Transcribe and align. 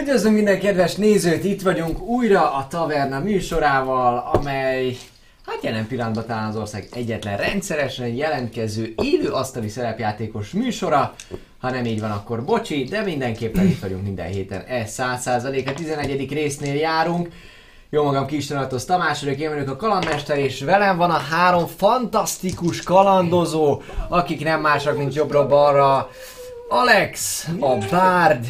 Üdvözlünk 0.00 0.34
minden 0.34 0.60
kedves 0.60 0.94
nézőt, 0.94 1.44
itt 1.44 1.62
vagyunk 1.62 2.00
újra 2.00 2.54
a 2.54 2.66
Taverna 2.68 3.18
műsorával, 3.18 4.30
amely 4.32 4.96
hát 5.46 5.62
jelen 5.62 5.86
pillanatban 5.86 6.26
talán 6.26 6.48
az 6.48 6.56
ország 6.56 6.88
egyetlen 6.92 7.36
rendszeresen 7.36 8.06
jelentkező 8.06 8.94
élő 9.02 9.30
asztali 9.30 9.68
szerepjátékos 9.68 10.50
műsora. 10.50 11.14
Ha 11.60 11.70
nem 11.70 11.84
így 11.84 12.00
van, 12.00 12.10
akkor 12.10 12.44
bocsi, 12.44 12.84
de 12.84 13.00
mindenképpen 13.00 13.66
itt 13.66 13.80
vagyunk 13.80 14.02
minden 14.02 14.26
héten. 14.26 14.60
Ez 14.60 14.94
100% 14.98 15.68
a 15.68 15.72
11. 15.72 16.32
résznél 16.32 16.74
járunk. 16.74 17.28
Jó 17.90 18.04
magam 18.04 18.26
Kistonatos 18.26 18.84
Tamás 18.84 19.22
vagyok, 19.22 19.38
én 19.38 19.50
vagyok 19.50 19.68
a 19.68 19.76
kalandmester, 19.76 20.38
és 20.38 20.62
velem 20.62 20.96
van 20.96 21.10
a 21.10 21.22
három 21.30 21.66
fantasztikus 21.66 22.82
kalandozó, 22.82 23.82
akik 24.08 24.44
nem 24.44 24.60
mások, 24.60 24.96
mint 24.96 25.14
jobbra-balra. 25.14 26.10
Alex, 26.68 27.44
a 27.60 27.76
Bárd, 27.90 28.46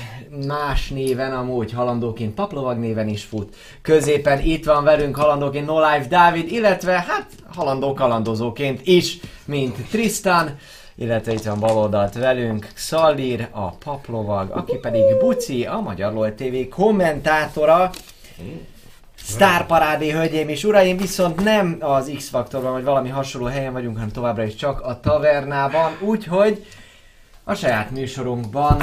más 0.47 0.89
néven 0.89 1.33
amúgy 1.33 1.73
halandóként 1.73 2.35
Paplovag 2.35 2.79
néven 2.79 3.09
is 3.09 3.25
fut. 3.25 3.57
Középen 3.83 4.41
itt 4.41 4.65
van 4.65 4.85
velünk 4.85 5.17
halandóként 5.17 5.67
No 5.67 5.81
Life 5.81 6.09
Dávid, 6.09 6.53
illetve 6.53 6.93
hát 6.93 7.27
halandó 7.55 7.95
kalandozóként 7.95 8.81
is, 8.87 9.19
mint 9.45 9.77
Tristan, 9.91 10.59
illetve 10.95 11.33
itt 11.33 11.43
van 11.43 11.61
baloldalt 11.61 12.15
velünk 12.15 12.69
Xallir, 12.75 13.49
a 13.51 13.71
Paplovag, 13.71 14.51
aki 14.51 14.77
pedig 14.77 15.03
Buci, 15.21 15.65
a 15.65 15.81
Magyar 15.81 16.13
LOL 16.13 16.35
TV 16.35 16.69
kommentátora. 16.71 17.91
Sztárparádé, 19.15 20.11
hölgyeim 20.11 20.49
és 20.49 20.65
uraim, 20.65 20.97
viszont 20.97 21.45
nem 21.45 21.77
az 21.81 22.13
X-faktorban, 22.17 22.73
vagy 22.73 22.85
valami 22.85 23.09
hasonló 23.09 23.47
helyen 23.47 23.73
vagyunk, 23.73 23.95
hanem 23.95 24.11
továbbra 24.11 24.45
is 24.45 24.55
csak 24.55 24.81
a 24.81 25.01
tavernában, 25.01 25.97
úgyhogy 26.01 26.67
a 27.45 27.55
saját 27.55 27.91
műsorunkban 27.91 28.83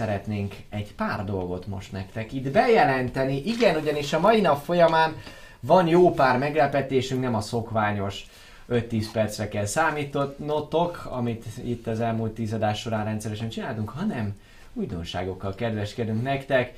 szeretnénk 0.00 0.54
egy 0.70 0.94
pár 0.94 1.24
dolgot 1.24 1.66
most 1.66 1.92
nektek 1.92 2.32
itt 2.32 2.50
bejelenteni. 2.50 3.42
Igen, 3.44 3.76
ugyanis 3.76 4.12
a 4.12 4.20
mai 4.20 4.40
nap 4.40 4.64
folyamán 4.64 5.16
van 5.60 5.86
jó 5.86 6.10
pár 6.10 6.38
meglepetésünk, 6.38 7.20
nem 7.20 7.34
a 7.34 7.40
szokványos 7.40 8.26
5-10 8.70 9.06
percre 9.12 9.48
kell 9.48 9.64
számítonotok, 9.64 11.08
amit 11.10 11.44
itt 11.64 11.86
az 11.86 12.00
elmúlt 12.00 12.32
tíz 12.32 12.52
adás 12.52 12.80
során 12.80 13.04
rendszeresen 13.04 13.48
csináltunk, 13.48 13.88
hanem 13.88 14.40
újdonságokkal 14.72 15.54
kedveskedünk 15.54 16.22
nektek, 16.22 16.74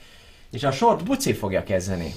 és 0.51 0.63
a 0.63 0.71
sort 0.71 1.05
Buci 1.05 1.33
fogja 1.33 1.63
kezdeni. 1.63 2.13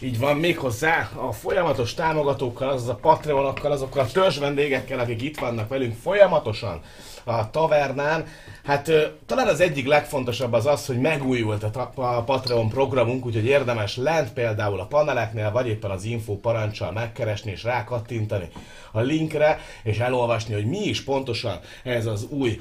Így 0.00 0.18
van, 0.18 0.36
méghozzá 0.36 1.10
a 1.14 1.32
folyamatos 1.32 1.94
támogatókkal, 1.94 2.68
azaz 2.68 2.88
a 2.88 2.94
Patreonokkal, 2.94 3.72
azokkal 3.72 4.02
a 4.02 4.10
törzs 4.10 4.38
vendégekkel, 4.38 4.98
akik 4.98 5.22
itt 5.22 5.38
vannak 5.38 5.68
velünk 5.68 5.94
folyamatosan 6.02 6.80
a 7.24 7.50
tavernán. 7.50 8.26
Hát 8.64 8.90
talán 9.26 9.46
az 9.46 9.60
egyik 9.60 9.86
legfontosabb 9.86 10.52
az 10.52 10.66
az, 10.66 10.86
hogy 10.86 11.00
megújult 11.00 11.62
a, 11.62 11.92
a 11.94 12.22
Patreon 12.22 12.68
programunk, 12.68 13.26
úgyhogy 13.26 13.44
érdemes 13.44 13.96
lent 13.96 14.32
például 14.32 14.80
a 14.80 14.86
paneleknél, 14.86 15.50
vagy 15.50 15.66
éppen 15.66 15.90
az 15.90 16.04
info 16.04 16.36
parancsal 16.36 16.92
megkeresni 16.92 17.50
és 17.50 17.62
rákattintani 17.62 18.48
a 18.92 19.00
linkre, 19.00 19.58
és 19.82 19.98
elolvasni, 19.98 20.54
hogy 20.54 20.66
mi 20.66 20.84
is 20.84 21.04
pontosan 21.04 21.58
ez 21.84 22.06
az 22.06 22.26
új 22.30 22.60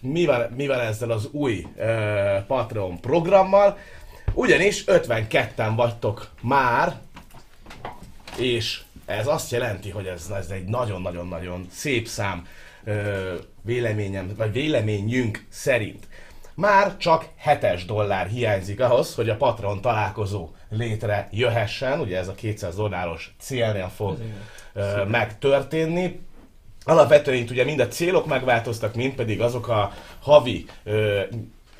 mi 0.00 0.26
van, 0.26 0.46
mi 0.56 0.66
van 0.66 0.80
ezzel 0.80 1.10
az 1.10 1.28
új 1.32 1.66
uh, 1.76 2.46
Patreon 2.46 3.00
programmal, 3.00 3.76
ugyanis 4.38 4.84
52-en 4.86 5.72
vagytok 5.76 6.30
már, 6.40 6.96
és 8.36 8.80
ez 9.06 9.26
azt 9.26 9.50
jelenti, 9.50 9.90
hogy 9.90 10.06
ez, 10.06 10.30
ez 10.36 10.50
egy 10.50 10.64
nagyon-nagyon-nagyon 10.64 11.66
szép 11.70 12.06
szám 12.06 12.46
ö, 12.84 13.34
véleményem, 13.62 14.34
vagy 14.36 14.52
véleményünk 14.52 15.44
szerint. 15.48 16.08
Már 16.54 16.96
csak 16.96 17.28
7 17.60 17.86
dollár 17.86 18.26
hiányzik 18.26 18.80
ahhoz, 18.80 19.14
hogy 19.14 19.28
a 19.28 19.36
Patreon 19.36 19.80
találkozó 19.80 20.48
létre 20.70 21.28
jöhessen, 21.32 22.00
ugye 22.00 22.18
ez 22.18 22.28
a 22.28 22.34
200 22.34 22.76
dolláros 22.76 23.34
célnél 23.40 23.90
fog 23.96 24.18
ö, 24.72 25.04
megtörténni. 25.04 26.20
Alapvetően 26.84 27.36
itt 27.36 27.50
ugye 27.50 27.64
mind 27.64 27.80
a 27.80 27.88
célok 27.88 28.26
megváltoztak, 28.26 28.94
mind 28.94 29.14
pedig 29.14 29.40
azok 29.40 29.68
a 29.68 29.92
havi 30.20 30.66
ö, 30.84 31.22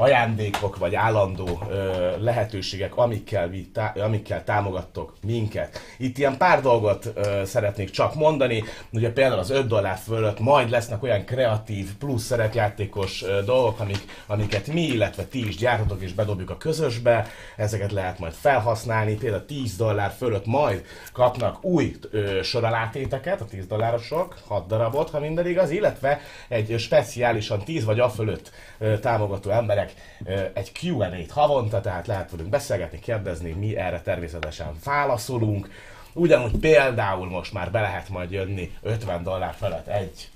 ajándékok 0.01 0.77
vagy 0.77 0.95
állandó 0.95 1.63
ö, 1.71 2.11
lehetőségek, 2.21 2.97
amikkel, 2.97 3.49
vi, 3.49 3.69
tá, 3.73 3.93
amikkel 4.05 4.45
támogattok 4.45 5.13
minket. 5.27 5.81
Itt 5.97 6.19
ilyen 6.19 6.37
pár 6.37 6.61
dolgot 6.61 7.13
ö, 7.15 7.43
szeretnék 7.45 7.91
csak 7.91 8.15
mondani, 8.15 8.65
ugye 8.93 9.13
például 9.13 9.39
az 9.39 9.51
5 9.51 9.67
dollár 9.67 9.97
fölött 9.97 10.41
majd 10.41 10.71
lesznek 10.71 11.03
olyan 11.03 11.25
kreatív 11.25 11.95
plusz 11.99 12.23
szerepjátékos 12.23 13.23
ö, 13.23 13.43
dolgok, 13.43 13.81
amik, 13.81 14.05
amiket 14.27 14.67
mi, 14.67 14.83
illetve 14.83 15.25
ti 15.25 15.47
is 15.47 15.57
gyártotok 15.57 16.03
és 16.03 16.13
bedobjuk 16.13 16.51
a 16.51 16.57
közösbe, 16.57 17.27
ezeket 17.57 17.93
lehet 17.93 18.19
majd 18.19 18.33
felhasználni, 18.33 19.15
például 19.15 19.45
10 19.45 19.77
dollár 19.77 20.13
fölött 20.19 20.47
majd 20.47 20.85
kapnak 21.13 21.65
új 21.65 21.97
ö, 22.11 22.43
soralátéteket, 22.43 23.41
a 23.41 23.45
10 23.45 23.67
dollárosok, 23.67 24.37
6 24.47 24.67
darabot, 24.67 25.11
ha 25.11 25.21
minden 25.21 25.47
igaz, 25.47 25.71
illetve 25.71 26.21
egy 26.49 26.75
speciálisan 26.79 27.65
10 27.65 27.85
vagy 27.85 28.01
a 28.01 28.09
fölött 28.09 28.51
ö, 28.79 28.99
támogató 28.99 29.51
emberek 29.51 29.87
ö, 30.25 30.45
egy 30.55 30.73
Q&A-t 30.83 31.31
havonta, 31.31 31.81
tehát 31.81 32.07
lehet 32.07 32.31
velünk 32.31 32.49
beszélgetni, 32.49 32.99
kérdezni, 32.99 33.51
mi 33.51 33.77
erre 33.77 34.01
természetesen 34.01 34.73
válaszolunk. 34.85 35.71
Ugyanúgy 36.13 36.57
például 36.57 37.29
most 37.29 37.53
már 37.53 37.71
be 37.71 37.81
lehet 37.81 38.09
majd 38.09 38.31
jönni 38.31 38.73
50 38.83 39.23
dollár 39.23 39.55
felett 39.55 39.87
egy 39.87 40.29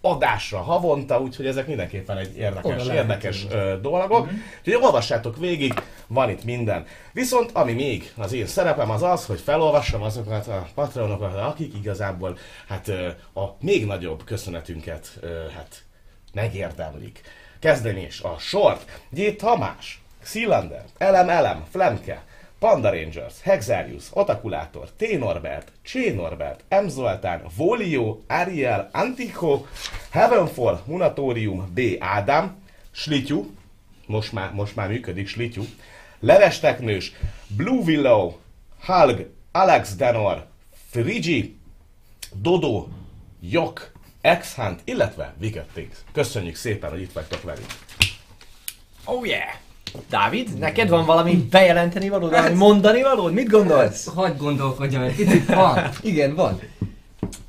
adásra 0.00 0.58
havonta, 0.58 1.20
úgyhogy 1.20 1.46
ezek 1.46 1.66
mindenképpen 1.66 2.16
egy 2.16 2.36
érdekes, 2.36 2.74
Oda 2.74 2.84
lehet 2.84 3.02
érdekes 3.02 3.46
ö, 3.50 3.74
dolgok. 3.82 4.26
Mm-hmm. 4.26 4.38
Úgyhogy 4.58 4.82
olvassátok 4.82 5.36
végig, 5.36 5.74
van 6.06 6.30
itt 6.30 6.44
minden. 6.44 6.86
Viszont 7.12 7.50
ami 7.52 7.72
még 7.72 8.12
az 8.16 8.32
én 8.32 8.46
szerepem 8.46 8.90
az 8.90 9.02
az, 9.02 9.26
hogy 9.26 9.40
felolvassam 9.40 10.02
azokat 10.02 10.46
a 10.46 10.68
patronokat, 10.74 11.34
akik 11.34 11.74
igazából 11.74 12.38
hát 12.68 12.88
a 13.34 13.56
még 13.60 13.86
nagyobb 13.86 14.24
köszönetünket 14.24 15.20
hát 15.54 15.84
megérdemlik. 16.32 17.20
Kezdeni 17.58 18.02
is 18.02 18.20
a 18.20 18.36
sort. 18.38 19.02
G. 19.10 19.36
Tamás, 19.36 20.00
Xilander, 20.24 20.84
Elem 20.98 21.28
Elem, 21.28 21.64
Flemke, 21.70 22.22
Panda 22.58 22.90
Rangers, 22.90 23.34
Hexarius, 23.42 24.04
Otakulátor, 24.12 24.88
T. 24.96 25.18
Norbert, 25.18 25.72
Cs. 25.84 26.14
Norbert, 26.14 26.60
M. 26.68 26.88
Zoltán, 26.88 27.42
Volio, 27.56 28.18
Ariel, 28.26 28.88
Antico, 28.92 29.66
Heavenfall, 30.10 30.80
Munatorium, 30.86 31.72
B. 31.74 31.80
Ádám, 31.98 32.56
Slityu, 32.90 33.44
most 34.06 34.32
már, 34.32 34.52
most 34.52 34.76
már 34.76 34.88
működik 34.88 35.28
Slityu, 35.28 35.64
Leves 36.20 36.58
Teknős, 36.58 37.12
Blue 37.56 37.82
Willow, 37.84 38.36
Hulk, 38.86 39.30
Alex 39.52 39.94
Denor, 39.96 40.46
Frigi, 40.90 41.56
Dodo, 42.32 42.86
Jok, 43.40 43.92
X-Hunt, 44.36 44.80
illetve 44.84 45.34
Wicked 45.40 45.66
Things. 45.72 45.96
Köszönjük 46.12 46.54
szépen, 46.54 46.90
hogy 46.90 47.00
itt 47.00 47.12
vagytok 47.12 47.42
velünk. 47.42 47.66
Oh 49.04 49.26
yeah! 49.26 49.48
Dávid, 50.08 50.58
neked 50.58 50.88
van 50.88 51.06
valami 51.06 51.46
bejelenteni 51.50 52.08
valód, 52.08 52.30
valami 52.30 52.54
mondani 52.54 53.02
valód? 53.02 53.32
Mit 53.32 53.48
gondolsz? 53.48 54.06
Hagy 54.14 54.36
gondolkodjam 54.36 55.02
egy 55.02 55.14
picit, 55.14 55.46
van. 55.46 55.88
Igen, 56.02 56.34
van. 56.34 56.60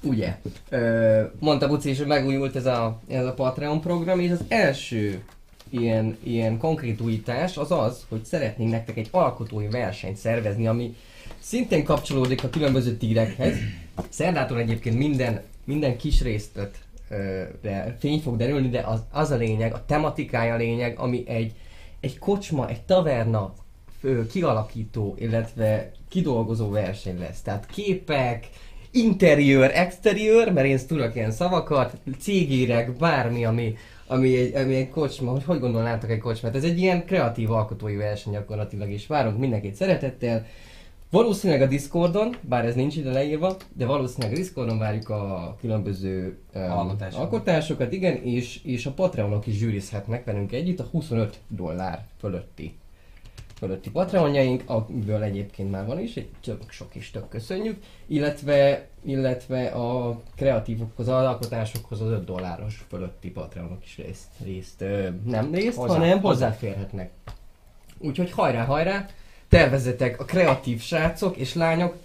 Ugye, 0.01 0.37
ö, 0.69 1.21
mondta 1.39 1.67
Buci 1.67 1.89
is, 1.89 1.97
hogy 1.97 2.07
megújult 2.07 2.55
ez 2.55 2.65
a, 2.65 2.99
ez 3.07 3.25
a 3.25 3.33
Patreon 3.33 3.81
program, 3.81 4.19
és 4.19 4.31
az 4.31 4.43
első 4.47 5.23
ilyen, 5.69 6.17
ilyen 6.23 6.57
konkrét 6.57 7.01
újítás 7.01 7.57
az 7.57 7.71
az, 7.71 8.05
hogy 8.09 8.25
szeretnénk 8.25 8.71
nektek 8.71 8.97
egy 8.97 9.07
alkotói 9.11 9.67
versenyt 9.67 10.17
szervezni, 10.17 10.67
ami 10.67 10.95
szintén 11.39 11.83
kapcsolódik 11.83 12.43
a 12.43 12.49
különböző 12.49 12.97
tírekhez. 12.97 13.55
Szerdától 14.09 14.57
egyébként 14.59 14.97
minden, 14.97 15.41
minden 15.69 15.97
kis 15.97 16.21
résztet 16.21 16.77
ö, 17.09 17.43
de 17.61 17.95
fény 17.99 18.19
fog 18.19 18.37
derülni, 18.37 18.69
de 18.69 18.79
az, 18.79 18.99
az 19.11 19.31
a 19.31 19.35
lényeg, 19.35 19.73
a 19.73 19.85
tematikája 19.85 20.53
a 20.53 20.57
lényeg, 20.57 20.99
ami 20.99 21.23
egy, 21.27 21.53
egy 21.99 22.19
kocsma, 22.19 22.69
egy 22.69 22.81
taverna 22.81 23.53
kialakító, 24.31 25.15
illetve 25.19 25.91
kidolgozó 26.09 26.69
verseny 26.69 27.19
lesz. 27.19 27.41
Tehát 27.41 27.65
képek, 27.65 28.49
interiőr, 28.91 29.71
exteriőr, 29.73 30.51
mert 30.51 30.67
én 30.67 30.79
tudok 30.87 31.15
ilyen 31.15 31.31
szavakat, 31.31 31.97
cégérek, 32.19 32.97
bármi, 32.97 33.45
ami, 33.45 33.75
ami 34.07 34.37
egy, 34.37 34.55
ami 34.55 34.75
egy 34.75 34.89
kocsma, 34.89 35.31
hogy 35.31 35.43
hogy 35.43 35.59
gondolnátok 35.59 36.09
egy 36.09 36.19
kocsmát? 36.19 36.55
Ez 36.55 36.63
egy 36.63 36.79
ilyen 36.79 37.05
kreatív 37.05 37.51
alkotói 37.51 37.95
verseny 37.95 38.33
gyakorlatilag, 38.33 38.91
és 38.91 39.07
várunk 39.07 39.37
mindenkit 39.37 39.75
szeretettel. 39.75 40.45
Valószínűleg 41.09 41.61
a 41.61 41.67
Discordon, 41.67 42.35
bár 42.41 42.65
ez 42.65 42.75
nincs 42.75 42.95
ide 42.95 43.11
leírva, 43.11 43.55
de 43.73 43.85
valószínűleg 43.85 44.33
a 44.33 44.35
Discordon 44.37 44.77
várjuk 44.77 45.09
a 45.09 45.55
különböző 45.59 46.37
um, 46.55 46.61
Alkotásokat. 46.61 47.23
alkotásokat, 47.23 47.93
igen, 47.93 48.23
és, 48.23 48.63
és 48.63 48.85
a 48.85 48.91
Patreonok 48.91 49.47
is 49.47 49.55
zsűrizhetnek 49.57 50.25
velünk 50.25 50.51
együtt 50.51 50.79
a 50.79 50.87
25 50.91 51.39
dollár 51.47 52.05
fölötti 52.19 52.77
fölötti 53.59 53.89
Patreonjaink, 53.91 54.63
amiből 54.65 55.23
egyébként 55.23 55.71
már 55.71 55.85
van 55.85 55.99
is, 55.99 56.15
egy 56.15 56.29
tök 56.43 56.71
sok 56.71 56.95
is 56.95 57.11
tök 57.11 57.29
köszönjük, 57.29 57.77
illetve, 58.07 58.87
illetve 59.03 59.67
a 59.67 60.19
kreatívokhoz, 60.35 61.07
az 61.07 61.25
alkotásokhoz 61.25 62.01
az 62.01 62.09
5 62.09 62.25
dolláros 62.25 62.85
fölötti 62.89 63.29
Patreonok 63.31 63.85
is 63.85 63.97
részt, 63.97 64.27
részt 64.43 64.81
ö, 64.81 65.09
nem 65.25 65.53
részt, 65.53 65.77
Hozzá- 65.77 65.97
hanem 65.97 66.09
hozzá- 66.09 66.21
hozzáférhetnek. 66.21 67.11
Úgyhogy 67.97 68.31
hajrá, 68.31 68.65
hajrá! 68.65 69.05
Tervezzetek 69.49 70.19
a 70.19 70.25
kreatív 70.25 70.81
srácok 70.81 71.37
és 71.37 71.53
lányok, 71.53 71.95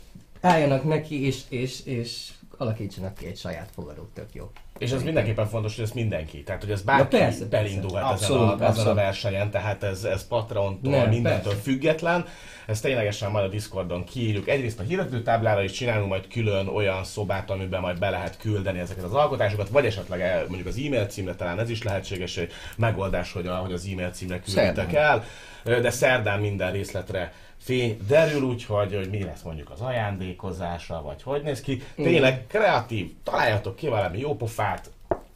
álljanak 0.40 0.84
neki 0.84 1.26
és, 1.26 1.40
és, 1.48 1.80
és 1.84 2.28
alakítsanak 2.58 3.14
ki 3.14 3.26
egy 3.26 3.36
saját 3.36 3.68
fogadót, 3.74 4.08
tök 4.14 4.28
jó. 4.32 4.50
És 4.78 4.90
ez 4.90 5.02
mindenképpen 5.02 5.46
fontos, 5.46 5.74
hogy 5.74 5.84
ez 5.84 5.90
mindenki. 5.90 6.42
Tehát, 6.42 6.60
hogy 6.62 6.70
ez 6.70 6.82
bárki 6.82 7.16
Ja, 7.16 7.20
persze, 7.22 7.38
persze. 7.38 7.44
belindulhat 7.66 8.10
Abszolút, 8.12 8.42
ezen, 8.42 8.48
a, 8.48 8.52
ezen 8.54 8.64
a 8.66 8.68
abszolút. 8.68 8.94
versenyen, 8.94 9.50
tehát 9.50 9.82
ez, 9.82 10.04
ez 10.04 10.26
Patreontól, 10.26 10.90
Nem, 10.92 11.08
mindentől 11.08 11.52
persze. 11.52 11.60
független. 11.70 12.26
Ez 12.66 12.80
ténylegesen 12.80 13.30
majd 13.30 13.44
a 13.44 13.48
Discordon 13.48 14.04
kiírjuk. 14.04 14.48
Egyrészt 14.48 14.80
a 14.80 14.82
hirdető 14.82 15.22
táblára 15.22 15.62
is 15.62 15.72
csinálunk 15.72 16.08
majd 16.08 16.28
külön 16.28 16.66
olyan 16.68 17.04
szobát, 17.04 17.50
amiben 17.50 17.80
majd 17.80 17.98
be 17.98 18.10
lehet 18.10 18.36
küldeni 18.36 18.78
ezeket 18.78 19.04
az 19.04 19.12
alkotásokat, 19.14 19.68
vagy 19.68 19.86
esetleg 19.86 20.20
el, 20.20 20.44
mondjuk 20.46 20.66
az 20.68 20.76
e-mail 20.76 21.06
címre, 21.06 21.34
talán 21.34 21.58
ez 21.58 21.70
is 21.70 21.82
lehetséges 21.82 22.36
egy 22.36 22.52
megoldás, 22.76 23.32
hogy, 23.32 23.46
a, 23.46 23.54
hogy 23.54 23.72
az 23.72 23.88
e-mail 23.92 24.10
címre 24.10 24.40
Szerdán. 24.46 24.96
el. 24.96 25.24
De 25.64 25.90
szerdán 25.90 26.40
minden 26.40 26.72
részletre 26.72 27.32
fény 27.64 27.98
derül, 28.08 28.42
úgyhogy 28.42 28.94
hogy 28.94 29.10
mi 29.10 29.22
lesz 29.24 29.42
mondjuk 29.42 29.70
az 29.70 29.80
ajándékozása, 29.80 31.02
vagy 31.02 31.22
hogy 31.22 31.42
néz 31.42 31.60
ki. 31.60 31.82
Tényleg 31.94 32.46
kreatív, 32.46 33.10
találjatok 33.22 33.76
ki 33.76 33.88
valami 33.88 34.18
jó 34.18 34.36
pofát, 34.36 34.90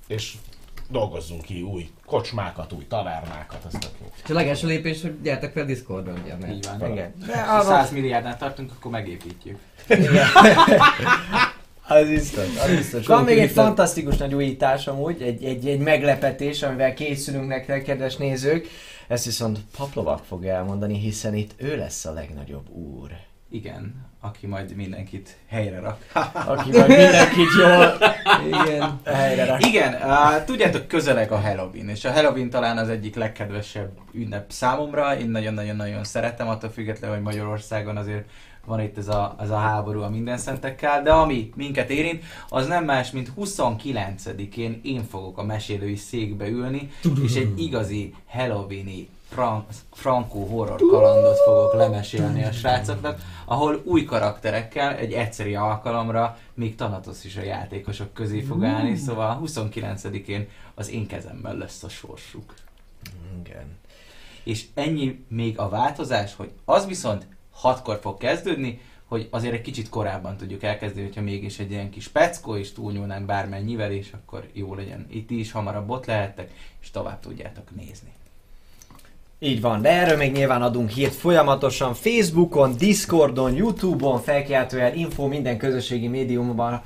és 0.07 0.35
dolgozzunk 0.91 1.43
ki 1.43 1.63
új 1.63 1.91
kocsmákat, 2.07 2.73
új 2.73 2.87
tavernákat, 2.87 3.65
ez 3.67 3.73
tök 3.73 3.91
jó. 4.01 4.07
És 4.25 4.31
a 4.31 4.35
legelső 4.35 4.67
lépés, 4.67 5.03
hogy 5.03 5.23
gyertek 5.23 5.53
fel 5.53 5.65
Discordon, 5.65 6.19
ugye? 6.25 6.35
mert- 6.41 6.53
Így 6.53 6.69
van. 6.79 6.93
Igen. 6.93 7.15
Ha 7.47 7.63
100 7.63 7.91
milliárdnál 7.93 8.37
tartunk, 8.39 8.73
akkor 8.79 8.91
megépítjük. 8.91 9.59
Az 11.91 12.09
biztos, 12.09 12.45
az 12.65 12.77
biztos. 12.77 13.07
Van 13.07 13.25
még 13.25 13.39
egy 13.39 13.51
fantasztikus 13.51 14.17
nagy 14.17 14.35
újítás 14.35 14.87
amúgy, 14.87 15.23
egy, 15.23 15.45
egy, 15.45 15.69
egy 15.69 15.79
meglepetés, 15.79 16.63
amivel 16.63 16.95
készülünk 16.95 17.47
nektek, 17.47 17.83
kedves 17.83 18.17
nézők. 18.17 18.67
Ezt 19.09 19.25
viszont 19.25 19.59
Paplovak 19.77 20.25
fogja 20.25 20.55
elmondani, 20.55 20.99
hiszen 20.99 21.35
itt 21.35 21.55
ő 21.57 21.77
lesz 21.77 22.05
a 22.05 22.13
legnagyobb 22.13 22.69
úr. 22.69 23.11
Igen, 23.51 24.07
aki 24.21 24.47
majd 24.47 24.75
mindenkit 24.75 25.37
helyre 25.47 25.81
rak. 25.81 26.07
Aki 26.47 26.71
majd 26.71 26.89
mindenkit 26.89 27.55
jól 27.59 27.97
Igen. 28.47 29.01
helyre 29.05 29.45
rak. 29.45 29.67
Igen, 29.67 29.95
uh, 29.95 30.45
tudjátok, 30.45 30.87
közeleg 30.87 31.33
a 31.33 31.41
Halloween, 31.41 31.89
és 31.89 32.05
a 32.05 32.13
Halloween 32.13 32.51
talán 32.51 32.79
az 32.79 32.89
egyik 32.89 33.15
legkedvesebb 33.15 33.91
ünnep 34.13 34.51
számomra. 34.51 35.19
Én 35.19 35.31
nagyon-nagyon-nagyon 35.31 36.05
szeretem, 36.05 36.49
attól 36.49 36.71
függetlenül, 36.71 37.17
hogy 37.17 37.25
Magyarországon 37.25 37.97
azért 37.97 38.29
van 38.65 38.81
itt 38.81 38.99
ez 38.99 39.09
a, 39.09 39.37
ez 39.41 39.51
a 39.51 39.57
háború 39.57 40.01
a 40.01 40.09
minden 40.09 40.39
szentekkel, 40.39 41.03
de 41.03 41.13
ami 41.13 41.53
minket 41.55 41.91
érint, 41.91 42.25
az 42.49 42.67
nem 42.67 42.85
más, 42.85 43.11
mint 43.11 43.33
29-én 43.41 44.81
én 44.83 45.05
fogok 45.05 45.39
a 45.39 45.43
mesélői 45.43 45.97
székbe 45.97 46.49
ülni, 46.49 46.91
és 47.23 47.35
egy 47.35 47.61
igazi 47.61 48.15
Halloweeni 48.27 49.09
fran- 49.29 49.75
frankó 49.93 50.45
horror 50.45 50.81
kalandot 50.91 51.39
fogok 51.39 51.75
lemesélni 51.75 52.45
a 52.45 52.53
srácoknak, 52.53 53.21
ahol 53.45 53.83
új 53.85 54.05
karakterekkel 54.05 54.95
egy 54.95 55.13
egyszeri 55.13 55.55
alkalomra 55.55 56.39
még 56.55 56.75
Thanatos 56.75 57.25
is 57.25 57.37
a 57.37 57.43
játékosok 57.43 58.13
közé 58.13 58.41
fog 58.41 58.65
állni, 58.65 58.97
szóval 58.97 59.41
29-én 59.45 60.49
az 60.75 60.91
én 60.91 61.07
kezemben 61.07 61.57
lesz 61.57 61.83
a 61.83 61.89
sorsuk. 61.89 62.55
Igen. 63.41 63.77
És 64.43 64.65
ennyi 64.75 65.25
még 65.29 65.59
a 65.59 65.69
változás, 65.69 66.35
hogy 66.35 66.51
az 66.65 66.87
viszont 66.87 67.27
hatkor 67.61 67.99
fog 68.03 68.19
kezdődni, 68.19 68.81
hogy 69.07 69.29
azért 69.31 69.55
egy 69.55 69.61
kicsit 69.61 69.89
korábban 69.89 70.37
tudjuk 70.37 70.63
elkezdeni, 70.63 71.07
hogyha 71.07 71.23
mégis 71.23 71.59
egy 71.59 71.71
ilyen 71.71 71.91
kis 71.91 72.09
peckó, 72.09 72.57
és 72.57 72.73
túlnyúlnánk 72.73 73.27
bármennyivel, 73.27 73.93
és 73.93 74.13
akkor 74.13 74.49
jó 74.53 74.75
legyen. 74.75 75.07
Itt 75.11 75.31
is 75.31 75.53
hamarabb 75.53 75.91
ott 75.91 76.07
lehettek, 76.07 76.51
és 76.81 76.91
tovább 76.91 77.21
tudjátok 77.21 77.77
nézni. 77.77 78.13
Így 79.39 79.61
van, 79.61 79.83
de 79.83 79.89
erről 79.89 80.17
még 80.17 80.33
nyilván 80.33 80.63
adunk 80.63 80.91
hírt 80.91 81.15
folyamatosan 81.15 81.95
Facebookon, 81.95 82.77
Discordon, 82.77 83.55
Youtube-on, 83.55 84.21
felkiáltójel, 84.21 84.95
info 84.95 85.27
minden 85.27 85.59
közösségi 85.59 86.09
médiumban. 86.09 86.83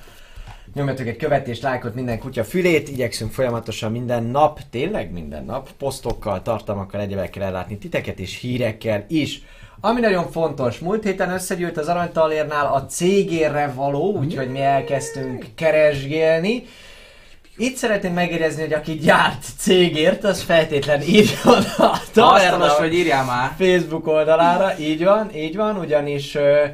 Nyomjatok 0.75 1.07
egy 1.07 1.17
követést, 1.17 1.63
lájkot 1.63 1.95
minden 1.95 2.19
kutya 2.19 2.45
fülét, 2.45 2.89
igyekszünk 2.89 3.33
folyamatosan 3.33 3.93
minden 3.93 4.23
nap, 4.25 4.61
tényleg 4.71 5.13
minden 5.13 5.45
nap, 5.45 5.73
posztokkal, 5.73 6.43
tartalmakkal, 6.43 7.01
egyebekkel 7.01 7.43
ellátni 7.43 7.79
titeket 7.79 8.19
és 8.19 8.39
hírekkel 8.39 9.05
is. 9.09 9.43
Ami 9.85 10.01
nagyon 10.01 10.31
fontos, 10.31 10.79
múlt 10.79 11.05
héten 11.05 11.31
összegyűlt 11.31 11.79
az 11.79 11.89
aranytalérnál 11.89 12.67
a 12.67 12.87
cégérre 12.87 13.73
való, 13.75 14.17
úgyhogy 14.17 14.49
mi 14.49 14.61
elkezdtünk 14.61 15.47
keresgélni. 15.55 16.67
Itt 17.57 17.77
szeretném 17.77 18.13
megérzni, 18.13 18.63
hogy 18.63 18.73
aki 18.73 18.93
gyárt 18.93 19.45
cégért, 19.59 20.25
az 20.25 20.43
feltétlen 20.43 21.03
írjon 21.03 21.63
a 21.77 21.83
Asztalos, 21.83 22.43
taverna 22.43 22.69
hogy 22.69 22.95
írjál 22.95 23.25
már! 23.25 23.51
Facebook 23.59 24.07
oldalára, 24.07 24.79
így 24.79 25.05
van, 25.05 25.35
így 25.35 25.57
van, 25.57 25.77
ugyanis 25.77 26.35
ö, 26.35 26.65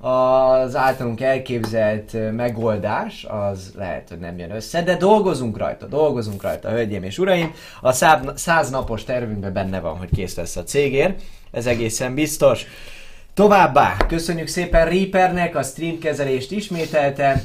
az 0.00 0.76
általunk 0.76 1.20
elképzelt 1.20 2.32
megoldás, 2.36 3.24
az 3.28 3.72
lehet, 3.76 4.08
hogy 4.08 4.18
nem 4.18 4.38
jön 4.38 4.50
össze, 4.50 4.82
de 4.82 4.96
dolgozunk 4.96 5.56
rajta, 5.58 5.86
dolgozunk 5.86 6.42
rajta, 6.42 6.70
hölgyeim 6.70 7.02
és 7.02 7.18
uraim. 7.18 7.52
A 7.80 7.92
száz, 7.92 8.20
száz 8.34 8.70
napos 8.70 9.04
tervünkben 9.04 9.52
benne 9.52 9.80
van, 9.80 9.96
hogy 9.96 10.08
kész 10.14 10.36
lesz 10.36 10.56
a 10.56 10.62
cégér, 10.62 11.14
ez 11.50 11.66
egészen 11.66 12.14
biztos. 12.14 12.66
Továbbá, 13.34 13.96
köszönjük 14.08 14.46
szépen 14.46 14.88
Reapernek 14.88 15.56
a 15.56 15.62
streamkezelést 15.62 16.52
ismételten, 16.52 17.42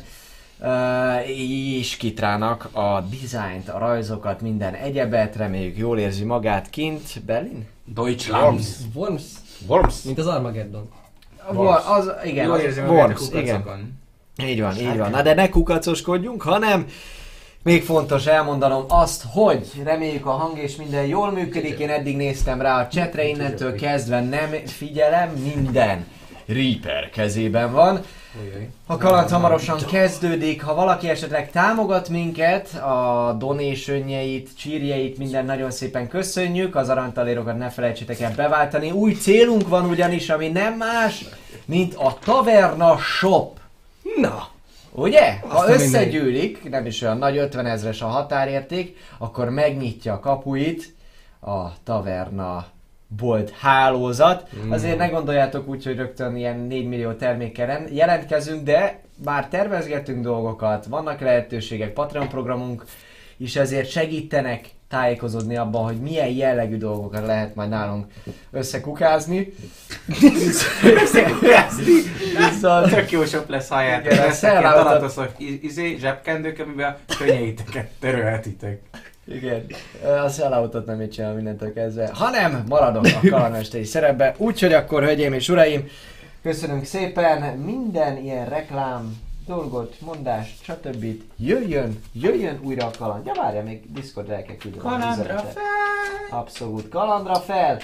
és 1.25 1.97
Kitrának 1.97 2.69
a 2.71 3.01
dizájnt, 3.01 3.69
a 3.69 3.77
rajzokat, 3.77 4.41
minden 4.41 4.73
egyebet, 4.73 5.35
reméljük 5.35 5.77
jól 5.77 5.99
érzi 5.99 6.23
magát 6.23 6.69
kint. 6.69 7.23
Berlin? 7.25 7.67
Deutschland! 7.85 8.59
Worms, 8.93 9.25
Worms? 9.67 10.01
mint 10.03 10.17
az 10.17 10.27
Armageddon. 10.27 10.89
Worms. 11.53 11.83
Az, 11.87 12.11
igen, 12.23 12.45
Jól 12.45 12.59
a 12.87 12.91
Worms, 12.91 13.21
igen. 13.33 13.63
Így 14.43 14.61
van, 14.61 14.77
így 14.77 14.97
van. 14.97 15.09
Na 15.09 15.21
de 15.21 15.33
ne 15.33 15.49
kukacoskodjunk, 15.49 16.41
hanem 16.41 16.85
még 17.63 17.83
fontos 17.83 18.25
elmondanom 18.25 18.85
azt, 18.87 19.23
hogy 19.33 19.67
reméljük 19.83 20.25
a 20.25 20.31
hang 20.31 20.57
és 20.57 20.75
minden 20.75 21.05
jól 21.05 21.31
működik. 21.31 21.79
Én 21.79 21.89
eddig 21.89 22.15
néztem 22.15 22.61
rá 22.61 22.81
a 22.81 22.87
chatre, 22.87 23.27
innentől 23.27 23.75
kezdve 23.75 24.21
nem 24.21 24.51
figyelem, 24.65 25.29
minden 25.29 26.05
Reaper 26.45 27.09
kezében 27.09 27.71
van. 27.71 28.01
A 28.85 28.97
kaland 28.97 29.29
hamarosan 29.29 29.77
kezdődik, 29.91 30.63
ha 30.63 30.75
valaki 30.75 31.09
esetleg 31.09 31.51
támogat 31.51 32.09
minket, 32.09 32.73
a 32.73 33.35
donésönjeit, 33.39 34.49
csírjeit, 34.57 35.17
minden 35.17 35.45
nagyon 35.45 35.71
szépen 35.71 36.07
köszönjük, 36.07 36.75
az 36.75 36.89
aranytalérokat 36.89 37.57
ne 37.57 37.69
felejtsétek 37.69 38.19
el 38.19 38.33
beváltani. 38.35 38.91
Új 38.91 39.13
célunk 39.13 39.67
van 39.67 39.85
ugyanis, 39.85 40.29
ami 40.29 40.47
nem 40.47 40.73
más, 40.73 41.25
mint 41.65 41.95
a 41.95 42.17
Taverna 42.23 42.97
Shop. 42.97 43.59
Na! 44.15 44.47
Ugye? 44.91 45.39
Ha 45.47 45.69
összegyűlik, 45.69 46.69
nem 46.69 46.85
is 46.85 47.01
olyan 47.01 47.17
nagy 47.17 47.37
50 47.37 47.65
ezres 47.65 48.01
a 48.01 48.07
határérték, 48.07 48.97
akkor 49.17 49.49
megnyitja 49.49 50.13
a 50.13 50.19
kapuit 50.19 50.95
a 51.39 51.83
taverna 51.83 52.65
bolt 53.07 53.49
hálózat. 53.49 54.49
Azért 54.69 54.97
ne 54.97 55.07
gondoljátok 55.07 55.67
úgy, 55.67 55.83
hogy 55.83 55.95
rögtön 55.95 56.35
ilyen 56.35 56.59
4 56.59 56.87
millió 56.87 57.11
termékkel 57.11 57.83
jelentkezünk, 57.91 58.63
de 58.63 58.99
már 59.23 59.47
tervezgetünk 59.47 60.23
dolgokat, 60.23 60.85
vannak 60.85 61.19
lehetőségek, 61.19 61.93
Patreon 61.93 62.29
programunk 62.29 62.85
is 63.37 63.55
ezért 63.55 63.89
segítenek 63.89 64.69
tájékozódni 64.87 65.57
abban, 65.57 65.83
hogy 65.83 66.01
milyen 66.01 66.29
jellegű 66.29 66.77
dolgokat 66.77 67.25
lehet 67.25 67.55
majd 67.55 67.69
nálunk 67.69 68.05
összekukázni. 68.51 69.53
Viszont 72.49 72.93
Tök 72.93 73.11
jó 73.11 73.25
shop 73.25 73.49
lesz, 73.49 73.69
ha 73.69 73.83
Igen, 73.83 74.63
a 74.63 74.73
tanatoszos 74.73 75.27
izé, 75.61 75.95
zsebkendők, 75.99 76.59
amiben 76.59 76.95
a 77.07 77.15
könnyeiteket 77.17 77.89
törölhetitek. 77.99 78.81
Igen, 79.27 79.65
a 80.25 80.29
selloutot 80.29 80.85
nem 80.85 81.01
így 81.01 81.09
csinál 81.11 81.33
mindentől 81.33 81.73
kezdve, 81.73 82.09
hanem 82.13 82.63
maradok 82.67 83.05
a 83.05 83.29
kalandmesteri 83.29 83.83
szerepbe. 83.83 84.35
Úgyhogy 84.37 84.73
akkor, 84.73 85.03
hölgyeim 85.03 85.33
és 85.33 85.49
uraim, 85.49 85.87
köszönünk 86.41 86.85
szépen 86.85 87.57
minden 87.57 88.17
ilyen 88.17 88.49
reklám, 88.49 89.17
dolgot, 89.47 89.95
mondást, 90.01 90.63
stb. 90.63 91.05
Jöjjön, 91.37 92.01
jöjjön 92.13 92.59
újra 92.63 92.85
a 92.85 92.91
kaland. 92.97 93.25
Ja, 93.25 93.33
várja, 93.33 93.63
még 93.63 93.93
Discord 93.93 94.29
el 94.29 94.43
kell 94.43 94.55
küldeni. 94.55 94.83
a 94.83 94.89
Kalandra 94.89 95.37
fel! 95.37 95.63
Abszolút, 96.29 96.89
kalandra 96.89 97.35
fel! 97.35 97.79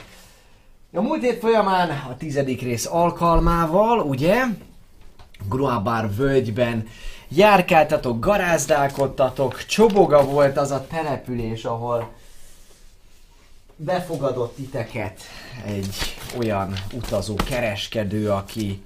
A 0.94 1.02
múlt 1.02 1.22
hét 1.22 1.40
folyamán 1.40 1.90
a 1.90 2.18
tizedik 2.18 2.62
rész 2.62 2.86
alkalmával, 2.86 4.00
ugye? 4.00 4.44
Gruabár 5.50 6.16
völgyben 6.16 6.88
járkáltatok, 7.36 8.20
garázdálkodtatok, 8.20 9.66
Csoboga 9.66 10.26
volt 10.26 10.58
az 10.58 10.72
a 10.72 10.88
település, 10.88 11.64
ahol 11.64 12.14
befogadott 13.76 14.56
titeket 14.56 15.22
egy 15.66 15.96
olyan 16.38 16.74
utazó 16.94 17.36
kereskedő, 17.36 18.32
aki 18.32 18.84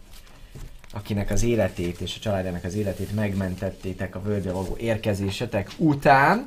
akinek 0.94 1.32
az 1.32 1.44
életét 1.44 2.00
és 2.00 2.16
a 2.16 2.20
családjának 2.20 2.64
az 2.64 2.75
életét 2.75 3.16
megmentettétek 3.16 4.16
a 4.16 4.22
völgybe 4.22 4.52
való 4.52 4.75
érkezésetek 4.80 5.72
után. 5.78 6.46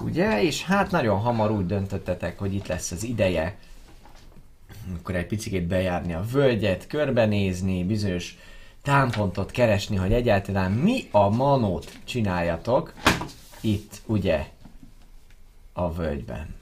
Ugye? 0.00 0.42
És 0.42 0.64
hát 0.64 0.90
nagyon 0.90 1.18
hamar 1.18 1.50
úgy 1.50 1.66
döntöttetek, 1.66 2.38
hogy 2.38 2.54
itt 2.54 2.66
lesz 2.66 2.90
az 2.90 3.02
ideje 3.02 3.56
akkor 4.98 5.14
egy 5.14 5.26
picit 5.26 5.62
bejárni 5.62 6.14
a 6.14 6.24
völgyet, 6.32 6.86
körbenézni, 6.86 7.84
bizonyos 7.84 8.38
támpontot 8.88 9.50
keresni, 9.50 9.96
hogy 9.96 10.12
egyáltalán 10.12 10.72
mi 10.72 11.08
a 11.10 11.28
manót 11.28 11.92
csináljatok 12.04 12.92
itt, 13.60 14.00
ugye, 14.06 14.46
a 15.72 15.92
völgyben. 15.92 16.54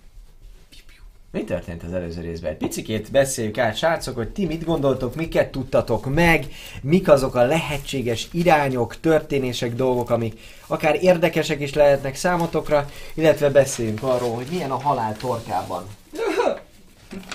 Mi 1.30 1.44
történt 1.44 1.82
az 1.82 1.92
előző 1.92 2.20
részben? 2.20 2.50
Egy 2.50 2.56
picikét 2.56 3.10
beszéljük 3.10 3.58
át, 3.58 3.76
srácok, 3.76 4.16
hogy 4.16 4.28
ti 4.28 4.46
mit 4.46 4.64
gondoltok, 4.64 5.14
miket 5.14 5.50
tudtatok 5.50 6.14
meg, 6.14 6.46
mik 6.82 7.08
azok 7.08 7.34
a 7.34 7.42
lehetséges 7.42 8.28
irányok, 8.32 9.00
történések, 9.00 9.74
dolgok, 9.74 10.10
amik 10.10 10.40
akár 10.66 11.02
érdekesek 11.02 11.60
is 11.60 11.74
lehetnek 11.74 12.14
számotokra, 12.14 12.88
illetve 13.14 13.50
beszéljünk 13.50 14.02
arról, 14.02 14.34
hogy 14.34 14.46
milyen 14.50 14.70
a 14.70 14.80
halál 14.80 15.16
torkában. 15.16 15.84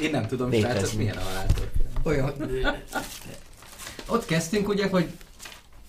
Én 0.01 0.11
nem 0.11 0.27
tudom, 0.27 0.51
srácok, 0.51 0.93
milyen 0.93 1.17
a 1.17 1.21
haláltor. 1.21 1.71
Olyan. 2.03 2.33
Ott 4.11 4.25
kezdtünk 4.25 4.67
ugye, 4.67 4.87
hogy 4.87 5.09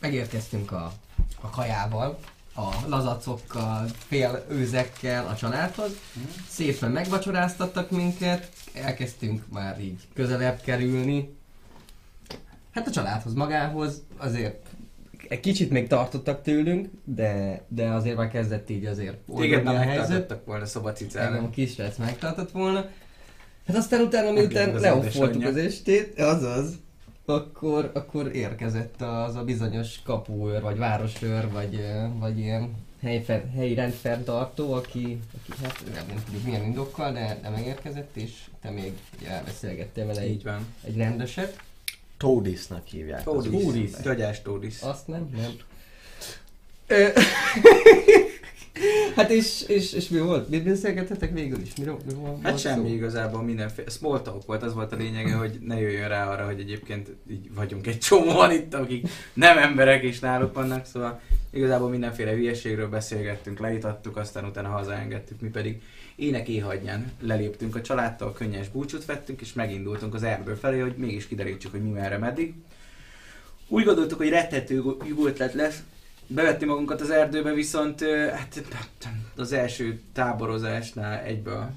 megérkeztünk 0.01 0.73
a, 0.73 0.93
a 1.41 1.51
kajával, 1.51 2.19
a 2.55 2.69
lazacokkal, 2.87 3.87
félőzekkel 4.07 5.27
a 5.27 5.35
családhoz. 5.35 5.91
Szépen 6.49 6.91
megvacsoráztattak 6.91 7.91
minket, 7.91 8.49
elkezdtünk 8.75 9.43
már 9.53 9.81
így 9.81 10.01
közelebb 10.15 10.61
kerülni. 10.61 11.35
Hát 12.71 12.87
a 12.87 12.91
családhoz 12.91 13.35
magához 13.35 14.03
azért 14.17 14.67
egy 15.29 15.41
kicsit 15.41 15.71
még 15.71 15.87
tartottak 15.87 16.43
tőlünk, 16.43 16.89
de, 17.05 17.65
de 17.69 17.89
azért 17.89 18.17
már 18.17 18.29
kezdett 18.29 18.71
így 18.71 18.85
azért 18.85 19.17
Téged 19.37 19.63
nem 19.63 19.75
a 19.75 19.79
megtartottak 19.79 20.45
volna 20.45 20.65
Engem 21.15 21.45
a 21.45 21.51
kisrác 21.51 21.97
megtartott 21.97 22.51
volna. 22.51 22.89
Hát 23.67 23.77
aztán 23.77 24.01
utána, 24.01 24.31
miután 24.31 24.69
édesanyja. 24.69 25.49
az 25.49 25.57
estét, 25.57 26.21
azaz, 26.21 26.82
akkor, 27.25 27.91
akkor 27.95 28.35
érkezett 28.35 29.01
az 29.01 29.37
a 29.37 29.45
bizonyos 29.45 30.03
kapuőr, 30.05 30.63
vagy 30.63 30.79
városőr, 30.79 31.51
vagy, 31.51 31.87
vagy 32.19 32.39
ilyen 32.39 32.75
helyfer, 33.03 33.51
helyi 33.55 33.75
rendfenntartó, 33.75 34.73
aki, 34.73 35.19
aki 35.43 35.63
hát 35.63 35.83
nem, 35.95 36.07
nem 36.07 36.23
tudjuk 36.25 36.45
milyen 36.45 36.65
indokkal, 36.65 37.13
de, 37.13 37.39
de 37.43 37.49
megérkezett, 37.49 38.17
és 38.17 38.33
te 38.61 38.71
még 38.71 38.93
elbeszélgettél 39.27 40.07
vele 40.07 40.25
Így 40.25 40.31
egy, 40.31 40.43
van. 40.43 40.67
egy 40.85 40.97
rendeset. 40.97 41.63
Tódisnak 42.17 42.87
hívják. 42.87 43.23
Tódis. 43.23 43.91
Gagyás 44.03 44.43
Tódis. 44.43 44.81
Azt 44.81 45.07
nem? 45.07 45.31
Nem. 45.37 45.51
Hát 49.17 49.31
és, 49.31 49.63
és, 49.67 49.93
és 49.93 50.09
mi 50.09 50.19
volt? 50.19 50.49
Mit 50.49 50.65
beszélgethetek 50.65 51.33
végül 51.33 51.61
is? 51.61 51.75
Miről, 51.79 51.99
mi 52.07 52.15
volt 52.15 52.43
Hát 52.43 52.51
volt 52.51 52.63
semmi 52.63 52.89
szó? 52.89 52.95
igazából 52.95 53.43
mindenféle. 53.43 53.91
Small 53.91 54.23
talk 54.23 54.47
volt, 54.47 54.63
az 54.63 54.75
volt 54.75 54.93
a 54.93 54.97
lényege, 54.97 55.35
hogy 55.35 55.59
ne 55.61 55.81
jöjjön 55.81 56.09
rá 56.09 56.29
arra, 56.29 56.45
hogy 56.45 56.61
egyébként 56.61 57.11
így 57.31 57.55
vagyunk 57.55 57.87
egy 57.87 57.99
csomóan 57.99 58.51
itt, 58.51 58.75
akik 58.75 59.09
nem 59.33 59.59
emberek 59.59 60.03
és 60.03 60.19
náluk 60.19 60.55
vannak, 60.55 60.87
szóval 60.87 61.21
igazából 61.51 61.89
mindenféle 61.89 62.31
hülyeségről 62.31 62.89
beszélgettünk, 62.89 63.59
leítattuk, 63.59 64.17
aztán 64.17 64.45
utána 64.45 64.69
hazaengedtük, 64.69 65.41
mi 65.41 65.49
pedig 65.49 65.81
ének 66.17 66.49
éhagyján 66.49 67.13
leléptünk 67.21 67.77
a 67.77 67.81
családtól, 67.81 68.33
könnyes 68.33 68.69
búcsút 68.69 69.05
vettünk, 69.05 69.41
és 69.41 69.53
megindultunk 69.53 70.15
az 70.15 70.23
erdő 70.23 70.55
felé, 70.55 70.79
hogy 70.79 70.95
mégis 70.97 71.27
kiderítsük, 71.27 71.71
hogy 71.71 71.83
mi 71.83 71.91
merre 71.91 72.19
meddig. 72.19 72.55
Úgy 73.69 73.85
gondoltuk, 73.85 74.19
hogy 74.19 74.29
rettető 74.29 74.83
jó 75.05 75.27
ötlet 75.27 75.55
lesz, 75.55 75.83
bevettünk 76.35 76.71
magunkat 76.71 77.01
az 77.01 77.11
erdőbe, 77.11 77.53
viszont 77.53 78.01
hát 78.33 78.63
az 79.37 79.53
első 79.53 80.01
táborozásnál 80.13 81.21
egyből 81.21 81.71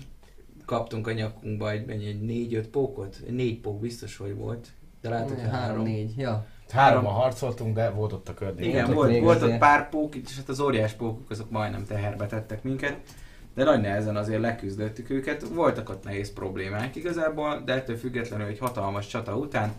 kaptunk 0.65 1.07
a 1.07 1.11
nyakunkba 1.11 1.71
egy, 1.71 1.85
mennyi, 1.85 2.07
egy 2.07 2.21
négy-öt 2.21 2.67
pókot? 2.67 3.17
Négy 3.29 3.59
pók 3.59 3.79
biztos, 3.79 4.17
hogy 4.17 4.35
volt. 4.35 4.67
De 5.01 5.09
lehet, 5.09 5.29
hogy 5.29 5.39
három. 5.39 5.53
Három, 5.53 5.83
négy, 5.83 6.17
ja. 6.17 6.45
Hárommal 6.69 7.13
harcoltunk, 7.13 7.75
de 7.75 7.89
volt 7.89 8.13
ott 8.13 8.29
a 8.29 8.33
környéken. 8.33 8.69
Igen, 8.69 8.85
Voltak 8.85 8.95
volt, 8.95 9.09
még 9.09 9.23
volt 9.23 9.41
ott 9.41 9.57
pár 9.57 9.89
pók, 9.89 10.15
és 10.15 10.35
hát 10.37 10.49
az 10.49 10.59
óriás 10.59 10.93
pókok 10.93 11.29
azok 11.29 11.49
majdnem 11.49 11.85
teherbe 11.85 12.25
tettek 12.25 12.63
minket. 12.63 12.97
De 13.55 13.63
nagy 13.63 13.81
nehezen 13.81 14.15
azért 14.15 14.41
leküzdöttük 14.41 15.09
őket. 15.09 15.47
Voltak 15.47 15.89
ott 15.89 16.03
nehéz 16.03 16.33
problémák 16.33 16.95
igazából, 16.95 17.61
de 17.65 17.73
ettől 17.73 17.97
függetlenül 17.97 18.47
egy 18.47 18.59
hatalmas 18.59 19.07
csata 19.07 19.37
után 19.37 19.73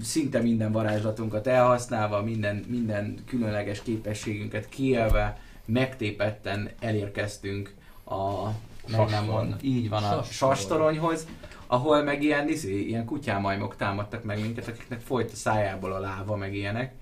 szinte 0.00 0.40
minden 0.40 0.72
varázslatunkat 0.72 1.46
elhasználva, 1.46 2.22
minden, 2.22 2.64
minden 2.68 3.18
különleges 3.26 3.82
képességünket 3.82 4.68
kielve, 4.68 5.40
megtépetten 5.64 6.70
elérkeztünk 6.80 7.74
a 8.04 8.48
meg 8.88 9.08
nem 9.08 9.56
így 9.60 9.88
van 9.88 10.02
a 10.04 10.22
Sastorony. 10.22 10.56
sastoronyhoz, 10.56 11.26
ahol 11.66 12.02
meg 12.02 12.22
ilyen, 12.22 12.48
izé, 12.48 12.80
ilyen 12.80 13.04
kutyámajmok 13.04 13.76
támadtak 13.76 14.24
meg 14.24 14.40
minket, 14.40 14.68
akiknek 14.68 15.00
folyt 15.00 15.32
a 15.32 15.34
szájából 15.36 15.92
a 15.92 15.98
láva, 15.98 16.36
meg 16.36 16.54
ilyenek. 16.54 16.94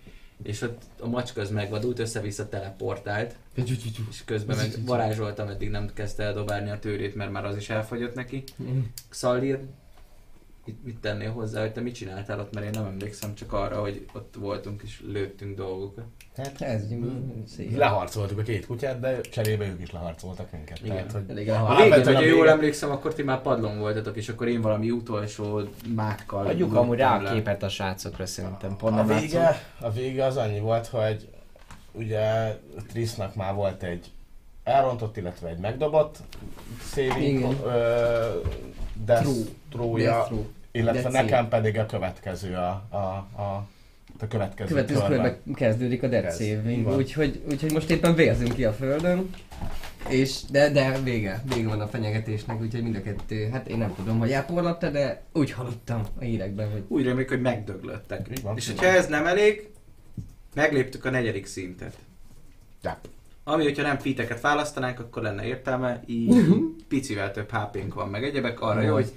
És 0.43 0.63
ott 0.63 0.83
a 1.01 1.09
macska 1.09 1.41
az 1.41 1.51
megvadult, 1.51 1.99
össze-vissza 1.99 2.49
teleportált, 2.49 3.37
és 4.11 4.25
közben 4.25 4.57
meg 4.57 4.71
varázsoltam, 4.87 5.49
eddig 5.49 5.71
nem 5.71 5.91
kezdte 5.95 6.23
eldobálni 6.23 6.71
a 6.71 6.79
tőrét, 6.79 7.15
mert 7.15 7.31
már 7.31 7.45
az 7.45 7.57
is 7.57 7.71
elfogyott 7.71 8.15
neki. 8.15 8.45
Xalir, 9.09 9.59
mit, 10.71 10.85
mit 10.85 11.01
tennél 11.01 11.31
hozzá, 11.33 11.61
hogy 11.61 11.73
te 11.73 11.81
mit 11.81 11.95
csináltál 11.95 12.41
ott, 12.41 12.55
mert 12.55 12.67
én 12.67 12.73
nem 12.73 12.85
emlékszem 12.85 13.35
csak 13.35 13.53
arra, 13.53 13.81
hogy 13.81 14.07
ott 14.13 14.35
voltunk 14.39 14.83
és 14.85 15.03
lőttünk 15.13 15.57
dolgokat. 15.57 16.05
Hát 16.37 16.61
ez 16.61 16.83
szép. 17.47 17.77
Leharcoltuk 17.77 18.39
a 18.39 18.43
két 18.43 18.67
kutyát, 18.67 19.01
de 19.01 19.21
cserébe 19.21 19.67
ők 19.67 19.81
is 19.81 19.91
leharcoltak 19.91 20.53
minket. 20.53 20.79
Igen. 20.83 20.97
Tehát, 20.97 21.13
hogy 21.13 21.25
Elég 21.29 21.49
A 21.49 21.53
elhal. 21.53 21.77
végén, 21.77 22.05
hogyha 22.05 22.21
a 22.21 22.25
jól 22.25 22.49
emlékszem, 22.49 22.91
akkor 22.91 23.15
ti 23.15 23.23
már 23.23 23.43
padlón 23.43 23.79
voltatok, 23.79 24.17
és 24.17 24.29
akkor 24.29 24.49
én 24.49 24.61
valami 24.61 24.91
utolsó 24.91 25.61
mákkal 25.95 26.47
Adjuk 26.47 26.75
amúgy 26.75 26.99
rá 26.99 27.17
a 27.17 27.33
képet 27.33 27.63
a 27.63 27.69
srácokra 27.69 28.27
szerintem, 28.27 28.77
pont 28.77 28.99
a 28.99 29.05
vége, 29.05 29.63
a 29.81 29.91
vége 29.91 30.25
az 30.25 30.37
annyi 30.37 30.61
volt, 30.61 30.87
hogy 30.87 31.29
ugye 31.93 32.57
Trisznak 32.89 33.35
már 33.35 33.55
volt 33.55 33.83
egy 33.83 34.11
elrontott, 34.65 35.17
illetve 35.17 35.49
egy 35.49 35.59
megdobott 35.59 36.19
saving 36.95 37.57
ö, 37.65 38.41
death 39.05 39.29
trója. 39.71 40.29
Illetve 40.73 41.01
Death 41.11 41.15
nekem 41.15 41.49
pedig 41.49 41.79
a 41.79 41.87
következő 41.87 42.55
a, 42.55 42.87
a, 42.91 42.97
a, 42.97 43.67
a 44.21 44.27
következő, 44.29 44.69
Következő 44.69 45.01
körben. 45.01 45.19
körben 45.19 45.55
kezdődik 45.55 46.03
a 46.03 46.09
van. 46.83 46.97
úgyhogy, 46.97 47.43
úgyhogy 47.51 47.73
most 47.73 47.91
éppen 47.91 48.15
vérzünk 48.15 48.55
ki 48.55 48.65
a 48.65 48.73
földön. 48.73 49.31
És, 50.09 50.41
de, 50.51 50.71
de 50.71 51.01
vége, 51.01 51.43
vége 51.55 51.69
van 51.69 51.81
a 51.81 51.87
fenyegetésnek, 51.87 52.61
úgyhogy 52.61 52.83
mind 52.83 52.97
a 52.97 53.03
kettő, 53.03 53.49
hát 53.53 53.69
én 53.69 53.79
nem 53.79 53.95
tudom, 53.95 54.19
hogy 54.19 54.31
elporlatta, 54.31 54.91
de 54.91 55.23
úgy 55.33 55.51
hallottam 55.51 56.03
a 56.19 56.23
hírekben, 56.23 56.71
hogy 56.71 56.83
Úgy 56.89 57.05
reméljük, 57.05 57.29
hogy 57.29 57.41
megdöglöttek. 57.41 58.29
Van. 58.43 58.57
És 58.57 58.67
hogyha 58.67 58.87
ez 58.87 59.07
nem 59.07 59.27
elég, 59.27 59.69
megléptük 60.55 61.05
a 61.05 61.11
negyedik 61.11 61.47
szintet. 61.47 61.95
Ja. 62.83 63.01
Ami, 63.45 63.63
hogyha 63.63 63.83
nem 63.83 63.99
fiteket 63.99 64.41
választanánk, 64.41 65.01
akkor 65.01 65.23
lenne 65.23 65.45
értelme, 65.45 66.03
így 66.07 66.45
picivel 66.89 67.33
több 67.33 67.51
HP-nk 67.51 67.95
van, 67.95 68.09
meg 68.09 68.25
egyebek, 68.25 68.61
arra 68.61 68.81
jó, 68.81 68.95
hogy 68.95 69.13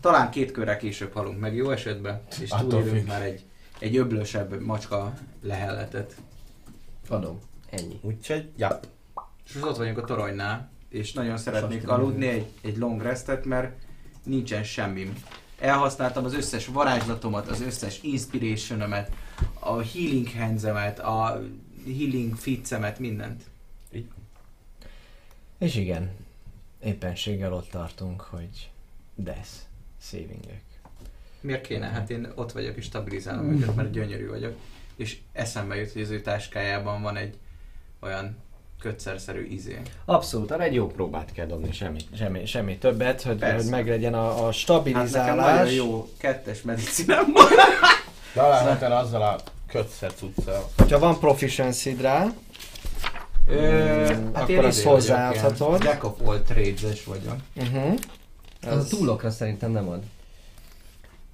talán 0.00 0.30
két 0.30 0.52
körrel 0.52 0.76
később 0.76 1.12
halunk 1.12 1.40
meg 1.40 1.54
jó 1.54 1.70
esetben, 1.70 2.22
és 2.40 2.50
Attól 2.50 2.68
túlélünk 2.68 3.06
már 3.06 3.22
egy, 3.22 3.44
egy 3.78 3.96
öblösebb 3.96 4.60
macska 4.60 5.14
lehelletet. 5.42 6.14
adom. 7.08 7.38
Ennyi. 7.70 7.98
Úgyhogy, 8.02 8.50
ja. 8.56 8.80
És 9.46 9.52
most 9.52 9.66
ott 9.66 9.76
vagyunk 9.76 9.98
a 9.98 10.04
toronynál, 10.04 10.70
és 10.88 11.12
nagyon 11.12 11.36
szeretnék 11.36 11.78
Sastra. 11.78 11.94
aludni 11.94 12.26
egy, 12.26 12.46
egy 12.60 12.76
long 12.76 13.02
restet, 13.02 13.44
mert 13.44 13.76
nincsen 14.22 14.64
semmim. 14.64 15.22
Elhasználtam 15.58 16.24
az 16.24 16.34
összes 16.34 16.66
varázslatomat, 16.66 17.48
az 17.48 17.60
összes 17.60 18.02
inspirationomet, 18.02 19.12
a 19.58 19.82
healing 19.82 20.28
handsemet, 20.38 20.98
a 20.98 21.42
healing 21.84 22.36
fitsemet, 22.36 22.98
mindent. 22.98 23.42
És 25.58 25.74
igen, 25.76 26.10
éppenséggel 26.82 27.52
ott 27.52 27.70
tartunk, 27.70 28.20
hogy 28.20 28.70
death 29.14 29.48
savingök. 30.02 30.60
Miért 31.40 31.66
kéne? 31.66 31.86
Hát 31.86 32.10
én 32.10 32.32
ott 32.34 32.52
vagyok 32.52 32.76
és 32.76 32.84
stabilizálom 32.84 33.52
őket, 33.52 33.74
mert 33.74 33.90
gyönyörű 33.90 34.28
vagyok. 34.28 34.54
És 34.96 35.18
eszembe 35.32 35.76
jut, 35.76 35.92
hogy 35.92 36.02
az 36.02 36.10
ő 36.10 36.20
táskájában 36.20 37.02
van 37.02 37.16
egy 37.16 37.34
olyan 38.00 38.36
kötszerszerű 38.80 39.46
izé. 39.46 39.80
Abszolút, 40.04 40.50
arra 40.50 40.62
egy 40.62 40.74
jó 40.74 40.86
próbát 40.86 41.32
kell 41.32 41.46
dobni, 41.46 41.72
semmi, 41.72 41.98
semmi, 42.16 42.46
semmi 42.46 42.78
többet, 42.78 43.22
hogy, 43.22 43.36
Persze. 43.36 43.56
hogy 43.56 43.70
meglegyen 43.70 44.14
a, 44.14 44.26
a 44.26 44.30
Hát 44.30 44.36
nekem 44.36 44.52
stabilizálás. 44.52 45.74
jó 45.74 46.08
kettes 46.18 46.62
medicinám 46.62 47.32
van. 47.32 47.46
Alapvetően 48.44 48.92
azzal 48.92 49.22
a 49.22 49.40
kötszer 49.66 50.12
cuccal. 50.14 50.70
Hogyha 50.76 50.98
van 50.98 51.18
proficiency 51.18 51.96
rá, 52.00 52.26
Ö, 53.48 53.56
hát 54.06 54.42
akkor 54.42 54.50
én 54.50 54.56
vagyok, 54.56 54.84
hozzáadhatod. 54.84 55.82
Jack 55.84 56.04
of 56.04 56.28
all 56.28 56.38
trades 56.40 57.04
vagyok. 57.04 57.36
uh-huh. 57.56 57.94
Az 58.66 58.84
a 58.92 58.96
túlokra 58.96 59.30
szerintem 59.30 59.70
nem 59.70 59.88
ad. 59.88 60.02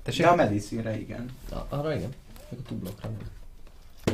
De 0.04 0.26
a 0.28 0.34
medicinre 0.34 0.98
igen. 0.98 1.30
A- 1.50 1.76
Arra 1.76 1.94
igen. 1.94 2.14
Csak 2.50 2.58
a 2.58 2.62
túlokra 2.68 3.08
nem. 3.08 3.28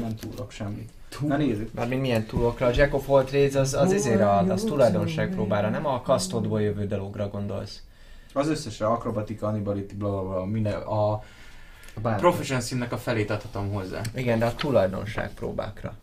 Nem 0.02 0.16
túlok 0.16 0.50
semmit. 0.50 0.90
Na 1.26 1.36
nézzük. 1.36 1.72
Mármint 1.72 2.00
milyen 2.00 2.26
túlokra, 2.26 2.66
a 2.66 2.70
Jack 2.74 2.94
of 2.94 3.10
all 3.10 3.24
trades 3.24 3.54
az, 3.54 3.74
az 3.74 3.92
izére 3.92 4.30
ad, 4.30 4.50
az 4.50 4.62
tulajdonság 4.62 5.30
próbára, 5.30 5.68
nem 5.68 5.86
a 5.86 6.02
kasztodból 6.02 6.60
jövő 6.62 6.86
dologra 6.86 7.28
gondolsz. 7.28 7.82
Az 8.32 8.48
összesre, 8.48 8.86
akrobatika, 8.86 9.46
anibality, 9.46 9.94
bla 9.94 10.08
bla 10.10 10.22
bla, 10.22 10.44
minden, 10.44 10.80
a 10.82 11.22
Bár. 12.02 12.18
proficiency-nek 12.18 12.92
a 12.92 12.98
felét 12.98 13.30
adhatom 13.30 13.72
hozzá. 13.72 14.00
Igen, 14.14 14.38
de 14.38 14.44
a 14.46 14.54
tulajdonság 14.54 15.30
próbákra. 15.34 15.94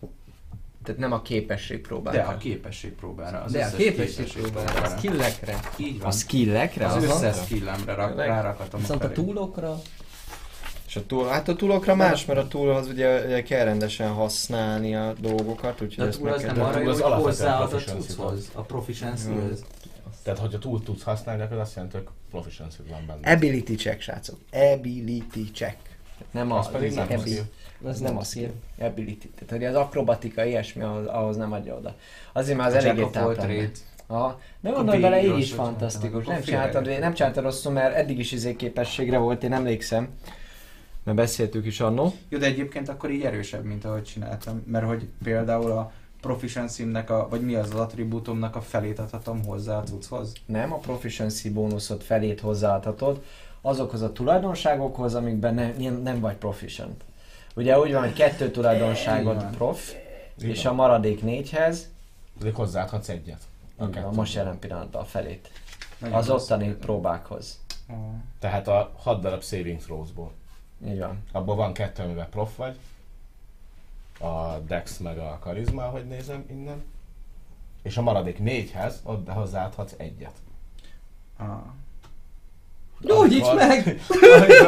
Tehát 0.90 1.04
nem 1.04 1.14
a 1.14 1.22
képesség 1.22 1.82
próbákra. 1.82 2.22
De 2.22 2.28
a 2.28 2.38
képesség 2.38 2.92
próbára. 2.92 3.42
Az 3.42 3.52
De 3.52 3.64
a 3.64 3.66
összes 3.66 3.78
képesség 3.78 4.32
próbára, 4.32 4.82
a 4.82 4.98
skillekre, 4.98 5.60
Így 5.78 6.00
van. 6.00 6.08
A 6.08 6.12
skillekre? 6.12 6.86
az 6.86 6.96
azon? 6.96 7.10
összes 7.10 7.46
skillemre 7.46 7.94
rak, 7.94 8.60
a 8.72 8.78
viszont 8.78 9.04
a 9.04 9.12
túlokra, 9.12 9.82
És 10.88 10.96
a 10.96 11.06
túl, 11.06 11.28
hát 11.28 11.48
a 11.48 11.56
túlokra 11.56 11.96
más, 11.96 12.26
mert 12.26 12.40
a 12.40 12.48
túlhoz 12.48 12.88
ugye, 12.88 13.26
ugye 13.26 13.44
kell 13.44 13.66
rendesen 13.66 14.10
használni 14.12 14.96
a 14.96 15.14
dolgokat, 15.20 15.82
úgyhogy 15.82 15.98
De 15.98 16.04
a 16.04 16.08
ezt 16.08 16.18
túl 16.18 16.26
meg 16.26 16.36
az 16.36 16.42
kell 16.44 16.56
nem 16.56 16.66
arra 16.66 16.74
túl 16.74 16.84
jó, 16.84 16.90
az 16.90 17.02
hogy 17.02 17.22
hozzáad 17.24 17.74
a 17.74 17.78
cucchoz, 17.78 18.52
a 18.54 18.62
proficiency-höz. 18.62 19.64
Tehát, 20.24 20.40
hogyha 20.40 20.60
túl 20.60 20.84
tudsz 20.84 21.04
használni, 21.04 21.42
akkor 21.42 21.58
azt 21.58 21.76
jelenti, 21.76 21.98
hogy 21.98 22.08
proficiency 22.30 22.78
van 22.90 23.06
benne. 23.08 23.32
Ability 23.32 23.76
check, 23.76 24.02
srácok. 24.02 24.40
Ability 24.52 25.52
check. 25.54 25.78
Nem 26.32 26.52
a, 26.52 26.60
Az 26.60 26.72
pedig 26.72 26.94
nem 26.94 27.08
az, 27.10 27.42
az 27.84 28.00
nem 28.00 28.18
a 28.18 28.24
skill. 28.24 28.52
Ability. 28.80 29.30
Tehát 29.36 29.50
hogy 29.50 29.64
az 29.64 29.76
akrobatika, 29.76 30.46
ilyesmi, 30.46 30.82
ahhoz, 30.82 31.06
ahhoz 31.06 31.38
nem 31.38 31.52
adja 31.52 31.76
oda. 31.76 31.96
Azért 32.34 32.58
már 32.58 32.68
az 32.68 32.74
eléggé 32.74 33.06
táplálni. 33.06 33.72
Aha. 34.08 34.40
De 34.60 34.70
gondolj 34.70 35.00
bele, 35.02 35.24
így 35.24 35.38
is 35.38 35.54
fantasztikus. 35.54 36.26
Nem 36.26 36.42
csináltad, 36.42 37.00
nem 37.00 37.14
csináltad 37.14 37.44
rosszul, 37.44 37.72
mert 37.72 37.96
eddig 37.96 38.20
is 38.20 38.32
izé 38.32 38.56
képességre 38.56 39.18
volt, 39.18 39.44
én 39.44 39.54
emlékszem. 39.54 40.10
Mert 41.04 41.18
beszéltük 41.18 41.66
is 41.66 41.80
annó. 41.80 42.14
Jó, 42.30 42.38
de 42.38 42.46
egyébként 42.46 42.90
akkor 42.90 43.10
így 43.12 43.22
erősebb, 43.22 43.64
mint 43.64 43.86
ahogy 43.86 44.04
csináltam. 44.04 44.64
Mert 44.66 44.86
hogy 44.86 45.08
például 45.24 45.72
a 45.72 45.92
proficiency-nek, 46.22 47.10
a, 47.10 47.28
vagy 47.30 47.42
mi 47.42 47.56
az 47.56 47.70
az 47.74 47.80
attribútumnak 47.80 48.56
a 48.56 48.62
felét 48.62 49.00
adhatom 49.00 49.46
hozzá 49.46 49.78
a 49.78 49.84
cucchoz. 49.84 50.34
Nem, 50.46 50.74
a 50.74 50.78
proficiency 50.78 51.50
bónuszot 51.50 52.04
felét 52.04 52.40
hozzáadhatod 52.40 53.24
azokhoz 53.62 54.02
a 54.02 54.12
tulajdonságokhoz, 54.12 55.16
amikben 55.16 55.54
ne, 55.54 55.72
nem, 55.78 56.02
nem 56.02 56.20
vagy 56.20 56.36
proficient. 56.36 57.04
Ugye 57.60 57.80
úgy 57.80 57.92
van, 57.92 58.02
hogy 58.02 58.14
kettő 58.14 58.52
tulajdonságot 58.52 59.46
prof, 59.46 59.94
Így 60.42 60.48
és 60.50 60.66
a 60.66 60.74
maradék 60.74 61.24
négyhez, 61.24 61.90
Azért 62.40 62.56
hozzáadhatsz 62.56 63.10
egyet. 63.10 63.42
A 63.78 63.90
van, 63.90 64.14
most 64.14 64.34
jelen 64.34 64.60
pillanatban 64.60 65.02
a 65.02 65.06
felét. 65.06 65.52
Nagyon 65.98 66.18
Az 66.18 66.30
ottani 66.30 66.68
próbákhoz. 66.68 67.60
Ah. 67.88 67.96
Tehát 68.40 68.68
a 68.68 68.92
6 68.98 69.22
darab 69.22 69.44
saving 69.44 69.80
throws-ból. 69.80 70.32
Így 70.88 71.00
van. 71.00 71.24
Abból 71.32 71.56
van 71.56 71.74
kettő, 71.74 72.04
amivel 72.04 72.28
prof 72.28 72.56
vagy. 72.56 72.78
A 74.20 74.58
dex 74.58 74.98
meg 74.98 75.18
a 75.18 75.40
karizma, 75.42 75.84
ahogy 75.84 76.08
nézem 76.08 76.46
innen. 76.50 76.84
És 77.82 77.98
a 77.98 78.02
maradék 78.02 78.40
négyhez 78.40 79.02
ott 79.04 79.30
hozzáadhatsz 79.30 79.94
egyet. 79.98 80.34
Ah. 81.38 81.48
Gyógyíts 83.02 83.54
meg! 83.56 84.02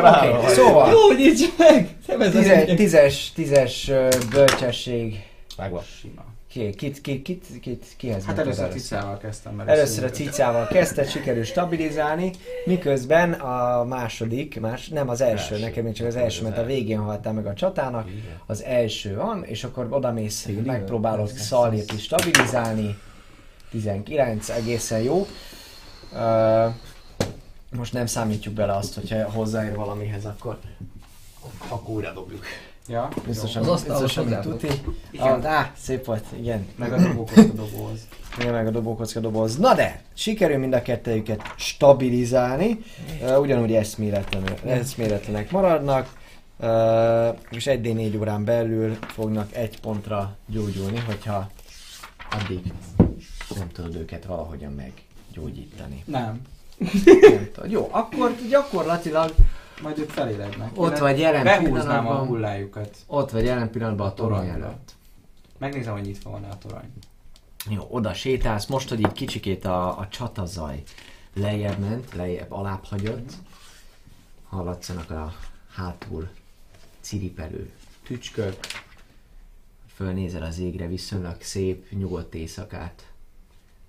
Vagy. 0.02 0.48
Szóval, 0.48 0.90
Gyógyíts 0.92 1.58
meg! 1.58 1.96
Lényeg. 2.08 2.76
tízes, 2.76 3.32
tízes 3.36 3.92
bölcsesség. 4.30 5.24
Megvan. 5.58 5.82
Sima. 6.00 6.24
Ki, 6.52 6.70
kit, 6.70 7.02
kit, 7.02 7.22
kit, 7.22 7.46
kit, 7.62 7.86
kihez 7.98 8.26
Hát 8.26 8.40
először 8.40 8.66
a 8.66 8.68
cicával 8.68 9.18
kezdtem, 9.18 9.54
mert 9.54 9.70
Először 9.70 10.04
a 10.04 10.10
cicával 10.10 10.68
kezdted, 10.68 11.10
sikerül 11.10 11.44
stabilizálni, 11.44 12.32
miközben 12.66 13.34
a 13.34 13.84
második, 13.84 14.60
más, 14.60 14.88
nem 14.88 15.10
az 15.10 15.22
első, 15.22 15.54
Első. 15.54 15.66
nekem 15.66 15.84
még 15.84 15.94
csak 15.94 16.08
az 16.08 16.16
első, 16.16 16.44
mert 16.44 16.58
a 16.58 16.64
végén 16.66 17.00
haltál 17.00 17.34
meg 17.34 17.46
a 17.46 17.54
csatának, 17.54 18.10
Igen. 18.10 18.40
az 18.46 18.64
első 18.64 19.16
van, 19.16 19.44
és 19.44 19.64
akkor 19.64 19.88
odamész, 19.90 20.46
Igen, 20.46 20.64
megpróbálod 20.64 21.28
Szalét 21.28 21.92
is 21.94 22.04
stabilizálni, 22.04 22.98
19, 23.70 24.50
egészen 24.50 25.02
jó. 25.02 25.28
Ö, 26.14 26.66
most 27.78 27.94
nem 27.94 28.06
számítjuk 28.06 28.54
bele 28.54 28.74
azt, 28.76 28.94
hogyha 28.94 29.32
hozzáér 29.32 29.76
valamihez, 29.76 30.26
akkor, 30.26 30.60
akkor 31.68 31.96
újra 31.96 32.14
dobjuk. 32.14 32.46
Ja, 32.88 33.10
Biztosan, 33.26 33.62
Az 33.62 33.68
asztalhoz 33.70 34.02
biztosan 34.02 34.26
mint 34.26 34.36
hozzátok. 34.36 34.60
tuti. 34.60 34.94
Igen. 35.12 35.28
Ah, 35.28 35.46
á, 35.46 35.72
szép 35.78 36.06
volt, 36.06 36.26
igen. 36.40 36.68
meg 36.76 36.94
a 36.94 36.98
dobókocka 36.98 37.54
dobóhoz. 37.54 38.08
Igen, 38.40 38.54
meg 38.54 38.68
a 38.68 38.70
dobókocka 38.72 39.20
doboz. 39.20 39.58
Na 39.58 39.74
de, 39.76 40.02
sikerül 40.14 40.58
mind 40.58 40.74
a 40.74 40.82
kettőjüket 40.82 41.42
stabilizálni, 41.58 42.80
uh, 43.22 43.40
ugyanúgy 43.40 43.74
eszméletlenül, 43.74 44.56
eszméletlenek 44.66 45.52
maradnak, 45.52 46.14
uh, 46.60 47.38
és 47.50 47.66
1D4 47.70 48.20
órán 48.20 48.44
belül 48.44 48.98
fognak 49.08 49.56
egy 49.56 49.80
pontra 49.80 50.36
gyógyulni, 50.48 51.00
hogyha 51.00 51.50
addig 52.32 52.74
nem 53.56 53.70
tudod 53.74 53.96
őket 53.96 54.26
valahogyan 54.26 54.74
meggyógyítani. 54.74 56.04
Nem. 56.06 56.42
Jó, 57.68 57.88
akkor 57.92 58.36
gyakorlatilag 58.50 59.34
Majd 59.82 60.00
ők 60.00 60.10
felélednek. 60.10 60.72
ott 60.76 60.98
vagy 60.98 61.20
jelen 61.20 61.44
Behúznám 61.44 61.78
a 61.78 61.82
pillanatban, 61.82 62.28
hullájukat. 62.28 62.98
ott 63.08 63.32
vagy 63.32 63.46
jelen 63.46 63.70
pillanatban 63.70 64.08
a 64.08 64.14
torony 64.14 64.48
előtt. 64.48 64.92
Megnézem, 65.58 65.94
hogy 65.94 66.02
nyitva 66.02 66.30
van 66.30 66.44
a 66.44 66.58
torony. 66.58 66.94
Jó, 67.70 67.88
oda 67.90 68.14
sétálsz, 68.14 68.66
most, 68.66 68.90
hogy 68.90 69.00
így 69.00 69.12
kicsikét 69.12 69.66
a, 69.66 70.00
a 70.00 70.08
csatazaj 70.08 70.84
lejjebb 71.34 71.80
ment, 71.80 72.14
lejjebb 72.14 72.52
alább 72.52 72.84
hagyott, 72.84 73.32
hallatszanak 74.50 75.10
a 75.10 75.34
hátul 75.76 76.30
ciripelő 77.02 77.72
tücskök, 78.04 78.56
fölnézel 79.96 80.44
az 80.44 80.60
égre, 80.60 80.88
viszonylag 80.88 81.42
szép, 81.42 81.92
nyugodt 81.92 82.36
éjszakát 82.36 83.11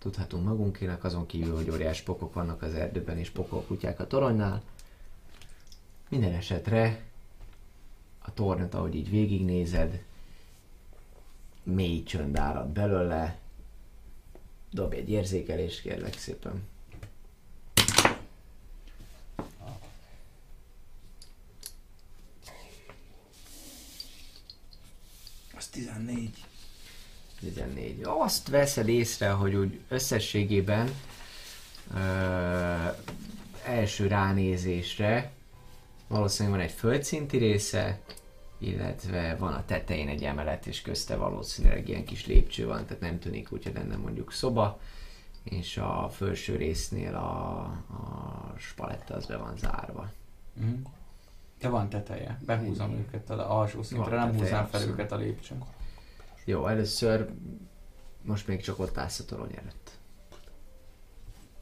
tudhatunk 0.02 0.44
magunkének, 0.44 1.04
azon 1.04 1.26
kívül, 1.26 1.54
hogy 1.54 1.70
óriás 1.70 2.00
pokok 2.00 2.34
vannak 2.34 2.62
az 2.62 2.74
erdőben 2.74 3.18
és 3.18 3.30
pokol 3.30 3.62
kutyák 3.62 4.00
a 4.00 4.06
toronynál. 4.06 4.62
Minden 6.08 6.32
esetre 6.32 7.02
a 8.18 8.34
tornyot, 8.34 8.74
ahogy 8.74 8.94
így 8.94 9.10
végignézed, 9.10 10.02
mély 11.62 12.02
csönd 12.02 12.36
árad 12.36 12.68
belőle. 12.68 13.38
Dobj 14.70 14.96
egy 14.96 15.10
érzékelést, 15.10 15.80
kérlek 15.80 16.18
szépen. 16.18 16.62
Az 25.56 25.66
14. 25.66 26.44
14. 27.42 28.00
Azt 28.02 28.48
veszed 28.48 28.88
észre, 28.88 29.30
hogy 29.30 29.54
úgy 29.54 29.80
összességében 29.88 30.90
ö, 31.94 31.98
első 33.64 34.06
ránézésre 34.06 35.32
valószínűleg 36.12 36.58
van 36.58 36.66
egy 36.68 36.74
földszinti 36.74 37.36
része, 37.36 37.98
illetve 38.58 39.36
van 39.38 39.52
a 39.52 39.64
tetején 39.64 40.08
egy 40.08 40.24
emelet, 40.24 40.66
és 40.66 40.82
közte 40.82 41.16
valószínűleg 41.16 41.88
ilyen 41.88 42.04
kis 42.04 42.26
lépcső 42.26 42.66
van, 42.66 42.86
tehát 42.86 43.02
nem 43.02 43.18
tűnik 43.18 43.52
úgy, 43.52 43.64
hogy 43.64 43.74
lenne 43.74 43.96
mondjuk 43.96 44.32
szoba, 44.32 44.80
és 45.42 45.76
a 45.76 46.08
felső 46.12 46.56
résznél 46.56 47.14
a, 47.14 47.58
a 47.60 48.54
spaletta 48.58 49.14
az 49.14 49.26
be 49.26 49.36
van 49.36 49.56
zárva. 49.56 50.10
Mhm. 50.52 50.72
De 51.58 51.68
van 51.68 51.88
teteje. 51.88 52.38
Behúzom 52.46 52.92
őket 52.92 53.30
az 53.30 53.38
alsó 53.38 53.82
szintre, 53.82 54.16
nem 54.16 54.28
húznám 54.28 54.48
fel 54.48 54.60
abszolút. 54.60 54.88
őket 54.88 55.12
a 55.12 55.16
lépcsőn. 55.16 55.64
Jó, 56.44 56.66
először 56.66 57.28
most 58.22 58.46
még 58.46 58.60
csak 58.60 58.78
ott 58.78 58.98
állsz 58.98 59.18
a 59.18 59.24
torony 59.24 59.54
előtt. 59.56 59.90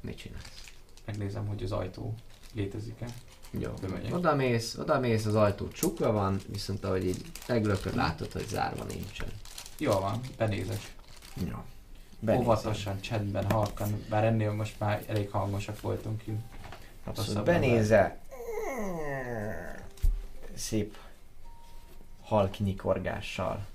Mit 0.01 0.17
csinálsz? 0.17 0.65
Megnézem, 1.07 1.47
hogy 1.47 1.63
az 1.63 1.73
ajtó 1.73 2.15
létezik-e. 2.55 3.07
Jó, 3.51 3.73
Bemegyek. 3.81 4.15
oda 4.15 4.35
mész, 4.35 4.75
oda 4.79 4.99
mész, 4.99 5.27
az 5.27 5.35
ajtó 5.35 5.69
csukva 5.69 6.13
van, 6.13 6.41
viszont 6.49 6.85
ahogy 6.85 7.07
így 7.07 7.25
meglököd, 7.49 7.95
látod, 7.95 8.33
hogy 8.33 8.47
zárva 8.49 8.85
nincsen. 8.85 9.29
Jó 9.79 9.93
van, 9.93 10.21
benézek. 10.37 10.95
Jó. 11.49 11.57
Óvatosan, 12.35 13.01
csendben, 13.01 13.51
halkan, 13.51 14.05
bár 14.09 14.25
ennél 14.25 14.53
most 14.53 14.79
már 14.79 15.05
elég 15.07 15.31
hangosak 15.31 15.81
voltunk 15.81 16.23
ki. 16.23 16.33
Abszolút 17.05 17.45
benézel. 17.45 18.19
Szép 20.55 20.97
halk 22.21 22.59
nyikorgással 22.59 23.67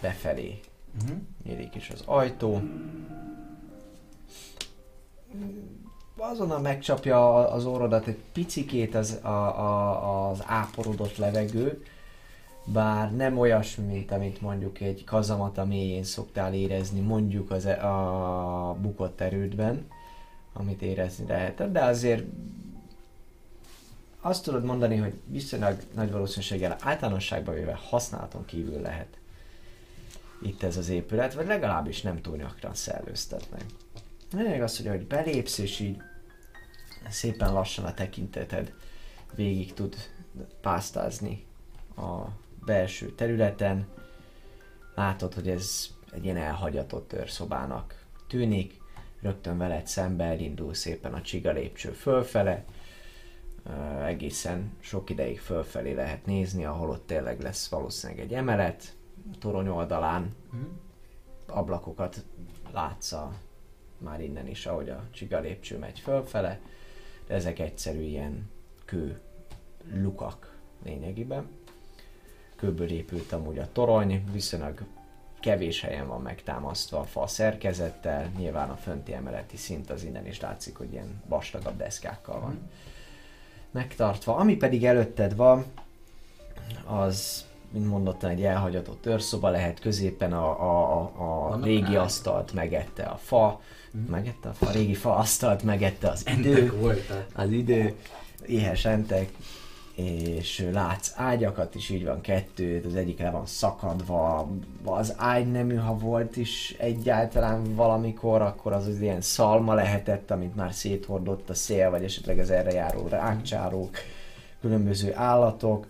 befelé 0.00 0.60
Uh-huh. 1.02 1.18
nyílik 1.44 1.74
is 1.74 1.90
az 1.90 2.02
ajtó. 2.06 2.62
Azonnal 6.16 6.60
megcsapja 6.60 7.48
az 7.48 7.64
orrodat 7.64 8.06
egy 8.06 8.18
picikét 8.32 8.94
az, 8.94 9.18
a, 9.22 9.28
a, 9.28 10.30
az 10.30 10.42
áporodott 10.46 11.16
levegő, 11.16 11.84
bár 12.64 13.14
nem 13.14 13.38
olyasmi, 13.38 13.84
mint 13.84 14.10
amit 14.10 14.40
mondjuk 14.40 14.80
egy 14.80 15.04
kazamata 15.04 15.64
mélyén 15.64 16.04
szoktál 16.04 16.54
érezni, 16.54 17.00
mondjuk 17.00 17.50
az, 17.50 17.66
e- 17.66 17.86
a 17.86 18.74
bukott 18.80 19.20
erődben, 19.20 19.86
amit 20.52 20.82
érezni 20.82 21.26
lehetett, 21.26 21.72
de 21.72 21.84
azért 21.84 22.24
azt 24.20 24.44
tudod 24.44 24.64
mondani, 24.64 24.96
hogy 24.96 25.14
viszonylag 25.26 25.76
nagy 25.94 26.10
valószínűséggel 26.10 26.76
általánosságban 26.80 27.54
véve 27.54 27.78
használaton 27.88 28.44
kívül 28.44 28.80
lehet 28.80 29.17
itt 30.42 30.62
ez 30.62 30.76
az 30.76 30.88
épület, 30.88 31.34
vagy 31.34 31.46
legalábbis 31.46 32.02
nem 32.02 32.20
túl 32.20 32.36
gyakran 32.36 32.74
szellőztetnek. 32.74 33.64
Lényeg 34.32 34.62
az, 34.62 34.76
hogy 34.76 34.86
ahogy 34.86 35.06
belépsz 35.06 35.58
és 35.58 35.80
így 35.80 36.02
szépen 37.08 37.52
lassan 37.52 37.84
a 37.84 37.94
tekinteted 37.94 38.72
végig 39.34 39.72
tud 39.74 39.96
pásztázni 40.60 41.46
a 41.96 42.24
belső 42.64 43.10
területen. 43.10 43.86
Látod, 44.94 45.34
hogy 45.34 45.48
ez 45.48 45.88
egy 46.12 46.24
ilyen 46.24 46.36
elhagyatott 46.36 47.12
őrszobának 47.12 48.04
tűnik. 48.28 48.80
Rögtön 49.22 49.58
veled 49.58 49.86
szembe 49.86 50.24
elindul 50.24 50.74
szépen 50.74 51.14
a 51.14 51.22
csiga 51.22 51.52
lépcső 51.52 51.90
fölfele. 51.90 52.64
Egészen 54.04 54.76
sok 54.80 55.10
ideig 55.10 55.40
fölfelé 55.40 55.92
lehet 55.92 56.26
nézni, 56.26 56.64
ahol 56.64 56.90
ott 56.90 57.06
tényleg 57.06 57.40
lesz 57.40 57.68
valószínűleg 57.68 58.22
egy 58.22 58.34
emelet. 58.34 58.96
Torony 59.38 59.68
oldalán 59.68 60.34
ablakokat 61.46 62.24
látsz 62.72 63.12
a, 63.12 63.32
már 63.98 64.20
innen 64.20 64.48
is, 64.48 64.66
ahogy 64.66 64.88
a 64.88 65.04
csiga 65.10 65.38
lépcső 65.38 65.78
megy 65.78 65.98
fölfele. 65.98 66.60
De 67.26 67.34
ezek 67.34 67.58
egyszerű 67.58 68.00
ilyen 68.00 68.50
kő 68.84 69.20
lukak 69.92 70.56
lényegében. 70.84 71.48
Kőből 72.56 72.90
épült 72.90 73.32
amúgy 73.32 73.58
a 73.58 73.72
torony, 73.72 74.24
viszonylag 74.32 74.82
kevés 75.40 75.80
helyen 75.80 76.08
van 76.08 76.22
megtámasztva 76.22 76.98
a 76.98 77.04
fa 77.04 77.26
szerkezettel, 77.26 78.30
nyilván 78.36 78.70
a 78.70 78.76
fönti 78.76 79.12
emeleti 79.12 79.56
szint 79.56 79.90
az 79.90 80.04
innen 80.04 80.26
is 80.26 80.40
látszik, 80.40 80.76
hogy 80.76 80.92
ilyen 80.92 81.22
vastagabb 81.26 81.76
deszkákkal 81.76 82.40
van 82.40 82.70
megtartva. 83.70 84.36
Ami 84.36 84.56
pedig 84.56 84.84
előtted 84.84 85.36
van, 85.36 85.64
az, 86.84 87.46
mint 87.72 87.88
mondottam, 87.88 88.30
egy 88.30 88.42
elhagyatott 88.42 89.06
őrszoba 89.06 89.48
lehet, 89.48 89.80
középen 89.80 90.32
a, 90.32 90.50
a, 90.60 91.00
a, 91.00 91.52
a 91.52 91.60
régi 91.62 91.96
asztalt 91.96 92.52
megette 92.52 93.02
a 93.02 93.16
fa, 93.16 93.60
megette 94.10 94.48
a 94.48 94.52
fa, 94.52 94.70
régi 94.70 94.94
fa 94.94 95.16
asztalt 95.16 95.62
megette 95.62 96.08
az 96.08 96.24
idő, 96.38 96.72
voltak. 96.80 97.26
az 97.34 97.50
idő, 97.50 97.94
éhes 98.46 98.84
entek, 98.84 99.30
és 99.94 100.68
látsz 100.72 101.12
ágyakat 101.16 101.74
is, 101.74 101.88
így 101.88 102.04
van 102.04 102.20
kettő, 102.20 102.82
az 102.86 102.94
egyik 102.94 103.18
le 103.18 103.30
van 103.30 103.46
szakadva, 103.46 104.48
az 104.84 105.14
ágynemű, 105.16 105.74
ha 105.74 105.96
volt 105.96 106.36
is 106.36 106.74
egyáltalán 106.78 107.74
valamikor, 107.74 108.42
akkor 108.42 108.72
az 108.72 108.86
az 108.86 109.00
ilyen 109.00 109.20
szalma 109.20 109.74
lehetett, 109.74 110.30
amit 110.30 110.54
már 110.54 110.72
széthordott 110.72 111.50
a 111.50 111.54
szél, 111.54 111.90
vagy 111.90 112.04
esetleg 112.04 112.38
az 112.38 112.50
erre 112.50 112.72
járó 112.72 113.06
rákcsálók, 113.08 113.96
különböző 114.60 115.12
állatok. 115.14 115.86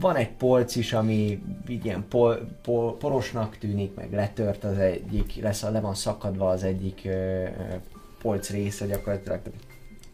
Van 0.00 0.16
egy 0.16 0.30
polc 0.30 0.76
is, 0.76 0.92
ami 0.92 1.42
ilyen 1.66 2.08
pol, 2.08 2.48
pol, 2.62 2.96
porosnak 2.96 3.58
tűnik, 3.58 3.94
meg 3.94 4.12
letört 4.12 4.64
az 4.64 4.78
egyik, 4.78 5.42
lesz, 5.42 5.62
le 5.62 5.80
van 5.80 5.94
szakadva 5.94 6.50
az 6.50 6.62
egyik 6.62 7.00
ö, 7.04 7.44
polc 8.18 8.50
része 8.50 8.86
gyakorlatilag. 8.86 9.40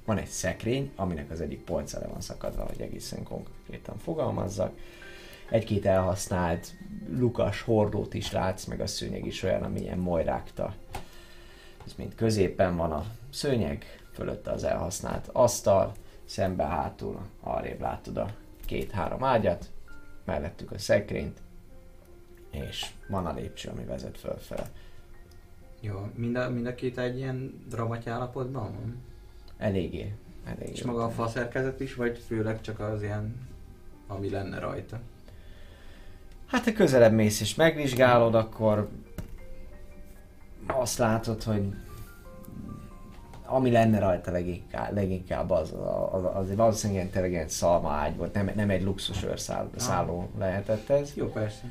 Van 0.05 0.18
egy 0.18 0.27
szekrény, 0.27 0.90
aminek 0.96 1.31
az 1.31 1.40
egyik 1.40 1.61
polca 1.61 2.00
le 2.00 2.07
van 2.07 2.20
szakadva, 2.20 2.66
hogy 2.66 2.81
egészen 2.81 3.22
konkrétan 3.22 3.98
fogalmazzak. 3.98 4.72
Egy-két 5.50 5.87
elhasznált 5.87 6.74
lukas 7.18 7.62
hordót 7.62 8.14
is 8.14 8.33
látsz, 8.33 8.64
meg 8.64 8.81
a 8.81 8.87
szőnyeg 8.87 9.27
is 9.27 9.42
olyan, 9.42 9.62
ami 9.62 9.81
ilyen 9.81 9.98
mojrákta. 9.98 10.74
Ez 11.87 11.92
mind 11.96 12.14
középen 12.14 12.77
van 12.77 12.92
a 12.92 13.05
szőnyeg, 13.31 13.85
fölötte 14.12 14.50
az 14.50 14.64
elhasznált 14.64 15.29
asztal, 15.33 15.92
szembe 16.24 16.64
hátul, 16.64 17.20
arrébb 17.40 17.81
látod 17.81 18.16
a 18.16 18.31
két-három 18.75 19.25
ágyat, 19.25 19.71
mellettük 20.25 20.73
a 20.73 20.79
szekrényt, 20.79 21.39
és 22.51 22.87
van 23.09 23.27
a 23.27 23.33
lépcső, 23.33 23.69
ami 23.69 23.85
vezet 23.85 24.19
fölfele. 24.19 24.71
Jó, 25.81 26.11
mind 26.15 26.37
a, 26.37 26.51
mind 26.51 26.67
a 26.67 26.75
két 26.75 26.99
egy 26.99 27.17
ilyen 27.17 27.65
dramaty 27.69 28.07
állapotban 28.07 28.63
van? 28.63 29.03
Eléggé, 29.57 30.15
eléggé. 30.45 30.73
És 30.73 30.83
maga 30.83 31.05
a 31.05 31.11
faszerkezet 31.11 31.81
is, 31.81 31.95
vagy 31.95 32.19
főleg 32.27 32.61
csak 32.61 32.81
az 32.81 33.03
ilyen, 33.03 33.49
ami 34.07 34.31
lenne 34.31 34.59
rajta? 34.59 35.01
Hát 36.47 36.65
ha 36.65 36.73
közelebb 36.73 37.13
mész 37.13 37.41
és 37.41 37.55
megvizsgálod, 37.55 38.35
akkor 38.35 38.89
azt 40.67 40.99
látod, 40.99 41.43
hogy 41.43 41.75
ami 43.55 43.71
lenne 43.71 43.99
rajta 43.99 44.31
leginkább, 44.31 44.95
leginkább 44.95 45.51
az, 45.51 45.73
az, 46.12 46.25
az, 46.25 46.35
az 46.35 46.55
valószínűleg 46.57 47.31
ilyen 47.31 47.49
szalma 47.49 47.90
ágy 47.90 48.17
volt, 48.17 48.35
nem, 48.35 48.51
nem 48.55 48.71
egy 48.71 48.83
luxus 48.83 49.25
őrszálló 49.25 49.69
szálló 49.77 50.31
lehetett 50.38 50.88
ez. 50.88 51.12
Jó, 51.14 51.27
persze. 51.27 51.62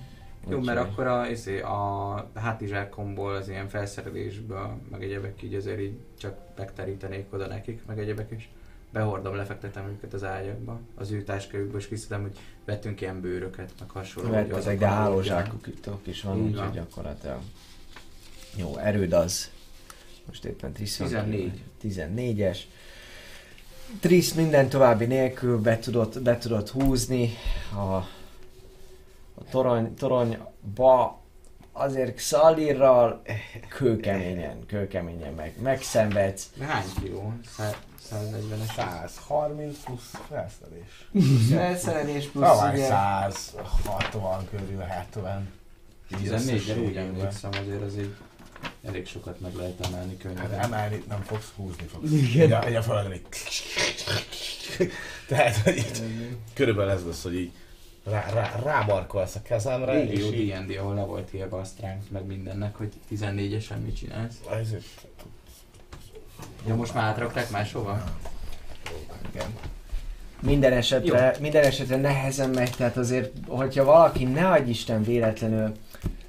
Jó, 0.50 0.60
mert 0.60 0.80
akkor 0.80 1.08
a, 1.08 1.28
izé, 1.28 1.62
a 1.62 2.30
hátizsákomból 2.34 3.36
az 3.36 3.50
ilyen 3.50 3.68
felszerelésből, 3.68 4.78
meg 4.92 5.04
egyebek 5.04 5.42
így 5.44 5.54
azért 5.54 5.80
így 5.80 5.98
csak 6.20 6.38
megterítenék 6.58 7.34
oda 7.34 7.48
nekik, 7.48 7.86
meg 7.86 8.00
egyebek 8.00 8.32
is. 8.32 8.50
Behordom, 8.92 9.36
lefektetem 9.36 9.88
őket 9.88 10.14
az 10.14 10.24
ágyakba. 10.24 10.80
Az 10.96 11.12
ő 11.12 11.24
táskájukból 11.24 11.80
is 11.80 11.88
kiszedem, 11.88 12.22
hogy 12.22 12.38
vettünk 12.66 13.02
ilyen 13.02 13.22
bőröket, 13.22 13.74
meg 13.80 13.90
hasonló. 13.90 14.56
azok 14.56 14.74
de 14.74 14.88
hálózsákok 14.88 15.68
is 16.04 16.22
van, 16.22 16.42
úgyhogy 16.42 16.72
gyakorlatilag 16.72 17.40
jó, 18.56 18.78
erőd 18.78 19.14
az. 19.14 19.52
Most 20.28 20.46
éppen 20.46 20.74
Trisz 20.74 20.98
van 20.98 21.08
14. 21.08 21.62
14-es. 21.84 22.58
Trisz 24.00 24.34
minden 24.34 24.70
további 24.70 25.06
nélkül 25.06 25.62
be 25.62 25.80
tudott, 25.80 26.22
be 26.22 26.38
tudott 26.38 26.70
húzni 26.70 27.30
a, 27.76 27.80
a 29.36 29.44
torony, 29.50 29.94
toronyba 29.94 31.22
azért 31.72 32.20
Szalirral 32.20 33.22
kőkeményen, 33.68 34.66
kőkeményen 34.66 35.34
meg, 35.34 35.54
megszenvedsz. 35.62 36.50
Hány 36.60 36.86
kiló? 37.02 37.34
Szá- 37.58 37.78
140-es? 38.12 38.74
130 38.76 39.78
plusz 39.84 40.12
felszerelés. 40.28 41.10
Felszerelés 41.50 42.26
plusz 42.28 42.48
Tavaly 42.48 42.74
ugye, 42.74 42.88
160 42.88 44.48
körül 44.50 44.80
70. 44.80 45.52
14 46.08 46.30
de 46.30 46.36
úgy 46.36 46.42
Összességében. 46.58 47.04
emlékszem, 47.04 47.50
azért 47.62 47.82
az 47.82 47.98
így 47.98 48.16
elég 48.86 49.08
sokat 49.08 49.40
meg 49.40 49.56
lehet 49.56 49.86
emelni 49.86 50.18
Hát 50.24 50.34
könnyen. 50.36 50.52
emelni 50.60 51.04
nem 51.08 51.22
fogsz, 51.22 51.52
húzni 51.56 51.86
fogsz. 51.86 52.12
Igen. 52.12 52.42
Egy 52.46 52.52
a, 52.52 52.66
egy 52.66 52.76
a 52.76 52.82
földre. 52.82 53.20
Tehát, 55.28 55.56
hogy 55.58 55.78
így, 55.78 56.02
körülbelül 56.54 56.92
ez 56.92 57.06
lesz, 57.06 57.24
hogy 57.24 57.36
így 57.36 57.52
rá, 58.04 58.30
rá, 58.34 58.60
rámarkolsz 58.64 59.36
a 59.36 59.42
kezemre, 59.42 59.94
Régi 59.94 60.14
és 60.14 60.20
jó 60.20 60.32
így, 60.32 60.52
D&D, 60.54 60.78
ahol 60.78 60.96
le 60.96 61.04
volt 61.04 61.34
írva 61.34 61.58
a 61.60 61.64
strength, 61.64 62.12
meg 62.12 62.26
mindennek, 62.26 62.76
hogy 62.76 62.94
14-esen 63.12 63.82
mit 63.84 63.96
csinálsz. 63.96 64.36
ezért, 64.62 64.84
Ja, 66.68 66.76
most 66.76 66.94
már 66.94 67.04
átrakták 67.04 67.50
máshova? 67.50 68.04
igen. 69.34 69.48
Minden 70.42 70.74
esetre, 70.74 71.36
minden 71.40 71.64
esetre 71.64 71.96
nehezen 71.96 72.50
megy, 72.50 72.72
tehát 72.78 72.98
azért, 72.98 73.32
hogyha 73.48 73.84
valaki 73.84 74.24
ne 74.24 74.48
adj 74.50 74.70
Isten 74.70 75.04
véletlenül, 75.04 75.72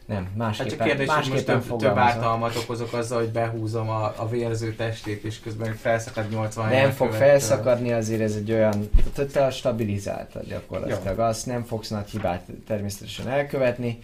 nem, 0.07 0.25
Hát 0.25 0.37
másképpen, 0.37 0.71
csak 0.71 0.87
kérdés, 0.87 1.09
hogy 1.09 1.17
most 1.17 1.31
másképpen 1.31 1.61
több, 1.61 1.79
több 1.79 1.97
ártalmat 1.97 2.57
okozok 2.57 2.93
azzal, 2.93 3.19
hogy 3.19 3.29
behúzom 3.29 3.89
a, 3.89 4.15
a 4.17 4.29
vérző 4.29 4.75
testét, 4.75 5.25
és 5.25 5.41
közben 5.41 5.75
felszakad 5.75 6.31
80 6.31 6.69
Nem 6.69 6.91
fog 6.91 7.07
elkövető. 7.07 7.17
felszakadni, 7.17 7.93
azért 7.93 8.21
ez 8.21 8.35
egy 8.35 8.53
olyan, 8.53 8.89
tehát 9.15 9.33
te 9.33 9.51
stabilizáltad 9.51 10.49
gyakorlatilag, 10.49 11.19
azt 11.19 11.47
nem 11.47 11.65
fogsz 11.65 11.89
nagy 11.89 12.11
hibát 12.11 12.43
természetesen 12.67 13.29
elkövetni, 13.29 13.99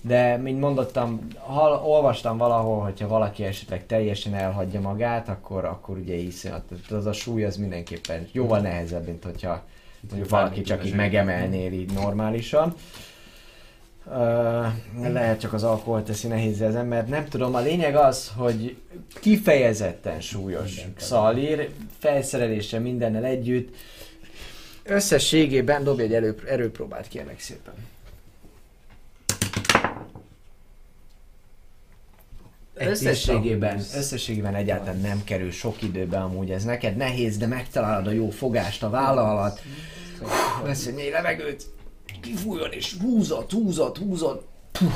de 0.00 0.36
mint 0.36 0.60
mondottam, 0.60 1.26
hal, 1.38 1.82
olvastam 1.84 2.36
valahol, 2.36 2.80
hogyha 2.80 3.08
valaki 3.08 3.44
esetleg 3.44 3.86
teljesen 3.86 4.34
elhagyja 4.34 4.80
magát, 4.80 5.28
akkor, 5.28 5.64
akkor 5.64 5.96
ugye 5.96 6.14
iszonyat, 6.14 6.62
az 6.90 7.06
a 7.06 7.12
súly 7.12 7.44
az 7.44 7.56
mindenképpen 7.56 8.28
jóval 8.32 8.58
nehezebb, 8.58 9.06
mint 9.06 9.24
hogyha 9.24 9.62
mondjuk 10.08 10.30
valaki 10.30 10.62
csak 10.62 10.86
így 10.86 10.94
megemelnél 10.94 11.72
így 11.72 11.92
normálisan. 11.92 12.74
Uh, 14.04 15.12
lehet 15.12 15.40
csak 15.40 15.52
az 15.52 15.62
alkohol 15.62 16.02
teszi 16.02 16.26
nehézé 16.26 16.64
az 16.64 16.74
embert, 16.74 17.08
nem 17.08 17.28
tudom, 17.28 17.54
a 17.54 17.60
lényeg 17.60 17.96
az, 17.96 18.32
hogy 18.36 18.76
kifejezetten 19.20 20.20
súlyos. 20.20 20.74
Minden 20.74 20.92
szalír, 20.96 21.70
felszerelése 21.98 22.78
mindennel 22.78 23.24
együtt. 23.24 23.74
Összességében 24.84 25.84
dobj 25.84 26.02
egy 26.02 26.14
elő, 26.14 26.34
erőpróbát 26.46 27.08
kérlek 27.08 27.40
szépen. 27.40 27.74
Egy 32.74 32.88
Összességében, 32.88 33.78
összességében 33.78 34.54
egyáltalán 34.54 35.00
nem 35.00 35.24
kerül 35.24 35.50
sok 35.50 35.82
időbe 35.82 36.18
amúgy 36.18 36.50
ez 36.50 36.64
neked. 36.64 36.96
Nehéz, 36.96 37.36
de 37.36 37.46
megtalálod 37.46 38.06
a 38.06 38.10
jó 38.10 38.30
fogást 38.30 38.82
a 38.82 38.90
válla 38.90 39.30
alatt. 39.30 39.60
Vesz 40.64 40.86
egy 40.86 40.94
mély 40.94 41.10
levegőt, 41.10 41.64
kifújjon 42.22 42.72
és 42.72 42.96
húzod, 43.00 43.50
húzod, 43.50 43.96
húzod. 43.98 44.44
Puh. 44.72 44.92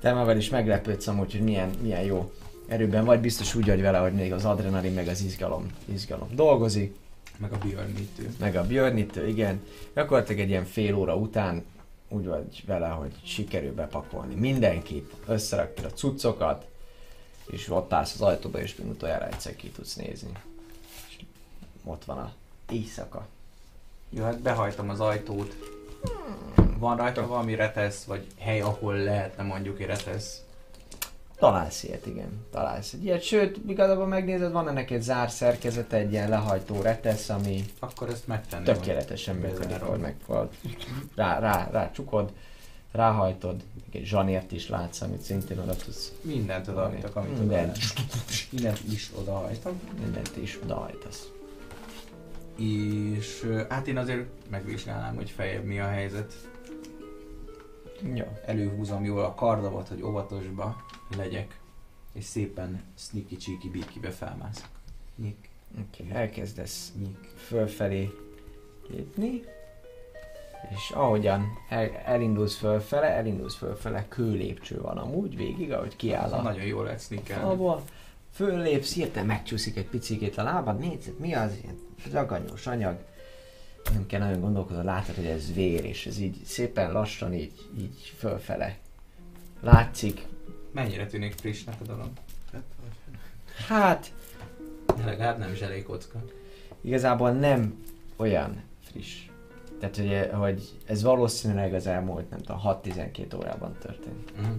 Te 0.00 0.12
magad 0.12 0.36
is 0.36 0.48
meglepődsz 0.48 1.06
amúgy, 1.06 1.32
hogy 1.32 1.40
milyen, 1.40 1.70
milyen 1.80 2.02
jó 2.02 2.32
erőben 2.68 3.04
vagy, 3.04 3.20
biztos 3.20 3.54
úgy 3.54 3.66
vagy 3.66 3.80
vele, 3.80 3.98
hogy 3.98 4.12
még 4.12 4.32
az 4.32 4.44
adrenalin 4.44 4.92
meg 4.92 5.08
az 5.08 5.20
izgalom, 5.20 5.70
izgalom 5.84 6.28
dolgozik, 6.34 6.96
Meg 7.36 7.52
a 7.52 7.58
Björnítő. 7.58 8.34
meg 8.38 8.56
a 8.56 8.66
Björnitől, 8.66 9.28
igen. 9.28 9.62
Gyakorlatilag 9.94 10.40
egy 10.40 10.48
ilyen 10.48 10.64
fél 10.64 10.94
óra 10.94 11.16
után 11.16 11.64
úgy 12.08 12.26
vagy 12.26 12.62
vele, 12.66 12.88
hogy 12.88 13.12
sikerül 13.24 13.74
bepakolni 13.74 14.34
mindenkit, 14.34 15.12
összeraktad 15.26 15.84
a 15.84 15.90
cuccokat, 15.90 16.66
és 17.46 17.68
ott 17.70 17.92
állsz 17.92 18.14
az 18.14 18.20
ajtóba, 18.20 18.60
és 18.60 18.76
mint 18.76 18.90
utoljára 18.90 19.26
egyszer 19.26 19.56
ki 19.56 19.68
tudsz 19.68 19.94
nézni. 19.94 20.30
És 21.08 21.16
ott 21.84 22.04
van 22.04 22.18
a 22.18 22.32
éjszaka. 22.70 23.26
Jó, 24.10 24.22
hát 24.22 24.40
behajtom 24.40 24.88
az 24.88 25.00
ajtót. 25.00 25.56
Van 26.78 26.96
rajta 26.96 27.26
valami 27.26 27.54
retesz, 27.54 28.04
vagy 28.04 28.26
hely, 28.38 28.60
ahol 28.60 28.94
lehetne 28.94 29.42
mondjuk 29.42 29.80
egy 29.80 29.86
retesz? 29.86 30.42
Találsz 31.38 31.82
ilyet, 31.82 32.06
igen. 32.06 32.46
Találsz 32.50 32.92
egy 32.92 33.04
ilyet. 33.04 33.22
Sőt, 33.22 33.58
igazából 33.68 34.06
megnézed, 34.06 34.52
van 34.52 34.68
ennek 34.68 34.90
egy 34.90 35.02
zár 35.02 35.30
szerkezete, 35.30 35.96
egy 35.96 36.12
ilyen 36.12 36.28
lehajtó 36.28 36.80
retesz, 36.82 37.28
ami 37.28 37.64
Akkor 37.78 38.08
ezt 38.08 38.26
megtenném. 38.26 38.74
tökéletesen 38.74 39.36
működik, 39.36 39.80
hogy 39.80 40.00
megfogod. 40.00 40.48
Rá, 41.14 41.38
rá, 41.38 41.68
rá 41.72 41.90
csukod, 41.90 42.32
ráhajtod, 42.92 43.62
egy 43.92 44.04
zsanért 44.04 44.52
is 44.52 44.68
látsz, 44.68 45.00
amit 45.00 45.20
szintén 45.20 45.58
oda 45.58 45.76
tudsz. 45.76 46.12
Mindent 46.20 46.68
odahajtok, 46.68 47.16
amit 47.16 47.30
oda 47.30 47.38
Minden. 47.38 47.56
lehet. 47.56 47.78
Mindent 48.50 48.80
is 48.92 49.10
odahajtok. 49.20 49.72
Mindent 50.02 50.36
is 50.36 50.58
odahajtasz. 50.62 51.28
És 52.56 53.50
hát 53.68 53.86
én 53.86 53.96
azért 53.96 54.26
megvizsgálnám, 54.50 55.14
hogy 55.14 55.30
fejebb 55.30 55.64
mi 55.64 55.80
a 55.80 55.86
helyzet. 55.88 56.32
Jó. 58.14 58.24
Előhúzom 58.46 59.04
jól 59.04 59.24
a 59.24 59.34
kardavat, 59.34 59.88
hogy 59.88 60.02
óvatosba 60.02 60.76
legyek. 61.16 61.60
És 62.12 62.24
szépen 62.24 62.82
sneaky 62.94 63.36
cheeky 63.36 63.68
beaky-be 63.68 64.10
felmászok. 64.10 64.68
Nyik, 65.16 65.48
Oké, 65.80 66.02
okay. 66.06 66.16
elkezdesz 66.20 66.92
nyik. 66.98 67.18
fölfelé 67.36 68.10
lépni, 68.88 69.42
és 70.70 70.90
ahogyan 70.94 71.46
el, 71.68 71.90
elindulsz 72.04 72.56
fölfele, 72.56 73.06
elindulsz 73.06 73.54
fölfele, 73.56 74.08
kőlépcső 74.08 74.80
van 74.80 74.98
amúgy 74.98 75.36
végig, 75.36 75.72
ahogy 75.72 75.96
kiáll 75.96 76.30
a 76.32 76.42
Nagyon 76.42 76.64
jól 76.64 76.84
lehet 76.84 77.00
sneakelni. 77.00 77.42
falból. 77.42 77.82
Föllépsz, 78.32 78.94
hirtelen 78.94 79.26
megcsúszik 79.26 79.76
egy 79.76 79.86
picikét 79.86 80.38
a 80.38 80.42
lábad, 80.42 80.78
nézd, 80.78 81.18
mi 81.20 81.34
az 81.34 81.58
ilyen 81.62 81.78
raganyos 82.12 82.66
anyag. 82.66 82.96
Nem 83.92 84.06
kell 84.06 84.20
nagyon 84.20 84.40
gondolkodni, 84.40 84.84
látod, 84.84 85.14
hogy 85.14 85.26
ez 85.26 85.52
vér, 85.54 85.84
és 85.84 86.06
ez 86.06 86.18
így 86.18 86.36
szépen 86.44 86.92
lassan 86.92 87.34
így, 87.34 87.52
így 87.78 88.14
fölfele 88.18 88.78
látszik. 89.60 90.26
Mennyire 90.72 91.06
tűnik 91.06 91.32
frissnek 91.32 91.74
a 91.80 91.84
dolog? 91.84 92.08
Hát, 93.68 94.12
Legalább 95.04 95.38
nem 95.38 95.54
zselékocka. 95.54 96.24
igazából 96.80 97.30
nem 97.30 97.84
olyan 98.16 98.62
friss. 98.90 99.26
Tehát, 99.80 99.96
hogy, 99.96 100.38
hogy 100.38 100.68
ez 100.86 101.02
valószínűleg 101.02 101.74
az 101.74 101.86
elmúlt, 101.86 102.30
nem 102.30 102.38
tudom, 102.38 102.60
6-12 102.64 103.36
órában 103.36 103.76
történt. 103.80 104.32
Uh-huh. 104.40 104.56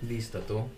Bíztató. 0.00 0.68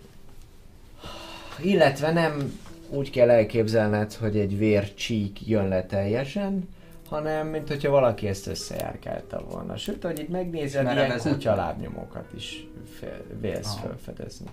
Illetve 1.61 2.11
nem 2.11 2.59
úgy 2.91 3.09
kell 3.09 3.29
elképzelned, 3.29 4.13
hogy 4.13 4.37
egy 4.37 4.57
vércsík 4.57 5.47
jön 5.47 5.67
le 5.67 5.85
teljesen, 5.85 6.69
hanem 7.09 7.47
mint 7.47 7.67
hogyha 7.67 7.91
valaki 7.91 8.27
ezt 8.27 8.47
összejárkálta 8.47 9.43
volna. 9.49 9.77
Sőt, 9.77 10.03
hogy 10.03 10.19
itt 10.19 10.29
megnézed, 10.29 10.83
Merre 10.83 11.05
ilyen 11.05 11.19
kutyalábnyomokat 11.19 12.33
is 12.35 12.67
fél, 12.99 13.23
vélsz 13.39 13.75
Aha. 13.75 13.87
felfedezni. 13.87 14.47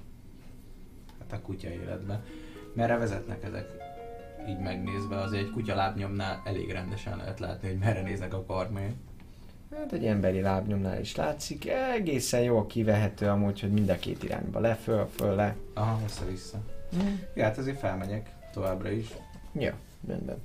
Hát 1.18 1.40
a 1.40 1.42
kutya 1.42 1.68
életbe. 1.68 2.22
Merre 2.74 2.96
vezetnek 2.96 3.44
ezek? 3.44 3.66
Így 4.48 4.58
megnézve, 4.58 5.20
azért 5.20 5.42
egy 5.42 5.50
kutya 5.50 5.74
lábnyomnál 5.74 6.42
elég 6.44 6.70
rendesen 6.70 7.16
lehet 7.16 7.40
látni, 7.40 7.68
hogy 7.68 7.78
merre 7.78 8.02
néznek 8.02 8.34
a 8.34 8.44
karmai. 8.44 8.94
Hát 9.76 9.92
egy 9.92 10.04
emberi 10.04 10.40
lábnyomnál 10.40 11.00
is 11.00 11.16
látszik, 11.16 11.70
egészen 11.70 12.40
jól 12.40 12.66
kivehető 12.66 13.26
amúgy, 13.26 13.60
hogy 13.60 13.72
mind 13.72 13.88
a 13.88 13.96
két 13.96 14.22
irányba 14.22 14.60
le, 14.60 14.74
föl, 14.74 15.08
föl, 15.16 15.34
le. 15.34 15.56
Aha, 15.74 16.00
össze-vissza. 16.92 17.26
Ja, 17.34 17.44
hát 17.44 17.58
azért 17.58 17.78
felmegyek 17.78 18.30
továbbra 18.52 18.90
is. 18.90 19.08
Ja, 19.52 19.74
rendben. 20.08 20.42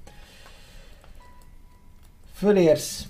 Fölérsz. 2.33 3.07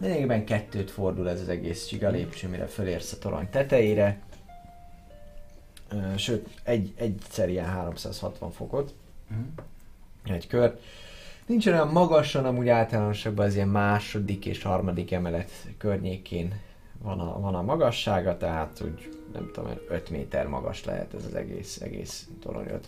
Lényegében 0.00 0.44
kettőt 0.44 0.90
fordul 0.90 1.28
ez 1.28 1.40
az 1.40 1.48
egész 1.48 1.86
csiga 1.86 2.08
lépcső, 2.08 2.48
mire 2.48 2.66
fölérsz 2.66 3.12
a 3.12 3.18
torony 3.18 3.48
tetejére. 3.50 4.18
Sőt, 6.16 6.48
egy, 6.62 6.92
egyszer 6.96 7.48
ilyen 7.48 7.66
360 7.66 8.50
fokot, 8.52 8.94
Uh-huh. 9.30 10.36
egy 10.36 10.46
kört. 10.46 10.82
Nincs 11.46 11.66
olyan 11.66 11.88
magasan, 11.88 12.44
amúgy 12.44 12.68
általánosságban 12.68 13.46
az 13.46 13.54
ilyen 13.54 13.68
második 13.68 14.46
és 14.46 14.62
harmadik 14.62 15.12
emelet 15.12 15.50
környékén 15.78 16.60
van 16.98 17.20
a, 17.20 17.40
van 17.40 17.54
a 17.54 17.62
magassága, 17.62 18.36
tehát 18.36 18.80
úgy 18.84 19.18
nem 19.34 19.50
tudom, 19.52 19.70
5 19.88 20.10
méter 20.10 20.46
magas 20.46 20.84
lehet 20.84 21.14
ez 21.14 21.24
az 21.24 21.34
egész, 21.34 21.80
egész 21.80 22.28
torony 22.40 22.66
5-6. 22.66 22.78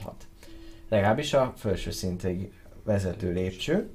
Legalábbis 0.89 1.33
a 1.35 1.53
felső 1.57 1.91
szintig 1.91 2.53
vezető 2.85 3.33
lépcső. 3.33 3.89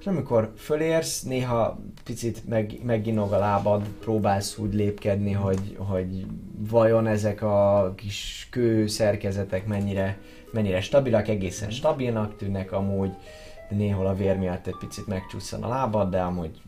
És 0.00 0.06
amikor 0.06 0.52
fölérsz, 0.56 1.22
néha 1.22 1.80
picit 2.04 2.48
meg, 2.48 2.80
megginog 2.82 3.32
a 3.32 3.38
lábad, 3.38 3.88
próbálsz 4.00 4.58
úgy 4.58 4.74
lépkedni, 4.74 5.32
hogy, 5.32 5.76
hogy 5.78 6.26
vajon 6.58 7.06
ezek 7.06 7.42
a 7.42 7.92
kis 7.96 8.48
kő 8.50 8.86
szerkezetek 8.86 9.66
mennyire, 9.66 10.18
mennyire 10.52 10.80
stabilak, 10.80 11.28
egészen 11.28 11.70
stabilnak 11.70 12.36
tűnnek 12.36 12.72
amúgy, 12.72 13.12
néhol 13.68 14.06
a 14.06 14.14
vér 14.14 14.36
miatt 14.36 14.66
egy 14.66 14.76
picit 14.78 15.06
megcsúszan 15.06 15.62
a 15.62 15.68
lábad, 15.68 16.10
de 16.10 16.20
amúgy 16.20 16.60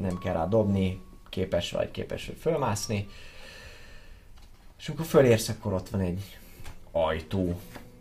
nem 0.00 0.18
kell 0.18 0.32
rá 0.32 0.46
dobni, 0.46 1.00
képes 1.28 1.72
vagy, 1.72 1.90
képes 1.90 2.26
vagy 2.26 2.36
fölmászni. 2.36 3.08
És 4.78 4.88
amikor 4.88 5.06
fölérsz, 5.06 5.48
akkor 5.48 5.72
ott 5.72 5.88
van 5.88 6.00
egy 6.00 6.38
ajtó. 6.90 7.60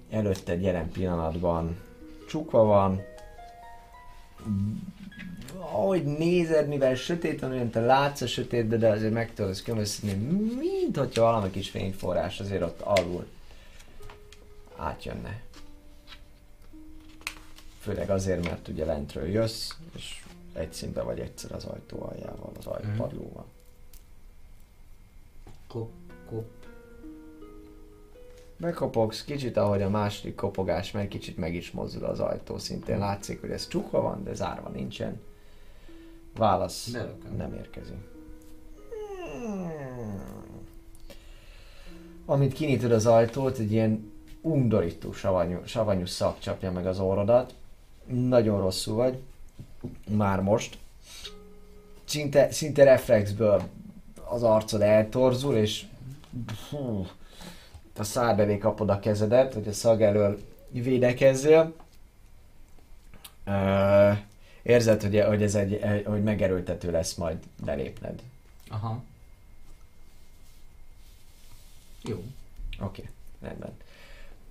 Előtted 0.10 0.62
jelen 0.62 0.92
pillanatban 0.92 1.78
csukva 2.28 2.64
van. 2.64 3.02
Ahogy 5.60 6.04
nézed, 6.04 6.68
mivel 6.68 6.96
sötét 6.96 7.40
van, 7.40 7.52
olyan 7.52 7.70
te 7.70 7.80
látsz 7.80 8.22
a 8.22 8.28
sötétbe, 8.28 8.78
de 8.78 8.90
azért 8.90 9.14
meg 9.14 9.34
tudod 9.34 9.62
különböztetni, 9.62 10.14
mint 10.56 10.98
hogyha 10.98 11.22
valami 11.22 11.50
kis 11.50 11.70
fényforrás 11.70 12.40
azért 12.40 12.62
ott 12.62 12.82
alul 12.82 13.28
átjönne. 14.76 15.42
Főleg 17.80 18.10
azért, 18.10 18.44
mert 18.44 18.68
ugye 18.68 18.86
lentről 18.86 19.28
jössz, 19.28 19.72
és 19.96 20.24
egy 20.54 20.74
színben 20.74 21.06
vagy 21.06 21.20
egyszer 21.20 21.52
az 21.52 21.66
ajtó 21.66 22.10
aljával, 22.10 22.52
az 22.58 22.66
ajtópadlóval. 22.66 23.46
Kop, 25.68 25.92
kop. 26.30 26.57
Bekopogsz, 28.58 29.24
kicsit 29.24 29.58
ahogy 29.58 29.82
a 29.82 29.90
második 29.90 30.36
kopogás 30.36 30.92
meg, 30.92 31.08
kicsit 31.08 31.38
meg 31.38 31.56
is 31.56 31.72
mozdul 31.72 32.04
az 32.04 32.20
ajtó, 32.20 32.58
szintén 32.58 32.98
látszik, 32.98 33.42
hogy 33.42 33.50
ez 33.50 33.68
csukva 33.68 34.02
van, 34.02 34.24
de 34.24 34.34
zárva 34.34 34.70
nincsen. 34.70 35.20
Válasz 36.36 36.90
Belököm. 36.90 37.36
nem 37.36 37.54
érkezik. 37.54 37.98
Amint 42.26 42.54
kinyitod 42.54 42.92
az 42.92 43.06
ajtót, 43.06 43.58
egy 43.58 43.72
ilyen 43.72 44.12
undorító 44.42 45.12
savanyú, 45.12 45.60
savanyú 45.66 46.06
szak 46.06 46.40
csapja 46.40 46.72
meg 46.72 46.88
az 46.88 47.00
orrodat. 47.00 47.54
Nagyon 48.06 48.62
rosszul 48.62 48.96
vagy. 48.96 49.22
Már 50.10 50.42
most. 50.42 50.78
Szinte, 52.04 52.52
szinte 52.52 52.84
reflexből 52.84 53.62
az 54.30 54.44
arcod 54.44 54.82
eltorzul, 54.82 55.56
és 55.56 55.86
hú, 56.70 57.08
a 58.00 58.04
szád 58.04 58.40
elé 58.40 58.58
kapod 58.58 58.90
a 58.90 59.00
kezedet, 59.00 59.54
hogy 59.54 59.68
a 59.68 59.74
szag 59.74 60.02
elől 60.02 60.40
védekezzél. 60.72 61.74
Ö, 63.46 64.12
érzed, 64.64 65.02
hogy, 65.02 65.20
hogy 65.20 65.44
ez 65.44 65.56
egy, 65.56 66.04
hogy 66.06 66.24
megerőltető 66.24 66.92
lesz 66.92 67.14
majd 67.14 67.38
belépned. 67.66 68.22
Aha. 68.70 69.04
Jó. 72.04 72.16
Oké, 72.16 73.02
okay, 73.02 73.06
rendben. 73.42 73.72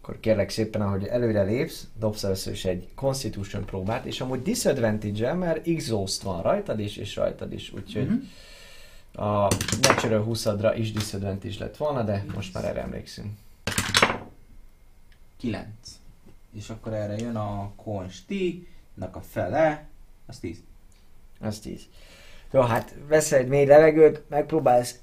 Akkor 0.01 0.21
kérlek 0.21 0.51
szépen, 0.51 0.81
ahogy 0.81 1.05
előre 1.05 1.43
lépsz, 1.43 1.87
dobsz 1.99 2.25
először 2.25 2.53
is 2.53 2.65
egy 2.65 2.89
Constitution 2.95 3.65
próbát, 3.65 4.05
és 4.05 4.21
amúgy 4.21 4.43
disadvantage 4.43 5.33
mert 5.33 5.67
exhaust 5.67 6.23
van 6.23 6.43
rajtad 6.43 6.81
is, 6.81 6.97
és 6.97 7.17
rajtad 7.17 7.53
is, 7.53 7.73
úgyhogy 7.73 8.07
Mhm. 8.07 8.15
A 9.17 9.49
natural 9.81 10.27
20-adra 10.29 10.75
is 10.77 10.93
disadvantage 10.93 11.55
lett 11.59 11.77
volna, 11.77 12.03
de 12.03 12.25
most 12.35 12.55
már 12.55 12.65
erre 12.65 12.81
emlékszünk. 12.81 13.31
9. 15.37 15.67
És 16.55 16.71
akkor 16.71 16.93
erre 16.93 17.17
jön 17.17 17.37
a 17.37 17.73
konsti-nak 17.77 19.17
a 19.17 19.21
fele, 19.21 19.87
az 20.27 20.39
10. 20.39 20.63
Az 21.41 21.59
10. 21.59 21.81
Jó, 22.53 22.61
hát 22.61 22.95
veszel 23.09 23.39
egy 23.39 23.49
mély 23.49 23.67
levegőt, 23.67 24.23
megpróbálsz 24.29 24.99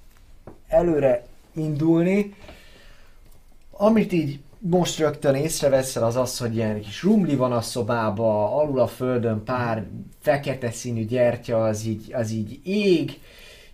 előre 0.67 1.25
indulni. 1.53 2.35
Amit 3.71 4.11
így 4.11 4.39
most 4.57 4.97
rögtön 4.97 5.35
észreveszel 5.35 6.03
az 6.03 6.15
az, 6.15 6.37
hogy 6.37 6.55
ilyen 6.55 6.81
kis 6.81 7.03
rumli 7.03 7.35
van 7.35 7.51
a 7.51 7.61
szobába, 7.61 8.55
alul 8.55 8.79
a 8.79 8.87
földön 8.87 9.43
pár 9.43 9.87
fekete 10.19 10.71
színű 10.71 11.05
gyertya, 11.05 11.63
az 11.63 11.85
így, 11.85 12.13
az 12.13 12.31
így 12.31 12.59
ég, 12.63 13.19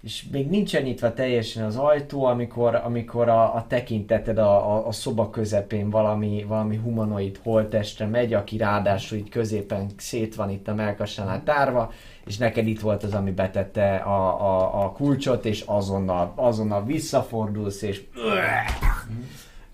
és 0.01 0.25
még 0.31 0.49
nincsen 0.49 0.83
nyitva 0.83 1.13
teljesen 1.13 1.65
az 1.65 1.75
ajtó, 1.75 2.25
amikor, 2.25 2.75
amikor 2.75 3.29
a, 3.29 3.55
a 3.55 3.65
tekinteted 3.67 4.37
a, 4.37 4.75
a, 4.75 4.87
a 4.87 4.91
szoba 4.91 5.29
közepén 5.29 5.89
valami, 5.89 6.45
valami 6.47 6.75
humanoid 6.75 7.39
holtestre 7.43 8.05
megy, 8.05 8.33
aki 8.33 8.57
ráadásul 8.57 9.17
így 9.17 9.29
középen 9.29 9.89
szét 9.97 10.35
van 10.35 10.49
itt 10.49 10.67
a 10.67 10.73
melkasánál 10.73 11.43
tárva, 11.43 11.93
és 12.25 12.37
neked 12.37 12.67
itt 12.67 12.79
volt 12.79 13.03
az, 13.03 13.13
ami 13.13 13.31
betette 13.31 13.95
a, 13.95 14.41
a, 14.41 14.83
a 14.83 14.91
kulcsot, 14.91 15.45
és 15.45 15.61
azonnal, 15.65 16.33
azonnal 16.35 16.85
visszafordulsz, 16.85 17.81
és 17.81 18.03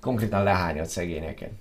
konkrétan 0.01 0.43
lehányod 0.43 0.85
szegényeket. 0.85 1.51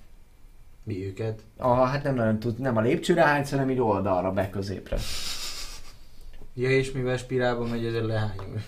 Mi 0.83 1.05
őket? 1.05 1.39
A, 1.57 1.73
hát 1.73 2.03
nem 2.03 2.15
nagyon 2.15 2.39
tud, 2.39 2.59
nem 2.59 2.77
a 2.77 2.81
lépcsőre 2.81 3.23
hánysz, 3.23 3.51
hanem 3.51 3.69
így 3.69 3.79
oldalra, 3.79 4.31
be 4.31 4.49
középre. 4.49 4.97
Ja, 6.57 6.69
és 6.69 6.91
mivel 6.91 7.17
spirálba 7.17 7.65
megy, 7.65 7.85
ezért 7.85 8.05
lehányom. 8.05 8.63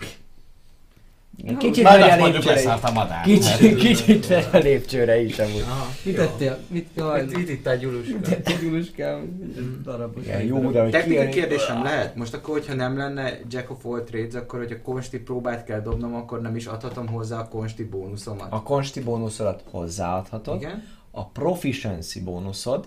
Kicsit 1.58 1.84
megy 1.84 2.00
a 2.00 2.26
lépcsőre. 2.26 2.72
a 2.72 2.90
madár. 2.92 3.24
Kicsit, 3.24 3.76
kicsit 3.76 4.28
megy 4.28 4.46
a 4.52 4.58
lépcsőre 4.58 5.20
is 5.20 5.38
amúgy. 5.38 5.60
Aha, 5.60 5.86
Mit 6.04 6.16
tettél? 6.16 6.58
Mit, 6.68 6.88
jaj, 6.94 7.24
Mit, 7.24 7.36
mit 7.36 7.48
itt 7.48 7.66
a 7.66 7.74
gyuluska? 7.74 8.20
tettél 8.20 8.56
Gyuluskám? 8.58 9.40
Darabos. 9.82 10.24
Igen, 10.24 10.42
jó, 10.42 10.70
de 10.70 10.82
hogy 10.82 10.90
Technikai 10.90 11.28
kérdésem 11.28 11.82
lehet? 11.82 12.16
Most 12.16 12.34
akkor, 12.34 12.54
hogyha 12.54 12.74
nem 12.74 12.96
lenne 12.96 13.38
Jack 13.50 13.70
of 13.70 13.84
all 13.86 14.02
trades, 14.02 14.34
akkor 14.34 14.58
hogyha 14.58 14.82
konsti 14.82 15.18
próbát 15.18 15.64
kell 15.64 15.80
dobnom, 15.80 16.14
akkor 16.14 16.40
nem 16.40 16.56
is 16.56 16.66
adhatom 16.66 17.06
hozzá 17.06 17.38
a 17.38 17.48
konsti 17.48 17.84
bónuszomat. 17.84 18.52
A 18.52 18.62
konsti 18.62 19.00
bónuszodat 19.00 19.62
hozzáadhatod. 19.70 20.60
Igen? 20.60 20.84
A 21.10 21.26
proficiency 21.26 22.20
bónuszod, 22.20 22.86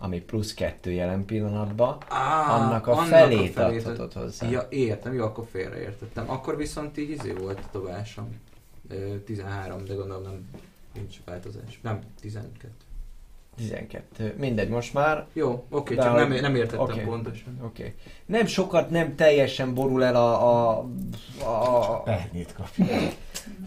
ami 0.00 0.20
plusz 0.20 0.54
kettő 0.54 0.90
jelen 0.90 1.24
pillanatban, 1.24 1.96
Á, 2.08 2.54
annak 2.54 2.86
a 2.86 2.92
annak 2.92 3.06
felét 3.06 3.56
a 3.56 3.60
felét 3.60 3.86
adhatod 3.86 4.12
hozzá. 4.12 4.48
Ja, 4.48 4.66
értem, 4.70 5.14
jó, 5.14 5.24
akkor 5.24 5.46
félreértettem. 5.50 6.30
Akkor 6.30 6.56
viszont 6.56 6.98
így 6.98 7.10
izé 7.10 7.32
volt 7.32 7.58
a 7.58 7.68
dobásom. 7.72 8.40
Ö, 8.88 9.18
13, 9.24 9.84
de 9.84 9.94
gondolom 9.94 10.22
nem 10.22 10.48
nincs 10.94 11.16
változás. 11.24 11.78
Nem, 11.82 12.00
12. 12.20 12.68
12. 13.56 14.34
Mindegy, 14.38 14.68
most 14.68 14.94
már 14.94 15.26
Jó, 15.32 15.64
oké, 15.70 15.94
De 15.94 16.02
csak 16.02 16.14
nem, 16.14 16.32
nem 16.32 16.54
értettem 16.54 16.80
oké. 16.80 17.00
pontosan. 17.00 17.58
Oké. 17.62 17.82
Okay. 17.82 17.94
Nem 18.26 18.46
sokat, 18.46 18.90
nem 18.90 19.16
teljesen 19.16 19.74
borul 19.74 20.04
el 20.04 20.16
a, 20.16 20.78
a, 20.78 20.86
a, 21.44 22.02
Pernyét 22.02 22.54
kap. 22.54 22.68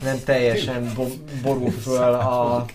nem 0.02 0.20
teljesen 0.26 0.92
bo, 0.96 1.06
borul 1.44 1.72
föl 1.72 2.14
a, 2.14 2.66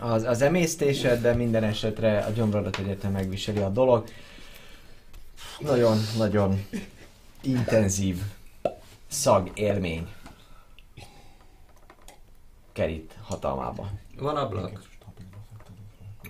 az, 0.00 0.22
az 0.22 0.42
emésztésed, 0.42 1.20
de 1.20 1.34
minden 1.34 1.64
esetre 1.64 2.18
a 2.18 2.30
gyomrodat 2.30 2.78
egyetem 2.78 3.12
megviseli 3.12 3.58
a 3.58 3.68
dolog. 3.68 4.04
Nagyon, 5.58 5.98
nagyon 6.16 6.64
intenzív 7.42 8.16
szag 9.06 9.50
élmény 9.54 10.08
kerít 12.72 13.14
hatalmába. 13.22 13.90
Van 14.18 14.36
ablak? 14.36 14.82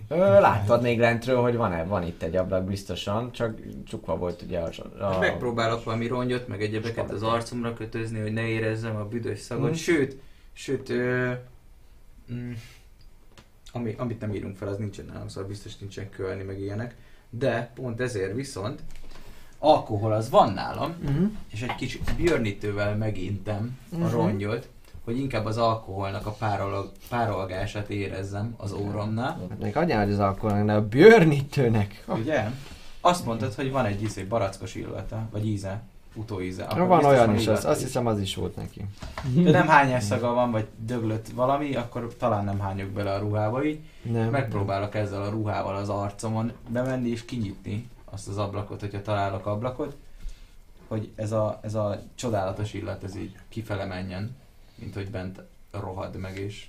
Ö, 0.09 0.17
láttad 0.41 0.83
még 0.83 0.99
lentről, 0.99 1.41
hogy 1.41 1.57
van-e, 1.57 1.85
van 1.85 2.03
itt 2.03 2.23
egy 2.23 2.37
ablak 2.37 2.65
biztosan, 2.65 3.33
csak 3.33 3.59
csukva 3.87 4.17
volt 4.17 4.43
ugye 4.43 4.59
a... 4.59 4.71
a 5.05 5.19
Megpróbálok 5.19 5.85
valami 5.85 6.07
rongyot, 6.07 6.49
meg 6.49 6.63
egyebeket 6.63 7.11
az 7.11 7.23
arcomra 7.23 7.75
kötözni, 7.75 8.21
hogy 8.21 8.33
ne 8.33 8.47
érezzem 8.47 8.97
a 8.97 9.05
büdös 9.05 9.39
szagot. 9.39 9.69
Mhm. 9.69 9.75
Sőt, 9.75 10.17
sőt, 10.53 10.89
ö, 10.89 11.33
mm, 12.33 12.53
ami, 13.73 13.95
amit 13.99 14.21
nem 14.21 14.35
írunk 14.35 14.57
fel, 14.57 14.69
az 14.69 14.77
nincsen 14.77 15.05
nálam, 15.13 15.29
szóval 15.29 15.49
biztos 15.49 15.77
nincsen 15.77 16.11
kölni, 16.11 16.43
meg 16.43 16.61
ilyenek. 16.61 16.97
De 17.31 17.71
pont 17.75 18.01
ezért 18.01 18.35
viszont 18.35 18.83
alkohol 19.59 20.13
az 20.13 20.31
van 20.31 20.53
nálam, 20.53 20.95
uh-huh. 21.05 21.31
és 21.53 21.63
egy 21.63 21.75
kicsit 21.75 22.15
björnítővel 22.17 22.97
megintem 22.97 23.79
a 23.93 23.97
Mhm. 23.97 24.11
rongyot, 24.11 24.69
hogy 25.05 25.19
inkább 25.19 25.45
az 25.45 25.59
alkoholnak 25.59 26.27
a 26.27 26.31
párolog, 26.31 26.93
párolgását 27.09 27.91
érezzem 27.91 28.55
az 28.57 28.73
óromnál. 28.73 29.47
Hát 29.51 29.59
még 29.63 29.77
adjál, 29.77 30.05
hogy 30.05 30.13
az 30.13 30.19
alkoholnak, 30.19 30.77
a 30.77 30.89
bőrnítőnek. 30.89 32.05
Ugye? 32.09 32.45
Azt 33.01 33.25
mondtad, 33.25 33.55
hogy 33.55 33.71
van 33.71 33.85
egy 33.85 34.03
izé 34.03 34.23
barackos 34.23 34.75
illata, 34.75 35.29
vagy 35.31 35.47
íze, 35.47 35.83
utóíze. 36.21 36.65
Akkor 36.65 36.87
van 36.87 37.05
olyan 37.05 37.35
is, 37.35 37.47
az, 37.47 37.65
azt 37.65 37.81
hiszem 37.83 38.07
az 38.07 38.21
is 38.21 38.35
volt 38.35 38.57
neki. 38.57 38.85
De 39.35 39.51
nem 39.51 39.67
hányás 39.67 40.03
szaga 40.05 40.33
van, 40.35 40.51
vagy 40.51 40.67
döglött 40.77 41.29
valami, 41.29 41.75
akkor 41.75 42.15
talán 42.19 42.45
nem 42.45 42.59
hányok 42.61 42.89
bele 42.89 43.13
a 43.13 43.19
ruhába 43.19 43.65
így. 43.65 43.79
Nem. 44.03 44.31
Megpróbálok 44.31 44.95
ezzel 44.95 45.23
a 45.23 45.31
ruhával 45.31 45.77
az 45.77 45.89
arcomon 45.89 46.53
bemenni 46.69 47.09
és 47.09 47.25
kinyitni 47.25 47.89
azt 48.05 48.29
az 48.29 48.39
ablakot, 48.39 48.81
hogyha 48.81 49.03
találok 49.03 49.47
ablakot, 49.47 49.97
hogy 50.89 51.11
ez 51.15 51.33
a, 51.33 51.59
ez 51.63 51.75
a 51.75 52.03
csodálatos 52.15 52.75
illat 52.75 53.05
ez 53.05 53.17
így 53.17 53.35
kifele 53.49 53.85
menjen, 53.85 54.37
mint 54.75 54.95
hogy 54.95 55.11
bent 55.11 55.41
rohad 55.81 56.17
meg 56.17 56.39
és 56.39 56.67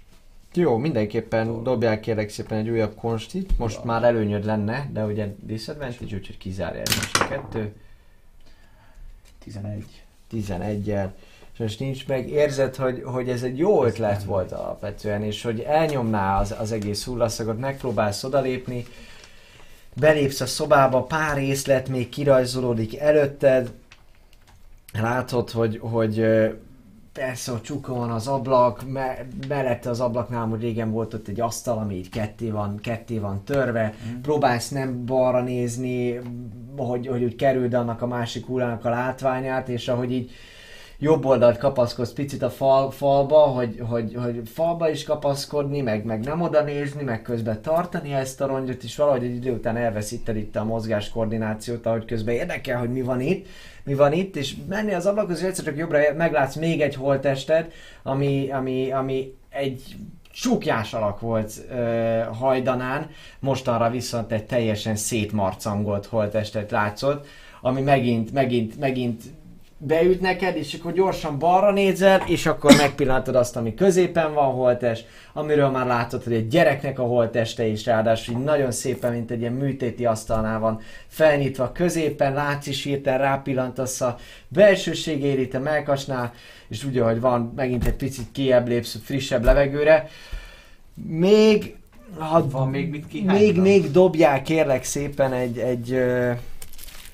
Jó, 0.54 0.78
mindenképpen 0.78 1.64
dobjál 1.64 2.00
kérlek 2.00 2.30
szépen 2.30 2.58
egy 2.58 2.70
újabb 2.70 2.96
konstit. 2.96 3.58
Most 3.58 3.76
Ja. 3.76 3.82
már 3.86 4.04
előnyöd 4.04 4.46
lenne, 4.46 4.90
de 4.94 5.06
ugye 5.06 5.36
disadvantage, 5.40 6.16
úgyhogy 6.16 6.38
kizárja 6.38 6.82
egy 6.82 6.96
másik 6.96 7.28
kettő. 7.30 7.76
11. 9.44 10.04
11-el. 10.32 11.10
És 11.54 11.60
most 11.60 11.80
nincs 11.80 12.08
meg, 12.08 12.30
érzed, 12.30 12.76
hogy, 12.76 13.02
hogy 13.04 13.30
ez 13.30 13.44
egy 13.44 13.58
jó 13.58 13.84
ötlet 13.84 14.24
volt 14.24 14.52
alapvetően, 14.52 15.24
és 15.24 15.42
hogy 15.42 15.60
elnyomná 15.60 16.40
az, 16.40 16.56
az 16.60 16.72
egész 16.72 17.04
hullaszagot, 17.04 17.60
megpróbálsz 17.60 18.24
odalépni, 18.24 18.86
belépsz 19.96 20.42
a 20.42 20.46
szobába, 20.46 21.04
pár 21.04 21.38
észlet 21.38 21.90
még 21.90 22.10
kirajzolódik 22.10 23.00
előtted, 23.00 23.72
látod, 24.94 25.50
hogy, 25.50 25.80
hogy 25.82 26.26
persze, 27.14 27.52
hogy 27.52 27.62
csuka 27.62 27.94
van 27.94 28.10
az 28.12 28.28
ablak, 28.28 28.84
me, 28.88 29.26
mellette 29.48 29.90
az 29.90 30.00
ablaknál, 30.00 30.48
hogy 30.48 30.62
régen 30.62 30.92
volt 30.92 31.14
ott 31.14 31.28
egy 31.28 31.40
asztal, 31.40 31.78
ami 31.78 31.96
így 31.96 32.10
ketté 32.10 32.50
van, 32.50 32.80
ketté 32.80 33.18
van 33.18 33.44
törve, 33.44 33.94
Mm. 34.12 34.22
próbálsz 34.22 34.70
nem 34.70 35.06
balra 35.06 35.42
nézni, 35.42 36.20
hogy, 36.78 37.08
hogy 37.08 37.24
úgy 37.24 37.36
kerüld 37.36 37.74
annak 37.74 38.02
a 38.02 38.08
másik 38.08 38.46
hullának 38.46 38.86
a 38.86 38.90
látványát, 38.90 39.70
és 39.70 39.88
ahogy 39.88 40.12
így 40.12 40.32
jobb 41.02 41.26
oldalt 41.26 41.58
kapaszkodsz 41.58 42.14
picit 42.14 42.42
a 42.42 42.50
fal, 42.50 42.92
falba, 42.92 43.38
hogy, 43.38 43.82
hogy, 43.90 44.16
hogy 44.24 44.42
falba 44.46 44.90
is 44.90 45.04
kapaszkodni, 45.04 45.82
meg, 45.82 46.06
meg 46.06 46.24
nem 46.24 46.42
oda 46.42 46.64
nézni, 46.64 47.04
meg 47.04 47.22
közben 47.22 47.62
tartani 47.62 48.14
ezt 48.14 48.42
a 48.42 48.48
rongyot, 48.48 48.84
és 48.84 48.96
valahogy 48.96 49.24
egy 49.24 49.36
idő 49.36 49.52
után 49.52 49.78
elveszíted 49.78 50.36
itt 50.36 50.56
a 50.56 50.64
mozgás 50.64 51.10
koordinációt, 51.10 51.86
ahogy 51.86 52.06
közben 52.06 52.36
érdekel, 52.36 52.80
hogy 52.80 52.92
mi 52.92 53.02
van 53.02 53.22
itt, 53.22 53.48
mi 53.84 53.94
van 53.94 54.14
itt, 54.14 54.36
és 54.36 54.56
menni 54.70 54.94
az 54.94 55.06
ablakhoz, 55.06 55.40
és 55.40 55.48
egyszer 55.48 55.66
csak 55.66 55.78
jobbra 55.78 56.00
meglátsz 56.18 56.56
még 56.56 56.82
egy 56.82 56.96
holttestet, 56.96 57.72
ami, 58.04 58.52
ami, 58.52 58.92
ami 58.92 59.34
egy 59.50 59.96
csukjás 60.34 60.94
alak 60.94 61.20
volt 61.20 61.54
ö, 61.70 62.22
hajdanán, 62.40 63.10
mostanra 63.40 63.90
viszont 63.90 64.32
egy 64.32 64.46
teljesen 64.46 64.96
szétmarcangolt 64.96 66.06
holttestet 66.06 66.72
látszott, 66.72 67.28
ami 67.62 67.82
megint, 67.82 68.32
megint, 68.32 68.80
megint 68.80 69.24
beüt 69.84 70.22
neked, 70.22 70.56
és 70.56 70.74
akkor 70.74 70.94
gyorsan 70.94 71.40
balra 71.40 71.72
nézel, 71.72 72.22
és 72.28 72.46
akkor 72.46 72.76
megpillantod 72.78 73.36
azt, 73.36 73.56
ami 73.56 73.74
középen 73.74 74.34
van 74.34 74.54
holtest, 74.54 75.08
amiről 75.34 75.70
már 75.70 75.86
látod, 75.86 76.24
hogy 76.24 76.34
egy 76.34 76.48
gyereknek 76.48 77.00
a 77.00 77.04
holteste 77.04 77.66
is 77.66 77.86
ráadásul 77.86 78.36
így 78.36 78.44
nagyon 78.44 78.72
szépen, 78.72 79.12
mint 79.12 79.32
egy 79.32 79.40
ilyen 79.40 79.54
műtéti 79.54 80.06
asztalnál 80.06 80.60
van 80.60 80.80
felnyitva 81.08 81.72
középen, 81.72 82.34
látsz 82.34 82.68
is 82.68 82.84
hirtelen 82.84 83.20
rápillantasz 83.20 84.02
a 84.02 84.18
belsőségére 84.48 85.42
itt 85.42 85.54
a 85.54 85.60
melkasnál, 85.60 86.34
és 86.68 86.84
ugye, 86.84 87.04
hogy 87.04 87.20
van 87.20 87.54
megint 87.56 87.86
egy 87.86 87.96
picit 87.96 88.32
kiebb 88.32 88.68
lépsz 88.68 88.98
frissebb 89.04 89.44
levegőre. 89.44 90.08
Még 91.08 91.76
ha 92.18 92.48
Van 92.50 92.70
még 92.70 92.90
mit 92.90 93.08
kihányni? 93.08 93.42
még, 93.44 93.60
még 93.60 93.92
dobjál 93.92 94.42
kérlek 94.42 94.84
szépen 94.84 95.34
egy, 95.34 95.58
egy 95.58 95.92
ö, 95.92 96.32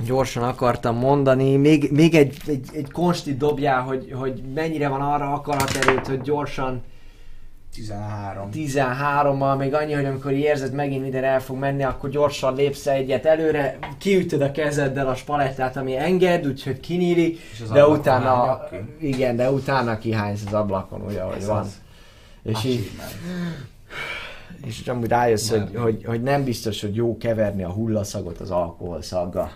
gyorsan 0.06 0.44
akartam 0.44 0.98
mondani, 0.98 1.56
még, 1.56 1.92
még 1.92 2.16
egy, 2.16 2.38
egy, 2.48 2.70
egy 2.74 2.92
konstit 2.92 3.38
dobjál, 3.38 3.82
hogy, 3.82 4.12
hogy 4.16 4.42
mennyire 4.54 4.88
van 4.88 5.02
arra 5.02 5.34
akaraterőt, 5.34 6.08
hogy 6.08 6.22
gyorsan 6.22 6.84
13. 7.74 8.50
13-mal, 8.54 9.58
még 9.58 9.74
annyi, 9.74 9.94
hogy 9.94 10.06
amikor 10.06 10.32
érzed 10.32 10.74
megint 10.74 11.02
minden 11.02 11.24
el 11.24 11.42
fog 11.42 11.58
menni, 11.58 11.84
akkor 11.84 12.10
gyorsan 12.10 12.56
lépsz 12.56 12.88
egyet 12.88 13.26
előre, 13.26 13.78
kiütöd 13.98 14.42
a 14.42 14.52
kezeddel 14.52 15.08
a 15.08 15.16
spalettát, 15.16 15.78
ami 15.78 15.98
enged, 15.98 16.48
úgyhogy 16.48 16.80
kinyílik, 16.80 17.40
de 17.74 17.88
utána, 17.88 18.60
igen, 19.00 19.36
de 19.36 19.52
utána 19.52 19.98
kihánysz 19.98 20.44
az 20.46 20.54
ablakon, 20.54 21.02
ugye, 21.02 21.22
ahogy 21.22 21.46
van. 21.46 21.58
az. 21.58 21.82
És 22.44 22.64
így, 22.64 22.90
és 24.66 24.88
amúgy 24.88 25.08
rájössz, 25.08 25.50
Nem. 25.50 25.60
hogy, 25.60 25.76
hogy, 25.76 26.04
hogy 26.06 26.24
nem 26.24 26.44
biztos, 26.44 26.82
hogy 26.82 26.96
jó 26.96 27.18
keverni 27.18 27.64
a 27.64 27.70
hullaszagot 27.70 28.40
az 28.40 28.52
alkoholszaggal. 28.52 29.52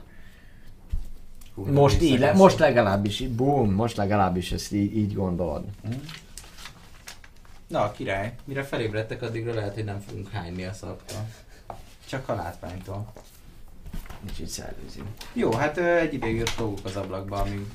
Most 1.69 2.01
így, 2.01 2.19
le, 2.19 2.33
most 2.33 2.59
legalábbis, 2.59 3.21
boom, 3.21 3.71
most 3.73 3.97
legalábbis 3.97 4.51
ezt 4.51 4.71
így, 4.71 4.97
így 4.97 5.13
gondolod. 5.13 5.63
Na, 7.67 7.91
király, 7.91 8.33
mire 8.43 8.63
felébredtek, 8.63 9.21
addigra 9.21 9.53
lehet, 9.53 9.73
hogy 9.73 9.83
nem 9.83 9.99
fogunk 10.07 10.29
hányni 10.29 10.63
a 10.63 10.73
szaktól. 10.73 11.27
Csak 12.07 12.29
a 12.29 12.35
látványtól. 12.35 13.11
Kicsit 14.25 14.47
szellőzi. 14.47 15.03
Jó, 15.33 15.51
hát 15.51 15.77
egy 15.77 16.13
ideig 16.13 16.41
ott 16.41 16.49
fogunk 16.49 16.79
az 16.83 16.95
ablakba, 16.95 17.37
amíg 17.37 17.65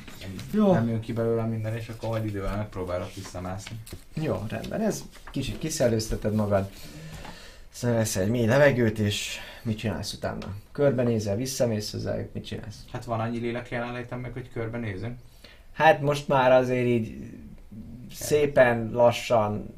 Jó. 0.53 0.73
nem 0.73 0.89
jön 0.89 1.01
ki 1.01 1.13
belőle 1.13 1.45
minden, 1.45 1.77
és 1.77 1.89
akkor 1.89 2.09
majd 2.09 2.25
idővel 2.25 2.57
megpróbálok 2.57 3.15
visszamászni. 3.15 3.77
Jó, 4.15 4.45
rendben. 4.49 4.81
Ez 4.81 5.03
kicsit 5.31 5.59
kiszellőzteted 5.59 6.35
magad. 6.35 6.71
Szeresz 7.71 8.17
egy 8.17 8.29
mély 8.29 8.47
levegőt, 8.47 8.99
és 8.99 9.39
mit 9.67 9.79
csinálsz 9.79 10.13
utána? 10.13 10.57
Körbenézel, 10.73 11.37
visszamész 11.37 11.93
hozzájuk, 11.93 12.33
mit 12.33 12.45
csinálsz? 12.45 12.85
Hát 12.93 13.05
van 13.05 13.21
annyi 13.21 13.39
lélek 13.39 13.71
jelenlétem 13.71 14.21
meg, 14.21 14.33
hogy 14.33 14.51
körbenézünk. 14.53 15.19
Hát 15.73 16.01
most 16.01 16.29
már 16.29 16.53
azért 16.53 16.87
így 16.87 17.31
szépen 18.11 18.91
lassan 18.93 19.75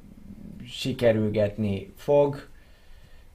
sikerülgetni 0.67 1.93
fog. 1.97 2.49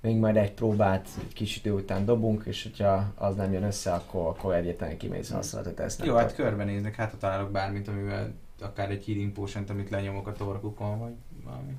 Még 0.02 0.16
majd 0.16 0.36
egy 0.36 0.52
próbát 0.52 1.08
egy 1.20 1.34
kis 1.34 1.58
idő 1.58 1.72
után 1.72 2.06
dobunk, 2.06 2.44
és 2.46 2.64
hogyha 2.64 3.12
az 3.16 3.36
nem 3.36 3.54
jön 3.54 3.64
össze, 3.64 3.94
akkor, 3.94 4.28
akkor 4.28 4.54
egyetlen 4.54 4.98
kimész 4.98 5.32
használatot 5.32 5.80
ezt 5.80 6.00
nem 6.00 6.08
Jó, 6.08 6.16
hát 6.16 6.36
tudod. 6.36 6.46
körbenéznek, 6.46 6.96
hát 6.96 7.12
ha 7.12 7.18
találok 7.18 7.52
bármit, 7.52 7.88
amivel 7.88 8.34
akár 8.60 8.90
egy 8.90 9.06
healing 9.06 9.32
potion 9.32 9.64
amit 9.68 9.90
lenyomok 9.90 10.28
a 10.28 10.32
torkukon, 10.32 11.00
vagy 11.00 11.14
valami. 11.44 11.74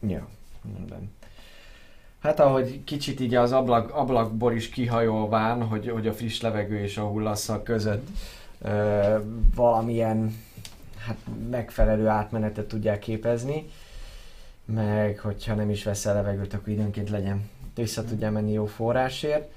Jó, 0.00 0.28
rendben. 0.74 1.10
Hát 2.20 2.40
ahogy 2.40 2.84
kicsit 2.84 3.20
így 3.20 3.34
az 3.34 3.52
ablak, 3.52 3.94
ablakból 3.94 4.52
is 4.52 4.68
kihajolván, 4.68 5.66
hogy, 5.66 5.88
hogy 5.88 6.06
a 6.06 6.12
friss 6.12 6.40
levegő 6.40 6.78
és 6.78 6.96
a 6.96 7.06
hullaszak 7.06 7.64
között 7.64 8.06
ö, 8.62 9.18
valamilyen 9.54 10.36
hát 11.06 11.16
megfelelő 11.50 12.06
átmenetet 12.06 12.68
tudják 12.68 12.98
képezni, 12.98 13.70
meg 14.64 15.18
hogyha 15.18 15.54
nem 15.54 15.70
is 15.70 15.84
veszel 15.84 16.14
levegőt, 16.14 16.54
akkor 16.54 16.68
időnként 16.68 17.10
legyen 17.10 17.50
vissza 17.74 18.04
tudja 18.04 18.30
menni 18.30 18.52
jó 18.52 18.66
forrásért. 18.66 19.50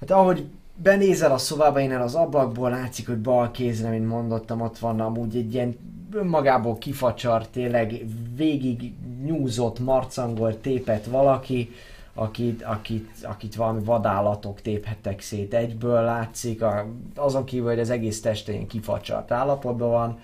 Hát 0.00 0.10
ahogy 0.10 0.46
benézel 0.76 1.32
a 1.32 1.38
szobába, 1.38 1.80
innen 1.80 2.00
az 2.00 2.14
ablakból 2.14 2.70
látszik, 2.70 3.06
hogy 3.06 3.18
bal 3.18 3.50
kézre, 3.50 3.90
mint 3.90 4.08
mondottam, 4.08 4.60
ott 4.60 4.78
van 4.78 5.00
amúgy 5.00 5.36
egy 5.36 5.54
ilyen 5.54 5.76
önmagából 6.12 6.78
kifacsart, 6.78 7.50
tényleg 7.50 8.04
végig 8.36 8.92
nyúzott, 9.24 9.78
marcangol 9.78 10.60
tépet 10.60 11.06
valaki, 11.06 11.70
akit, 12.14 12.62
akit, 12.62 13.10
akit 13.22 13.54
valami 13.54 13.84
vadállatok 13.84 14.60
téphettek 14.60 15.20
szét 15.20 15.54
egyből 15.54 16.02
látszik, 16.02 16.62
a, 16.62 16.86
azon 17.14 17.44
kívül, 17.44 17.68
hogy 17.68 17.78
az 17.78 17.90
egész 17.90 18.20
teste 18.20 18.52
ilyen 18.52 18.66
kifacsart 18.66 19.30
állapotban 19.30 19.90
van. 19.90 20.18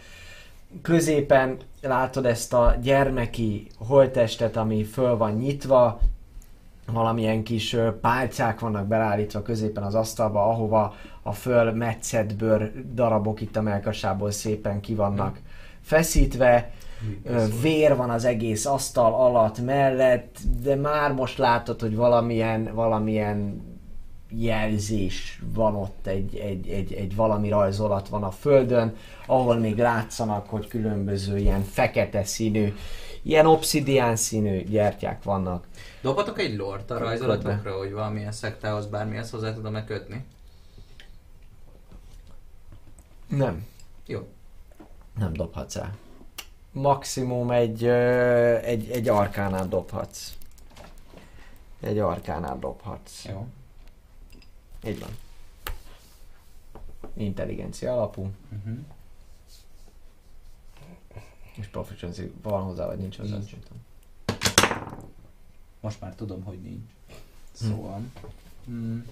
Középen 0.82 1.56
látod 1.82 2.26
ezt 2.26 2.52
a 2.52 2.76
gyermeki 2.82 3.66
holttestet, 3.78 4.56
ami 4.56 4.84
föl 4.84 5.16
van 5.16 5.32
nyitva, 5.32 6.00
valamilyen 6.92 7.42
kis 7.42 7.76
pálcák 8.00 8.60
vannak 8.60 8.86
belállítva 8.86 9.42
középen 9.42 9.82
az 9.82 9.94
asztalba, 9.94 10.48
ahova 10.48 10.94
a 11.22 11.32
föl 11.32 11.72
metszett 11.72 12.34
bőr 12.34 12.72
darabok 12.94 13.40
itt 13.40 13.56
a 13.56 13.62
melkasából 13.62 14.30
szépen 14.30 14.80
ki 14.80 14.94
vannak 14.94 15.38
feszítve, 15.82 16.70
vér 17.62 17.96
van 17.96 18.10
az 18.10 18.24
egész 18.24 18.66
asztal 18.66 19.14
alatt 19.14 19.64
mellett, 19.64 20.38
de 20.62 20.76
már 20.76 21.12
most 21.12 21.38
látod, 21.38 21.80
hogy 21.80 21.96
valamilyen, 21.96 22.70
valamilyen 22.74 23.68
jelzés 24.30 25.42
van 25.54 25.74
ott, 25.74 26.06
egy, 26.06 26.36
egy, 26.36 26.68
egy, 26.68 26.92
egy 26.92 27.14
valami 27.16 27.48
rajzolat 27.48 28.08
van 28.08 28.22
a 28.22 28.30
földön, 28.30 28.94
ahol 29.26 29.56
még 29.56 29.78
látszanak, 29.78 30.48
hogy 30.48 30.68
különböző 30.68 31.36
ilyen 31.36 31.62
fekete 31.62 32.24
színű, 32.24 32.74
ilyen 33.22 33.46
obszidián 33.46 34.16
színű 34.16 34.62
gyertyák 34.62 35.22
vannak. 35.22 35.66
Dobhatok 36.02 36.38
egy 36.38 36.56
lort 36.56 36.90
a 36.90 36.98
rajzolatokra, 36.98 37.76
hogy 37.76 37.92
valamilyen 37.92 38.32
szektához 38.32 38.86
bármihez 38.86 39.30
hozzá 39.30 39.54
tudom-e 39.54 39.84
kötni? 39.84 40.24
Nem. 43.28 43.66
Jó. 44.06 44.28
Nem 45.18 45.32
dobhatsz 45.32 45.76
el. 45.76 45.96
Maximum 46.72 47.50
egy, 47.50 47.84
ö, 47.84 48.56
egy, 48.56 48.90
egy 48.90 49.08
arkánát 49.08 49.68
dobhatsz. 49.68 50.32
Egy 51.80 51.98
arkánát 51.98 52.58
dobhatsz. 52.58 53.24
Jó. 53.24 53.46
Így 54.86 55.00
van. 55.00 55.10
Intelligencia 57.14 57.92
alapú, 57.92 58.30
Uh-huh. 58.52 58.78
és 61.56 61.66
proficiency 61.66 62.32
van 62.42 62.62
hozzá, 62.62 62.86
vagy 62.86 62.98
nincs 62.98 63.16
hozzá. 63.16 63.36
Nincs. 63.36 63.50
nem 63.52 63.60
tudom. 63.60 63.78
Most 65.80 66.00
már 66.00 66.14
tudom, 66.14 66.42
hogy 66.42 66.60
nincs. 66.60 66.90
Szóval. 67.52 68.00
Hmm. 68.64 69.06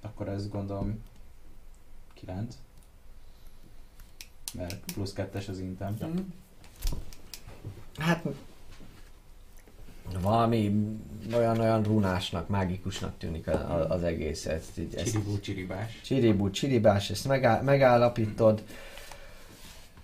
Akkor 0.00 0.28
ez 0.28 0.48
gondolom 0.48 1.02
9. 2.14 2.56
Mert 4.54 4.92
plusz 4.92 5.12
kettes 5.12 5.48
az 5.48 5.58
intem. 5.58 5.96
Hát 7.96 8.24
valami 10.20 10.88
olyan-olyan 11.34 11.82
runásnak, 11.82 12.48
mágikusnak 12.48 13.18
tűnik 13.18 13.48
az 13.88 14.02
egész. 14.02 14.46
Ezt, 14.46 14.78
így, 14.78 14.94
ezt 14.94 15.04
Csiribú 15.06 15.40
csiribás. 15.40 16.00
Csiribú, 16.04 16.50
csiribás, 16.50 17.10
ezt 17.10 17.26
megáll, 17.26 17.62
megállapítod. 17.62 18.62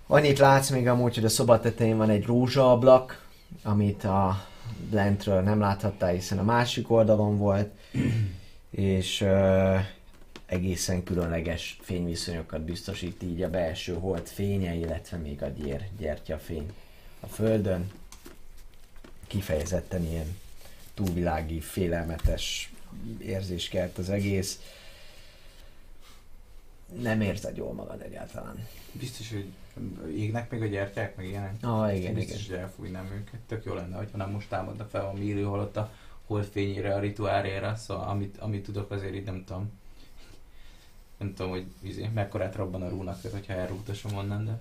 Annyit 0.07 0.39
látsz 0.39 0.69
még 0.69 0.87
amúgy, 0.87 1.15
hogy 1.15 1.25
a 1.25 1.29
szoba 1.29 1.59
tetején 1.59 1.97
van 1.97 2.09
egy 2.09 2.25
rózsaablak, 2.25 3.22
amit 3.63 4.03
a 4.03 4.47
lentről 4.91 5.41
nem 5.41 5.59
láthattál, 5.59 6.13
hiszen 6.13 6.39
a 6.39 6.43
másik 6.43 6.91
oldalon 6.91 7.37
volt, 7.37 7.71
és 8.69 9.21
ö, 9.21 9.77
egészen 10.45 11.03
különleges 11.03 11.77
fényviszonyokat 11.81 12.61
biztosít 12.61 13.23
így 13.23 13.41
a 13.41 13.49
belső 13.49 13.93
hold 13.93 14.27
fénye, 14.27 14.73
illetve 14.73 15.17
még 15.17 15.43
a 15.43 15.47
gyér, 15.47 15.87
gyertyafény 15.97 16.73
a 17.19 17.27
földön. 17.27 17.91
Kifejezetten 19.27 20.05
ilyen 20.05 20.37
túlvilági, 20.93 21.59
félelmetes 21.59 22.73
érzés 23.19 23.69
kelt 23.69 23.97
az 23.97 24.09
egész 24.09 24.59
nem 27.01 27.21
érzed 27.21 27.57
jól 27.57 27.73
magad 27.73 28.01
egyáltalán. 28.01 28.67
Biztos, 28.91 29.29
hogy 29.29 29.47
égnek 30.15 30.51
még 30.51 30.61
a 30.61 30.65
gyertyák, 30.65 31.15
meg 31.15 31.25
ilyenek. 31.25 31.55
Ah, 31.61 31.97
igen, 31.97 32.13
Biztos, 32.13 32.45
igen. 32.45 32.55
hogy 32.55 32.63
elfújnám 32.63 33.05
őket. 33.05 33.39
Tök 33.47 33.65
jó 33.65 33.73
lenne, 33.73 33.97
hogyha 33.97 34.17
nem 34.17 34.29
most 34.29 34.49
támadna 34.49 34.85
fel 34.85 35.05
a 35.05 35.19
élő 35.19 35.43
halott 35.43 35.77
a 35.77 35.91
holdfényére, 36.25 36.93
a 36.93 36.99
rituáljára, 36.99 37.75
szóval 37.75 38.07
amit, 38.07 38.37
amit 38.37 38.63
tudok 38.63 38.91
azért 38.91 39.15
így 39.15 39.25
nem 39.25 39.43
tudom. 39.45 39.71
Nem 41.17 41.33
tudom, 41.33 41.51
hogy 41.51 41.65
izé, 41.81 42.09
mekkorát 42.13 42.55
robban 42.55 42.81
a 42.81 42.89
rúnak, 42.89 43.21
hogyha 43.31 43.53
elrúgtasom 43.53 44.17
onnan, 44.17 44.45
de 44.45 44.59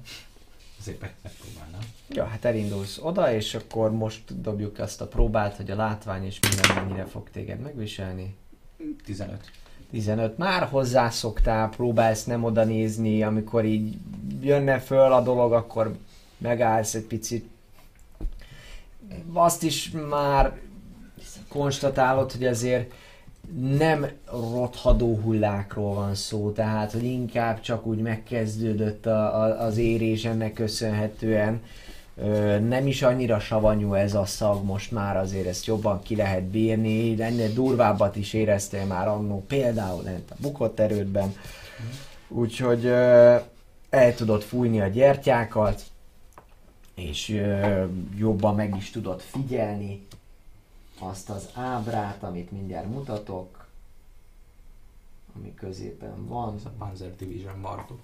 azért 0.79 1.01
meg, 1.01 1.15
megpróbálnám. 1.23 1.81
Ja, 2.09 2.25
hát 2.25 2.45
elindulsz 2.45 2.99
oda, 3.03 3.33
és 3.33 3.55
akkor 3.55 3.91
most 3.91 4.41
dobjuk 4.41 4.79
azt 4.79 5.01
a 5.01 5.09
próbát, 5.09 5.57
hogy 5.57 5.71
a 5.71 5.77
látvány 5.77 6.25
és 6.25 6.39
minden 6.41 6.85
mennyire 6.85 7.05
fog 7.05 7.31
téged 7.31 7.61
megviselni. 7.61 8.37
15. 9.05 9.51
15. 9.93 10.39
Már 10.39 10.63
hozzászoktál, 10.63 11.69
próbálsz 11.69 12.25
nem 12.25 12.45
oda 12.45 12.65
nézni, 12.65 13.23
amikor 13.23 13.65
így 13.65 13.97
jönne 14.41 14.79
föl 14.79 15.13
a 15.13 15.23
dolog, 15.23 15.53
akkor 15.53 15.97
megállsz 16.39 16.95
egy 16.95 17.05
picit. 17.05 17.45
Azt 19.33 19.63
is 19.63 19.91
már 20.11 20.53
konstatálod, 21.49 22.33
hogy 22.33 22.47
azért 22.47 22.93
nem 23.77 24.07
rothadó 24.31 25.17
hullákról 25.17 25.95
van 25.95 26.15
szó, 26.15 26.51
tehát 26.51 26.93
hogy 26.93 27.05
inkább 27.05 27.61
csak 27.61 27.87
úgy 27.87 27.99
megkezdődött 27.99 29.07
a, 29.07 29.43
a, 29.43 29.65
az 29.65 29.77
érés 29.77 30.25
ennek 30.25 30.53
köszönhetően. 30.53 31.63
Nem 32.61 32.87
is 32.87 33.03
annyira 33.03 33.41
savanyú 33.41 33.95
ez 33.95 34.15
a 34.15 34.25
szag 34.25 34.65
most 34.65 34.91
már, 34.91 35.17
azért 35.17 35.47
ezt 35.47 35.67
jobban 35.67 36.03
ki 36.03 36.17
lehet 36.17 36.45
bírni, 36.45 37.23
ennél 37.23 37.53
durvábbat 37.53 38.17
is 38.17 38.33
éreztél 38.33 38.85
már 38.85 39.09
annó, 39.09 39.45
például 39.47 40.03
lent 40.03 40.31
a 40.31 40.35
bukott 40.39 40.81
erődben. 40.81 41.35
Úgyhogy 42.29 42.87
el 43.91 44.15
tudod 44.17 44.43
fújni 44.43 44.81
a 44.81 44.87
gyertyákat, 44.87 45.83
és 46.95 47.43
jobban 48.17 48.55
meg 48.55 48.77
is 48.77 48.91
tudod 48.91 49.21
figyelni 49.21 50.07
azt 50.99 51.31
az 51.31 51.49
ábrát, 51.55 52.23
amit 52.23 52.51
mindjárt 52.51 52.89
mutatok, 52.89 53.67
ami 55.37 55.55
középen 55.55 56.27
van. 56.27 56.55
Ez 56.57 56.65
a 56.65 56.71
Panzer 56.79 57.17
Division 57.17 57.59
markok. 57.59 58.01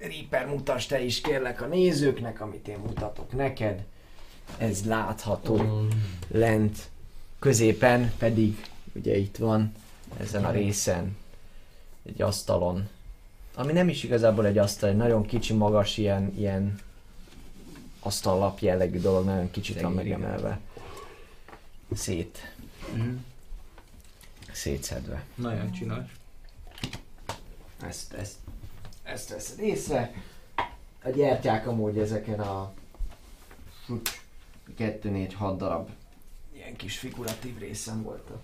Reaper, 0.00 0.46
mutasd 0.46 0.88
te 0.88 1.00
is 1.02 1.20
kérlek 1.20 1.60
a 1.60 1.66
nézőknek, 1.66 2.40
amit 2.40 2.68
én 2.68 2.78
mutatok 2.78 3.32
neked. 3.32 3.84
Ez 4.58 4.84
látható 4.84 5.86
lent, 6.28 6.78
középen 7.38 8.12
pedig, 8.18 8.66
ugye 8.92 9.16
itt 9.16 9.36
van, 9.36 9.74
ezen 10.20 10.44
a 10.44 10.50
részen, 10.50 11.16
egy 12.06 12.22
asztalon, 12.22 12.88
ami 13.54 13.72
nem 13.72 13.88
is 13.88 14.02
igazából 14.02 14.46
egy 14.46 14.58
asztal, 14.58 14.88
egy 14.88 14.96
nagyon 14.96 15.26
kicsi, 15.26 15.52
magas, 15.54 15.96
ilyen, 15.96 16.32
ilyen 16.36 16.80
asztallap 18.00 18.58
jellegű 18.58 18.98
dolog, 19.00 19.24
nagyon 19.24 19.50
kicsit 19.50 19.80
van 19.80 19.92
megemelve. 19.92 20.58
Szét, 21.94 22.54
Mhm. 22.94 23.14
szétszedve. 24.52 25.24
Nagyon 25.34 25.72
csinos. 25.72 26.04
Ezt, 27.88 28.12
ezt, 28.12 28.34
ezt 29.10 29.28
veszed 29.28 29.58
észre. 29.58 30.12
A 31.02 31.08
gyertyák 31.10 31.66
amúgy 31.66 31.98
ezeken 31.98 32.40
a 32.40 32.72
2, 34.76 35.10
4, 35.10 35.34
6 35.34 35.56
darab 35.58 35.88
ilyen 36.52 36.76
kis 36.76 36.98
figuratív 36.98 37.58
részen 37.58 38.02
voltak. 38.02 38.40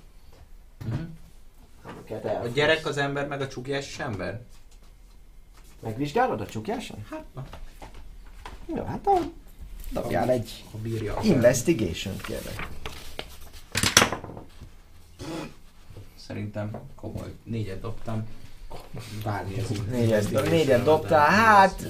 Mhm. 0.84 1.00
Amiket 1.82 2.24
A 2.24 2.46
gyerek 2.46 2.86
az 2.86 2.96
ember, 2.96 3.26
meg 3.28 3.40
a 3.40 3.48
csukjás 3.48 3.98
ember? 3.98 4.40
Megvizsgálod 5.80 6.40
a 6.40 6.46
csukjáson? 6.46 7.06
Hát, 7.10 7.24
Jó, 8.74 8.84
hát 8.84 9.06
a... 9.06 9.18
Dobjál 9.90 10.30
egy 10.30 10.64
ha 10.70 10.78
bírja. 10.78 11.16
a 11.16 11.22
investigation 11.22 12.16
kérlek. 12.16 12.68
Szerintem 16.16 16.80
komoly. 16.94 17.34
Négyet 17.42 17.80
dobtam. 17.80 18.26
Várni 19.24 19.58
ez. 19.58 19.66
Négyet, 19.90 20.48
négyet 20.50 20.82
dobtál, 20.84 21.30
hát... 21.30 21.86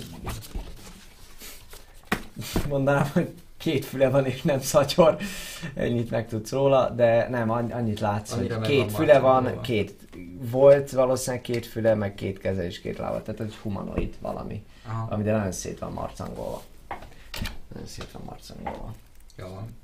Mondanám, 2.68 3.10
hogy 3.12 3.34
két 3.56 3.84
füle 3.84 4.08
van 4.10 4.26
és 4.26 4.42
nem 4.42 4.60
szatyor. 4.60 5.16
Ennyit 5.74 6.10
megtudsz 6.10 6.50
róla, 6.50 6.90
de 6.90 7.28
nem, 7.28 7.50
anny- 7.50 7.72
annyit 7.72 8.00
látsz, 8.00 8.32
Annyira 8.32 8.52
hogy 8.54 8.60
meg 8.60 8.70
két 8.70 8.90
van 8.90 9.00
füle 9.00 9.18
van, 9.18 9.42
marcolva. 9.42 9.60
két 9.60 10.08
volt 10.40 10.90
valószínűleg 10.90 11.42
két 11.44 11.66
füle, 11.66 11.94
meg 11.94 12.14
két 12.14 12.38
keze 12.38 12.64
és 12.64 12.80
két 12.80 12.98
lába. 12.98 13.22
Tehát 13.22 13.40
egy 13.40 13.54
humanoid 13.56 14.14
valami, 14.20 14.64
Aha. 14.86 15.06
ami 15.10 15.22
de 15.22 15.32
nagyon 15.32 15.52
szét 15.52 15.78
van 15.78 15.92
marcangolva. 15.92 16.62
Nagyon 17.72 17.88
szét 17.88 18.10
van 18.12 18.22
marcangolva. 18.24 18.94
Jó 19.36 19.46
van. 19.48 19.76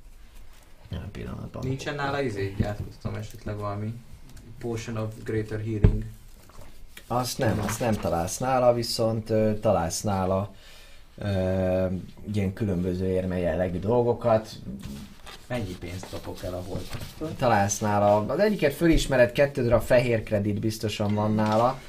Jelen 0.90 1.10
pillanatban. 1.10 1.66
Nincsen 1.66 1.94
nála 1.94 2.20
izé, 2.20 2.56
átkoztam 2.62 3.14
esetleg 3.14 3.56
valami 3.56 3.94
Potion 4.58 4.96
of 4.96 5.14
Greater 5.24 5.58
Healing. 5.60 6.04
Azt 7.06 7.38
nem, 7.38 7.62
azt 7.66 7.80
nem 7.80 7.94
találsz 7.94 8.38
nála, 8.38 8.72
viszont 8.72 9.30
ö, 9.30 9.52
találsz 9.60 10.00
nála 10.00 10.50
ö, 11.18 11.86
ilyen 12.34 12.52
különböző 12.52 13.06
érme 13.08 13.38
jellegű 13.38 13.78
dolgokat. 13.78 14.48
Mennyi 15.46 15.76
pénzt 15.80 16.06
kapok 16.10 16.42
el 16.42 16.54
a 16.54 16.62
holtaktól? 16.66 17.30
Találsz 17.36 17.78
nála, 17.78 18.26
az 18.26 18.38
egyiket 18.38 18.74
fölismered, 18.74 19.32
kettő 19.32 19.62
darab 19.62 19.82
fehér 19.82 20.22
kredit 20.22 20.60
biztosan 20.60 21.14
van 21.14 21.34
nála. 21.34 21.80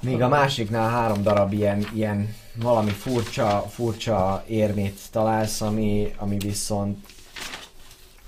Míg 0.00 0.22
a 0.22 0.28
másiknál 0.28 0.90
három 0.90 1.22
darab 1.22 1.52
ilyen, 1.52 1.86
ilyen 1.94 2.34
valami 2.54 2.90
furcsa, 2.90 3.64
furcsa 3.68 4.44
érmét 4.46 5.00
találsz, 5.10 5.60
ami, 5.60 6.12
ami 6.16 6.36
viszont 6.38 7.06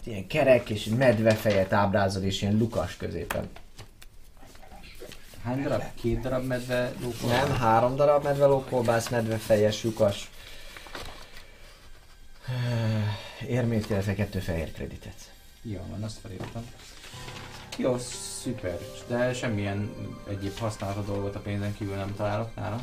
ilyen 0.05 0.27
kerek 0.27 0.71
és 0.71 0.85
medvefejet 0.85 1.73
ábrázol 1.73 2.23
és 2.23 2.43
ilyen 2.43 2.57
lukas 2.57 2.97
középen. 2.97 3.49
Hány 5.51 5.63
darab? 5.63 5.83
Két 5.95 6.21
darab 6.21 6.45
medve 6.45 6.93
lókol? 7.01 7.31
Nem, 7.31 7.57
három 7.57 7.97
darab 7.97 8.25
medvelókolbász, 8.25 9.09
medvefejes, 9.09 9.83
lyukas. 9.83 10.31
Érmét, 13.47 13.91
illetve 13.91 14.15
kettő 14.15 14.39
fehér 14.39 14.73
kreditet. 14.73 15.33
Jó, 15.63 15.81
van, 15.91 16.03
azt 16.03 16.19
felírtam. 16.23 16.67
Jó, 17.77 17.99
szuper. 17.99 18.79
De 19.07 19.33
semmilyen 19.35 19.91
egyéb 20.29 20.59
használható 20.59 21.13
dolgot 21.13 21.35
a 21.35 21.41
pénzen 21.41 21.75
kívül 21.75 21.95
nem 21.95 22.15
találok 22.17 22.55
nála. 22.55 22.81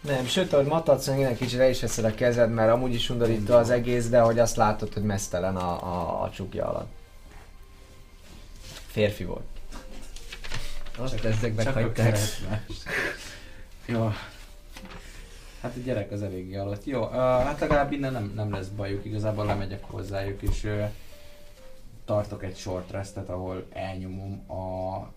Nem, 0.00 0.26
sőt, 0.26 0.52
ahogy 0.52 0.66
matadsz, 0.66 1.06
minden 1.06 1.36
kicsit 1.36 1.58
le 1.58 1.68
is 1.68 1.80
veszed 1.80 2.04
a 2.04 2.14
kezed, 2.14 2.50
mert 2.50 2.72
amúgy 2.72 2.94
is 2.94 3.10
undorító 3.10 3.54
az 3.54 3.70
egész, 3.70 4.08
de 4.08 4.20
hogy 4.20 4.38
azt 4.38 4.56
látod, 4.56 4.92
hogy 4.92 5.02
mesztelen 5.02 5.56
a, 5.56 5.82
a, 5.82 6.22
a 6.22 6.30
csukja 6.30 6.68
alatt. 6.68 6.92
Férfi 8.86 9.24
volt. 9.24 9.57
Ezek 11.04 11.20
Csak 11.62 11.76
a 11.76 11.80
meghagyták. 11.80 12.18
Jó. 13.86 14.12
Hát 15.60 15.76
a 15.76 15.80
gyerek 15.84 16.10
az 16.10 16.22
eléggé 16.22 16.56
alatt. 16.56 16.84
Jó, 16.84 17.04
uh, 17.04 17.12
hát 17.14 17.60
legalább 17.60 17.92
innen 17.92 18.12
nem, 18.12 18.32
nem 18.34 18.52
lesz 18.52 18.66
bajuk, 18.66 19.04
igazából 19.04 19.46
lemegyek 19.46 19.84
hozzájuk, 19.84 20.42
és 20.42 20.64
uh, 20.64 20.90
tartok 22.04 22.44
egy 22.44 22.56
short 22.56 22.90
restet, 22.90 23.28
ahol 23.28 23.66
elnyomom 23.72 24.50
a 24.50 25.12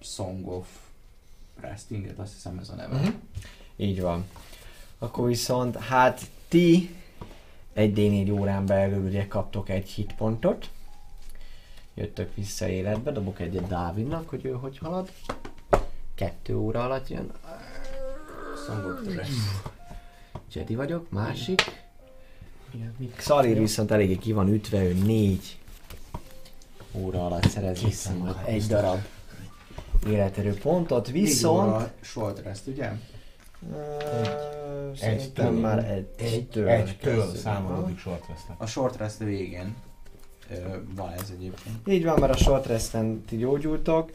Song 0.00 0.48
of 0.48 0.66
Restinget, 1.60 2.18
azt 2.18 2.32
hiszem 2.32 2.58
ez 2.58 2.68
a 2.68 2.74
neve. 2.74 2.96
Mhm. 2.96 3.08
Így 3.76 4.00
van. 4.00 4.24
Akkor 4.98 5.26
viszont, 5.26 5.76
hát 5.76 6.20
ti 6.48 6.96
egy 7.72 7.92
D4 7.96 8.38
órán 8.38 8.66
belül 8.66 9.04
ugye 9.04 9.26
kaptok 9.26 9.68
egy 9.68 9.88
hitpontot. 9.88 10.70
Jöttök 11.98 12.34
vissza 12.34 12.68
életbe, 12.68 13.12
dobok 13.12 13.40
egyet 13.40 13.66
Dávidnak, 13.66 14.28
hogy 14.28 14.44
ő 14.44 14.52
hogy 14.52 14.78
halad. 14.78 15.10
Kettő 16.14 16.56
óra 16.56 16.84
alatt 16.84 17.08
jön. 17.08 17.32
Rest. 19.16 19.32
Jedi 20.52 20.74
vagyok, 20.74 21.10
másik. 21.10 21.62
Szalir 23.18 23.58
viszont 23.58 23.90
eléggé 23.90 24.16
ki 24.16 24.32
van 24.32 24.48
ütve, 24.48 24.84
ő 24.84 24.92
négy 24.92 25.58
óra 26.92 27.26
alatt 27.26 27.48
szerez 27.48 27.82
vissza 27.82 28.14
majd 28.14 28.36
egy 28.44 28.66
darab 28.66 29.00
életerő 30.06 30.54
pontot, 30.54 31.10
viszont... 31.10 31.72
Viszont... 31.72 31.92
Short 32.00 32.42
Rest, 32.42 32.66
ugye? 32.66 32.92
Szerintem 34.94 35.46
Egytől. 35.46 35.50
már 35.60 35.90
egy, 35.90 36.08
egytől, 36.16 36.68
Egytől 36.68 37.34
számolódik 37.34 37.98
short 37.98 38.26
restnek. 38.28 38.60
A 38.60 38.66
short 38.66 38.96
rest 38.96 39.18
végén 39.18 39.74
van 40.94 41.12
ez 41.12 41.32
egyébként. 41.36 41.76
Így 41.88 42.04
van, 42.04 42.18
mert 42.20 42.32
a 42.32 42.36
short 42.36 42.66
resten 42.66 43.24
ti 43.24 43.36
gyógyultok. 43.36 44.10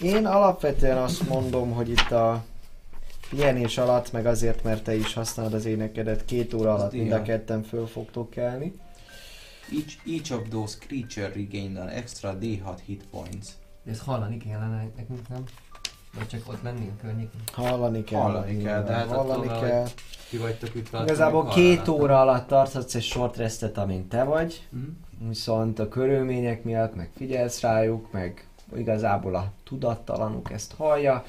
Én 0.00 0.26
alapvetően 0.26 0.98
azt 0.98 1.28
mondom, 1.28 1.72
hogy 1.72 1.88
itt 1.88 2.10
a 2.10 2.44
pihenés 3.28 3.78
alatt, 3.78 4.12
meg 4.12 4.26
azért, 4.26 4.62
mert 4.62 4.82
te 4.82 4.94
is 4.94 5.14
használod 5.14 5.54
az 5.54 5.64
énekedet, 5.64 6.24
két 6.24 6.54
óra 6.54 6.72
Az 6.72 6.80
alatt 6.80 6.92
mind 6.92 7.12
a 7.12 7.22
ketten 7.22 7.62
föl 7.62 7.86
fogtok 7.86 8.30
kelni. 8.30 8.80
Each, 9.72 9.96
each 10.06 10.32
of 10.32 10.48
those 10.48 10.78
creature 10.78 11.28
regained 11.34 11.76
an 11.76 11.88
extra 11.88 12.38
D6 12.40 12.78
hit 12.84 13.04
points. 13.10 13.46
De 13.84 13.90
ezt 13.90 14.02
hallani 14.02 14.36
kellene 14.36 14.88
nekünk, 14.96 15.28
nem? 15.28 15.44
Vagy 16.14 16.26
csak 16.26 16.48
ott 16.48 16.62
lenni 16.62 16.92
a 16.96 17.00
környéken? 17.00 17.40
Hallani 17.52 18.04
kell. 18.04 18.20
Hallani 18.20 18.62
kell, 18.62 18.82
de 18.82 18.92
hát 18.92 19.06
hallani 19.06 19.48
attól, 19.48 19.68
kell. 19.68 19.86
Ki 20.28 20.36
vagytok 20.36 20.74
itt 20.74 20.88
Igazából 21.02 21.48
két 21.48 21.88
óra 21.88 22.20
alatt 22.20 22.46
tarthatsz 22.46 22.94
egy 22.94 23.02
short 23.02 23.36
restet, 23.36 23.78
amint 23.78 24.08
te 24.08 24.22
vagy, 24.22 24.68
Mm. 24.76 24.82
Viszont 25.28 25.78
a 25.78 25.88
körülmények 25.88 26.64
miatt 26.64 26.94
meg 26.94 27.10
figyelsz 27.16 27.60
rájuk, 27.60 28.12
meg 28.12 28.46
igazából 28.76 29.34
a 29.34 29.52
tudattalanuk 29.64 30.50
ezt 30.52 30.74
hallja. 30.76 31.24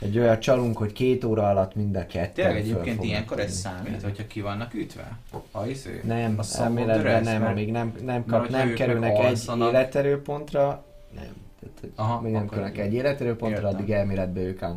Egy 0.00 0.18
olyan 0.18 0.40
csalunk, 0.40 0.76
hogy 0.76 0.92
két 0.92 1.24
óra 1.24 1.48
alatt 1.48 1.74
mind 1.74 1.96
a 1.96 2.06
ketten 2.06 2.32
Tényleg 2.32 2.56
egyébként 2.56 3.04
ilyenkor 3.04 3.40
ez 3.40 3.52
számít, 3.52 4.02
hogyha 4.02 4.26
ki 4.26 4.40
vannak 4.40 4.74
ütve? 4.74 5.18
A 5.50 5.66
izé? 5.66 6.00
Nem, 6.04 6.38
a 6.38 6.42
elméletben 6.58 7.22
nem, 7.22 7.40
mert- 7.40 7.52
amíg 7.52 7.70
nem, 7.70 7.94
nem, 8.04 8.24
kap, 8.24 8.48
nem 8.48 8.74
kerülnek 8.74 9.18
egy 9.18 9.58
életerőpontra, 9.58 10.84
nem. 11.14 11.32
Tehát, 11.60 11.96
Aha, 11.96 12.14
amíg 12.14 12.32
nem 12.32 12.48
kerülnek 12.48 12.78
egy 12.78 12.92
életerőpontra, 12.92 13.56
Értem. 13.56 13.74
addig 13.74 13.90
elméletben 13.90 14.42
ők 14.42 14.62
áll. 14.62 14.76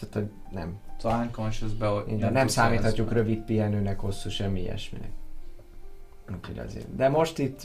Tehát, 0.00 0.14
hogy 0.14 0.30
nem. 0.50 0.78
Szóval 0.98 1.20
unconscious-be... 1.20 1.88
Van, 1.88 2.32
nem 2.32 2.48
számíthatjuk 2.48 3.12
rövid 3.12 3.38
pihenőnek, 3.38 4.00
hosszú 4.00 4.28
semmi 4.28 4.60
ilyesminek. 4.60 5.10
Úgyhogy 6.32 6.58
azért. 6.58 6.96
De 6.96 7.08
most 7.08 7.38
itt 7.38 7.60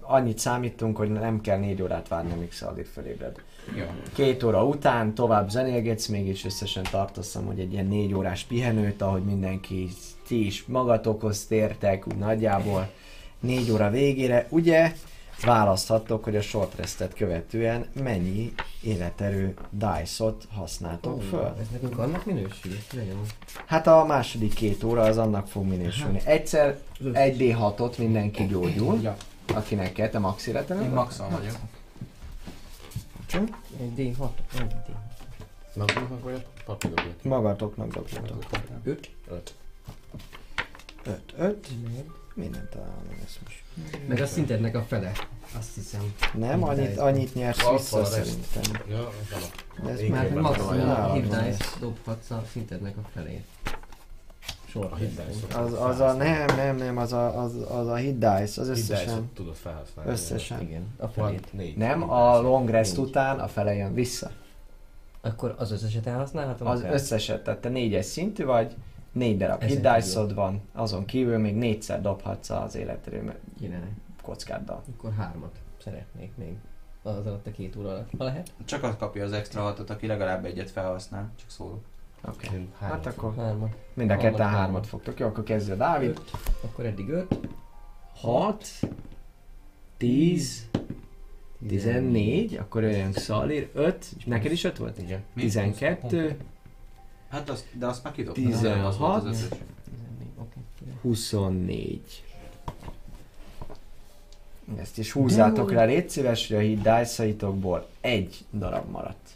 annyit 0.00 0.38
számítunk, 0.38 0.96
hogy 0.96 1.10
nem 1.10 1.40
kell 1.40 1.58
négy 1.58 1.82
órát 1.82 2.08
várni, 2.08 2.32
amíg 2.32 2.52
Szaldir 2.52 2.86
felébred. 2.86 3.42
Jó. 3.76 3.84
Két 4.14 4.42
óra 4.42 4.64
után 4.64 5.14
tovább 5.14 5.50
zenélgetsz, 5.50 6.06
mégis 6.06 6.44
összesen 6.44 6.84
tartozzam, 6.90 7.46
hogy 7.46 7.60
egy 7.60 7.72
ilyen 7.72 7.86
négy 7.86 8.14
órás 8.14 8.44
pihenőt, 8.44 9.02
ahogy 9.02 9.22
mindenki, 9.22 9.88
ti 10.26 10.46
is 10.46 10.64
magatokhoz 10.66 11.46
tértek, 11.46 12.06
úgy 12.06 12.16
nagyjából 12.16 12.90
négy 13.40 13.70
óra 13.70 13.90
végére, 13.90 14.46
ugye 14.48 14.92
választhattok, 15.44 16.24
hogy 16.24 16.36
a 16.36 16.40
short 16.40 16.74
restet 16.74 17.14
követően 17.14 17.86
mennyi 18.02 18.52
életerő 18.80 19.54
dice-ot 19.70 20.46
használtok 20.54 21.22
föl. 21.22 21.54
Ez 21.60 21.66
nekünk 21.72 21.98
annak 21.98 22.24
minősül? 22.24 22.72
Nagyon. 22.92 23.20
Hát 23.66 23.86
a 23.86 24.04
második 24.04 24.54
két 24.54 24.84
óra 24.84 25.02
az 25.02 25.18
annak 25.18 25.46
fog 25.48 25.66
minősülni. 25.66 26.20
Egyszer 26.24 26.78
egy 27.12 27.36
D6-ot 27.38 27.98
mindenki 27.98 28.46
gyógyul, 28.46 29.00
Ja, 29.00 29.16
akinek 29.54 29.92
kell, 29.92 30.08
te 30.08 30.18
max 30.18 30.46
életerő? 30.46 30.82
én 30.82 30.90
maxon 30.90 31.30
vagyok. 31.30 31.56
Egy 33.80 33.92
D6. 33.96 34.28
Egy 34.58 34.66
D. 34.66 34.90
Maguknak 35.74 36.22
vagy 36.22 36.34
a 36.34 36.62
papíroknak? 36.64 37.22
Magatoknak 37.22 37.92
dobjatok. 37.92 38.44
Öt. 38.84 39.10
Öt. 39.30 39.54
5, 41.04 41.20
5, 41.38 41.68
mindent 42.34 42.68
találom 42.70 43.06
ezt 43.24 43.38
most. 43.44 43.62
Meg 44.08 44.20
a 44.20 44.26
szintednek 44.26 44.74
a 44.76 44.82
fele. 44.82 45.12
Azt 45.58 45.74
hiszem. 45.74 46.14
Nem, 46.34 46.62
annyit, 46.62 46.98
annyit 46.98 47.34
nyersz 47.34 47.70
vissza 47.70 48.04
szerintem. 48.04 48.82
Ja. 48.88 49.08
De 49.84 49.90
ez 49.90 50.00
már 50.00 50.30
Maximum 50.30 51.32
ez. 51.32 51.56
dobhatsz 51.80 52.30
a 52.30 52.42
szintednek 52.52 52.96
a 52.96 53.08
felét. 53.14 53.44
Short 54.68 54.92
A 54.92 54.96
rest. 54.96 55.16
hitdice 55.16 55.58
Az, 55.58 55.72
az 55.72 56.00
a, 56.00 56.12
nem, 56.12 56.56
nem, 56.56 56.76
nem, 56.76 56.96
az 56.96 57.12
a, 57.12 57.42
az, 57.42 57.52
az 57.68 57.86
a 57.86 57.94
hit 57.94 58.18
dice, 58.18 58.60
az 58.60 58.68
összesen. 58.68 59.30
tudod 59.34 59.54
felhasználni. 59.54 60.10
Összesen. 60.10 60.60
Igen, 60.60 60.86
a 60.96 61.06
felét. 61.08 61.52
négy. 61.52 61.76
Nem, 61.76 62.10
a 62.10 62.40
long 62.40 62.68
rest 62.68 62.96
után 62.98 63.38
a 63.38 63.48
fele 63.48 63.74
jön 63.74 63.94
vissza. 63.94 64.30
Akkor 65.20 65.54
az 65.58 65.72
összeset 65.72 66.06
elhasználhatom? 66.06 66.66
Az 66.66 66.78
akár? 66.80 66.92
összeset, 66.92 67.44
tehát 67.44 67.60
te 67.60 67.68
négyes 67.68 68.04
szintű 68.04 68.44
vagy, 68.44 68.74
négy 69.12 69.36
darab 69.36 69.62
hit 69.62 69.80
dice 69.94 70.20
van, 70.34 70.60
azon 70.72 71.04
kívül 71.04 71.38
még 71.38 71.54
négyszer 71.54 72.00
dobhatsz 72.00 72.50
az 72.50 72.74
életerő 72.74 73.34
Kéne. 73.58 73.80
kockáddal. 74.22 74.82
Akkor 74.96 75.12
hármat 75.12 75.56
szeretnék 75.82 76.32
még. 76.36 76.54
Az 77.02 77.26
alatt 77.26 77.46
a 77.46 77.50
két 77.50 77.76
óra 77.76 77.88
alatt. 77.88 78.10
Ha 78.18 78.24
lehet? 78.24 78.52
Csak 78.64 78.82
az 78.82 78.94
kapja 78.98 79.24
az 79.24 79.32
extra 79.32 79.60
hatot, 79.62 79.90
aki 79.90 80.06
legalább 80.06 80.44
egyet 80.44 80.70
felhasznál. 80.70 81.30
Csak 81.36 81.50
szólok. 81.50 81.84
Oké. 82.28 82.48
Én 82.52 82.72
Hát 82.78 83.06
akkor 83.06 83.34
Hármat. 83.36 83.76
mind 83.94 84.10
a 84.10 84.16
ketten 84.16 84.38
hármat. 84.40 84.58
hármat 84.60 84.86
fogtok. 84.86 85.18
Jó, 85.18 85.26
akkor 85.26 85.44
kezdje 85.44 85.74
Dávid. 85.74 86.08
Öt. 86.08 86.30
Akkor 86.64 86.84
eddig 86.86 87.08
öt. 87.08 87.38
6, 88.14 88.66
10, 89.96 90.68
14, 91.68 92.56
akkor 92.56 92.82
jöjjön 92.82 93.12
Xalir, 93.12 93.70
5, 93.74 94.06
neked 94.26 94.52
is 94.52 94.64
5 94.64 94.78
volt? 94.78 94.98
Igen. 94.98 95.22
Mi? 95.34 95.40
12, 95.42 96.36
Hát 97.30 97.50
azt, 97.50 97.66
de 97.72 97.86
azt 97.86 98.02
már 98.02 98.12
kidobtam. 98.12 98.44
16. 98.44 98.84
Az 98.86 98.98
volt 98.98 99.24
az 99.24 99.26
összes. 99.26 99.48
14, 99.48 100.28
oké. 100.38 100.60
24. 101.02 102.24
Ezt 104.78 104.98
is 104.98 105.12
húzzátok 105.12 105.72
le, 105.72 105.84
légy 105.84 106.10
szíves, 106.10 106.48
hogy 106.48 106.56
a 106.56 106.60
hit 106.60 106.82
dice 106.82 107.22
egy 108.00 108.44
darab 108.52 108.90
maradt. 108.90 109.30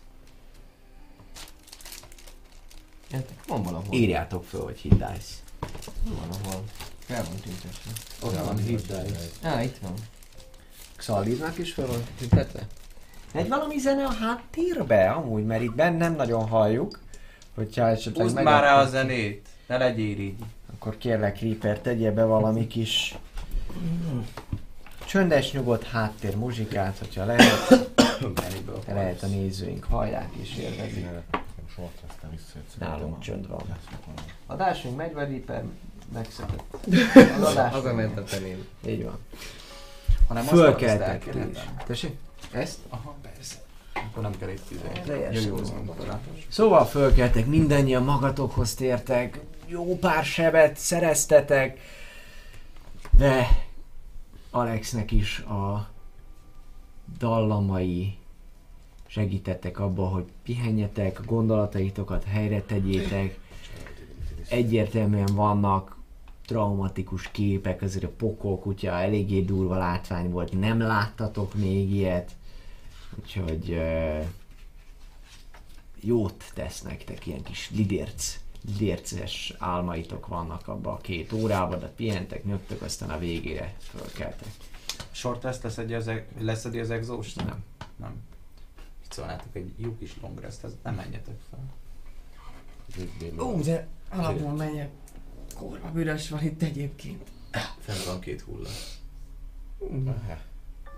Ennek 3.10 3.44
van 3.46 3.62
valahol. 3.62 3.94
Írjátok 3.94 4.44
föl, 4.44 4.62
hogy 4.62 4.78
hit 4.78 4.92
dice. 4.92 5.34
Van 6.04 6.28
valahol. 6.28 6.64
Fel 6.98 7.24
van 7.24 7.36
tüntetve. 7.36 7.90
Ott 8.22 8.46
van 8.46 8.58
hit 8.58 8.80
dice. 8.80 9.48
Á, 9.48 9.62
itt 9.62 9.78
van. 9.78 9.94
Xalirnak 10.96 11.58
is 11.58 11.72
föl 11.72 11.86
van 11.86 12.04
Tüntetve? 12.18 12.66
Egy 13.32 13.48
valami 13.48 13.78
zene 13.78 14.04
a 14.04 14.12
háttérbe, 14.12 15.10
amúgy, 15.10 15.44
mert 15.44 15.62
itt 15.62 15.74
benn 15.74 15.96
nem 15.96 16.14
nagyon 16.14 16.48
halljuk. 16.48 17.03
Hogyha 17.54 17.88
esetleg 17.88 18.26
Húzd 18.26 18.42
már 18.42 18.62
rá 18.62 18.80
a 18.80 18.86
zenét. 18.86 19.48
Ne 19.66 19.76
legyél 19.76 20.18
így. 20.18 20.34
Akkor 20.72 20.98
kérlek 20.98 21.40
Reaper, 21.40 21.78
tegye 21.78 22.10
be 22.10 22.24
valami 22.24 22.66
kis 22.66 23.14
csöndes, 25.06 25.52
nyugodt 25.52 25.84
háttér 25.84 26.36
muzsikát, 26.36 26.98
hogyha 26.98 27.24
lehet, 27.24 27.68
be 28.86 28.94
lehet 28.94 29.22
a 29.22 29.26
nézőink 29.26 29.84
hallják 29.84 30.28
és 30.40 30.56
élvezik. 30.56 31.06
Soha 31.74 31.90
aztán 32.08 32.30
visszajössz. 32.30 32.74
Nálunk 32.78 33.18
csönd 33.18 33.48
van. 33.48 33.62
Adásunk 34.46 34.96
megy, 34.96 35.12
vagy 35.12 35.28
Reaper 35.28 35.64
megszedett? 36.12 36.62
Az 37.40 37.46
adás. 37.46 37.72
Haza 37.72 37.94
ment 37.94 38.18
a 38.18 38.22
teném. 38.24 38.66
Így 38.86 39.04
van. 39.04 39.18
Hanem 40.28 40.44
Fölkeltek 40.44 41.30
ti 41.30 41.38
is. 41.38 41.58
Tessék? 41.86 42.16
Ezt? 42.52 42.78
Aha, 42.88 43.14
persze. 43.22 43.33
Akkor 43.94 44.22
nem 44.22 44.38
kell 44.38 44.48
itt 44.48 44.68
van. 44.68 46.20
Szóval 46.48 46.84
fölkeltek, 46.84 47.46
mindannyian 47.46 48.02
magatokhoz 48.02 48.74
tértek, 48.74 49.40
jó 49.66 49.98
pár 49.98 50.24
sebet 50.24 50.76
szereztetek, 50.76 51.78
de 53.16 53.46
Alexnek 54.50 55.10
is 55.10 55.38
a 55.38 55.88
dallamai 57.18 58.16
segítettek 59.06 59.78
abba, 59.78 60.06
hogy 60.08 60.24
pihenjetek, 60.42 61.20
gondolataitokat 61.24 62.24
helyre 62.24 62.62
tegyétek. 62.62 63.38
Egyértelműen 64.48 65.34
vannak 65.34 65.96
traumatikus 66.46 67.30
képek, 67.30 67.82
azért 67.82 68.04
a 68.04 68.10
pokol 68.16 68.58
kutya 68.58 68.90
eléggé 68.90 69.40
durva 69.40 69.76
látvány 69.76 70.30
volt, 70.30 70.60
nem 70.60 70.78
láttatok 70.80 71.54
még 71.54 71.90
ilyet. 71.90 72.30
Úgyhogy 73.18 73.70
uh, 73.70 74.24
jót 76.00 76.44
tesz 76.54 76.82
nektek, 76.82 77.26
ilyen 77.26 77.42
kis 77.42 77.70
lidérc, 77.70 78.38
lidérces 78.66 79.54
álmaitok 79.58 80.26
vannak 80.26 80.68
abba 80.68 80.92
a 80.92 80.96
két 80.96 81.32
órában, 81.32 81.78
de 81.78 81.88
pihentek, 81.88 82.44
nyögtök, 82.44 82.82
aztán 82.82 83.10
a 83.10 83.18
végére 83.18 83.74
fölkeltek. 83.78 84.48
Short 85.10 85.42
rest 85.42 85.62
leszedi 85.62 85.94
az, 85.94 86.08
e- 86.08 86.26
leszedi 86.38 86.78
az 86.78 86.90
exhaust? 86.90 87.36
Nem. 87.36 87.64
Nem. 87.96 88.22
Itt 89.04 89.12
szólnátok 89.12 89.54
egy 89.56 89.72
jó 89.76 89.96
kis 89.98 90.14
long 90.20 90.40
rest, 90.40 90.64
ez 90.64 90.72
nem 90.82 90.94
menjetek 90.94 91.36
fel. 91.50 91.72
Ó, 93.38 93.60
de 93.60 93.88
alapul 94.10 94.52
menjek. 94.52 94.90
Kurva 95.54 95.90
büdös 95.90 96.28
van 96.28 96.42
itt 96.42 96.62
egyébként. 96.62 97.30
Fenn 97.78 98.06
van 98.06 98.20
két 98.20 98.40
hulla. 98.40 98.68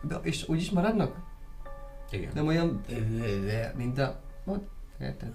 De, 0.02 0.14
és 0.22 0.48
úgy 0.48 0.60
is 0.60 0.70
maradnak? 0.70 1.35
Igen. 2.10 2.30
Nem 2.34 2.46
olyan... 2.46 2.84
Mint 3.76 3.98
a... 3.98 4.20
Ott? 4.44 4.68
Érted? 5.00 5.34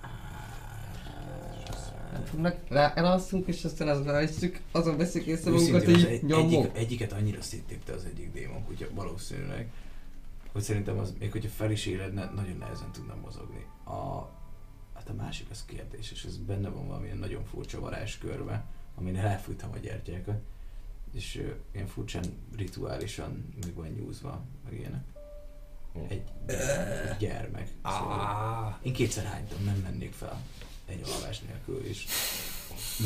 Nem 2.11 2.23
fognak, 2.23 2.57
rá 2.67 2.93
elalszunk, 2.95 3.47
és 3.47 3.63
aztán 3.63 3.87
azon 3.87 4.09
elhisszük, 4.09 4.61
azon 4.71 4.97
veszik 4.97 5.25
észre 5.25 5.51
magunkat, 5.51 5.81
az 5.81 5.93
hogy 5.93 6.03
egy, 6.03 6.31
egyik, 6.31 6.69
egyiket 6.73 7.11
annyira 7.11 7.41
széttépte 7.41 7.93
az 7.93 8.05
egyik 8.05 8.31
démon 8.33 8.65
kutya 8.65 8.87
valószínűleg, 8.93 9.71
hogy 10.51 10.61
szerintem 10.61 10.97
az, 10.97 11.13
még 11.19 11.31
hogyha 11.31 11.49
fel 11.49 11.71
is 11.71 11.85
éledne, 11.85 12.31
nagyon 12.35 12.57
nehezen 12.57 12.91
tudna 12.91 13.15
mozogni. 13.21 13.65
A, 13.83 14.29
hát 14.93 15.09
a 15.09 15.13
másik 15.13 15.47
az 15.49 15.65
kérdés, 15.65 16.11
és 16.11 16.23
ez 16.23 16.37
benne 16.37 16.69
van 16.69 16.87
valamilyen 16.87 17.17
nagyon 17.17 17.45
furcsa 17.45 17.79
varázskörbe, 17.79 18.65
amin 18.95 19.17
elfújtam 19.17 19.69
a 19.73 19.77
gyertyákat, 19.77 20.39
és 21.13 21.35
ö, 21.35 21.51
ilyen 21.71 21.87
furcsán 21.87 22.23
rituálisan 22.55 23.53
meg 23.61 23.73
van 23.73 23.87
nyúzva, 23.87 24.41
meg 24.63 24.79
ilyenek. 24.79 25.03
Egy, 26.07 26.23
gyermek. 27.19 27.67
Szóval 27.83 28.79
én 28.81 28.93
kétszer 28.93 29.25
hánytam, 29.25 29.63
nem 29.65 29.75
mennék 29.75 30.13
fel 30.13 30.41
egy 30.85 31.01
alvás 31.15 31.39
nélkül, 31.39 31.85
és 31.85 32.05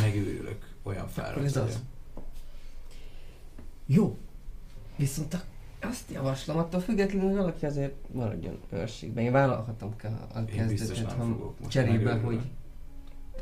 megőrülök 0.02 0.76
olyan 0.84 1.08
fáradt 1.08 1.46
ez 1.46 1.56
az. 1.56 1.80
Jó. 3.86 4.18
Viszont 4.96 5.34
a, 5.34 5.42
azt 5.82 6.12
javaslom, 6.12 6.58
attól 6.58 6.80
függetlenül, 6.80 7.28
hogy 7.28 7.38
valaki 7.38 7.66
azért 7.66 8.14
maradjon 8.14 8.60
őrségben. 8.72 9.24
Én 9.24 9.32
vállalhatom 9.32 9.96
a 10.34 10.46
kezdetet, 10.46 11.12
ha 11.12 11.24
fogok 11.24 11.60
most. 11.60 11.72
cserébe, 11.72 12.14
hogy 12.14 12.42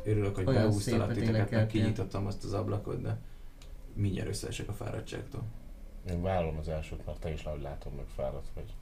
Örülök, 0.04 0.34
hogy 0.34 0.44
behúztalak 0.44 1.12
szépet 1.12 1.24
titeket, 1.24 1.50
meg 1.50 1.66
kinyitottam 1.66 2.26
azt 2.26 2.44
az 2.44 2.52
ablakot, 2.52 3.02
de 3.02 3.18
mindjárt 3.94 4.28
összeesek 4.28 4.68
a 4.68 4.72
fáradtságtól. 4.72 5.42
Én 6.10 6.22
vállalom 6.22 6.58
az 6.58 6.68
elsőt, 6.68 7.06
mert 7.06 7.20
te 7.20 7.32
is 7.32 7.42
ahogy 7.42 7.62
látom, 7.62 7.92
meg 7.94 8.04
fáradt 8.14 8.48
vagy. 8.54 8.74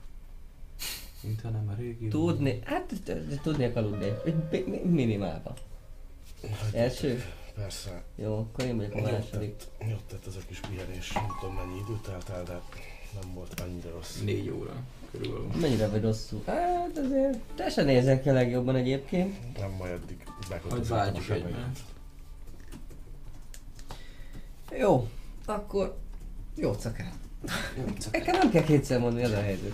Mintha 1.23 1.49
nem 1.49 1.69
a 1.69 1.73
régi. 1.77 2.07
tudni, 2.07 2.59
hát 2.65 2.93
tudnék 3.41 3.75
aludni. 3.75 4.05
Egy 4.25 4.35
mi- 4.51 4.63
mi- 4.67 4.89
minimálva. 4.89 5.53
Első? 6.73 7.23
Persze, 7.55 8.03
Jó, 8.15 8.37
akkor 8.37 8.65
én 8.65 8.75
vagyok 8.75 8.95
a 8.95 9.01
második. 9.01 9.55
jót 9.87 10.03
tett 10.07 10.27
ez 10.27 10.35
a 10.35 10.39
kis 10.47 10.59
pihenés. 10.59 11.11
Nem 11.11 11.27
tudom 11.39 11.55
mennyi 11.55 11.79
időt 11.87 12.07
eltelt, 12.07 12.47
de 12.47 12.61
nem 13.21 13.33
volt 13.33 13.59
annyira 13.59 13.89
rossz. 13.91 14.19
Négy 14.21 14.49
óra 14.49 14.73
körülbelül. 15.11 15.47
Mennyire 15.61 15.87
vagy 15.87 16.01
rosszul? 16.01 16.41
Hát 16.45 16.97
azért, 16.97 17.37
te 17.55 17.69
se 17.69 17.83
nézel 17.83 18.21
ki 18.21 18.29
a 18.29 18.33
legjobban 18.33 18.75
egyébként. 18.75 19.57
Nem 19.57 19.71
majd 19.71 19.91
eddig 19.91 20.23
bekötözöttem 20.49 21.15
a 21.29 21.31
egymást. 21.33 21.83
Jó, 24.77 25.07
akkor 25.45 25.97
jó 26.55 26.73
szakát. 26.79 27.13
Nekem 28.11 28.37
nem 28.37 28.49
kell 28.51 28.63
kétszer 28.63 28.99
mondani, 28.99 29.23
ez 29.23 29.31
a 29.31 29.41
helyzet. 29.41 29.73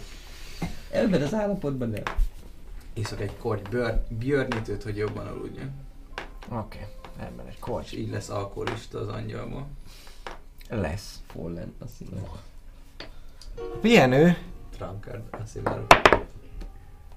Ebben 0.91 1.21
az 1.21 1.33
állapotban 1.33 1.89
nem. 1.89 2.03
Iszok 2.93 3.21
egy 3.21 3.37
korty 3.37 3.69
bőr, 3.69 4.01
björnítőt, 4.09 4.83
hogy 4.83 4.97
jobban 4.97 5.27
aludjon. 5.27 5.71
Oké, 6.49 6.55
okay. 6.55 7.25
ebben 7.25 7.45
egy 7.45 7.53
És 7.53 7.59
korcs. 7.59 7.93
így 7.93 8.09
lesz 8.09 8.29
alkoholista 8.29 8.99
az 8.99 9.07
angyalból. 9.07 9.67
Lesz. 10.69 11.21
Fallen, 11.27 11.73
azt 11.79 11.97
hiszem. 11.97 12.23
Pihenő, 13.81 14.37
Trankard, 14.77 15.23
azt 15.29 15.55
én 15.55 15.61
már 15.61 15.77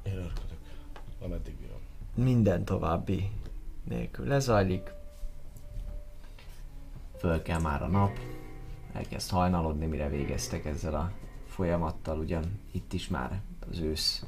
Én 0.02 0.16
örködök, 0.16 0.58
ameddig 1.20 1.54
bírom. 1.56 1.80
minden 2.14 2.64
további 2.64 3.30
nélkül 3.84 4.26
lezajlik. 4.26 4.90
Föl 7.18 7.42
kell 7.42 7.60
már 7.60 7.82
a 7.82 7.86
nap, 7.86 8.18
elkezd 8.92 9.30
hajnalodni, 9.30 9.86
mire 9.86 10.08
végeztek 10.08 10.64
ezzel 10.64 10.94
a 10.94 11.10
folyamattal, 11.46 12.18
ugyan 12.18 12.60
itt 12.72 12.92
is 12.92 13.08
már 13.08 13.40
az 13.72 13.78
ősz 13.78 14.22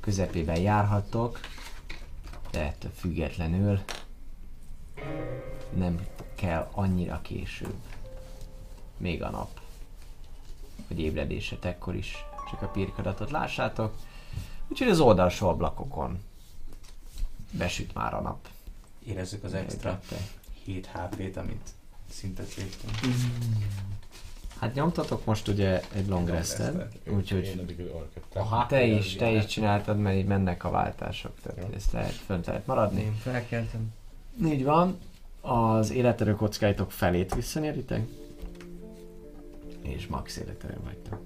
közepében 0.00 0.60
járhattok, 0.60 1.40
de 2.50 2.60
ettől 2.60 2.90
függetlenül 2.90 3.80
nem 5.74 6.06
kell 6.34 6.68
annyira 6.72 7.20
később 7.22 7.74
még 8.96 9.22
a 9.22 9.30
nap, 9.30 9.60
hogy 10.86 11.00
ébredésetekkor 11.00 11.94
is 11.94 12.24
csak 12.50 12.62
a 12.62 12.68
pirkadatot 12.68 13.30
lássátok. 13.30 13.96
Úgyhogy 14.68 14.88
az 14.88 15.00
oldalsó 15.00 15.48
ablakokon 15.48 16.22
besüt 17.50 17.94
már 17.94 18.14
a 18.14 18.20
nap. 18.20 18.48
érezzük 19.04 19.44
az 19.44 19.54
extra 19.54 19.90
Értette. 19.90 20.22
7 20.64 20.86
HP-t, 20.86 21.36
amit 21.36 21.68
szintet 22.10 22.54
léptem. 22.54 22.90
Hát 24.58 24.74
nyomtatok 24.74 25.24
most 25.24 25.48
ugye 25.48 25.80
egy 25.94 26.08
long 26.08 26.30
úgyhogy 27.16 27.58
addig 27.60 27.80
orket. 27.94 28.22
Aha. 28.32 28.66
te 28.66 28.84
is, 28.84 29.16
te 29.16 29.30
is 29.30 29.46
csináltad, 29.46 29.98
mert 29.98 30.16
így 30.16 30.26
mennek 30.26 30.64
a 30.64 30.70
váltások, 30.70 31.32
tehát 31.42 31.58
Jó. 31.58 31.74
ezt 31.74 31.92
lehet, 31.92 32.12
fönt 32.12 32.46
lehet 32.46 32.66
maradni. 32.66 33.00
Én 33.00 33.14
felkeltem. 33.14 33.92
Így 34.44 34.64
van, 34.64 34.98
az 35.40 35.90
életerő 35.90 36.34
kockáitok 36.34 36.92
felét 36.92 37.34
visszanyeritek, 37.34 38.06
és 39.82 40.06
max 40.06 40.36
életerő 40.36 40.76
vagytok. 40.84 41.20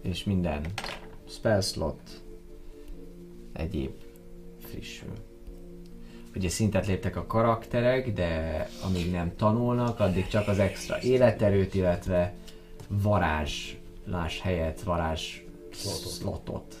És 0.00 0.24
minden 0.24 0.66
spell 1.28 1.60
slot 1.60 2.22
egyéb 3.52 3.92
frissül. 4.68 5.12
Ugye 6.36 6.48
szintet 6.48 6.86
léptek 6.86 7.16
a 7.16 7.26
karakterek, 7.26 8.12
de 8.12 8.68
amíg 8.84 9.10
nem 9.10 9.36
tanulnak, 9.36 10.00
addig 10.00 10.26
csak 10.26 10.48
az 10.48 10.58
extra 10.58 11.00
életerőt, 11.00 11.74
illetve 11.74 12.34
varázslás 12.88 14.40
helyett 14.42 14.80
varázs 14.82 15.42
Slotot. 15.72 16.12
slotot 16.12 16.74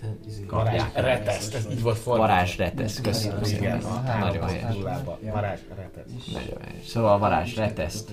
Te, 0.00 0.16
izé, 0.26 0.44
Varázs 0.44 0.82
kapják. 0.82 1.04
reteszt, 1.04 1.54
ez 1.54 1.66
így 1.70 1.82
volt 1.82 1.96
fordítva. 1.98 2.28
Varázs 2.28 2.56
retesz, 2.56 3.00
köszönöm 3.00 3.42
szépen. 3.42 3.82
Nagyon 4.20 4.48
helyes. 4.48 4.74
Varázs 5.22 5.60
reteszt. 5.76 6.32
Nagyon 6.32 6.60
helyes. 6.60 6.86
Szóval 6.86 7.12
a 7.12 7.18
varázs 7.18 7.56
reteszt 7.56 8.10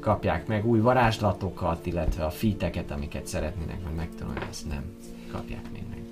kapják 0.00 0.46
meg 0.46 0.66
új 0.66 0.80
varázslatokat, 0.80 1.86
illetve 1.86 2.24
a 2.24 2.30
fiteket, 2.30 2.90
amiket 2.90 3.26
szeretnének 3.26 3.84
meg 3.84 3.94
megtanulni, 3.94 4.40
ezt 4.50 4.68
nem 4.68 4.96
kapják 5.32 5.70
még 5.72 5.82
meg. 5.90 6.02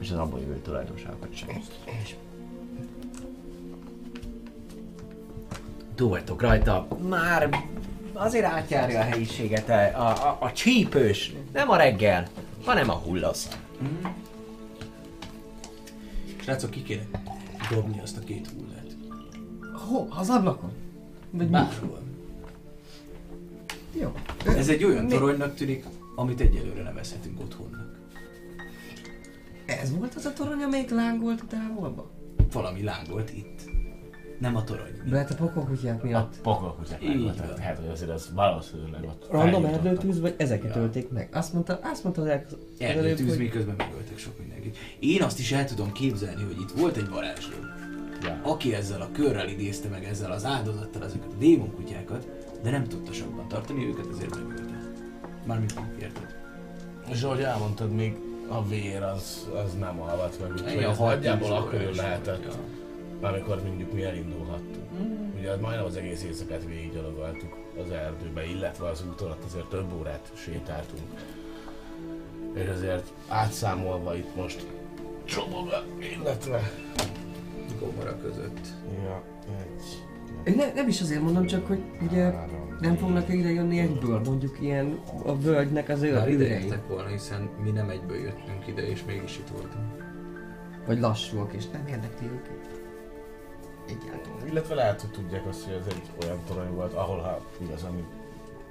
És 0.00 0.10
az 0.10 0.18
abból 0.18 0.40
jövő 0.40 0.60
tulajdonságokat 0.60 1.34
sem. 1.36 1.48
Túl 5.94 6.08
vagytok 6.08 6.40
rajta, 6.40 6.86
már 7.08 7.48
azért 8.18 8.44
átjárja 8.44 9.00
a 9.00 9.02
helyiséget 9.02 9.68
a, 9.68 10.08
a, 10.08 10.36
a, 10.40 10.52
csípős, 10.52 11.32
nem 11.52 11.70
a 11.70 11.76
reggel, 11.76 12.28
hanem 12.64 12.90
a 12.90 12.94
hullasz. 12.94 13.48
Srácok, 16.40 16.70
ki 16.70 16.82
kéne 16.82 17.02
dobni 17.70 18.00
azt 18.00 18.16
a 18.16 18.20
két 18.20 18.48
hullát. 18.48 18.96
Ho, 19.88 20.06
az 20.10 20.30
ablakon? 20.30 20.72
Vagy? 21.30 21.46
Bárhol. 21.46 22.02
Jó. 23.92 24.12
Ez 24.46 24.68
egy 24.68 24.84
olyan 24.84 25.08
toronynak 25.08 25.54
tűnik, 25.54 25.84
amit 26.16 26.40
egyelőre 26.40 26.82
nevezhetünk 26.82 27.40
otthonnak. 27.40 27.98
Ez 29.66 29.96
volt 29.96 30.14
az 30.14 30.24
a 30.24 30.32
torony, 30.32 30.62
amelyik 30.62 30.90
lángolt 30.90 31.40
a 31.40 31.46
távolba? 31.46 32.10
Valami 32.52 32.82
lángolt 32.82 33.30
itt. 33.30 33.77
Nem 34.38 34.56
a 34.56 34.64
torony. 34.64 35.00
Mert 35.10 35.30
a 35.30 35.34
pokolkutyák 35.34 36.02
miatt. 36.02 36.40
Pokolkutyák 36.42 37.02
Így 37.02 37.22
van. 37.22 37.58
Hát, 37.58 37.76
hogy 37.76 37.88
azért 37.92 38.10
az 38.10 38.30
valószínűleg 38.34 39.02
ott 39.04 39.26
Random 39.30 39.64
erdőtűz, 39.64 40.20
vagy 40.20 40.34
ezeket 40.36 40.74
Ja. 40.74 40.80
ölték 40.80 41.10
meg? 41.10 41.28
Azt 41.32 41.52
mondta, 41.52 41.78
azt 41.82 42.04
mondta 42.04 42.22
az 42.22 42.28
az 42.28 42.56
Erdőtűz, 42.78 43.28
hogy... 43.28 43.38
miközben 43.38 43.74
megöltek 43.78 44.18
sok 44.18 44.38
mindenkit. 44.38 44.76
Én 44.98 45.22
azt 45.22 45.38
is 45.38 45.52
el 45.52 45.64
tudom 45.64 45.92
képzelni, 45.92 46.42
hogy 46.42 46.60
itt 46.60 46.70
volt 46.70 46.96
egy 46.96 47.08
varázsló, 47.08 47.56
Ja. 48.22 48.40
aki 48.42 48.74
ezzel 48.74 49.00
a 49.00 49.08
körrel 49.12 49.48
idézte 49.48 49.88
meg 49.88 50.04
ezzel 50.04 50.30
az 50.30 50.44
áldozattal 50.44 51.04
ezeket 51.04 51.32
a 51.32 51.38
démonkutyákat, 51.38 52.28
de 52.62 52.70
nem 52.70 52.84
tudta 52.84 53.12
sokban 53.12 53.48
tartani 53.48 53.86
őket, 53.86 54.06
ezért 54.12 54.34
megölte. 54.34 54.78
Mármint 55.46 55.74
érted? 56.00 56.36
És 57.10 57.22
ahogy 57.22 57.40
elmondtad, 57.40 57.92
még 57.92 58.16
a 58.48 58.66
vér 58.66 59.02
az, 59.02 59.48
az 59.64 59.74
nem 59.78 60.00
alvat 60.00 60.38
meg, 60.40 60.52
úgyhogy 60.52 60.84
hat 60.84 60.98
nagyjából 60.98 61.52
akkor 61.52 61.90
lehetett, 61.96 62.44
volt, 62.44 62.58
amikor 63.20 63.62
mondjuk 63.62 63.92
mi 63.92 64.02
elindulhattunk. 64.02 64.90
Ugye 65.38 65.56
majdnem 65.56 65.84
az 65.84 65.96
egész 65.96 66.22
éjszakát 66.22 66.64
végiggyalogoltuk 66.64 67.56
az 67.84 67.90
erdőbe, 67.90 68.44
illetve 68.44 68.88
az 68.88 69.04
úton 69.10 69.30
ott 69.30 69.44
azért 69.44 69.68
több 69.68 69.92
órát 69.98 70.32
sétáltunk. 70.34 71.02
És 72.54 72.68
azért 72.68 73.12
átszámolva 73.28 74.16
itt 74.16 74.36
most 74.36 74.66
csobog, 75.24 75.68
illetve... 75.98 76.72
Gomora 77.80 78.18
között. 78.20 78.66
Ja, 79.04 79.22
egy... 79.58 80.02
Én 80.44 80.54
ne, 80.56 80.72
nem 80.72 80.88
is 80.88 81.00
azért 81.00 81.20
mondom, 81.20 81.46
csak 81.46 81.66
hogy 81.66 81.80
ugye 82.00 82.32
nem 82.80 82.96
fognak 82.96 83.28
ide 83.28 83.50
jönni 83.50 83.78
egyből, 83.78 84.20
mondjuk 84.24 84.60
ilyen 84.60 85.00
a 85.24 85.38
völgynek 85.38 85.88
az 85.88 86.00
Már 86.00 86.28
ide 86.28 86.44
jöttek 86.44 86.88
volna, 86.88 87.08
hiszen 87.08 87.50
mi 87.62 87.70
nem 87.70 87.90
egyből 87.90 88.16
jöttünk 88.16 88.66
ide, 88.66 88.88
és 88.88 89.04
mégis 89.04 89.38
itt 89.38 89.48
voltunk. 89.48 90.06
Vagy 90.86 91.00
lassúak, 91.00 91.52
és 91.52 91.68
nem 91.72 91.86
érdekli 91.86 92.26
őket. 92.26 92.57
Egyáltalán. 93.88 94.46
Illetve 94.46 94.74
lehet, 94.74 95.00
hogy 95.00 95.10
tudják 95.10 95.46
azt, 95.46 95.64
hogy 95.64 95.74
ez 95.74 95.86
egy 95.94 96.24
olyan 96.24 96.38
torony 96.46 96.70
volt, 96.70 96.92
ahol 96.92 97.18
ha 97.18 97.40
igazán 97.60 97.92
mi 97.92 98.04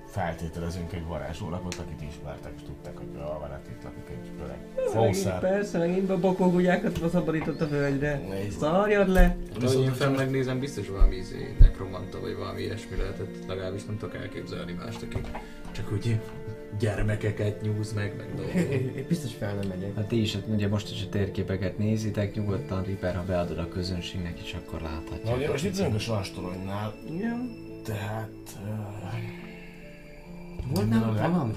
feltételezünk 0.08 0.94
egy 0.94 1.06
varázslónakot, 1.06 1.76
akit 1.76 2.10
ismertek, 2.10 2.52
és 2.56 2.62
tudták, 2.62 2.98
hogy 2.98 3.08
a 3.16 3.40
van 3.40 3.60
itt 3.70 3.84
lakik 3.84 4.10
egy 4.10 4.32
öreg 4.44 4.58
fószár. 4.90 5.40
persze, 5.40 5.78
megint 5.78 6.10
a 6.10 6.20
bokolgugyákat 6.20 7.00
szabadított 7.12 7.62
a. 7.62 8.22
Nézd. 8.30 8.60
Szarjad 8.60 9.08
le! 9.08 9.38
Ahogy 9.62 9.82
én 9.82 9.94
fel 9.94 10.10
megnézem, 10.10 10.60
biztos 10.60 10.90
valami 10.90 11.16
izé, 11.16 11.56
nekromanta, 11.60 12.20
vagy 12.20 12.36
valami 12.36 12.62
ilyesmi 12.62 12.96
lehetett, 12.96 13.46
legalábbis 13.48 13.86
nem 13.86 13.98
tudok 13.98 14.16
elképzelni 14.16 14.72
mást, 14.72 15.02
aki 15.02 15.22
csak 15.72 15.92
úgy 15.92 16.06
gyermekeket 16.80 17.62
nyúz 17.62 17.94
meg, 17.94 18.14
meg 18.18 18.36
dolgok. 18.36 18.54
Én 18.72 19.06
biztos 19.08 19.34
fel 19.34 19.56
nem 19.56 19.68
megyek. 19.68 19.96
Hát 19.96 20.08
ti 20.08 20.22
is, 20.22 20.38
ugye 20.48 20.68
most 20.68 20.92
is 20.92 21.04
a 21.06 21.10
térképeket 21.10 21.78
nézitek, 21.78 22.36
nyugodtan 22.36 22.84
Ripper, 22.84 23.16
ha 23.16 23.24
beadod 23.24 23.58
a 23.58 23.68
közönségnek 23.68 24.42
is, 24.44 24.54
akkor 24.54 24.82
Na 24.82 24.88
láthatják. 24.90 25.36
ugye 25.38 25.50
most 25.50 25.66
itt 25.66 25.76
vagyunk 25.78 25.96
a 25.96 26.00
sanstoronynál, 26.00 26.94
Ja. 27.20 27.38
tehát 27.84 28.60
Volt 30.74 30.90
minden 30.90 31.14
nem 31.14 31.32
valami? 31.32 31.54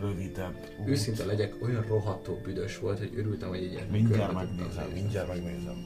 rövidebb 0.00 0.54
út. 0.80 0.88
Őszinte 0.88 1.24
legyek, 1.24 1.54
olyan 1.62 1.84
rohadtó 1.88 2.40
büdös 2.44 2.78
volt, 2.78 2.98
hogy 2.98 3.12
örültem, 3.16 3.48
hogy 3.48 3.58
egy 3.58 3.72
ilyen 3.72 3.86
Mindjárt 3.90 4.32
megnézem, 4.32 4.88
mindjárt 4.94 5.28
megnézem. 5.28 5.76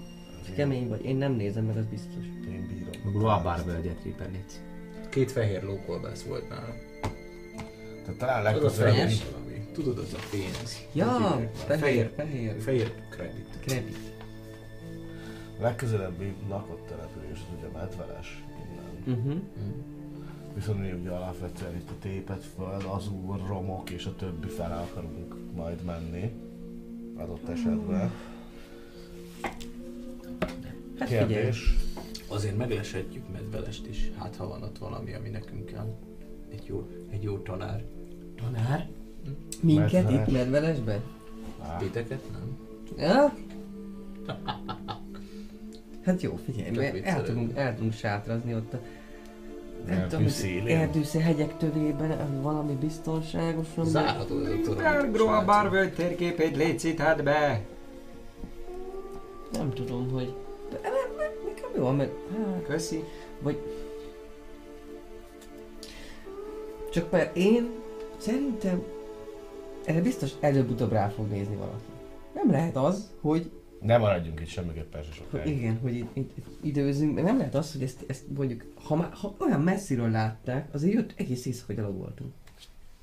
Kemény 0.56 0.88
vagy, 0.88 1.04
én 1.04 1.16
nem 1.16 1.32
nézem 1.32 1.64
meg, 1.64 1.76
az 1.76 1.84
biztos. 1.90 2.24
Én, 2.48 2.66
bírom. 2.68 3.14
A 3.14 3.18
Guabár 3.18 3.64
völgyet 3.64 4.02
Ripper. 4.04 4.28
Két 5.10 5.30
fehér 5.32 5.62
lókolbász 5.62 6.22
volt 6.22 6.48
nálam. 6.48 6.74
Tehát 8.08 8.18
talán 8.20 8.38
Az 8.38 8.44
a 8.46 8.50
legközelebb 8.52 8.94
fehér 8.94 9.10
is. 9.10 9.24
valami. 9.30 9.68
Tudod, 9.72 9.98
az 9.98 10.14
a 10.14 10.18
pénz. 10.30 10.86
Ja, 10.92 11.40
fehér, 11.66 12.12
fehér, 12.16 12.60
fehér. 12.60 12.92
kredit. 13.10 13.58
Krepi. 13.60 13.92
legközelebbi 15.60 16.34
lakott 16.48 16.86
település 16.86 17.38
az 17.38 17.58
ugye 17.58 17.68
Medveles 17.78 18.44
innen. 18.56 19.18
Uh-huh. 19.18 19.40
Viszont 20.54 20.80
mi 20.80 20.92
ugye 20.92 21.10
alapvetően 21.10 21.74
itt 21.76 21.90
a 21.90 21.94
tépet 22.00 22.44
föld, 22.56 22.84
az 22.96 23.08
úr, 23.08 23.40
romok 23.46 23.90
és 23.90 24.04
a 24.06 24.14
többi 24.16 24.48
fele 24.48 24.74
akarunk 24.74 25.34
majd 25.54 25.84
menni. 25.84 26.32
Adott 27.16 27.48
esetben. 27.48 28.10
Hát 30.98 31.08
figyelj, 31.08 31.26
Kérdés. 31.26 31.74
Azért 32.28 32.56
megleshetjük 32.56 33.28
medvelest 33.32 33.86
is, 33.86 34.10
hát 34.18 34.36
ha 34.36 34.48
van 34.48 34.62
ott 34.62 34.78
valami, 34.78 35.14
ami 35.14 35.28
nekünk 35.28 35.64
kell. 35.64 35.96
Egy 36.50 36.64
jó, 36.66 36.88
egy 37.10 37.22
jó 37.22 37.38
tanár. 37.38 37.84
Tanár? 38.42 38.88
Minket 39.62 39.92
Medveles. 39.92 40.26
itt 40.28 40.32
medvelesben? 40.32 41.00
Á, 41.62 41.76
Titeket 41.76 42.20
nem? 42.32 42.56
Ja? 43.08 43.34
Hát 46.04 46.22
jó, 46.22 46.38
figyelj, 46.44 46.70
Tök 46.70 46.76
mert 46.76 46.86
el 46.86 46.92
viccelődő. 47.00 47.26
tudunk, 47.32 47.56
el 47.56 47.74
tudunk 47.74 47.92
sátrazni 47.92 48.54
ott 48.54 48.72
a 48.72 48.78
nem 49.86 49.96
Erdő 49.96 50.06
tudom, 50.08 50.22
hogy 50.22 50.32
szélén. 50.32 51.22
hegyek 51.22 51.56
tövében, 51.56 52.42
valami 52.42 52.72
biztonságos, 52.72 53.66
valami... 53.74 53.92
Zárható 53.92 54.38
ez 54.40 54.68
a 54.68 54.74
torony. 54.74 55.10
Groa 55.10 55.28
srácok. 55.28 55.70
völgy 55.70 55.92
térképét 55.94 56.56
légy 56.56 56.78
citát 56.78 57.22
be! 57.22 57.60
Nem 59.52 59.72
tudom, 59.72 60.10
hogy... 60.10 60.34
De, 60.70 60.76
de, 60.76 60.88
de, 61.16 61.32
nekem 61.46 61.70
jó, 61.76 61.90
mert... 61.90 62.10
Hát, 62.36 62.62
Köszi. 62.66 63.04
vagy... 63.40 63.58
Csak 66.92 67.10
mert 67.10 67.36
én 67.36 67.70
szerintem 68.18 68.82
erre 69.84 70.00
biztos 70.00 70.30
előbb-utóbb 70.40 70.92
rá 70.92 71.08
fog 71.08 71.28
nézni 71.28 71.56
valaki. 71.56 71.82
Nem 72.34 72.50
lehet 72.50 72.76
az, 72.76 73.10
hogy, 73.20 73.50
Ne 73.82 73.98
maradjunk 73.98 74.40
itt 74.40 74.46
semmiképpen 74.46 75.02
se 75.02 75.08
hogy 75.08 75.16
sokáig. 75.16 75.56
igen, 75.56 75.78
hogy 75.78 75.94
itt, 75.94 76.16
itt, 76.16 76.36
itt 76.36 76.46
időzünk, 76.62 77.14
mert 77.14 77.26
nem 77.26 77.38
lehet 77.38 77.54
az, 77.54 77.72
hogy 77.72 77.82
ezt, 77.82 78.04
ezt 78.06 78.22
mondjuk, 78.36 78.64
ha, 78.84 78.96
már, 78.96 79.12
ha 79.12 79.34
olyan 79.38 79.60
messziről 79.60 80.10
látták, 80.10 80.74
azért 80.74 80.92
jött 80.92 81.12
egész 81.16 81.46
éjszaka 81.46 81.72
gyalog 81.72 81.96
voltunk. 81.96 82.32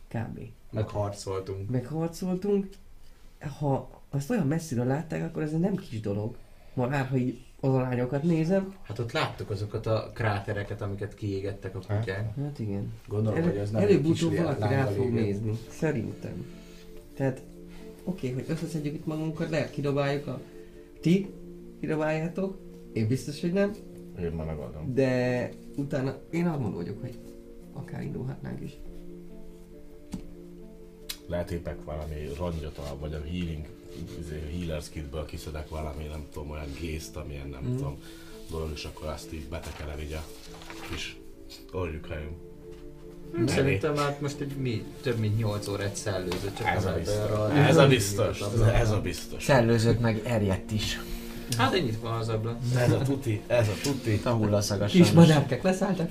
Kb. 0.08 0.40
Megharcoltunk. 0.72 1.70
Megharcoltunk. 1.70 2.68
Ha 3.60 3.90
azt 4.10 4.30
olyan 4.30 4.48
messziről 4.48 4.86
látták, 4.86 5.24
akkor 5.24 5.44
ez 5.44 5.52
egy 5.54 5.60
nem 5.60 5.76
kis 5.76 6.00
dolog. 6.00 6.36
Már 6.74 7.08
ha 7.08 7.16
így 7.16 7.45
az 7.66 7.74
arányokat 7.74 8.24
nézem. 8.24 8.74
Hát 8.84 9.00
ott 9.00 9.12
láttuk 9.12 9.50
azokat 9.50 9.86
a 9.86 10.12
krátereket, 10.14 10.82
amiket 10.82 11.14
kiégettek 11.16 11.76
a 11.76 11.80
kutyák. 11.80 12.36
Hát 12.38 12.60
igen. 12.60 12.94
Gondolom, 13.08 13.44
hogy 13.44 13.58
ez 13.58 13.72
nem 13.72 13.82
Előbb-utóbb 13.82 14.36
valaki 14.36 14.74
rá 14.74 14.86
fog 14.86 15.06
égett. 15.06 15.24
nézni. 15.26 15.58
Szerintem. 15.70 16.46
Tehát, 17.14 17.42
oké, 18.04 18.32
hogy 18.32 18.46
összeszedjük 18.48 18.94
itt 18.94 19.06
magunkat, 19.06 19.50
lehet 19.50 19.72
kidobáljuk 19.72 20.28
a... 20.28 20.40
Ti 21.02 21.30
kidobáljátok, 21.80 22.58
én 22.94 23.08
biztos, 23.08 23.42
hogy 23.42 23.54
nem, 23.54 23.72
Én 24.22 24.32
már 24.32 24.46
megadom. 24.46 24.94
de 24.94 25.50
utána 25.76 26.16
én 26.30 26.48
abban 26.48 26.74
vagyok, 26.74 27.02
hogy 27.02 27.18
akár 27.74 28.02
indulhatnánk 28.04 28.62
is. 28.62 28.78
Letépek 31.28 31.84
valami 31.84 32.14
rongyot, 32.38 32.82
vagy 33.00 33.14
a 33.14 33.22
healing, 33.22 33.66
healers 34.60 34.90
kitből 34.90 35.26
kiszedek 35.26 35.70
valami, 35.70 36.04
nem 36.04 36.26
tudom, 36.34 36.50
olyan 36.50 36.74
gészt, 36.80 37.16
amilyen 37.16 37.48
nem 37.48 37.62
Mhm. 37.64 37.76
tudom, 37.76 37.98
dolog, 38.50 38.72
és 38.76 38.84
akkor 38.84 39.08
azt 39.08 39.34
így 39.34 39.46
betekelem 39.48 40.00
így 40.00 40.14
a 40.14 40.24
kis 40.92 41.16
orjukáim. 41.72 42.30
Szerintem 43.48 43.94
már 43.94 44.18
most 44.22 44.40
egy 44.40 44.56
mi, 44.58 44.84
több 45.02 45.18
mint 45.18 45.38
8 45.38 45.68
órát 45.68 45.96
szellőzött, 45.96 46.58
csak 46.58 46.68
Ez 46.68 46.86
a 46.86 46.94
biztos. 46.94 47.52
Ez 47.68 47.78
a 47.78 47.88
biztos. 47.88 48.40
Ez 48.74 48.92
a 48.92 49.02
biztos. 49.02 49.44
Szellőzött 49.44 50.00
meg 50.00 50.22
erjedt 50.26 50.72
is. 50.72 51.00
Hát 51.58 51.74
ennyit 51.74 52.00
van 52.00 52.14
az 52.14 52.30
abla. 52.30 52.58
Ez 52.78 52.92
a 52.92 52.98
tuti, 53.02 53.42
ez 53.48 53.68
a 53.68 53.74
tuti. 53.84 54.22
A 54.24 54.30
hullaszagas 54.30 54.92
Kis 54.92 55.12
madárkák 55.12 55.64
leszálltak. 55.64 56.10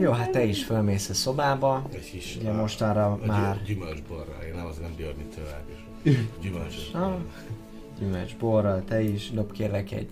Jó, 0.00 0.10
hát 0.10 0.30
te 0.30 0.44
is 0.44 0.64
fölmész 0.64 1.08
a 1.08 1.14
szobába. 1.14 1.86
Egy 1.92 2.10
kis, 2.10 2.36
Ugye 2.40 2.50
a- 2.50 2.54
mostanra 2.54 3.06
a 3.12 3.18
gy- 3.22 3.26
már 3.26 3.62
Gyümölcsborra, 3.66 4.36
én 4.48 4.54
nem 4.54 4.66
az 4.66 4.76
nem 4.78 4.94
Björni 4.96 5.26
és 6.02 6.18
gyümölcs. 6.40 6.74
Ah. 6.92 7.12
gyümölcs 7.98 8.36
borral, 8.36 8.82
te 8.84 9.00
is 9.02 9.30
dob 9.30 9.52
kérlek 9.52 9.92
egy 9.92 10.08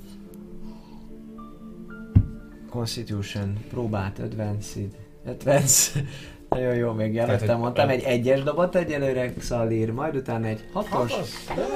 Constitution 2.70 3.58
próbát, 3.70 4.18
advanced, 4.18 4.96
advance. 5.26 6.00
Nagyon 6.48 6.74
jó, 6.74 6.92
még 6.92 7.18
előttem 7.18 7.58
mondtam, 7.58 7.88
egy 7.88 8.02
egyes 8.02 8.42
dobot 8.42 8.74
egyelőre 8.76 9.32
Xalir, 9.34 9.90
majd 9.92 10.16
utána 10.16 10.46
egy 10.46 10.64
hatos, 10.72 11.12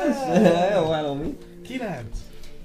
Jó, 0.75 0.93
állom 0.93 1.19
mi? 1.19 1.37
Kilenc. 1.63 2.17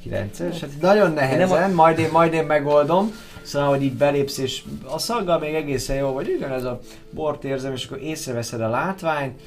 kilences, 0.01 0.59
hát 0.59 0.69
nagyon 0.81 1.11
nehezen, 1.11 1.71
majd 1.71 1.99
én, 1.99 2.09
majd 2.11 2.33
én 2.33 2.45
megoldom. 2.45 3.11
Szóval, 3.49 3.69
hogy 3.69 3.83
így 3.83 3.93
belépsz, 3.93 4.37
és 4.37 4.63
a 4.83 4.97
szaggal 4.97 5.39
még 5.39 5.53
egészen 5.53 5.95
jó 5.95 6.11
vagy, 6.11 6.33
ugyanez 6.37 6.63
a 6.63 6.79
bort 7.09 7.43
érzem, 7.43 7.73
és 7.73 7.85
akkor 7.85 8.01
észreveszed 8.01 8.61
a 8.61 8.69
látványt, 8.69 9.41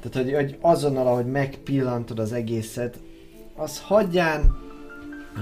tehát, 0.00 0.28
hogy, 0.28 0.34
hogy 0.34 0.56
azonnal, 0.60 1.06
ahogy 1.06 1.26
megpillantod 1.26 2.18
az 2.18 2.32
egészet, 2.32 2.98
az 3.56 3.80
hagyján, 3.80 4.56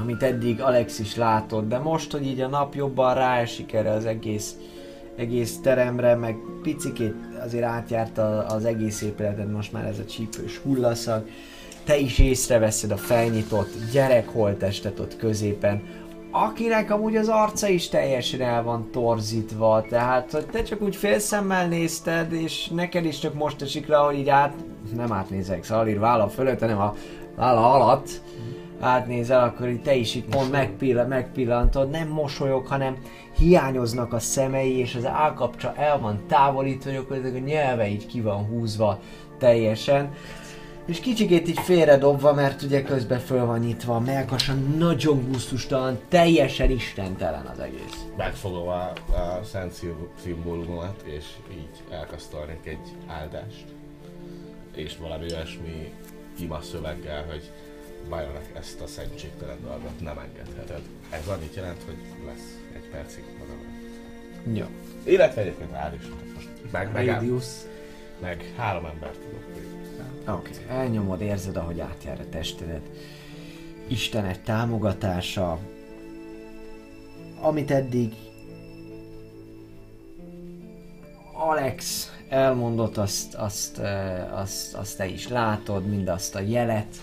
amit 0.02 0.22
eddig 0.22 0.60
Alex 0.60 0.98
is 0.98 1.16
látott, 1.16 1.68
de 1.68 1.78
most, 1.78 2.12
hogy 2.12 2.26
így 2.26 2.40
a 2.40 2.48
nap 2.48 2.74
jobban 2.74 3.14
ráesik 3.14 3.72
erre 3.72 3.90
az 3.90 4.04
egész, 4.04 4.56
egész 5.16 5.58
teremre, 5.62 6.14
meg 6.14 6.36
picikét 6.62 7.14
azért 7.44 7.64
átjárta 7.64 8.46
az 8.46 8.64
egész 8.64 9.02
épületet 9.02 9.52
most 9.52 9.72
már 9.72 9.86
ez 9.86 9.98
a 9.98 10.04
csípős 10.04 10.56
hullaszag, 10.56 11.24
te 11.84 11.98
is 11.98 12.18
észreveszed 12.18 12.90
a 12.90 12.96
felnyitott 12.96 13.70
gyerek 13.92 14.28
holttestet 14.28 14.98
ott 15.00 15.16
középen, 15.16 15.82
akinek 16.32 16.90
amúgy 16.90 17.16
az 17.16 17.28
arca 17.28 17.68
is 17.68 17.88
teljesen 17.88 18.40
el 18.40 18.62
van 18.62 18.90
torzítva, 18.90 19.84
tehát 19.88 20.32
hogy 20.32 20.46
te 20.46 20.62
csak 20.62 20.82
úgy 20.82 20.96
félszemmel 20.96 21.68
nézted, 21.68 22.32
és 22.32 22.68
neked 22.68 23.04
is 23.04 23.18
csak 23.18 23.34
most 23.34 23.62
esik 23.62 23.86
le, 23.86 23.96
hogy 23.96 24.18
így 24.18 24.28
át, 24.28 24.54
nem 24.96 25.12
átnézek 25.12 25.64
Szalir 25.64 25.98
válla 25.98 26.28
fölött, 26.28 26.60
hanem 26.60 26.80
a 26.80 26.94
válla 27.36 27.72
alatt 27.72 28.08
átnézel, 28.80 29.44
akkor 29.44 29.68
így 29.68 29.82
te 29.82 29.94
is 29.94 30.14
itt 30.14 30.28
pont 30.28 30.50
megpillan, 30.50 31.08
megpillantod, 31.08 31.90
nem 31.90 32.08
mosolyog, 32.08 32.66
hanem 32.66 32.96
hiányoznak 33.36 34.12
a 34.12 34.18
szemei, 34.18 34.78
és 34.78 34.94
az 34.94 35.06
állkapcsa 35.06 35.74
el 35.76 35.98
van 35.98 36.20
távolítva, 36.28 36.90
hogy 37.08 37.32
a 37.34 37.38
nyelve 37.38 37.88
így 37.88 38.06
ki 38.06 38.20
van 38.20 38.44
húzva 38.44 38.98
teljesen. 39.38 40.12
És 40.86 41.00
kicsikét 41.00 41.48
így 41.48 41.58
félredobva, 41.60 42.34
mert 42.34 42.62
ugye 42.62 42.82
közben 42.82 43.18
föl 43.20 43.46
van 43.46 43.58
nyitva 43.58 43.94
a 43.94 44.00
melkasa, 44.00 44.54
nagyon 44.54 45.30
gusztustalan, 45.30 46.00
teljesen 46.08 46.70
istentelen 46.70 47.46
az 47.46 47.58
egész. 47.58 48.04
Megfogom 48.16 48.68
a, 48.68 48.92
a 49.12 49.40
szent 49.44 49.72
szim- 49.72 50.08
szimbólumot, 50.22 51.02
és 51.02 51.24
így 51.52 51.82
elkasztolnék 51.90 52.66
egy 52.66 52.88
áldást. 53.06 53.64
És 54.74 54.96
valami 54.96 55.24
olyasmi 55.32 55.92
ima 56.38 56.60
szöveggel, 56.60 57.24
hogy 57.30 57.50
Bajonak 58.08 58.44
ezt 58.58 58.80
a 58.80 58.86
szentségtelen 58.86 59.58
dolgot 59.62 60.00
nem 60.00 60.18
engedheted. 60.18 60.80
Ez 61.10 61.28
annyit 61.28 61.54
jelent, 61.54 61.82
hogy 61.84 61.96
lesz 62.26 62.58
egy 62.74 62.88
percig 62.90 63.24
magamra. 63.38 63.68
Jó. 64.52 64.66
Illetve 65.04 65.40
egyébként 65.40 65.72
áll 65.72 65.92
is. 65.92 66.04
Most 66.34 66.48
meg, 66.70 66.92
meg, 66.92 67.22
meg 68.20 68.52
három 68.56 68.84
embert 68.84 69.18
tudok. 69.18 69.51
Oké, 70.28 70.50
okay. 70.50 70.76
elnyomod, 70.76 71.20
érzed, 71.20 71.56
ahogy 71.56 71.80
átjár 71.80 72.20
a 72.20 72.28
testedet. 72.28 72.90
Istenek 73.88 74.42
támogatása, 74.42 75.58
amit 77.40 77.70
eddig 77.70 78.14
Alex 81.32 82.10
elmondott, 82.28 82.96
azt, 82.96 83.34
azt, 83.34 83.78
azt, 84.32 84.74
azt 84.74 84.96
te 84.96 85.06
is 85.06 85.28
látod, 85.28 85.86
mindazt 85.86 86.34
a 86.34 86.40
jelet, 86.40 86.96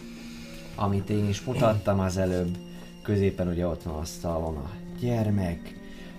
amit 0.75 1.09
én 1.09 1.29
is 1.29 1.41
mutattam 1.41 1.99
az 1.99 2.17
előbb. 2.17 2.57
Középen 3.03 3.47
ugye 3.47 3.67
ott 3.67 3.83
van 3.83 3.95
asztalon 3.95 4.57
a 4.57 4.69
gyermek, 4.99 5.77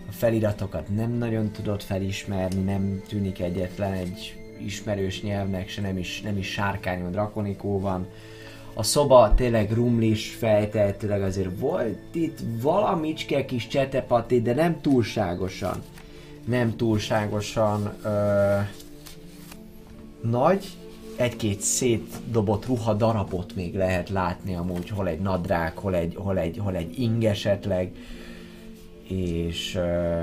a 0.09 0.13
feliratokat 0.13 0.89
nem 0.89 1.11
nagyon 1.11 1.51
tudod 1.51 1.83
felismerni, 1.83 2.63
nem 2.63 3.03
tűnik 3.09 3.41
egyetlen 3.41 3.93
egy 3.93 4.40
ismerős 4.65 5.23
nyelvnek, 5.23 5.69
se 5.69 5.81
nem 5.81 5.99
is, 5.99 6.21
nem 6.21 6.37
is 6.37 6.47
sárkányon 6.47 7.11
drakonikó 7.11 7.81
van. 7.81 8.07
A 8.75 8.83
szoba 8.83 9.35
tényleg 9.35 9.73
rumlis, 9.73 10.31
fejtehetőleg 10.31 11.23
azért 11.23 11.59
volt 11.59 11.99
itt 12.13 12.39
valamicske 12.63 13.45
kis 13.45 13.67
csetepati, 13.67 14.43
de 14.43 14.55
nem 14.55 14.81
túlságosan. 14.81 15.83
Nem 16.45 16.77
túlságosan 16.77 17.95
ö, 18.05 18.59
nagy, 20.23 20.65
egy-két 21.17 21.61
szétdobott 21.61 22.67
ruha 22.67 22.95
darabot 22.95 23.55
még 23.55 23.75
lehet 23.75 24.09
látni 24.09 24.55
amúgy, 24.55 24.89
hol 24.89 25.09
egy 25.09 25.21
nadrág, 25.21 25.77
hol 25.77 25.95
egy, 25.95 26.15
hol 26.17 26.39
egy, 26.39 26.59
hol 26.59 26.77
egy 26.77 26.99
ing 26.99 27.25
esetleg, 27.25 27.93
és 29.09 29.75
ö, 29.75 30.23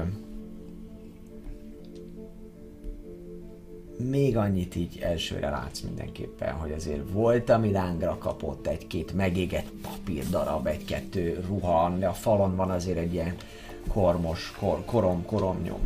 még 3.98 4.38
annyit 4.38 4.76
így 4.76 5.00
elsőre 5.02 5.50
látsz 5.50 5.80
mindenképpen, 5.80 6.54
hogy 6.54 6.72
azért 6.72 7.12
volt, 7.12 7.50
ami 7.50 7.72
lángra 7.72 8.18
kapott 8.18 8.68
egy-két 8.68 9.14
megégett 9.14 9.68
papírdarab, 9.82 10.68
egy-kettő 10.68 11.44
ruha, 11.48 11.90
de 11.90 12.08
a 12.08 12.14
falon 12.14 12.56
van 12.56 12.72
azért 12.72 12.98
egy 12.98 13.14
ilyen 13.14 13.36
kormos, 13.88 14.54
kor, 14.60 14.86
korom, 14.86 15.26
koromnyom. 15.26 15.82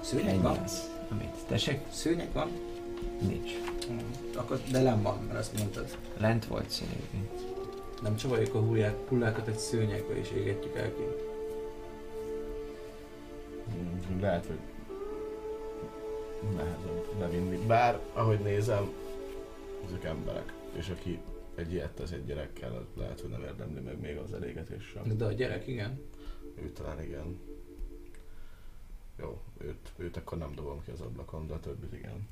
Szőnyeg 0.00 0.28
Ennyi 0.28 0.42
van? 0.42 0.56
az. 0.64 0.90
Amit, 1.10 1.34
tessék? 1.48 1.80
Szőnyeg 1.90 2.28
van? 2.32 2.48
Nincs. 3.28 3.50
Hmm. 3.86 3.98
Akkor, 4.36 4.60
de 4.70 4.82
nem 4.82 5.02
van, 5.02 5.18
mert 5.26 5.38
azt 5.38 5.58
mondtad. 5.58 5.96
Lent 6.18 6.46
volt 6.46 6.70
színék. 6.70 7.10
Nem 8.02 8.16
csavarjuk 8.16 8.54
a 8.54 8.58
hullák, 8.58 8.94
hullákat 9.08 9.46
egy 9.46 9.58
szőnyegbe 9.58 10.18
és 10.18 10.30
égetjük 10.36 10.76
el 10.76 10.92
ki. 10.94 11.02
Mm, 13.76 14.20
Lehet, 14.20 14.46
hogy 14.46 14.58
nehezebb 16.56 17.14
bevinni. 17.18 17.66
Bár, 17.66 18.00
ahogy 18.12 18.38
nézem, 18.40 18.92
ezek 19.86 20.04
emberek. 20.04 20.52
És 20.72 20.88
aki 20.88 21.18
egy 21.54 21.72
ilyet 21.72 21.90
tesz 21.90 22.10
egy 22.10 22.24
gyerekkel, 22.26 22.72
az 22.72 22.98
lehet, 23.00 23.20
hogy 23.20 23.30
nem 23.30 23.42
érdemli 23.42 23.80
meg 23.80 24.00
még 24.00 24.16
az 24.16 24.32
elégetés 24.32 24.84
sem. 24.84 25.16
De 25.16 25.24
a 25.24 25.32
gyerek, 25.32 25.66
igen. 25.66 26.00
Ő 26.62 26.70
talán 26.70 27.02
igen. 27.02 27.38
Jó, 29.20 29.40
őt, 29.58 29.92
őt 29.96 30.16
akkor 30.16 30.38
nem 30.38 30.52
dobom 30.54 30.82
ki 30.84 30.90
az 30.90 31.00
ablakon, 31.00 31.46
de 31.46 31.54
a 31.54 31.60
többit 31.60 31.92
igen. 31.92 32.28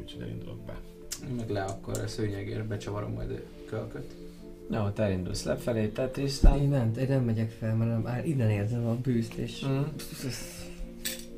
Úgyhogy 0.00 0.22
elindulok 0.22 0.60
be. 0.64 0.80
Én 1.28 1.34
meg 1.34 1.50
le 1.50 1.64
akkor 1.64 1.98
a 1.98 2.06
szőnyegért 2.06 2.66
becsavarom 2.66 3.12
majd 3.12 3.30
a 3.30 3.66
kölköt. 3.68 4.14
No, 4.68 4.90
te 4.90 5.02
elindulsz 5.02 5.44
lefelé, 5.44 5.86
te 5.88 6.02
Én 6.02 6.10
Tristan. 6.12 6.68
nem, 6.68 6.92
én 6.98 7.08
nem 7.08 7.24
megyek 7.24 7.50
fel, 7.50 7.76
mert 7.76 7.90
nem, 7.90 8.06
áll, 8.06 8.24
innen 8.24 8.50
érzem 8.50 8.86
a 8.86 8.94
bűzt, 8.94 9.34
és 9.34 9.64
Mm. 9.66 9.80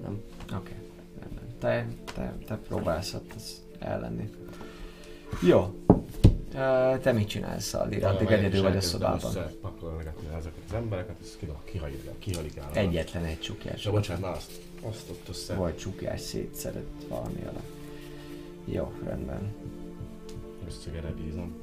nem. 0.02 0.20
Oké. 0.56 0.72
rendben. 0.72 0.85
Te, 1.58 1.86
te, 2.14 2.36
te 2.46 2.56
próbálsz 2.56 3.14
ott 3.14 3.32
az 3.36 3.62
ellenni. 3.78 4.30
Jó. 5.42 5.74
Te 7.02 7.12
mit 7.12 7.28
csinálsz, 7.28 7.74
Aldir? 7.74 8.04
Addig 8.04 8.30
egyedül 8.30 8.62
vagy 8.62 8.76
a 8.76 8.80
szobában. 8.80 9.32
Pakolgatni 9.60 10.26
ezeket 10.36 10.62
az 10.66 10.74
embereket, 10.74 11.16
ezt 11.22 11.38
kihalikál, 11.64 12.14
kihalikál. 12.18 12.70
Egyetlen 12.72 13.24
egy 13.24 13.40
csukjás. 13.40 13.84
Ja, 13.84 13.90
bocsánat, 13.90 14.22
na 14.22 14.30
azt, 14.30 14.50
azt 14.82 15.10
ott 15.10 15.28
össze. 15.28 15.54
Vagy 15.54 15.76
csukjás 15.76 16.20
szétszedett 16.20 17.04
valami 17.08 17.42
alatt. 17.42 17.74
Jó, 18.64 18.92
rendben. 19.04 19.54
Erre 20.96 21.12
bízom. 21.24 21.54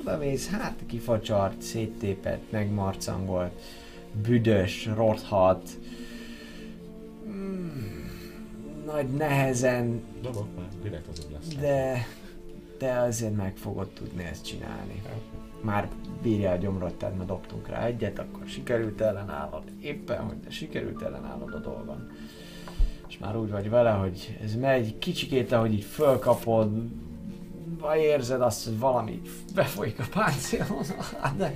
Oda 0.00 0.16
mész, 0.16 0.48
hát 0.48 0.80
kifacsart, 0.86 1.62
széttépett, 1.62 2.50
megmarcangolt, 2.50 3.52
büdös, 4.12 4.86
rothat. 4.86 5.68
Mm, 7.26 7.99
nagy 8.86 9.08
nehezen, 9.08 10.02
Dobok 10.22 10.46
már, 10.56 10.68
direkt 10.82 11.06
azért 11.06 11.30
lesz. 11.32 11.48
de 11.60 12.06
te 12.78 13.00
azért 13.00 13.36
meg 13.36 13.56
fogod 13.56 13.88
tudni 13.88 14.24
ezt 14.24 14.44
csinálni. 14.46 15.02
Már 15.60 15.88
bírja 16.22 16.50
a 16.50 16.56
gyomrot, 16.56 16.94
tehát 16.94 17.16
ma 17.16 17.24
dobtunk 17.24 17.68
rá 17.68 17.84
egyet, 17.84 18.18
akkor 18.18 18.42
sikerült 18.46 19.00
ellenállod. 19.00 19.62
Éppen, 19.80 20.18
hogy 20.24 20.40
de 20.40 20.50
sikerült 20.50 21.02
ellenállod 21.02 21.54
a 21.54 21.58
dolgon. 21.58 22.10
És 23.08 23.18
már 23.18 23.36
úgy 23.36 23.50
vagy 23.50 23.70
vele, 23.70 23.90
hogy 23.90 24.38
ez 24.42 24.54
megy, 24.54 24.98
kicsikét, 24.98 25.52
ahogy 25.52 25.72
így 25.72 25.84
fölkapod, 25.84 26.70
vagy 27.78 27.98
érzed 28.00 28.40
azt, 28.40 28.64
hogy 28.64 28.78
valami 28.78 29.20
befolyik 29.54 29.98
a 29.98 30.04
páncélon, 30.10 30.84
Hát 31.20 31.36
de 31.36 31.52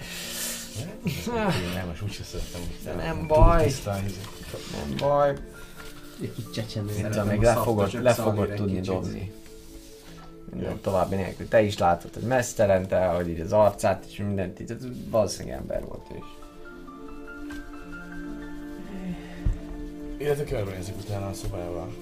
Nem, 1.75 1.87
most 1.89 2.03
úgyse 2.03 2.23
szeretem, 2.23 2.61
hogy 2.61 2.95
Nem 2.97 3.27
baj. 3.27 3.71
nem 3.85 4.97
baj. 4.99 5.35
Egy 6.21 6.51
csecsemő. 6.55 6.93
Szerintem 6.93 7.27
még 7.27 7.41
le 7.41 7.55
fogod, 7.55 8.03
le 8.03 8.15
tudni 8.55 8.81
dobni. 8.81 9.33
Minden 10.51 10.81
további 10.81 11.15
nélkül. 11.15 11.49
Te 11.49 11.63
is 11.63 11.79
látod, 11.79 12.15
hogy 12.15 12.23
mesztelen, 12.23 12.89
te, 12.89 13.07
hogy 13.07 13.29
így 13.29 13.41
az 13.41 13.53
arcát 13.53 14.05
és 14.09 14.17
mindent, 14.17 14.61
így, 14.61 14.77
valószínűleg 15.11 15.59
ember 15.59 15.85
volt 15.85 16.07
is. 16.19 16.25
Illetve 20.19 20.45
körbenézek 20.45 20.95
utána 20.97 21.27
a 21.27 21.33
szobával. 21.33 21.93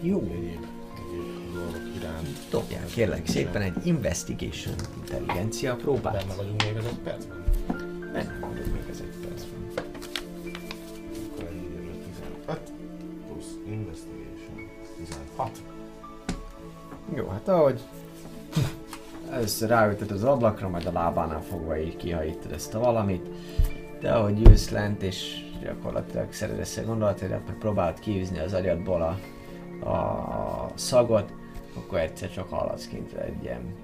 Jó. 0.00 0.18
Egyéb, 0.20 0.66
egyéb 0.94 1.54
dolgok 1.54 1.96
iránt. 1.96 2.28
Dobjál 2.50 2.84
kérlek 2.86 3.26
szépen 3.26 3.62
egy 3.62 3.86
investigation 3.86 4.74
intelligencia 4.96 5.74
próbát. 5.74 6.12
Benne 6.12 6.34
vagyunk 6.34 6.62
még 6.64 6.76
az 6.76 6.84
egy 6.84 6.98
percben. 6.98 7.44
Benne 8.12 8.38
vagyok 8.40 8.66
még 8.66 8.82
ez 8.90 9.00
egy 9.00 9.07
investigation 13.72 14.70
16. 14.96 15.50
Jó, 17.14 17.28
hát 17.28 17.48
ahogy 17.48 17.80
először 19.30 19.68
ráütöd 19.68 20.10
az 20.10 20.24
ablakra, 20.24 20.68
majd 20.68 20.86
a 20.86 20.92
lábánál 20.92 21.42
fogva 21.42 21.78
így 21.78 21.96
kihajítottad 21.96 22.52
ezt 22.52 22.74
a 22.74 22.78
valamit, 22.78 23.26
de 24.00 24.12
ahogy 24.12 24.40
jössz 24.40 24.68
lent 24.68 25.02
és 25.02 25.44
gyakorlatilag 25.62 26.32
szeredesz 26.32 26.76
a 26.76 26.84
gondolataidat, 26.84 27.46
meg 27.46 27.58
próbálod 27.58 27.98
kiűzni 27.98 28.38
az 28.38 28.52
agyadból 28.52 29.02
a, 29.02 29.88
a 29.90 30.70
szagot, 30.74 31.32
akkor 31.76 31.98
egyszer 31.98 32.30
csak 32.30 32.50
hallasz 32.50 32.86
kint 32.86 33.12
egy 33.12 33.42
ilyen 33.42 33.74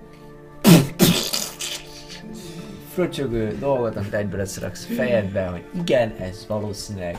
fröcsögő 2.93 3.57
dolgot, 3.59 3.97
amit 3.97 4.15
egyből 4.15 4.41
összeraksz 4.41 4.85
fejedbe, 4.85 5.47
hogy 5.47 5.65
igen, 5.81 6.15
ez 6.19 6.45
valószínűleg 6.49 7.19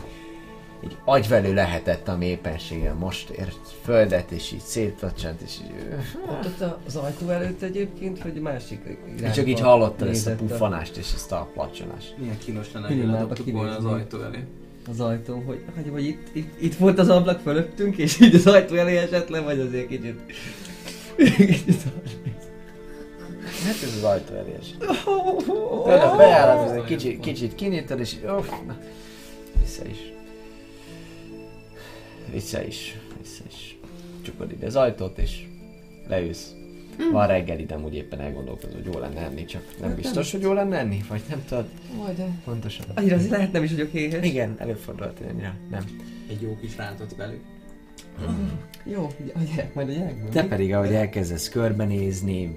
egy 0.85 0.97
agyvelő 1.05 1.53
lehetett, 1.53 2.07
ami 2.07 2.25
éppenséggel 2.25 2.93
most 2.93 3.29
ért 3.29 3.59
földet, 3.83 4.31
és 4.31 4.51
így 4.51 4.59
szétpacsant, 4.59 5.41
és 5.41 5.57
így... 5.63 5.71
Ott, 6.29 6.45
ott 6.45 6.77
az 6.85 6.95
ajtó 6.95 7.29
előtt 7.29 7.61
egyébként, 7.61 8.23
vagy 8.23 8.33
másik 8.33 8.79
irányba 9.17 9.35
csak 9.35 9.47
így 9.47 9.59
hallottad 9.59 10.07
ezt 10.07 10.27
a 10.27 10.35
puffanást 10.35 10.97
és 10.97 11.11
ezt 11.15 11.31
a 11.31 11.49
placsonást. 11.53 12.15
Milyen 12.17 12.37
kínos 12.37 12.71
lenne, 12.73 12.87
hogy 12.87 13.05
ledobtuk 13.05 13.51
volna 13.51 13.77
az 13.77 13.85
ajtó 13.85 14.21
elé. 14.21 14.43
az 14.89 14.99
ajtó, 14.99 15.43
hogy, 15.45 15.63
hogy 15.75 15.91
vagy 15.91 16.05
itt, 16.05 16.27
itt, 16.33 16.61
itt, 16.61 16.75
volt 16.75 16.99
az 16.99 17.09
ablak 17.09 17.39
fölöttünk, 17.39 17.97
és 17.97 18.19
így 18.19 18.35
az 18.35 18.47
ajtó 18.47 18.75
elé 18.75 18.97
esett 18.97 19.29
le, 19.29 19.39
vagy 19.39 19.59
azért 19.59 19.87
kicsit... 19.87 20.19
kicsit 21.15 21.83
Hát 23.65 23.83
ez 23.83 23.95
az 23.97 24.03
ajtó 24.03 24.33
elés. 24.35 24.75
Tudod, 25.03 26.01
a 26.01 26.15
bejárat, 26.17 26.69
ez 26.69 26.75
egy 26.75 26.83
kicsit, 26.83 27.19
kicsit 27.19 27.55
kinyitod, 27.55 27.99
és 27.99 28.15
uff, 28.37 28.49
na, 28.67 28.77
vissza 29.59 29.85
is. 29.87 30.14
Vissza 32.31 32.63
is, 32.63 32.97
vissza 33.21 33.43
is. 33.47 33.77
Csukod 34.21 34.51
ide 34.51 34.65
az 34.65 34.75
ajtót, 34.75 35.17
és 35.17 35.47
leülsz. 36.07 36.55
Van 37.11 37.27
reggel 37.27 37.57
de 37.65 37.77
úgy 37.77 37.95
éppen 37.95 38.19
elgondolkozol, 38.19 38.75
hogy 38.75 38.93
jó 38.93 38.99
lenne 38.99 39.19
enni, 39.19 39.45
csak 39.45 39.63
nem 39.81 39.95
biztos, 39.95 40.31
hogy 40.31 40.41
jó 40.41 40.53
lenne 40.53 40.77
enni, 40.77 41.03
vagy 41.09 41.21
nem 41.29 41.43
tudod 41.47 41.65
Majd, 41.97 42.17
de... 42.17 42.27
pontosan. 42.45 42.85
Annyira 42.95 43.15
azért 43.15 43.31
lehet 43.31 43.51
nem 43.51 43.63
is 43.63 43.71
vagyok 43.71 43.93
éhes. 43.93 44.25
Igen, 44.25 44.55
előfordult, 44.57 45.17
hogy 45.17 45.27
annyira 45.27 45.53
nem. 45.69 45.83
Egy 46.29 46.41
jó 46.41 46.57
kis 46.61 46.77
rántott 46.77 47.15
belül. 47.15 47.39
Jó, 48.83 49.09
a 49.35 49.39
gyerek, 49.55 49.73
majd 49.73 49.89
a 49.89 49.91
gyerekből. 49.91 50.29
Te 50.29 50.43
pedig, 50.43 50.73
ahogy 50.73 50.93
elkezdesz 50.93 51.49
körbenézni, 51.49 52.53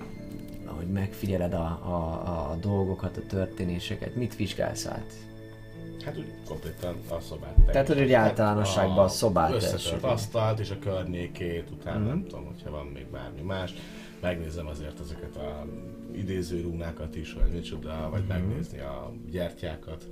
ahogy 0.64 0.86
megfigyeled 0.86 1.52
a, 1.52 1.64
a, 1.66 2.50
a 2.50 2.56
dolgokat, 2.60 3.16
a 3.16 3.26
történéseket, 3.26 4.14
mit 4.14 4.36
vizsgálsz 4.36 4.86
át? 4.86 5.12
Hát 6.04 6.16
úgy 6.18 6.32
kompletten 6.48 6.94
a 7.08 7.20
szobát. 7.20 7.54
Tehát, 7.66 7.86
hogy 7.88 8.00
úgy 8.00 8.12
általánosságban 8.12 9.04
a 9.04 9.08
szobát 9.08 9.52
Összetört 9.52 10.02
asztalt 10.04 10.58
és 10.58 10.70
a 10.70 10.78
környékét, 10.78 11.70
utána 11.70 11.98
Mhm. 11.98 12.08
nem 12.08 12.24
tudom, 12.26 12.44
hogyha 12.44 12.70
van 12.70 12.86
még 12.86 13.06
bármi 13.12 13.40
más. 13.40 13.74
Megnézem 14.20 14.66
azért 14.66 15.00
ezeket 15.00 15.36
a 15.36 15.66
idéző 16.14 16.60
rúnákat 16.60 17.16
is, 17.16 17.32
vagy 17.32 17.50
micsoda, 17.52 18.08
vagy 18.10 18.20
Mhm. 18.20 18.28
megnézni 18.28 18.78
a 18.78 19.12
gyertyákat. 19.30 20.04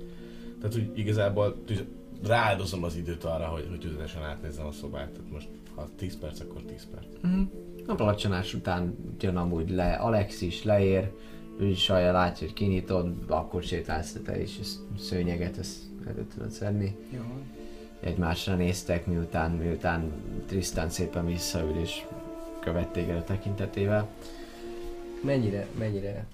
Tehát 0.61 0.75
úgy 0.75 0.97
igazából 0.97 1.63
tüz- 1.65 1.85
rááldozom 2.27 2.83
az 2.83 2.95
időt 2.95 3.23
arra, 3.23 3.45
hogy, 3.45 3.65
hogy 3.69 3.79
tüzetesen 3.79 4.23
átnézzem 4.23 4.65
a 4.65 4.71
szobát. 4.71 5.09
Tehát 5.09 5.31
most 5.31 5.47
ha 5.75 5.87
10 5.97 6.17
perc, 6.19 6.39
akkor 6.39 6.61
10 6.61 6.87
perc. 6.91 7.05
A 7.87 7.95
placsanás 7.95 8.53
után 8.53 8.95
jön 9.19 9.37
amúgy 9.37 9.69
le, 9.69 9.93
Alex 9.93 10.41
is 10.41 10.63
leér, 10.63 11.11
ő 11.59 11.65
is 11.65 11.83
sajja 11.83 12.11
látja, 12.11 12.47
hogy 12.47 12.55
kinyitod, 12.55 13.15
akkor 13.27 13.63
sétálsz 13.63 14.17
te 14.25 14.41
is, 14.41 14.57
ezt 14.59 14.79
szőnyeget 14.99 15.57
ezt 15.57 15.77
elő 16.07 16.25
tudod 16.33 16.51
szedni. 16.51 16.95
Jó. 17.13 17.21
Egymásra 17.99 18.55
néztek, 18.55 19.05
miután, 19.05 19.51
miután 19.51 20.11
Tristan 20.45 20.89
szépen 20.89 21.25
visszaül 21.25 21.79
és 21.79 22.05
követ 22.59 22.87
téged 22.87 23.15
a 23.15 23.23
tekintetével. 23.23 24.09
Mennyire, 25.23 25.67
mennyire... 25.79 26.25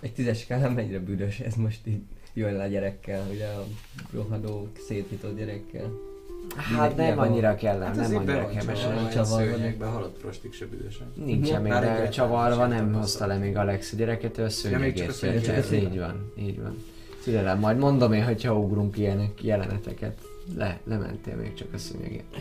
Egy 0.00 0.12
tízes 0.12 0.38
skálán 0.38 0.72
mennyire 0.72 0.98
büdös 0.98 1.40
ez 1.40 1.54
most 1.54 1.86
így 1.86 2.02
jön 2.32 2.52
le 2.52 2.62
a 2.62 2.66
gyerekkel, 2.66 3.26
ugye 3.30 3.46
a 3.46 3.66
rohadó, 4.12 4.68
szétnyitott 4.86 5.36
gyerekkel. 5.36 6.09
Hát 6.56 6.96
nem 6.96 7.04
Milyen- 7.04 7.18
annyira 7.18 7.54
kellene, 7.54 7.84
Hát 7.84 7.96
nem 7.96 8.16
annyira 8.16 8.40
van 8.40 8.50
kellemes. 8.50 8.80
csavarva, 8.80 9.10
ilyen 9.10 9.24
szőnyegbe 9.24 9.86
halott 9.86 10.18
prostik 10.20 10.52
se 10.52 10.66
büdösek. 10.66 11.06
Nincsen 11.24 11.62
még 11.62 12.08
csavarva, 12.08 12.66
nem 12.66 12.92
hozta 12.92 13.26
le 13.26 13.36
még 13.38 13.56
Alex 13.56 13.92
a 13.92 13.96
gyereket, 13.96 14.38
ő 14.38 14.42
a 14.42 14.48
szőnyegért 14.48 15.20
jött. 15.20 15.72
Így 15.72 15.98
van, 15.98 16.32
így 16.38 16.60
van. 16.62 16.76
Szülelem, 17.22 17.58
majd 17.58 17.78
mondom 17.78 18.12
én, 18.12 18.24
hogyha 18.24 18.58
ugrunk 18.58 18.98
ilyenek 18.98 19.42
jeleneteket. 19.42 20.18
Le, 20.56 20.80
lementél 20.84 21.36
még 21.36 21.54
csak 21.54 21.68
a 21.74 21.78
szőnyegért. 21.78 22.36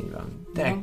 Így 0.00 0.10
van. 0.12 0.46
Te, 0.54 0.78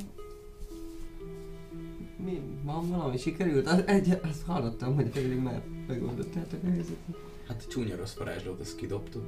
Mi? 2.26 2.42
Van 2.64 2.90
valami 2.90 3.18
sikerült? 3.18 3.68
Az, 3.68 3.84
egy, 3.86 4.20
azt 4.30 4.42
hallottam, 4.46 4.96
hogy 4.96 5.06
pedig 5.10 5.40
már 5.40 5.62
megoldottátok 5.88 6.60
a 6.64 6.68
helyzetet. 6.70 7.16
Hát 7.48 7.68
csúnya 7.68 7.96
rossz 7.96 8.16
varázslót 8.16 8.60
azt 8.60 8.76
kidobtuk, 8.76 9.26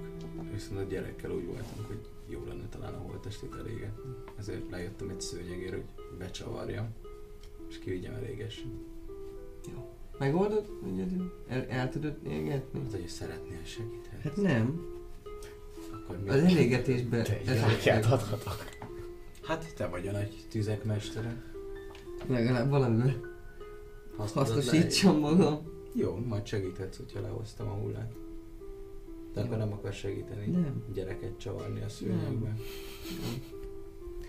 viszont 0.52 0.80
a 0.80 0.84
gyerekkel 0.84 1.32
úgy 1.32 1.46
voltunk, 1.46 1.88
hogy 1.88 2.00
jó 2.28 2.44
lenne 2.48 2.68
talán 2.70 2.94
a 2.94 2.98
holttestét 2.98 3.56
elégetni. 3.60 4.14
Ezért 4.38 4.70
lejöttem 4.70 5.10
egy 5.10 5.22
szőnyegért, 5.22 5.74
hogy 5.74 5.84
becsavarjam, 6.18 6.88
és 7.70 7.80
kivigyem 7.80 8.14
elégesen. 8.14 8.86
Megoldod? 10.18 10.70
Egyedül? 10.94 11.44
El, 11.48 11.66
el 11.70 11.90
tudod 11.90 12.18
égetni? 12.28 12.82
Az, 12.88 12.92
hogy 12.92 13.08
szeretnél 13.08 13.64
segíteni. 13.64 14.22
Hát 14.24 14.36
nem. 14.36 14.86
Akkor 15.94 16.18
mi? 16.18 16.30
Az 16.30 16.40
elégetésben... 16.40 17.24
Te 17.84 17.94
adhatok. 17.94 18.66
Hát 19.44 19.76
te 19.76 19.88
vagy 19.88 20.08
a 20.08 20.12
nagy 20.12 20.46
tüzek 20.50 20.84
mestere. 20.84 21.44
Legalább 22.28 22.70
valamivel 22.70 23.16
hasznosítsam 24.18 25.20
magam. 25.20 25.78
Jó, 25.94 26.20
majd 26.28 26.46
segíthetsz, 26.46 26.98
hogyha 26.98 27.22
lehoztam 27.22 27.68
a 27.68 27.72
hullát. 27.74 28.14
De 29.34 29.42
akkor 29.42 29.58
nem 29.58 29.74
akar 29.74 29.94
segíteni. 29.94 30.46
Nem. 30.46 30.84
Gyereket 30.94 31.38
csavarni 31.38 31.82
a 31.82 31.90
szőnyegbe. 31.90 32.56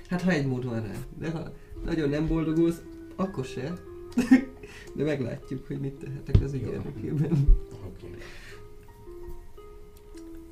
Hát 0.09 0.23
ha 0.23 0.31
egy 0.31 0.47
mód 0.47 0.65
van 0.65 0.83
rá. 0.83 0.95
De 1.19 1.31
ha 1.31 1.53
nagyon 1.85 2.09
nem 2.09 2.27
boldogulsz, 2.27 2.83
akkor 3.17 3.45
se. 3.45 3.73
De 4.97 5.05
meglátjuk, 5.05 5.67
hogy 5.67 5.81
mit 5.81 5.95
tehetek 5.95 6.43
az 6.43 6.55
Jó. 6.55 6.71
érdekében. 6.71 7.59
Oké. 7.87 8.07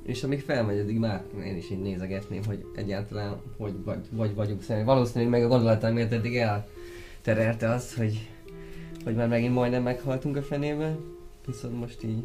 És 0.03 0.23
amíg 0.23 0.41
felmegy, 0.41 0.79
addig 0.79 0.97
már 0.97 1.23
én 1.45 1.57
is 1.57 1.69
így 1.69 1.81
nézegetném, 1.81 2.43
hogy 2.45 2.65
egyáltalán 2.75 3.41
hogy 3.57 3.83
vagy, 3.83 4.07
vagy 4.11 4.35
vagyunk 4.35 4.61
személy. 4.61 4.83
Valószínűleg 4.83 5.29
meg 5.29 5.43
a 5.43 5.47
gondolataim 5.47 5.93
miért 5.93 6.11
eddig 6.11 6.37
elterelte 6.37 7.69
az, 7.69 7.95
hogy, 7.95 8.29
hogy 9.03 9.15
már 9.15 9.27
megint 9.27 9.53
majdnem 9.53 9.83
meghaltunk 9.83 10.35
a 10.35 10.41
fenébe. 10.41 10.97
Viszont 11.45 11.79
most 11.79 12.03
így 12.03 12.23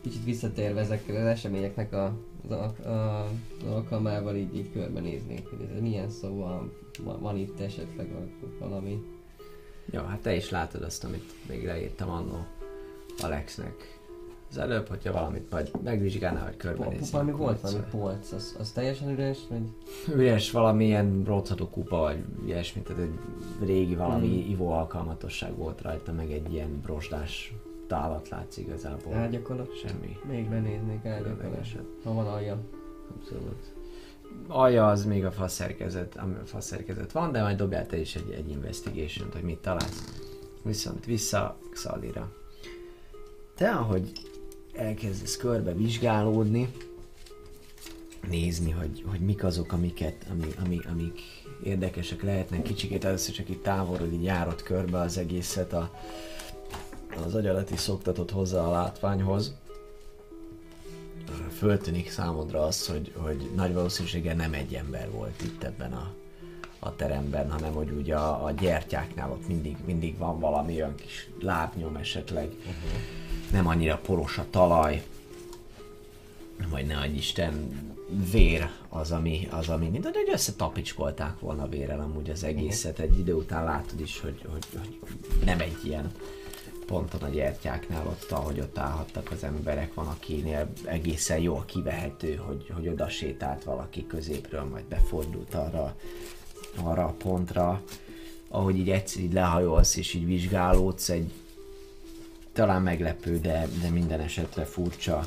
kicsit 0.00 0.24
visszatérve 0.24 0.80
ezekkel 0.80 1.16
az 1.16 1.26
eseményeknek 1.26 1.92
a, 1.92 2.16
al- 2.48 2.86
a, 2.86 3.24
az 3.24 3.70
alkalmával 3.70 4.36
így, 4.36 4.56
így 4.56 4.72
körbenéznék, 4.72 5.48
hogy 5.48 5.68
ez 5.74 5.80
milyen 5.80 6.10
szó 6.10 6.36
van, 6.36 6.72
van, 7.20 7.36
itt 7.36 7.60
esetleg 7.60 8.08
valami. 8.58 9.02
Jó, 9.90 10.00
hát 10.00 10.20
te 10.20 10.34
is 10.34 10.50
látod 10.50 10.82
azt, 10.82 11.04
amit 11.04 11.32
még 11.48 11.64
leírtam 11.64 12.10
annó 12.10 12.46
Alexnek. 13.18 14.00
Az 14.52 14.58
előbb, 14.58 14.88
hogyha 14.88 15.12
valamit 15.12 15.50
vagy 15.50 15.70
megvizsgálnál, 15.82 16.44
vagy 16.44 16.56
körbenézni. 16.56 17.10
Valami 17.12 17.32
volt 17.32 17.60
valami 17.60 17.84
polc, 17.90 18.32
az, 18.32 18.56
az 18.58 18.70
teljesen 18.70 19.10
üres, 19.10 19.38
vagy? 19.48 19.62
Üres 20.14 20.50
valamilyen 20.50 21.22
rothadó 21.24 21.68
kupa, 21.68 21.96
vagy 21.96 22.24
ilyesmi, 22.46 22.80
tehát 22.82 23.02
egy 23.02 23.18
régi 23.66 23.94
valami 23.94 24.26
Hmm. 24.26 24.50
ivó 24.50 24.70
alkalmatosság 24.72 25.56
volt 25.56 25.80
rajta, 25.80 26.12
meg 26.12 26.30
egy 26.32 26.52
ilyen 26.52 26.80
brosdás 26.82 27.54
tálat 27.86 28.28
látsz 28.28 28.56
igazából. 28.56 29.14
Ágyakolat? 29.14 29.78
Semmi 29.78 30.16
Még 30.28 30.48
benéznék 30.48 31.04
ágyakolat. 31.04 31.66
Ha 32.04 32.12
van 32.12 32.26
alja. 32.26 32.58
Abszolút. 33.16 33.72
Alja 34.48 34.88
az 34.88 35.04
még 35.04 35.24
a 35.24 35.30
faszerkezet, 35.30 36.16
ami 36.16 36.34
a 36.42 36.46
faszerkezet 36.46 37.12
van, 37.12 37.32
de 37.32 37.42
majd 37.42 37.56
dobjál 37.56 37.86
te 37.86 37.96
is 37.96 38.14
egy, 38.16 38.30
egy 38.30 38.50
investigation 38.50 39.28
hogy 39.32 39.42
mit 39.42 39.58
találsz. 39.58 40.22
Viszont 40.62 41.04
vissza 41.04 41.56
Xalira. 41.70 42.32
Te, 43.54 43.70
ahogy 43.70 44.12
elkezdesz 44.74 45.36
körbe 45.36 45.72
vizsgálódni, 45.72 46.68
nézni, 48.28 48.70
hogy, 48.70 49.04
hogy 49.06 49.20
mik 49.20 49.44
azok, 49.44 49.72
amiket, 49.72 50.26
ami, 50.30 50.46
ami, 50.64 50.78
amik 50.90 51.20
érdekesek 51.62 52.22
lehetnek. 52.22 52.62
Kicsikét 52.62 53.04
először 53.04 53.34
csak 53.34 53.48
itt 53.48 53.62
távolról 53.62 54.08
így 54.12 54.24
járott 54.24 54.62
körbe 54.62 54.98
az 54.98 55.18
egészet, 55.18 55.72
a, 55.72 55.90
az 57.24 57.34
agyalat 57.34 57.70
is 57.70 57.90
hozzá 58.32 58.60
a 58.60 58.70
látványhoz. 58.70 59.54
Föltűnik 61.56 62.10
számodra 62.10 62.62
az, 62.62 62.86
hogy, 62.86 63.12
hogy 63.16 63.50
nagy 63.54 63.74
valószínűséggel 63.74 64.34
nem 64.34 64.52
egy 64.52 64.74
ember 64.74 65.10
volt 65.10 65.42
itt 65.42 65.62
ebben 65.62 65.92
a, 65.92 66.14
a 66.78 66.96
teremben, 66.96 67.50
hanem 67.50 67.72
hogy 67.72 67.90
ugye 67.90 68.16
a, 68.16 68.44
a 68.44 68.50
gyertyáknál 68.50 69.30
ott 69.30 69.48
mindig, 69.48 69.76
mindig 69.84 70.18
van 70.18 70.40
valami 70.40 70.74
olyan 70.74 70.94
kis 70.94 71.30
lábnyom 71.40 71.96
esetleg. 71.96 72.46
Uh-huh. 72.46 73.21
Nem 73.52 73.66
annyira 73.66 73.96
poros 73.96 74.38
a 74.38 74.46
talaj, 74.50 75.02
vagy 76.70 76.86
ne 76.86 76.98
adj 76.98 77.16
Isten, 77.16 77.80
vér 78.30 78.70
az, 78.88 79.12
ami, 79.12 79.48
az, 79.50 79.68
ami 79.68 79.88
mint 79.88 80.04
hogy 80.04 80.30
összetapicskolták 80.32 81.40
volna 81.40 81.68
vérrel 81.68 82.00
amúgy 82.00 82.30
az 82.30 82.44
egészet. 82.44 82.98
Egy 82.98 83.18
idő 83.18 83.34
után 83.34 83.64
látod 83.64 84.00
is, 84.00 84.20
hogy, 84.20 84.44
hogy, 84.50 84.66
hogy 84.78 84.98
nem 85.44 85.60
egy 85.60 85.78
ilyen 85.84 86.12
ponton 86.86 87.22
a 87.22 87.28
gyertyáknál 87.28 88.06
ott, 88.06 88.30
ahogy 88.30 88.60
ott 88.60 88.78
állhattak 88.78 89.30
az 89.30 89.44
emberek, 89.44 89.94
van 89.94 90.06
akinél 90.06 90.72
egészen 90.84 91.38
jól 91.38 91.64
kivehető, 91.66 92.34
hogy, 92.34 92.70
hogy 92.74 92.88
oda 92.88 93.08
sétált 93.08 93.64
valaki 93.64 94.06
középről, 94.06 94.64
majd 94.64 94.84
befordult 94.84 95.54
arra, 95.54 95.96
arra 96.82 97.04
a 97.04 97.14
pontra. 97.18 97.82
Ahogy 98.48 98.78
így 98.78 98.90
egyszer 98.90 99.22
így 99.22 99.32
lehajolsz 99.32 99.96
és 99.96 100.14
így 100.14 100.26
vizsgálódsz, 100.26 101.08
egy 101.08 101.32
talán 102.52 102.82
meglepő, 102.82 103.38
de, 103.38 103.68
de 103.82 103.90
minden 103.90 104.20
esetre 104.20 104.64
furcsa, 104.64 105.26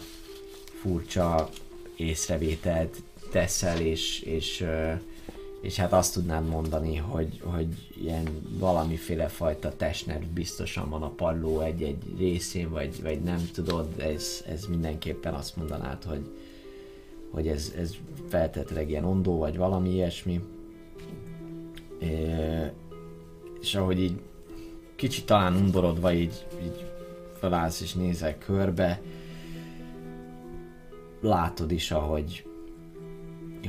furcsa 0.81 1.49
észrevételt 1.95 3.01
teszel, 3.31 3.79
és, 3.79 4.21
és, 4.21 4.65
és 5.61 5.75
hát 5.75 5.93
azt 5.93 6.13
tudnád 6.13 6.47
mondani, 6.47 6.95
hogy, 6.95 7.41
hogy 7.43 7.67
ilyen 8.01 8.27
valamiféle 8.59 9.27
fajta 9.27 9.75
testnerv 9.75 10.23
biztosan 10.23 10.89
van 10.89 11.03
a 11.03 11.09
padló 11.09 11.61
egy-egy 11.61 12.17
részén, 12.17 12.69
vagy, 12.69 13.01
vagy 13.01 13.21
nem 13.21 13.49
tudod, 13.53 13.87
ez, 13.97 14.43
ez 14.47 14.65
mindenképpen 14.65 15.33
azt 15.33 15.55
mondanád, 15.55 16.03
hogy, 16.03 16.29
hogy 17.31 17.47
ez, 17.47 17.73
ez 17.77 17.95
feltétlenleg 18.29 18.89
ilyen 18.89 19.05
ondó, 19.05 19.37
vagy 19.37 19.57
valami 19.57 19.89
ilyesmi. 19.89 20.41
É, 21.99 22.35
és 23.61 23.75
ahogy 23.75 23.99
így 23.99 24.19
kicsit 24.95 25.25
talán 25.25 25.55
undorodva 25.55 26.13
így, 26.13 26.45
így 26.63 26.85
felállsz 27.39 27.81
és 27.81 27.93
nézel 27.93 28.37
körbe, 28.37 29.01
látod 31.21 31.71
is, 31.71 31.91
ahogy, 31.91 32.45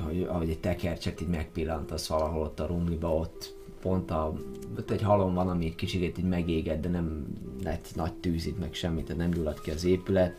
hogy, 0.05 0.23
ahogy 0.23 0.51
egy 0.51 0.61
tekercset 0.61 1.21
így 1.21 1.29
megpillantasz 1.29 2.07
valahol 2.07 2.43
ott 2.43 2.61
a 2.61 2.67
rumliba, 2.67 3.15
ott 3.15 3.55
pont 3.81 4.11
a, 4.11 4.33
ott 4.79 4.91
egy 4.91 5.03
halom 5.03 5.35
van, 5.35 5.49
ami 5.49 5.65
egy 5.65 5.75
kicsit 5.75 6.19
így 6.19 6.29
megégett, 6.29 6.81
de 6.81 6.89
nem 6.89 7.27
lett 7.63 7.89
nagy 7.95 8.15
tűz 8.15 8.47
itt 8.47 8.59
meg 8.59 8.75
semmit, 8.75 9.05
tehát 9.05 9.21
nem 9.21 9.31
gyulladt 9.31 9.61
ki 9.61 9.71
az 9.71 9.85
épület. 9.85 10.37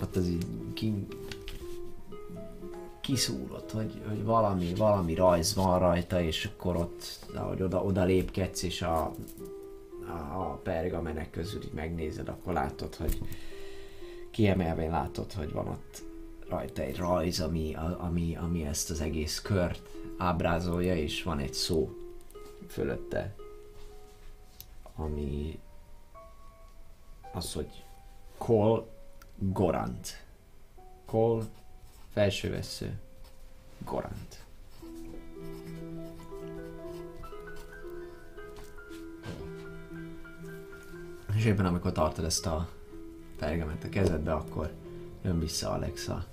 Ott 0.00 0.16
az 0.16 0.28
így 0.28 0.46
ki, 0.74 1.06
kiszúrott, 3.00 3.70
hogy, 3.70 4.00
hogy 4.08 4.24
valami, 4.24 4.74
valami 4.74 5.14
rajz 5.14 5.54
van 5.54 5.78
rajta, 5.78 6.22
és 6.22 6.50
akkor 6.54 6.76
ott, 6.76 7.18
ahogy 7.34 7.62
oda, 7.62 7.82
oda 7.82 8.04
lépkedsz, 8.04 8.62
és 8.62 8.82
a, 8.82 9.14
a, 10.08 10.60
pergamenek 10.62 11.30
közül 11.30 11.62
így 11.62 11.72
megnézed, 11.72 12.28
akkor 12.28 12.52
látod, 12.52 12.94
hogy 12.94 13.18
kiemelvén 14.30 14.90
látod, 14.90 15.32
hogy 15.32 15.52
van 15.52 15.68
ott 15.68 16.02
rajta 16.48 16.82
egy 16.82 16.96
rajz, 16.96 17.40
ami, 17.40 17.76
ami, 17.98 18.36
ami 18.36 18.64
ezt 18.64 18.90
az 18.90 19.00
egész 19.00 19.40
kört 19.40 19.88
ábrázolja, 20.18 20.96
és 20.96 21.22
van 21.22 21.38
egy 21.38 21.54
szó 21.54 21.90
fölötte, 22.68 23.34
ami 24.96 25.58
az, 27.32 27.52
hogy 27.52 27.84
Kol 28.38 28.88
Gorant. 29.38 30.24
Kol 31.04 31.48
felsővesző 32.12 33.00
Gorant. 33.78 34.33
És 41.36 41.44
éppen 41.44 41.66
amikor 41.66 41.92
tartod 41.92 42.24
ezt 42.24 42.46
a 42.46 42.68
pergament 43.38 43.84
a 43.84 43.88
kezedbe, 43.88 44.32
akkor 44.32 44.72
jön 45.22 45.40
vissza 45.40 45.70
Alexa. 45.70 46.24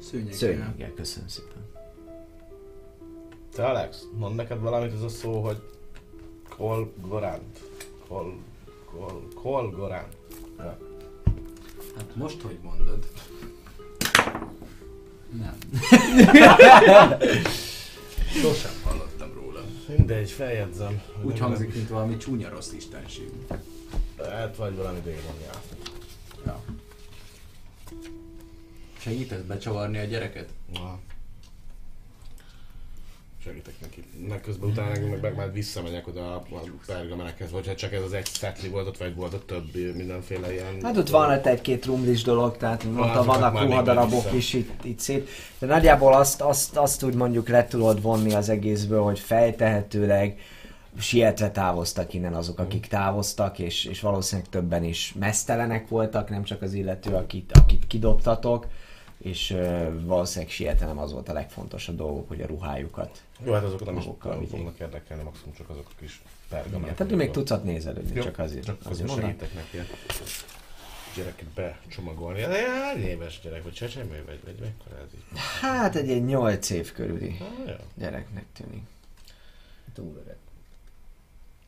Szőnyeg. 0.00 0.32
Szőnyeggel, 0.32 0.94
köszönöm 0.94 1.28
szépen. 1.28 1.68
Te 3.54 3.66
Alex, 3.66 4.06
mond 4.18 4.34
neked 4.34 4.60
valamit 4.60 4.92
ez 4.92 5.02
a 5.02 5.08
szó, 5.08 5.42
hogy 5.42 5.62
Kol 6.56 6.92
Gorant. 7.00 7.60
Kol, 8.08 8.38
kol, 8.84 9.28
kol 9.34 9.70
Gorant. 9.70 10.16
Ja. 10.58 10.78
Hát 11.96 12.14
most, 12.16 12.42
hogy 12.42 12.58
mondod? 12.62 13.06
Nem. 15.30 15.58
Sosem 18.42 18.72
róla. 18.90 19.09
Mindegy, 19.96 20.30
feljegyzem. 20.30 21.02
Úgy 21.22 21.38
hangzik, 21.38 21.74
mint 21.74 21.88
valami 21.88 22.16
csúnya 22.16 22.48
rossz 22.48 22.72
istenség. 22.72 23.30
Hát 24.18 24.56
vagy 24.56 24.76
valami 24.76 25.00
démonjá. 25.00 25.50
Ja. 26.46 26.64
Segítesz 28.98 29.42
becsavarni 29.42 29.98
a 29.98 30.04
gyereket? 30.04 30.48
Na. 30.72 30.98
Segítek 33.44 33.74
neki. 33.80 34.02
Meg 34.28 34.40
közben 34.40 34.70
utána 34.70 34.88
meg, 34.88 35.20
meg 35.20 35.36
már 35.36 35.52
visszamegyek 35.52 36.08
oda 36.08 36.34
a 36.34 36.42
pergamenekhez, 36.86 37.50
vagy 37.50 37.66
ha 37.66 37.74
csak 37.74 37.92
ez 37.92 38.02
az 38.02 38.12
egy 38.12 38.26
statli 38.26 38.68
volt 38.68 38.86
ott, 38.86 38.96
vagy 38.96 39.14
volt 39.14 39.34
ott 39.34 39.46
több 39.46 39.74
mindenféle 39.94 40.52
ilyen... 40.52 40.82
Hát 40.82 40.96
ott 40.96 41.08
van 41.08 41.30
ott 41.30 41.46
egy-két 41.46 41.84
rumlis 41.84 42.22
dolog, 42.22 42.56
tehát 42.56 42.84
ott 42.84 42.98
azokat 42.98 43.24
vannak 43.24 43.62
ruhadarabok 43.62 44.22
vissza. 44.22 44.36
is 44.36 44.52
itt, 44.52 44.84
itt 44.84 44.98
szép. 44.98 45.28
De 45.58 45.66
nagyjából 45.66 46.14
azt, 46.14 46.40
azt, 46.40 46.76
azt 46.76 47.02
úgy 47.02 47.14
mondjuk 47.14 47.48
le 47.48 47.66
tudod 47.66 48.02
vonni 48.02 48.34
az 48.34 48.48
egészből, 48.48 49.02
hogy 49.02 49.18
fejtehetőleg 49.18 50.40
sietve 50.98 51.50
távoztak 51.50 52.14
innen 52.14 52.34
azok, 52.34 52.58
akik 52.58 52.86
távoztak, 52.86 53.58
és, 53.58 53.84
és 53.84 54.00
valószínűleg 54.00 54.50
többen 54.50 54.84
is 54.84 55.14
mesztelenek 55.18 55.88
voltak, 55.88 56.30
nem 56.30 56.42
csak 56.42 56.62
az 56.62 56.72
illető, 56.72 57.14
akit, 57.14 57.52
akit 57.52 57.86
kidobtatok, 57.86 58.66
és 59.22 59.50
ö, 59.50 59.88
valószínűleg 60.04 60.52
sietve 60.52 60.86
nem 60.86 60.98
az 60.98 61.12
volt 61.12 61.28
a 61.28 61.32
legfontosabb 61.32 61.96
dolgok, 61.96 62.28
hogy 62.28 62.40
a 62.40 62.46
ruhájukat. 62.46 63.22
Jó, 63.44 63.52
hát 63.52 63.64
azokat 63.64 63.86
nem 63.86 63.96
is 63.96 64.04
fognak 64.50 64.78
érdekelni, 64.78 65.22
maximum 65.22 65.54
csak 65.54 65.68
azok 65.70 65.86
a 65.90 65.94
kis 66.00 66.22
pergamenek. 66.48 66.94
tehát 66.96 67.14
még 67.14 67.30
tucat 67.30 67.64
nézelődni, 67.64 68.14
Jó, 68.16 68.22
csak 68.22 68.38
azért. 68.38 68.64
Csak 68.64 68.78
azért 68.84 69.08
azért 69.10 69.20
segítek 69.24 69.54
neki 69.54 69.76
a 69.78 69.82
gyereket 71.16 71.46
becsomagolni. 71.48 72.40
Hány 72.42 73.02
éves 73.02 73.40
gyerek, 73.42 73.62
vagy 73.62 73.72
csecsemő, 73.72 74.22
vagy, 74.26 74.40
vagy 74.44 74.54
mekkora 74.60 74.96
ez 74.96 75.08
így? 75.14 75.38
Hát 75.60 75.96
egy, 75.96 76.10
egy 76.10 76.24
8 76.24 76.70
év 76.70 76.92
körüli 76.92 77.36
Ah, 77.40 77.74
gyereknek 77.94 78.44
tűnik. 78.52 78.82
Túl 79.94 80.22
öreg. 80.24 80.36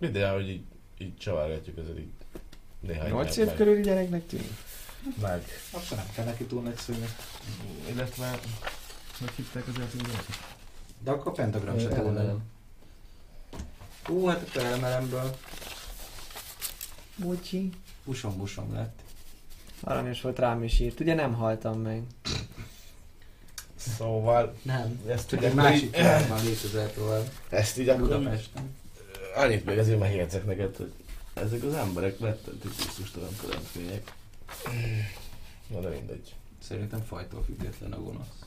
Ideál, 0.01 0.35
hogy 0.35 0.49
így, 0.49 0.63
így 0.99 1.17
csavargatjuk 1.17 1.79
ezzel 1.79 1.99
így 1.99 2.11
néhány 2.81 3.11
8 3.11 3.37
meg- 3.37 3.49
év 3.49 3.55
körüli 3.55 3.81
gyereknek 3.83 4.27
tűnik? 4.27 4.51
Meg. 5.21 5.45
Akkor 5.71 5.97
nem 5.97 6.07
kell 6.15 6.25
neki 6.25 6.45
túl 6.45 6.63
nagy 6.63 6.77
szőnyeg. 6.77 7.17
Illetve, 7.91 8.39
hogy 9.19 9.31
hívták 9.37 9.67
az 9.69 9.81
eltűnőt? 9.81 10.27
De 11.05 11.11
akkor 11.11 11.33
pentagram 11.33 11.79
se 11.79 11.89
túl 11.89 11.97
nagy. 11.97 12.07
Elemelem. 12.07 12.41
Ú, 14.09 14.27
hát 14.27 14.49
akkor 14.49 14.63
elemelemből 14.65 15.37
Bocsi. 17.17 17.71
busom-busom 18.05 18.73
lett. 18.75 19.01
Aranyos 19.81 20.21
volt 20.21 20.39
rám 20.39 20.63
is 20.63 20.81
írt. 20.81 21.01
Ugye 21.01 21.15
nem 21.15 21.35
haltam 21.35 21.81
meg. 21.81 22.03
Szóval, 23.77 24.55
Nem. 24.63 25.01
ezt 25.09 25.33
ugye 25.33 25.47
egy 25.49 25.55
másik 25.55 25.97
világban 25.97 26.43
létezett 26.45 26.95
tovább. 26.95 27.31
Ezt 27.49 27.79
így 27.79 27.89
akkor 27.89 28.01
Budapesten. 28.03 28.75
annyit 29.35 29.65
még 29.65 29.79
azért 29.79 29.99
megjegyzek 29.99 30.45
neked, 30.45 30.77
hogy 30.77 30.93
Ezek 31.35 31.63
az 31.63 31.75
emberek 31.75 32.21
rettentő 32.21 32.69
kusztustalan 32.69 33.37
teremtmények. 33.43 34.13
Na 35.67 35.81
de 35.81 35.89
mindegy. 35.89 36.35
Szerintem 36.59 37.01
fajtól 37.01 37.43
független 37.43 37.93
a 37.93 38.03
gonosz. 38.03 38.47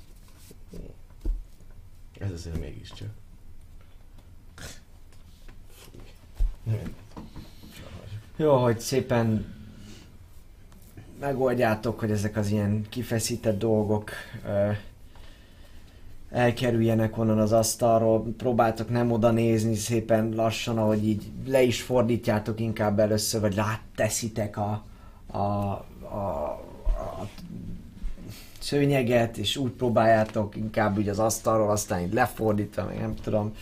Ez 2.19 2.31
azért 2.31 2.59
mégiscsak. 2.59 3.09
Nem. 6.63 6.95
Jó, 8.35 8.55
hogy 8.63 8.79
szépen 8.79 9.53
megoldjátok, 11.19 11.99
hogy 11.99 12.11
ezek 12.11 12.37
az 12.37 12.49
ilyen 12.49 12.85
kifeszített 12.89 13.59
dolgok 13.59 14.11
ö, 14.45 14.71
elkerüljenek 16.29 17.17
onnan 17.17 17.39
az 17.39 17.51
asztalról, 17.51 18.33
próbáltok 18.37 18.89
nem 18.89 19.11
oda 19.11 19.31
nézni 19.31 19.75
szépen 19.75 20.33
lassan, 20.35 20.77
ahogy 20.77 21.07
így 21.07 21.31
le 21.45 21.61
is 21.61 21.81
fordítjátok 21.81 22.59
inkább 22.59 22.99
először, 22.99 23.41
vagy 23.41 23.55
rátteszitek 23.55 24.57
a, 24.57 24.83
a, 25.37 25.85
a, 26.15 26.49
a 27.21 27.29
szőnyeget, 28.59 29.37
és 29.37 29.57
úgy 29.57 29.71
próbáljátok 29.71 30.55
inkább 30.55 30.97
úgy 30.97 31.09
az 31.09 31.19
asztalról, 31.19 31.69
aztán 31.69 32.01
így 32.01 32.13
lefordítva, 32.13 32.85
meg 32.85 32.99
nem 32.99 33.15
tudom. 33.15 33.55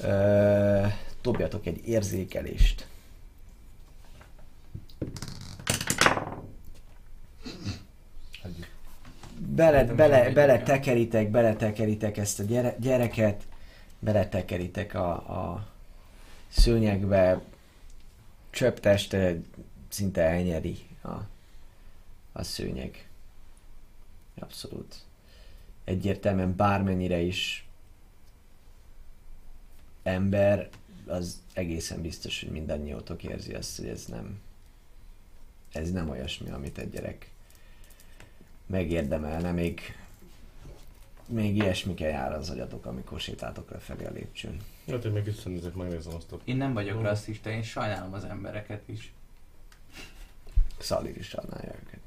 Ö, 0.00 0.86
dobjatok 1.22 1.66
egy 1.66 1.88
érzékelést. 1.88 2.86
Bele, 9.38 9.84
bele, 9.84 10.30
bele 10.30 10.62
tekeritek, 10.62 11.30
bele 11.30 11.56
tekeritek 11.56 12.16
ezt 12.16 12.40
a 12.40 12.42
gyere, 12.42 12.76
gyereket, 12.80 13.42
bele 13.98 14.28
tekeritek 14.28 14.94
a, 14.94 15.10
a 15.10 15.66
szőnyegbe, 16.48 17.40
csöpteste 18.50 19.36
szinte 19.88 20.22
elnyeri 20.22 20.78
a, 21.02 21.08
a 22.32 22.42
szőnyeg. 22.42 23.08
Abszolút. 24.38 24.94
Egyértelműen 25.84 26.56
bármennyire 26.56 27.20
is 27.20 27.68
ember, 30.02 30.68
az 31.06 31.42
egészen 31.52 32.02
biztos, 32.02 32.40
hogy 32.40 32.50
mindannyiótok 32.50 33.22
érzi 33.22 33.54
azt, 33.54 33.76
hogy 33.76 33.88
ez 33.88 34.04
nem 34.04 34.40
ez 35.72 35.90
nem 35.90 36.08
olyasmi, 36.08 36.50
amit 36.50 36.78
egy 36.78 36.90
gyerek 36.90 37.30
megérdemelne, 38.66 39.52
még 39.52 39.80
még 41.26 41.56
ilyesmikkel 41.56 42.08
jár 42.08 42.32
az 42.32 42.50
agyatok, 42.50 42.86
amikor 42.86 43.20
sétáltok 43.20 43.70
lefelé 43.70 44.04
a 44.04 44.10
lépcsőn. 44.10 44.56
Hát 44.86 45.04
én 45.04 45.12
még 45.12 45.24
visszanézek, 45.24 45.74
megnézem 45.74 46.14
azt 46.14 46.32
a... 46.32 46.38
Én 46.44 46.56
nem 46.56 46.72
vagyok 46.72 47.02
rasszista, 47.02 47.50
én 47.50 47.62
sajnálom 47.62 48.12
az 48.12 48.24
embereket 48.24 48.88
is. 48.88 49.12
Szalir 50.78 51.16
is 51.16 51.26
sajnálja 51.26 51.74
őket. 51.82 51.99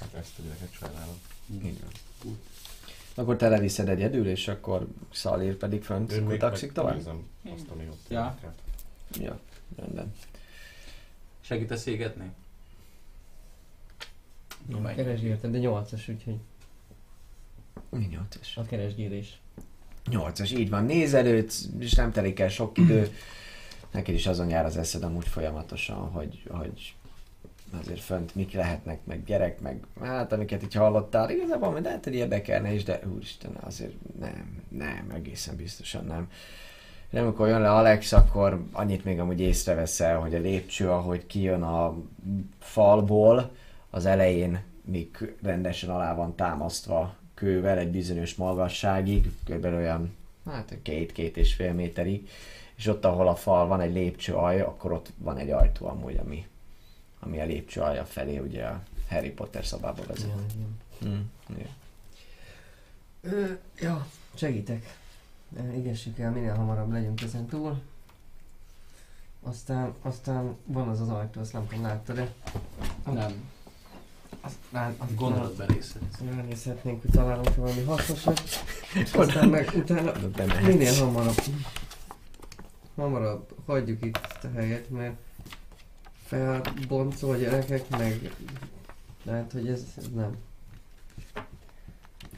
Hát 0.00 0.14
ezt 0.14 0.38
a 0.38 0.42
gyereket 0.42 0.72
sajnálom. 0.72 1.18
Így 1.64 1.80
van. 1.80 2.36
Akkor 3.14 3.36
te 3.36 3.48
leviszed 3.48 3.88
egyedül, 3.88 4.28
és 4.28 4.48
akkor 4.48 4.86
Szalir 5.12 5.56
pedig 5.56 5.82
fönt 5.82 6.24
kutakszik 6.24 6.72
tovább? 6.72 6.94
megnézem 6.94 7.26
azt, 7.52 7.68
ami 7.68 7.88
ott 7.88 8.04
Ja. 8.08 8.24
érdekelt. 8.28 8.58
Ja, 9.20 9.40
rendben. 9.76 10.14
Segítesz 11.40 11.86
égetni? 11.86 12.30
Megy. 14.82 14.94
Keresgéltem, 14.94 15.50
de 15.52 15.58
8-as, 15.62 16.08
úgyhogy 16.10 16.36
Mi 17.90 18.04
nyolcas? 18.04 18.56
a 18.56 18.62
keresgélés. 18.64 19.40
Nyolcas, 20.10 20.50
így 20.50 20.70
van. 20.70 20.84
Nézelőt, 20.84 21.54
és 21.78 21.92
nem 21.94 22.12
telik 22.12 22.40
el 22.40 22.48
sok 22.48 22.78
idő. 22.78 23.16
Neked 23.90 24.14
is 24.14 24.26
azon 24.26 24.48
jár 24.48 24.64
az 24.64 24.76
eszed 24.76 25.02
amúgy 25.02 25.28
folyamatosan, 25.28 25.96
hogy, 26.10 26.42
hogy 26.50 26.94
azért 27.80 28.00
fönt 28.00 28.34
mik 28.34 28.52
lehetnek, 28.52 29.04
meg 29.04 29.24
gyerek, 29.24 29.60
meg 29.60 29.84
hát 30.00 30.32
amiket 30.32 30.62
így 30.62 30.74
hallottál, 30.74 31.30
igazából 31.30 31.70
majd 31.70 31.84
lehet, 31.84 32.04
hogy 32.04 32.14
érdekelne 32.14 32.72
is, 32.72 32.84
de 32.84 33.00
úristen, 33.14 33.50
azért 33.60 33.94
nem, 34.18 34.62
nem, 34.68 35.10
egészen 35.14 35.56
biztosan 35.56 36.04
nem. 36.04 36.30
De 37.10 37.20
amikor 37.20 37.48
jön 37.48 37.60
le 37.60 37.72
Alex, 37.72 38.12
akkor 38.12 38.64
annyit 38.72 39.04
még 39.04 39.20
amúgy 39.20 39.40
észreveszel, 39.40 40.18
hogy 40.18 40.34
a 40.34 40.38
lépcső, 40.38 40.90
ahogy 40.90 41.26
kijön 41.26 41.62
a 41.62 41.96
falból, 42.58 43.50
az 43.90 44.06
elején 44.06 44.62
még 44.84 45.34
rendesen 45.42 45.90
alá 45.90 46.14
van 46.14 46.34
támasztva 46.36 47.16
kővel 47.34 47.78
egy 47.78 47.90
bizonyos 47.90 48.34
magasságig, 48.34 49.30
kb. 49.44 49.64
olyan 49.64 50.16
hát 50.44 50.78
két-két 50.82 51.36
és 51.36 51.54
fél 51.54 51.72
méterig, 51.72 52.28
és 52.76 52.86
ott, 52.86 53.04
ahol 53.04 53.28
a 53.28 53.34
fal 53.34 53.66
van 53.66 53.80
egy 53.80 53.92
lépcső 53.92 54.34
alja, 54.34 54.66
akkor 54.66 54.92
ott 54.92 55.12
van 55.18 55.36
egy 55.36 55.50
ajtó 55.50 55.86
amúgy, 55.86 56.16
ami, 56.16 56.46
ami 57.20 57.40
a 57.40 57.44
lépcső 57.44 57.80
alja 57.80 58.04
felé 58.04 58.38
ugye 58.38 58.64
a 58.64 58.82
Harry 59.08 59.30
Potter 59.30 59.64
szobába 59.64 60.02
vezet. 60.06 60.28
Ja, 60.28 60.44
igen. 60.54 60.80
Mm, 61.14 61.20
igen. 61.56 61.70
Ö, 63.20 63.52
ja, 63.80 64.06
segítek. 64.34 64.98
Igessük 65.76 66.18
el, 66.18 66.30
minél 66.30 66.54
hamarabb 66.54 66.92
legyünk 66.92 67.22
ezen 67.22 67.46
túl. 67.46 67.80
Aztán, 69.42 69.94
aztán 70.02 70.56
van 70.64 70.88
az 70.88 71.00
az 71.00 71.08
ajtó, 71.08 71.40
azt 71.40 71.52
nem 71.52 71.66
tudom, 71.66 71.84
láttad-e? 71.84 72.32
Nem. 73.04 73.50
Azt, 74.40 74.56
lát, 74.70 74.94
azt 74.98 75.14
Gondolod 75.14 75.56
belészedsz. 75.56 76.18
Ránézhetnénk, 76.30 77.00
hogy 77.00 77.10
találunk 77.10 77.54
valami 77.54 77.82
hasznosat. 77.82 78.42
Aztán 79.14 79.48
meg 79.48 79.70
utána 79.74 80.12
minél 80.62 80.94
hamarabb. 80.94 81.42
Hamarabb 82.96 83.54
hagyjuk 83.66 84.04
itt 84.04 84.38
a 84.42 84.48
helyet, 84.54 84.90
mert 84.90 85.16
felboncol 86.28 87.30
a 87.30 87.36
gyerekek, 87.36 87.88
meg 87.88 88.32
lehet, 89.24 89.52
hogy 89.52 89.68
ez, 89.68 89.82
ez 89.96 90.04
nem. 90.14 90.36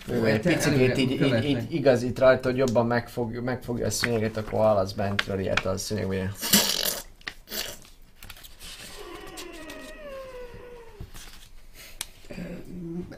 Ő 0.09 0.27
egy 0.27 0.41
picit 0.41 0.99
így, 0.99 0.99
így, 0.99 1.45
így, 1.45 1.73
igazít 1.73 2.19
rajta, 2.19 2.49
hogy 2.49 2.59
jobban 2.59 2.87
megfog, 2.87 3.41
megfogja 3.43 3.87
a 3.87 3.91
szőnyeget, 3.91 4.37
akkor 4.37 4.59
hallasz 4.59 4.93
bentről 4.93 5.39
ilyet 5.39 5.65
a 5.67 5.77
szőnyegbe. 5.77 6.33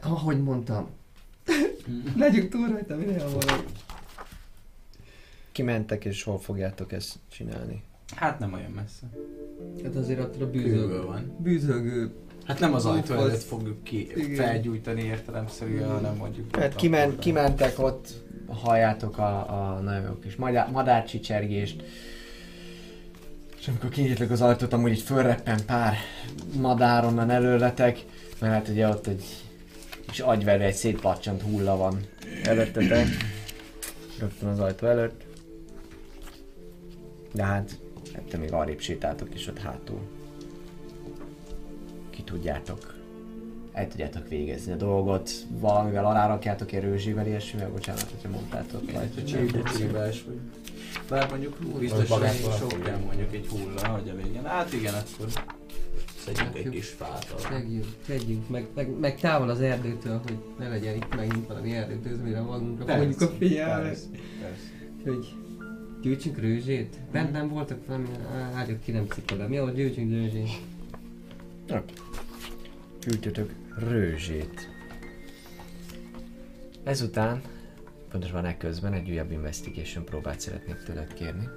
Ahogy 0.01 0.43
mondtam. 0.43 0.89
Legyünk 2.15 2.49
túl 2.49 2.67
rajta, 2.69 2.95
minél 2.95 3.23
hamarabb. 3.23 3.69
Kimentek 5.51 6.05
és 6.05 6.23
hol 6.23 6.39
fogjátok 6.39 6.91
ezt 6.91 7.15
csinálni? 7.29 7.83
Hát 8.15 8.39
nem 8.39 8.53
olyan 8.53 8.71
messze. 8.71 9.09
Hát 9.83 9.95
azért 9.95 10.19
attól 10.19 10.41
a 10.41 10.49
Bűzölgő 10.49 11.01
van. 11.01 11.35
Bűzölgő. 11.39 12.11
Hát 12.45 12.59
nem 12.59 12.73
az 12.73 12.85
ajtó 12.85 13.13
előtt 13.13 13.43
fogjuk 13.43 13.83
ki 13.83 14.07
Igen. 14.15 14.35
felgyújtani 14.35 15.03
értelemszerűen, 15.03 15.89
hanem 15.89 16.15
mondjuk... 16.15 16.55
Hát 16.55 16.75
akkor- 16.75 17.19
kimentek 17.19 17.79
ott, 17.79 18.07
halljátok 18.47 19.17
a, 19.17 19.37
a 19.75 19.79
nagyon 19.79 20.01
jó 20.03 20.19
kis 20.19 20.35
madá- 20.35 20.71
madárcsicsergést. 20.71 21.83
És 23.59 23.67
amikor 23.67 23.89
kinyitlik 23.89 24.29
az 24.31 24.41
ajtót, 24.41 24.73
amúgy 24.73 24.91
így 24.91 25.01
fölreppen 25.01 25.59
pár 25.65 25.95
madár 26.59 27.05
onnan 27.05 27.29
előletek, 27.29 28.05
mert 28.39 28.53
hát 28.53 28.67
ugye 28.67 28.87
ott 28.87 29.07
egy 29.07 29.23
kis 30.07 30.19
agyverő, 30.19 30.63
egy 30.63 30.73
szétpacsant 30.73 31.41
hulla 31.41 31.77
van 31.77 31.99
előttetek. 32.43 33.07
Rögtön 34.19 34.49
az 34.49 34.59
ajtó 34.59 34.87
előtt. 34.87 35.21
De 37.33 37.43
hát, 37.43 37.77
ettől 38.13 38.39
még 38.39 38.53
arrébb 38.53 38.79
sétáltok 38.79 39.35
is 39.35 39.47
ott 39.47 39.59
hátul. 39.59 39.99
Ki 42.09 42.21
tudjátok 42.21 42.93
el 43.73 43.87
tudjátok 43.87 44.27
végezni 44.27 44.71
a 44.71 44.75
dolgot, 44.75 45.31
valamivel 45.59 46.05
alárakjátok 46.05 46.71
egy 46.71 46.81
rőzsével, 46.81 47.27
ilyesmivel, 47.27 47.71
bocsánat, 47.71 48.07
hogyha 48.11 48.29
mondtátok. 48.29 48.91
Lehet, 48.91 49.13
hogy 49.13 49.25
csípás 49.77 50.23
vagy. 50.23 50.39
Bár 51.09 51.29
mondjuk 51.29 51.57
biztos, 51.79 52.07
Vagy 52.07 52.19
hogy 52.19 52.53
sok 52.57 52.83
kell 52.83 52.97
mondjuk 52.97 53.33
egy 53.33 53.47
hulla, 53.47 53.87
hogy 53.87 54.09
a 54.09 54.15
végén. 54.15 54.43
Hát 54.43 54.73
igen, 54.73 54.93
akkor 54.93 55.27
szedjünk 56.25 56.55
egy 56.55 56.69
kis 56.69 56.87
fát. 56.87 57.35
Tegyünk, 57.49 57.85
tegyünk, 58.07 58.49
meg, 58.49 58.67
meg, 58.75 58.99
meg 58.99 59.19
távol 59.19 59.49
az 59.49 59.61
erdőtől, 59.61 60.21
hogy 60.23 60.37
ne 60.59 60.67
legyen 60.67 60.95
itt 60.95 61.15
megint 61.15 61.47
valami 61.47 61.71
erdőtől, 61.71 62.17
mire 62.23 62.41
magunkra 62.41 62.95
fogjuk 62.95 63.21
a 63.21 63.27
figyelmet. 63.27 63.83
Persze, 63.83 64.07
persze. 64.41 64.63
Hogy 65.03 65.33
gyűjtsünk 66.03 66.39
rőzsét? 66.39 66.95
Bent 67.11 67.31
nem 67.31 67.49
voltak 67.49 67.85
valami 67.85 68.07
ágyok 68.53 68.81
ki 68.81 68.91
nem 68.91 69.07
cikolom. 69.07 69.53
Jó, 69.53 69.69
gyűjtsünk 69.69 70.11
rőzsét. 70.11 70.49
Gyűjtötök 73.05 73.53
rőzsét. 73.77 74.69
Ezután, 76.83 77.41
pontosabban 78.11 78.45
ekközben 78.45 78.93
egy 78.93 79.09
újabb 79.09 79.31
investigation 79.31 80.05
próbát 80.05 80.39
szeretnék 80.39 80.83
tőled 80.85 81.13
kérni. 81.13 81.49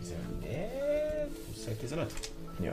14, 0.00 0.58
21, 1.54 1.76
15? 1.76 2.30
Jó. 2.60 2.72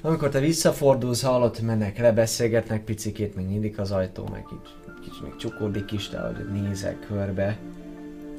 Amikor 0.00 0.28
te 0.28 0.40
visszafordulsz, 0.40 1.22
hallott, 1.22 1.60
mennek, 1.60 1.98
lebeszélgetnek 1.98 2.84
picikét, 2.84 3.34
még 3.34 3.46
nyílik 3.46 3.78
az 3.78 3.90
ajtó, 3.90 4.28
meg 4.32 4.44
így 4.52 4.94
kicsit 5.02 5.22
még 5.22 5.36
csukódik 5.36 5.92
is, 5.92 6.08
de 6.08 6.18
ahogy 6.18 6.52
nézek 6.52 7.00
körbe, 7.00 7.58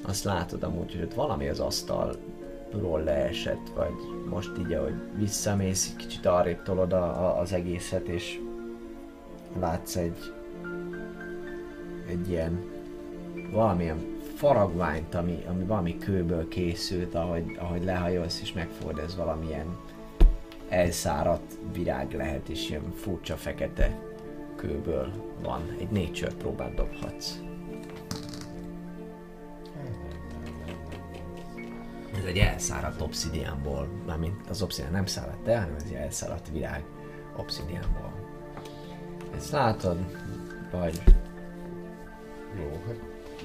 azt 0.09 0.23
látod 0.23 0.63
amúgy, 0.63 0.91
hogy 0.91 1.03
ott 1.03 1.13
valami 1.13 1.47
az 1.47 1.59
asztalról 1.59 3.03
leesett, 3.03 3.69
vagy 3.75 3.93
most 4.29 4.51
így, 4.59 4.73
ahogy 4.73 4.93
visszamész, 5.15 5.93
kicsit 5.97 6.25
arrébb 6.25 6.63
tolod 6.63 6.93
a, 6.93 7.03
a, 7.03 7.39
az 7.39 7.53
egészet, 7.53 8.07
és 8.07 8.39
látsz 9.59 9.95
egy 9.95 10.33
egy 12.09 12.29
ilyen 12.29 12.63
valamilyen 13.51 14.17
faragványt, 14.35 15.15
ami, 15.15 15.43
ami 15.49 15.63
valami 15.63 15.97
kőből 15.97 16.47
készült, 16.47 17.15
ahogy, 17.15 17.57
ahogy 17.59 17.83
lehajolsz 17.83 18.41
és 18.41 18.53
megfogod, 18.53 18.97
ez 18.97 19.15
valamilyen 19.15 19.77
elszáradt 20.69 21.57
virág 21.73 22.13
lehet, 22.13 22.49
és 22.49 22.69
ilyen 22.69 22.91
furcsa 22.95 23.35
fekete 23.35 23.99
kőből 24.55 25.11
van. 25.43 25.61
Egy 25.79 25.89
nature 25.89 26.31
próbát 26.37 26.73
dobhatsz. 26.73 27.48
Ez 32.19 32.25
egy 32.25 32.37
elszáradt 32.37 33.01
obszidiánból, 33.01 33.87
mármint 34.05 34.49
az 34.49 34.61
obszidián 34.61 34.93
nem 34.93 35.05
száradt 35.05 35.47
el, 35.47 35.59
hanem 35.59 35.75
ez 35.75 35.83
egy 35.85 35.93
elszáradt 35.93 36.49
virág 36.51 36.83
obszidiánból. 37.37 38.13
Ezt 39.35 39.51
látod, 39.51 39.97
vagy 40.71 41.01
Jó, 42.57 42.81
hát 42.87 42.99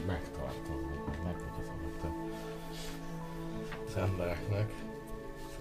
megtartom, 0.06 0.80
meg 1.06 1.18
megmutatom 1.24 1.78
itt 1.94 2.02
a 2.02 2.12
az 3.86 3.96
embereknek. 3.96 4.70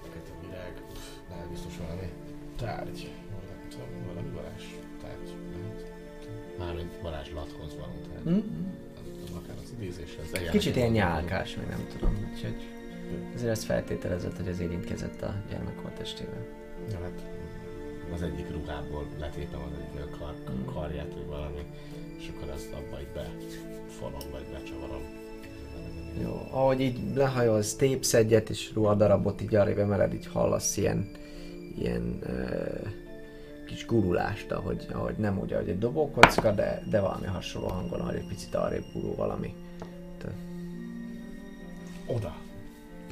Fekete 0.01 0.31
virág, 0.41 0.73
uff, 0.91 1.05
lehet 1.29 1.49
biztos 1.49 1.77
valami 1.77 2.11
tárgy. 2.57 3.11
Vagy 3.31 3.47
nem 3.49 3.69
tudom, 3.69 3.87
valami 4.07 4.29
varázs 4.29 4.63
tárgy. 5.01 5.35
Mármint 6.57 7.01
varázslathoz 7.01 7.75
való 7.75 7.93
tárgy. 8.13 8.23
hm? 8.23 8.49
Az 9.23 9.35
akár 9.43 9.55
az 9.63 9.73
idézéshez. 9.77 10.31
Kicsit 10.51 10.75
ilyen 10.75 10.91
nyálkás, 10.91 11.55
még 11.55 11.67
nem 11.67 11.87
tudom, 11.97 12.29
úgyhogy 12.33 12.55
ezért 13.33 13.51
ezt 13.51 13.63
feltételezett, 13.63 14.37
hogy 14.37 14.47
az 14.47 14.59
érintkezett 14.59 15.21
a 15.21 15.33
gyermekholttestével. 15.49 16.45
Ja, 16.91 16.99
hát 17.01 17.23
az 18.13 18.21
egyik 18.21 18.51
ruhából 18.51 19.07
letépem 19.19 19.59
az 19.61 19.79
egyik 19.79 20.17
kar, 20.19 20.33
karját, 20.73 21.13
vagy 21.13 21.27
valami, 21.27 21.65
és 22.17 22.31
akkor 22.35 22.49
ezt 22.49 22.73
abba 22.73 22.99
így 22.99 23.07
befonom, 23.13 24.31
vagy 24.31 24.45
becsavarom. 24.51 25.01
Jó, 26.21 26.47
ahogy 26.51 26.81
így 26.81 26.99
lehajolsz, 27.15 27.75
tépsz 27.75 28.13
egyet, 28.13 28.49
és 28.49 28.73
ruhadarabot 28.73 29.41
így 29.41 29.55
arrébb 29.55 29.77
emeled, 29.77 30.13
így 30.13 30.27
hallasz 30.27 30.77
ilyen, 30.77 31.11
ilyen 31.77 32.19
ö, 32.21 32.63
kis 33.65 33.85
gurulást, 33.85 34.51
ahogy, 34.51 34.87
ahogy 34.91 35.15
nem 35.17 35.39
úgy, 35.39 35.53
ahogy 35.53 35.69
egy 35.69 35.79
dobókocka, 35.79 36.51
de, 36.51 36.83
de 36.89 36.99
valami 36.99 37.25
hasonló 37.25 37.67
hangon, 37.67 37.99
ahogy 37.99 38.15
egy 38.15 38.27
picit 38.27 38.55
arrébb 38.55 38.85
gurul 38.93 39.15
valami. 39.15 39.55
Oda 42.05 42.42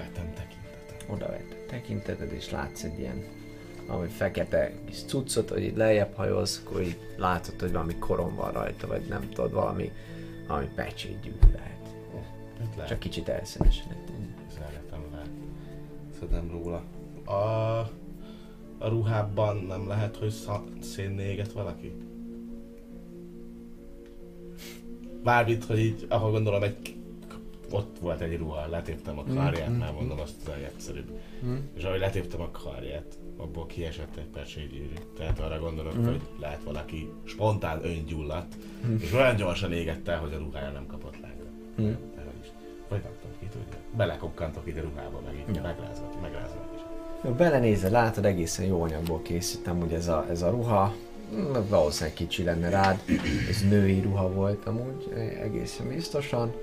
vetem 0.02 0.34
tekintetet. 0.34 1.06
Oda 1.08 1.28
vett 1.28 1.66
tekinteted, 1.68 2.32
és 2.32 2.50
látsz 2.50 2.84
egy 2.84 3.00
ilyen 3.00 3.24
valami 3.88 4.08
fekete 4.08 4.72
kis 4.86 5.04
cuccot, 5.04 5.50
hogy 5.50 5.64
így 5.64 5.76
lejjebb 5.76 6.16
hajolsz, 6.16 6.64
akkor 6.66 6.82
így 6.82 6.98
látod, 7.18 7.60
hogy 7.60 7.72
valami 7.72 7.96
korom 7.96 8.36
van 8.36 8.52
rajta, 8.52 8.88
vagy 8.88 9.08
nem 9.08 9.30
tudod, 9.30 9.52
valami, 9.52 9.92
valami 10.48 10.68
pecsétgyűrű 10.76 11.38
lehet. 11.54 11.96
Mit 12.60 12.76
lehet? 12.76 12.90
Csak 12.90 13.00
kicsit 13.00 13.30
elszínesedett. 13.30 14.12
Szeretem 14.54 15.04
le. 15.12 15.24
Szedem 16.20 16.52
róla. 16.52 16.84
A, 17.26 17.80
a 18.78 18.88
ruhában 18.88 19.58
nem 19.58 19.88
lehet, 19.88 20.16
hogy 20.16 20.30
szá- 20.30 20.84
szénné 20.84 21.32
éget 21.32 21.52
valaki? 21.52 21.94
Bármit, 25.24 25.64
hogy 25.64 25.80
így, 25.80 26.06
ahol 26.10 26.32
gondolom 26.32 26.64
egy 26.64 27.01
ott 27.72 27.98
volt 28.02 28.22
egy 28.22 28.38
ruha, 28.38 28.68
letéptem 28.70 29.20
a 29.20 29.24
karját, 29.36 29.78
már 29.78 29.94
mondom 29.94 30.20
azt 30.20 30.34
az 30.42 30.48
legegyszerűbb. 30.48 31.10
És 31.74 31.84
ahogy 31.84 32.00
letéptem 32.00 32.42
a 32.42 32.52
karját, 32.52 33.18
abból 33.38 33.66
kiesett 33.66 34.16
egy 34.18 34.28
pecsétgyűrű. 34.34 34.94
Tehát 35.18 35.40
arra 35.40 35.60
gondolok, 35.60 36.06
hogy 36.06 36.22
lehet 36.40 36.64
valaki 36.64 37.10
spontán 37.24 37.86
öngyulladt, 37.86 38.56
és 39.00 39.14
olyan 39.14 39.36
gyorsan 39.36 39.72
égett 39.74 40.08
el, 40.08 40.20
hogy 40.20 40.34
a 40.34 40.38
ruhája 40.38 40.70
nem 40.70 40.86
kapott 40.86 41.20
hogy 42.16 42.34
is. 42.42 42.48
Vagy 42.90 43.02
nem 43.04 43.12
tudom, 43.22 43.36
ki 43.40 43.46
tudja. 43.46 43.78
Belekokkantok 43.98 44.68
ide 44.68 44.82
ruhába, 44.82 45.22
meg 45.26 45.34
így 45.50 45.56
Ja. 45.56 45.62
megrázva, 45.62 46.10
megrázva 46.22 46.70
is. 46.76 46.82
Jó, 47.24 47.32
belenézel, 47.32 47.92
látod, 47.92 48.26
egészen 48.26 48.66
jó 48.66 48.82
anyagból 48.82 49.22
készítem, 49.22 49.82
ugye 49.82 49.96
ez 49.98 50.08
a, 50.08 50.26
ez 50.30 50.42
a 50.42 50.50
ruha, 50.50 50.94
mm, 51.34 51.54
valószínűleg 51.70 52.14
kicsi 52.16 52.44
lenne 52.44 52.70
rád, 52.70 53.00
ez 53.50 53.62
női 53.70 54.00
ruha 54.00 54.32
volt 54.32 54.66
amúgy, 54.66 55.12
egészen 55.42 55.88
biztosan. 55.88 56.54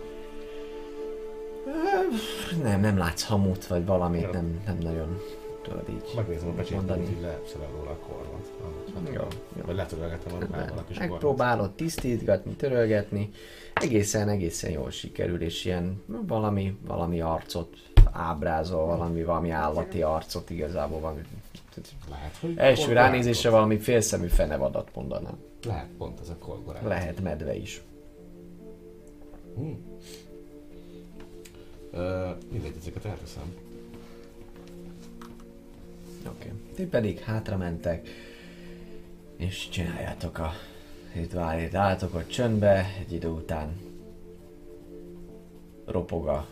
Nem, 2.62 2.80
nem 2.80 2.98
látsz 2.98 3.22
hamut, 3.24 3.66
vagy 3.66 3.86
valamit, 3.86 4.32
nem, 4.32 4.62
nem 4.66 4.78
nagyon 4.78 5.18
tudod 5.62 5.88
így 5.88 6.12
Megnézem 6.16 6.48
a 6.48 6.74
mondani. 6.74 7.04
hogy 7.04 7.20
leszedem 7.22 7.70
róla 7.76 7.90
a 7.90 7.96
kormat. 7.96 8.50
Amit- 8.96 9.14
Jó, 9.14 9.22
jó. 9.56 9.62
Vagy 9.66 9.74
letörölgetem 9.76 10.32
a 10.34 10.38
kis 10.38 10.48
kormat. 10.48 10.98
Megpróbálod 10.98 11.70
tisztítgatni, 11.70 12.52
törölgetni, 12.52 13.30
egészen, 13.74 14.28
egészen 14.28 14.70
jól 14.70 14.90
sikerül, 14.90 15.42
és 15.42 15.64
ilyen 15.64 16.02
valami, 16.26 16.78
valami 16.86 17.20
arcot 17.20 17.76
ábrázol, 18.12 18.86
valami, 18.86 19.22
valami 19.24 19.50
állati 19.50 20.02
arcot 20.02 20.50
igazából 20.50 21.00
valami. 21.00 21.20
Lehet, 22.10 22.36
hogy 22.40 22.54
Első 22.56 22.92
ránézésre 22.92 23.50
valami 23.50 23.78
félszemű 23.78 24.26
fenevadat 24.26 24.88
mondanám. 24.94 25.38
Lehet 25.66 25.88
pont 25.98 26.20
ez 26.20 26.28
a 26.28 26.36
kolgorák. 26.38 26.82
Lehet 26.86 27.20
medve 27.20 27.54
is. 27.56 27.82
Hm. 29.56 29.72
Ö, 31.90 32.28
mindegy, 32.50 32.76
ezeket 32.80 33.04
elteszem. 33.04 33.54
Oké. 36.26 36.46
Okay. 36.46 36.58
Ti 36.74 36.86
pedig 36.86 37.18
hátra 37.18 37.56
mentek, 37.56 38.08
és 39.36 39.68
csináljátok 39.68 40.38
a 40.38 40.52
rituálét. 41.14 41.74
Álltok 41.74 42.14
ott 42.14 42.28
csöndbe, 42.28 42.86
egy 42.98 43.12
idő 43.12 43.28
után 43.28 43.76
ropog 45.84 46.26
a 46.26 46.46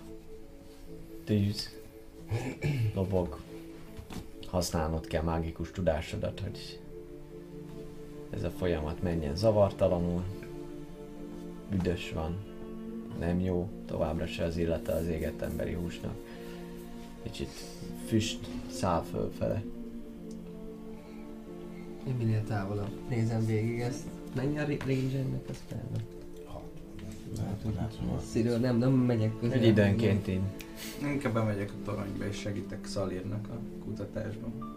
tűz, 1.24 1.70
lobog. 2.94 3.40
Használnod 4.46 5.06
kell 5.06 5.22
mágikus 5.22 5.70
tudásodat, 5.70 6.40
hogy 6.40 6.80
ez 8.30 8.42
a 8.42 8.50
folyamat 8.50 9.02
menjen 9.02 9.36
zavartalanul. 9.36 10.24
Büdös 11.70 12.12
van, 12.12 12.45
nem 13.18 13.40
jó, 13.40 13.68
továbbra 13.86 14.26
se 14.26 14.44
az 14.44 14.56
illata 14.56 14.93
az 14.93 15.06
égett 15.06 15.43
emberi 15.43 15.72
húsnak. 15.72 16.14
Kicsit 17.22 17.51
füst 18.06 18.47
száll 18.70 19.02
fölfele. 19.02 19.62
Én 22.09 22.14
minél 22.18 22.44
távolabb 22.44 22.90
nézem 23.09 23.47
végig 23.47 23.80
ezt. 23.80 24.02
Mennyi 24.34 24.59
a 24.59 24.64
ri- 24.64 24.80
range 24.86 25.18
ennek 25.18 25.48
a 25.48 25.52
spellnek? 25.52 26.02
Lehet, 27.36 27.62
hogy 27.64 27.74
látom. 27.74 28.20
Sziről 28.32 28.59
nem, 28.59 28.76
nem 28.76 28.93
megyek 28.93 29.38
közel. 29.40 29.59
Egy 29.59 29.64
időnként 29.64 30.28
így. 30.28 30.40
Inkább 31.02 31.32
bemegyek 31.32 31.70
a 31.70 31.84
toronyba 31.84 32.26
és 32.26 32.36
segítek 32.36 32.86
Szalírnak 32.86 33.48
a 33.48 33.84
kutatásban. 33.84 34.74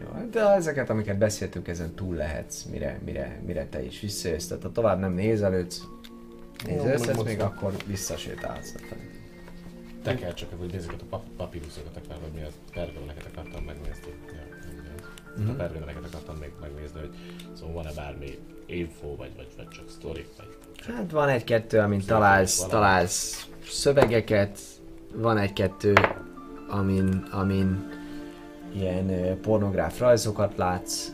Jó, 0.00 0.28
de 0.30 0.48
ezeket, 0.48 0.90
amiket 0.90 1.18
beszéltünk, 1.18 1.68
ezen 1.68 1.94
túl 1.94 2.14
lehetsz, 2.14 2.62
mire, 2.62 3.00
mire, 3.04 3.40
mire 3.46 3.66
te 3.66 3.84
is 3.84 4.00
visszajössz. 4.00 4.46
Tehát 4.46 4.62
ha 4.62 4.72
tovább 4.72 4.98
nem 4.98 5.12
nézelődsz, 5.12 5.84
nézelődsz, 6.66 7.06
meg 7.06 7.24
még 7.24 7.40
akkor 7.40 7.72
visszasétálsz. 7.86 8.74
Teker 10.02 10.34
csak, 10.34 10.48
hogy 10.58 10.70
nézzük 10.72 10.92
a 10.92 10.96
pap- 11.10 11.28
papíruszokat 11.36 11.96
akár, 12.04 12.18
vagy 12.20 12.32
mi 12.32 12.42
az 12.42 12.52
pergameneket 12.72 13.26
akartam 13.32 13.64
megnézni. 13.64 14.12
Ja, 14.26 14.32
nem 14.66 14.94
az. 15.34 15.40
Mhm. 15.40 15.50
A 15.50 15.52
pergameneket 15.54 16.04
akartam 16.04 16.36
még 16.36 16.50
megnézni, 16.60 17.00
hogy 17.00 17.14
szóval 17.54 17.74
van-e 17.74 17.92
bármi 17.94 18.38
info, 18.66 19.16
vagy, 19.16 19.30
vagy, 19.36 19.46
vagy 19.56 19.68
csak 19.68 19.90
sztori, 19.90 20.26
vagy 20.36 20.46
Hát 20.94 21.10
van 21.10 21.28
egy-kettő, 21.28 21.78
amin 21.78 22.00
találsz, 22.06 22.56
valami. 22.56 22.72
találsz 22.74 23.48
szövegeket, 23.64 24.58
van 25.14 25.38
egy-kettő, 25.38 25.92
amin, 26.68 27.26
amin 27.30 27.88
ilyen 28.74 29.40
pornográf 29.40 29.98
rajzokat 29.98 30.56
látsz, 30.56 31.08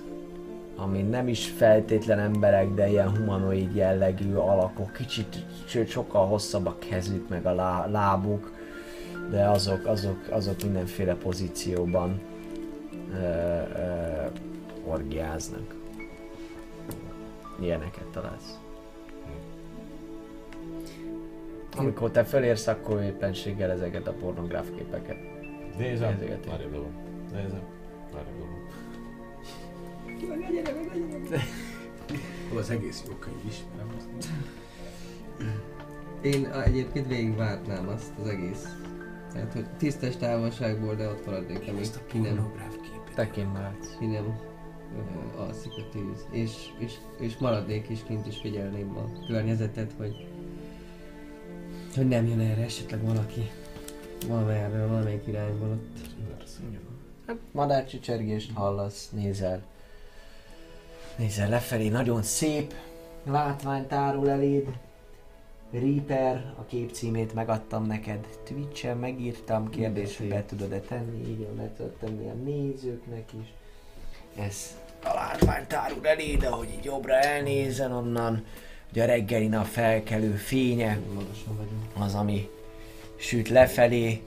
amin 0.83 1.07
nem 1.07 1.29
is 1.29 1.47
feltétlen 1.47 2.19
emberek, 2.19 2.75
de 2.75 2.89
ilyen 2.89 3.17
humanoid 3.17 3.75
jellegű 3.75 4.35
alakok, 4.35 4.93
kicsit, 4.93 5.45
sőt 5.67 5.89
sokkal 5.89 6.27
hosszabb 6.27 6.67
a 6.67 6.77
kezük, 6.79 7.29
meg 7.29 7.47
a 7.47 7.55
lá, 7.55 7.87
lábuk, 7.87 8.53
de 9.31 9.49
azok, 9.49 9.87
azok, 9.87 10.19
azok 10.31 10.63
mindenféle 10.63 11.15
pozícióban 11.15 12.21
ö, 13.13 13.17
ö, 13.17 14.27
orgiáznak. 14.85 15.75
Ilyeneket 17.61 18.07
találsz. 18.13 18.59
Amikor 21.77 22.11
te 22.11 22.25
felérsz, 22.25 22.67
akkor 22.67 23.03
éppenséggel 23.03 23.71
ezeket 23.71 24.07
a 24.07 24.13
pornográf 24.13 24.67
képeket. 24.77 25.17
Nézem. 25.79 26.19
Nézem, 26.19 26.71
dobom. 26.73 27.79
Az 32.57 32.71
egész 32.71 33.03
jó 33.07 33.15
könyv 33.15 33.37
azt. 33.97 34.29
Én 36.23 36.47
egyébként 36.47 37.07
végigvártnám 37.07 37.89
azt 37.89 38.13
az 38.23 38.29
egész. 38.29 38.65
Tehát, 39.33 39.53
hogy 39.53 39.67
tisztes 39.79 40.17
távolságból, 40.17 40.95
de 40.95 41.09
ott 41.09 41.27
maradnék, 41.27 41.69
amíg 41.69 41.87
ki 42.07 42.19
nem, 42.19 42.35
pornográf 42.35 42.75
képét. 42.75 43.15
Te 43.15 43.31
kint 43.31 43.53
maradsz. 43.53 43.97
ki 43.99 44.07
nem 44.07 44.41
ö, 44.97 45.41
alszik 45.41 45.73
a 45.73 45.89
tűz. 45.93 46.27
És, 46.31 46.53
és, 46.79 46.93
és 47.19 47.37
maradnék 47.37 47.89
is 47.89 48.03
kint 48.07 48.27
is 48.27 48.41
figyelném 48.41 48.97
a 48.97 49.27
környezetet, 49.27 49.93
hogy 49.99 50.27
hogy 51.97 52.09
nem 52.09 52.27
jön 52.27 52.41
erre 52.41 52.63
esetleg 52.63 53.05
valaki 53.05 53.51
valamerről, 54.29 54.89
valamelyik 54.89 55.27
irányból 55.27 55.69
ott. 55.69 55.99
Hát 57.27 57.37
madárcsicsergést 57.53 58.53
hallasz, 58.53 59.11
nézel. 59.11 59.63
Nézel 61.21 61.49
lefelé, 61.49 61.89
nagyon 61.89 62.23
szép 62.23 62.75
látvány 63.25 63.87
tárul 63.87 64.31
eléd. 64.31 64.69
Reaper, 65.73 66.55
a 66.59 66.65
kép 66.65 66.93
címét 66.93 67.35
megadtam 67.35 67.87
neked. 67.87 68.27
Twitch-en, 68.45 68.97
megírtam, 68.97 69.71
kérdés, 69.71 70.17
hogy 70.17 70.29
be 70.29 70.45
tudod-e 70.45 70.81
tenni, 70.81 71.29
így 71.29 71.47
le 71.57 71.71
tudod 71.77 71.93
tenni 71.93 72.29
a 72.29 72.33
nézőknek 72.33 73.29
is. 73.43 73.53
Ez 74.37 74.79
a 75.03 75.15
látvány 75.15 75.67
tárul 75.67 76.07
eléd, 76.07 76.45
ahogy 76.45 76.69
így 76.79 76.85
jobbra 76.85 77.15
elnézen 77.15 77.93
onnan, 77.93 78.45
hogy 78.93 79.01
a 79.01 79.07
reggeli 79.07 79.47
nap 79.47 79.67
felkelő 79.67 80.31
fénye, 80.31 80.99
az, 81.99 82.15
ami 82.15 82.49
süt 83.17 83.49
lefelé, 83.49 84.23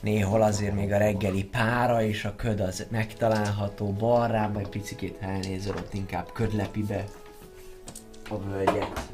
néhol 0.00 0.42
azért 0.42 0.74
még 0.74 0.92
a 0.92 0.98
reggeli 0.98 1.44
pára 1.44 2.02
és 2.02 2.24
a 2.24 2.36
köd 2.36 2.60
az 2.60 2.86
megtalálható 2.90 3.92
balrába, 3.92 4.58
egy 4.58 4.68
picit 4.68 5.16
elnézel, 5.20 5.76
ott 5.76 5.94
inkább 5.94 6.32
ködlepi 6.32 6.82
be 6.82 7.04
a 8.30 8.38
völgyet. 8.38 9.10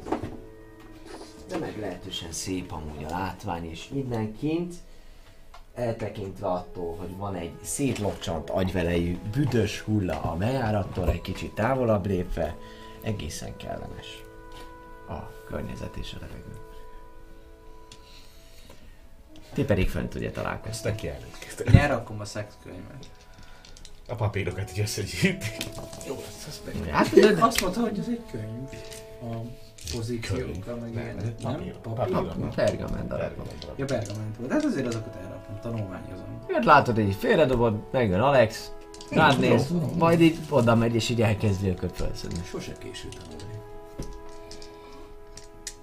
De 1.49 1.57
meglehetősen 1.57 2.31
szép 2.31 2.71
amúgy 2.71 3.03
a 3.03 3.09
látvány, 3.09 3.69
és 3.69 3.89
innen 3.93 4.37
kint, 4.37 4.73
eltekintve 5.75 6.47
attól, 6.47 6.95
hogy 6.95 7.17
van 7.17 7.35
egy 7.35 7.53
szétlocsant 7.61 8.49
agyvelejű 8.49 9.17
büdös 9.31 9.79
hulla 9.79 10.21
a 10.21 10.35
bejárattól, 10.35 11.09
egy 11.09 11.21
kicsit 11.21 11.53
távolabb 11.53 12.05
lépve, 12.05 12.55
egészen 13.03 13.57
kellemes 13.57 14.23
a 15.09 15.45
környezet 15.47 15.95
és 15.95 16.13
a 16.13 16.17
levegő. 16.21 16.64
Ti 19.55 19.63
pedig 19.63 19.89
fönt 19.89 20.15
ugye 20.15 20.31
találkoztak. 20.31 21.03
Ezt 21.03 21.05
elnézést. 21.05 21.59
Én 21.59 21.75
elrakom 21.75 22.19
a 22.19 22.25
szexkönyvet. 22.25 23.09
A 24.07 24.15
papírokat 24.15 24.71
így 24.71 24.79
összegyűjtik. 24.79 25.57
Jó 26.07 26.23
ez 26.47 26.61
meg. 26.65 26.89
Hát, 26.89 27.09
de, 27.09 27.45
Azt 27.45 27.61
mondta, 27.61 27.79
hogy 27.81 27.99
ez 27.99 28.07
egy 28.07 28.21
könyv. 28.31 28.69
A 29.21 29.35
pozíciókra, 29.95 30.75
meg 30.75 30.93
Nem, 30.93 31.03
ilyenek. 31.03 31.41
nem, 31.41 31.51
Nem? 31.51 31.71
papír. 31.81 32.15
Pergament 32.55 33.07
darab. 33.07 33.31
Ja, 33.75 33.85
pergament 33.85 34.37
volt. 34.37 34.51
Hát 34.51 34.63
azért 34.63 34.87
azokat 34.87 35.15
elrakom, 35.15 35.59
tanulmányozom. 35.61 36.45
Hát 36.53 36.65
látod, 36.65 36.99
így 36.99 37.15
félredobod, 37.15 37.79
megjön 37.91 38.19
Alex, 38.19 38.71
rád 39.11 39.39
néz, 39.39 39.67
majd 39.97 40.21
így 40.21 40.37
oda 40.49 40.75
megy 40.75 40.95
és 40.95 41.09
így 41.09 41.21
elkezdi 41.21 41.67
őket 41.67 41.95
felszedni. 41.95 42.39
Sose 42.43 42.71
késő 42.77 43.07
tanulni. 43.07 43.43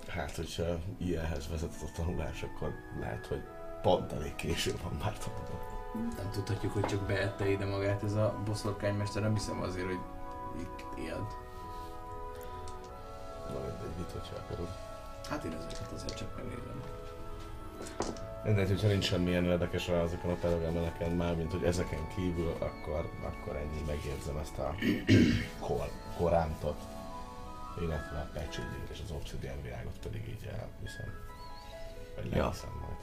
Hát, 0.09 0.36
hogyha 0.36 0.78
ilyenhez 0.99 1.49
vezetett 1.51 1.81
a 1.82 1.90
tanulás, 1.97 2.43
akkor 2.43 2.73
lehet, 3.01 3.27
hogy 3.27 3.43
pont 3.82 4.12
elég 4.12 4.34
késő 4.34 4.74
van 4.82 4.92
már 5.02 5.18
tanulni. 5.18 5.70
Nem 6.16 6.30
tudhatjuk, 6.30 6.72
hogy 6.72 6.84
csak 6.84 7.06
beette 7.06 7.50
ide 7.50 7.64
magát 7.66 8.02
ez 8.02 8.12
a 8.14 8.34
boszorkánymester, 8.44 9.22
nem 9.22 9.34
hiszem 9.34 9.62
azért, 9.62 9.86
hogy 9.86 10.00
itt 10.60 10.98
éld. 10.98 11.26
Na 13.48 13.59
mindegy, 13.59 13.96
mit, 13.98 14.10
hogyha 14.10 14.34
akarod. 14.36 14.68
Hát 15.30 15.44
én 15.44 15.52
ezeket 15.52 15.92
azért 15.92 16.16
csak 16.16 16.36
megnézem. 16.36 16.82
Mindegy, 18.44 18.68
hogyha 18.68 18.88
nincs 18.88 19.04
semmilyen 19.04 19.44
érdekes 19.44 19.88
rá 19.88 20.02
azokon 20.02 20.30
a 20.30 20.34
pergameneken 20.34 21.10
már, 21.10 21.36
mint 21.36 21.50
hogy 21.50 21.64
ezeken 21.64 22.09
kívül, 22.14 22.56
akkor, 22.59 23.10
akkor 23.22 23.56
ennyi 23.56 23.82
megérzem 23.86 24.36
ezt 24.36 24.59
a 24.59 24.74
kor, 25.66 25.90
korántot, 26.16 26.80
illetve 27.80 28.18
a 28.18 28.30
pecsédjét 28.32 28.88
és 28.90 29.00
az 29.04 29.10
obsidian 29.10 29.62
virágot 29.62 29.98
pedig 30.02 30.28
így 30.28 30.46
elviszem. 30.46 31.30
Ja. 32.32 32.51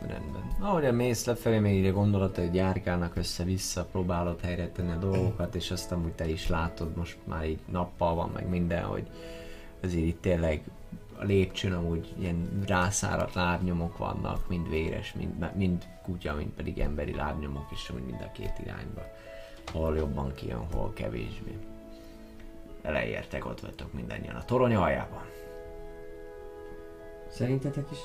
Rendben. 0.08 0.56
Ahogyan 0.60 0.96
mész 0.96 1.26
lefelé, 1.26 1.60
még 1.60 1.76
így 1.76 1.86
a 1.86 1.92
gondolatai 1.92 2.50
gyárkálnak 2.50 3.16
össze-vissza, 3.16 3.86
próbálod 3.86 4.42
helyre 4.42 4.70
tenni 4.70 4.92
a 4.92 4.96
dolgokat, 4.96 5.56
és 5.56 5.72
azt 5.72 5.92
amúgy 5.92 6.12
te 6.12 6.28
is 6.28 6.48
látod, 6.48 6.96
most 6.96 7.18
már 7.24 7.46
így 7.46 7.60
nappal 7.72 8.16
van, 8.16 8.30
meg 8.34 8.50
minden, 8.50 8.84
hogy 8.84 9.08
azért 9.84 10.06
itt 10.06 10.22
tényleg 10.22 10.62
a 11.20 11.24
lépcsőn 11.24 11.74
amúgy 11.74 12.14
ilyen 12.20 12.64
rászáradt 12.68 13.34
lábnyomok 13.34 13.98
vannak, 13.98 14.48
mind 14.48 14.70
véres, 14.70 15.14
mind, 15.14 15.56
mind 15.56 15.88
kutya, 16.04 16.36
mind 16.36 16.50
pedig 16.50 16.80
emberi 16.80 17.16
lábnyomok, 17.16 17.68
és 17.72 17.90
amúgy 17.90 18.04
mind 18.04 18.22
a 18.22 18.32
két 18.32 18.54
irányba. 18.64 19.02
Hol 19.72 19.96
jobban 19.96 20.34
kijön, 20.34 20.68
hol 20.74 20.94
kevésbé. 20.94 21.58
Eleértek, 22.82 23.46
ott 23.46 23.60
vagytok 23.60 23.94
mindannyian 23.94 24.36
a 24.36 24.46
torony 24.46 24.76
aljában. 24.76 25.24
Szerintetek 27.30 27.92
is 27.92 28.00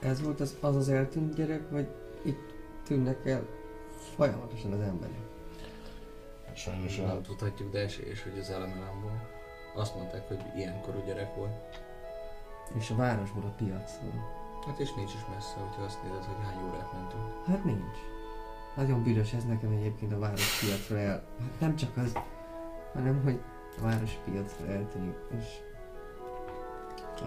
ez 0.00 0.22
volt 0.22 0.40
az 0.40 0.56
az, 0.60 0.76
az 0.76 0.88
eltűnt 0.88 1.34
gyerek, 1.34 1.70
vagy 1.70 1.88
itt 2.22 2.54
tűnnek 2.84 3.26
el 3.26 3.46
folyamatosan 4.16 4.72
az 4.72 4.80
emberek? 4.80 5.26
Sajnos 6.54 6.96
Nem 6.96 7.10
a 7.10 7.20
tudhatjuk, 7.20 7.72
de 7.72 7.78
esélyes, 7.78 8.22
hogy 8.22 8.38
az 8.38 8.50
elemelemból. 8.50 9.28
Azt 9.74 9.94
mondták, 9.94 10.28
hogy 10.28 10.40
ilyenkorú 10.56 11.04
gyerek 11.06 11.34
volt. 11.34 11.78
És 12.78 12.90
a 12.90 12.94
városból 12.94 13.42
a 13.42 13.54
piacról. 13.56 14.36
Hát 14.66 14.78
és 14.78 14.94
nincs 14.94 15.14
is 15.14 15.20
messze, 15.34 15.54
hogyha 15.54 15.82
azt 15.82 16.02
nézed, 16.02 16.24
hogy 16.24 16.44
hány 16.44 16.68
órát 16.68 16.92
mentünk. 16.92 17.46
Hát 17.46 17.64
nincs. 17.64 17.96
Nagyon 18.76 19.02
büdös 19.02 19.32
ez 19.32 19.44
nekem 19.44 19.70
egyébként 19.70 20.12
a 20.12 20.18
várospiacra 20.18 20.98
el. 20.98 21.24
Hát 21.40 21.60
nem 21.60 21.76
csak 21.76 21.96
az, 21.96 22.12
hanem 22.92 23.22
hogy 23.22 23.40
a 23.78 23.82
várospiacra 23.82 24.66
eltűnik. 24.66 25.16
És 25.38 25.46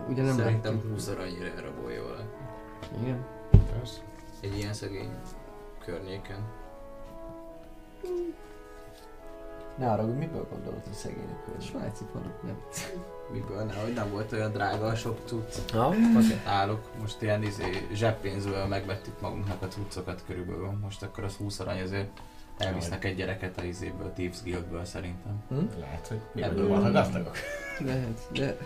ugye 0.09 0.23
nem 0.23 0.35
Szerintem 0.35 0.73
látjuk. 0.73 0.91
20 0.91 1.07
aranyira 1.07 1.45
elrabolja 1.45 2.03
valaki. 2.03 2.23
Igen. 3.01 3.25
Persze. 3.71 3.99
Egy 4.39 4.57
ilyen 4.57 4.73
szegény 4.73 5.09
környéken. 5.85 6.43
Ne 9.77 9.91
arra, 9.91 10.03
hogy 10.03 10.17
miből 10.17 10.47
gondolod 10.49 10.81
a 10.91 10.93
szegények 10.93 11.47
A 11.57 11.61
svájci 11.61 12.03
faluk, 12.11 12.43
nem. 12.43 12.61
Miből? 13.31 13.63
Nehogy 13.63 13.93
nem 13.93 14.11
volt 14.11 14.31
olyan 14.31 14.51
drága 14.51 14.85
a 14.85 14.95
sok 14.95 15.19
cucc. 15.25 15.71
Na, 15.73 15.87
oké. 15.87 16.41
Állok, 16.45 16.87
most 16.99 17.21
ilyen 17.21 17.43
izé, 17.43 17.87
zseppénzből 17.93 18.65
megvettük 18.65 19.21
magunknak 19.21 19.61
a 19.61 19.67
cuccokat 19.67 20.23
körülbelül. 20.25 20.71
Most 20.81 21.03
akkor 21.03 21.23
az 21.23 21.35
20 21.35 21.59
arany 21.59 21.81
azért 21.81 22.21
elvisznek 22.57 23.05
egy 23.05 23.15
gyereket 23.15 23.57
a 23.57 23.63
izéből, 23.63 24.13
Thieves 24.13 24.43
Guildből 24.43 24.85
szerintem. 24.85 25.43
Lehet, 25.79 26.07
hogy 26.07 26.19
Ebből 26.35 26.43
ebből 26.43 26.67
van 26.67 26.85
a 26.85 26.91
gazdagok. 26.91 27.35
Lehet, 27.79 28.27
de... 28.33 28.57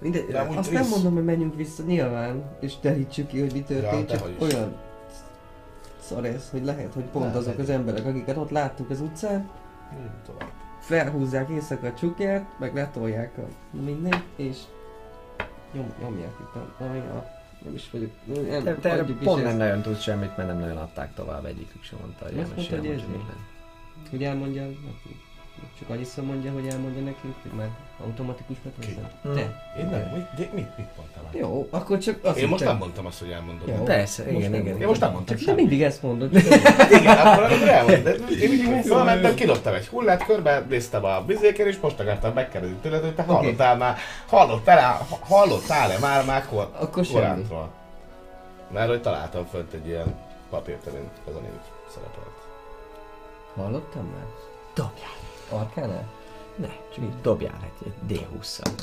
Mindegy, 0.00 0.26
De 0.26 0.40
azt 0.40 0.50
nem 0.52 0.62
Trisz- 0.82 0.90
mondom, 0.90 1.14
hogy 1.14 1.24
menjünk 1.24 1.54
vissza 1.56 1.82
nyilván, 1.82 2.42
és 2.60 2.78
derítsük 2.80 3.26
ki, 3.26 3.40
hogy 3.40 3.52
mi 3.52 3.62
történt, 3.62 4.10
Ja, 4.10 4.18
csak 4.18 4.28
olyan 4.40 4.76
szar 6.00 6.24
ez, 6.24 6.48
hogy 6.50 6.64
lehet, 6.64 6.94
hogy 6.94 7.02
pont 7.04 7.24
Nem, 7.26 7.36
azok 7.36 7.52
nem. 7.52 7.62
az 7.62 7.70
emberek, 7.70 8.06
akiket 8.06 8.36
ott 8.36 8.50
láttuk 8.50 8.90
az 8.90 9.00
utcán, 9.00 9.50
Tovább. 10.26 10.48
felhúzzák 10.80 11.48
éjszaka 11.48 11.86
a 11.86 11.94
csukját, 11.94 12.58
meg 12.58 12.74
letolják 12.74 13.38
a 13.38 13.42
mindent, 13.84 14.24
és 14.36 14.56
nyom, 15.72 15.86
nyomják 16.02 16.32
itt 16.40 16.54
a, 16.54 16.82
a, 16.84 17.16
a 17.16 17.26
nem 17.64 17.74
is 17.74 17.90
vagyok, 17.90 18.10
nem, 18.24 18.64
Te, 18.64 18.74
te 18.74 19.04
pont 19.22 19.38
ezt. 19.40 19.48
nem 19.48 19.56
nagyon 19.56 19.82
tudsz 19.82 20.00
semmit, 20.00 20.36
mert 20.36 20.48
nem 20.48 20.58
nagyon 20.58 20.76
adták 20.76 21.14
tovább, 21.14 21.44
egyikük 21.44 21.82
sem 21.82 21.98
mondta, 22.00 22.24
hogy 22.24 22.38
Azt 22.38 22.50
elmesél 22.50 22.76
mondta, 22.80 22.92
hogy 23.02 23.08
minden. 23.10 23.36
Hogy 24.10 24.22
elmondja 24.24 24.62
nekünk. 24.62 25.16
Csak 25.78 25.88
annyiszor 25.88 26.24
mondja, 26.24 26.52
hogy 26.52 26.66
elmondja 26.66 27.02
nekünk, 27.02 27.34
hogy 27.42 27.50
már 27.56 27.68
automatikus 28.04 28.56
megveszem. 28.64 29.10
Hm. 29.22 29.34
Te. 29.34 29.40
Én 29.78 29.86
nem, 29.86 30.00
mit, 30.14 30.38
mit, 30.38 30.52
mit, 30.52 30.76
mit 30.76 30.86
mondtam? 30.96 31.40
Jó, 31.40 31.66
akkor 31.70 31.98
csak 31.98 32.18
azt 32.24 32.38
Én 32.38 32.48
most 32.48 32.64
nem 32.64 32.76
mondtam 32.76 33.06
azt, 33.06 33.18
hogy 33.18 33.30
elmondom. 33.30 33.68
Jó. 33.68 33.82
Persze, 33.82 34.22
Most 34.22 34.36
igen, 34.36 34.50
nem 34.50 34.60
igen. 34.60 34.80
Én 34.80 34.86
most 34.86 35.00
nem 35.00 35.12
mondtam 35.12 35.36
semmit. 35.36 35.60
mindig 35.60 35.82
ezt 35.82 36.02
mondod. 36.02 36.34
Igen, 37.00 37.16
akkor 37.18 37.42
amikor 37.42 37.68
elmondtam. 37.68 38.02
De 38.02 38.34
Én 38.40 38.52
így 38.52 38.84
fölmentem, 38.86 39.34
kiloptam 39.34 39.74
egy 39.74 39.86
hullát, 39.86 40.24
körbe 40.24 40.64
néztem 40.68 41.04
a 41.04 41.20
bizéken, 41.20 41.66
és 41.66 41.78
most 41.80 42.00
akartam 42.00 42.32
megkérdezni 42.32 42.76
tőled, 42.82 43.02
hogy 43.02 43.14
te 43.14 43.22
hallottál 43.22 43.76
már, 43.76 43.96
hallottál, 44.26 45.06
hallottál-e 45.20 45.98
már 45.98 46.24
már 46.24 46.46
kor, 46.46 46.70
Akkor 46.78 47.06
korántról? 47.12 47.70
Mert 48.72 48.88
hogy 48.88 49.02
találtam 49.02 49.46
fönt 49.46 49.72
egy 49.72 49.86
ilyen 49.86 50.14
papírt, 50.50 50.86
amin 50.86 51.08
ez 51.28 51.34
a 51.34 51.40
név 51.40 51.50
szerepelt. 51.88 52.38
Hallottam 53.56 54.04
már? 54.04 54.24
Dobjál. 54.74 55.19
Arkánál? 55.50 56.08
Ne, 56.56 56.68
csak 56.94 57.04
így 57.04 57.20
dobjál 57.20 57.58
egy, 57.82 57.92
egy 58.08 58.18
D20-szal. 58.18 58.80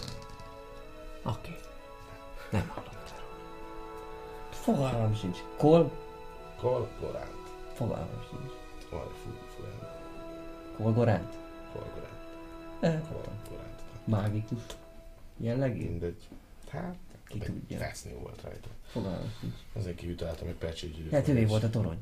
Oké. 1.23 1.55
Nem 2.51 2.67
hallottál. 2.67 3.23
Fogalmam 4.49 5.15
sincs. 5.15 5.37
Kol? 5.57 5.91
Kol, 6.59 6.87
koránt. 6.99 7.47
Fogalmam 7.73 8.23
sincs. 8.29 8.51
Fú, 8.89 8.97
Kolgoránt? 10.77 11.33
kol, 11.73 11.81
koránt. 11.93 12.15
Eh, 12.79 13.01
Kol, 13.11 13.21
koránt. 13.49 13.81
mágikus. 14.03 14.59
Jellegű? 15.37 15.89
Mindegy. 15.89 16.27
Hát, 16.69 16.95
Ki 17.27 17.37
tudja. 17.39 17.77
Fesznyú 17.77 18.19
volt 18.19 18.41
rajta. 18.41 18.67
Fogalmam 18.87 19.33
sincs. 19.39 19.53
Ezért 19.75 19.95
kiüteltem 19.95 20.47
egy 20.47 20.53
pecsétgyűrűt. 20.55 21.11
Hát 21.11 21.27
övé 21.27 21.45
volt 21.45 21.63
a 21.63 21.69
torony. 21.69 21.97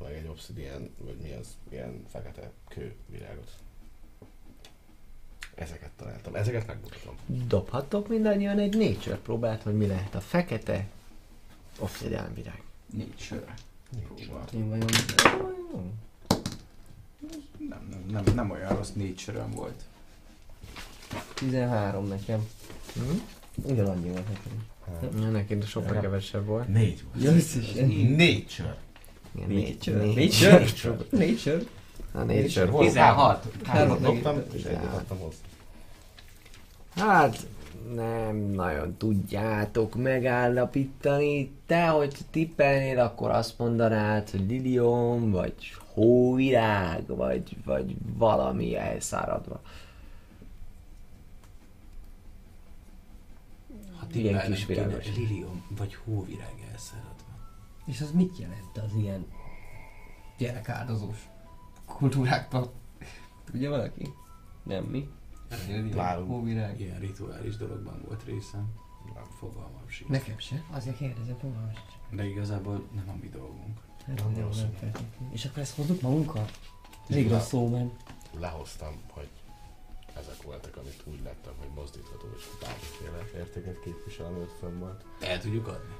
Hát, 0.00 0.08
meg 0.08 0.18
egy 0.18 0.28
obsidian, 0.28 0.90
vagy 0.98 1.16
mi 1.22 1.32
az, 1.32 1.48
ilyen 1.68 2.04
fekete 2.10 2.50
kővirágot. 2.68 3.50
Ezeket 5.54 5.90
találtam, 5.96 6.34
ezeket 6.34 6.66
megmutatom. 6.66 7.14
Dobhattok 7.26 8.08
mindannyian 8.08 8.58
egy 8.58 8.76
nature 8.76 9.16
próbát, 9.16 9.62
hogy 9.62 9.76
mi 9.76 9.86
lehet 9.86 10.14
a 10.14 10.20
fekete 10.20 10.88
obsidian 11.78 12.34
virág. 12.34 12.62
Négy 12.92 13.18
sör. 13.18 13.44
Én 14.54 14.68
vajon... 14.68 14.88
Nem, 17.68 17.88
nem, 17.90 18.04
nem, 18.10 18.34
nem 18.34 18.50
olyan 18.50 18.76
rossz, 18.76 18.92
négy 18.92 19.18
söröm 19.18 19.50
volt. 19.50 19.84
13 21.34 22.06
nekem. 22.06 22.48
Hm? 22.94 23.18
Ugyanannyi 23.62 24.08
volt 24.08 24.28
nekem. 24.28 24.66
Ja, 25.20 25.30
neked 25.30 25.64
sokkal 25.64 26.00
kevesebb 26.00 26.46
volt. 26.46 26.68
Négy 26.68 27.04
volt. 27.04 27.24
Ja, 27.24 27.32
összes. 27.32 27.72
Nature. 29.32 30.04
Igen, 30.04 30.24
Nature. 30.24 30.58
Nature. 30.58 30.96
Nature. 31.10 31.62
A 32.12 32.18
nature. 32.22 32.66
Hol? 32.70 32.84
16. 32.84 33.46
Hármat 33.64 33.98
Három. 34.00 34.02
dobtam, 34.02 34.36
és 34.36 34.42
Tizenhat. 34.52 34.82
egyet 34.82 34.94
adtam 34.94 35.18
hozzá. 35.18 35.36
Hát 36.96 37.46
nem 37.94 38.36
nagyon 38.36 38.96
tudjátok 38.96 39.94
megállapítani. 39.94 41.52
Te, 41.66 41.86
hogy 41.86 42.14
tippelnél, 42.30 42.98
akkor 42.98 43.30
azt 43.30 43.58
mondanád, 43.58 44.30
hogy 44.30 44.44
lilium, 44.48 45.30
vagy 45.30 45.54
hóvirág, 45.94 47.06
vagy, 47.06 47.56
vagy 47.64 47.96
valami 48.16 48.76
elszáradva. 48.76 49.60
Ha 53.98 54.06
Ilyen 54.12 54.22
tippelnem 54.32 54.52
kis 54.52 54.66
kéne, 54.66 54.82
virágos. 54.86 55.06
Lilium 55.16 55.64
vagy 55.76 55.96
hóvirág. 56.04 56.59
És 57.90 58.00
az 58.00 58.12
mit 58.12 58.38
jelent 58.38 58.78
az 58.78 58.94
ilyen 58.94 59.26
gyerekáldozós 60.38 61.28
kultúrákban? 61.86 62.70
Tudja 63.44 63.70
valaki? 63.70 64.12
Nem, 64.62 64.84
mi? 64.84 65.08
Nálunk. 65.94 66.30
Hóvirág. 66.30 66.80
Ilyen 66.80 66.98
rituális 66.98 67.56
dologban 67.56 68.02
volt 68.06 68.24
részem. 68.24 68.72
Nem 69.14 69.24
fogalmam 69.38 69.88
sincs. 69.88 70.10
Nekem 70.10 70.38
se. 70.38 70.64
Azért 70.70 70.96
kérdezem, 70.96 71.36
fogalmam 71.38 71.70
sincs. 71.74 72.16
De 72.16 72.24
igazából 72.24 72.88
nem 72.94 73.08
a 73.08 73.14
mi 73.20 73.28
dolgunk. 73.28 73.80
Hát, 74.06 74.16
Nem 74.16 74.32
nem, 74.32 74.42
nem 74.42 74.52
feltétlenül. 74.52 75.32
És 75.32 75.44
akkor 75.44 75.62
ezt 75.62 75.76
hozzuk 75.76 76.00
magunkkal? 76.00 76.46
Elég 77.08 77.30
rossz 77.30 77.48
szó 77.48 77.68
ment. 77.68 77.92
Lehoztam, 78.38 78.94
hogy 79.10 79.28
ezek 80.16 80.42
voltak, 80.42 80.76
amit 80.76 81.02
úgy 81.04 81.20
láttam, 81.22 81.52
hogy 81.58 81.68
mozdítható 81.74 82.26
és 82.36 82.44
bármiféle 82.60 83.38
értéket 83.38 83.80
képvisel, 83.80 84.26
ami 84.26 84.38
ott 84.38 84.56
fönn 84.58 84.78
volt. 84.78 85.04
El 85.20 85.40
tudjuk 85.40 85.66
adni. 85.66 85.94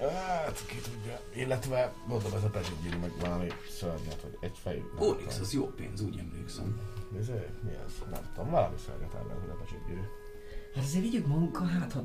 Hát, 0.00 0.66
ki 0.66 0.76
tudja. 0.76 1.20
Illetve 1.34 1.92
mondom, 2.06 2.32
ez 2.34 2.44
a 2.44 2.48
pezsigyűrű 2.48 2.96
meg 2.98 3.12
valami 3.20 3.48
szörnyet, 3.70 4.20
hogy 4.22 4.36
egy 4.40 4.58
fejű. 4.62 4.82
Onyx, 4.98 5.38
az 5.38 5.52
jó 5.52 5.66
pénz, 5.66 6.00
úgy 6.00 6.18
emlékszem. 6.18 6.80
Nézzé, 7.12 7.46
mi 7.62 7.70
ez? 7.70 7.92
Nem 8.10 8.30
tudom, 8.34 8.50
valami 8.50 8.76
szörnyet 8.86 9.14
el 9.14 9.22
hogy 9.22 9.50
a 9.50 9.54
pezsigyűrű. 9.54 10.06
Hát 10.74 10.84
azért 10.84 11.02
vigyük 11.04 11.26
magunkkal, 11.26 11.66
hát 11.66 11.92
ha... 11.92 12.04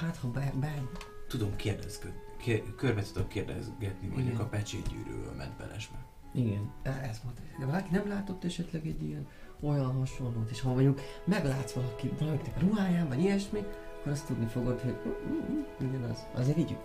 Hát 0.00 0.16
ha 0.16 0.28
be... 0.28 0.52
be 0.60 0.82
Tudom, 1.28 1.56
kérdezköd. 1.56 2.12
Kér, 2.42 2.74
körbe 2.74 3.02
tudok 3.02 3.28
kérdezgetni 3.28 4.06
mondjuk 4.06 4.34
Igen. 4.34 4.40
a 4.40 4.48
pecsétgyűrűről 4.48 5.32
ment 5.36 5.56
belesme. 5.56 6.04
igen. 6.34 6.72
Ez 6.82 7.20
volt. 7.24 7.40
De 7.58 7.66
valaki 7.66 7.88
nem 7.90 8.08
látott 8.08 8.44
esetleg 8.44 8.86
egy 8.86 9.02
ilyen 9.02 9.26
olyan 9.60 9.92
hasonlót, 9.98 10.50
és 10.50 10.60
ha 10.60 10.72
mondjuk 10.72 11.00
meglátsz 11.24 11.72
valaki, 11.72 12.12
valakinek 12.18 12.56
a 12.56 12.60
ruháján, 12.60 13.08
vagy 13.08 13.20
ilyesmi, 13.20 13.64
akkor 13.98 14.12
azt 14.12 14.26
tudni 14.26 14.46
fogod, 14.46 14.80
hogy 14.80 14.96
mm, 15.06 15.32
mm, 15.32 15.52
mm, 15.52 15.86
igen 15.88 16.02
az. 16.10 16.26
Azért 16.34 16.56
vigyük. 16.56 16.78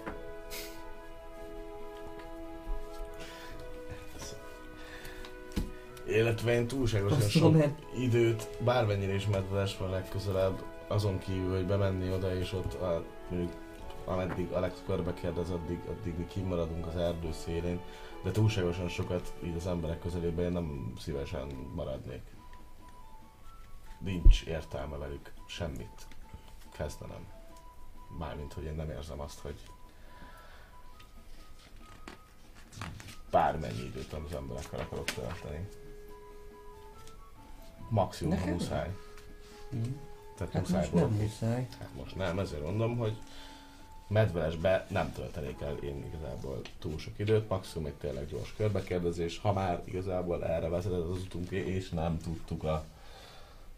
Illetve 6.07 6.53
én 6.53 6.67
túlságosan 6.67 7.17
Azt 7.17 7.29
sok 7.29 7.53
mert 7.53 7.81
időt, 7.97 8.49
bármennyire 8.63 9.13
is 9.13 9.27
medves 9.27 9.77
van 9.77 9.89
legközelebb, 9.89 10.63
azon 10.87 11.19
kívül, 11.19 11.55
hogy 11.55 11.65
bemenni 11.65 12.11
oda 12.11 12.35
és 12.35 12.53
ott 12.53 12.73
a, 12.73 13.03
mondjuk, 13.29 13.53
ameddig 14.05 14.51
Alex 14.51 14.83
körbe 14.85 15.13
kérdez, 15.13 15.49
addig, 15.49 15.79
addig 15.89 16.17
mi 16.17 16.25
kimaradunk 16.25 16.87
az 16.87 16.95
erdő 16.95 17.31
szélén, 17.31 17.79
de 18.23 18.31
túlságosan 18.31 18.87
sokat 18.87 19.33
így 19.43 19.55
az 19.55 19.67
emberek 19.67 19.99
közelében 19.99 20.45
én 20.45 20.51
nem 20.51 20.93
szívesen 20.99 21.47
maradnék. 21.75 22.21
Nincs 23.99 24.43
értelme 24.43 24.97
velük 24.97 25.33
semmit 25.47 26.07
kezdenem. 26.71 27.27
Mármint, 28.17 28.53
hogy 28.53 28.63
én 28.63 28.75
nem 28.75 28.89
érzem 28.89 29.19
azt, 29.19 29.39
hogy 29.39 29.55
bármennyi 33.31 33.83
időt 33.83 34.13
az 34.13 34.33
emberekkel 34.33 34.79
akarok 34.79 35.05
tölteni. 35.05 35.67
Maximum, 37.89 38.33
Nekem? 38.37 38.53
muszáj. 38.53 38.95
Mhm. 39.69 39.83
Tehát 40.37 40.53
hát 40.53 40.61
muszáj 40.61 40.79
most 40.79 40.93
nem 40.93 41.01
volt. 41.09 41.21
muszáj. 41.21 41.67
Hát 41.79 41.89
most 41.95 42.15
nem, 42.15 42.39
ezért 42.39 42.63
mondom, 42.63 42.97
hogy 42.97 43.17
medvelesbe 44.07 44.85
nem 44.89 45.11
töltenék 45.13 45.61
el 45.61 45.77
én 45.77 46.05
igazából 46.13 46.61
túl 46.79 46.97
sok 46.97 47.19
időt, 47.19 47.49
maximum 47.49 47.87
egy 47.87 47.93
tényleg 47.93 48.27
gyors 48.27 48.53
körbekérdezés, 48.57 49.37
ha 49.39 49.53
már 49.53 49.81
igazából 49.85 50.45
erre 50.45 50.67
vezetett 50.69 51.09
az 51.09 51.17
utunk, 51.21 51.49
és 51.51 51.89
nem 51.89 52.17
tudtuk 52.19 52.63
a, 52.63 52.85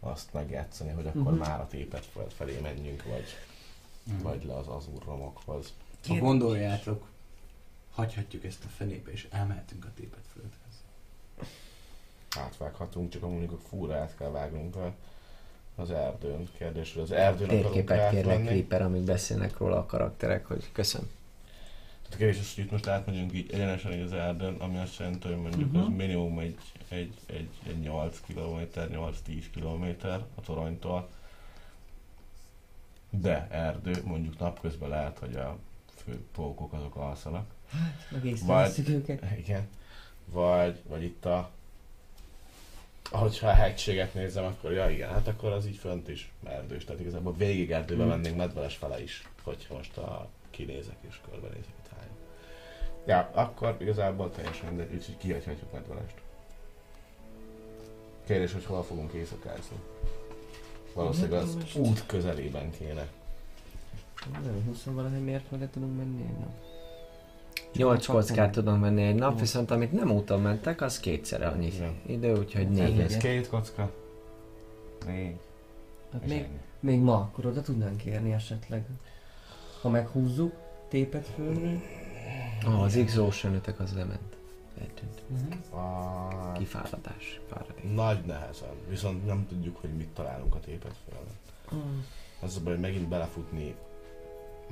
azt 0.00 0.32
megjátszani, 0.32 0.90
hogy 0.90 1.06
akkor 1.06 1.32
Mhm. 1.32 1.40
már 1.40 1.60
a 1.60 1.66
tépet 1.66 2.04
föld 2.06 2.30
felé 2.32 2.58
menjünk, 2.62 3.02
vagy, 3.04 3.24
vagy 4.22 4.44
le 4.44 4.56
az 4.56 4.66
azúr 4.68 5.02
romokhoz. 5.04 5.72
Ha 6.08 6.14
gondoljátok, 6.14 7.06
hagyhatjuk 7.94 8.44
ezt 8.44 8.64
a 8.64 8.68
fenébe 8.68 9.10
és 9.10 9.26
elmehetünk 9.30 9.84
a 9.84 9.88
tépet 9.96 10.24
földhez. 10.32 10.59
Átvághatunk, 12.38 13.10
csak 13.10 13.20
mondjuk 13.22 13.52
a 13.52 13.58
fúra 13.68 13.94
át 13.96 14.14
kell 14.18 14.30
vágnunk 14.30 14.76
a, 14.76 14.92
az 15.76 15.90
erdőn. 15.90 16.48
Kérdés, 16.58 16.92
hogy 16.92 17.02
az 17.02 17.10
erdőn 17.10 17.48
Térképet 17.48 18.10
kérlek. 18.10 18.44
Creeper, 18.44 18.82
amíg 18.82 19.02
beszélnek 19.02 19.56
róla 19.58 19.76
a 19.78 19.86
karakterek, 19.86 20.46
hogy 20.46 20.68
köszönöm. 20.72 21.10
Tehát 22.02 22.18
kérdés 22.18 22.38
az, 22.40 22.54
hogy 22.54 22.64
itt 22.64 22.70
most 22.70 22.86
átmegyünk 22.86 23.32
így 23.32 23.52
egyenesen 23.52 23.92
így 23.92 24.00
az 24.02 24.12
erdőn, 24.12 24.54
ami 24.60 24.78
azt 24.78 24.98
jelenti, 24.98 25.28
hogy 25.28 25.36
mondjuk 25.36 25.74
az 25.74 25.80
Mhm. 25.86 25.92
minimum 25.92 26.38
egy, 26.38 26.56
egy, 26.88 27.14
egy, 27.26 27.48
egy 27.66 27.78
8 27.80 28.20
km, 28.26 28.58
8-10 28.74 29.44
km 29.54 30.06
a 30.34 30.40
toronytól. 30.44 31.08
De 33.10 33.46
erdő, 33.50 34.02
mondjuk 34.04 34.38
napközben 34.38 34.88
lehet, 34.88 35.18
hogy 35.18 35.36
a 35.36 35.56
fő 36.04 36.24
pókok 36.34 36.72
azok 36.72 36.96
alszanak. 36.96 37.46
Meg 38.10 38.20
Vagy- 38.22 38.30
észreveszünk 38.30 38.88
őket. 38.88 39.22
Igen. 39.38 39.68
Vagy, 40.24 40.80
vagy 40.88 41.02
itt 41.02 41.24
a 41.24 41.50
ha 43.10 43.30
a 43.40 43.46
hegységet 43.46 44.14
nézem, 44.14 44.44
akkor 44.44 44.72
ja 44.72 44.90
igen, 44.90 45.10
hát 45.10 45.28
akkor 45.28 45.52
az 45.52 45.66
így 45.66 45.76
fönt 45.76 46.08
is 46.08 46.32
erdős. 46.44 46.84
Tehát 46.84 47.00
igazából 47.00 47.34
végig 47.36 47.70
erdőbe 47.70 48.04
mm. 48.04 48.08
mennénk 48.08 48.36
medveles 48.36 48.76
fele 48.76 49.02
is, 49.02 49.28
hogyha 49.42 49.74
most 49.74 49.96
a 49.96 50.28
kinézek 50.50 50.96
és 51.08 51.20
körbenézek 51.30 51.74
itt 51.84 51.90
hány. 51.96 52.08
Ja, 53.06 53.30
akkor 53.34 53.76
igazából 53.78 54.30
teljesen 54.30 54.66
mindegy, 54.66 54.94
úgyhogy 54.94 55.16
kihagyhatjuk 55.16 55.72
medvelest. 55.72 56.14
Kérdés, 58.26 58.52
hogy 58.52 58.64
hol 58.64 58.82
fogunk 58.82 59.12
éjszakázni. 59.12 59.76
Valószínűleg 60.94 61.42
az 61.42 61.56
út 61.74 62.06
közelében 62.06 62.70
kéne. 62.70 63.06
Nem, 64.32 64.64
20 64.66 64.82
valahogy 64.82 65.24
miért 65.24 65.50
meg 65.50 65.70
tudunk 65.70 65.96
menni? 65.96 66.22
Nem. 66.22 66.69
8 67.72 68.06
kockát 68.06 68.52
tudom 68.52 68.80
venni 68.80 69.02
egy 69.02 69.14
nap, 69.14 69.40
viszont 69.40 69.70
amit 69.70 69.92
nem 69.92 70.10
úton 70.10 70.40
mentek, 70.40 70.80
az 70.80 71.00
kétszer 71.00 71.42
annyi 71.42 71.66
Igen. 71.66 71.94
idő, 72.06 72.38
úgyhogy 72.38 72.68
négy. 72.68 73.00
Ez 73.00 73.16
két 73.16 73.48
kocka. 73.48 73.90
Négy. 75.06 75.36
Hát 76.12 76.26
még, 76.26 76.38
ennyi. 76.38 76.58
még 76.80 77.00
ma 77.00 77.14
akkor 77.14 77.46
oda 77.46 77.60
tudnánk 77.60 77.96
kérni 77.96 78.32
esetleg. 78.32 78.84
Ha 79.80 79.88
meghúzzuk, 79.88 80.52
tépet 80.88 81.26
fölni. 81.26 81.82
Ah, 82.64 82.82
az 82.82 83.00
x 83.06 83.16
az 83.16 83.94
lement. 83.94 84.36
Eltűnt. 84.80 85.22
Uh-huh. 85.30 85.48
Mhm. 85.48 86.52
Kifáradás. 86.52 87.40
Fáradás. 87.48 87.82
Nagy 87.94 88.24
nehezen, 88.24 88.68
viszont 88.88 89.26
nem 89.26 89.46
tudjuk, 89.48 89.76
hogy 89.76 89.90
mit 89.90 90.08
találunk 90.08 90.54
a 90.54 90.60
tépet 90.60 90.94
fölött. 91.04 91.28
Uh-huh. 91.64 91.90
Mm. 91.90 91.98
Az 92.40 92.56
a 92.56 92.60
baj, 92.62 92.72
hogy 92.72 92.82
megint 92.82 93.08
belefutni 93.08 93.74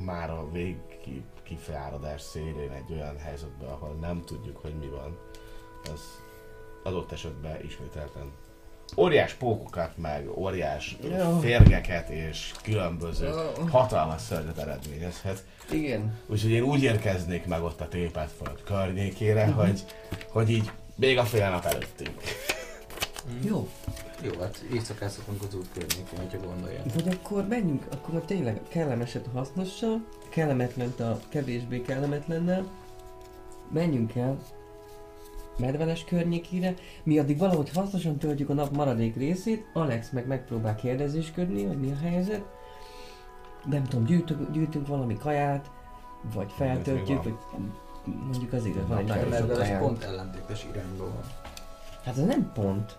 már 0.04 0.30
a 0.30 0.48
vég 0.52 0.76
ki, 1.02 1.22
kifáradás 1.42 2.20
szélén 2.20 2.70
egy 2.70 2.92
olyan 2.92 3.18
helyzetbe, 3.18 3.66
ahol 3.66 3.96
nem 4.00 4.22
tudjuk, 4.24 4.56
hogy 4.56 4.74
mi 4.74 4.86
van, 4.86 5.18
az 5.92 6.00
adott 6.82 7.12
esetben 7.12 7.64
ismételten 7.64 8.32
óriás 8.96 9.32
pókokat, 9.32 9.96
meg 9.96 10.28
óriás 10.38 10.96
Jó. 11.18 11.38
férgeket 11.38 12.08
és 12.08 12.52
különböző 12.62 13.28
Oh. 13.28 13.68
hatalmas 13.70 14.20
szörnyet 14.20 14.58
eredményezhet. 14.58 15.44
Igen. 15.70 16.18
Úgyhogy 16.26 16.50
én 16.50 16.62
úgy 16.62 16.82
érkeznék 16.82 17.46
meg 17.46 17.62
ott 17.62 17.80
a 17.80 17.88
tépet 17.88 18.30
föld 18.42 18.62
környékére, 18.64 19.46
hogy, 19.46 19.84
hogy 20.28 20.50
így 20.50 20.70
még 20.94 21.18
a 21.18 21.24
fél 21.24 21.50
nap 21.50 21.64
előttünk. 21.64 22.20
Jó, 23.42 23.68
Jó, 24.22 24.40
hát 24.40 24.64
éjszakázhatunk 24.72 25.42
az 25.42 25.54
út 25.54 25.68
környékén, 25.72 26.18
hogyha 26.18 26.46
gondolják. 26.46 26.94
vagy 26.94 27.08
akkor 27.08 27.46
menjünk, 27.48 27.86
akkor 27.92 28.14
a 28.14 28.24
tényleg 28.24 28.60
kellemeset 28.68 29.26
a 29.26 29.38
hasznossal, 29.38 30.04
kellemetlent 30.28 31.00
a 31.00 31.20
kevésbé 31.28 31.80
kellemetlennel. 31.80 32.66
Menjünk 33.72 34.14
el 34.14 34.38
medveles 35.58 36.04
környékére, 36.04 36.74
mi 37.02 37.18
addig 37.18 37.38
valahogy 37.38 37.70
hasznosan 37.70 38.16
töltjük 38.16 38.48
a 38.48 38.54
nap 38.54 38.76
maradék 38.76 39.16
részét, 39.16 39.66
Alex 39.72 40.10
meg 40.10 40.26
megpróbál 40.26 40.74
kérdezésködni, 40.74 41.64
hogy 41.64 41.80
mi 41.80 41.92
a 41.92 41.96
helyzet. 41.96 42.44
Nem 43.64 43.84
tudom, 43.84 44.04
gyűjtünk, 44.04 44.50
gyűjtünk 44.50 44.86
valami 44.86 45.16
kaját, 45.16 45.70
vagy 46.34 46.52
feltöltjük, 46.52 47.22
vagy 47.22 47.34
mondjuk 48.04 48.52
az 48.52 48.64
igaz, 48.64 48.86
van 48.86 48.98
egy 48.98 49.28
medveles 49.28 49.78
pont 49.78 50.02
ellentétes 50.02 50.66
irányba 50.72 51.04
van. 51.04 51.24
Hát 52.04 52.18
ez 52.18 52.24
nem 52.24 52.52
pont. 52.54 52.98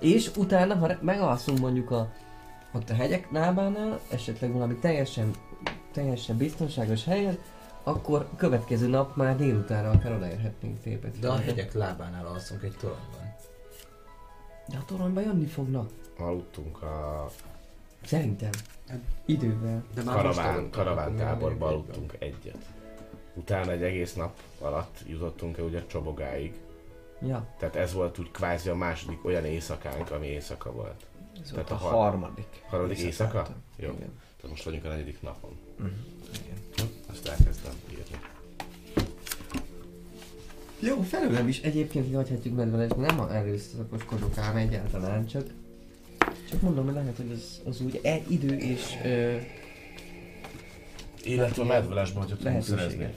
És 0.00 0.30
utána, 0.36 0.74
ha 0.74 0.88
megalszunk 1.00 1.58
mondjuk 1.58 1.90
a, 1.90 2.12
ott 2.72 2.90
a 2.90 2.94
hegyek 2.94 3.30
lábánál, 3.30 4.00
esetleg 4.10 4.52
valami 4.52 4.74
teljesen, 4.74 5.30
teljesen 5.92 6.36
biztonságos 6.36 7.04
helyen, 7.04 7.38
akkor 7.82 8.28
következő 8.36 8.88
nap 8.88 9.16
már 9.16 9.36
délutánra 9.36 9.90
akár 9.90 10.12
odaérhetnénk 10.12 10.80
tépet. 10.80 11.18
De 11.18 11.28
a 11.28 11.36
hegyek 11.36 11.72
lábánál 11.72 12.26
alszunk 12.26 12.62
egy 12.62 12.76
toronyban. 12.80 13.34
De 14.68 14.76
a 14.76 14.84
toronyba 14.84 15.20
jönni 15.20 15.46
fognak. 15.46 15.90
Aludtunk 16.18 16.82
a 16.82 17.30
Szerintem. 18.04 18.50
Idővel. 19.24 19.84
De 19.94 20.02
karaván, 20.02 20.48
aludtunk, 20.48 20.70
karaván 20.70 20.98
akkor 20.98 21.12
még 21.12 21.22
táborba 21.22 21.48
egyben. 21.48 21.68
aludtunk 21.68 22.16
egyet. 22.18 22.58
Utána 23.34 23.70
egy 23.70 23.82
egész 23.82 24.14
nap 24.14 24.36
alatt 24.60 24.98
jutottunk 25.06 25.58
el 25.58 25.64
ugye 25.64 25.86
Csobogáig. 25.86 26.60
Ja, 27.26 27.46
Tehát 27.58 27.76
ez 27.76 27.92
volt 27.92 28.18
úgy 28.18 28.30
kvázi 28.30 28.68
a 28.68 28.74
második 28.74 29.24
olyan 29.24 29.44
éjszakánk, 29.44 30.10
ami 30.10 30.26
éjszaka 30.26 30.72
volt. 30.72 31.06
Ez 31.42 31.48
Tehát 31.50 31.68
volt 31.68 31.70
a 31.70 31.74
a 31.84 31.88
har- 31.88 31.92
harmadik. 32.10 32.46
Harmadik 32.68 32.98
éjszaka? 32.98 33.46
Jó. 33.76 33.88
Igen. 33.88 34.12
Tehát 34.36 34.50
most 34.50 34.62
vagyunk 34.64 34.84
a 34.84 34.88
negyedik 34.88 35.22
napon. 35.22 35.50
Mhm. 35.78 35.88
Jó, 36.78 36.84
Azt 37.10 37.28
elkezdem 37.28 37.72
írni. 37.90 38.16
Jó, 40.80 41.00
felőlem 41.02 41.48
is 41.48 41.60
egyébként 41.60 42.14
hagyhatjuk 42.14 42.54
medvelesbe, 42.56 43.06
nem 43.06 43.20
a 43.20 43.34
erőszakoskodok 43.34 44.38
ám 44.38 44.56
egyáltalán, 44.56 45.26
csak 45.26 45.46
csak 46.50 46.60
mondom, 46.60 46.84
hogy 46.84 46.94
lehet, 46.94 47.16
hogy 47.16 47.30
az, 47.30 47.60
az 47.64 47.80
úgy 47.80 48.00
e, 48.02 48.20
idő 48.28 48.56
és 48.56 48.98
ö, 49.04 49.36
Illetve 51.24 51.62
a 51.62 51.66
medvelesben, 51.66 52.22
hogyha 52.22 52.36
tudunk 52.36 52.62
szerezni. 52.62 53.14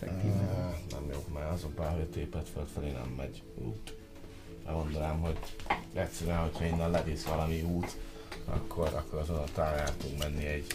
Nem 0.92 1.10
jó, 1.12 1.26
már 1.34 1.52
azon 1.52 1.74
pár, 1.74 1.92
hogy 1.92 2.08
a 2.12 2.14
tépet 2.14 2.50
föld 2.54 2.68
felé 2.74 2.92
nem 2.92 3.14
megy 3.18 3.42
út. 3.56 3.96
Elmondanám, 4.68 5.20
hogy 5.20 5.38
egyszerűen, 5.94 6.38
hogyha 6.38 6.66
innen 6.66 6.92
levisz 6.92 7.24
valami 7.24 7.62
út, 7.62 7.98
akkor, 8.46 8.88
akkor 8.94 9.20
azon 9.20 9.38
a 9.38 9.62
el 9.62 9.98
tudunk 9.98 10.20
menni 10.20 10.46
egy 10.46 10.66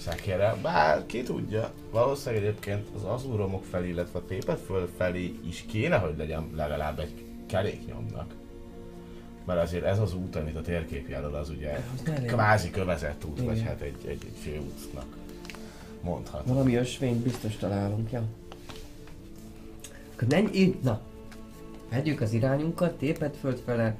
szekérre. 0.00 0.56
Bár 0.62 1.06
ki 1.06 1.22
tudja, 1.22 1.70
valószínűleg 1.90 2.44
egyébként 2.44 2.88
az 2.94 3.04
azúromok 3.04 3.64
felé, 3.64 3.88
illetve 3.88 4.18
a 4.18 4.24
tépet 4.24 4.60
föld 4.60 4.88
felé 4.96 5.38
is 5.46 5.64
kéne, 5.68 5.96
hogy 5.96 6.16
legyen 6.16 6.50
legalább 6.54 6.98
egy 6.98 7.24
keréknyomnak. 7.46 8.34
Mert 9.46 9.60
azért 9.60 9.84
ez 9.84 9.98
az 9.98 10.14
út, 10.14 10.36
amit 10.36 10.56
a 10.56 10.60
térkép 10.60 11.08
jelöl, 11.08 11.34
az 11.34 11.48
ugye 11.48 11.80
az 11.94 12.02
kvázi 12.26 12.70
kövezett 12.70 13.24
út, 13.24 13.40
vagy 13.40 13.56
Igen. 13.56 13.66
hát 13.66 13.80
egy, 13.80 13.96
egy, 14.06 14.24
egy 14.24 14.36
főútnak 14.42 15.21
mondhat. 16.02 16.46
valami 16.46 16.74
ösvényt 16.74 17.22
biztos 17.22 17.56
találunk, 17.56 18.10
ja. 18.10 18.22
Akkor 20.14 20.28
menj, 20.28 20.48
így, 20.54 20.78
na, 20.82 21.00
vegyük 21.90 22.20
az 22.20 22.32
irányunkat, 22.32 22.98
tépet 22.98 23.36
föld 23.36 23.58
fele, 23.58 23.96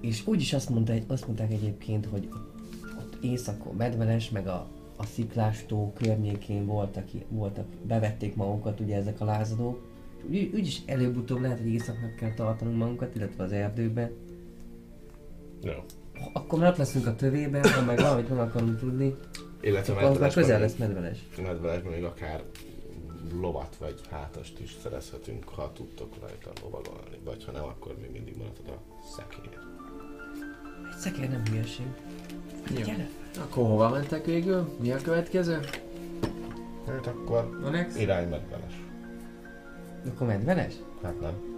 és 0.00 0.26
úgyis 0.26 0.52
azt, 0.52 0.68
mondta, 0.68 0.92
azt 1.06 1.26
mondták 1.26 1.52
egyébként, 1.52 2.06
hogy 2.06 2.28
ott 2.98 3.18
éjszakon 3.20 3.74
medveles, 3.74 4.30
meg 4.30 4.46
a, 4.46 4.66
a 4.96 5.04
sziklástó 5.04 5.92
környékén 5.96 6.66
voltak, 6.66 7.08
voltak, 7.28 7.66
bevették 7.82 8.36
magukat 8.36 8.80
ugye 8.80 8.96
ezek 8.96 9.20
a 9.20 9.24
lázadók. 9.24 9.94
Úgy, 10.28 10.50
úgyis 10.54 10.82
előbb-utóbb 10.86 11.40
lehet, 11.40 11.58
hogy 11.58 11.72
éjszaknak 11.72 12.14
kell 12.16 12.34
tartanunk 12.34 12.78
magunkat, 12.78 13.14
illetve 13.14 13.44
az 13.44 13.52
erdőbe. 13.52 14.10
Jó. 15.62 15.72
Akkor 16.32 16.58
már 16.58 16.70
ott 16.70 16.76
leszünk 16.76 17.06
a 17.06 17.14
tövében, 17.14 17.72
ha 17.72 17.84
meg 17.84 17.98
valamit 17.98 18.28
meg 18.28 18.38
akarunk 18.38 18.78
tudni, 18.78 19.14
Illetve 19.66 19.92
akkor 19.92 20.04
az 20.04 20.18
már 20.18 20.20
medvelesben 20.20 20.42
közel 20.44 20.60
lesz 20.60 20.76
medveles. 20.76 21.18
Medvelesben 21.36 21.92
még 21.92 22.04
akár 22.04 22.42
lovat 23.40 23.76
vagy 23.78 24.00
hátast 24.10 24.58
is 24.58 24.76
szerezhetünk, 24.82 25.48
ha 25.48 25.72
tudtok 25.72 26.14
rajta 26.20 26.50
lovagolni. 26.62 27.18
Vagy 27.24 27.44
ha 27.44 27.52
nem, 27.52 27.64
akkor 27.64 27.96
még 28.00 28.10
mindig 28.10 28.36
maradhat 28.36 28.68
a 28.68 28.80
szekér. 29.16 29.58
Egy 30.92 30.98
szekér 30.98 31.28
nem 31.28 31.42
hülyeség. 31.50 31.86
Jó. 32.76 32.84
Gyere! 32.84 33.08
Akkor 33.38 33.66
hova 33.66 33.88
mentek 33.88 34.24
végül? 34.24 34.76
Mi 34.80 34.92
a 34.92 34.96
következő? 34.96 35.60
Hát 36.86 37.06
akkor 37.06 37.60
Alex? 37.64 37.96
irány 37.96 38.28
medveles. 38.28 38.82
Akkor 40.08 40.26
medveles? 40.26 40.74
Hát 41.02 41.20
nem. 41.20 41.55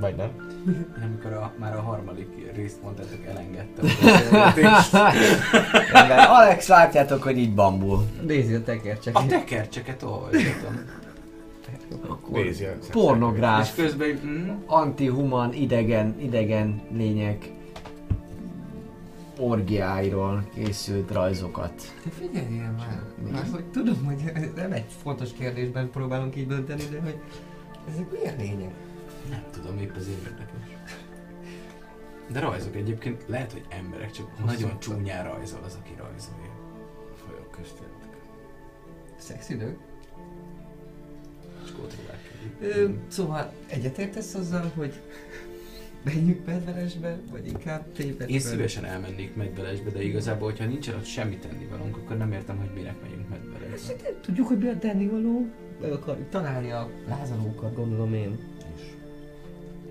Vagy 0.00 0.16
nem? 0.16 0.30
Amikor 1.04 1.32
a, 1.32 1.52
már 1.58 1.76
a 1.76 1.80
harmadik 1.80 2.52
részt 2.54 2.82
mondtátok, 2.82 3.24
elengedtem 3.24 3.84
a. 4.32 4.52
Rendben, 5.92 6.18
Alex, 6.18 6.68
látjátok, 6.68 7.22
hogy 7.22 7.38
így 7.38 7.54
bambul. 7.54 8.06
Nézi 8.26 8.54
a 8.54 8.62
tekercseket. 8.62 9.22
A 9.22 9.26
tekercseket 9.26 10.02
olvasgatom. 10.02 10.84
Akkor 12.08 12.42
Nézi 12.42 12.64
a 12.64 12.72
pornográf, 12.90 13.68
És 13.68 13.82
közben 13.82 14.20
mm, 14.26 14.48
antihuman, 14.66 15.52
idegen, 15.52 16.16
idegen 16.20 16.82
lények 16.92 17.52
orgiáiról 19.38 20.48
készült 20.54 21.10
rajzokat. 21.10 21.72
Te 22.04 22.10
figyeljél 22.10 22.74
már! 22.76 23.02
Már 23.32 23.48
hogy 23.52 23.64
tudom, 23.64 24.04
hogy 24.04 24.32
ez 24.34 24.48
nem 24.56 24.72
egy 24.72 24.84
fontos 25.02 25.32
kérdésben 25.32 25.90
próbálunk 25.90 26.36
így 26.36 26.46
dönteni, 26.46 26.82
de 26.90 27.00
hogy 27.00 27.18
ezek 27.92 28.10
milyen 28.12 28.34
lények? 28.38 28.72
Nem 29.30 29.44
tudom, 29.50 29.78
épp 29.78 29.96
ezért 29.96 30.22
érdekes. 30.22 30.78
De 32.32 32.40
rajzok 32.40 32.76
egyébként 32.76 33.24
lehet, 33.26 33.52
hogy 33.52 33.64
emberek, 33.68 34.10
csak 34.10 34.44
nagyon 34.44 34.78
csúnyán 34.78 35.24
rajzol 35.24 35.60
az, 35.64 35.78
aki 35.80 35.94
rajzolja. 35.98 36.52
Folyók 37.14 37.50
közt? 37.50 37.82
Skótrovák. 41.66 42.18
Ö, 42.60 42.88
szóval 43.08 43.52
egyetértesz 43.66 44.34
azzal, 44.34 44.72
hogy 44.74 45.00
menjünk 46.04 46.46
medvelesbe, 46.46 47.18
vagy 47.30 47.46
inkább 47.46 47.92
tépet? 47.92 48.28
Én 48.28 48.40
szívesen 48.40 48.84
elmennék 48.84 49.34
medvelesbe, 49.34 49.90
de 49.90 50.02
igazából, 50.02 50.50
hogyha 50.50 50.66
nincsen 50.66 50.94
ott 50.94 51.04
semmi 51.04 51.36
tennivalónk, 51.36 51.96
akkor 51.96 52.16
nem 52.16 52.32
értem, 52.32 52.56
hogy 52.58 52.70
minek 52.74 53.02
megyünk 53.02 53.28
medvelesbe. 53.28 53.94
Tudjuk, 54.20 54.46
hogy 54.46 54.58
mi 54.58 54.68
a 54.68 54.78
tennivaló. 54.78 55.46
Meg 55.80 55.92
akarjuk 55.92 56.28
találni 56.28 56.70
a 56.70 56.90
lázadókat, 57.08 57.74
gondolom 57.74 58.14
én. 58.14 58.38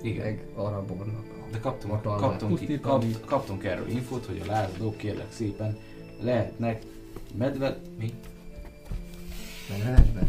Igen. 0.04 0.26
Meg 0.26 0.46
Arabornak. 0.56 1.24
De 1.52 1.60
kaptunk, 1.60 1.94
Hatalmát 1.94 2.22
kaptunk, 2.22 2.82
kapt, 2.82 3.26
kaptunk 3.26 3.64
erről 3.64 3.88
infót, 3.90 4.26
hogy 4.26 4.42
a 4.44 4.52
lázadók 4.52 4.98
kérlek 4.98 5.32
szépen 5.32 5.78
lehetnek 6.22 6.82
medve... 7.38 7.78
Mi? 8.00 8.14
Medvelesbe? 9.70 10.28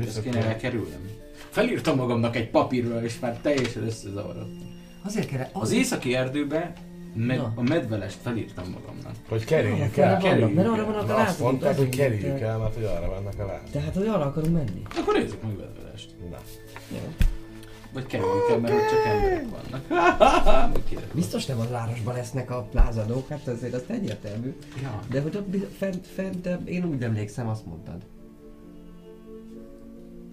Ezt 0.00 0.22
kéne 0.22 0.44
elkerülnem. 0.44 1.10
Felírtam 1.50 1.96
magamnak 1.96 2.36
egy 2.36 2.50
papírra, 2.50 3.02
és 3.04 3.18
már 3.18 3.38
teljesen 3.40 3.82
összezavarodtam. 3.82 4.74
Azért 5.04 5.28
kell, 5.28 5.48
Az 5.52 5.72
északi 5.72 6.14
erdőbe 6.14 6.72
meg 7.14 7.36
Na. 7.36 7.52
a 7.56 7.62
medvelest 7.62 8.18
felírtam 8.22 8.64
magamnak. 8.70 9.12
Hogy 9.28 9.44
kerüljük 9.44 9.96
el. 9.96 10.20
vannak, 10.20 10.54
mert 10.54 10.68
arra 10.68 10.84
vannak 10.84 11.02
a 11.02 11.06
Na, 11.06 11.14
azt 11.14 11.24
lázadók, 11.24 11.50
mondták, 11.50 11.76
hogy 11.76 11.88
kerüljük 11.88 12.40
el, 12.40 12.58
mert 12.58 12.74
hogy 12.74 12.84
arra 12.84 13.10
mennek 13.10 13.38
a 13.38 13.46
lázadók. 13.46 13.70
Tehát, 13.70 13.94
hogy 13.94 14.06
arra 14.06 14.24
akarunk 14.24 14.52
menni. 14.52 14.82
Akkor 14.98 15.14
nézzük 15.14 15.42
meg 15.42 15.56
medvelest. 15.56 16.10
Na. 16.30 16.38
Vagy 17.96 18.06
kerüljük 18.06 18.48
el, 18.50 18.58
mert 18.58 18.74
ott 18.74 18.88
csak 18.88 19.04
emberek 19.04 19.46
vannak. 19.50 20.78
Biztos 21.14 21.46
nem 21.46 21.60
a 21.60 21.68
városban 21.68 22.14
lesznek 22.14 22.50
a 22.50 22.62
plázadók, 22.62 23.28
hát 23.28 23.46
azért 23.46 23.74
azt 23.74 23.90
egyértelmű. 23.90 24.56
Ja. 24.82 25.02
De 25.10 25.20
hogy 25.20 25.36
ott 25.36 25.72
fent, 25.76 26.06
fent, 26.06 26.46
én 26.64 26.84
úgy 26.84 27.02
emlékszem, 27.02 27.48
azt 27.48 27.66
mondtad. 27.66 28.02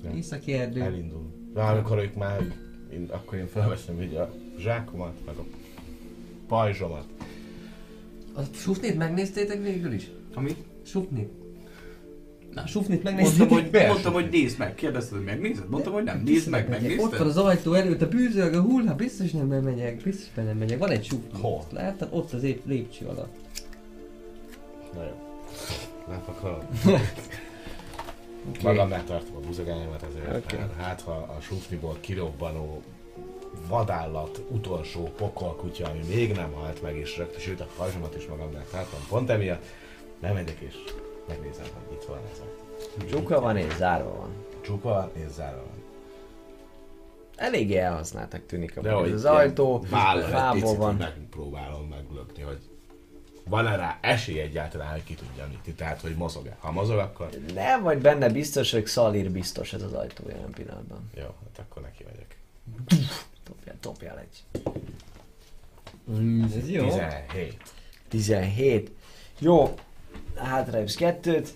Ja. 0.03 0.11
Északi 0.15 0.53
erdő. 0.53 0.81
Elindul. 0.81 1.33
De 1.53 1.61
amikor 1.61 1.97
ők 1.97 2.15
már, 2.15 2.39
én, 2.91 3.07
akkor 3.11 3.37
én 3.37 3.47
felveszem 3.47 3.97
ugye 3.97 4.19
a 4.19 4.33
zsákomat, 4.57 5.25
meg 5.25 5.35
a 5.35 5.43
pajzsomat. 6.47 7.05
A 8.35 8.41
sufnit 8.53 8.97
megnéztétek 8.97 9.61
végül 9.61 9.93
is? 9.93 10.11
Amit? 10.33 10.57
Sufnit? 10.85 11.42
Nem. 12.53 12.65
Sufnit 12.65 13.03
Mondtam, 13.03 13.13
megnéztétek? 13.13 13.49
hogy, 13.49 13.69
Miért? 13.71 13.87
mondtam, 13.87 14.13
hogy 14.13 14.29
nézd 14.29 14.57
meg. 14.57 14.75
Kérdezted, 14.75 15.17
hogy 15.17 15.25
megnézed? 15.25 15.69
Mondtam, 15.69 15.93
hogy 15.93 16.03
nem. 16.03 16.21
Nézd 16.25 16.49
meg, 16.49 16.69
Megyek. 16.69 16.91
Ott 16.91 16.97
van 16.97 17.09
megnézted? 17.09 17.27
az 17.27 17.37
ajtó 17.37 17.73
előtt 17.73 18.01
a 18.01 18.07
bűzölgő 18.07 18.59
hulla, 18.59 18.95
biztos 18.95 19.31
nem 19.31 19.47
megyek, 19.47 20.01
biztos 20.03 20.27
nem 20.35 20.57
megyek. 20.57 20.77
Van 20.77 20.89
egy 20.89 21.05
sufnit. 21.05 21.41
Hol? 21.41 21.65
Láttad? 21.69 22.07
Ott 22.11 22.31
az 22.31 22.43
épp 22.43 22.65
lépcső 22.65 23.05
alatt. 23.05 23.35
Na 24.93 25.03
jó. 25.03 25.15
Nem 26.07 26.21
akarom. 26.25 26.59
Okay. 28.49 28.73
Magamnál 28.73 29.03
tartom 29.03 29.35
a 29.35 29.39
buzogányomat 29.39 30.05
ezért, 30.09 30.53
okay. 30.53 30.65
hát 30.77 31.01
ha 31.01 31.11
a 31.11 31.41
sufniból 31.41 31.97
kirobbanó 31.99 32.81
vadállat 33.67 34.41
utolsó 34.49 35.11
pokolkutya, 35.17 35.89
ami 35.89 35.99
még 36.07 36.31
nem 36.31 36.51
halt 36.51 36.81
meg, 36.81 36.97
és 36.97 37.17
rögtön, 37.17 37.39
sőt 37.39 37.59
a 37.59 37.67
pajzsomat 37.77 38.15
is 38.15 38.25
magamnál 38.25 38.65
tartom, 38.71 38.99
pont 39.09 39.29
emiatt 39.29 39.65
lemegyek 40.19 40.59
és 40.59 40.73
megnézem, 41.27 41.65
hogy 41.73 41.93
itt 41.95 42.03
van 42.03 42.19
ez 42.31 42.39
a 42.39 43.05
Csuka 43.09 43.39
van 43.41 43.57
és 43.57 43.73
zárva 43.77 44.15
van. 44.17 44.29
csupa 44.61 44.89
van 44.89 45.11
és 45.13 45.31
zárva 45.31 45.61
van. 45.61 45.81
Eléggé 47.35 47.77
elhasználtak 47.77 48.45
tűnik 48.45 48.79
De 48.79 48.91
a 48.91 48.99
hogy 48.99 49.11
az 49.11 49.25
ajtó, 49.25 49.81
fából 49.81 50.75
van. 50.75 50.95
megpróbálom 50.95 51.87
meglökni, 51.87 52.41
hogy 52.43 52.59
van-e 53.49 53.75
rá 53.75 53.97
esély 54.01 54.39
egyáltalán, 54.39 54.91
hogy 54.91 55.03
ki 55.03 55.13
tudja 55.13 55.45
nyitni, 55.45 55.73
tehát 55.73 56.01
hogy 56.01 56.15
mozog-e. 56.15 56.57
Ha 56.59 56.71
mozog, 56.71 56.97
akkor 56.97 57.29
Nem 57.53 57.81
vagy 57.83 57.97
benne 57.97 58.29
biztos, 58.29 58.71
hogy 58.71 58.85
Szalír 58.85 59.31
biztos 59.31 59.73
ez 59.73 59.81
az 59.81 59.93
ajtó 59.93 60.23
jelen 60.29 60.51
pillanatban. 60.51 61.09
jó, 61.15 61.21
hát 61.23 61.65
akkor 61.69 61.81
neki 61.81 62.03
megyek. 62.03 62.37
Topjál, 63.43 63.75
topjál 63.79 64.19
egy. 64.19 64.61
Mm, 66.11 66.43
ez 66.43 66.69
jó. 66.69 66.83
17. 66.83 67.61
17. 68.07 68.91
Jó, 69.39 69.73
hátraépsz 70.35 70.95
kettőt, 70.95 71.53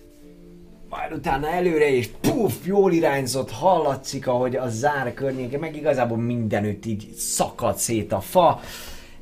majd 0.90 1.14
utána 1.14 1.50
előre 1.50 1.90
és 1.90 2.10
puf, 2.22 2.66
jól 2.66 2.92
irányzott, 2.92 3.52
hallatszik, 3.52 4.28
ahogy 4.28 4.56
a 4.56 4.70
zár 4.70 5.14
környéke, 5.14 5.58
meg 5.58 5.76
igazából 5.76 6.18
mindenütt 6.18 6.86
így 6.86 7.12
szakad 7.16 7.78
szét 7.78 8.12
a 8.12 8.20
fa, 8.20 8.60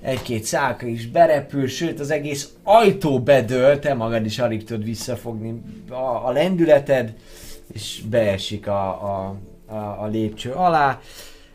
egy-két 0.01 0.43
szálka 0.43 0.85
is 0.85 1.07
berepül, 1.07 1.67
sőt 1.67 1.99
az 1.99 2.11
egész 2.11 2.49
ajtó 2.63 3.19
bedől, 3.19 3.79
te 3.79 3.93
magad 3.93 4.25
is 4.25 4.39
alig 4.39 4.63
tudod 4.63 4.83
visszafogni 4.83 5.61
a, 5.89 6.27
a 6.27 6.31
lendületed, 6.31 7.13
és 7.73 8.01
beesik 8.09 8.67
a, 8.67 8.87
a, 8.87 9.35
a, 9.65 9.75
a 9.75 10.07
lépcső 10.07 10.51
alá. 10.51 10.99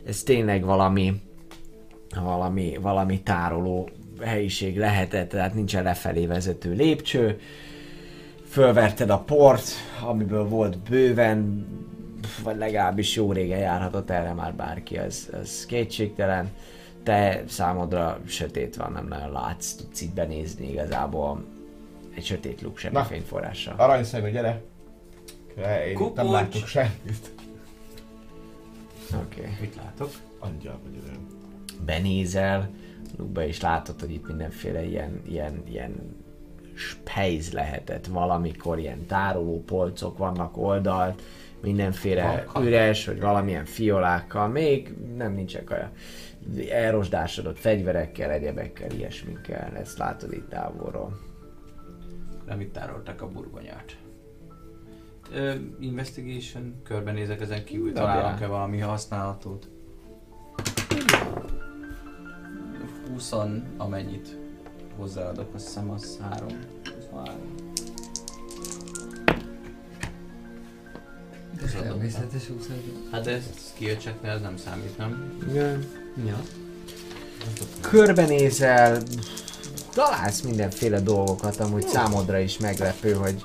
Ez 0.07 0.23
tényleg 0.23 0.65
valami, 0.65 1.13
valami, 2.23 2.77
valami 2.81 3.21
tároló 3.21 3.89
helyiség 4.21 4.77
lehetett, 4.77 5.29
tehát 5.29 5.53
nincsen 5.53 5.83
lefelé 5.83 6.25
vezető 6.25 6.73
lépcső. 6.73 7.39
Fölverted 8.51 9.09
a 9.09 9.19
port, 9.19 9.69
amiből 10.01 10.47
volt 10.47 10.77
bőven, 10.77 11.67
vagy 12.43 12.57
legalábbis 12.57 13.15
jó 13.15 13.31
régen 13.31 13.59
járhatott 13.59 14.09
erre 14.09 14.33
már 14.33 14.53
bárki, 14.53 14.97
ez, 14.97 15.29
ez 15.33 15.65
kétségtelen. 15.65 16.51
Te 17.03 17.43
számodra 17.47 18.19
sötét 18.27 18.75
van, 18.75 18.91
nem 18.91 19.07
nagyon 19.07 19.31
látsz, 19.31 19.73
tudsz 19.73 20.01
itt 20.01 20.13
benézni 20.13 20.71
igazából 20.71 21.45
egy 22.15 22.25
sötét 22.25 22.61
luk 22.61 22.77
semmi 22.77 22.93
Na. 22.93 23.03
fényforrással. 23.03 23.73
Aranyszemű, 23.77 24.31
gyere! 24.31 24.61
Én 25.87 25.99
itt 25.99 26.15
nem 26.15 26.31
látok 26.31 26.67
semmit. 26.67 27.31
Oké. 29.13 29.39
Okay. 29.39 29.57
Mit 29.61 29.75
látok? 29.75 30.11
Angyal 30.39 30.79
vagy 30.83 31.01
benézel, 31.85 32.69
lukba 33.17 33.43
is 33.43 33.61
látod, 33.61 33.99
hogy 33.99 34.11
itt 34.11 34.27
mindenféle 34.27 34.83
ilyen, 34.83 35.21
ilyen, 35.25 35.63
ilyen 35.69 36.20
spejz 36.73 37.51
lehetett 37.51 38.07
valamikor, 38.07 38.79
ilyen 38.79 39.05
tároló 39.05 39.63
polcok 39.63 40.17
vannak 40.17 40.57
oldalt, 40.57 41.21
mindenféle 41.61 42.21
Halkan. 42.21 42.65
üres, 42.65 43.05
vagy 43.05 43.19
valamilyen 43.19 43.65
fiolákkal, 43.65 44.47
még 44.47 44.95
nem 45.17 45.33
nincsenek 45.33 45.69
olyan 45.71 45.91
elrosdásodott 46.69 47.59
fegyverekkel, 47.59 48.31
egyebekkel, 48.31 48.91
ilyesmikkel, 48.91 49.71
ezt 49.75 49.97
látod 49.97 50.33
itt 50.33 50.49
távolról. 50.49 51.19
Nem 52.45 52.59
itt 52.59 52.73
tárolták 52.73 53.21
a 53.21 53.27
burgonyát. 53.27 53.97
Ö, 55.33 55.53
investigation, 55.79 56.81
körbenézek 56.83 57.41
ezen 57.41 57.63
kívül, 57.63 57.93
találok-e 57.93 58.47
valami 58.47 58.79
használatot? 58.79 59.69
20 63.11 63.33
amennyit 63.77 64.40
hozzáadok, 65.01 65.53
azt 65.55 65.65
hiszem 65.65 65.89
az 65.89 66.19
3. 66.29 66.47
23. 66.95 67.35
Természetes 71.81 72.49
úszás. 72.49 72.75
Hát 73.11 73.27
ez 73.27 73.43
skill 73.73 73.95
checknél 73.95 74.31
ez 74.31 74.41
nem 74.41 74.57
számít, 74.57 74.97
nem? 74.97 75.39
Ja. 75.53 75.77
ja. 76.25 76.39
Körbenézel, 77.81 79.01
találsz 79.93 80.41
mindenféle 80.41 80.99
dolgokat, 80.99 81.59
amúgy 81.59 81.87
számodra 81.87 82.39
is 82.39 82.57
meglepő, 82.57 83.13
hogy, 83.13 83.41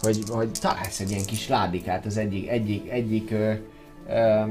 hogy, 0.00 0.22
hogy 0.28 0.50
találsz 0.60 1.00
egy 1.00 1.10
ilyen 1.10 1.24
kis 1.24 1.48
ládikát 1.48 2.06
az 2.06 2.16
egyik, 2.16 2.48
egyik, 2.48 2.90
egyik 2.90 3.30
ö, 3.30 3.52
ö, 4.08 4.44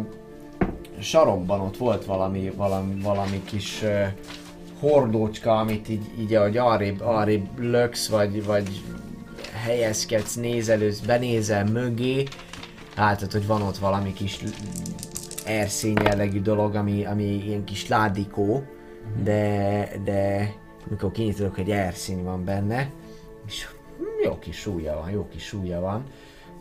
sarokban 1.00 1.60
ott 1.60 1.78
volt 1.78 2.06
valami, 2.06 2.50
valami, 2.56 3.02
valami 3.02 3.44
kis 3.44 3.82
ö, 3.84 4.04
hordócska, 4.80 5.58
amit 5.58 5.90
így, 5.90 6.06
így 6.20 6.34
ahogy 6.34 6.58
arrébb, 6.58 7.02
arrébb 7.02 7.60
löksz, 7.60 8.08
vagy, 8.08 8.46
vagy 8.46 8.82
helyezkedsz, 9.54 10.36
nézelősz, 10.36 11.00
benézel 11.00 11.66
mögé, 11.66 12.24
látod, 12.96 13.32
hogy 13.32 13.48
van 13.48 13.62
ott 13.62 13.78
valami 13.78 14.14
kis 14.14 14.40
erszény 15.46 15.98
jellegű 16.04 16.42
dolog, 16.42 16.76
ami, 16.76 17.06
ami 17.06 17.24
ilyen 17.24 17.64
kis 17.64 17.88
ládikó, 17.88 18.64
de, 19.24 19.90
de 20.04 20.54
mikor 20.90 21.12
kinyitodok, 21.12 21.56
hogy 21.56 21.72
erszény 21.72 22.24
van 22.24 22.44
benne, 22.46 22.92
és 23.48 23.68
jó 24.24 24.40
kis 24.40 24.58
súlya 24.58 24.96
van, 24.96 25.10
jó 25.10 25.28
kis 25.28 25.44
súlya 25.44 25.80
van. 25.80 26.04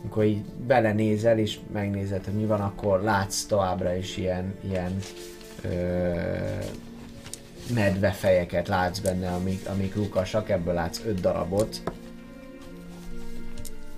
Amikor 0.01 0.23
így 0.23 0.43
belenézel 0.67 1.37
és 1.37 1.59
megnézed, 1.73 2.25
hogy 2.25 2.33
mi 2.33 2.45
van, 2.45 2.61
akkor 2.61 3.01
látsz 3.01 3.45
továbbra 3.45 3.95
is 3.95 4.17
ilyen, 4.17 4.55
ilyen 4.69 4.97
ö, 5.61 5.69
medvefejeket 7.73 8.67
látsz 8.67 8.99
benne, 8.99 9.29
amik, 9.29 9.67
amik 9.69 9.95
lukasak, 9.95 10.49
ebből 10.49 10.73
látsz 10.73 11.01
öt 11.05 11.19
darabot, 11.21 11.81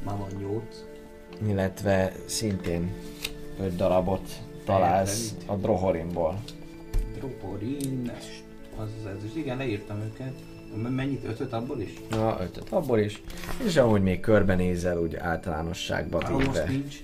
Már 0.05 0.17
van 0.17 0.29
8. 0.39 0.63
illetve 1.47 2.11
szintén 2.25 2.91
öt 3.59 3.75
darabot 3.75 4.29
találsz 4.65 5.33
a 5.45 5.55
Drohorimból. 5.55 6.39
Droporin, 7.17 8.11
az, 8.77 8.87
ez 9.17 9.23
is, 9.23 9.35
igen, 9.35 9.57
leírtam 9.57 10.01
őket. 10.01 10.33
Mennyit? 10.89 11.23
Ötöt 11.25 11.53
abból 11.53 11.79
is? 11.81 11.93
Na, 12.09 12.37
ötöt 12.41 12.69
abból 12.69 12.99
is. 12.99 13.21
És 13.65 13.77
amúgy 13.77 14.01
még 14.01 14.19
körbenézel 14.19 14.97
úgy 14.97 15.15
általánosságba 15.15 16.17
Karom 16.17 16.37
téve. 16.39 16.59
most 16.59 16.67
nincs. 16.67 16.95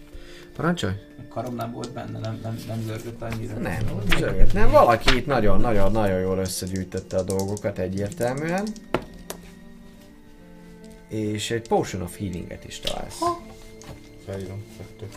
Parancsolj? 0.55 0.93
Karom 1.35 1.55
nem 1.55 1.71
volt 1.71 1.91
benne, 1.91 2.19
nem, 2.19 2.39
nem, 2.43 2.57
nem 2.67 2.81
zörgött 2.85 3.21
annyira. 3.21 3.53
Nem, 3.53 3.79
zörgött. 4.17 4.53
Nem, 4.53 4.71
valaki 4.71 5.15
itt 5.15 5.25
nagyon-nagyon-nagyon 5.25 6.19
jól 6.19 6.37
összegyűjtötte 6.37 7.17
a 7.17 7.21
dolgokat 7.21 7.77
egyértelműen. 7.77 8.67
És 11.09 11.51
egy 11.51 11.67
Potion 11.67 12.01
of 12.01 12.17
Healinget 12.17 12.65
is 12.65 12.79
találsz. 12.79 13.19
Felírom, 14.25 14.63
kettő. 14.77 15.07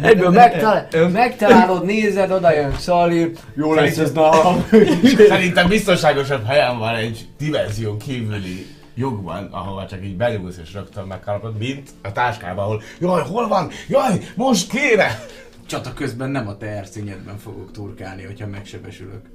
Egyből 0.08 0.30
megtalál, 0.30 1.08
megtalálod, 1.08 1.84
nézed, 1.84 2.30
oda 2.30 2.52
jön 2.52 2.76
Szalír, 2.78 3.30
jó 3.54 3.74
lesz 3.74 3.98
ez 3.98 4.12
nálam. 4.12 4.64
Szerintem 5.28 5.68
biztonságosabb 5.68 6.44
helyen 6.44 6.78
van 6.78 6.94
egy 6.94 7.26
dimenzión 7.38 7.98
kívüli 7.98 8.66
jogban, 8.94 9.44
ahova 9.44 9.86
csak 9.86 10.04
így 10.04 10.16
benyugulsz 10.16 10.56
és 10.56 10.72
rögtön 10.72 11.06
megkapod, 11.06 11.58
mint 11.58 11.90
a 12.02 12.12
táskában, 12.12 12.64
ahol 12.64 12.82
jaj, 13.00 13.22
hol 13.22 13.48
van? 13.48 13.70
Jaj, 13.88 14.20
most 14.36 14.70
kéne! 14.70 15.18
Csata 15.66 15.92
közben 15.92 16.30
nem 16.30 16.48
a 16.48 16.56
te 16.56 16.66
erszényedben 16.66 17.38
fogok 17.38 17.72
turkálni, 17.72 18.24
hogyha 18.24 18.46
megsebesülök. 18.46 19.28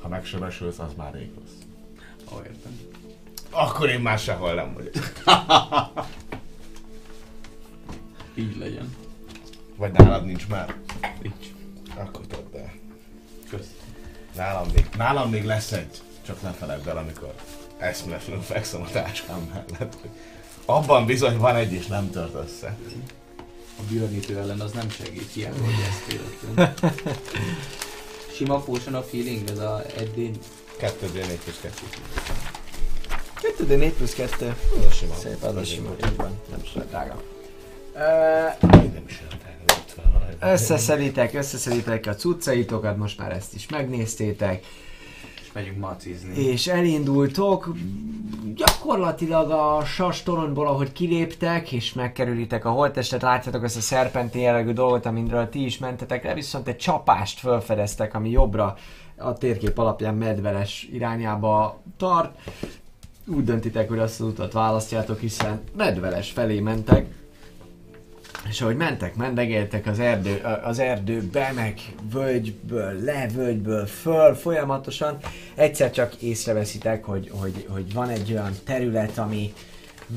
Ha 0.00 0.08
megsebesülsz, 0.08 0.78
az 0.78 0.92
már 0.96 1.14
rég 1.14 1.30
rossz. 1.38 1.50
Ó, 2.34 2.42
értem. 2.42 2.78
Akkor 3.50 3.88
én 3.88 4.00
már 4.00 4.18
sehol 4.18 4.54
nem 4.54 4.72
vagyok. 4.74 4.94
Így 8.34 8.56
legyen. 8.56 8.94
Vagy 9.76 9.92
nálad 9.92 10.24
nincs 10.24 10.48
már. 10.48 10.74
Így. 11.22 11.54
Akkor 11.96 12.26
tedd 12.26 12.60
el. 12.60 12.72
Kösz. 13.50 13.76
Nálam 14.36 14.68
még, 14.74 14.88
nálam 14.96 15.30
még 15.30 15.44
lesz 15.44 15.72
egy, 15.72 16.00
csak 16.26 16.42
ne 16.42 16.50
feledd 16.50 16.88
el, 16.88 16.96
amikor 16.96 17.34
eszméletlenül 17.80 18.42
fekszem 18.42 18.82
a 18.82 18.90
táskám 18.90 19.50
mellett. 19.52 19.96
hogy 20.00 20.10
Abban 20.64 21.06
bizony 21.06 21.38
van 21.38 21.56
egy, 21.56 21.72
és 21.72 21.86
nem 21.86 22.10
tört 22.10 22.34
össze. 22.34 22.76
A 23.78 23.82
björnítő 23.90 24.38
ellen 24.38 24.60
az 24.60 24.72
nem 24.72 24.90
segít, 24.90 25.32
hiába, 25.32 25.64
hogy 25.64 25.84
ezt 25.88 26.12
életlen. 26.12 26.92
Sima 28.36 28.58
potion 28.58 28.94
of 28.94 29.10
healing, 29.12 29.50
ez 29.50 29.58
a 29.58 29.82
eddig 29.96 30.38
2 30.76 31.06
d 31.06 31.14
4 31.14 31.38
és 31.46 31.54
2 31.60 31.72
2 33.40 33.66
de 33.66 33.76
4 33.76 33.92
plusz 33.92 34.14
2. 34.14 34.56
Ez 34.78 34.84
a 34.84 34.90
sima. 34.90 35.14
Szép, 35.14 35.42
az 35.42 35.56
a 35.56 35.64
sima, 35.64 35.90
így 35.90 36.16
van. 36.16 36.40
Nem 36.50 36.60
is 36.62 36.74
olyan 36.74 36.88
drága. 36.88 37.22
Összeszeditek, 40.40 41.34
összeszeditek 41.34 42.06
a 42.06 42.14
cuccaitokat, 42.14 42.96
most 42.96 43.18
már 43.18 43.32
ezt 43.32 43.54
is 43.54 43.68
megnéztétek. 43.68 44.64
Megyünk 45.52 45.78
macizni. 45.78 46.36
és 46.36 46.66
elindultok. 46.66 47.74
Gyakorlatilag 48.54 49.50
a 49.50 49.84
sas 49.84 50.22
toronyból, 50.22 50.66
ahogy 50.66 50.92
kiléptek, 50.92 51.72
és 51.72 51.92
megkerülitek 51.92 52.64
a 52.64 52.70
holttestet, 52.70 53.22
látjátok 53.22 53.64
ezt 53.64 53.76
a 53.76 53.80
szerpentén 53.80 54.42
jellegű 54.42 54.72
dolgot, 54.72 55.06
amiről 55.06 55.48
ti 55.48 55.64
is 55.64 55.78
mentetek 55.78 56.24
le, 56.24 56.34
viszont 56.34 56.68
egy 56.68 56.76
csapást 56.76 57.38
felfedeztek, 57.38 58.14
ami 58.14 58.30
jobbra 58.30 58.76
a 59.16 59.32
térkép 59.32 59.78
alapján 59.78 60.14
medveles 60.14 60.88
irányába 60.92 61.80
tart. 61.96 62.38
Úgy 63.26 63.44
döntitek, 63.44 63.88
hogy 63.88 63.98
azt 63.98 64.20
az 64.20 64.26
utat 64.26 64.52
választjátok, 64.52 65.20
hiszen 65.20 65.60
medveles 65.76 66.30
felé 66.30 66.60
mentek. 66.60 67.19
És 68.48 68.60
ahogy 68.60 68.76
mentek, 68.76 69.14
mendegéltek 69.14 69.86
az, 69.86 69.98
erdő, 69.98 70.40
az 70.64 70.78
erdőbe, 70.78 71.52
meg 71.54 71.80
völgyből 72.12 72.92
le, 73.04 73.26
völgyből 73.34 73.86
föl, 73.86 74.34
folyamatosan, 74.34 75.18
egyszer 75.54 75.90
csak 75.90 76.14
észreveszitek, 76.14 77.04
hogy, 77.04 77.30
hogy, 77.40 77.66
hogy 77.68 77.92
van 77.92 78.08
egy 78.08 78.32
olyan 78.32 78.52
terület, 78.64 79.18
ami 79.18 79.52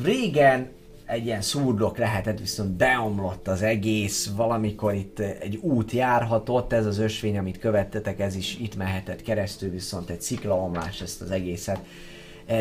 régen 0.04 0.70
egy 1.06 1.26
ilyen 1.26 1.42
szurdok 1.42 1.98
lehetett, 1.98 2.40
viszont 2.40 2.70
beomlott 2.70 3.48
az 3.48 3.62
egész, 3.62 4.32
valamikor 4.36 4.94
itt 4.94 5.20
egy 5.20 5.56
út 5.56 5.92
járhatott, 5.92 6.74
ez 6.74 6.86
az 6.86 6.98
ösvény, 6.98 7.38
amit 7.38 7.60
követtetek, 7.60 8.20
ez 8.20 8.36
is 8.36 8.58
itt 8.60 8.76
mehetett 8.76 9.22
keresztül, 9.22 9.70
viszont 9.70 10.10
egy 10.10 10.22
sziklaomlás 10.22 11.02
ezt 11.02 11.22
az 11.22 11.32
egészet 11.32 11.80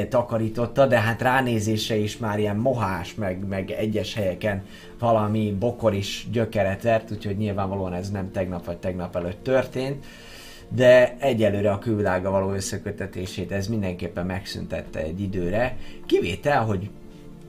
takarította, 0.09 0.87
de 0.87 1.01
hát 1.01 1.23
ránézésre 1.23 1.97
is 1.97 2.17
már 2.17 2.39
ilyen 2.39 2.57
mohás, 2.57 3.15
meg, 3.15 3.47
meg 3.49 3.71
egyes 3.71 4.15
helyeken 4.15 4.63
valami 4.99 5.57
bokor 5.59 5.95
is 5.95 6.27
gyökeret 6.33 6.83
vert, 6.83 7.11
úgyhogy 7.11 7.37
nyilvánvalóan 7.37 7.93
ez 7.93 8.11
nem 8.11 8.31
tegnap 8.31 8.65
vagy 8.65 8.79
tegnap 8.79 9.17
előtt 9.17 9.43
történt, 9.43 10.05
de 10.69 11.17
egyelőre 11.19 11.71
a 11.71 11.79
külvilága 11.79 12.31
való 12.31 12.53
összekötetését 12.53 13.53
ez 13.53 13.67
mindenképpen 13.67 14.27
megszüntette 14.27 14.99
egy 14.99 15.21
időre, 15.21 15.77
kivétel, 16.07 16.65
hogy 16.65 16.91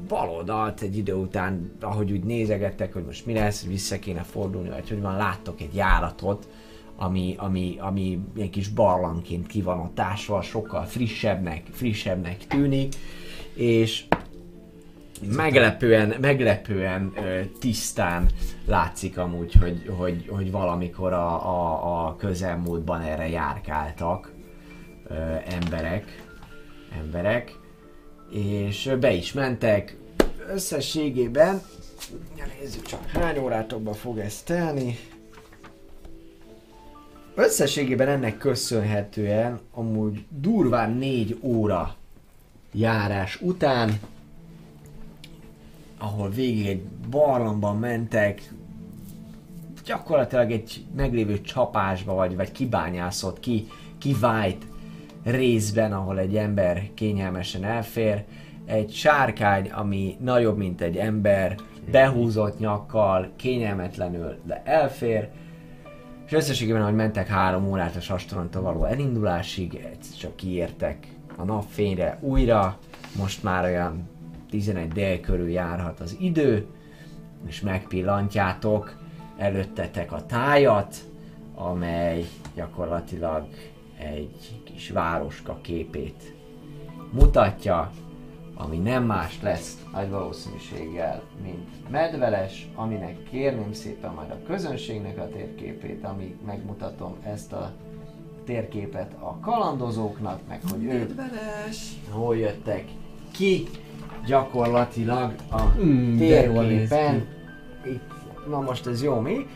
baloldalt 0.07 0.81
egy 0.81 0.97
idő 0.97 1.14
után, 1.14 1.72
ahogy 1.81 2.11
úgy 2.11 2.23
nézegettek, 2.23 2.93
hogy 2.93 3.03
most 3.05 3.26
mi 3.26 3.34
lesz, 3.34 3.65
vissza 3.65 3.99
kéne 3.99 4.22
fordulni, 4.22 4.69
vagy 4.69 4.89
hogy 4.89 5.01
van, 5.01 5.18
láttok 5.18 5.61
egy 5.61 5.76
járatot, 5.76 6.47
ami, 7.03 7.35
ami, 7.38 7.77
ami 7.80 8.19
ilyen 8.35 8.49
kis 8.49 8.67
barlangként 8.67 9.47
ki 9.47 9.61
van 9.61 9.80
ott 9.80 9.99
ásva, 9.99 10.41
sokkal 10.41 10.85
frissebbnek, 10.85 11.63
frissebbnek 11.71 12.47
tűnik, 12.47 12.93
és 13.53 14.05
meglepően, 15.35 16.15
meglepően 16.21 17.13
tisztán 17.59 18.30
látszik 18.65 19.17
amúgy, 19.17 19.53
hogy, 19.53 19.91
hogy, 19.97 20.27
hogy 20.27 20.51
valamikor 20.51 21.13
a, 21.13 21.47
a, 21.47 22.07
a 22.07 22.15
közelmúltban 22.15 23.01
erre 23.01 23.30
járkáltak 23.30 24.31
ö, 25.07 25.13
emberek, 25.45 26.23
emberek, 26.99 27.59
és 28.31 28.91
be 28.99 29.13
is 29.13 29.34
mentek 29.34 29.97
összességében, 30.53 31.61
nézzük 32.59 32.85
csak 32.85 33.05
hány 33.05 33.38
órátokba 33.38 33.93
fog 33.93 34.17
ez 34.17 34.41
telni. 34.41 34.97
Összességében 37.35 38.07
ennek 38.07 38.38
köszönhetően 38.38 39.60
amúgy 39.72 40.26
durván 40.30 40.91
négy 40.91 41.38
óra 41.41 41.95
járás 42.73 43.41
után, 43.41 43.99
ahol 45.97 46.30
végig 46.30 46.68
egy 46.68 46.81
barlangban 47.10 47.77
mentek, 47.80 48.53
gyakorlatilag 49.85 50.51
egy 50.51 50.85
meglévő 50.95 51.41
csapásba, 51.41 52.14
vagy, 52.14 52.35
vagy 52.35 52.51
kibányászott, 52.51 53.39
ki, 53.39 53.68
kivájt 53.97 54.65
részben, 55.23 55.93
ahol 55.93 56.19
egy 56.19 56.35
ember 56.35 56.89
kényelmesen 56.93 57.64
elfér, 57.64 58.23
egy 58.65 58.93
sárkány, 58.93 59.72
ami 59.72 60.18
nagyobb, 60.19 60.57
mint 60.57 60.81
egy 60.81 60.97
ember, 60.97 61.55
behúzott 61.91 62.60
nyakkal, 62.60 63.31
kényelmetlenül, 63.35 64.39
de 64.45 64.61
elfér, 64.65 65.30
és 66.34 66.39
összességében, 66.39 66.81
ahogy 66.81 66.95
mentek 66.95 67.27
három 67.27 67.68
órát 67.68 67.95
a 67.95 68.01
sastorontól 68.01 68.61
való 68.61 68.85
elindulásig, 68.85 69.76
egyszer 69.76 70.18
csak 70.18 70.35
kiértek 70.35 71.07
a 71.38 71.43
napfényre 71.43 72.18
újra, 72.22 72.77
most 73.18 73.43
már 73.43 73.64
olyan 73.64 74.10
11 74.49 74.88
dél 74.88 75.19
körül 75.19 75.49
járhat 75.49 75.99
az 75.99 76.18
idő, 76.19 76.65
és 77.47 77.61
megpillantjátok 77.61 78.95
előttetek 79.38 80.11
a 80.11 80.26
tájat, 80.26 80.95
amely 81.55 82.26
gyakorlatilag 82.55 83.47
egy 83.97 84.61
kis 84.64 84.89
városka 84.89 85.60
képét 85.61 86.35
mutatja, 87.11 87.91
ami 88.55 88.77
nem 88.77 89.03
más 89.03 89.41
lesz 89.41 89.77
nagy 89.93 90.09
valószínűséggel, 90.09 91.21
mint 91.43 91.89
medveles, 91.89 92.69
aminek 92.75 93.23
kérném 93.23 93.73
szépen 93.73 94.13
majd 94.13 94.30
a 94.30 94.39
közönségnek 94.47 95.17
a 95.17 95.30
térképét, 95.30 96.03
amíg 96.03 96.35
megmutatom 96.45 97.15
ezt 97.25 97.53
a 97.53 97.71
térképet 98.45 99.13
a 99.19 99.39
kalandozóknak, 99.39 100.39
meg 100.47 100.61
hogy 100.71 100.84
ők 100.84 101.11
hol 102.09 102.38
jöttek 102.38 102.84
ki, 103.31 103.67
gyakorlatilag 104.25 105.34
a 105.51 105.61
Mm, 105.84 106.17
térképen, 106.17 107.27
itt, 107.85 108.11
na 108.49 108.59
most 108.61 108.88
ez 108.88 109.03
jó 109.03 109.19
mi, 109.19 109.47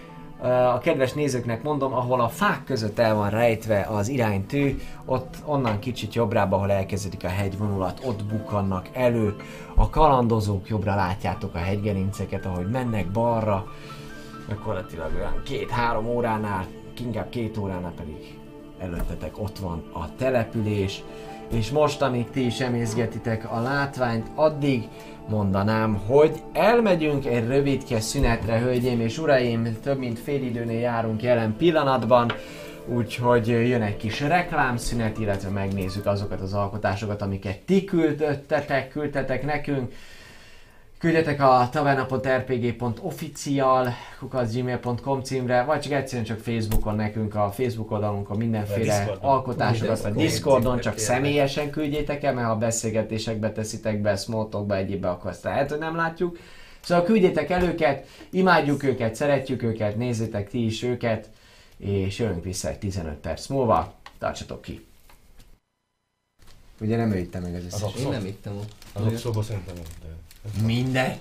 a 0.74 0.78
kedves 0.78 1.14
nézőknek 1.14 1.64
mondom, 1.64 1.94
ahol 1.94 2.22
a 2.22 2.28
fák 2.28 2.64
között 2.64 3.00
el 3.00 3.16
van 3.16 3.30
rejtve 3.30 3.88
az 3.90 4.08
iránytű, 4.08 4.78
ott 5.06 5.36
onnan 5.46 5.80
kicsit 5.80 6.14
jobbrába, 6.14 6.56
ahol 6.56 6.72
elkezdődik 6.72 7.24
a 7.24 7.28
hegyvonulat, 7.28 8.02
ott 8.06 8.24
bukannak 8.24 8.88
elő. 8.94 9.36
A 9.76 9.90
kalandozók 9.90 10.70
jobbra 10.70 10.96
látjátok 10.96 11.56
a 11.56 11.58
hegygerinceket, 11.58 12.46
ahogy 12.46 12.70
mennek 12.70 13.12
balra, 13.12 13.66
gyakorlatilag 14.50 15.12
olyan 15.16 15.42
két-három 15.46 16.08
óránál, 16.08 16.66
inkább 17.00 17.30
két 17.30 17.58
óránál 17.58 17.94
pedig 17.96 18.38
előttetek 18.80 19.40
ott 19.40 19.60
van 19.60 19.84
a 19.94 20.16
település, 20.16 21.04
és 21.52 21.72
most, 21.72 22.02
amíg 22.02 22.30
ti 22.30 22.46
is 22.46 22.60
emészgetitek 22.60 23.52
a 23.52 23.62
látványt, 23.62 24.32
addig 24.36 24.88
mondanám, 25.30 25.96
hogy 25.96 26.42
elmegyünk 26.54 27.26
egy 27.26 27.48
rövidke 27.48 28.00
szünetre, 28.00 28.60
hölgyeim 28.60 29.02
és 29.02 29.18
uraim, 29.18 29.78
több 29.84 29.98
mint 29.98 30.20
fél 30.20 30.44
időnél 30.44 30.80
járunk 30.80 31.22
jelen 31.22 31.56
pillanatban, 31.58 32.32
úgyhogy 32.86 33.48
jön 33.48 33.82
egy 33.82 33.98
kis 33.98 34.22
reklámszünet, 34.22 35.20
illetve 35.20 35.50
megnézzük 35.50 36.06
azokat 36.06 36.42
az 36.42 36.54
alkotásokat, 36.54 37.22
amiket 37.22 37.60
ti 37.60 37.84
küldöttetek, 37.84 38.90
küldtetek 38.90 39.46
nekünk. 39.46 39.94
Küldjetek 41.00 41.42
a 41.42 41.70
tavernapot.rpg.official 41.72 43.94
kukaszgmail.com 44.20 45.22
címre, 45.22 45.64
vagy 45.64 45.80
csak 45.80 45.92
egyszerűen 45.92 46.26
csak 46.26 46.40
Facebookon 46.40 46.96
nekünk, 46.96 47.36
a 47.36 47.52
Facebook 47.52 47.92
oldalunkon 47.92 48.38
mindenféle 48.38 48.98
Discordon. 48.98 49.30
alkotásokat, 49.30 50.02
vagy 50.02 50.14
Discordon. 50.14 50.80
Csak 50.80 50.98
személyesen 50.98 51.70
küldjétek 51.70 52.24
el, 52.24 52.34
mert 52.34 52.48
ha 52.48 52.56
beszélgetésekbe 52.56 53.52
teszitek 53.52 54.02
be, 54.02 54.16
smalltalkba, 54.16 54.76
egyébbe, 54.76 55.10
akkor 55.10 55.30
azt 55.30 55.44
lehet, 55.44 55.70
hogy 55.70 55.80
nem 55.80 55.96
látjuk. 55.96 56.38
Szóval 56.80 57.04
küldjétek 57.04 57.50
el 57.50 57.64
őket, 57.64 58.08
imádjuk 58.30 58.84
őket, 58.84 59.16
szeretjük 59.16 59.64
őket, 59.64 59.98
nézzétek 59.98 60.50
ti 60.50 60.66
is 60.66 60.84
őket, 60.84 61.30
és 61.78 62.20
jövünk 62.20 62.44
vissza 62.44 62.70
egy 62.70 62.80
15 62.80 63.14
perc 63.14 63.48
múlva. 63.48 63.94
Tartsatok 64.18 64.62
ki! 64.62 64.86
Ugye 66.82 66.98
nem 66.98 67.12
ő 67.12 67.30
meg 67.32 67.56
az 67.56 67.64
Az 67.74 67.82
összes. 67.82 68.02
Én 68.02 68.10
nem 68.10 68.26
ittem 68.26 68.58
ott. 68.58 68.72
Az 68.94 69.06
oxóból 69.06 69.44
szerintem 69.44 69.76
de- 69.76 69.82
Mindent! 70.66 71.20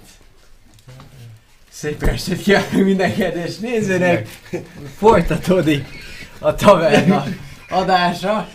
Szép 1.71 2.03
estét 2.03 2.43
kívánok 2.43 2.73
minden 2.73 3.15
kedves 3.15 3.57
nézőnek! 3.57 4.29
Folytatódik 4.97 5.87
a 6.39 6.55
taverna 6.55 7.25
adása. 7.69 8.49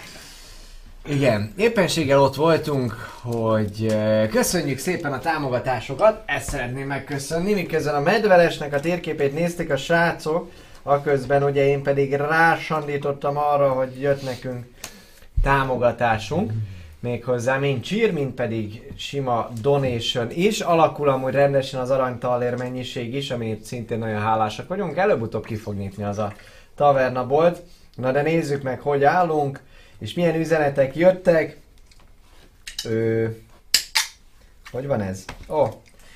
Igen, 1.06 1.54
éppenséggel 1.58 2.22
ott 2.22 2.36
voltunk, 2.36 2.92
hogy 3.22 3.88
eh, 3.90 4.28
köszönjük 4.28 4.78
szépen 4.78 5.14
a 5.14 5.20
támogatásokat, 5.20 6.24
ezt 6.26 6.50
szeretném 6.50 6.88
megköszönni, 6.88 7.54
miközben 7.54 7.96
a 7.96 8.00
medvelesnek 8.00 8.74
a 8.74 8.80
térképét 8.80 9.34
nézték 9.34 9.70
a 9.70 9.78
srácok, 9.78 10.52
aközben 10.84 11.44
ugye 11.44 11.66
én 11.66 11.84
pedig 11.84 12.14
rásandítottam 12.14 13.38
arra, 13.38 13.70
hogy 13.70 14.02
jött 14.02 14.24
nekünk 14.24 14.66
támogatásunk, 15.44 16.52
méghozzá 17.02 17.58
mind 17.58 17.82
csír, 17.82 18.14
mind 18.14 18.32
pedig 18.32 18.94
sima 18.98 19.50
donation 19.62 20.32
is. 20.32 20.60
Alakul 20.60 21.10
amúgy 21.10 21.34
rendesen 21.34 21.80
az 21.80 21.90
aranytalér 21.90 22.58
mennyiség 22.58 23.14
is, 23.14 23.32
amit 23.32 23.64
szintén 23.64 24.00
nagyon 24.00 24.22
hálásak 24.22 24.68
vagyunk. 24.68 24.98
Előbb-utóbb 24.98 25.46
ki 25.46 25.56
fog 25.56 25.76
nyitni 25.76 26.04
az 26.04 26.18
a 26.18 26.34
taverna 26.76 27.28
bolt. 27.28 27.62
Na 27.96 28.12
de 28.12 28.22
nézzük 28.22 28.64
meg, 28.64 28.80
hogy 28.80 29.04
állunk, 29.04 29.62
és 30.00 30.14
milyen 30.14 30.36
üzenetek 30.36 30.96
jöttek. 30.96 31.58
Ö... 32.86 33.28
Hogy 34.72 34.88
van 34.88 35.02
ez? 35.02 35.26
Ó, 35.50 35.62
oh, 35.62 35.70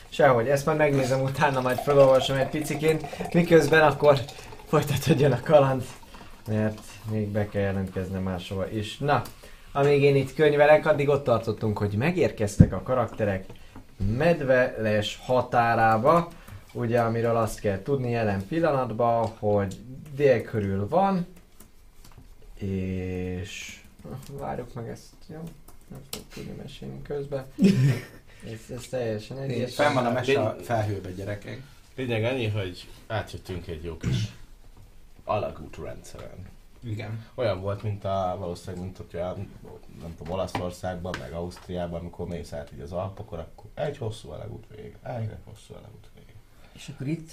sehogy, 0.10 0.48
ezt 0.48 0.66
majd 0.66 0.78
megnézem 0.78 1.22
utána, 1.22 1.62
majd 1.62 1.78
felolvasom 1.78 2.38
egy 2.38 2.50
piciként, 2.50 3.34
miközben 3.34 3.82
akkor 3.82 4.20
folytatódjon 4.66 5.32
a 5.32 5.42
kaland, 5.44 5.84
mert 6.48 6.80
még 7.12 7.28
be 7.28 7.48
kell 7.48 7.62
jelentkeznem 7.62 8.22
máshova 8.22 8.70
is. 8.70 8.98
Na, 8.98 9.22
amíg 9.76 10.02
én 10.02 10.16
itt 10.16 10.34
könyvelek, 10.34 10.86
addig 10.86 11.10
ott 11.10 11.24
tartottunk, 11.24 11.78
hogy 11.78 11.94
megérkeztek 11.94 12.74
a 12.74 12.82
karakterek 12.82 13.46
medveles 14.18 15.20
határába, 15.26 16.28
ugye 16.74 17.00
amiről 17.02 17.36
azt 17.36 17.60
kell 17.60 17.82
tudni 17.82 18.10
jelen 18.10 18.48
pillanatban, 18.48 19.28
hogy 19.28 19.76
dél 20.16 20.42
körül 20.42 20.88
van, 20.88 21.28
és 22.58 23.82
várjuk 24.32 24.74
meg 24.74 24.88
ezt, 24.88 25.14
jó? 25.28 25.42
Nem 25.88 26.00
fogok 26.12 26.28
tudni 26.34 26.54
mesélni 26.62 27.02
közben. 27.02 27.46
Ez, 28.52 28.76
ez 28.76 28.88
teljesen 28.90 29.38
egyes. 29.38 29.76
Fenn 29.76 29.94
van 29.94 30.06
a 30.06 30.12
mese 30.12 30.42
a 30.42 30.56
felhőbe, 30.62 31.12
gyerekek. 31.12 31.62
Lényeg 31.96 32.24
annyi, 32.24 32.48
hogy 32.48 32.88
átjöttünk 33.08 33.68
egy 33.68 33.84
jó 33.84 33.98
kis 33.98 34.34
alagút 35.24 35.78
rendszeren. 35.78 36.55
Igen. 36.86 37.26
Olyan 37.36 37.62
volt, 37.62 37.84
mint 37.84 38.04
a, 38.04 38.36
valószínűleg, 38.40 38.84
mint 38.84 38.98
hogy 38.98 39.08
olyan, 39.14 39.52
nem 40.02 40.16
tudom, 40.18 40.34
Olaszországban, 40.34 41.16
meg 41.20 41.34
Ausztriában, 41.34 42.00
amikor 42.00 42.28
mész 42.28 42.54
át 42.54 42.72
így 42.74 42.80
az 42.80 42.92
Alpokon, 42.92 43.40
akkor 43.40 43.70
egy 43.74 43.98
hosszú 43.98 44.30
alagút 44.30 44.66
vége, 44.76 45.18
egy 45.18 45.30
hosszú 45.44 45.74
alagút 45.74 46.10
vége. 46.14 46.34
És 46.74 46.90
akkor 46.90 47.08
itt, 47.08 47.32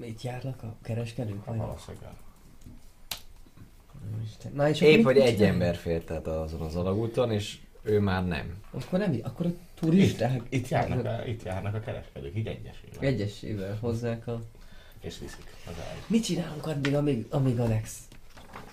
itt 0.00 0.22
járnak 0.22 0.62
a 0.62 0.74
kereskedők? 0.82 1.44
Vagy? 1.44 1.56
Valószínűleg. 1.56 2.10
Isten. 4.24 4.52
Na 4.54 4.68
és 4.68 4.80
Épp, 4.80 5.04
hogy 5.04 5.18
egy 5.18 5.42
ember 5.42 5.76
fért 5.76 6.10
át 6.10 6.26
azon 6.26 6.60
az 6.60 6.76
alagúton, 6.76 7.32
és 7.32 7.58
ő 7.82 8.00
már 8.00 8.26
nem. 8.26 8.62
Akkor 8.70 8.98
nem, 8.98 9.18
akkor 9.22 9.46
a 9.46 9.50
turisták 9.74 10.42
Itt 10.48 10.68
járnak, 10.68 11.04
a, 11.04 11.26
itt 11.26 11.42
járnak 11.42 11.74
a 11.74 11.80
kereskedők, 11.80 12.36
így 12.36 12.46
egyesével. 12.46 13.08
egyesével 13.08 13.76
hozzák 13.80 14.26
a... 14.26 14.40
És 15.00 15.18
viszik 15.18 15.54
az. 15.66 15.72
Mit 16.06 16.24
csinálunk 16.24 16.66
addig, 16.66 16.94
amíg, 16.94 17.26
amíg 17.30 17.60
Alex 17.60 18.05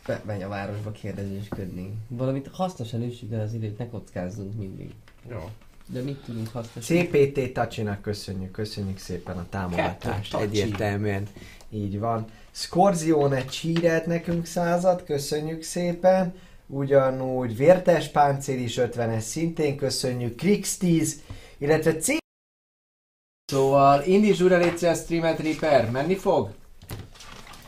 be- 0.06 0.22
megy 0.26 0.42
a 0.42 0.48
városba 0.48 0.92
kérdezésködni? 0.92 1.94
Valamit 2.08 2.50
hasznosan 2.52 3.04
üssük 3.04 3.32
el 3.32 3.42
az 3.42 3.54
időt, 3.54 3.78
ne 3.78 3.90
kockázzunk 3.90 4.58
mindig. 4.58 4.94
Jó. 5.30 5.50
De 5.86 6.02
mit 6.02 6.24
tudunk 6.26 6.48
hasznosan? 6.48 6.98
CPT 6.98 7.54
Tacsinak 7.54 8.02
köszönjük, 8.02 8.52
köszönjük 8.52 8.98
szépen 8.98 9.38
a 9.38 9.46
támogatást. 9.50 10.32
Kettő. 10.32 10.44
Egyértelműen 10.44 11.28
így 11.70 12.00
van. 12.00 12.26
Scorzione 12.52 13.46
csírelt 13.46 14.06
nekünk 14.06 14.46
százat, 14.46 15.04
köszönjük 15.04 15.64
szépen. 15.64 16.34
Ugyanúgy 16.68 17.58
Vértes 17.58 18.08
Páncél 18.08 18.60
is 18.60 18.78
50-es 18.80 19.20
szintén 19.20 19.78
köszönjük. 19.78 20.36
Krix 20.36 20.78
10, 20.78 21.22
illetve 21.58 21.96
C... 21.96 22.16
Szóval 23.46 24.04
indíts 24.04 24.42
újra 24.42 24.58
légy 24.58 24.86
a 24.86 24.94
streamet 24.94 25.40
Reaper, 25.40 25.92
menni 25.92 26.16
fog? 26.16 26.52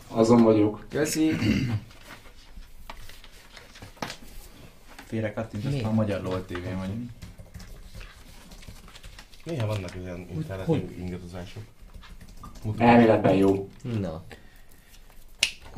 Azon 0.07 0.43
vagyok. 0.43 0.85
Köszi. 0.89 1.31
Félre 5.05 5.33
kattintottam 5.33 5.89
a 5.89 5.93
Magyar 5.93 6.21
LOL 6.21 6.45
TV-n 6.45 6.77
vagyunk. 6.77 7.09
Néha 9.43 9.67
vannak 9.67 9.95
ilyen 9.95 10.27
internet 10.33 10.65
hogy- 10.65 10.97
ingadozások. 10.99 11.63
Elméletben 12.77 13.35
jó. 13.35 13.69
Na. 13.81 14.23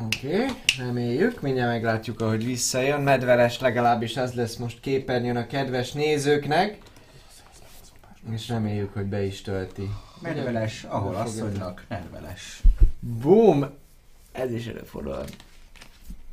Oké, 0.04 0.34
okay, 0.34 0.46
reméljük, 0.78 1.40
mindjárt 1.40 1.70
meglátjuk, 1.70 2.20
ahogy 2.20 2.44
visszajön. 2.44 3.00
Medveles 3.00 3.60
legalábbis 3.60 4.16
ez 4.16 4.34
lesz 4.34 4.56
most 4.56 4.80
képernyőn 4.80 5.36
a 5.36 5.46
kedves 5.46 5.92
nézőknek. 5.92 6.78
És 8.32 8.48
reméljük, 8.48 8.92
hogy 8.92 9.06
be 9.06 9.22
is 9.22 9.42
tölti. 9.42 9.90
Medveles, 10.22 10.84
ahol 10.84 11.14
asszonynak, 11.14 11.84
nedveles. 11.88 12.62
Boom! 13.00 13.66
Ez 14.32 14.52
is 14.52 14.66
előfordul. 14.66 15.24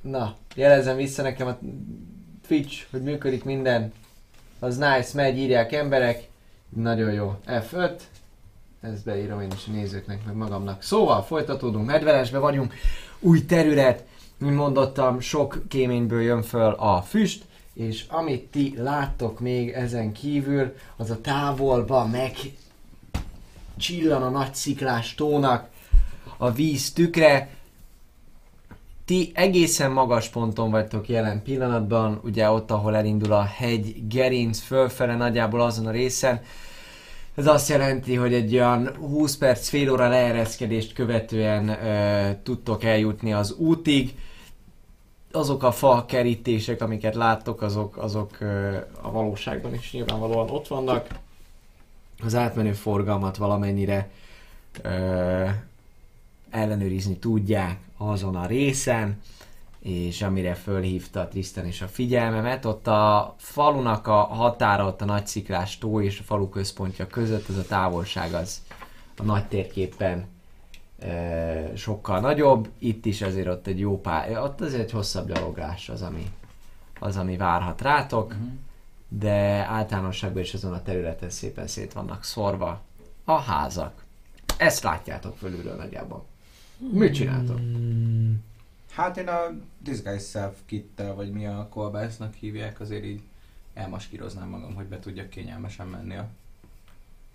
Na, 0.02 0.36
jelezem 0.56 0.96
vissza 0.96 1.22
nekem 1.22 1.48
a 1.48 1.58
Twitch, 2.48 2.86
hogy 2.92 3.02
működik 3.02 3.44
minden. 3.44 3.94
Az 4.60 4.78
nice, 4.78 5.10
megy, 5.14 5.38
írják 5.38 5.72
emberek. 5.72 6.28
Nagyon 6.70 7.14
jó. 7.14 7.40
F5. 7.48 7.92
Ezt 8.82 9.04
beírom 9.06 9.42
én 9.42 9.52
is 9.56 9.68
a 9.68 9.72
nézőknek, 9.72 10.26
meg 10.26 10.36
magamnak. 10.36 10.84
Szóval 10.84 11.24
folytatódunk, 11.24 11.86
medvelesbe 11.86 12.38
vagyunk. 12.38 12.74
Új 13.20 13.46
terület, 13.46 14.06
mint 14.38 14.56
mondottam, 14.56 15.20
sok 15.20 15.64
kéményből 15.68 16.22
jön 16.22 16.42
föl 16.42 16.72
a 16.72 17.02
füst, 17.02 17.44
és 17.74 18.06
amit 18.08 18.46
ti 18.52 18.74
láttok 18.78 19.40
még 19.40 19.70
ezen 19.70 20.12
kívül, 20.12 20.76
az 20.96 21.10
a 21.10 21.22
távolba 21.22 22.06
meg 22.08 22.32
csillan 23.78 24.24
a 24.24 24.30
nagy 24.30 24.56
sziklás 24.56 25.16
tónak 25.16 25.70
a 26.38 26.52
víz 26.52 26.94
tükre. 26.94 27.50
Ti 29.06 29.32
egészen 29.34 29.92
magas 29.92 30.30
ponton 30.30 30.72
vagytok 30.72 31.10
jelen 31.10 31.44
pillanatban, 31.44 32.20
ugye 32.24 32.50
ott, 32.50 32.72
ahol 32.72 32.96
elindul 32.96 33.32
a 33.32 33.44
hegy 33.44 34.08
gerinc 34.08 34.60
fölfele, 34.60 35.16
nagyjából 35.16 35.62
azon 35.62 35.86
a 35.86 35.92
részen. 35.92 36.42
Ez 37.36 37.48
azt 37.48 37.70
jelenti, 37.70 38.16
hogy 38.16 38.34
egy 38.34 38.54
olyan 38.54 38.96
20 38.96 39.38
perc, 39.38 39.68
fél 39.68 39.92
óra 39.92 40.08
leereszkedést 40.08 40.94
követően 40.94 41.70
ö, 41.70 42.32
tudtok 42.44 42.84
eljutni 42.84 43.34
az 43.34 43.52
útig. 43.52 44.16
Azok 45.32 45.64
a 45.64 45.72
fa 45.72 46.06
kerítések, 46.08 46.82
amiket 46.82 47.16
láttok, 47.16 47.62
azok, 47.62 47.98
azok 47.98 48.40
ö, 48.40 48.78
a 49.02 49.12
valóságban 49.12 49.74
is 49.74 49.92
nyilvánvalóan 49.92 50.50
ott 50.50 50.68
vannak. 50.68 51.08
Az 52.24 52.36
átmenő 52.36 52.74
forgalmat 52.74 53.38
valamennyire 53.38 54.10
ö, 54.82 55.48
ellenőrizni 56.50 57.18
tudják 57.18 57.85
azon 57.98 58.36
a 58.36 58.46
részen, 58.46 59.22
és 59.80 60.22
amire 60.22 60.54
fölhívta 60.54 61.28
Tristan 61.28 61.68
is 61.68 61.82
a 61.82 61.88
figyelmemet, 61.88 62.66
ott 62.66 62.88
a 62.88 63.36
falunak 63.38 64.08
a 64.08 64.16
határa, 64.24 64.86
ott 64.86 65.02
a 65.02 65.06
nagy 65.06 65.28
sziklás 65.28 65.78
tó 65.78 66.02
és 66.02 66.20
a 66.20 66.24
falu 66.24 66.50
központja 66.50 67.08
között, 67.08 67.50
ez 67.50 67.58
a 67.58 67.66
távolság 67.66 68.34
az 68.34 68.62
a 69.18 69.24
nagy 69.24 69.46
térképen 69.46 70.26
e, 71.00 71.76
sokkal 71.76 72.20
nagyobb, 72.20 72.70
itt 72.78 73.06
is 73.06 73.22
azért 73.22 73.48
ott 73.48 73.68
egy 73.68 73.80
jó 73.80 74.02
pár, 74.02 74.38
ott 74.38 74.62
azért 74.62 74.82
egy 74.82 74.92
hosszabb 74.92 75.34
gyaloglás 75.34 75.90
az, 75.90 76.02
ami, 76.02 76.32
az, 77.00 77.18
ami 77.18 77.38
várhat 77.38 77.82
rátok, 77.82 78.34
Mhm. 78.34 78.44
de 79.08 79.32
általánosságban 79.70 80.42
is 80.42 80.54
azon 80.54 80.74
a 80.74 80.82
területen 80.82 81.30
szépen 81.30 81.68
szét 81.68 81.94
vannak 81.94 82.24
szorva 82.24 82.82
a 83.26 83.40
házak. 83.40 84.04
Ezt 84.58 84.84
látjátok 84.84 85.38
fölülről 85.38 85.76
nagyjából. 85.76 86.26
Mit 86.78 87.14
csináltok? 87.14 87.60
Hát 88.92 89.18
én 89.18 89.28
a 89.28 89.52
Disguise 89.80 90.26
Self 90.26 90.58
kittel, 90.66 91.14
vagy 91.14 91.32
mi 91.32 91.46
a 91.46 91.68
kolbásznak 91.70 92.34
hívják, 92.34 92.80
azért 92.80 93.04
így 93.04 93.22
elmaskíroznám 93.74 94.50
magam, 94.50 94.74
hogy 94.76 94.86
be 94.86 95.00
tudjak 95.00 95.30
kényelmesen 95.30 95.88
menni 95.88 96.16
a 96.16 96.28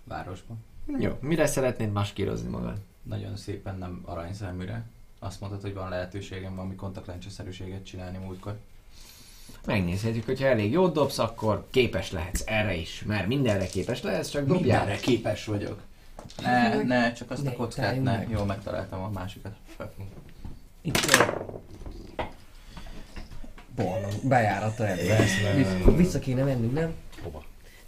városba. 0.03 0.53
Jó, 0.99 1.17
mire 1.21 1.45
szeretnéd 1.45 1.91
maskírozni 1.91 2.49
magad? 2.49 2.77
Nagyon 3.03 3.37
szépen 3.37 3.77
nem 3.77 4.01
aranyszeműre. 4.05 4.85
Azt 5.19 5.39
mondtad, 5.39 5.61
hogy 5.61 5.73
van 5.73 5.89
lehetőségem 5.89 6.55
valami 6.55 6.75
kontaktlencseszerűséget 6.75 7.85
csinálni 7.85 8.17
múltkor. 8.17 8.57
Megnézhetjük, 9.65 10.25
hogyha 10.25 10.45
elég 10.45 10.71
jót 10.71 10.93
dobsz, 10.93 11.19
akkor 11.19 11.67
képes 11.69 12.11
lehetsz 12.11 12.43
erre 12.45 12.75
is, 12.75 13.03
mert 13.07 13.27
mindenre 13.27 13.67
képes 13.67 14.01
lehetsz, 14.01 14.29
csak 14.29 14.45
dobjál. 14.45 14.79
Mindenre 14.79 14.95
képes 15.01 15.45
vagyok. 15.45 15.81
Ne, 16.41 16.83
ne, 16.83 17.13
csak 17.13 17.31
azt 17.31 17.43
Ne 17.43 17.49
a 17.49 17.53
kockát, 17.53 17.95
ne. 18.03 18.17
meg. 18.17 18.29
Jó, 18.29 18.43
megtaláltam 18.43 19.01
a 19.03 19.09
másikat. 19.09 19.51
Itt 20.81 20.97
van. 20.97 21.45
Bolond, 23.75 24.19
bejárata 24.23 24.87
ebbe. 24.87 25.15
Vissza, 25.55 25.77
nem. 25.85 25.95
vissza 25.95 26.19
kéne 26.19 26.43
mennünk, 26.43 26.73
nem? 26.73 26.93
Hova? 27.23 27.43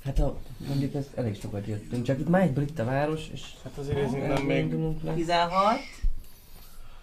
Hát 0.06 0.20
a, 0.20 0.38
mondjuk 0.68 0.94
ez 0.94 1.06
elég 1.16 1.40
sokat 1.42 1.68
jöttünk, 1.68 2.04
csak 2.04 2.20
itt 2.20 2.30
már 2.30 2.42
egy 2.42 2.54
brit 2.54 2.80
a 2.80 2.86
város, 2.86 3.30
és 3.34 3.42
Hát 3.64 3.78
azért 3.78 3.98
ez 3.98 4.12
nem 4.12 4.44
még... 4.44 4.64
indulunk 4.64 5.04
le. 5.04 5.14
16? 5.14 5.80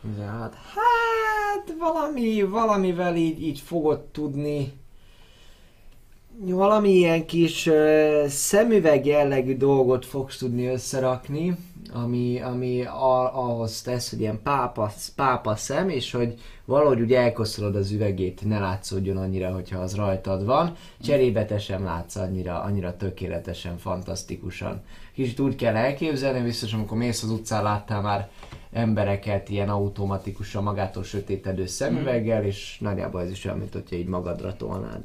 16. 0.02 0.54
Hát 0.54 1.74
valami, 1.78 2.42
valamivel 2.42 3.16
így, 3.16 3.42
így 3.42 3.60
fogod 3.60 4.00
tudni 4.00 4.79
valami 6.46 6.90
ilyen 6.90 7.26
kis 7.26 7.66
uh, 7.66 8.26
szemüveg 8.26 9.06
jellegű 9.06 9.56
dolgot 9.56 10.06
fogsz 10.06 10.36
tudni 10.38 10.66
összerakni, 10.66 11.56
ami, 11.92 12.40
ami 12.40 12.82
a, 12.84 13.38
ahhoz 13.44 13.82
tesz, 13.82 14.10
hogy 14.10 14.20
ilyen 14.20 14.40
pápa, 14.42 14.92
pápa 15.16 15.56
szem, 15.56 15.88
és 15.88 16.12
hogy 16.12 16.34
valahogy 16.64 17.00
úgy 17.00 17.12
elkoszolod 17.12 17.76
az 17.76 17.90
üvegét, 17.90 18.44
ne 18.44 18.58
látszódjon 18.58 19.16
annyira, 19.16 19.52
hogyha 19.52 19.78
az 19.78 19.94
rajtad 19.94 20.44
van. 20.44 20.76
Cserébe 21.00 21.44
te 21.44 21.58
sem 21.58 21.84
látsz 21.84 22.16
annyira, 22.16 22.60
annyira 22.60 22.96
tökéletesen, 22.96 23.78
fantasztikusan. 23.78 24.82
Kicsit 25.14 25.40
úgy 25.40 25.56
kell 25.56 25.76
elképzelni, 25.76 26.42
biztos 26.42 26.72
amikor 26.72 26.98
mész 26.98 27.22
az 27.22 27.30
utcán, 27.30 27.62
láttál 27.62 28.00
már 28.00 28.30
embereket 28.72 29.48
ilyen 29.48 29.68
automatikusan 29.68 30.62
magától 30.62 31.02
sötétedő 31.02 31.66
szemüveggel, 31.66 32.44
és 32.44 32.76
nagyjából 32.80 33.20
ez 33.20 33.30
is 33.30 33.44
olyan, 33.44 33.58
mint 33.58 33.72
hogyha 33.72 33.96
így 33.96 34.08
magadra 34.08 34.56
tolnád. 34.56 35.02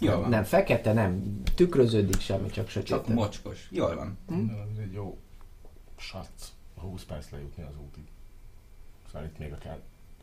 Jól 0.00 0.20
van. 0.20 0.28
Nem 0.28 0.44
fekete, 0.44 0.92
nem 0.92 1.42
tükröződik 1.54 2.20
semmi, 2.20 2.50
csak 2.50 2.68
sötét. 2.68 2.88
Csak 2.88 3.08
mocskos. 3.08 3.68
Jól 3.70 3.96
van. 3.96 4.18
Ez 4.72 4.78
egy 4.78 4.92
jó 4.92 5.18
sac. 5.96 6.52
20 6.74 7.04
perc 7.04 7.30
lejutni 7.30 7.62
az 7.62 7.74
útig. 7.86 8.04
Szóval 9.06 9.26
itt 9.26 9.38
még 9.38 9.52
akár 9.52 9.78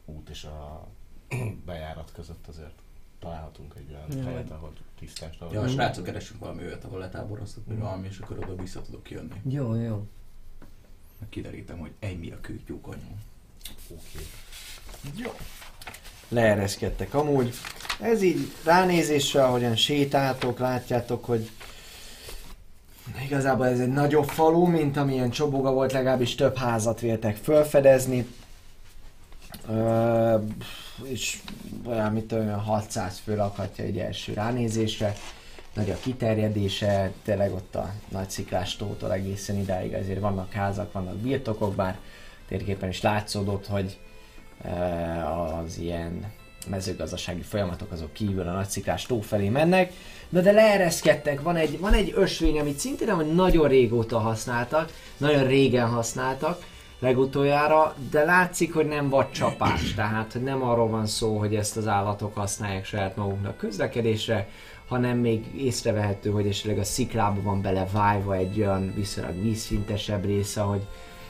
út 0.05 0.29
és 0.29 0.43
a 0.43 0.87
bejárat 1.65 2.11
között 2.13 2.47
azért 2.47 2.81
találhatunk 3.19 3.73
egy 3.75 3.89
olyan 3.89 4.25
helyet, 4.25 4.51
ahol 4.51 4.73
tisztás 4.99 5.37
Ja, 5.51 5.61
a 5.61 5.67
srácok 5.67 6.03
keresünk 6.03 6.39
valami 6.39 6.63
olyat, 6.63 6.83
ahol 6.83 6.99
letáboroztuk, 6.99 7.65
vagy 7.65 7.79
valami, 7.79 8.07
és 8.07 8.19
akkor 8.19 8.37
oda 8.37 8.55
vissza 8.55 8.81
tudok 8.81 9.11
jönni. 9.11 9.41
Jó, 9.49 9.75
jó. 9.75 10.07
Kiderítem, 11.29 11.77
hogy 11.77 11.91
egy 11.99 12.19
mi 12.19 12.31
a 12.31 12.39
kőtyúk 12.41 12.87
anyó. 12.87 13.17
Oké. 13.89 14.19
Leereszkedtek 16.29 17.13
amúgy. 17.13 17.53
Ez 18.01 18.21
így 18.21 18.51
ránézésre, 18.63 19.43
ahogyan 19.43 19.75
sétáltok, 19.75 20.59
látjátok, 20.59 21.25
hogy 21.25 21.49
igazából 23.25 23.67
ez 23.67 23.79
egy 23.79 23.91
nagyobb 23.91 24.27
falu, 24.27 24.65
mint 24.65 24.97
amilyen 24.97 25.29
Csoboga 25.29 25.71
volt, 25.71 25.91
legalábbis 25.91 26.35
több 26.35 26.57
házat 26.57 26.99
véltek 26.99 27.35
felfedezni. 27.35 28.27
Ö, 29.69 30.37
és 31.03 31.39
olyan, 31.85 32.27
tudom, 32.27 32.45
olyan 32.45 32.59
600 32.59 33.21
fő 33.23 33.35
lakhatja 33.35 33.83
egy 33.83 33.97
első 33.97 34.33
ránézésre. 34.33 35.13
Nagy 35.73 35.89
a 35.89 35.97
kiterjedése, 36.01 37.11
tényleg 37.23 37.53
ott 37.53 37.75
a 37.75 37.93
nagy 38.09 38.29
sziklás 38.29 38.75
tótól 38.75 39.13
egészen 39.13 39.57
idáig 39.57 39.93
azért 39.93 40.19
vannak 40.19 40.51
házak, 40.51 40.91
vannak 40.91 41.15
birtokok, 41.15 41.75
bár 41.75 41.97
térképen 42.47 42.89
is 42.89 43.01
látszódott, 43.01 43.67
hogy 43.67 43.97
az 45.65 45.77
ilyen 45.77 46.33
mezőgazdasági 46.69 47.41
folyamatok 47.41 47.91
azok 47.91 48.13
kívül 48.13 48.47
a 48.47 48.51
nagy 48.51 48.67
sziklás 48.67 49.05
tó 49.05 49.19
felé 49.19 49.49
mennek, 49.49 49.93
de 50.29 50.41
de 50.41 50.51
leereszkedtek, 50.51 51.41
van 51.41 51.55
egy, 51.55 51.79
van 51.79 51.93
egy 51.93 52.13
ösvény, 52.15 52.59
amit 52.59 52.79
szintén 52.79 53.09
hogy 53.09 53.33
nagyon 53.33 53.67
régóta 53.67 54.19
használtak, 54.19 54.91
nagyon 55.17 55.47
régen 55.47 55.87
használtak, 55.87 56.65
legutoljára, 56.99 57.95
de 58.11 58.23
látszik, 58.23 58.73
hogy 58.73 58.85
nem 58.85 59.09
vagy 59.09 59.31
csapás, 59.31 59.93
tehát 59.93 60.31
hogy 60.31 60.43
nem 60.43 60.63
arról 60.63 60.87
van 60.87 61.05
szó, 61.05 61.37
hogy 61.37 61.55
ezt 61.55 61.77
az 61.77 61.87
állatok 61.87 62.35
használják 62.35 62.85
saját 62.85 63.15
maguknak 63.15 63.57
közlekedésre, 63.57 64.47
hanem 64.87 65.17
még 65.17 65.45
észrevehető, 65.57 66.29
hogy 66.29 66.47
esetleg 66.47 66.77
a 66.77 66.83
sziklába 66.83 67.41
van 67.41 67.61
belevájva 67.61 68.35
egy 68.35 68.59
olyan 68.59 68.93
viszonylag 68.95 69.41
vízszintesebb 69.41 70.25
része, 70.25 70.61
hogy 70.61 70.81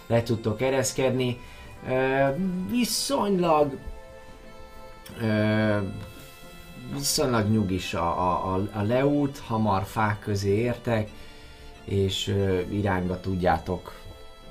le 0.08 0.24
tudtok 0.24 0.62
ereszkedni. 0.62 1.40
Viszonylag 2.70 3.78
viszonylag 6.94 7.50
nyugis 7.50 7.94
a, 7.94 8.08
a, 8.54 8.68
a, 8.74 8.82
leút, 8.82 9.38
hamar 9.38 9.84
fák 9.84 10.20
közé 10.20 10.58
értek, 10.58 11.10
és 11.84 12.28
ö, 12.28 12.60
irányba 12.60 13.20
tudjátok, 13.20 13.94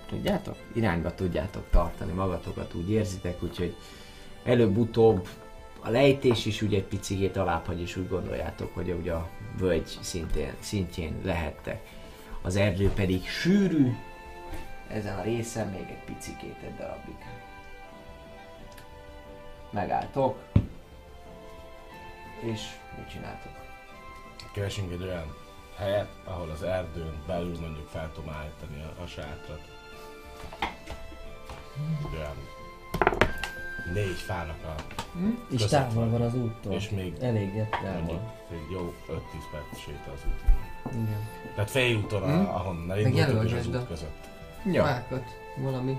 tudjátok? 0.09 0.57
Irányba 0.73 1.15
tudjátok 1.15 1.65
tartani 1.71 2.13
magatokat, 2.13 2.75
úgy 2.75 2.91
érzitek, 2.91 3.43
úgyhogy 3.43 3.77
előbb-utóbb 4.45 5.29
a 5.81 5.91
lejtés 5.91 6.47
is 6.47 6.63
ugye 6.63 6.77
egy 6.77 6.85
picigét 6.85 7.37
alábbhagy, 7.37 7.81
és 7.81 7.97
úgy 7.97 8.09
gondoljátok, 8.09 8.75
hogy 8.75 8.97
ugye 9.01 9.13
a 9.13 9.29
völgy 9.59 9.99
szintén, 10.01 10.53
szintjén 10.61 11.15
lehettek. 11.25 11.81
Az 12.43 12.57
erdő 12.57 12.89
pedig 12.89 13.29
sűrű, 13.29 13.93
ezen 14.95 15.19
a 15.19 15.23
részen 15.23 15.69
még 15.69 15.87
egy 15.89 16.05
picikét 16.15 16.57
egy 16.65 16.75
darabig. 16.77 17.17
Megálltok, 19.71 20.39
és 22.41 22.61
mit 22.99 23.09
csináltok? 23.11 23.53
Keresünk 24.53 24.93
egy 24.93 25.03
olyan 25.03 25.35
helyet, 25.77 26.09
ahol 26.25 26.51
az 26.51 26.63
erdőn 26.63 27.23
belül 27.27 27.59
mondjuk 27.61 27.89
fel 27.89 28.11
tudom 28.15 28.31
állítani 28.35 28.83
a, 28.83 29.03
a 29.03 29.07
sátrat. 29.07 29.61
Olyan 32.15 32.37
négy 33.93 34.17
fának 34.27 34.57
a, 34.65 34.75
És 35.51 35.61
Között 35.63 35.71
távol 35.71 36.09
van. 36.11 36.23
az 36.23 36.35
úttól. 36.35 36.73
és 36.73 36.89
még 36.91 37.15
Elég 37.21 37.69
távol. 37.83 38.33
egy 38.51 38.71
jó 38.73 38.95
5-10 39.09 39.17
perc 39.53 39.79
séta 39.81 40.11
az 40.13 40.21
úton. 40.27 41.03
Igen. 41.03 41.29
Tehát 41.55 41.71
félúton, 41.71 42.23
Hm? 42.23 42.47
ahonnan 42.55 42.99
indultunk 42.99 43.45
és 43.51 43.53
az 43.53 43.67
út 43.67 43.87
között. 43.87 44.33
Ja. 44.65 44.85
Fákat, 44.85 45.25
valami 45.57 45.99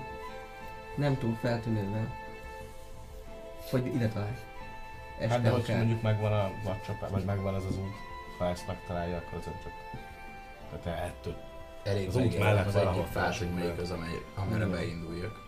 nem 0.96 1.18
túl 1.18 1.36
feltűnővel. 1.40 2.14
Hogy 3.70 3.86
ide 3.86 4.08
találj. 4.08 4.36
Este 5.18 5.32
Hát 5.32 5.42
de 5.42 5.50
hogyha 5.50 5.76
mondjuk 5.76 6.02
megvan 6.02 6.32
a 6.32 6.50
vadcsapás, 6.64 7.10
vagy 7.10 7.24
megvan 7.24 7.54
ez 7.54 7.64
az 7.64 7.78
út, 7.78 7.94
ha 8.38 8.48
ezt 8.48 8.66
megtalálja, 8.66 9.16
akkor 9.16 9.38
azért 9.38 9.62
csak... 9.62 9.72
Tehát 10.82 11.08
ettől 11.08 11.36
Elég 11.86 12.08
Az 12.08 12.16
út 12.16 12.38
mellett 12.38 12.66
az 12.66 12.76
egyik 12.76 13.04
fát, 13.04 13.36
hogy 13.36 13.50
melyik 13.50 13.78
az, 13.78 13.90
amely, 13.90 14.22
amerre 14.34 14.66
beinduljak. 14.66 15.44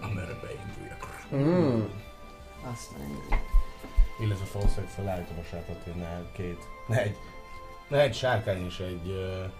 Amerre 0.00 0.38
beinduljak. 0.42 1.26
Mm. 1.34 1.82
Azt 2.72 2.98
mondjuk. 2.98 3.24
Illetve 4.20 4.44
valószínűleg 4.52 4.90
felállítom 4.90 5.38
a 5.38 5.42
sátot, 5.42 5.82
hogy 5.84 5.94
ne 5.94 6.32
két, 6.32 6.64
ne 6.86 7.02
egy, 7.02 7.16
ne 7.88 8.00
egy 8.00 8.14
sárkány 8.14 8.64
és 8.64 8.78
egy 8.78 9.08
uh, 9.08 9.50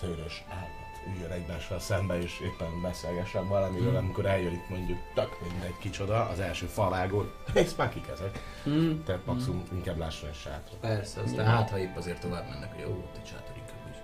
szőrös 0.00 0.44
állat 0.48 0.81
üljön 1.14 1.30
egymással 1.30 1.78
szembe 1.78 2.22
és 2.22 2.40
éppen 2.40 2.82
beszélgessen 2.82 3.48
valamiről, 3.48 3.96
amikor 3.96 4.26
eljön 4.26 4.52
itt 4.52 4.68
mondjuk 4.68 4.98
tök 5.14 5.38
mindegy 5.50 5.78
kicsoda 5.78 6.28
az 6.28 6.40
első 6.40 6.66
falágon, 6.66 7.30
és 7.54 7.70
már 7.76 7.88
kik 7.88 8.08
ezek. 8.12 8.38
Mm. 8.68 9.02
Tehát 9.04 9.26
maximum 9.26 9.62
inkább 9.72 9.98
lásson 9.98 10.28
egy 10.28 10.34
sátrat. 10.34 10.78
Persze, 10.80 11.20
aztán 11.20 11.46
hát 11.46 11.70
ha 11.70 11.78
épp 11.78 11.96
azért 11.96 12.20
tovább 12.20 12.48
mennek, 12.48 12.72
hogy 12.74 12.80
jó, 12.80 12.90
ott 12.90 13.16
egy 13.16 13.26
sátor 13.26 13.56
inkább 13.56 13.90
is. 13.90 13.96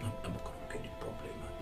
Nem, 0.00 0.12
nem 0.22 0.32
akarunk 0.38 0.72
egy 0.72 0.90
problémát. 0.98 1.52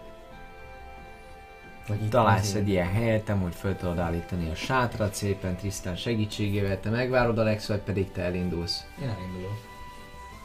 Vagy 1.86 2.02
itt 2.02 2.10
Találsz 2.10 2.54
egy 2.54 2.68
ilyen 2.68 2.92
helyet, 2.92 3.28
amúgy 3.28 3.54
föl 3.54 3.76
tudod 3.76 3.98
állítani 3.98 4.50
a 4.50 4.54
sátrat 4.54 5.14
szépen 5.14 5.56
Tristan 5.56 5.96
segítségével, 5.96 6.80
te 6.80 6.90
megvárod 6.90 7.38
Alex, 7.38 7.68
vagy 7.68 7.80
pedig 7.80 8.12
te 8.12 8.22
elindulsz. 8.22 8.84
Én 9.02 9.08
elindulok. 9.08 9.74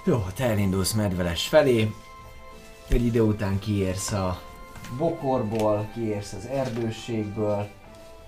Jó, 0.05 0.25
te 0.35 0.45
elindulsz 0.45 0.93
medveles 0.93 1.47
felé, 1.47 1.91
egy 2.93 3.05
idő 3.05 3.21
után 3.21 3.59
kiérsz 3.59 4.11
a 4.11 4.41
bokorból, 4.97 5.87
kiérsz 5.93 6.33
az 6.33 6.45
erdőségből, 6.45 7.69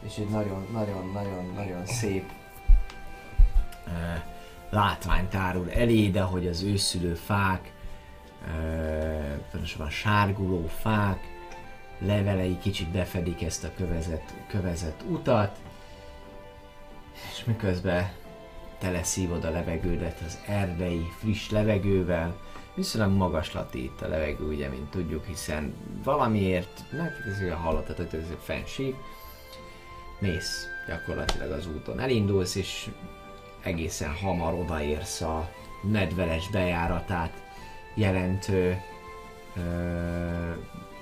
és 0.05 0.17
egy 0.17 0.29
nagyon-nagyon-nagyon-nagyon 0.29 1.85
szép 1.85 2.23
uh, 3.85 3.91
látvány 4.69 5.27
tárul 5.27 5.71
eléd, 5.71 6.15
ahogy 6.15 6.47
az 6.47 6.61
őszülő 6.61 7.13
fák, 7.13 7.73
uh, 8.47 9.35
pontosabban 9.51 9.89
sárguló 9.89 10.67
fák, 10.67 11.19
levelei 11.99 12.57
kicsit 12.57 12.87
befedik 12.87 13.43
ezt 13.43 13.63
a 13.63 13.71
kövezett, 13.75 14.33
kövezett 14.47 15.03
utat, 15.09 15.57
és 17.31 17.43
miközben 17.45 18.11
teleszívod 18.79 19.43
a 19.43 19.49
levegődet 19.49 20.21
az 20.25 20.39
erdei 20.47 21.05
friss 21.19 21.49
levegővel, 21.49 22.42
viszonylag 22.75 23.11
magaslati 23.11 23.83
itt 23.83 24.01
a 24.01 24.07
levegő, 24.07 24.47
ugye, 24.47 24.69
mint 24.69 24.89
tudjuk, 24.89 25.25
hiszen 25.25 25.73
valamiért, 26.03 26.83
hát 26.97 27.11
ez 27.27 27.39
ugye 27.41 27.53
hallottad, 27.53 27.95
hogy 27.95 28.05
ez 28.11 28.29
egy 28.29 28.37
fenség, 28.41 28.95
mész 30.19 30.67
gyakorlatilag 30.87 31.51
az 31.51 31.67
úton. 31.67 31.99
Elindulsz, 31.99 32.55
és 32.55 32.89
egészen 33.63 34.13
hamar 34.13 34.53
odaérsz 34.53 35.21
a 35.21 35.49
nedveles 35.81 36.49
bejáratát 36.49 37.31
jelentő 37.95 38.81
ö, 39.55 39.61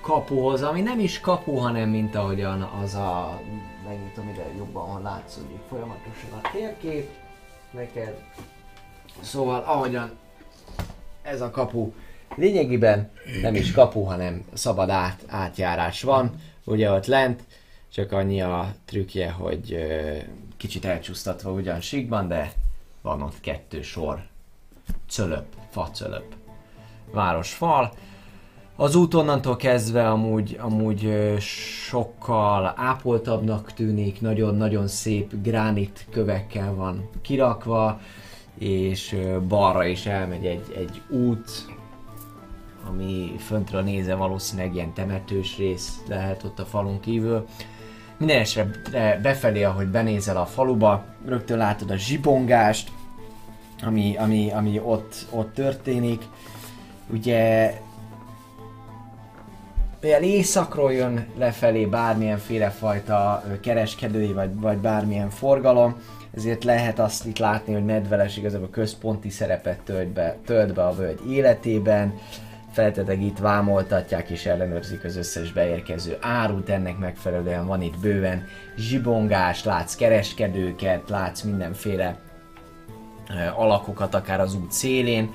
kapuhoz, 0.01 0.61
ami 0.61 0.81
nem 0.81 0.99
is 0.99 1.19
kapu, 1.19 1.55
hanem 1.55 1.89
mint 1.89 2.15
ahogyan 2.15 2.61
az 2.61 2.93
a, 2.93 3.41
megnyitom 3.87 4.29
ide 4.29 4.53
jobban, 4.57 4.89
ahol 4.89 5.01
látszódik 5.01 5.59
folyamatosan 5.69 6.39
a 6.43 6.49
térkép, 6.51 7.09
neked. 7.71 8.23
Szóval 9.19 9.63
ahogyan 9.63 10.17
ez 11.21 11.41
a 11.41 11.49
kapu. 11.49 11.91
Lényegében 12.35 13.11
nem 13.41 13.55
is 13.55 13.71
kapu, 13.71 14.01
hanem 14.03 14.45
szabad 14.53 14.89
át, 14.89 15.23
átjárás 15.27 16.03
van, 16.03 16.31
ugye 16.63 16.91
ott 16.91 17.05
lent, 17.05 17.43
csak 17.93 18.11
annyi 18.11 18.41
a 18.41 18.73
trükkje, 18.85 19.31
hogy 19.31 19.77
kicsit 20.57 20.85
elcsúsztatva 20.85 21.51
ugyan 21.51 21.81
síkban, 21.81 22.27
de 22.27 22.51
van 23.01 23.21
ott 23.21 23.39
kettő 23.41 23.81
sor. 23.81 24.23
Cölöp, 25.09 25.45
facölöp, 25.69 26.35
városfal. 27.11 27.93
Az 28.75 28.95
út 28.95 29.13
onnantól 29.13 29.55
kezdve 29.55 30.09
amúgy, 30.09 30.57
amúgy 30.61 31.33
sokkal 31.39 32.73
ápoltabbnak 32.77 33.73
tűnik, 33.73 34.21
nagyon-nagyon 34.21 34.87
szép 34.87 35.33
gránit 35.41 36.05
kövekkel 36.09 36.73
van 36.73 37.09
kirakva, 37.21 37.99
és 38.57 39.15
balra 39.47 39.85
is 39.85 40.05
elmegy 40.05 40.45
egy, 40.45 40.73
egy 40.75 41.01
út, 41.09 41.65
ami 42.89 43.35
föntről 43.39 43.81
nézve 43.81 44.15
valószínűleg 44.15 44.75
ilyen 44.75 44.93
temetős 44.93 45.57
rész 45.57 46.01
lehet 46.07 46.43
ott 46.43 46.59
a 46.59 46.65
falun 46.65 46.99
kívül. 46.99 47.47
Minden 48.17 48.39
esetre 48.39 49.19
befelé, 49.21 49.63
ahogy 49.63 49.87
benézel 49.87 50.37
a 50.37 50.45
faluba, 50.45 51.05
rögtön 51.25 51.57
látod 51.57 51.91
a 51.91 51.97
zsibongást, 51.97 52.91
ami, 53.83 54.15
ami, 54.17 54.51
ami 54.51 54.79
ott, 54.83 55.25
ott 55.29 55.53
történik. 55.53 56.21
Ugye 57.09 57.73
mivel 60.01 60.23
északról 60.23 60.93
jön 60.93 61.27
lefelé 61.37 61.85
bármilyenféle 61.85 62.69
fajta 62.69 63.43
kereskedői 63.61 64.33
vagy, 64.33 64.59
vagy 64.59 64.77
bármilyen 64.77 65.29
forgalom, 65.29 65.95
ezért 66.35 66.63
lehet 66.63 66.99
azt 66.99 67.25
itt 67.25 67.37
látni, 67.37 67.73
hogy 67.73 67.85
Nedveles 67.85 68.37
igazából 68.37 68.69
központi 68.69 69.29
szerepet 69.29 69.79
tölt 69.79 70.07
be, 70.07 70.37
tölt 70.45 70.73
be 70.73 70.85
a 70.85 70.95
völgy 70.95 71.31
életében. 71.31 72.13
Felteteg 72.71 73.21
itt 73.21 73.37
vámoltatják 73.37 74.29
és 74.29 74.45
ellenőrzik 74.45 75.03
az 75.03 75.15
összes 75.15 75.53
beérkező 75.53 76.17
árut, 76.21 76.69
ennek 76.69 76.97
megfelelően 76.97 77.65
van 77.65 77.81
itt 77.81 77.99
bőven 77.99 78.47
zsibongás, 78.77 79.63
látsz 79.63 79.95
kereskedőket, 79.95 81.09
látsz 81.09 81.41
mindenféle 81.41 82.19
alakokat 83.55 84.13
akár 84.13 84.39
az 84.39 84.55
út 84.55 84.71
szélén, 84.71 85.31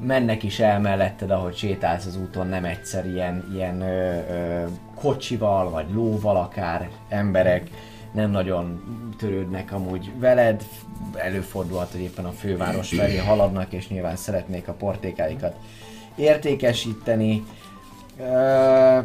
mennek 0.00 0.42
is 0.42 0.60
el 0.60 0.80
melletted, 0.80 1.30
ahogy 1.30 1.56
sétálsz 1.56 2.06
az 2.06 2.16
úton, 2.16 2.46
nem 2.46 2.64
egyszer 2.64 3.06
ilyen, 3.06 3.44
ilyen 3.54 3.80
ö, 3.80 4.18
ö, 4.30 4.64
kocsival, 4.94 5.70
vagy 5.70 5.86
lóval 5.92 6.36
akár 6.36 6.88
emberek, 7.08 7.70
nem 8.14 8.30
nagyon 8.30 8.80
törődnek 9.18 9.72
amúgy 9.72 10.10
veled, 10.18 10.62
előfordulhat, 11.14 11.90
hogy 11.90 12.00
éppen 12.00 12.24
a 12.24 12.30
főváros 12.30 12.88
felé 12.88 13.16
haladnak, 13.16 13.72
és 13.72 13.88
nyilván 13.88 14.16
szeretnék 14.16 14.68
a 14.68 14.72
portékáikat 14.72 15.56
értékesíteni. 16.14 17.44
Ö, 18.18 18.98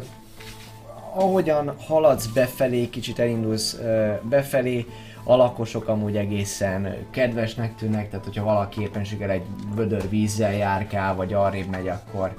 ahogyan 1.14 1.74
haladsz 1.78 2.26
befelé, 2.26 2.88
kicsit 2.88 3.18
elindulsz 3.18 3.78
ö, 3.82 4.12
befelé, 4.22 4.86
a 5.24 5.36
lakosok 5.36 5.88
amúgy 5.88 6.16
egészen 6.16 6.96
kedvesnek 7.10 7.76
tűnnek, 7.76 8.10
tehát 8.10 8.24
hogyha 8.24 8.44
valaki 8.44 8.80
éppenséggel 8.82 9.30
egy 9.30 9.44
vödör 9.74 10.08
vízzel 10.08 10.52
járkál, 10.52 11.14
vagy 11.14 11.32
arrébb 11.32 11.68
megy, 11.68 11.88
akkor 11.88 12.34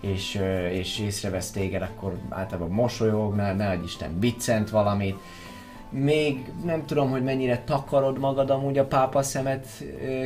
és, 0.00 0.42
és 0.70 0.98
észrevesz 0.98 1.50
téged, 1.50 1.82
akkor 1.82 2.18
általában 2.28 2.70
mosolyog, 2.70 3.34
ne, 3.34 3.52
ne 3.52 3.68
adj 3.68 3.84
Isten 3.84 4.18
biccent 4.18 4.70
valamit. 4.70 5.16
Még 5.90 6.52
nem 6.64 6.86
tudom, 6.86 7.10
hogy 7.10 7.22
mennyire 7.22 7.62
takarod 7.64 8.18
magad 8.18 8.50
amúgy 8.50 8.78
a 8.78 8.84
pápa 8.84 9.22
szemet 9.22 9.66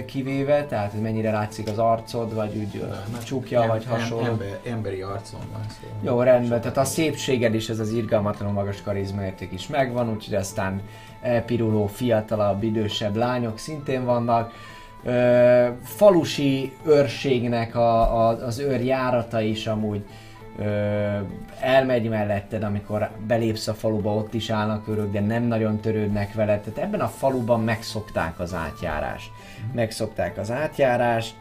kivéve, 0.06 0.66
tehát 0.66 0.92
hogy 0.92 1.00
mennyire 1.00 1.30
látszik 1.30 1.68
az 1.68 1.78
arcod, 1.78 2.34
vagy 2.34 2.56
úgy 2.56 2.80
ö, 2.82 3.22
csukja, 3.24 3.66
vagy 3.66 3.84
hasonló. 3.86 4.24
Ember, 4.24 4.58
emberi 4.64 5.02
arcon 5.02 5.40
van, 5.52 5.62
szóval. 5.68 5.96
Jó, 6.02 6.22
rendben, 6.22 6.60
tehát 6.60 6.76
a 6.76 6.84
szépséged 6.84 7.54
is, 7.54 7.68
ez 7.68 7.78
az 7.78 7.92
irgalmatlanul 7.92 8.54
magas 8.54 8.82
karizmaérték 8.82 9.52
is 9.52 9.66
megvan, 9.66 10.10
úgyhogy 10.10 10.34
aztán 10.34 10.80
elpiruló, 11.20 11.86
fiatalabb, 11.86 12.62
idősebb 12.62 13.16
lányok 13.16 13.58
szintén 13.58 14.04
vannak. 14.04 14.52
Ö, 15.04 15.68
falusi 15.84 16.72
őrségnek 16.86 17.74
a, 17.74 18.26
a, 18.26 18.44
az 18.44 18.58
őrjárata 18.58 19.40
is 19.40 19.66
amúgy 19.66 20.04
elmegy 21.60 22.08
melletted, 22.08 22.62
amikor 22.62 23.10
belépsz 23.26 23.68
a 23.68 23.74
faluba, 23.74 24.14
ott 24.14 24.34
is 24.34 24.50
állnak 24.50 24.88
őrök, 24.88 25.12
de 25.12 25.20
nem 25.20 25.42
nagyon 25.42 25.80
törődnek 25.80 26.34
veled. 26.34 26.60
Tehát 26.60 26.78
ebben 26.78 27.00
a 27.00 27.08
faluban 27.08 27.60
megszokták 27.64 28.40
az 28.40 28.54
átjárást. 28.54 29.30
Megszokták 29.72 30.38
az 30.38 30.50
átjárást. 30.50 31.34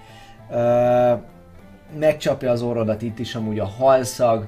Megcsapja 1.99 2.51
az 2.51 2.61
orrodat 2.61 3.01
itt 3.01 3.19
is 3.19 3.35
amúgy 3.35 3.59
a 3.59 3.65
halszag, 3.65 4.47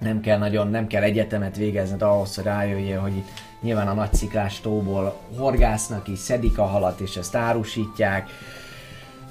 nem 0.00 0.20
kell 0.20 0.38
nagyon, 0.38 0.68
nem 0.68 0.86
kell 0.86 1.02
egyetemet 1.02 1.56
végezned 1.56 2.02
ahhoz, 2.02 2.34
hogy 2.34 2.44
rájöjjél, 2.44 3.00
hogy 3.00 3.16
itt 3.16 3.28
nyilván 3.60 3.88
a 3.88 3.92
nagy 3.92 4.14
sziklás 4.14 4.60
tóból 4.60 5.16
horgásznak 5.38 6.08
is, 6.08 6.18
szedik 6.18 6.58
a 6.58 6.64
halat 6.64 7.00
és 7.00 7.16
ezt 7.16 7.34
árusítják. 7.34 8.28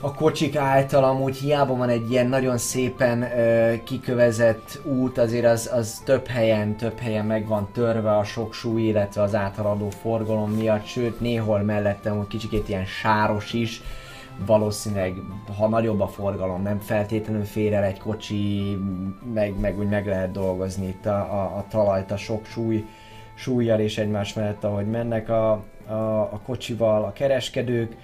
A 0.06 0.14
kocsik 0.14 0.56
által 0.56 1.04
amúgy 1.04 1.38
hiába 1.38 1.76
van 1.76 1.90
egy 1.90 2.12
ilyen 2.12 2.28
nagyon 2.28 2.58
szépen 2.58 3.22
ö, 3.22 3.74
kikövezett 3.84 4.80
út, 4.84 5.18
azért 5.18 5.46
az, 5.46 5.70
az 5.74 6.02
több 6.06 6.28
helyen, 6.28 6.76
több 6.76 7.00
helyen 7.00 7.26
meg 7.26 7.48
van 7.48 7.70
törve 7.74 8.18
a 8.18 8.24
sok 8.24 8.54
súly, 8.54 8.82
illetve 8.82 9.22
az 9.22 9.36
általadó 9.36 9.90
forgalom 9.90 10.52
miatt, 10.52 10.86
sőt 10.86 11.20
néhol 11.20 11.60
mellettem 11.60 12.20
úgy 12.20 12.28
kicsikét 12.28 12.70
ilyen 12.70 12.86
sáros 12.86 13.54
is, 13.54 13.82
valószínűleg, 14.46 15.14
ha 15.58 15.68
nagyobb 15.68 16.00
a 16.00 16.08
forgalom, 16.08 16.62
nem 16.62 16.80
feltétlenül 16.80 17.44
fér 17.44 17.74
el 17.74 17.84
egy 17.84 18.00
kocsi, 18.00 18.78
meg, 19.34 19.60
meg 19.60 19.80
úgy 19.80 19.90
meg 19.90 20.08
lehet 20.08 20.32
dolgozni 20.32 20.88
itt 20.88 21.06
a, 21.06 21.16
a, 21.16 21.58
a 21.58 21.66
talajt 21.70 22.12
a 22.12 22.18
sok 22.18 22.46
súly, 22.46 22.86
súlyjal 23.36 23.80
és 23.80 23.98
egymás 23.98 24.34
mellett, 24.34 24.64
ahogy 24.64 24.86
mennek 24.86 25.30
a, 25.30 25.52
a, 25.88 25.94
a 26.32 26.40
kocsival 26.46 27.04
a 27.04 27.14
kereskedők, 27.14 27.96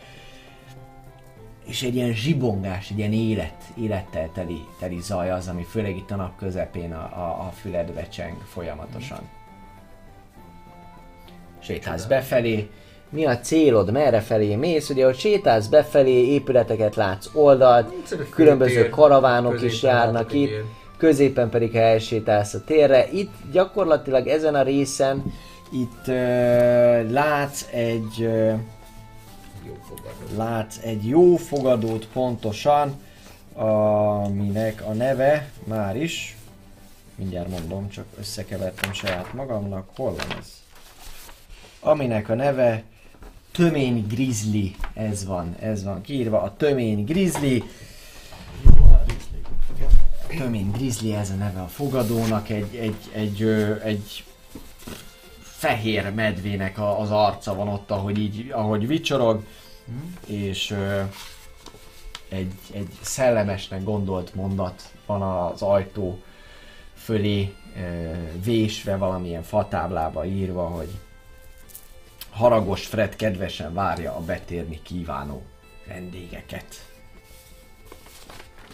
és 1.69 1.83
egy 1.83 1.95
ilyen 1.95 2.13
zsibongás, 2.13 2.89
egy 2.89 2.97
ilyen 2.97 3.13
élet, 3.13 3.63
élettel 3.81 4.29
teli, 4.33 4.65
teli 4.79 4.99
zaj 5.01 5.31
az, 5.31 5.47
ami 5.47 5.63
főleg 5.63 5.95
itt 5.95 6.11
a 6.11 6.15
nap 6.15 6.37
közepén 6.37 6.93
a, 6.93 7.03
a, 7.15 7.45
a 7.47 7.51
füledbe 7.61 8.07
cseng 8.07 8.37
folyamatosan. 8.45 9.19
Sétálsz 11.59 12.05
befelé, 12.05 12.69
mi 13.09 13.25
a 13.25 13.39
célod, 13.39 13.91
merre 13.91 14.19
felé 14.19 14.55
mész, 14.55 14.89
ugye, 14.89 15.05
hogy 15.05 15.17
sétálsz 15.17 15.67
befelé, 15.67 16.33
épületeket 16.33 16.95
látsz 16.95 17.29
oldalt, 17.33 17.93
különböző 18.29 18.89
karavánok 18.89 19.61
is 19.61 19.83
járnak 19.83 20.33
itt, 20.33 20.51
középen 20.97 21.49
pedig 21.49 21.71
ha 21.71 21.79
elsétálsz 21.79 22.53
a 22.53 22.63
térre. 22.63 23.07
Itt 23.11 23.33
gyakorlatilag 23.51 24.27
ezen 24.27 24.55
a 24.55 24.61
részen 24.61 25.33
itt 25.71 26.07
uh, 26.07 27.11
látsz 27.11 27.65
egy 27.71 28.29
uh, 29.69 30.37
látsz 30.37 30.77
egy 30.83 31.07
jó 31.07 31.35
fogadót 31.35 32.07
pontosan, 32.07 33.01
aminek 33.53 34.83
a 34.87 34.93
neve 34.93 35.51
már 35.63 35.95
is, 35.95 36.37
mindjárt 37.15 37.49
mondom, 37.49 37.89
csak 37.89 38.05
összekevertem 38.19 38.93
saját 38.93 39.33
magamnak, 39.33 39.89
hol 39.95 40.15
van 40.15 40.37
ez? 40.39 40.61
Aminek 41.79 42.29
a 42.29 42.33
neve 42.35 42.83
Tömény 43.51 44.07
Grizzly, 44.07 44.75
ez 44.93 45.25
van, 45.25 45.55
ez 45.59 45.83
van 45.83 46.01
kiírva, 46.01 46.41
a 46.41 46.55
Tömény 46.57 47.05
Grizzly, 47.05 47.63
Tömény 50.37 50.71
Grizzly, 50.71 51.13
ez 51.13 51.29
a 51.29 51.33
neve 51.33 51.61
a 51.61 51.67
fogadónak, 51.67 52.49
egy, 52.49 52.75
egy, 52.75 53.09
egy, 53.13 53.41
ö, 53.41 53.81
egy 53.83 54.23
fehér 55.60 56.14
medvének 56.14 56.77
a, 56.77 56.99
az 56.99 57.11
arca 57.11 57.56
van 57.56 57.68
ott, 57.68 57.91
ahogy 57.91 58.18
így, 58.18 58.52
ahogy 58.52 58.88
vicsorog, 58.88 59.44
és 60.27 60.72
ö, 60.72 61.02
egy, 62.30 62.53
egy 62.72 62.90
szellemesnek 63.02 63.84
gondolt 63.84 64.36
mondat 64.36 64.84
van 65.06 65.22
az 65.22 65.61
ajtó 65.61 66.19
fölé 66.94 67.56
ö, 67.77 68.11
vésve 68.44 68.98
valamilyen 68.98 69.44
fatáblába 69.44 70.26
írva, 70.26 70.68
hogy 70.68 70.90
haragos 72.30 72.86
Fred 72.86 73.15
kedvesen 73.15 73.73
várja 73.73 74.15
a 74.15 74.19
betérni 74.19 74.81
kívánó 74.81 75.44
vendégeket. 75.88 76.88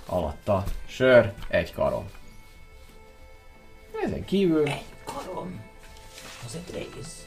Alatta 0.06 0.64
sör, 0.86 1.34
egy 1.48 1.74
karom. 1.74 2.06
Ezen 4.04 4.26
kívül 4.26 4.70
Karom. 5.04 5.65
Az 6.46 6.58
egy 6.68 6.74
rész. 6.96 7.26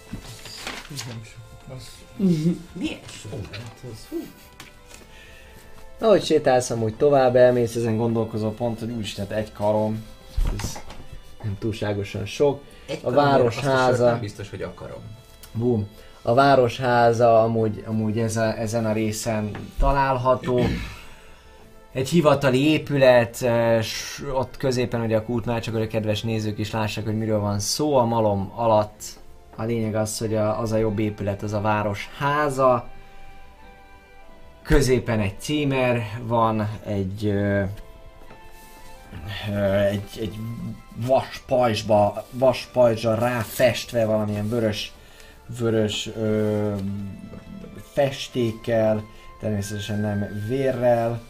Milyen 2.72 2.98
sok? 3.22 3.40
Ahogy 6.00 6.24
sétálsz 6.24 6.70
amúgy 6.70 6.94
tovább, 6.94 7.36
elmész, 7.36 7.74
ezen 7.74 7.96
gondolkozó 7.96 8.50
pont, 8.50 8.78
hogy 8.78 8.90
úgyis 8.90 9.14
tehát 9.14 9.30
egy 9.30 9.52
karom, 9.52 10.04
ez 10.58 10.78
nem 11.42 11.56
túlságosan 11.58 12.26
sok. 12.26 12.60
Egy 12.86 13.00
A 13.02 13.10
városháza. 13.10 14.04
Nem 14.04 14.20
biztos, 14.20 14.50
hogy 14.50 14.62
akarom. 14.62 15.02
Boom. 15.52 15.88
A 16.22 16.34
városháza 16.34 17.42
amúgy, 17.42 17.84
amúgy 17.86 18.18
ez 18.18 18.36
a, 18.36 18.58
ezen 18.58 18.86
a 18.86 18.92
részen 18.92 19.50
található. 19.78 20.60
Egy 21.98 22.08
hivatali 22.08 22.70
épület, 22.70 23.46
ott 24.32 24.56
középen 24.56 25.00
ugye 25.00 25.16
a 25.16 25.24
kútnál, 25.24 25.60
csak 25.60 25.74
hogy 25.74 25.82
a 25.82 25.86
kedves 25.86 26.22
nézők 26.22 26.58
is 26.58 26.70
lássák, 26.70 27.04
hogy 27.04 27.18
miről 27.18 27.40
van 27.40 27.58
szó. 27.58 27.96
A 27.96 28.04
malom 28.04 28.52
alatt 28.54 29.02
a 29.56 29.64
lényeg 29.64 29.94
az, 29.94 30.18
hogy 30.18 30.34
a, 30.34 30.60
az 30.60 30.72
a 30.72 30.76
jobb 30.76 30.98
épület, 30.98 31.42
az 31.42 31.52
a 31.52 31.60
város 31.60 32.08
háza. 32.18 32.88
Középen 34.62 35.20
egy 35.20 35.38
címer 35.38 36.02
van, 36.22 36.68
egy, 36.86 37.26
egy, 39.90 40.18
egy 40.20 40.38
vas 41.06 41.42
pajzsba, 41.46 42.24
vas 42.30 42.68
pajzsra 42.72 43.14
ráfestve 43.14 44.04
valamilyen 44.04 44.48
vörös, 44.48 44.92
vörös 45.58 46.10
ö, 46.16 46.72
festékkel, 47.92 49.04
természetesen 49.40 50.00
nem 50.00 50.44
vérrel, 50.48 51.20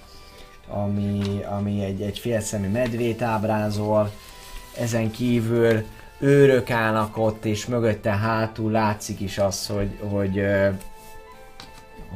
ami, 0.68 1.40
ami 1.58 1.84
egy, 1.84 2.00
egy 2.02 2.18
félszemű 2.18 2.68
medvét 2.68 3.22
ábrázol. 3.22 4.10
Ezen 4.78 5.10
kívül 5.10 5.84
őrök 6.18 6.70
állnak 6.70 7.16
ott, 7.16 7.44
és 7.44 7.66
mögötte 7.66 8.10
hátul 8.10 8.70
látszik 8.70 9.20
is 9.20 9.38
az, 9.38 9.66
hogy, 9.66 9.98
hogy, 10.10 10.44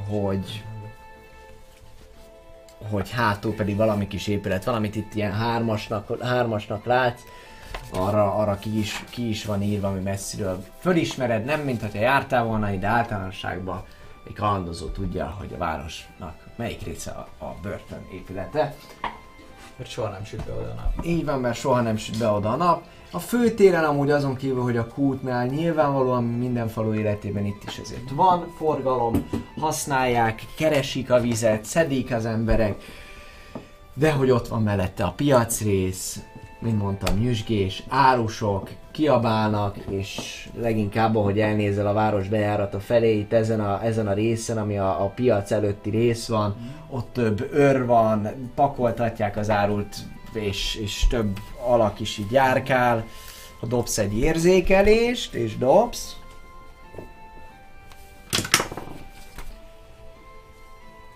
hogy 0.08 0.62
hogy 2.90 3.10
hátul 3.10 3.54
pedig 3.54 3.76
valami 3.76 4.06
kis 4.06 4.26
épület, 4.26 4.64
valamit 4.64 4.96
itt 4.96 5.14
ilyen 5.14 5.32
hármasnak, 5.32 6.22
hármasnak 6.22 6.84
látsz, 6.84 7.22
arra, 7.92 8.34
arra 8.34 8.58
ki, 8.58 8.78
is, 8.78 9.04
ki 9.10 9.28
is 9.28 9.44
van 9.44 9.62
írva, 9.62 9.88
ami 9.88 10.00
messziről. 10.00 10.64
Fölismered, 10.78 11.44
nem 11.44 11.60
mint 11.60 11.80
hogyha 11.80 11.98
jártál 11.98 12.44
volna 12.44 12.70
ide 12.70 12.86
általánosságban, 12.86 13.84
egy 14.26 14.34
kalandozó 14.34 14.86
tudja, 14.86 15.34
hogy 15.38 15.52
a 15.54 15.58
városnak 15.58 16.41
melyik 16.56 16.82
része 16.82 17.10
a, 17.10 17.44
a 17.44 17.54
börtön 17.62 18.06
épülete. 18.12 18.74
Mert 19.76 19.90
soha 19.90 20.08
nem 20.08 20.24
süt 20.24 20.44
be 20.44 20.52
oda 20.52 20.70
a 20.70 20.74
nap. 20.74 21.04
Így 21.04 21.24
van, 21.24 21.40
mert 21.40 21.58
soha 21.58 21.80
nem 21.80 21.96
süt 21.96 22.18
be 22.18 22.28
oda 22.28 22.50
a 22.50 22.56
nap. 22.56 22.82
A 23.10 23.18
főtéren 23.18 23.84
amúgy 23.84 24.10
azon 24.10 24.36
kívül, 24.36 24.62
hogy 24.62 24.76
a 24.76 24.86
kútnál 24.86 25.46
nyilvánvalóan 25.46 26.24
minden 26.24 26.68
falu 26.68 26.94
életében 26.94 27.46
itt 27.46 27.62
is 27.66 27.78
ezért 27.78 28.10
van 28.10 28.52
forgalom, 28.56 29.28
használják, 29.58 30.42
keresik 30.56 31.10
a 31.10 31.20
vizet, 31.20 31.64
szedik 31.64 32.12
az 32.12 32.26
emberek, 32.26 32.82
de 33.94 34.12
hogy 34.12 34.30
ott 34.30 34.48
van 34.48 34.62
mellette 34.62 35.04
a 35.04 35.10
piacrész, 35.10 36.20
mint 36.62 36.82
mondtam, 36.82 37.18
nyüzsgés, 37.18 37.82
árusok, 37.88 38.70
kiabálnak, 38.90 39.76
és 39.90 40.48
leginkább, 40.60 41.16
ahogy 41.16 41.40
elnézel 41.40 41.86
a 41.86 41.92
város 41.92 42.28
bejárata 42.28 42.80
felé, 42.80 43.18
itt 43.18 43.32
ezen 43.32 43.60
a, 43.60 43.84
ezen 43.84 44.06
a 44.06 44.12
részen, 44.12 44.58
ami 44.58 44.78
a, 44.78 45.04
a 45.04 45.08
piac 45.08 45.50
előtti 45.50 45.90
rész 45.90 46.28
van, 46.28 46.56
ott 46.90 47.12
több 47.12 47.48
őr 47.52 47.86
van, 47.86 48.28
pakoltatják 48.54 49.36
az 49.36 49.50
árult, 49.50 49.96
és, 50.32 50.74
és 50.74 51.06
több 51.06 51.38
alak 51.66 52.00
is 52.00 52.18
így 52.18 52.30
járkál. 52.30 53.04
Ha 53.60 53.66
dobsz 53.66 53.98
egy 53.98 54.18
érzékelést, 54.18 55.34
és 55.34 55.58
dobsz, 55.58 56.16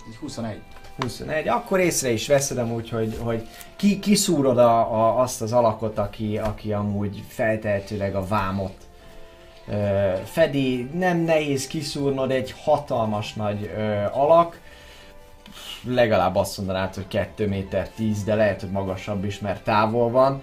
Így 0.09 0.16
21. 0.16 0.65
21, 1.01 1.48
akkor 1.48 1.81
észre 1.81 2.10
is 2.10 2.27
veszed 2.27 2.59
amúgy, 2.59 2.90
hogy, 2.90 3.18
hogy 3.20 3.48
ki, 3.77 3.98
kiszúrod 3.98 4.59
a, 4.59 4.78
a, 4.78 5.20
azt 5.20 5.43
az 5.43 5.52
alakot, 5.52 5.98
aki, 5.98 6.39
aki 6.39 6.73
amúgy 6.73 7.23
feltehetőleg 7.28 8.14
a 8.14 8.27
vámot 8.27 8.74
ö, 9.68 10.12
fedi. 10.24 10.90
Nem 10.93 11.18
nehéz 11.18 11.66
kiszúrnod 11.66 12.31
egy 12.31 12.55
hatalmas 12.64 13.32
nagy 13.32 13.70
ö, 13.77 14.05
alak, 14.12 14.60
legalább 15.85 16.36
azt 16.36 16.59
mondanád, 16.59 16.94
hogy 16.94 17.09
2 17.09 17.47
méter 17.48 17.89
10, 17.89 18.24
de 18.24 18.35
lehet, 18.35 18.60
hogy 18.60 18.70
magasabb 18.70 19.24
is, 19.24 19.39
mert 19.39 19.64
távol 19.64 20.10
van. 20.10 20.43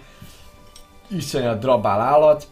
Iszonyat 1.07 1.59
drabál 1.59 2.01
állat, 2.01 2.47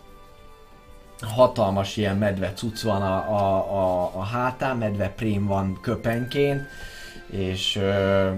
hatalmas 1.21 1.97
ilyen 1.97 2.17
medve 2.17 2.53
cucc 2.53 2.81
van 2.81 3.01
a, 3.01 3.15
a, 3.15 3.55
a, 3.55 4.11
a 4.13 4.23
hátán, 4.23 4.77
medve 4.77 5.09
prém 5.09 5.47
van 5.47 5.79
köpenként, 5.81 6.61
és 7.31 7.75
ö, 7.75 8.29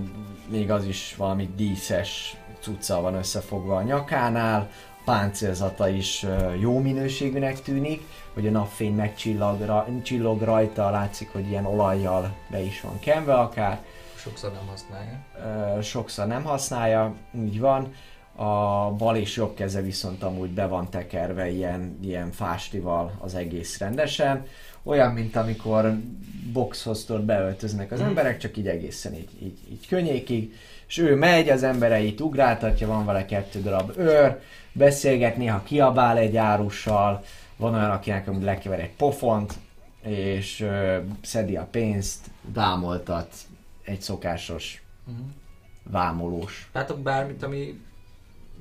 még 0.48 0.72
az 0.72 0.86
is 0.86 1.16
valami 1.18 1.50
díszes 1.56 2.36
cuccal 2.60 3.02
van 3.02 3.16
összefogva 3.16 3.76
a 3.76 3.82
nyakánál, 3.82 4.70
páncélzata 5.06 5.88
is 5.90 6.24
ö, 6.24 6.54
jó 6.54 6.80
minőségűnek 6.80 7.62
tűnik, 7.62 8.02
hogy 8.34 8.48
a 8.48 8.52
napfény 8.52 8.94
megcsillag 8.96 9.62
ra, 9.62 9.88
csillog 10.04 10.42
rajta, 10.42 10.90
látszik, 10.90 11.30
hogy 11.32 11.48
ilyen 11.50 11.66
olajjal 11.66 12.36
be 12.50 12.60
is 12.62 12.82
van 12.82 13.00
kenve 13.00 13.34
akár, 13.34 13.82
Sokszor 14.16 14.52
nem 14.52 14.68
használja. 14.68 15.20
ö, 15.78 15.82
sokszor 15.82 16.28
nem 16.28 16.44
használja, 16.44 17.14
így 17.36 17.60
van. 17.60 17.94
A 18.36 18.92
bal 18.92 19.16
és 19.16 19.36
jobb 19.36 19.54
keze 19.56 19.82
viszont 19.82 20.24
amúgy 20.24 20.50
be 20.50 20.68
van 20.68 20.90
tekerve 20.90 21.50
ilyen, 21.50 21.98
ilyen 22.02 22.32
fástival 22.32 23.12
az 23.20 23.36
egész 23.36 23.78
rendesen. 23.80 24.46
Olyan, 24.84 25.14
mint 25.14 25.36
amikor 25.36 25.98
boxhoztól 26.54 27.20
beöltöznek 27.20 27.92
az 27.92 28.02
emberek, 28.02 28.38
csak 28.38 28.58
így 28.58 28.68
egészen 28.68 29.14
így, 29.14 29.30
így, 29.42 29.58
így 29.72 29.88
könnyékig. 29.88 30.54
És 30.88 30.98
ő 30.98 31.16
megy, 31.16 31.50
az 31.50 31.64
embereit 31.64 32.22
ugráltatja, 32.22 32.88
van 32.88 33.06
vele 33.06 33.26
kettő 33.26 33.62
darab 33.62 33.98
őr, 33.98 34.42
beszélget, 34.72 35.38
néha 35.38 35.64
kiabál 35.64 36.18
egy 36.18 36.38
árussal, 36.38 37.24
van 37.56 37.74
olyan, 37.74 37.92
akinek 37.92 38.28
amúgy 38.28 38.44
lekever 38.44 38.80
egy 38.80 38.96
pofont, 38.96 39.54
és 40.02 40.60
ö, 40.60 40.98
szedi 41.22 41.56
a 41.56 41.68
pénzt, 41.72 42.30
vámoltat 42.54 43.34
egy 43.84 44.02
szokásos 44.02 44.84
Uh-huh. 45.08 45.26
vámolós. 45.84 46.70
Látok 46.74 47.00
bármit, 47.00 47.44
ami 47.44 47.82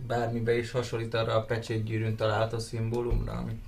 bármibe 0.06 0.56
is 0.58 0.70
hasonlít 0.70 1.14
arra 1.14 1.34
a 1.34 1.44
pecsétgyűrűn 1.44 2.16
található 2.16 2.58
szimbólumra, 2.58 3.32
amit 3.32 3.60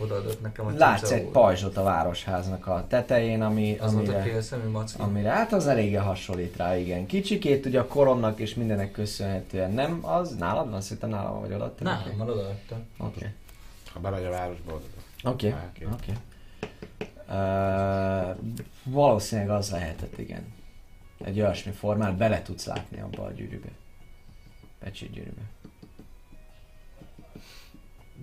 odaadott 0.00 0.40
nekem 0.40 0.66
a 0.66 0.70
Látsz 0.76 1.10
egy 1.10 1.24
pajzsot 1.24 1.76
a 1.76 1.82
városháznak 1.82 2.66
a 2.66 2.84
tetején, 2.88 3.42
ami, 3.42 3.76
Az 3.78 3.92
volt 3.94 4.08
a 4.08 4.12
amire, 4.12 4.82
amire 4.98 5.30
hát 5.30 5.52
az 5.52 5.66
eléggé 5.66 5.94
hasonlít 5.94 6.56
rá, 6.56 6.76
igen. 6.76 7.06
Kicsikét 7.06 7.66
ugye 7.66 7.80
a 7.80 7.86
koromnak 7.86 8.38
és 8.38 8.54
mindenek 8.54 8.90
köszönhetően 8.90 9.70
nem 9.70 9.98
az, 10.06 10.36
nálad 10.36 10.70
van? 10.70 10.80
Szerintem 10.80 11.08
nálam 11.08 11.40
vagy 11.40 11.52
odaadtam. 11.52 11.86
Nem, 11.86 12.14
már 12.18 12.28
odaadtam. 12.28 12.86
Oké. 12.98 13.32
Ha 13.92 14.00
bemegy 14.00 14.24
a 14.24 14.30
városba. 14.30 14.80
Oké. 15.24 15.54
Oké. 15.68 15.86
Oké. 15.92 16.12
Ö, 17.30 18.30
Valószínűleg 18.84 19.50
az 19.50 19.70
lehetett, 19.70 20.18
igen. 20.18 20.52
Egy 21.24 21.40
olyasmi 21.40 21.72
formát 21.72 22.16
bele 22.16 22.42
tudsz 22.42 22.66
látni 22.66 23.00
abba 23.00 23.24
a 23.24 23.30
gyűrűbe. 23.30 23.68
Pecsét 24.78 25.10
gyűrűbe. 25.10 25.42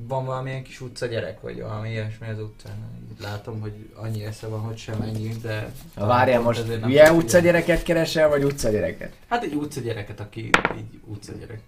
Van 0.07 0.25
valamilyen 0.25 0.63
kis 0.63 0.81
utca 0.81 1.05
gyerek, 1.05 1.41
vagy 1.41 1.61
valami 1.61 1.89
ilyesmi 1.89 2.27
az 2.29 2.39
utcán. 2.39 2.73
Így 3.11 3.21
Látom, 3.21 3.59
hogy 3.59 3.73
annyi 3.95 4.23
esze 4.23 4.47
van, 4.47 4.59
hogy 4.59 4.77
sem 4.77 5.01
ennyi, 5.01 5.33
de... 5.41 5.71
Ha 5.95 6.05
várjál 6.05 6.41
pont 6.41 6.57
most, 6.57 6.67
hülye 6.67 6.79
tudja. 6.79 7.13
utcagyereket 7.13 7.83
keresel, 7.83 8.29
vagy 8.29 8.43
utcagyereket? 8.43 9.13
Hát 9.29 9.43
egy 9.43 9.53
utca 9.53 9.79
gyereket, 9.81 10.19
aki 10.19 10.39
így 10.77 10.99
utca 11.05 11.31
gyerek. 11.39 11.59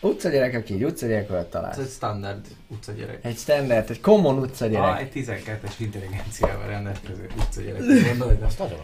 Utcagyerek, 0.00 0.54
aki 0.54 0.74
egy 0.74 0.84
utcagyerek 0.84 1.30
alatt 1.30 1.44
Ez 1.44 1.50
találsz. 1.50 1.76
egy 1.78 1.88
standard 1.88 2.46
utca 2.68 2.92
gyerek. 2.92 3.24
Egy 3.24 3.36
standard, 3.36 3.90
egy 3.90 4.00
common 4.00 4.38
utcagyerek. 4.38 4.84
Ah, 4.88 4.98
egy 5.00 5.12
12-es 5.14 5.72
intelligenciával 5.78 6.66
rendelkező 6.66 7.28
utca 7.36 7.60
gyerek. 7.60 7.80
Gondolj, 8.08 8.36
de 8.36 8.44
azt 8.44 8.58
nagyon 8.58 8.78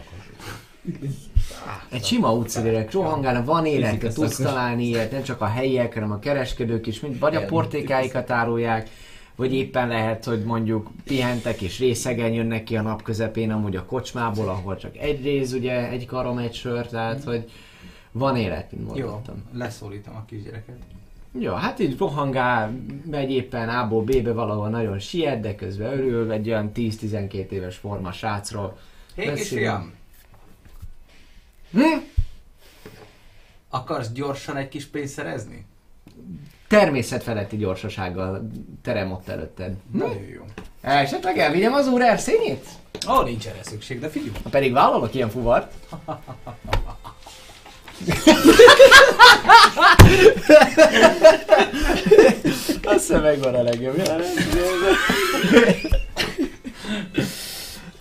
Egy 1.89 2.03
sima 2.03 2.31
utcagyerek, 2.31 2.91
rohangálna, 2.91 3.43
van 3.43 3.65
élet, 3.65 4.13
tudsz 4.13 4.37
találni 4.37 4.85
ilyet, 4.85 5.11
nem 5.11 5.23
csak 5.23 5.41
a 5.41 5.45
helyiek, 5.45 5.93
hanem 5.93 6.11
a 6.11 6.19
kereskedők 6.19 6.87
is, 6.87 6.99
mind, 6.99 7.19
vagy 7.19 7.35
a 7.35 7.45
portékáikat 7.45 8.29
árulják, 8.29 8.89
vagy 9.35 9.53
éppen 9.53 9.87
lehet, 9.87 10.25
hogy 10.25 10.43
mondjuk 10.43 10.89
pihentek 11.03 11.61
és 11.61 11.79
részegen 11.79 12.33
jönnek 12.33 12.63
ki 12.63 12.77
a 12.77 12.81
nap 12.81 13.01
közepén 13.01 13.51
amúgy 13.51 13.75
a 13.75 13.85
kocsmából, 13.85 14.49
ahol 14.49 14.77
csak 14.77 14.97
egy 14.97 15.23
rész, 15.23 15.51
ugye, 15.51 15.89
egy 15.89 16.05
karom, 16.05 16.37
egy 16.37 16.53
sör, 16.53 16.87
tehát, 16.87 17.23
hogy 17.23 17.51
van 18.11 18.35
élet, 18.35 18.71
mint 18.71 18.97
Jó, 18.97 19.05
mondottam. 19.05 19.43
leszólítom 19.53 20.15
a 20.15 20.25
kisgyereket. 20.25 20.75
Jó, 21.39 21.53
hát 21.53 21.79
így 21.79 21.97
rohangál, 21.97 22.71
megy 23.11 23.31
éppen 23.31 23.69
A-ból 23.69 24.03
B-be 24.03 24.31
valahol 24.31 24.69
nagyon 24.69 24.99
siet, 24.99 25.39
de 25.39 25.55
közben 25.55 25.91
örül, 25.93 26.31
egy 26.31 26.47
olyan 26.49 26.71
10-12 26.75 27.49
éves 27.49 27.75
forma 27.75 28.11
srácról. 28.11 28.77
Hé, 29.15 29.25
Beszélünk. 29.25 29.37
kisfiam! 29.37 29.93
Hm? 31.73 31.97
Akarsz 33.69 34.11
gyorsan 34.11 34.57
egy 34.57 34.69
kis 34.69 34.85
pénzt 34.85 35.13
szerezni? 35.13 35.65
Természetfeletti 36.67 37.57
gyorsasággal 37.57 38.47
terem 38.81 39.11
ott 39.11 39.27
előtted. 39.27 39.75
Nagyon 39.91 40.23
jó. 40.23 40.45
Esetleg 40.81 41.37
elvigyem 41.37 41.73
az 41.73 41.87
úr 41.87 42.01
erszényét? 42.01 42.65
Ó, 43.09 43.21
nincs 43.21 43.47
erre 43.47 43.63
szükség, 43.63 43.99
de 43.99 44.09
figyelj! 44.09 44.31
Ha 44.43 44.49
pedig 44.49 44.73
vállalok 44.73 45.13
ilyen 45.13 45.29
fuvart. 45.29 45.73
Azt 52.83 53.07
hiszem 53.07 53.21
megvan 53.21 53.55
a 53.55 53.61
legjobb. 53.63 53.97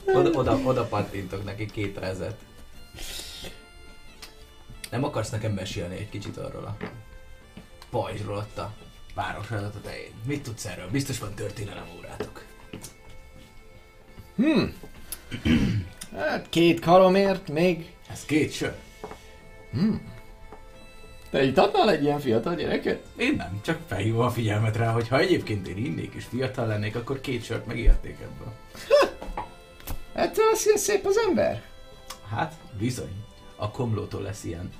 Oda, 0.04 0.30
oda, 0.30 0.60
oda 0.64 0.84
pattintok 0.84 1.44
neki 1.44 1.66
két 1.66 1.98
rezet. 1.98 2.34
Nem 4.92 5.04
akarsz 5.04 5.30
nekem 5.30 5.52
mesélni 5.52 5.96
egy 5.96 6.08
kicsit 6.08 6.36
arról 6.36 6.64
a 6.64 6.76
pajzsról 7.90 8.36
ott 8.36 8.58
a 8.58 8.72
városháza 9.14 9.70
tetején? 9.70 10.12
Mit 10.26 10.42
tudsz 10.42 10.64
erről? 10.64 10.90
Biztos 10.90 11.18
van 11.18 11.34
történelem 11.34 11.86
órátok. 11.98 12.44
Hmm. 14.36 14.74
Hát 16.16 16.48
két 16.48 16.80
karomért 16.80 17.48
még. 17.48 17.92
Ez 18.10 18.24
két 18.24 18.52
sör. 18.52 18.74
Te 21.30 21.44
itt 21.44 21.58
adnál 21.58 21.90
egy 21.90 22.02
ilyen 22.02 22.20
fiatal 22.20 22.54
gyereket? 22.54 23.02
Én 23.16 23.34
nem, 23.36 23.60
csak 23.64 23.80
felhívom 23.86 24.20
a 24.20 24.30
figyelmet 24.30 24.76
rá, 24.76 24.92
hogy 24.92 25.08
ha 25.08 25.18
egyébként 25.18 25.68
én 25.68 25.76
innék 25.76 26.14
és 26.14 26.24
fiatal 26.24 26.66
lennék, 26.66 26.96
akkor 26.96 27.20
két 27.20 27.44
sört 27.44 27.66
megijedték 27.66 28.16
ebből. 28.20 28.52
Ettől 30.12 30.44
az 30.52 30.64
ilyen 30.66 30.78
szép 30.78 31.06
az 31.06 31.16
ember? 31.28 31.62
Hát, 32.30 32.54
bizony. 32.78 33.24
A 33.56 33.70
komlótól 33.70 34.22
lesz 34.22 34.44
ilyen 34.44 34.70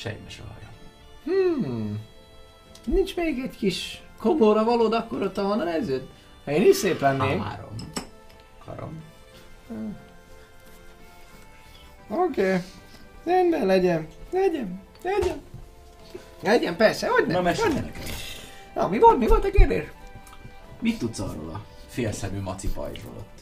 sejmes 0.00 0.38
a 0.38 0.42
haja. 0.52 0.68
Hmm. 1.24 2.00
Nincs 2.84 3.16
még 3.16 3.38
egy 3.38 3.56
kis 3.56 4.02
komóra 4.18 4.64
valód, 4.64 4.92
akkor 4.92 5.22
ott 5.22 5.36
van 5.36 5.60
a 5.60 5.64
neződ? 5.64 6.08
Ha 6.44 6.50
én 6.50 6.68
is 6.68 6.76
szép 6.76 7.00
lennék. 7.00 7.42
Három. 7.42 7.74
Karom. 8.64 9.02
Oké. 12.08 12.46
Okay. 12.46 12.58
Rendben, 13.24 13.66
legyen. 13.66 14.08
Legyen. 14.30 14.80
Legyen. 15.02 15.40
Legyen, 16.42 16.76
persze, 16.76 17.08
hogy 17.08 17.26
Na 17.26 17.32
nem. 17.32 17.42
mesélj 17.42 17.74
nem. 17.74 17.84
nekem. 17.84 18.02
Na, 18.74 18.88
mi 18.88 18.98
volt, 18.98 19.18
mi 19.18 19.26
volt 19.26 19.44
a 19.44 19.50
kérdés? 19.50 19.84
Mit 20.80 20.98
tudsz 20.98 21.18
arról 21.18 21.50
a 21.50 21.64
félszemű 21.86 22.40
maci 22.40 22.68
pajzsról 22.68 23.14
ott? 23.18 23.38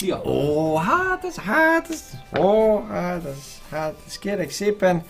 Mi 0.00 0.10
a... 0.10 0.22
Ó, 0.24 0.76
hát 0.76 1.24
ez, 1.24 1.36
hát 1.36 1.90
ez, 1.90 2.10
ó, 2.38 2.80
hát 2.86 3.24
ez, 3.24 3.60
hát 3.70 3.94
ez 4.06 4.18
kérek 4.18 4.50
szépen, 4.50 5.04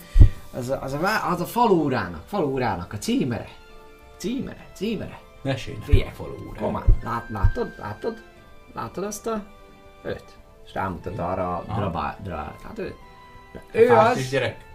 Az 0.55 0.69
a, 0.69 0.81
az 0.81 0.93
a, 0.93 1.29
az 1.29 1.41
a 1.41 1.45
faluúrának, 1.45 2.23
faluúrának 2.27 2.93
a 2.93 2.97
címere. 2.97 3.47
Címere, 4.17 4.65
címere. 4.73 5.19
Mesélj 5.41 5.77
falu 6.13 6.47
úr. 6.49 6.57
Komán, 6.57 6.83
lát, 7.03 7.29
látod, 7.29 7.75
látod? 7.77 8.23
Látod 8.73 9.03
azt 9.03 9.27
a... 9.27 9.43
Őt? 10.03 10.23
És 10.65 10.73
rámutat 10.73 11.19
arra 11.19 11.57
a 11.57 11.63
drabá, 11.75 12.17
drá, 12.23 12.55
hát 12.63 12.79
ő. 12.79 12.95
Ő 13.71 13.91
az... 13.91 14.29
gyerek? 14.29 14.65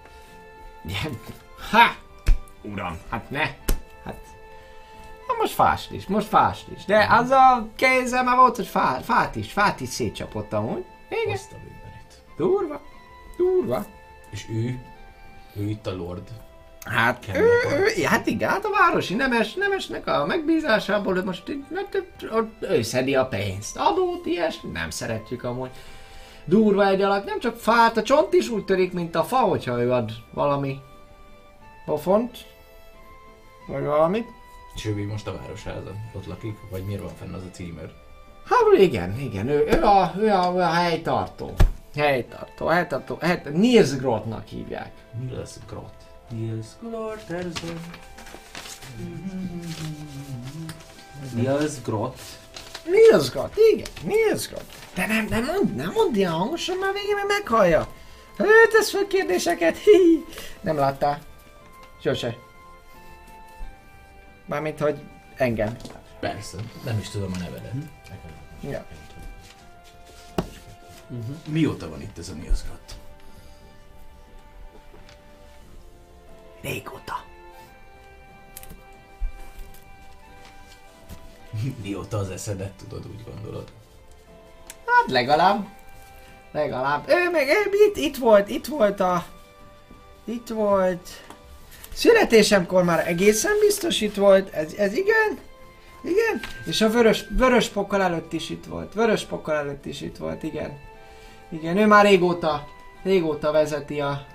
Igen. 0.85 1.21
Ha! 1.71 1.87
Uram, 2.63 2.99
hát 3.11 3.31
ne. 3.31 3.45
Hát... 4.05 4.21
Na 5.27 5.35
most 5.39 5.53
fást 5.53 5.91
is, 5.91 6.07
most 6.07 6.27
fást 6.29 6.69
is. 6.69 6.85
De 6.85 7.07
az 7.11 7.31
a 7.31 7.69
kézzel 7.77 8.25
már 8.25 8.37
volt, 8.37 8.57
hogy 8.57 8.67
fá, 8.67 8.99
fát 8.99 9.37
is, 9.37 9.53
fát 9.53 9.81
is 9.81 9.89
szétcsapott 9.89 10.53
amúgy. 10.53 10.85
Igen. 11.09 11.35
Azt 11.35 11.53
a 11.53 11.57
mindenit. 11.57 12.25
Durva. 12.37 12.81
Durva. 13.37 13.85
És 14.31 14.47
ő? 14.51 14.81
Ő 15.59 15.69
itt 15.69 15.87
a 15.87 15.97
lord. 15.97 16.23
Hát, 16.85 17.27
ő, 17.35 17.49
ő, 17.97 18.03
hát 18.05 18.27
igen, 18.27 18.49
hát 18.49 18.65
a 18.65 18.71
városi 18.71 19.15
nemes, 19.15 19.55
nemesnek 19.55 20.07
a 20.07 20.27
megbízásából 20.27 21.23
most 21.23 21.49
így, 21.49 21.65
hát, 21.75 22.03
ő 22.61 22.83
szedi 22.83 23.15
a 23.15 23.27
pénzt. 23.27 23.77
Adót, 23.77 24.27
ilyes, 24.27 24.61
nem 24.73 24.91
szeretjük 24.91 25.45
amúgy. 25.45 25.71
Durva 26.45 26.87
egy 26.87 27.03
alak, 27.03 27.25
nem 27.25 27.41
csak 27.41 27.57
fát, 27.57 27.97
a 27.97 28.03
csont 28.03 28.33
is 28.33 28.49
úgy 28.49 28.65
törik, 28.65 28.93
mint 28.93 29.15
a 29.15 29.25
fa, 29.25 29.37
hogyha 29.37 29.83
ő 29.83 29.93
ad 29.93 30.11
valami 30.33 30.79
pofont. 31.85 32.37
Vagy 33.67 33.85
valamit. 33.85 34.27
És 34.75 34.87
ő 34.87 35.07
most 35.07 35.27
a 35.27 35.37
városházon. 35.41 35.97
Ott 36.17 36.27
lakik? 36.27 36.57
Vagy 36.71 36.85
miért 36.85 37.03
van 37.03 37.13
fenn 37.19 37.33
az 37.33 37.43
a 37.43 37.51
címer? 37.51 37.91
Hát 38.45 38.81
igen, 38.81 39.19
igen, 39.21 39.49
ő, 39.49 39.67
ő, 39.67 39.83
a, 39.83 40.13
ő, 40.19 40.31
a, 40.31 40.53
ő 40.55 40.61
a 40.61 40.71
helytartó. 40.71 41.55
Helytartó, 41.99 42.67
helytartó, 42.67 43.19
helytartó, 43.21 43.59
Nils 43.59 43.97
Grotnak 43.97 44.47
hívják. 44.47 44.91
Nils 45.29 45.51
Grot. 45.69 45.95
Nils 46.31 46.67
Glorterzen. 46.81 47.81
Nils 51.35 51.83
Grot. 51.83 52.21
Nils 52.85 53.31
Grot, 53.31 53.53
igen, 53.73 53.89
Nils 54.05 54.49
Grot. 54.49 54.65
De 54.95 55.07
nem, 55.07 55.27
nem 55.27 55.45
mond, 55.45 55.75
nem 55.75 55.93
mondd 55.93 56.15
ilyen 56.15 56.31
hangosan, 56.31 56.77
már 56.77 56.93
végén 56.93 57.15
meg 57.15 57.27
meghallja. 57.27 57.89
Ő 58.39 58.47
tesz 58.73 58.91
fel 58.91 59.07
kérdéseket, 59.07 59.77
hi. 59.77 60.25
Nem 60.61 60.77
láttál? 60.77 61.19
Sose. 62.03 62.37
Mármint, 64.47 64.79
hogy 64.79 64.99
engem. 65.37 65.77
Persze. 66.21 66.59
Nem 66.85 66.99
is 66.99 67.09
tudom 67.09 67.33
a 67.35 67.39
nevedet. 67.39 67.73
Ja. 68.61 68.87
Mióta 71.47 71.89
van 71.89 72.01
itt 72.01 72.19
ez 72.19 72.29
a 72.29 72.35
Nils 72.35 72.63
Grot? 72.65 72.97
Régóta. 76.61 77.25
Mióta 81.83 82.17
az 82.17 82.31
eszedet 82.31 82.73
tudod, 82.73 83.07
úgy 83.07 83.25
gondolod? 83.25 83.69
Hát 84.87 85.11
legalább. 85.11 85.67
Legalább. 86.53 87.09
Ő 87.09 87.31
meg 87.31 87.49
ő, 87.49 87.71
itt, 87.89 87.97
itt 87.97 88.17
volt, 88.17 88.49
itt 88.49 88.67
volt 88.67 89.01
a... 89.01 89.27
Itt 90.25 90.49
volt... 90.49 91.09
Születésemkor 91.93 92.85
már 92.85 93.09
egészen 93.09 93.53
biztos 93.61 94.01
itt 94.01 94.15
volt, 94.15 94.53
ez, 94.53 94.73
ez 94.73 94.93
igen? 94.93 95.39
Igen? 96.03 96.41
És 96.67 96.81
a 96.81 96.91
vörös, 96.91 97.25
vörös 97.31 97.69
pokol 97.69 98.03
előtt 98.03 98.33
is 98.33 98.51
itt 98.51 98.65
volt. 98.65 98.95
Vörös 98.95 99.25
pokol 99.25 99.55
előtt 99.55 99.87
is 99.87 100.01
itt 100.01 100.17
volt, 100.17 100.43
igen. 100.43 100.88
Igen, 101.49 101.77
ő 101.77 101.87
már 101.87 102.05
régóta, 102.05 102.67
régóta 103.03 103.53
vezeti 103.53 104.01
a... 104.01 104.27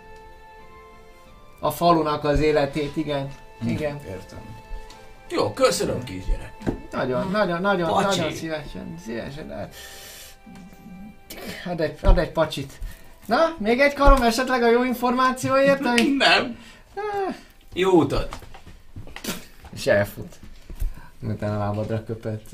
A 1.60 1.72
falunak 1.72 2.23
az 2.23 2.40
életét, 2.40 2.98
igen. 2.98 3.30
Igen. 3.65 3.99
Értem. 4.07 4.40
Jó, 5.30 5.53
köszönöm 5.53 6.03
kisgyerek. 6.03 6.53
Nagyon, 6.91 7.31
nagyon, 7.31 7.61
nagyon, 7.61 7.88
Pacsi. 7.90 8.19
nagyon 8.19 8.34
szívesen, 8.35 8.95
szívesen. 9.06 9.49
hát- 9.49 9.76
Ad 11.65 11.81
egy, 11.81 11.98
ad 12.02 12.18
egy 12.18 12.31
pacsit. 12.31 12.80
Na, 13.26 13.56
még 13.57 13.80
egy 13.80 13.94
karom 13.94 14.22
esetleg 14.22 14.64
a 14.64 14.69
jó 14.72 14.84
információért, 14.84 15.85
ami... 15.91 16.02
Nem. 16.18 16.57
Ah, 16.95 17.35
Jó 17.73 17.91
utat. 17.91 18.38
És 19.73 19.88
elfut. 19.88 20.35
Utána 21.22 21.57
lábadra 21.57 22.03
köpött. 22.03 22.49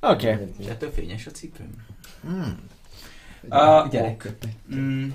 Oké. 0.00 0.32
Okay. 0.32 0.54
És 0.58 0.66
ettől 0.66 0.90
fényes 0.92 1.26
a 1.26 1.30
cipőm. 1.30 1.70
Hmm. 2.22 2.68
A 3.48 3.86
Gyerek. 3.90 4.28
Mm. 4.74 5.08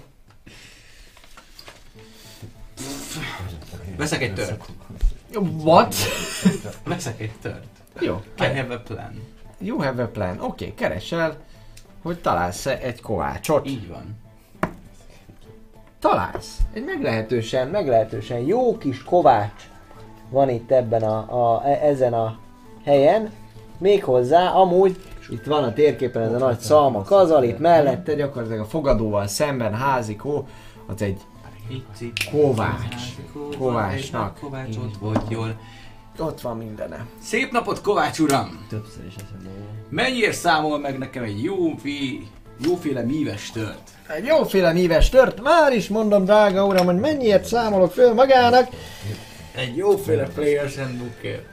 Veszek 3.97 4.21
egy 4.21 4.34
tört. 4.34 4.65
What? 5.63 5.95
Veszek 6.84 7.21
egy 7.21 7.31
tört. 7.41 7.67
Jó. 7.99 8.21
I 8.39 8.43
have 8.43 8.73
a 8.73 8.79
plan. 8.79 9.21
You 9.59 9.77
have 9.77 10.03
a 10.03 10.07
plan. 10.07 10.39
Oké, 10.39 10.43
okay, 10.45 10.73
keresel, 10.73 11.38
hogy 12.01 12.19
találsz 12.19 12.65
egy 12.65 13.01
kovácsot. 13.01 13.67
Így 13.67 13.88
van. 13.88 14.25
találsz. 15.99 16.57
Egy 16.73 16.84
meglehetősen, 16.85 17.67
meglehetősen 17.67 18.39
jó 18.39 18.77
kis 18.77 19.03
kovács 19.03 19.69
van 20.29 20.49
itt 20.49 20.71
ebben 20.71 21.03
a, 21.03 21.55
a 21.55 21.67
e- 21.67 21.88
ezen 21.88 22.13
a 22.13 22.39
helyen. 22.84 23.31
Méghozzá 23.77 24.49
amúgy 24.49 24.97
itt 25.29 25.45
van 25.45 25.63
a 25.63 25.73
térképen 25.73 26.21
ez 26.21 26.33
a 26.33 26.37
nagy 26.37 26.59
szalma 26.59 27.01
kazal, 27.01 27.43
itt 27.43 27.59
mellette 27.59 28.13
gyakorlatilag 28.13 28.61
a 28.61 28.65
fogadóval 28.67 29.27
szemben 29.27 29.73
házi 29.73 30.15
kó, 30.15 30.47
az 30.87 31.01
egy 31.01 31.17
kovács. 32.31 32.95
Kovácsnak. 33.57 34.39
Kovács 34.39 34.75
ott 34.75 34.97
volt 34.97 35.23
jól. 35.29 35.59
Ott 36.19 36.41
van 36.41 36.57
mindene. 36.57 37.05
Szép 37.21 37.51
napot, 37.51 37.81
Kovács 37.81 38.19
uram! 38.19 38.65
Többször 38.69 39.05
is 39.05 39.13
eszembe 39.13 39.49
volt. 39.57 39.69
Mennyiért 39.89 40.37
számol 40.37 40.79
meg 40.79 40.97
nekem 40.97 41.23
egy 41.23 41.43
jó 41.43 41.75
fi, 41.81 42.27
jóféle 42.65 43.01
míves 43.01 43.51
tört? 43.51 43.89
Egy 44.07 44.25
jóféle 44.25 44.73
míves 44.73 45.09
tört, 45.09 45.41
már 45.41 45.73
is 45.73 45.87
mondom 45.87 46.23
drága 46.23 46.65
uram, 46.65 46.85
hogy 46.85 46.99
mennyiért 46.99 47.45
számolok 47.45 47.91
föl 47.91 48.13
magának. 48.13 48.67
Egy 49.55 49.77
jóféle 49.77 50.27
Players 50.27 50.77
Handbookért. 50.77 51.45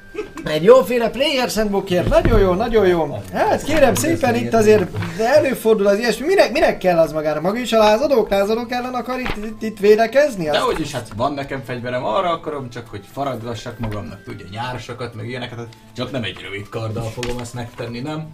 Egy 0.45 0.63
jóféle 0.63 1.11
Players 1.11 1.55
Handbookért, 1.55 2.09
nagyon 2.09 2.41
jó, 2.41 2.53
nagyon 2.53 2.87
jó. 2.87 3.19
Hát 3.33 3.63
kérem 3.63 3.95
szépen 3.95 4.35
itt 4.35 4.55
azért 4.55 4.89
előfordul 5.19 5.87
az 5.87 5.99
ilyesmi. 5.99 6.27
Minek, 6.27 6.53
minek 6.53 6.79
kell 6.79 6.99
az 6.99 7.13
magára? 7.13 7.41
Maga 7.41 7.59
is 7.59 7.73
a 7.73 7.79
lázadók? 7.79 8.29
Lázadók 8.31 8.71
ellen 8.73 8.95
akar 8.95 9.19
itt, 9.21 9.45
itt, 9.45 9.63
itt 9.63 9.79
védekezni? 9.79 10.45
De 10.45 10.51
Azt- 10.51 10.61
hogy 10.61 10.81
is, 10.81 10.93
hát 10.93 11.09
van 11.17 11.33
nekem 11.35 11.63
fegyverem, 11.67 12.05
arra 12.05 12.31
akarom 12.31 12.71
csak, 12.71 12.87
hogy 12.89 13.01
faradgassak 13.13 13.79
magamnak, 13.79 14.23
tudja, 14.23 14.47
nyárosokat, 14.51 15.15
meg 15.15 15.29
ilyeneket, 15.29 15.59
hát 15.59 15.69
csak 15.97 16.11
nem 16.11 16.23
egy 16.23 16.39
rövid 16.43 16.69
karddal 16.69 17.11
fogom 17.11 17.39
ezt 17.39 17.55
megtenni, 17.55 18.01
nem? 18.01 18.27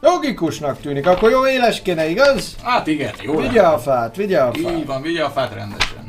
Logikusnak 0.00 0.80
tűnik, 0.80 1.06
akkor 1.06 1.30
jó 1.30 1.46
éles 1.46 1.82
kéne, 1.82 2.08
igaz? 2.08 2.56
Hát 2.62 2.86
igen, 2.86 3.12
jó 3.22 3.36
Vigye 3.36 3.62
a 3.62 3.78
fát, 3.78 4.16
vigye 4.16 4.38
a 4.40 4.50
Így 4.56 4.64
fát. 4.64 4.84
van, 4.84 5.02
vigye 5.02 5.24
a 5.24 5.30
fát 5.30 5.54
rendesen. 5.54 5.99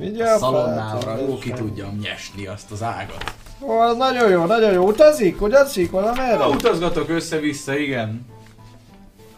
Vigye 0.00 0.24
a 0.24 0.38
Szalonnára 0.38 0.98
fát. 1.00 1.20
jó 1.20 1.38
ki 1.38 1.50
tudjam 1.50 1.98
nyesni 2.02 2.46
azt 2.46 2.70
az 2.70 2.82
ágat. 2.82 3.34
Ó, 3.62 3.78
az 3.78 3.96
nagyon 3.96 4.30
jó, 4.30 4.44
nagyon 4.44 4.72
jó. 4.72 4.86
Utazik? 4.86 5.42
Utazik 5.42 5.90
valamerre? 5.90 6.38
Ja, 6.38 6.48
utazgatok 6.48 7.08
össze-vissza, 7.08 7.76
igen. 7.76 8.26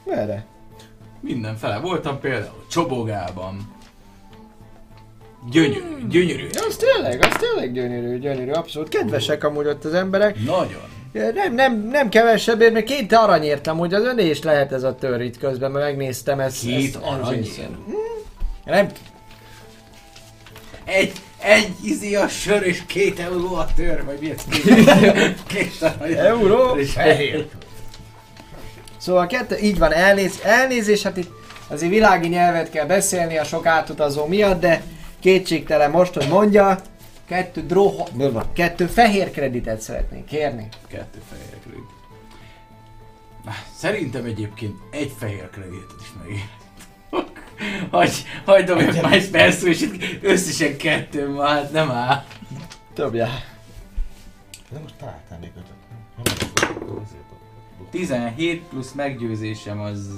Merre? 0.04 0.44
Mindenfele. 1.20 1.78
Voltam 1.78 2.20
például 2.20 2.64
Csobogában. 2.70 3.56
Gyönyörű, 5.50 6.06
gyönyörű. 6.08 6.46
Az 6.68 6.76
tényleg, 6.76 7.24
az 7.24 7.36
tényleg 7.36 7.72
gyönyörű, 7.72 8.18
gyönyörű, 8.18 8.50
abszolút. 8.50 8.88
Kedvesek 8.88 9.44
amúgy 9.44 9.66
ott 9.66 9.84
az 9.84 9.94
emberek. 9.94 10.44
Nagyon. 10.44 10.80
Nem, 11.34 11.54
nem, 11.54 11.88
nem 11.90 12.08
kevesebbért, 12.08 12.72
mert 12.72 12.84
két 12.84 13.12
aranyért 13.12 13.66
amúgy 13.66 13.94
az 13.94 14.02
öné 14.04 14.28
is 14.28 14.42
lehet 14.42 14.72
ez 14.72 14.82
a 14.82 14.94
tör 14.94 15.20
itt 15.20 15.38
közben, 15.38 15.70
mert 15.70 15.84
megnéztem 15.84 16.40
ezt. 16.40 16.60
Két 16.64 16.86
ezt, 16.86 17.04
aranyért? 17.04 17.46
ezt- 17.46 17.68
Nem, 18.64 18.88
Egy, 20.84 21.12
egy 21.38 21.74
izi 21.82 22.16
a 22.16 22.28
sör 22.28 22.62
és 22.62 22.82
két 22.86 23.18
euró 23.18 23.54
a 23.54 23.66
tör, 23.76 24.04
vagy 24.04 24.18
miért? 24.20 24.44
Két 25.54 25.82
arany. 25.82 26.12
Euró? 26.12 26.76
És 26.76 26.92
fehér. 26.92 27.48
Szóval 28.96 29.26
kettő, 29.26 29.56
így 29.56 29.78
van, 29.78 29.92
elnéz, 29.92 30.40
elnézés, 30.42 31.02
hát 31.02 31.16
itt 31.16 31.30
azért 31.68 31.92
világi 31.92 32.28
nyelvet 32.28 32.70
kell 32.70 32.86
beszélni 32.86 33.38
a 33.38 33.44
sok 33.44 33.66
átutazó 33.66 34.26
miatt, 34.26 34.60
de 34.60 34.82
kétségtelen 35.20 35.90
most, 35.90 36.14
hogy 36.14 36.28
mondja, 36.28 36.78
kettő 37.26 37.66
droha, 37.66 38.08
kettő 38.52 38.86
fehér 38.86 39.30
kreditet 39.30 39.80
szeretnék 39.80 40.24
kérni. 40.24 40.68
Kettő 40.88 41.22
fehér 41.30 41.60
kredit. 41.62 41.90
Szerintem 43.76 44.24
egyébként 44.24 44.74
egy 44.90 45.12
fehér 45.18 45.50
kreditet 45.50 46.00
is 46.00 46.12
megér. 46.22 46.42
Hagy, 47.90 48.24
hagyd 48.44 48.66
dobjak 48.66 49.12
egy 49.12 49.30
persze, 49.30 49.66
és 49.68 49.80
itt 49.80 50.22
összesen 50.22 50.76
kettő 50.76 51.32
van, 51.32 51.46
hát 51.46 51.72
nem 51.72 51.90
áll. 51.90 52.24
Dobjál. 52.94 53.30
De 54.70 54.78
most 54.78 54.94
találtál 54.94 55.38
még 55.38 55.50
ötöt. 55.56 55.74
nem? 55.88 56.22
Nem, 56.86 56.96
azért 57.02 57.24
ott. 57.80 57.90
17 57.90 58.62
plusz 58.62 58.92
meggyőzésem 58.92 59.80
az... 59.80 60.10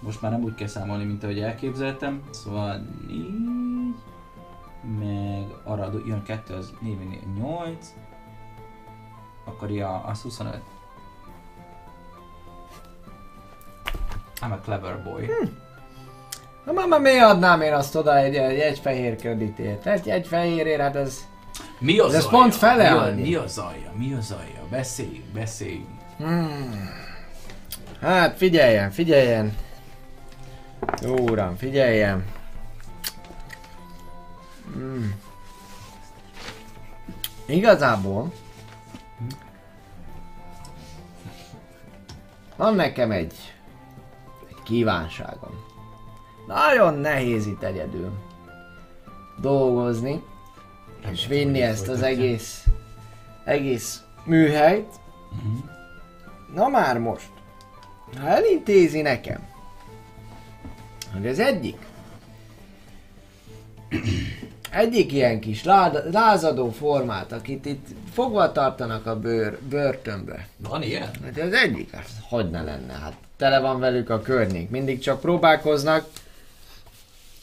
Most 0.00 0.22
már 0.22 0.30
nem 0.30 0.42
úgy 0.42 0.54
kell 0.54 0.66
számolni, 0.66 1.04
mint 1.04 1.22
ahogy 1.22 1.40
elképzeltem. 1.40 2.22
Szóval 2.30 2.86
4... 3.08 3.26
Meg 4.98 5.46
arra 5.64 5.92
jön 6.06 6.22
2, 6.22 6.54
az 6.54 6.72
4, 6.80 6.96
8. 7.38 7.94
Akkor 9.44 9.70
ja, 9.70 10.04
az 10.06 10.20
25. 10.20 10.60
I'm 14.40 14.52
a 14.52 14.58
clever 14.64 15.02
boy. 15.02 15.30
Na 16.72 16.86
már 16.86 17.00
miért 17.00 17.24
adnám 17.24 17.60
én 17.60 17.72
azt 17.72 17.94
oda 17.94 18.16
egy, 18.16 18.34
egy, 18.34 18.58
egy 18.58 18.78
fehér 18.78 19.16
kreditért? 19.16 19.86
Egy, 19.86 20.08
egy 20.08 20.26
fehérért, 20.26 20.80
hát 20.80 20.96
ez... 20.96 21.18
Mi 21.78 21.98
az 21.98 22.14
Ez 22.14 22.28
pont 22.28 22.54
fele 22.54 22.90
mi, 22.90 22.98
a, 22.98 23.14
mi 23.14 23.34
az 23.34 23.58
alja? 23.58 23.92
Mi 23.94 24.12
az 24.12 24.30
alja? 24.30 24.66
Beszéljünk, 24.70 25.24
beszéljünk. 25.24 25.86
Hmm. 26.16 26.90
Hát 28.00 28.36
figyeljen, 28.36 28.90
figyeljen. 28.90 29.56
Uram, 31.02 31.56
figyeljen. 31.56 32.24
Hmm. 34.72 35.14
Igazából 37.46 38.32
van 42.56 42.74
nekem 42.74 43.10
egy, 43.10 43.34
egy 44.48 44.62
kívánságom. 44.62 45.67
Nagyon 46.48 46.94
nehéz 46.94 47.46
itt 47.46 47.62
egyedül 47.62 48.10
dolgozni, 49.40 50.22
és 51.10 51.26
vinni 51.26 51.62
ezt 51.62 51.88
az 51.88 52.02
egész, 52.02 52.64
egész 53.44 54.02
műhelyt. 54.24 54.88
Na 56.54 56.68
már 56.68 56.98
most, 56.98 57.28
ha 58.20 58.26
elintézi 58.28 59.00
nekem, 59.00 59.46
hogy 61.12 61.26
az 61.26 61.38
egyik, 61.38 61.78
egyik 64.70 65.12
ilyen 65.12 65.40
kis 65.40 65.64
lád, 65.64 66.12
lázadó 66.12 66.70
formát, 66.70 67.32
akit 67.32 67.66
itt 67.66 67.86
fogva 68.12 68.52
tartanak 68.52 69.06
a 69.06 69.18
bőr, 69.18 69.58
börtönbe, 69.68 70.48
Van 70.56 70.82
ilyen? 70.82 71.10
Hát 71.24 71.38
az 71.38 71.52
egyik, 71.52 71.90
hát 71.90 72.08
hogy 72.28 72.50
ne 72.50 72.62
lenne, 72.62 72.92
hát 72.92 73.14
tele 73.36 73.60
van 73.60 73.80
velük 73.80 74.10
a 74.10 74.20
környék, 74.20 74.70
mindig 74.70 75.00
csak 75.00 75.20
próbálkoznak, 75.20 76.06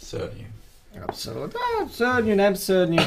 Szörnyű. 0.06 0.46
Abszolút. 1.08 1.54
Hát, 1.58 1.90
szörnyű, 1.90 2.34
nem 2.34 2.54
szörnyű. 2.54 3.02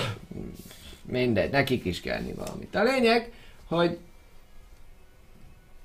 Mindegy, 1.03 1.51
nekik 1.51 1.85
is 1.85 2.01
kell 2.01 2.17
enni 2.17 2.33
valamit. 2.33 2.75
A 2.75 2.83
lényeg, 2.83 3.33
hogy 3.69 3.99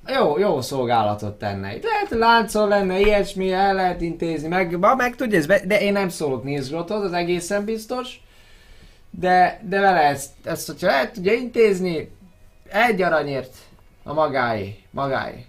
jó, 0.08 0.38
jó 0.38 0.62
szolgálatot 0.62 1.40
tenne. 1.40 1.68
Lehet, 1.68 2.10
láncol 2.10 2.68
lenne, 2.68 3.00
ilyesmi, 3.00 3.52
el 3.52 3.74
lehet 3.74 4.02
intézni, 4.02 4.48
meg, 4.48 4.80
ma, 4.80 4.96
meg 4.96 5.16
tudja, 5.16 5.38
ez 5.38 5.46
be, 5.46 5.66
de 5.66 5.82
én 5.82 5.92
nem 5.92 6.10
szólok 6.10 6.44
Nilsgrothoz, 6.44 7.04
az 7.04 7.14
egészen 7.14 7.66
biztos. 7.66 8.22
De, 9.10 9.62
de 9.64 9.80
vele 9.80 10.02
ezt, 10.02 10.32
ezt, 10.44 10.68
hogyha 10.68 10.92
el 10.92 11.12
tudja 11.12 11.34
intézni, 11.34 12.12
egy 12.70 13.02
aranyért 13.02 13.56
a 14.04 14.14
magáé, 14.14 14.80
magáé. 14.90 15.46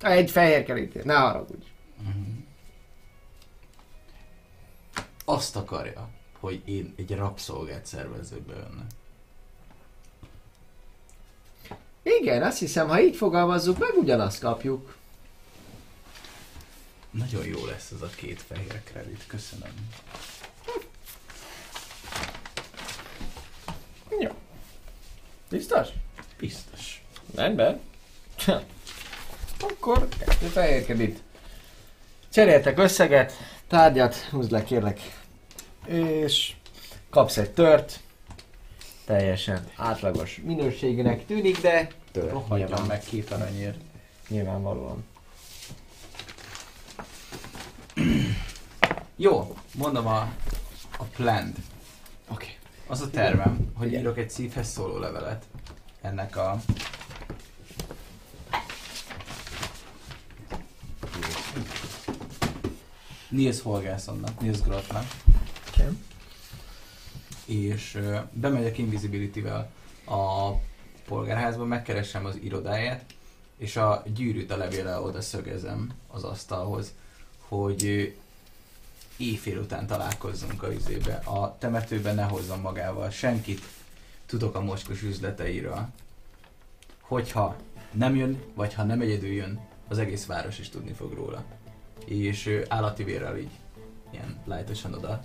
Egy 0.00 0.30
fehér 0.30 0.64
kerítét, 0.64 1.04
ne 1.04 1.14
haragudj. 1.14 1.66
Azt 5.28 5.56
akarja, 5.56 6.08
hogy 6.40 6.62
én 6.64 6.94
egy 6.96 7.16
rabszolgát 7.16 7.86
szervezzek 7.86 8.40
be 8.40 8.54
önnek. 8.54 8.86
Igen, 12.02 12.42
azt 12.42 12.58
hiszem, 12.58 12.88
ha 12.88 13.00
így 13.00 13.16
fogalmazzuk, 13.16 13.78
meg 13.78 13.90
ugyanazt 13.94 14.40
kapjuk. 14.40 14.96
Nagyon 17.10 17.44
jó 17.44 17.64
lesz 17.66 17.90
ez 17.90 18.02
a 18.02 18.08
két 18.16 18.42
fehér 18.42 18.82
kredit, 18.84 19.26
köszönöm. 19.26 19.90
Jó. 24.20 24.30
Biztos? 25.48 25.88
Biztos. 26.38 27.02
Rendben. 27.34 27.80
Akkor 29.60 30.08
kettő 30.18 30.46
fehérkedít. 30.46 31.22
Cseréltek 32.32 32.78
összeget, 32.78 33.32
tárgyat, 33.66 34.16
húzd 34.16 34.50
le 34.50 34.64
kérlek. 34.64 35.17
És 35.88 36.54
kapsz 37.10 37.36
egy 37.36 37.50
tört. 37.50 38.00
Teljesen 39.04 39.68
átlagos 39.76 40.40
minőségűnek 40.44 41.26
tűnik, 41.26 41.60
de 41.60 41.88
tört. 42.12 42.30
Rohadjon 42.30 42.68
Nyilván, 42.68 42.86
meg 42.86 43.00
két 43.00 43.30
aranyért. 43.30 43.78
nyilvánvalóan. 44.28 45.04
Jó, 49.16 49.56
mondom 49.74 50.06
a, 50.06 50.32
a 50.98 51.04
planned. 51.16 51.56
Oké. 52.28 52.44
Okay. 52.44 52.56
Az 52.86 53.00
a 53.00 53.10
tervem, 53.10 53.72
hogy 53.74 53.86
Igen. 53.86 54.00
írok 54.00 54.18
egy 54.18 54.30
szívhez 54.30 54.68
szóló 54.68 54.98
levelet 54.98 55.44
ennek 56.00 56.36
a... 56.36 56.60
Nils 63.28 63.60
Holgerssonnak, 63.62 64.40
Nils 64.40 64.60
Grothnak. 64.60 65.04
Okay. 65.80 65.96
És 67.44 67.94
ö, 67.94 68.18
bemegyek 68.32 68.78
Invisibility-vel 68.78 69.70
a 70.06 70.52
polgárházba, 71.06 71.64
megkeresem 71.64 72.24
az 72.24 72.36
irodáját, 72.42 73.04
és 73.56 73.76
a 73.76 74.02
gyűrűt 74.14 74.50
a 74.50 74.56
levéllel 74.56 75.02
oda 75.02 75.20
szögezem 75.20 75.92
az 76.06 76.24
asztalhoz, 76.24 76.92
hogy 77.38 78.14
éjfél 79.16 79.58
után 79.58 79.86
találkozzunk 79.86 80.62
a 80.62 80.72
üzébe. 80.72 81.14
A 81.14 81.56
temetőben 81.58 82.14
ne 82.14 82.22
hozzon 82.22 82.60
magával 82.60 83.10
senkit, 83.10 83.60
tudok 84.26 84.54
a 84.54 84.60
mocskos 84.60 85.02
üzleteiről. 85.02 85.88
Hogyha 87.00 87.56
nem 87.90 88.16
jön, 88.16 88.42
vagy 88.54 88.74
ha 88.74 88.82
nem 88.82 89.00
egyedül 89.00 89.32
jön, 89.32 89.60
az 89.88 89.98
egész 89.98 90.26
város 90.26 90.58
is 90.58 90.68
tudni 90.68 90.92
fog 90.92 91.12
róla. 91.12 91.44
És 92.04 92.60
állati 92.68 93.04
vérrel 93.04 93.38
így 93.38 93.50
ilyen 94.10 94.38
lájtosan 94.44 94.94
oda 94.94 95.24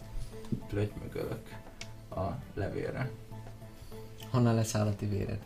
plötymögölök 0.68 1.50
a 2.10 2.22
levélre. 2.54 3.10
Honnan 4.30 4.56
lesz 4.56 4.76
állati 4.76 5.06
véred? 5.06 5.40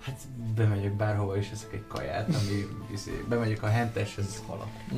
Hát 0.00 0.20
bemegyek 0.56 0.92
bárhova 0.92 1.36
és 1.36 1.50
eszek 1.52 1.72
egy 1.72 1.84
kaját, 1.88 2.28
ami 2.28 2.66
izé, 2.92 3.24
bemegyek 3.28 3.62
a 3.62 3.66
henteshez, 3.66 4.42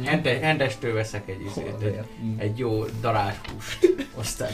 hente, 0.05 0.39
hentestől 0.39 0.95
veszek 0.95 1.29
egy 1.29 1.41
izét, 1.41 1.83
egy, 1.83 2.01
egy 2.37 2.59
jó 2.59 2.85
daráshúst, 3.01 4.07
aztán 4.15 4.51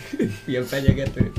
Ilyen 0.46 0.64
fenyegető. 0.64 1.32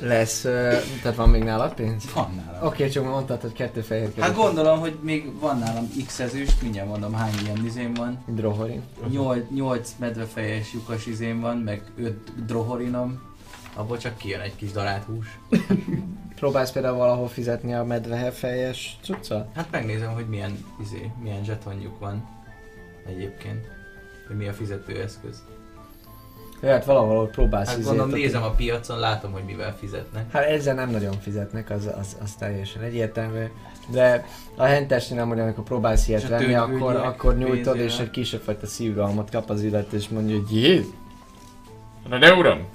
Lesz, 0.00 0.44
ö, 0.44 0.76
tehát 1.02 1.16
van 1.16 1.28
még 1.28 1.42
nálad 1.42 1.74
pénz? 1.74 2.12
van 2.14 2.42
nálam. 2.46 2.66
Oké, 2.66 2.76
okay, 2.76 2.88
csak 2.88 3.04
mondtad, 3.04 3.40
hogy 3.40 3.52
kettő 3.52 3.80
fehér 3.80 4.12
Hát 4.18 4.34
gondolom, 4.34 4.78
hogy 4.80 4.98
még 5.02 5.38
van 5.40 5.58
nálam 5.58 5.88
X 6.06 6.20
ezüst, 6.20 6.62
mindjárt 6.62 6.88
mondom 6.88 7.12
hány 7.12 7.34
ilyen 7.44 7.64
izém 7.64 7.94
van. 7.94 8.24
Drohori. 8.26 8.80
8, 9.08 9.44
8 9.50 9.94
medvefejes 9.98 10.72
lyukas 10.72 11.06
izém 11.06 11.40
van, 11.40 11.56
meg 11.56 11.82
5 11.96 12.44
drohorinom. 12.46 13.26
Abból 13.74 13.98
csak 13.98 14.16
kijön 14.16 14.40
egy 14.40 14.56
kis 14.56 14.72
darált 14.72 15.04
hús. 15.04 15.38
Próbálsz 16.38 16.72
például 16.72 16.96
valahol 16.96 17.28
fizetni 17.28 17.74
a 17.74 17.84
medvehefejes 17.84 18.98
cuccal? 19.02 19.50
Hát 19.54 19.70
megnézem, 19.70 20.12
hogy 20.12 20.28
milyen, 20.28 20.64
izé, 20.82 21.10
milyen 21.22 21.44
zsetonjuk 21.44 21.98
van 21.98 22.28
egyébként. 23.06 23.66
Hogy 24.26 24.36
mi 24.36 24.48
a 24.48 24.52
fizetőeszköz. 24.52 25.42
Hát 26.62 26.84
valahol 26.84 27.16
ott 27.16 27.30
próbálsz 27.30 27.68
Hát 27.68 27.84
gondolom 27.84 28.10
nézem 28.10 28.42
a 28.42 28.50
piacon, 28.50 28.98
látom, 28.98 29.32
hogy 29.32 29.42
mivel 29.46 29.76
fizetnek. 29.80 30.32
Hát 30.32 30.44
ezzel 30.44 30.74
nem 30.74 30.90
nagyon 30.90 31.14
fizetnek, 31.20 31.70
az, 31.70 31.88
az, 32.00 32.16
az 32.22 32.34
teljesen 32.38 32.82
egyértelmű. 32.82 33.44
De 33.88 34.26
a 34.56 34.64
hentesnél 34.64 35.18
nem, 35.18 35.28
hogy 35.28 35.40
amikor 35.40 35.64
próbálsz 35.64 36.08
ilyet 36.08 36.22
És 36.22 36.28
venni, 36.28 36.54
akkor, 36.54 36.96
akkor 36.96 37.36
nyújtod, 37.36 37.74
és 37.74 37.80
pénzével. 37.80 38.04
egy 38.04 38.10
kisebb 38.10 38.40
fajta 38.40 38.66
szívrohamot 38.66 39.30
kap 39.30 39.50
az 39.50 39.62
illető, 39.62 39.96
és 39.96 40.08
mondja, 40.08 40.36
hogy 40.36 40.56
jé. 40.56 40.84
Na 42.08 42.18
de 42.18 42.34
uram, 42.34 42.66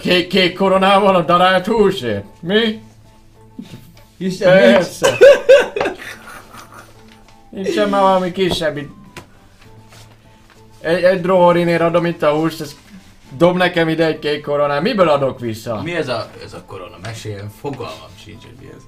kék, 0.00 0.28
kék 0.28 0.56
koronával 0.56 1.14
a 1.16 1.22
darált 1.22 1.66
húsért. 1.66 2.24
Mi? 2.40 2.82
Isten, 4.16 4.62
nincs. 4.62 4.74
Persze. 4.74 5.16
Nincsen 7.50 7.88
már 7.88 8.00
valami 8.00 8.32
kisebb 8.32 8.76
itt. 8.76 8.90
Egy, 10.86 11.02
egy 11.02 11.20
drohorinér 11.20 11.82
adom 11.82 12.06
itt 12.06 12.22
a 12.22 12.30
húst, 12.30 12.60
ezt 12.60 12.76
dob 13.36 13.56
nekem 13.56 13.88
ide 13.88 14.06
egy 14.06 14.18
kék 14.18 14.42
koronát. 14.42 14.82
Miből 14.82 15.08
adok 15.08 15.40
vissza? 15.40 15.82
Mi 15.82 15.94
ez 15.94 16.08
a, 16.08 16.26
ez 16.44 16.52
a 16.52 16.62
korona? 16.66 16.96
Meséljen, 17.02 17.48
fogalmam 17.60 18.10
sincs, 18.18 18.42
hogy 18.42 18.54
mi 18.60 18.66
ez. 18.76 18.82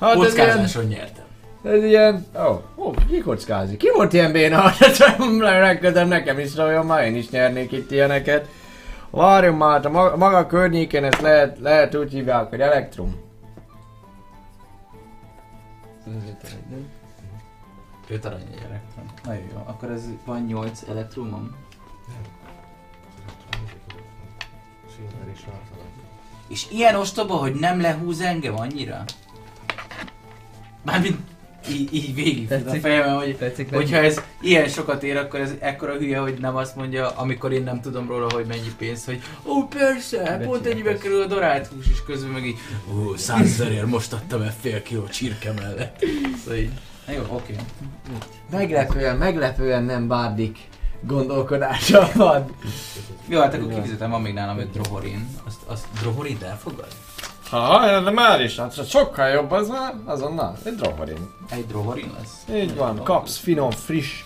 Hát 0.00 0.10
ez 0.10 0.16
ilyen, 0.16 0.26
Kockázáson 0.26 0.84
nyertem. 0.84 1.24
ez 1.64 1.84
ilyen... 1.84 2.26
Ó, 2.36 2.40
oh, 2.40 2.62
oh, 2.74 2.94
ki 3.08 3.18
kockázik? 3.18 3.76
Ki 3.76 3.90
volt 3.94 4.12
ilyen 4.12 4.32
béna? 4.32 4.72
Legközelebb 5.38 6.08
nekem 6.08 6.38
is 6.38 6.48
szóljon, 6.50 6.86
már 6.86 7.04
én 7.04 7.16
is 7.16 7.30
nyernék 7.30 7.72
itt 7.72 7.90
ilyeneket. 7.90 8.48
Várjon 9.10 9.54
már, 9.54 9.70
hát 9.70 9.84
a 9.84 9.90
maga, 9.90 10.16
maga 10.16 10.46
környéken 10.46 11.04
ezt 11.04 11.20
lehet, 11.20 11.58
lehet 11.58 11.94
úgy 11.94 12.12
hívják, 12.12 12.48
hogy 12.48 12.60
elektrum. 12.60 13.22
Öt 18.08 18.24
arany 18.24 18.42
elektron. 18.68 18.93
Nagyon 19.24 19.42
jó. 19.52 19.62
Akkor 19.66 19.90
ez 19.90 20.02
van 20.24 20.44
8 20.44 20.82
elektrumom. 20.88 21.54
Silver 24.94 25.34
is 25.34 25.40
tartanak. 25.40 25.92
És 26.48 26.66
ilyen 26.70 26.94
ostoba, 26.94 27.34
hogy 27.34 27.54
nem 27.54 27.80
lehúz 27.80 28.20
engem 28.20 28.58
annyira? 28.58 29.04
Mármint 30.82 31.18
így, 31.70 31.94
így 31.94 32.14
végig 32.14 32.44
a 32.44 32.48
Tetszik? 32.48 32.80
fejemben, 32.80 33.16
hogy 33.16 33.36
Tetszik 33.36 33.74
hogyha 33.74 33.96
ez 33.96 34.20
ilyen 34.40 34.68
sokat 34.68 35.02
ér, 35.02 35.16
akkor 35.16 35.40
ez 35.40 35.52
ekkora 35.58 35.92
hülye, 35.92 36.18
hogy 36.18 36.38
nem 36.40 36.56
azt 36.56 36.76
mondja, 36.76 37.10
amikor 37.10 37.52
én 37.52 37.62
nem 37.62 37.80
tudom 37.80 38.08
róla, 38.08 38.32
hogy 38.32 38.46
mennyi 38.46 38.72
pénz, 38.78 39.04
hogy 39.04 39.22
ó 39.44 39.66
persze, 39.66 40.40
pont 40.44 40.66
ennyibe 40.66 40.98
kerül 40.98 41.22
a 41.22 41.26
darált 41.26 41.66
hús, 41.66 41.88
és 41.88 42.02
közben 42.06 42.30
meg 42.30 42.46
így 42.46 42.58
ó, 42.94 43.16
százezerért 43.16 43.86
most 43.86 44.12
adtam 44.12 44.42
el 44.42 44.54
fél 44.60 44.82
kiló 44.82 45.06
csirke 45.06 45.52
mellett. 45.52 46.04
Szóval 46.42 46.58
így, 46.58 46.72
jó, 47.06 47.22
oké. 47.28 47.56
Meglepően, 48.50 49.16
meglepően 49.16 49.82
nem 49.82 50.08
bárdik 50.08 50.58
gondolkodása 51.00 52.08
van. 52.14 52.50
Jó, 53.28 53.40
hát 53.40 53.54
akkor 53.54 53.74
kifizetem, 53.74 54.10
van 54.10 54.22
még 54.22 54.34
nálam 54.34 54.58
egy 54.58 54.70
drohorin. 54.70 55.28
Azt, 55.46 55.60
azt 55.66 55.86
drohorin 56.00 56.38
elfogad? 56.42 56.88
Ha, 57.50 58.00
de 58.00 58.10
már 58.10 58.40
is, 58.40 58.56
hát 58.56 58.88
sokkal 58.88 59.28
jobb 59.28 59.50
az 59.50 59.68
már, 59.68 59.94
azonnal, 60.04 60.56
egy 60.64 60.74
drogorin. 60.74 61.30
Egy 61.50 61.66
drohorin 61.66 62.12
lesz? 62.18 62.44
Így 62.62 62.76
van, 62.76 63.02
kapsz 63.02 63.36
finom, 63.36 63.70
friss 63.70 64.24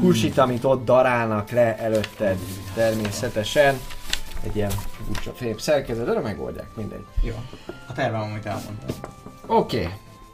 húsit, 0.00 0.38
amit 0.38 0.64
ott 0.64 0.84
darálnak 0.84 1.50
le 1.50 1.78
előtted 1.78 2.38
természetesen. 2.74 3.80
Egy 4.42 4.56
ilyen 4.56 4.70
furcsa 5.06 5.32
fém 5.32 5.58
szerkezet, 5.58 6.06
de 6.06 6.20
megoldják, 6.20 6.68
mindegy. 6.74 7.04
Jó. 7.22 7.34
A 7.88 7.92
tervem, 7.92 8.20
amit 8.20 8.46
elmondtam. 8.46 8.96
Oké, 9.46 9.88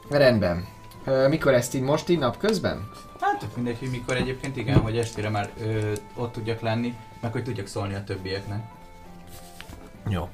rendben. 0.09 0.67
Ö, 1.05 1.27
mikor 1.27 1.53
ezt 1.53 1.73
így 1.73 1.81
most 1.81 2.09
így 2.09 2.19
napközben? 2.19 2.89
Hát 3.21 3.39
tök 3.39 3.55
mindegy, 3.55 3.79
hogy 3.79 3.89
mikor 3.89 4.15
egyébként 4.15 4.57
igen, 4.57 4.79
hogy 4.79 4.97
estére 4.97 5.29
már 5.29 5.49
ö, 5.59 5.93
ott 6.15 6.31
tudjak 6.31 6.61
lenni, 6.61 6.95
meg 7.21 7.31
hogy 7.31 7.43
tudjak 7.43 7.67
szólni 7.67 7.93
a 7.93 8.03
többieknek. 8.03 8.63
Jó. 10.07 10.29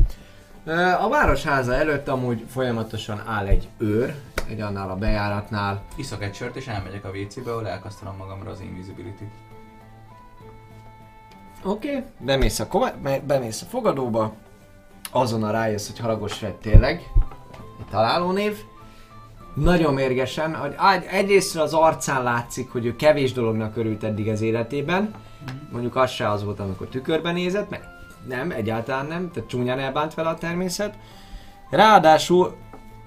A 1.00 1.10
városháza 1.10 1.74
előtt 1.74 2.08
amúgy 2.08 2.46
folyamatosan 2.50 3.24
áll 3.28 3.46
egy 3.46 3.68
őr, 3.78 4.16
egy 4.50 4.62
annál 4.62 4.90
a 4.90 4.96
bejáratnál. 4.96 5.84
Iszok 5.96 6.24
egy 6.24 6.36
sört 6.36 6.56
és 6.56 6.68
elmegyek 6.68 7.06
a 7.06 7.10
WC-be, 7.10 7.52
ahol 7.52 7.68
elkasztalom 7.68 8.16
magamra 8.18 8.52
az 8.52 8.60
invisibility 8.60 9.24
Oké. 11.64 11.90
Okay. 11.90 12.04
Bemész, 12.18 12.60
a 12.60 12.68
kova- 12.68 12.98
be- 12.98 13.20
bemész 13.20 13.62
a 13.62 13.66
fogadóba, 13.66 14.34
azonnal 15.12 15.52
rájössz, 15.52 15.88
hogy 15.88 16.00
Halagos 16.00 16.34
Fred 16.34 16.54
tényleg 16.56 17.12
egy 17.80 17.86
találónév. 17.90 18.58
Nagyon 19.54 19.94
mérgesen, 19.94 20.56
hogy 20.56 20.76
egyrészt 21.10 21.58
az 21.58 21.74
arcán 21.74 22.24
látszik, 22.24 22.72
hogy 22.72 22.86
ő 22.86 22.96
kevés 22.96 23.32
dolognak 23.32 23.78
örült 23.78 24.04
eddig 24.04 24.28
az 24.28 24.42
életében. 24.42 25.14
Mondjuk 25.72 25.96
az 25.96 26.12
se 26.12 26.30
az 26.30 26.44
volt, 26.44 26.60
amikor 26.60 26.88
tükörben 26.88 27.34
nézett, 27.34 27.70
meg 27.70 27.82
nem, 28.28 28.52
egyáltalán 28.52 29.06
nem, 29.06 29.32
tehát 29.32 29.50
csúnyán 29.50 29.80
elbánt 29.80 30.14
vele 30.14 30.30
a 30.30 30.36
természet. 30.38 30.94
Ráadásul, 31.70 32.56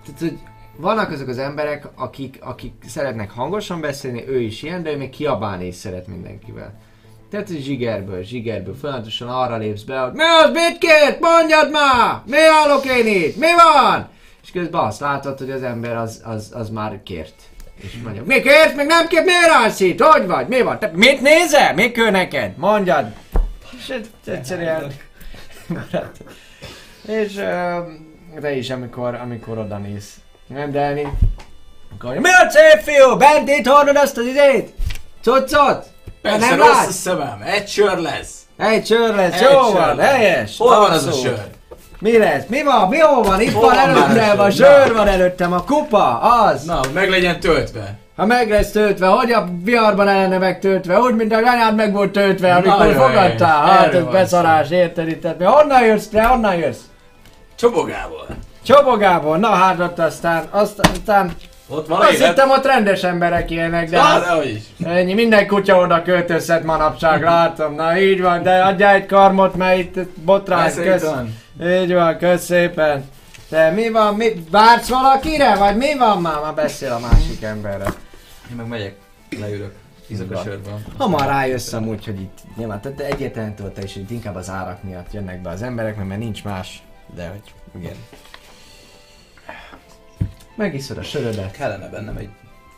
tehát, 0.04 0.20
hogy 0.20 0.38
vannak 0.76 1.10
azok 1.10 1.28
az 1.28 1.38
emberek, 1.38 1.88
akik, 1.94 2.38
akik 2.40 2.72
szeretnek 2.86 3.30
hangosan 3.30 3.80
beszélni, 3.80 4.28
ő 4.28 4.40
is 4.40 4.62
ilyen, 4.62 4.82
de 4.82 4.92
ő 4.92 4.96
még 4.96 5.10
kiabálni 5.10 5.66
is 5.66 5.74
szeret 5.74 6.06
mindenkivel. 6.06 6.78
Tehát 7.30 7.48
hogy 7.48 7.62
zsigerből, 7.62 8.22
zsigerből, 8.22 8.74
folyamatosan 8.74 9.28
arra 9.28 9.56
lépsz 9.56 9.82
be, 9.82 9.98
hogy 9.98 10.12
mi 10.12 10.22
az, 10.22 10.50
mit 10.52 10.78
kért, 10.78 11.20
mondjad 11.20 11.70
már, 11.70 12.22
mi 12.26 12.36
állok 12.62 12.84
én 12.84 13.06
itt, 13.06 13.36
mi 13.36 13.46
van? 13.56 14.08
És 14.44 14.50
közben 14.50 14.84
azt 14.84 15.00
látod, 15.00 15.38
hogy 15.38 15.50
az 15.50 15.62
ember 15.62 15.96
az, 15.96 16.22
az, 16.24 16.50
az 16.54 16.70
már 16.70 17.00
kért. 17.02 17.34
És 17.76 17.98
mondja, 18.02 18.22
mi 18.24 18.40
kért, 18.40 18.76
meg 18.76 18.86
nem 18.86 19.06
kért, 19.06 19.24
miért 19.24 19.48
állsz 19.48 19.80
itt, 19.80 20.00
hogy 20.02 20.26
vagy, 20.26 20.48
mi 20.48 20.62
van, 20.62 20.78
te 20.78 20.90
mit 20.94 21.20
nézel, 21.20 21.74
mi 21.74 21.90
kell 21.90 22.10
neked, 22.10 22.56
mondjad. 22.56 23.06
És 23.78 23.94
egyszerűen. 24.24 24.92
És 27.06 27.32
te 28.40 28.52
is, 28.52 28.70
amikor, 28.70 29.14
amikor 29.14 29.58
oda 29.58 29.76
néz. 29.76 30.14
Nem, 30.46 30.70
Dani. 30.70 31.08
Akkor, 31.94 32.14
mi 32.16 32.28
a 32.28 32.50
szép 32.50 32.94
fiú, 32.94 33.16
bent 33.16 33.48
itt 33.48 33.66
hordod 33.66 33.96
azt 33.96 34.16
az 34.16 34.24
izét? 34.26 34.72
Cuccot? 35.22 35.86
Persze, 36.22 36.48
nem 36.48 36.58
rossz 36.58 36.68
a 36.68 36.72
látsz? 36.72 36.94
szemem, 36.94 37.42
egy 37.42 37.68
sör 37.68 37.98
lesz! 37.98 38.42
Egy 38.56 38.86
sör 38.86 39.14
lesz, 39.14 39.40
Egy 39.40 39.40
jó 39.40 39.62
sör 39.62 39.72
van, 39.72 39.98
helyes. 39.98 40.56
Hol 40.58 40.78
van 40.78 40.90
az 40.90 41.06
a 41.06 41.12
sör? 41.12 41.44
Mi 42.04 42.18
lesz? 42.18 42.42
Mi 42.48 42.62
van? 42.62 42.88
Mi 42.88 42.98
hol 42.98 43.22
van? 43.22 43.40
Itt 43.40 43.52
Hol 43.52 43.62
van 43.68 43.78
előttem, 43.78 44.40
a 44.40 44.50
sör 44.50 44.92
van 44.92 45.08
előttem, 45.08 45.52
a 45.52 45.64
kupa, 45.64 46.18
az. 46.20 46.64
Na, 46.64 46.80
meg 46.94 47.08
legyen 47.10 47.40
töltve. 47.40 47.94
Ha 48.16 48.26
meg 48.26 48.50
lesz 48.50 48.70
töltve, 48.70 49.06
hogy 49.06 49.32
a 49.32 49.48
viharban 49.62 50.04
lenne 50.04 50.38
megtöltve, 50.38 50.98
úgy, 50.98 51.14
mint 51.14 51.32
a 51.32 51.36
anyád 51.36 51.74
meg 51.74 51.92
volt 51.92 52.12
töltve, 52.12 52.54
amikor 52.54 52.78
Nagyon 52.78 52.94
fogadtál. 52.94 53.66
Hát 53.66 53.94
ez 53.94 54.04
beszarás, 54.04 54.70
érted 54.70 55.08
itt? 55.08 55.38
Mi- 55.38 55.44
Honnan 55.44 55.84
jössz 55.84 56.06
te, 56.06 56.22
honnan 56.24 56.54
jössz? 56.54 56.80
Csobogából. 57.56 58.26
Csobogából, 58.64 59.36
na 59.36 59.48
hát 59.48 59.80
ott 59.80 59.98
aztán, 59.98 60.44
aztán, 60.50 61.32
Ott 61.68 61.86
van 61.88 62.00
azt 62.00 62.10
élet. 62.12 62.26
hittem 62.28 62.50
ott 62.50 62.66
rendes 62.66 63.02
emberek 63.02 63.50
ilyenek, 63.50 63.90
de 63.90 64.00
hát 64.02 64.24
dehogy 64.24 64.48
is. 64.48 64.86
ennyi, 64.86 65.14
minden 65.14 65.46
kutya 65.46 65.76
oda 65.78 66.02
költözhet 66.02 66.64
manapság, 66.64 67.22
látom, 67.22 67.74
na 67.74 67.98
így 67.98 68.22
van, 68.22 68.42
de 68.42 68.62
adjál 68.62 68.94
egy 68.94 69.06
karmot, 69.06 69.54
mert 69.54 69.78
itt 69.78 70.08
botrány, 70.24 70.72
van. 71.02 71.42
Így 71.62 71.92
van, 71.92 72.18
kösz 72.18 72.44
szépen. 72.44 73.10
Te 73.48 73.70
mi 73.70 73.90
van, 73.90 74.14
mi, 74.14 74.44
vársz 74.50 74.88
valakire, 74.88 75.56
vagy 75.56 75.76
mi 75.76 75.96
van 75.96 76.20
már? 76.20 76.40
Már 76.40 76.54
beszél 76.54 76.92
a 76.92 76.98
másik 76.98 77.42
emberre. 77.42 77.86
Én 78.50 78.56
meg 78.56 78.66
megyek, 78.66 78.96
leülök. 79.40 79.74
Izok 80.06 80.30
a 80.30 80.42
sörben. 80.42 80.84
Hamar 80.98 81.26
rájössz 81.26 81.72
amúgy, 81.72 82.04
hogy 82.04 82.20
itt 82.20 82.38
nyilván, 82.56 82.80
tehát 82.80 83.00
egyetlen 83.00 83.54
te 83.54 83.82
is, 83.82 83.92
hogy 83.92 84.10
inkább 84.10 84.34
az 84.34 84.50
árak 84.50 84.82
miatt 84.82 85.12
jönnek 85.12 85.42
be 85.42 85.50
az 85.50 85.62
emberek, 85.62 85.96
mert, 85.96 86.08
mert 86.08 86.20
nincs 86.20 86.44
más, 86.44 86.82
de 87.14 87.28
hogy 87.28 87.54
igen. 87.80 87.96
Megiszod 90.56 90.98
a 90.98 91.02
sörödet, 91.02 91.50
Kellene 91.50 91.88
bennem 91.88 92.16
egy 92.16 92.28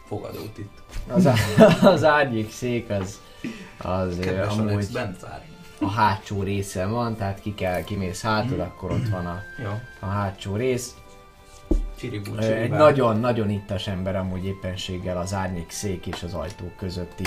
fogadót 0.07 0.59
itt. 0.59 0.73
az, 1.09 1.27
á, 1.27 1.35
az 1.93 2.05
ágyik 2.05 2.53
szék 2.53 2.91
az, 2.91 3.21
az 3.79 4.17
Kedves 4.21 4.47
Alex 4.47 4.59
amúgy 4.59 4.89
Benzár. 4.93 5.43
A 5.81 5.91
hátsó 5.91 6.43
részen 6.43 6.91
van, 6.91 7.17
tehát 7.17 7.41
ki 7.41 7.55
kell, 7.55 7.85
kimész 7.85 8.23
hátul, 8.23 8.61
akkor 8.61 8.91
ott 8.91 9.09
van 9.09 9.27
a, 9.27 9.43
a 10.01 10.07
hátsó 10.07 10.57
rész. 10.57 10.95
Csiribú, 11.99 12.37
Egy 12.37 12.71
nagyon-nagyon 12.71 13.51
ittas 13.51 13.87
ember 13.87 14.17
amúgy 14.17 14.45
éppenséggel 14.45 15.19
az 15.19 15.35
árnyék 15.35 15.71
szék 15.71 16.07
és 16.07 16.23
az 16.23 16.35
ajtók 16.35 16.77
közötti 16.77 17.25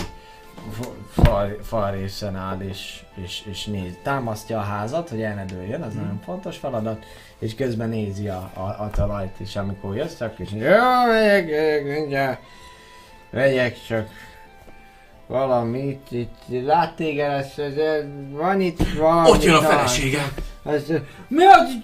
fa- 0.71 0.95
fal, 1.11 1.57
fal 1.61 1.91
részen 1.91 2.35
áll 2.35 2.59
és, 2.61 3.03
és, 3.15 3.43
és 3.45 3.65
néz. 3.65 3.93
Támasztja 4.03 4.57
a 4.57 4.63
házat, 4.63 5.09
hogy 5.09 5.21
el 5.21 5.35
ne 5.35 5.45
dőljön, 5.45 5.81
az 5.81 5.93
nagyon 5.93 6.19
fontos 6.23 6.57
feladat, 6.57 7.05
és 7.39 7.55
közben 7.55 7.89
nézi 7.89 8.27
a, 8.27 8.51
a, 8.53 8.59
a 8.59 8.89
talajt, 8.91 9.39
és 9.39 9.55
amikor 9.55 9.95
jössz, 9.95 10.21
akkor 10.21 10.39
is 10.39 10.49
mondja, 10.49 10.75
jó, 10.75 11.11
megyek, 11.11 11.83
megyek, 11.85 12.41
megyek 13.29 13.77
csak 13.87 14.09
valamit, 15.29 16.11
itt 16.11 16.65
lát 16.65 16.95
téged, 16.95 17.31
ez, 17.31 17.45
ez, 17.57 17.75
ez, 17.75 18.03
van 18.31 18.61
itt 18.61 18.79
valami. 18.97 19.29
Ott 19.29 19.43
jön 19.43 19.55
a 19.55 19.61
feleségem! 19.61 20.27
Ez, 20.65 20.83
mi 21.27 21.43
az? 21.45 21.77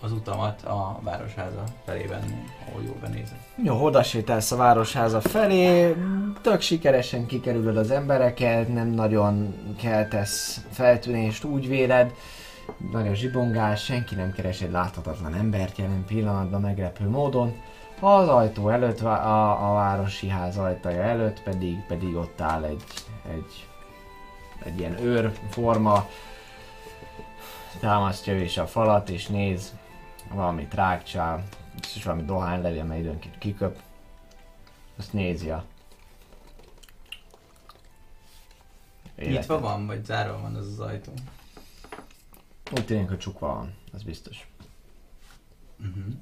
az 0.00 0.12
utamat 0.12 0.62
a 0.62 0.98
városháza 1.02 1.62
felében, 1.84 2.44
ahol 2.68 2.82
jól 2.82 2.96
benézek. 3.00 3.38
Jó, 3.62 3.84
oda 3.84 4.02
sétálsz 4.02 4.52
a 4.52 4.56
városháza 4.56 5.20
felé, 5.20 5.94
tök 6.42 6.60
sikeresen 6.60 7.26
kikerülöd 7.26 7.76
az 7.76 7.90
embereket, 7.90 8.72
nem 8.72 8.88
nagyon 8.88 9.54
keltesz 9.80 10.60
feltűnést, 10.70 11.44
úgy 11.44 11.68
véled. 11.68 12.12
Nagyon 12.92 13.14
zsibongás, 13.14 13.84
senki 13.84 14.14
nem 14.14 14.32
keres 14.32 14.60
egy 14.60 14.70
láthatatlan 14.70 15.34
embert 15.34 15.78
jelen 15.78 16.04
pillanatban 16.06 16.60
meglepő 16.60 17.08
módon. 17.08 17.54
Az 18.00 18.28
ajtó 18.28 18.68
előtt, 18.68 19.00
a, 19.00 19.70
a 19.70 19.74
városi 19.74 20.28
ház 20.28 20.56
ajtaja 20.56 21.02
előtt 21.02 21.42
pedig, 21.42 21.86
pedig 21.86 22.14
ott 22.14 22.40
áll 22.40 22.64
egy, 22.64 22.84
egy, 23.28 23.68
egy 24.64 24.78
ilyen 24.78 24.98
őr 24.98 25.32
forma, 25.50 26.08
támasztja 27.80 28.40
is 28.40 28.58
a 28.58 28.66
falat 28.66 29.08
és 29.08 29.26
néz, 29.26 29.74
valami 30.32 30.66
trágcsál, 30.66 31.44
és 31.94 32.04
valami 32.04 32.24
dohánylevél, 32.24 32.80
amely 32.80 33.00
időnként 33.00 33.38
kiköp. 33.38 33.78
Azt 34.96 35.12
nézi 35.12 35.50
a... 35.50 35.64
Nyitva 39.16 39.60
van, 39.60 39.86
vagy 39.86 40.04
zárva 40.04 40.40
van 40.40 40.54
az 40.54 40.66
az 40.66 40.80
ajtó? 40.80 41.12
Úgy 42.72 42.84
tűnik, 42.84 43.08
hogy 43.08 43.18
csukva 43.18 43.46
van, 43.46 43.74
az 43.92 44.02
biztos. 44.02 44.48
Uh-huh. 45.78 46.14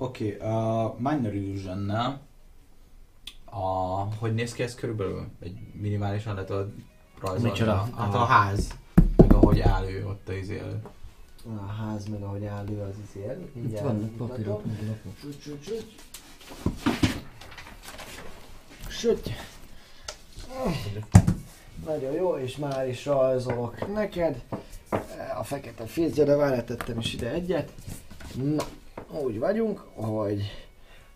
Oké, 0.00 0.34
okay, 0.34 0.48
a 0.50 0.94
Minor 0.98 1.34
illusion 1.34 1.90
a, 3.44 4.08
hogy 4.18 4.34
néz 4.34 4.52
ki 4.52 4.62
ez 4.62 4.74
körülbelül? 4.74 5.26
Egy 5.40 5.58
minimálisan 5.72 6.34
le 6.34 6.44
tudod 6.44 6.72
rajzolni? 7.20 7.48
Micsoda? 7.48 7.72
A, 7.72 7.96
hát 7.96 8.14
a 8.14 8.16
Aha. 8.16 8.24
ház, 8.24 8.74
meg 9.16 9.32
ahogy 9.32 9.60
áll 9.60 9.84
ő 9.84 10.06
ott 10.06 10.28
a 10.28 10.32
izé 10.32 10.58
előtt. 10.58 10.86
A 11.56 11.66
ház 11.66 12.08
meg 12.08 12.22
ahogy 12.22 12.44
áll 12.44 12.68
ő 12.70 12.80
az 12.80 12.94
izél. 13.08 13.48
Itt 13.54 13.78
vannak 13.78 14.16
papírok, 14.16 14.64
meg 14.64 14.86
lapok. 14.86 15.32
Süt. 18.88 19.30
Nagyon 21.86 22.12
jó, 22.12 22.36
és 22.36 22.56
már 22.56 22.88
is 22.88 23.06
rajzolok 23.06 23.92
neked. 23.94 24.42
A 25.38 25.44
fekete 25.44 25.86
filcre, 25.86 26.24
de 26.24 26.36
várj, 26.36 26.60
tettem 26.60 26.98
is 26.98 27.12
ide 27.12 27.30
egyet. 27.30 27.72
Na, 28.34 28.64
úgy 29.10 29.38
vagyunk, 29.38 29.78
hogy 29.78 30.66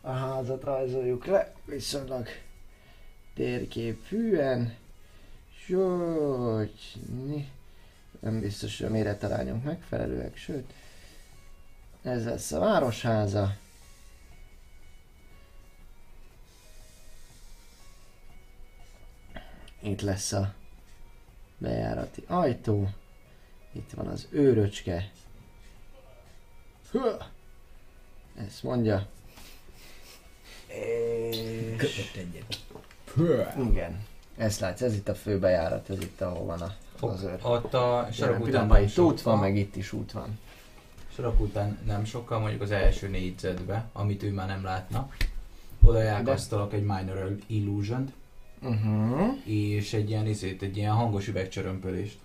a 0.01 0.11
házat 0.11 0.65
rajzoljuk 0.65 1.27
le, 1.27 1.55
viszonylag 1.65 2.29
térképűen. 3.35 4.75
Sőt, 5.65 6.79
nem 8.21 8.41
biztos, 8.41 8.79
hogy 8.79 8.87
a 8.87 8.91
méretarányok 8.91 9.63
megfelelőek, 9.65 10.37
sőt, 10.37 10.73
ez 12.03 12.25
lesz 12.25 12.53
a 12.53 12.59
városháza. 12.59 13.57
Itt 19.81 20.01
lesz 20.01 20.33
a 20.33 20.55
bejárati 21.59 22.25
ajtó. 22.27 22.89
Itt 23.73 23.91
van 23.91 24.07
az 24.07 24.29
őröcske. 24.31 25.11
Hö! 26.91 27.17
Ezt 28.35 28.63
mondja. 28.63 29.07
És... 30.67 31.39
Kötött 31.77 32.15
egyet. 32.17 32.61
Igen. 33.71 34.05
Ezt 34.37 34.61
látsz, 34.61 34.81
ez 34.81 34.95
itt 34.95 35.09
a 35.09 35.15
fő 35.15 35.39
bejárat, 35.39 35.91
ez 35.91 36.01
itt 36.01 36.21
ahol 36.21 36.45
van 36.45 36.61
a, 36.61 36.75
az 37.07 37.23
őr. 37.23 37.39
Ott 37.43 37.75
a 37.75 38.09
sarok 38.13 38.41
után 38.41 38.67
nem 38.67 38.83
itt 38.83 38.99
út 38.99 39.23
van, 39.23 39.39
meg 39.39 39.57
itt 39.57 39.77
is 39.77 39.93
út 39.93 40.13
van. 40.13 40.39
sarok 41.15 41.41
után 41.41 41.79
nem 41.87 42.05
sokkal, 42.05 42.39
mondjuk 42.39 42.63
az 42.63 42.71
első 42.71 43.09
négyzetbe, 43.09 43.89
amit 43.93 44.23
ő 44.23 44.33
már 44.33 44.47
nem 44.47 44.65
látna. 44.65 45.11
Oda 45.85 46.01
elkasztalok 46.01 46.73
egy 46.73 46.85
Minor 46.85 47.37
illusion 47.47 48.13
Uh-huh. 48.65 49.37
és 49.45 49.93
egy 49.93 50.11
ilyen 50.11 50.27
izét, 50.27 50.63
egy 50.63 50.77
ilyen 50.77 50.93
hangos 50.93 51.29
üvegcsörömpölést. 51.29 52.19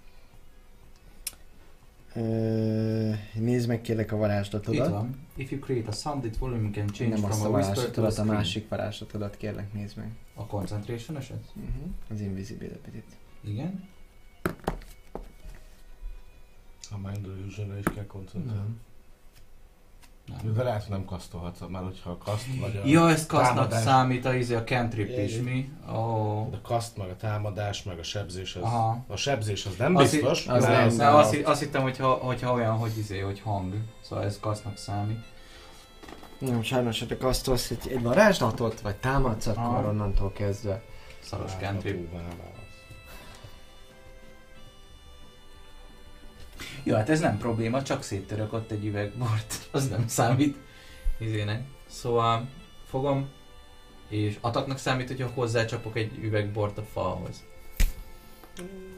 Nézd 3.34 3.68
meg 3.68 3.82
kérlek 3.82 4.12
a 4.12 4.16
Itt 4.16 4.22
varázslatodat. 4.22 4.90
van. 4.90 5.16
If 5.36 5.52
you 5.52 5.60
create 5.62 5.88
a 5.90 5.92
sound, 5.92 6.26
its 6.26 6.38
volume 6.38 6.70
can 6.70 6.88
change 6.88 7.16
Nem 7.16 7.30
from 7.32 7.42
a 7.42 7.46
a 7.46 7.50
whisper 7.50 7.76
to 7.76 7.82
a 7.82 7.84
varázslatodat, 7.84 8.08
a 8.10 8.12
scream. 8.12 8.28
másik 8.36 8.68
varázslatodat 8.70 9.38
kérlek 9.38 9.74
nézd 9.74 9.98
meg. 9.98 10.12
A 10.36 10.46
concentration 10.46 11.18
eset? 11.18 11.44
Uh-huh. 11.56 11.92
Az 12.10 12.22
invisibility 12.22 13.04
Igen. 13.42 13.84
A 16.92 16.98
Mind 16.98 17.26
Illusion-re 17.26 17.78
is 17.78 17.86
kell 17.96 18.06
koncentrálni. 18.06 18.76
Nem. 20.28 20.54
De 20.54 20.64
lehet, 20.64 20.82
hogy 20.82 20.92
nem 20.92 21.06
kasztolhatsz, 21.06 21.60
már 21.70 21.84
hogyha 21.84 22.10
a 22.10 22.18
kaszt 22.18 22.46
vagy 22.60 22.80
a... 22.84 22.88
Ja, 22.88 23.10
ez 23.10 23.26
kasznak 23.26 23.56
támadás. 23.56 23.84
számít 23.84 24.26
a, 24.26 24.34
izé, 24.34 24.56
a 24.56 24.64
cantrip 24.64 25.18
is, 25.18 25.38
mi? 25.42 25.72
Oh. 25.90 26.40
A 26.54 26.62
kaszt, 26.64 26.98
meg 26.98 27.10
a 27.10 27.16
támadás, 27.16 27.84
meg 27.84 28.00
a 28.00 28.04
sebzés, 28.04 28.56
az, 28.56 28.62
Aha. 28.62 29.04
a 29.08 29.16
sebzés 29.16 29.66
az 29.66 29.76
nem 29.78 29.96
Az 29.96 30.12
biztos. 30.12 30.48
az 30.48 30.64
de 30.64 30.70
nem, 30.70 30.86
az- 30.86 30.96
Nem, 30.98 31.16
azt, 31.16 31.38
azt 31.44 31.60
hittem, 31.60 31.82
hogyha, 31.82 32.08
hogyha 32.14 32.54
olyan, 32.54 32.78
hogy 32.78 32.98
izé, 32.98 33.20
hogy 33.20 33.40
hang. 33.40 33.74
Szóval 34.02 34.26
ez 34.26 34.40
kasznak 34.40 34.78
számít. 34.78 35.26
Nem, 36.40 36.62
sajnos, 36.64 37.00
hogyha 37.00 37.18
kasztolsz 37.18 37.70
egy, 37.70 37.92
egy 37.92 38.02
varázslatot, 38.02 38.82
vagy 38.82 38.96
támadsz, 38.96 39.48
akkor 39.48 39.64
Aha. 39.64 39.88
onnantól 39.88 40.32
kezdve. 40.32 40.82
Szaros 41.20 41.52
Hát, 41.52 41.62
cantrip. 41.62 42.10
Jó, 46.84 46.96
hát 46.96 47.10
ez 47.10 47.20
nem 47.20 47.38
probléma, 47.38 47.84
csak 47.84 48.04
széttörök 48.04 48.54
ott 48.54 48.72
egy 48.72 48.86
üvegbort. 48.86 49.68
Az 49.72 49.90
nem 49.90 50.08
számít. 50.08 50.58
Izének. 51.20 51.62
Szóval 51.90 52.48
fogom, 52.90 53.30
és 54.10 54.38
ataknak 54.42 54.78
számít, 54.78 55.08
hogyha 55.08 55.30
hozzácsapok 55.34 55.98
egy 55.98 56.12
üvegbort 56.22 56.78
a 56.78 56.84
falhoz. 56.94 57.44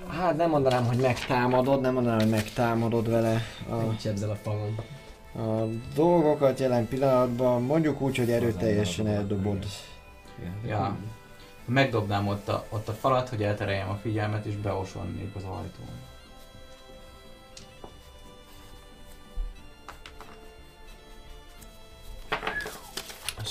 Hát 0.08 0.38
nem 0.38 0.50
mondanám, 0.50 0.86
hogy 0.86 0.98
megtámadod, 0.98 1.82
nem 1.82 1.94
mondanám, 1.94 2.20
hogy 2.20 2.30
megtámadod 2.30 3.10
vele 3.10 3.42
a, 3.70 3.76
Nincs 3.76 4.08
ezzel 4.08 4.30
a 4.30 4.36
falon. 4.36 4.76
a 5.36 5.66
dolgokat 5.96 6.60
jelen 6.60 6.88
pillanatban. 6.88 7.64
Mondjuk 7.64 8.02
úgy, 8.02 8.18
hogy 8.18 8.32
erőteljesen 8.32 9.08
eldobod. 9.08 9.66
Ja. 10.66 10.98
Megdobnám 11.66 12.28
ott 12.28 12.48
a, 12.48 12.66
ott 12.70 12.88
a 12.88 12.92
falat, 12.92 13.30
hogy 13.30 13.44
eltereljem 13.44 13.90
a 13.90 14.00
figyelmet, 14.02 14.46
és 14.46 14.56
beosonnék 14.56 15.36
az 15.36 15.44
ajtón. 15.44 16.09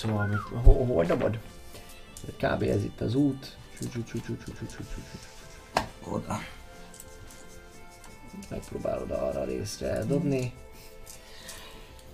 Köszönöm, 0.00 0.16
ami... 0.16 0.34
Hol 0.86 1.04
dobod? 1.04 1.38
Kb. 2.36 2.62
ez 2.62 2.84
itt 2.84 3.00
az 3.00 3.14
út. 3.14 3.56
Oda. 6.04 6.38
Megpróbálod 8.50 9.10
arra 9.10 9.40
a 9.40 9.44
részre 9.44 9.88
eldobni. 9.88 10.54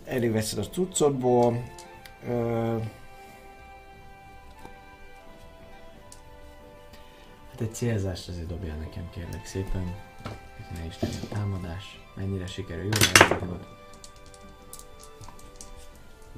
Előveszed 0.04 0.58
a 0.58 0.68
cuccodból. 0.68 1.70
Ö... 2.26 2.78
Hát 7.50 7.60
egy 7.60 7.74
célzást 7.74 8.28
azért 8.28 8.46
dobjál 8.46 8.76
nekem, 8.76 9.10
kérlek 9.10 9.46
szépen. 9.46 9.94
Ne 10.74 10.84
is 10.84 11.00
legyen 11.00 11.28
támadás. 11.28 12.00
Mennyire 12.14 12.46
sikerül? 12.46 12.84
Jó, 12.84 13.58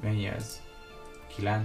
Mennyi 0.01 0.25
ez? 0.25 0.66
9? 1.37 1.61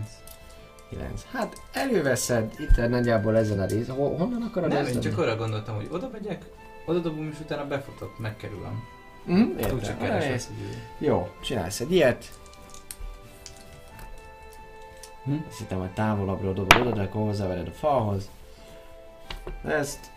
9. 0.88 1.24
Hát 1.32 1.62
előveszed, 1.72 2.52
itt 2.58 2.88
nagyjából 2.88 3.36
ezen 3.36 3.60
a 3.60 3.66
rész. 3.66 3.88
Honnan 3.88 4.42
akarod 4.42 4.72
Nem, 4.72 4.86
én 4.86 5.00
csak 5.00 5.18
arra 5.18 5.36
gondoltam, 5.36 5.74
hogy 5.74 5.88
oda 5.90 6.08
megyek, 6.12 6.44
oda 6.86 6.98
dobom, 6.98 7.28
és 7.32 7.40
utána 7.40 7.66
befutok, 7.66 8.18
megkerülöm. 8.18 8.82
Túl 9.26 9.54
értem. 9.58 9.80
csak 9.80 9.98
keresek, 9.98 10.30
hogy 10.30 11.06
Jó, 11.06 11.30
csinálsz 11.42 11.80
egy 11.80 11.92
ilyet. 11.92 12.40
Hm? 15.24 15.36
Azt 15.48 15.58
hittem, 15.58 15.78
hogy 15.78 15.92
távolabbról 15.92 16.52
dobod 16.52 16.80
oda, 16.80 16.90
de 16.90 17.02
akkor 17.02 17.22
hozzávered 17.22 17.66
a 17.66 17.70
falhoz. 17.70 18.30
Ezt 19.64 20.10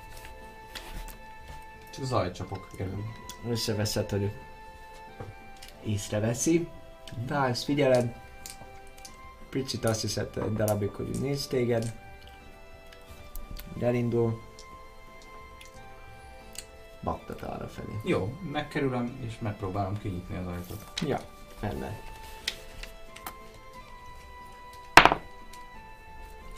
csak 1.93 2.05
zajcsapok 2.05 2.67
kerül. 2.77 3.03
összeveszed, 3.49 4.09
hogy 4.09 4.31
észreveszi. 5.83 6.67
Tájsz, 7.27 7.63
figyeled. 7.63 8.23
Picit 9.55 9.85
azt 9.85 10.01
hiszed 10.01 10.29
egy 10.37 10.53
darabig, 10.53 10.89
hogy 10.89 11.07
néz 11.21 11.47
téged. 11.47 11.93
Elindul. 13.79 14.41
Baktat 17.03 17.41
arra 17.41 17.67
felé. 17.67 17.99
Jó, 18.03 18.37
megkerülöm, 18.51 19.17
és 19.27 19.39
megpróbálom 19.39 19.97
kinyitni 19.97 20.37
az 20.37 20.47
ajtót. 20.47 20.83
Ja, 21.07 21.19
rendben. 21.59 21.91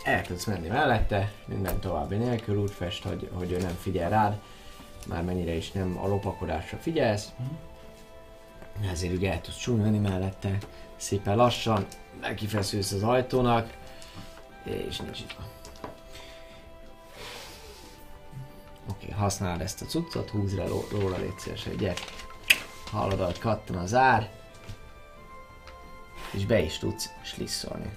El 0.03 0.22
tudsz 0.22 0.45
menni 0.45 0.67
mellette, 0.67 1.32
minden 1.45 1.80
további 1.80 2.16
nélkül, 2.16 2.58
úgy 2.58 2.72
fest, 2.72 3.03
hogy, 3.03 3.30
hogy 3.34 3.51
ő 3.51 3.58
nem 3.58 3.76
figyel 3.80 4.09
rád. 4.09 4.42
már 5.08 5.24
mennyire 5.24 5.53
is 5.53 5.72
nem 5.72 6.00
a 6.03 6.08
lopakodásra 6.08 6.77
figyelsz. 6.77 7.32
Ezért 8.92 9.14
ugye 9.14 9.32
el 9.32 9.42
tudsz 9.42 9.58
csúnyolni 9.58 10.00
mellette, 10.00 10.58
szépen 10.95 11.35
lassan, 11.35 11.85
nekifeszülsz 12.21 12.91
az 12.91 13.03
ajtónak, 13.03 13.73
és 14.63 14.97
nincs 14.97 15.19
itt. 15.19 15.35
Oké, 18.89 19.11
használod 19.11 19.61
ezt 19.61 19.81
a 19.81 19.85
cuccot, 19.85 20.29
húzz 20.29 20.53
le 20.55 20.67
ró- 20.67 20.87
róla, 20.91 21.17
légy 21.17 21.37
szíves 21.37 21.65
egyet. 21.65 21.99
Hallod, 22.91 23.19
ahogy 23.19 23.39
kattan 23.39 23.75
az 23.75 23.93
ár, 23.93 24.29
és 26.31 26.45
be 26.45 26.59
is 26.59 26.77
tudsz 26.77 27.09
slisszolni. 27.21 27.93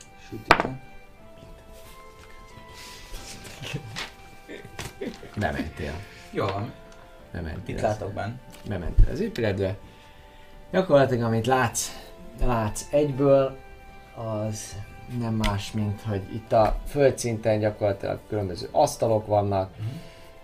Bementél. 5.36 5.94
Jó 6.30 6.46
van. 6.46 6.72
Bementél. 7.32 7.74
Itt 7.74 7.80
látok 7.80 8.12
benn. 8.12 8.32
bementél 8.64 9.10
az 9.10 9.20
épületbe. 9.20 9.76
Gyakorlatilag 10.70 11.22
amit 11.22 11.46
látsz, 11.46 11.90
látsz 12.40 12.84
egyből, 12.90 13.58
az 14.20 14.76
nem 15.18 15.34
más, 15.34 15.72
mint 15.72 16.00
hogy 16.00 16.22
itt 16.34 16.52
a 16.52 16.76
földszinten 16.86 17.58
gyakorlatilag 17.58 18.18
különböző 18.28 18.68
asztalok 18.70 19.26
vannak, 19.26 19.74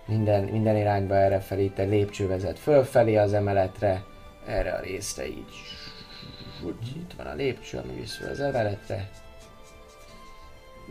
minden, 0.06 0.44
minden 0.44 0.76
irányba 0.76 1.14
erre 1.14 1.40
felé, 1.40 1.64
itt 1.64 1.78
egy 1.78 1.88
lépcső 1.88 2.26
vezet 2.26 2.58
fölfelé 2.58 3.16
az 3.16 3.32
emeletre, 3.32 4.02
erre 4.46 4.72
a 4.72 4.80
részre 4.80 5.26
így. 5.28 5.54
Úgy, 6.64 6.96
itt 6.96 7.12
van 7.16 7.26
a 7.26 7.34
lépcső, 7.34 7.78
ami 7.78 8.00
visz 8.00 8.20
az 8.30 8.40
emeletre. 8.40 9.08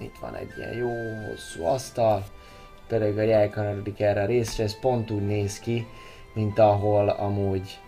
Itt 0.02 0.18
van 0.22 0.36
egy 0.36 0.54
ilyen 0.58 0.74
jó 0.74 0.90
hosszú 1.30 1.64
asztal, 1.64 2.24
pedig 2.88 3.18
a 3.18 3.22
elkanyarodik 3.22 4.00
erre 4.00 4.22
a 4.22 4.26
részre, 4.26 4.64
ez 4.64 4.80
pont 4.80 5.12
úgy 5.12 5.26
néz 5.26 5.60
ki, 5.60 5.88
mint 6.34 6.60
ahol 6.60 7.10
amúgy 7.10 7.80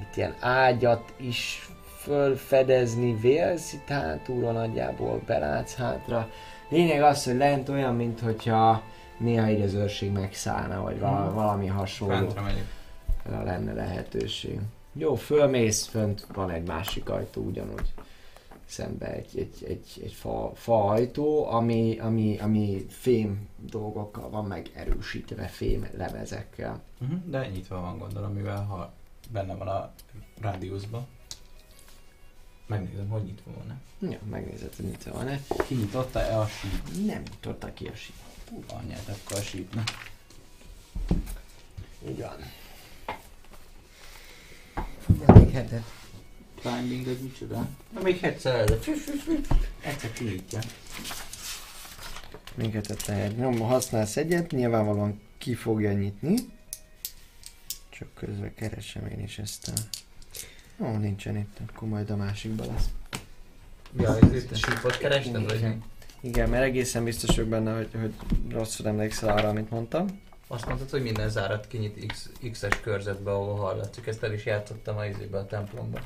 itt 0.00 0.16
ilyen 0.16 0.34
ágyat 0.40 1.12
is 1.16 1.68
fölfedezni 1.98 3.14
vélsz, 3.14 3.72
itt 3.72 3.88
hátulról 3.88 4.52
nagyjából 4.52 5.22
belátsz 5.26 5.74
hátra. 5.74 6.28
Lényeg 6.68 7.02
az, 7.02 7.24
hogy 7.24 7.36
lent 7.36 7.68
olyan, 7.68 7.94
mint 7.94 8.20
hogyha 8.20 8.82
néha 9.18 9.50
így 9.50 9.60
az 9.60 9.74
őrség 9.74 10.12
megszállna, 10.12 10.82
vagy 10.82 10.98
val- 11.00 11.32
valami 11.32 11.66
hasonló 11.66 12.14
Fentre 12.14 12.40
megyek. 12.40 12.64
lenne 13.44 13.72
lehetőség. 13.72 14.60
Jó, 14.92 15.14
fölmész, 15.14 15.86
fönt 15.86 16.26
van 16.34 16.50
egy 16.50 16.66
másik 16.66 17.10
ajtó 17.10 17.42
ugyanúgy 17.42 17.92
szembe 18.64 19.06
egy, 19.12 19.38
egy, 19.38 19.64
egy, 19.68 20.00
egy 20.02 20.12
fa, 20.12 20.52
fa 20.54 20.84
ajtó, 20.84 21.46
ami, 21.50 21.98
ami, 21.98 22.38
ami 22.38 22.86
fém 22.88 23.48
dolgokkal 23.56 24.30
van 24.30 24.44
meg 24.44 24.70
erősítve, 24.74 25.46
fém 25.46 25.88
lemezekkel. 25.96 26.80
Uh-huh. 27.00 27.18
De 27.24 27.48
nyitva 27.48 27.80
van 27.80 27.98
gondolom, 27.98 28.32
mivel 28.32 28.64
ha 28.64 28.92
benne 29.32 29.54
van 29.54 29.68
a 29.68 29.92
rádiuszban. 30.40 31.06
Megnézem, 32.68 33.08
hogy 33.08 33.22
nyitva 33.22 33.50
van-e. 33.56 33.80
Ja, 34.12 34.18
megnézed, 34.30 34.74
hogy 34.76 34.84
mit 34.84 35.04
van-e. 35.04 35.40
Kinyitotta-e 35.66 36.38
a 36.38 36.46
síp? 36.46 37.06
Nem 37.06 37.22
nyitotta 37.30 37.72
ki 37.72 37.86
a 37.86 37.94
síp. 37.94 38.14
Hú, 38.50 38.64
anyját, 38.66 39.08
akkor 39.08 39.36
a 39.36 39.42
sípne. 39.42 39.84
Így 42.08 42.20
van. 42.20 42.36
Még 45.34 45.50
hetet. 45.50 45.84
Climbing, 46.60 47.06
ez 47.06 47.20
micsoda? 47.20 47.68
Na 47.92 48.00
még 48.00 48.18
egyszer 48.22 48.54
ez 48.54 48.70
a. 48.70 48.78
Egyszer 49.80 50.12
kinyitja. 50.12 50.60
Minket 52.54 53.06
lehet. 53.06 53.36
Nyom, 53.36 53.58
használsz 53.58 54.16
egyet, 54.16 54.50
nyilvánvalóan 54.50 55.20
ki 55.38 55.54
fogja 55.54 55.92
nyitni. 55.92 56.36
Csak 57.88 58.14
közben 58.14 58.54
keresem 58.54 59.06
én 59.06 59.20
is 59.20 59.38
ezt 59.38 59.68
a... 59.68 59.72
Ó, 60.80 60.96
nincsen 60.96 61.36
itt, 61.36 61.56
akkor 61.68 61.88
majd 61.88 62.10
a 62.10 62.16
másikban 62.16 62.66
lesz. 62.66 62.88
Ja, 63.98 64.18
itt 64.34 64.50
a 64.50 64.54
sípot 64.54 64.98
kerested, 64.98 65.44
vagy 65.44 65.60
mi? 65.60 65.82
Igen, 66.20 66.48
mert 66.48 66.64
egészen 66.64 67.04
biztos 67.04 67.36
vagyok 67.36 67.50
benne, 67.50 67.76
hogy, 67.76 67.88
hogy 68.00 68.12
rosszul 68.50 68.86
emlékszel 68.86 69.36
arra, 69.36 69.48
amit 69.48 69.70
mondtam. 69.70 70.06
Azt 70.46 70.66
mondtad, 70.66 70.90
hogy 70.90 71.02
minden 71.02 71.28
zárat 71.28 71.66
kinyit 71.66 72.06
X, 72.06 72.30
X-es 72.50 72.80
körzetbe, 72.80 73.30
ahol 73.30 73.56
hallatszik. 73.56 74.06
Ezt 74.06 74.22
el 74.22 74.32
is 74.32 74.44
játszottam 74.44 74.96
a 74.96 75.06
izébe 75.06 75.38
a 75.38 75.46
templomba. 75.46 76.00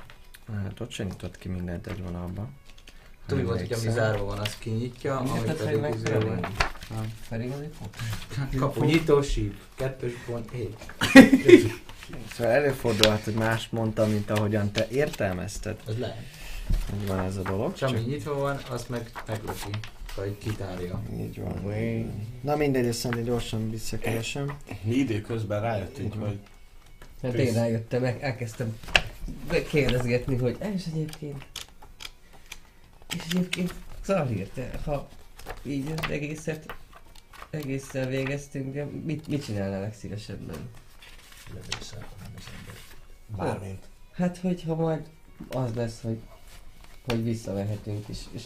Hát 0.53 0.81
ott 0.81 0.91
se 0.91 1.05
nyitott 1.05 1.39
ki 1.39 1.49
mindent 1.49 1.87
egy 1.87 2.03
vonalba. 2.03 2.49
Ha 3.29 3.35
Úgy 3.35 3.45
volt, 3.45 3.61
hogy 3.61 3.73
ami 3.73 3.91
zárva 3.91 4.25
van, 4.25 4.39
az 4.39 4.59
kinyitja, 4.59 5.19
ami 5.19 5.41
pedig 5.41 5.95
izé 5.95 6.13
van. 6.13 6.41
felé. 6.79 7.07
Felírni 7.21 7.69
fog? 7.79 7.89
Kapu 8.59 8.85
nyitó 8.85 9.23
síp, 9.23 9.55
2.7. 9.79 10.69
Szóval 12.33 12.53
előfordulhat, 12.53 13.23
hogy 13.25 13.35
más 13.35 13.69
mondta, 13.69 14.07
mint 14.07 14.31
ahogyan 14.31 14.73
te 14.73 14.89
értelmezted, 14.91 15.77
Az 15.87 15.99
lehet. 15.99 16.23
hogy 16.91 17.07
van 17.07 17.19
ez 17.19 17.37
a 17.37 17.43
dolog. 17.43 17.73
És 17.75 17.83
ami 17.83 17.99
nyitva 17.99 18.35
van, 18.39 18.61
azt 18.71 18.89
meg 18.89 19.11
meglöki. 19.27 19.71
Vagy 20.17 20.39
kitárja. 20.39 21.03
Így 21.19 21.41
van. 21.41 21.63
Na 22.41 22.57
mindegy, 22.57 22.87
ezt 22.87 22.99
szerintem 22.99 23.27
gyorsan 23.27 23.71
visszakeresem. 23.71 24.57
Mi 24.83 24.95
időközben 24.95 25.61
rájöttünk, 25.61 26.15
hogy 26.15 26.39
Hát 27.23 27.35
én 27.35 27.53
rájöttem, 27.55 28.05
el- 28.05 28.21
elkezdtem 28.21 28.79
kérdezgetni, 29.69 30.37
hogy 30.37 30.57
és 30.75 30.85
egyébként... 30.87 31.45
És 33.17 33.23
egyébként 33.31 33.75
Zahir, 34.05 34.49
te, 34.49 34.71
ha 34.85 35.09
így 35.63 35.95
az 35.97 36.11
egészet 36.11 36.75
egészen 37.51 38.09
végeztünk, 38.09 38.75
de 38.75 38.85
mit, 38.85 39.29
mit 39.29 39.45
csinálnál 39.45 39.81
legszívesebben? 39.81 40.69
Levészel, 41.55 42.09
nem 42.21 42.33
az 42.37 42.45
ember. 42.59 42.75
Bármint. 43.37 43.85
Hát, 44.13 44.39
hogyha 44.39 44.75
majd 44.75 45.09
az 45.51 45.75
lesz, 45.75 46.01
hogy 46.01 46.21
hogy 47.05 47.25
visszavehetünk 47.25 48.09
is, 48.09 48.19
és 48.31 48.45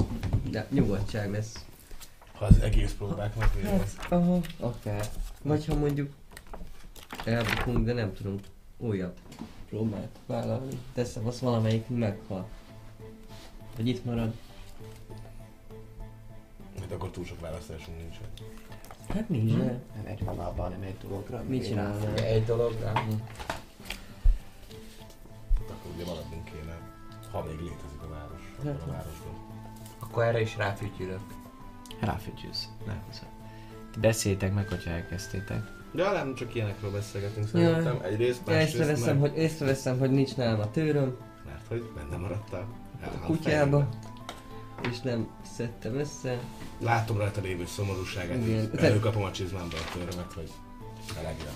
de 0.51 0.67
nyugodtság 0.71 1.31
lesz. 1.31 1.65
Ha 2.33 2.45
az 2.45 2.59
egész 2.61 2.93
próbák 2.93 3.37
meg 3.37 3.49
Hát, 3.49 4.07
aha, 4.09 4.41
akár. 4.61 5.09
Vagy 5.43 5.67
ha 5.67 5.75
mondjuk 5.75 6.13
elbukunk, 7.25 7.85
de 7.85 7.93
nem 7.93 8.15
tudunk 8.15 8.41
újabb 8.79 9.15
próbát 9.69 10.19
vállalni. 10.27 10.81
Teszem, 10.95 11.27
azt 11.27 11.39
valamelyik 11.39 11.89
meghal. 11.89 12.49
Vagy 13.77 13.89
itt 13.89 14.05
marad. 14.05 14.35
Hát 16.81 16.93
akkor 16.93 17.11
túl 17.11 17.25
sok 17.25 17.41
választásunk 17.41 17.99
nincsen. 17.99 18.27
Hát 19.09 19.29
nincs, 19.29 19.53
hm? 19.53 19.59
Nem 19.59 20.05
egy 20.05 20.25
vonalban, 20.25 20.71
nem 20.71 20.83
egy 20.83 20.97
dologra. 21.09 21.43
Mit? 21.49 21.67
Ugye 21.71 22.27
egy 22.27 22.45
dologra. 22.45 22.87
Hát 22.87 23.05
akkor 25.71 25.91
ugye 25.95 26.05
maradnunk 26.05 26.45
kéne, 26.45 26.79
ha 27.33 27.43
még 27.43 27.59
létezik 27.61 28.03
a 28.03 28.09
város. 28.09 28.53
Hát. 28.65 28.83
A 28.83 28.91
városban. 28.91 29.35
Akkor 29.99 30.23
erre 30.25 30.41
is 30.41 30.57
ráfütyülök. 30.57 31.21
Ráfütyülsz. 32.01 32.69
Lehúzod. 32.87 33.29
Ti 33.93 34.01
beszéltek 34.01 34.55
meg, 34.55 34.69
hogyha 34.69 34.91
elkezdtétek. 34.91 35.75
Ja, 35.95 36.13
nem 36.13 36.35
csak 36.35 36.55
ilyenekről 36.55 36.91
beszélgetünk 36.91 37.49
Ja. 37.53 37.61
szerintem. 37.61 37.99
Egyrészt, 38.03 38.47
másrészt 38.47 38.75
Észreveszem, 38.75 39.19
meg, 39.19 39.31
hogy, 39.31 39.39
észreveszem, 39.41 39.99
hogy 39.99 40.11
nincs 40.11 40.37
nálam 40.37 40.61
a 40.61 40.71
tőröm 40.71 41.17
mert 41.47 41.67
hogy 41.69 41.93
benne 41.95 42.17
maradtál. 42.17 42.67
a 43.03 43.27
kutyába, 43.27 43.89
és 44.91 45.01
nem 45.01 45.29
szedtem 45.57 45.99
össze. 45.99 46.39
Látom 46.79 47.19
rajta 47.19 47.41
lévő 47.41 47.67
szomorúságát, 47.67 48.47
Igen. 48.47 48.71
így 48.75 48.85
előkapom 48.85 49.23
a 49.23 49.31
csizmámba 49.31 49.77
a 49.77 49.93
törömet, 49.93 50.33
hogy 50.33 50.51
a 51.09 51.23
legjobb 51.23 51.51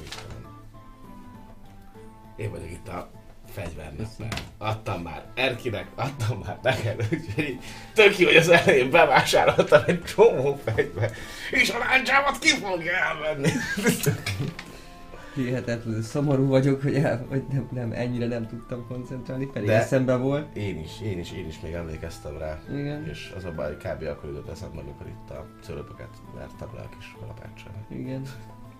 Én 2.36 2.50
vagyok 2.50 2.70
itt 2.70 2.88
a 2.88 3.10
fegyvernökben. 3.52 4.32
Adtam 4.58 5.02
már 5.02 5.24
Erkinek, 5.34 5.86
adtam 5.94 6.38
már 6.38 6.58
neked, 6.62 7.06
úgyhogy 7.12 7.58
tök 7.94 8.18
jó, 8.18 8.26
hogy 8.26 8.36
az 8.36 8.48
elején 8.48 8.90
bevásároltam 8.90 9.82
egy 9.86 10.02
csomó 10.02 10.60
fegyver, 10.64 11.12
és 11.50 11.70
a 11.70 11.78
láncsámat 11.78 12.38
ki 12.38 12.48
fogja 12.48 12.92
elvenni. 12.92 13.50
Hihetetlenül 15.44 16.02
szomorú 16.02 16.46
vagyok, 16.46 16.82
hogy, 16.82 16.94
el, 16.94 17.26
hogy 17.28 17.42
nem, 17.52 17.68
nem, 17.72 17.92
ennyire 17.92 18.26
nem 18.26 18.46
tudtam 18.46 18.86
koncentrálni, 18.88 19.46
pedig 19.46 19.68
De- 19.68 19.78
eszembe 19.78 20.16
volt. 20.16 20.56
Én 20.56 20.78
is, 20.78 21.00
én 21.00 21.18
is, 21.18 21.32
én 21.32 21.46
is 21.46 21.60
még 21.60 21.72
emlékeztem 21.72 22.38
rá. 22.38 22.60
Igen, 22.72 23.08
És 23.08 23.32
az 23.36 23.44
a 23.44 23.52
baj, 23.52 23.66
hogy 23.66 23.76
kb. 23.76 24.02
akkor 24.08 24.28
jutott 24.28 24.48
eszembe, 24.50 24.80
amikor 24.80 25.06
itt 25.06 25.30
a 25.30 25.46
cölöpöket 25.62 26.08
vertem 26.34 26.68
le 26.74 26.80
a 26.80 26.88
kis 26.98 27.16
kalapáccsal. 27.20 27.72
igen. 27.88 28.22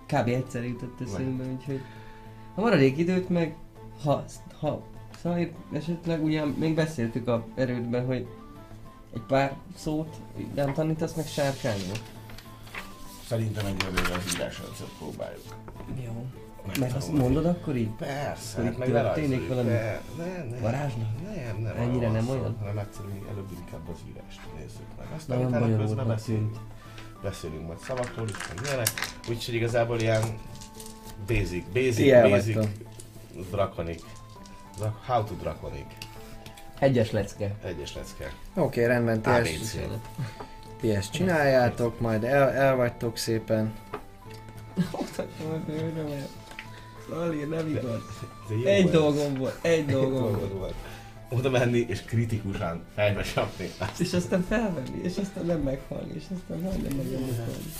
Kb. 0.07 0.27
egyszer 0.27 0.63
jutott 0.63 1.01
eszembe, 1.01 1.43
úgyhogy 1.43 1.81
a 2.55 2.61
maradék 2.61 2.97
időt 2.97 3.29
meg, 3.29 3.55
ha, 4.03 4.23
ha 4.59 4.83
szóval 5.21 5.47
esetleg 5.73 6.23
ugye 6.23 6.45
még 6.45 6.75
beszéltük 6.75 7.27
a 7.27 7.45
erődben, 7.55 8.05
hogy 8.05 8.27
egy 9.13 9.21
pár 9.27 9.55
szót 9.75 10.15
nem 10.55 10.73
tanítasz 10.73 11.13
meg 11.13 11.25
sárkányról. 11.25 11.97
Szerintem 13.27 13.65
egyelőre 13.65 14.13
az 14.15 14.35
írásrendszert 14.35 14.89
próbáljuk. 14.97 15.43
Jó. 16.05 16.25
Mert 16.79 16.95
azt 16.95 17.11
mondod 17.11 17.45
akkor 17.45 17.75
így? 17.75 17.89
Persze, 17.89 18.55
Hogy 18.55 18.65
hát 18.65 18.77
meg 18.77 18.87
történik 18.91 19.47
valami 19.47 19.69
De, 19.69 20.01
nem, 20.17 20.47
nem. 20.47 20.61
Nem, 20.61 21.57
nem. 21.61 21.75
Ennyire 21.77 22.09
nem 22.11 22.29
olyan? 22.29 22.55
Hanem 22.59 22.77
egyszerűen 22.77 23.17
előbb 23.31 23.51
inkább 23.59 23.89
az 23.91 23.97
írást 24.09 24.39
nézzük 24.57 24.87
meg. 24.97 25.07
Aztán 25.15 25.37
Nagyon 25.37 25.49
utána 25.51 25.65
közben 25.65 25.77
bonyolultnak 25.77 26.07
beszélünk, 26.07 26.55
beszélünk 27.21 27.67
majd 27.67 27.79
szavakról 27.79 28.27
is, 28.29 28.47
meg 28.47 28.65
ilyenek. 28.65 28.87
Úgyhogy 29.29 29.53
igazából 29.53 29.99
ilyen 29.99 30.21
Basic, 31.27 31.65
basic, 31.73 32.11
el 32.11 32.29
basic, 32.29 32.67
draconic. 33.51 34.03
Dra- 34.77 34.95
How 35.05 35.23
to 35.23 35.33
draconic. 35.33 35.85
Egyes 36.79 37.11
lecke. 37.11 37.55
Egyes 37.63 37.95
lecke. 37.95 38.33
Oké, 38.55 38.85
rendben, 38.85 39.21
ti 39.21 39.29
ezt, 39.29 39.79
ti 40.79 40.91
ezt 40.91 41.11
csináljátok, 41.11 41.99
majd 41.99 42.23
el, 42.23 42.49
el 42.49 42.75
vagytok 42.75 43.17
szépen. 43.17 43.73
Zali, 47.11 47.43
nem 47.43 47.67
igaz. 47.67 48.01
De 48.47 48.55
jó 48.55 48.65
Egy 48.65 48.89
dolgom 48.89 49.33
volt, 49.33 49.57
egy 49.61 49.85
dolgom 49.85 50.21
volt. 50.21 50.51
Volt. 50.51 50.73
Oda 51.29 51.49
menni 51.49 51.85
és 51.87 52.01
kritikusan 52.01 52.83
fejbe 52.95 53.21
csapni. 53.21 53.69
És 53.97 54.13
aztán 54.13 54.45
felvenni, 54.49 55.01
és 55.03 55.17
aztán 55.21 55.45
nem 55.45 55.59
meghalni, 55.59 56.13
és 56.15 56.23
aztán 56.23 56.59
majdnem 56.59 56.97
meghalni. 56.97 57.71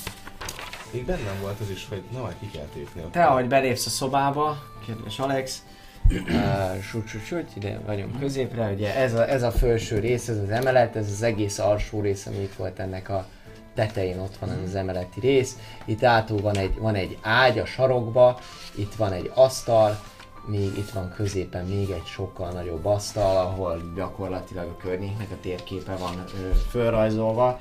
Még 0.92 1.06
bennem 1.06 1.40
volt 1.42 1.60
az 1.60 1.70
is, 1.70 1.88
hogy 1.90 2.04
na 2.12 2.22
majd 2.22 2.36
ki 2.40 2.50
kell 2.54 2.68
tépni. 2.74 3.02
Te, 3.12 3.26
ahogy 3.26 3.48
belépsz 3.48 3.86
a 3.86 3.90
szobába, 3.90 4.58
kedves 4.88 5.20
Alex, 5.20 5.64
uh, 6.10 6.82
sut, 6.82 7.08
sut, 7.08 7.26
sut, 7.26 7.56
ide 7.56 7.80
vagyunk 7.86 8.20
középre, 8.20 8.72
ugye 8.72 8.96
ez 8.96 9.14
a, 9.14 9.30
ez 9.30 9.44
a 9.44 9.52
felső 9.52 10.00
rész, 10.00 10.28
ez 10.28 10.38
az 10.38 10.50
emelet, 10.50 10.96
ez 10.96 11.12
az 11.12 11.22
egész 11.22 11.60
alsó 11.60 12.02
rész, 12.02 12.26
ami 12.26 12.42
itt 12.42 12.54
volt 12.54 12.80
ennek 12.80 13.10
a 13.10 13.28
tetején, 13.74 14.20
ott 14.20 14.38
van 14.38 14.50
az 14.50 14.76
emeleti 14.76 15.20
rész. 15.20 15.58
Itt 15.86 16.04
átul 16.04 16.42
van 16.42 16.58
egy, 16.58 16.78
van 16.78 16.96
egy 16.96 17.18
ágy 17.22 17.60
a 17.60 17.66
sarokba, 17.66 18.40
itt 18.76 18.96
van 18.96 19.12
egy 19.12 19.32
asztal, 19.34 20.00
még 20.46 20.78
itt 20.78 20.90
van 20.90 21.14
középen 21.16 21.66
még 21.66 21.90
egy 21.90 22.06
sokkal 22.06 22.52
nagyobb 22.52 22.86
asztal, 22.86 23.38
ahol 23.38 23.92
gyakorlatilag 23.96 24.68
a 24.68 24.78
környéknek 24.78 25.32
a 25.32 25.40
térképe 25.42 25.96
van 25.96 26.24
ö, 26.42 26.52
fölrajzolva. 26.70 27.60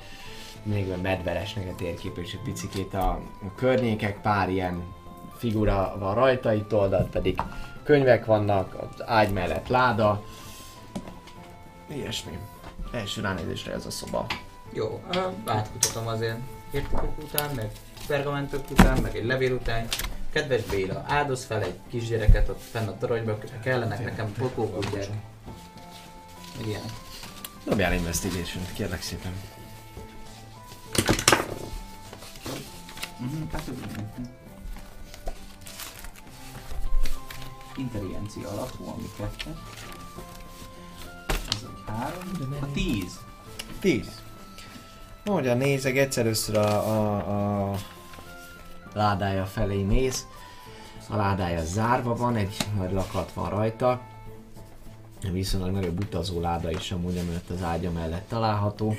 Még 0.63 0.91
a 0.91 1.01
medveresnek 1.01 1.67
a 1.71 1.75
térképe 1.75 2.21
és 2.21 2.33
egy 2.33 2.41
picikét 2.43 2.93
a, 2.93 3.09
a 3.41 3.55
környékek, 3.55 4.21
pár 4.21 4.49
ilyen 4.49 4.83
figura 5.37 5.95
van 5.99 6.15
rajta, 6.15 6.53
itt 6.53 6.73
oldalt 6.73 7.09
pedig 7.09 7.41
könyvek 7.83 8.25
vannak, 8.25 8.75
az 8.75 9.03
ágy 9.05 9.33
mellett 9.33 9.67
láda. 9.67 10.23
Ilyesmi. 11.87 12.37
Első 12.91 13.21
ránézésre 13.21 13.73
ez 13.73 13.85
a 13.85 13.91
szoba. 13.91 14.25
Jó, 14.73 15.03
átkutatom 15.45 16.07
azért 16.07 16.37
értékek 16.71 17.17
után, 17.23 17.55
meg 17.55 17.71
pergamentok 18.07 18.69
után, 18.69 19.01
meg 19.01 19.15
egy 19.15 19.25
levél 19.25 19.53
után. 19.53 19.87
Kedves 20.31 20.61
Béla, 20.63 21.03
áldoz 21.07 21.45
fel 21.45 21.61
egy 21.63 21.79
kisgyereket 21.89 22.49
ott 22.49 22.61
fenn 22.61 22.87
a 22.87 22.97
toronyba, 22.97 23.37
kellenek 23.63 24.03
nekem 24.03 24.33
pokók, 24.33 24.91
gyerek. 24.91 25.09
Meg 26.57 26.67
ilyenek. 26.67 26.91
Dobjál 27.63 27.93
investigation 27.93 28.63
kérlek 28.73 29.01
szépen. 29.01 29.33
Mhm, 33.17 33.43
hát. 33.51 33.69
Intelligencia 37.77 38.49
alapú, 38.49 38.87
ami 38.87 39.09
kettő. 39.17 39.55
Ez 41.29 41.63
egy 41.63 41.83
három. 41.85 42.57
A 42.61 42.71
tíz. 42.71 43.19
10. 43.79 44.20
Ahogyan 45.25 45.57
nézek, 45.57 45.97
egyszer 45.97 46.27
a, 46.55 46.57
a, 46.57 47.71
a 47.71 47.75
ládája 48.93 49.45
felé 49.45 49.83
mész. 49.83 50.25
A 51.09 51.15
ládája 51.15 51.63
zárva 51.63 52.15
van, 52.15 52.35
egy 52.35 52.57
nagy 52.77 52.91
lakat 52.91 53.33
van 53.33 53.49
rajta. 53.49 54.01
Viszonylag 55.31 55.71
nagyobb 55.71 55.99
utazó 55.99 56.39
láda 56.39 56.71
is 56.71 56.91
amúgy, 56.91 57.17
ott 57.17 57.49
az 57.49 57.63
ágya 57.63 57.91
mellett 57.91 58.27
található. 58.27 58.95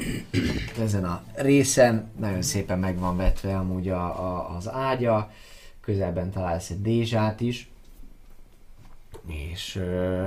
Ezen 0.79 1.05
a 1.05 1.23
részen 1.35 2.11
nagyon 2.19 2.43
szépen 2.43 2.79
meg 2.79 2.99
van 2.99 3.17
vetve 3.17 3.57
amúgy 3.57 3.89
a, 3.89 4.05
a, 4.05 4.57
az 4.57 4.69
ágya. 4.69 5.31
Közelben 5.81 6.31
találsz 6.31 6.71
egy 6.71 6.83
dézsát 6.83 7.41
is. 7.41 7.71
És 9.27 9.77
ö, 9.77 10.27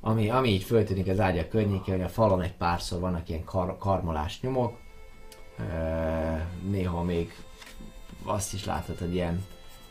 ami, 0.00 0.30
ami 0.30 0.48
így 0.48 0.62
föltűnik 0.62 1.08
az 1.08 1.20
ágya 1.20 1.48
környékén, 1.48 1.94
hogy 1.94 2.04
a 2.04 2.08
falon 2.08 2.42
egy 2.42 2.54
párszor 2.54 3.00
vannak 3.00 3.28
ilyen 3.28 3.44
kar, 3.44 3.78
karmolás 3.78 4.40
nyomok. 4.40 4.78
Néha 6.68 7.02
még 7.02 7.34
azt 8.24 8.52
is 8.52 8.64
látod, 8.64 8.98
hogy 8.98 9.14
ilyen 9.14 9.44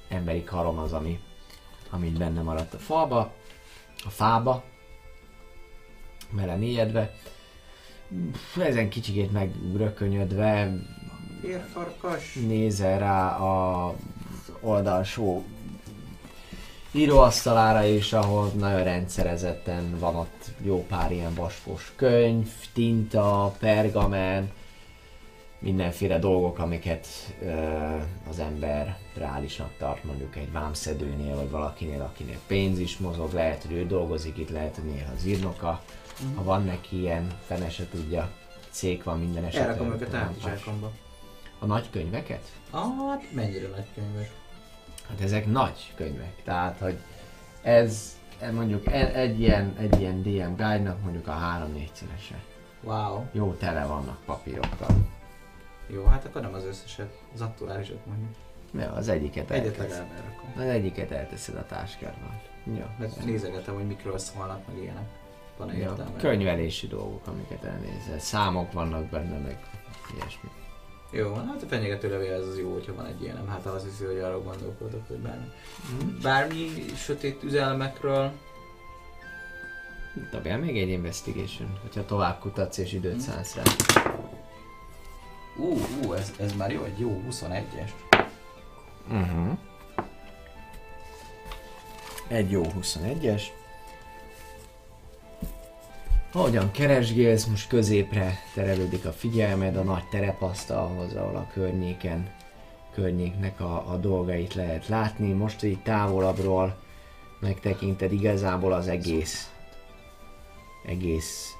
emberi 0.07 0.43
karom 0.43 0.77
az, 0.77 0.93
ami, 0.93 1.19
ami 1.89 2.07
így 2.07 2.17
benne 2.17 2.41
maradt 2.41 2.73
a 2.73 2.77
falba, 2.77 3.33
a 4.05 4.09
fába, 4.09 4.63
vele 6.31 6.55
mélyedve. 6.55 7.13
Ezen 8.57 8.89
kicsikét 8.89 9.31
meg 9.31 9.53
rökönyödve 9.75 10.73
Férfarkas. 11.41 12.33
nézel 12.33 12.99
rá 12.99 13.37
a 13.37 13.95
oldalsó 14.61 15.45
íróasztalára 16.91 17.83
is, 17.83 18.13
ahol 18.13 18.47
nagyon 18.47 18.83
rendszerezetten 18.83 19.99
van 19.99 20.15
ott 20.15 20.45
jó 20.61 20.85
pár 20.85 21.11
ilyen 21.11 21.33
vaskos 21.33 21.93
könyv, 21.95 22.47
tinta, 22.73 23.55
pergamen, 23.59 24.51
mindenféle 25.59 26.19
dolgok, 26.19 26.59
amiket 26.59 27.07
ö, 27.41 27.53
az 28.29 28.39
ember 28.39 28.97
reálisnak 29.15 29.71
tart 29.77 30.03
mondjuk 30.03 30.35
egy 30.35 30.51
vámszedőnél, 30.51 31.35
vagy 31.35 31.49
valakinél, 31.49 32.01
akinél 32.01 32.39
pénz 32.47 32.79
is 32.79 32.97
mozog, 32.97 33.33
lehet, 33.33 33.63
hogy 33.63 33.75
ő 33.75 33.85
dolgozik 33.85 34.37
itt, 34.37 34.49
lehet, 34.49 34.75
hogy 34.75 34.83
néha 34.83 35.11
az 35.15 35.25
írnoka. 35.25 35.81
Ha 36.35 36.43
van 36.43 36.63
neki 36.63 36.99
ilyen, 36.99 37.27
fene 37.45 37.69
se 37.69 37.87
tudja, 37.89 38.31
cég 38.69 39.03
van 39.03 39.19
minden 39.19 39.43
esetben. 39.43 39.69
Elrakom 39.69 39.93
őket 39.93 40.11
más. 40.11 40.51
elkomba. 40.51 40.91
A 41.59 41.65
nagy 41.65 41.89
könyveket? 41.89 42.51
Ah, 42.69 43.09
hát 43.09 43.23
mennyire 43.33 43.67
nagy 43.67 43.87
könyves. 43.95 44.27
Hát 45.09 45.21
ezek 45.21 45.45
nagy 45.45 45.93
könyvek, 45.95 46.33
tehát 46.43 46.79
hogy 46.79 46.97
ez 47.61 48.17
e- 48.39 48.51
mondjuk 48.51 48.85
e- 48.87 49.11
egy 49.13 49.39
ilyen, 49.39 49.75
egy 49.77 49.99
ilyen 49.99 50.21
DM 50.21 50.55
guide-nak 50.55 51.01
mondjuk 51.03 51.27
a 51.27 51.31
3-4 51.31 51.89
szerese. 51.91 52.35
Wow. 52.83 53.23
Jó 53.31 53.53
tele 53.53 53.85
vannak 53.85 54.17
papírokkal. 54.25 54.87
Jó, 55.87 56.05
hát 56.05 56.25
akkor 56.25 56.41
nem 56.41 56.53
az 56.53 56.65
összeset, 56.65 57.19
az 57.33 57.41
aktuálisat 57.41 58.05
mondjuk. 58.05 58.35
Ja, 58.73 58.91
az 58.91 59.07
egyiket 59.07 59.51
Egyet 59.51 59.79
elrakom. 59.79 60.53
Az 60.55 60.61
egyiket 60.63 61.11
elteszed 61.11 61.55
a 61.55 61.65
táskádban. 61.65 62.41
Ja. 62.77 62.95
Meg 62.99 63.09
nézegetem, 63.25 63.75
hogy 63.75 63.87
mikről 63.87 64.17
szólnak, 64.17 64.67
meg 64.67 64.77
ilyenek. 64.77 65.09
Van-e 65.57 65.73
ja. 65.73 65.79
értelme? 65.79 66.17
Könyvelési 66.17 66.87
dolgok, 66.87 67.27
amiket 67.27 67.63
elnézel. 67.63 68.19
Számok 68.19 68.71
vannak 68.71 69.05
benne, 69.05 69.37
meg 69.37 69.57
ilyesmi. 70.15 70.49
Jó, 71.11 71.33
hát 71.33 71.63
a 71.63 71.67
fenyegető 71.67 72.09
levél 72.09 72.33
ez 72.33 72.47
az 72.47 72.57
jó, 72.59 72.73
hogyha 72.73 72.95
van 72.95 73.05
egy 73.05 73.21
ilyen, 73.21 73.47
hát 73.47 73.65
azt 73.65 73.85
hiszi, 73.85 74.03
hogy 74.03 74.19
arra 74.19 74.41
gondolkodok, 74.41 75.07
hogy 75.07 75.17
bármi. 75.17 75.45
Bármi 76.21 76.85
sötét 76.95 77.43
üzelmekről, 77.43 78.31
Dobjál 80.31 80.57
még 80.57 80.77
egy 80.77 80.89
investigation, 80.89 81.79
hogyha 81.81 82.05
tovább 82.05 82.39
kutatsz 82.39 82.77
és 82.77 82.93
időt 82.93 83.19
szánsz 83.19 83.55
rá. 83.55 83.63
Ú, 85.57 85.77
ú, 86.03 86.13
ez, 86.13 86.33
ez 86.39 86.53
már 86.53 86.71
jó, 86.71 86.83
egy 86.83 86.99
jó 86.99 87.23
21-es. 87.29 87.89
Uh-huh. 89.09 89.57
Egy 92.27 92.51
jó 92.51 92.63
21-es. 92.81 93.43
Ahogyan 96.31 96.71
keresgélsz, 96.71 97.45
most 97.45 97.67
középre 97.67 98.39
terelődik 98.53 99.05
a 99.05 99.11
figyelmed, 99.11 99.75
a 99.75 99.83
nagy 99.83 100.07
terepasztalhoz, 100.09 101.15
ahol 101.15 101.35
a 101.35 101.47
környéken, 101.53 102.29
környéknek 102.93 103.59
a, 103.59 103.91
a 103.91 103.97
dolgait 103.97 104.53
lehet 104.53 104.87
látni. 104.87 105.31
Most 105.31 105.63
így 105.63 105.81
távolabbról 105.81 106.77
megtekinted 107.39 108.11
igazából 108.11 108.73
az 108.73 108.87
egész, 108.87 109.51
egész 110.85 111.53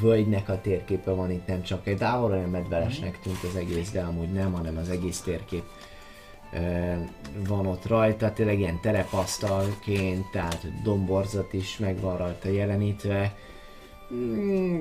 völgynek 0.00 0.48
a 0.48 0.60
térképe 0.60 1.10
van 1.10 1.30
itt, 1.30 1.46
nem 1.46 1.62
csak 1.62 1.86
egy 1.86 1.96
távolra, 1.96 2.40
nem 2.40 2.50
medvelesnek 2.50 3.20
tűnt 3.20 3.42
az 3.42 3.56
egész, 3.56 3.90
de 3.90 4.02
amúgy 4.02 4.32
nem, 4.32 4.52
hanem 4.52 4.76
az 4.76 4.88
egész 4.88 5.20
térkép 5.20 5.64
van 7.48 7.66
ott 7.66 7.86
rajta, 7.86 8.32
tényleg 8.32 8.58
ilyen 8.58 8.80
terepasztalként, 8.80 10.30
tehát 10.30 10.82
domborzat 10.82 11.52
is 11.52 11.78
meg 11.78 12.00
van 12.00 12.16
rajta 12.16 12.48
jelenítve. 12.48 13.34
Mm, 14.14 14.78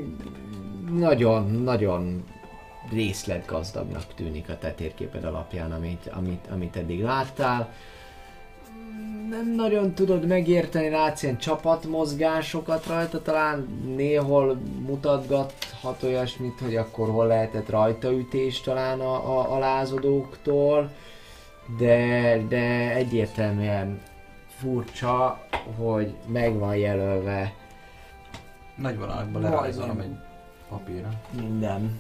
Nagyon, 0.97 1.51
nagyon 1.51 2.23
részletgazdagnak 2.91 4.13
tűnik 4.15 4.49
a 4.49 4.57
te 4.57 4.71
térképed 4.71 5.23
alapján, 5.23 5.71
amit, 5.71 6.09
amit, 6.13 6.47
amit 6.51 6.75
eddig 6.75 7.01
láttál. 7.01 7.73
Nem 9.29 9.55
nagyon 9.55 9.93
tudod 9.93 10.27
megérteni, 10.27 10.89
látsz 10.89 11.23
ilyen 11.23 11.37
csapatmozgásokat 11.37 12.85
rajta, 12.87 13.21
talán 13.21 13.67
néhol 13.95 14.57
mutatgathat 14.85 16.03
olyasmit, 16.03 16.59
hogy 16.59 16.75
akkor 16.75 17.09
hol 17.09 17.27
lehetett 17.27 17.69
rajtaütés 17.69 18.61
talán 18.61 18.99
a, 18.99 19.39
a, 19.39 19.55
a 19.55 19.59
lázadóktól 19.59 20.91
de, 21.77 22.37
de 22.49 22.93
egyértelműen 22.95 24.01
furcsa, 24.59 25.39
hogy 25.77 26.13
meg 26.27 26.59
van 26.59 26.75
jelölve 26.75 27.53
Nagy 28.75 28.97
vonalakban 28.97 29.41
lerajzolom 29.41 29.99
egy 29.99 30.15
papírra. 30.69 31.09
minden, 31.31 31.99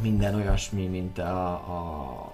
minden 0.00 0.34
olyasmi, 0.34 0.86
mint 0.86 1.18
a, 1.18 1.48
a, 1.48 2.32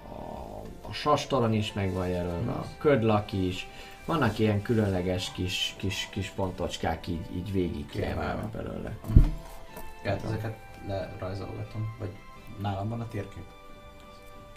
a, 0.81 0.93
sastalon 0.93 1.53
is 1.53 1.73
meg 1.73 1.93
van 1.93 2.07
jelölve, 2.07 2.51
a 2.51 2.65
ködlak 2.77 3.33
is, 3.33 3.67
vannak 4.05 4.39
ilyen 4.39 4.61
különleges 4.61 5.31
kis, 5.31 5.75
kis, 5.77 6.07
kis 6.11 6.29
pontocskák 6.29 7.07
így, 7.07 7.25
így 7.35 7.51
végig 7.51 7.85
kiemelve. 7.85 8.49
belőle. 8.53 8.97
Hát 10.03 10.23
ezeket 10.23 10.55
lerajzolgatom, 10.87 11.95
vagy 11.99 12.09
nálam 12.61 12.89
van 12.89 13.01
a 13.01 13.07
térkép? 13.07 13.45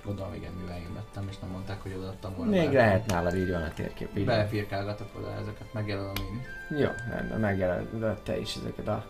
Gondolom 0.05 0.35
igen, 0.35 0.53
mivel 0.53 0.77
én 0.77 0.95
vettem, 0.95 1.29
és 1.31 1.39
nem 1.39 1.51
mondták, 1.51 1.83
hogy 1.83 1.95
odaadtam 1.99 2.35
volna. 2.37 2.51
Még 2.51 2.71
be. 2.71 2.79
lehet 2.79 3.07
nálad 3.07 3.37
így 3.37 3.51
van 3.51 3.63
a 3.63 3.73
térkép. 3.75 4.09
Így 4.17 4.27
van. 4.27 4.37
Befirkálgatok 4.37 5.09
oda 5.19 5.33
ezeket, 5.33 5.73
megjelölöm 5.73 6.15
én. 6.15 6.79
Jó, 6.79 6.89
rendben, 7.11 7.41
megjelölöd 7.41 8.19
te 8.23 8.39
is 8.39 8.55
ezeket 8.57 8.89
a, 8.89 9.07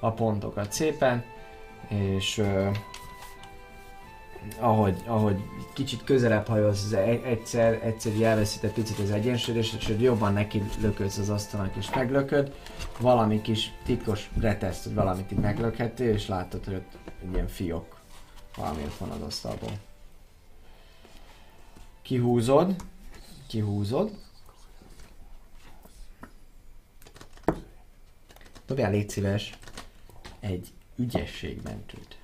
a 0.00 0.12
pontokat 0.12 0.72
szépen, 0.72 1.24
és 1.88 2.38
uh, 2.38 2.76
ahogy, 4.58 5.02
ahogy 5.06 5.36
kicsit 5.72 6.04
közelebb 6.04 6.46
hajolsz, 6.46 6.92
egyszer, 7.24 7.80
egyszer 7.84 8.12
így 8.12 8.22
elveszített 8.22 8.72
picit 8.72 8.98
az 8.98 9.10
egyensúlyos, 9.10 9.74
és 9.74 9.86
hogy 9.86 10.02
jobban 10.02 10.32
neki 10.32 10.62
löködsz 10.80 11.18
az 11.18 11.30
asztalnak, 11.30 11.76
és 11.76 11.94
meglököd, 11.94 12.54
valami 13.00 13.40
kis 13.40 13.72
titkos 13.84 14.30
reteszt, 14.40 14.92
valamit 14.92 15.32
így 15.32 15.38
meglökhettél, 15.38 16.08
és 16.10 16.28
látod, 16.28 16.64
hogy 16.64 16.74
ott 16.74 16.92
egy 17.22 17.32
ilyen 17.32 17.48
fiók 17.48 17.96
valami 18.56 18.82
ott 18.82 18.96
van 18.96 19.10
az 19.10 19.20
asztalból. 19.20 19.70
Kihúzod, 22.06 22.74
kihúzod, 23.46 24.10
Dobjál 28.66 28.90
légy 28.90 29.08
szíves 29.08 29.58
egy 30.40 30.68
ügyességmentőt. 30.96 32.18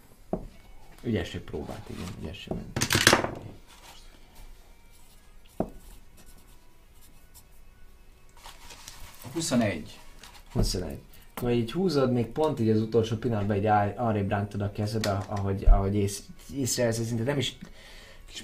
Ügyesség 1.02 1.41
próbát, 1.41 1.89
igen, 1.91 2.09
ügyességmentőt. 2.20 2.93
A 9.23 9.28
21. 9.33 10.01
21. 10.52 10.99
Akkor 11.35 11.51
így 11.51 11.73
húzod, 11.73 12.12
még 12.12 12.27
pont 12.27 12.61
így 12.61 12.70
az 12.70 12.81
utolsó 12.81 13.17
pillanatban 13.17 13.67
áll- 13.67 13.99
arrébb 13.99 14.28
rántod 14.28 14.61
a 14.61 14.73
kezed, 14.73 15.07
ahogy, 15.07 15.65
ahogy 15.65 15.94
ész, 15.94 16.27
észrevesz, 16.55 16.97
hogy 16.97 17.07
szinte 17.07 17.25
nem 17.25 17.39
is 17.39 17.59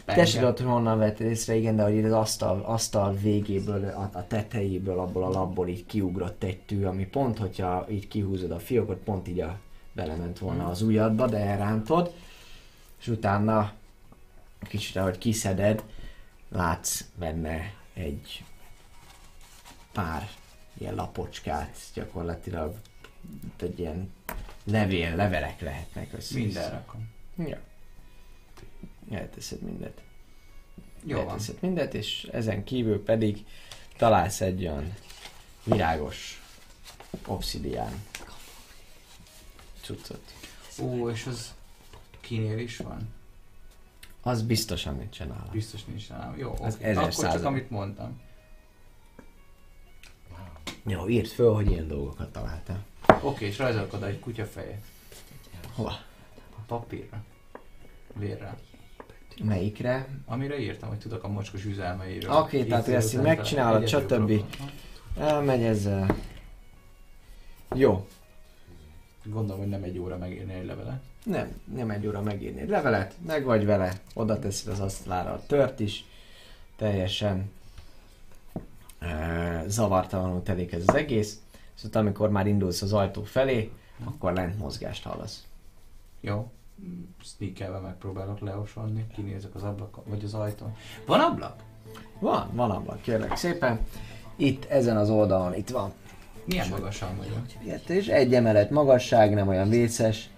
te 0.04 0.24
se 0.24 0.38
tudod, 0.38 0.56
hogy 0.56 0.66
honnan 0.66 0.98
vetted 0.98 1.26
észre, 1.26 1.54
igen, 1.54 1.76
de 1.76 1.82
hogy 1.82 1.94
így 1.94 2.04
az 2.04 2.12
asztal, 2.12 2.62
asztal 2.64 3.14
végéből, 3.14 3.84
a, 3.84 4.10
a 4.12 4.26
tetejéből, 4.26 4.98
abból 4.98 5.24
a 5.24 5.28
labból 5.28 5.68
így 5.68 5.86
kiugrott 5.86 6.42
egy 6.42 6.58
tű, 6.58 6.84
ami 6.84 7.06
pont, 7.06 7.38
hogyha 7.38 7.86
így 7.90 8.08
kihúzod 8.08 8.50
a 8.50 8.58
fiókot, 8.58 8.98
pont 8.98 9.28
így 9.28 9.40
a, 9.40 9.58
belement 9.98 10.38
volna 10.38 10.68
az 10.68 10.82
ujjadba, 10.82 11.26
de 11.26 11.38
elrántod, 11.38 12.14
és 13.00 13.08
utána 13.08 13.72
kicsit 14.60 14.96
ahogy 14.96 15.18
kiszeded, 15.18 15.84
látsz 16.48 17.04
benne 17.14 17.74
egy 17.94 18.44
pár 19.92 20.28
ilyen 20.78 20.94
lapocskát, 20.94 21.76
gyakorlatilag 21.94 22.74
egy 23.56 23.78
ilyen 23.78 24.12
levél, 24.64 25.16
levelek 25.16 25.60
lehetnek 25.60 26.12
össze. 26.16 26.38
Minden 26.38 26.70
rakom. 26.70 27.08
Ja. 27.36 27.58
Elteszed 29.10 29.60
mindet. 29.60 30.02
Jó 31.04 31.16
van. 31.16 31.28
Elteszed 31.28 31.56
mindet, 31.60 31.94
és 31.94 32.28
ezen 32.32 32.64
kívül 32.64 33.04
pedig 33.04 33.44
találsz 33.96 34.40
egy 34.40 34.62
olyan 34.62 34.94
virágos 35.64 36.42
obszidián 37.26 38.02
cuccot. 39.82 40.32
Ó, 40.80 41.10
és 41.10 41.26
az 41.26 41.54
kinél 42.20 42.58
is 42.58 42.76
van? 42.76 43.14
Az 44.22 44.42
biztosan 44.42 44.96
nincsen 44.96 45.28
nála. 45.28 45.48
Biztos 45.52 45.84
nincs 45.84 46.08
nálam. 46.08 46.38
Jó, 46.38 46.56
Az 46.60 46.78
ezer 46.80 47.02
Akkor 47.02 47.32
csak 47.32 47.44
amit 47.44 47.70
mondtam. 47.70 48.20
Jó, 50.86 51.08
írd 51.08 51.26
föl, 51.26 51.54
hogy 51.54 51.70
ilyen 51.70 51.88
dolgokat 51.88 52.32
találtál. 52.32 52.84
Oké, 53.22 53.46
és 53.46 53.58
rajzolok 53.58 53.92
oda 53.92 54.06
egy 54.06 54.18
kutyafejet. 54.18 54.84
Hova? 55.74 55.90
A 56.56 56.60
papírra. 56.66 57.24
Vérre. 58.14 58.58
Melyikre? 59.44 60.08
Amire 60.26 60.58
írtam, 60.58 60.88
hogy 60.88 60.98
tudok 60.98 61.24
a 61.24 61.28
mocskos 61.28 61.64
üzelmeiről. 61.64 62.32
Oké, 62.32 62.64
tehát, 62.64 62.84
hogy 62.84 62.94
ezt 62.94 63.14
így 63.14 63.20
megcsinálod, 63.20 63.88
stb. 63.88 64.32
Elmegy 65.18 65.62
ezzel. 65.62 66.16
Jó. 67.74 68.06
Gondolom, 69.24 69.60
hogy 69.60 69.70
nem 69.70 69.82
egy 69.82 69.98
óra 69.98 70.16
megírni 70.16 70.52
egy 70.52 70.66
levelet. 70.66 71.02
Nem, 71.24 71.60
nem 71.74 71.90
egy 71.90 72.06
óra 72.06 72.22
megírni 72.22 72.60
egy 72.60 72.68
levelet, 72.68 73.14
meg 73.26 73.44
vagy 73.44 73.64
vele, 73.64 73.92
oda 74.14 74.38
teszed 74.38 74.72
az 74.72 74.80
asztalára 74.80 75.32
a 75.32 75.42
tört 75.46 75.80
is, 75.80 76.04
teljesen 76.76 77.50
e, 78.98 79.64
zavartalanul 79.66 80.42
telik 80.42 80.72
ez 80.72 80.82
az 80.86 80.94
egész, 80.94 81.40
és 81.76 81.84
utána, 81.84 82.06
amikor 82.06 82.30
már 82.30 82.46
indulsz 82.46 82.82
az 82.82 82.92
ajtó 82.92 83.22
felé, 83.22 83.70
akkor 84.04 84.32
lent 84.32 84.58
mozgást 84.58 85.04
hallasz. 85.04 85.46
Jó. 86.20 86.50
Sneakelve 87.22 87.78
megpróbálok 87.78 88.40
leosolni, 88.40 89.06
kinézek 89.14 89.54
az 89.54 89.62
ablakon, 89.62 90.04
vagy 90.06 90.24
az 90.24 90.34
ajtón. 90.34 90.76
Van 91.06 91.20
ablak? 91.20 91.62
Van, 92.18 92.50
van 92.52 92.70
ablak, 92.70 93.00
kérlek 93.00 93.36
szépen. 93.36 93.80
Itt, 94.36 94.64
ezen 94.64 94.96
az 94.96 95.10
oldalon, 95.10 95.54
itt 95.54 95.68
van. 95.68 95.92
Milyen 96.44 96.68
magasan 96.68 97.16
vagyok? 97.16 97.38
Ilyet, 97.64 97.88
és 97.88 98.06
egy 98.06 98.34
emelet 98.34 98.70
magasság, 98.70 99.34
nem 99.34 99.48
olyan 99.48 99.68
vészes. 99.68 100.30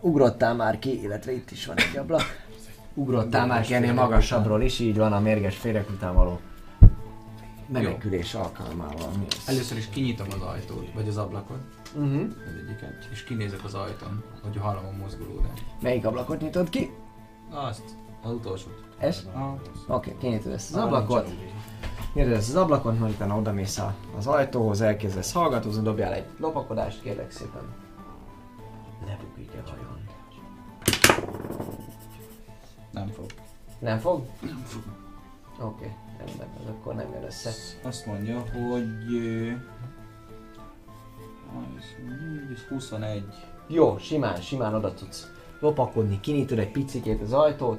Ugrottál 0.00 0.54
már 0.54 0.78
ki, 0.78 1.02
illetve 1.02 1.32
itt 1.32 1.50
is 1.50 1.66
van 1.66 1.76
egy 1.76 1.96
ablak. 1.96 2.48
Ugrottál 2.94 3.46
már 3.46 3.64
ki 3.64 3.74
ennél 3.74 3.92
magasabbról 3.92 4.62
is, 4.62 4.78
így 4.78 4.96
van 4.96 5.12
a 5.12 5.20
mérges 5.20 5.56
féreg 5.56 5.86
után 5.90 6.14
való 6.14 6.40
menekülés 7.72 8.34
alkalmával. 8.34 9.10
Először 9.46 9.78
is 9.78 9.88
kinyitom 9.88 10.26
az 10.30 10.40
ajtót, 10.40 10.92
vagy 10.94 11.08
az 11.08 11.16
ablakot, 11.16 11.60
Uh-huh. 11.94 12.30
az 12.46 12.54
egyiket, 12.66 13.08
és 13.12 13.24
kinézek 13.24 13.64
az 13.64 13.74
ajtón, 13.74 14.24
hogy 14.42 14.56
hallom 14.56 14.84
a 14.86 14.96
mozgulódást. 15.02 15.64
Melyik 15.80 16.04
ablakot 16.06 16.40
nyitod 16.40 16.68
ki? 16.68 16.90
Azt, 17.50 17.82
az 18.22 18.30
utolsót. 18.30 18.84
Ez? 18.98 19.26
Ah, 19.34 19.52
Oké, 19.52 19.60
okay, 19.86 20.16
kinyitod 20.18 20.52
ezt 20.52 20.74
az 20.74 20.82
ablakot. 20.82 21.28
Nyitod 22.14 22.32
ezt 22.32 22.48
az 22.48 22.56
ablakot, 22.56 22.98
majd 22.98 23.12
utána 23.12 23.36
odamész 23.36 23.78
a- 23.78 23.94
az 24.16 24.26
ajtóhoz, 24.26 24.80
elkezdesz 24.80 25.32
hallgatózni, 25.32 25.82
dobjál 25.82 26.12
egy 26.12 26.26
lopakodást, 26.38 27.02
kérlek 27.02 27.30
szépen. 27.30 27.62
Lebukik 29.06 29.50
a 29.66 29.70
hajón. 29.70 29.98
nem 32.90 33.08
fog. 33.08 33.26
Nem 33.78 33.98
fog? 33.98 34.26
Nem 34.40 34.62
fog. 34.66 34.82
Oké, 35.60 35.84
okay, 35.84 35.96
rendben, 36.18 36.48
ez 36.62 36.68
akkor 36.68 36.94
nem 36.94 37.12
jön 37.12 37.22
össze. 37.24 37.50
Azt 37.82 38.06
mondja, 38.06 38.38
hogy... 38.40 39.06
ö, 42.08 42.52
az, 42.52 42.56
ez 42.56 42.62
21. 42.68 43.22
Jó, 43.66 43.98
simán, 43.98 44.40
simán 44.40 44.74
oda 44.74 44.94
tudsz 44.94 45.30
lopakodni, 45.60 46.20
kinyitod 46.20 46.58
egy 46.58 46.70
picikét 46.70 47.20
az 47.20 47.32
ajtót, 47.32 47.78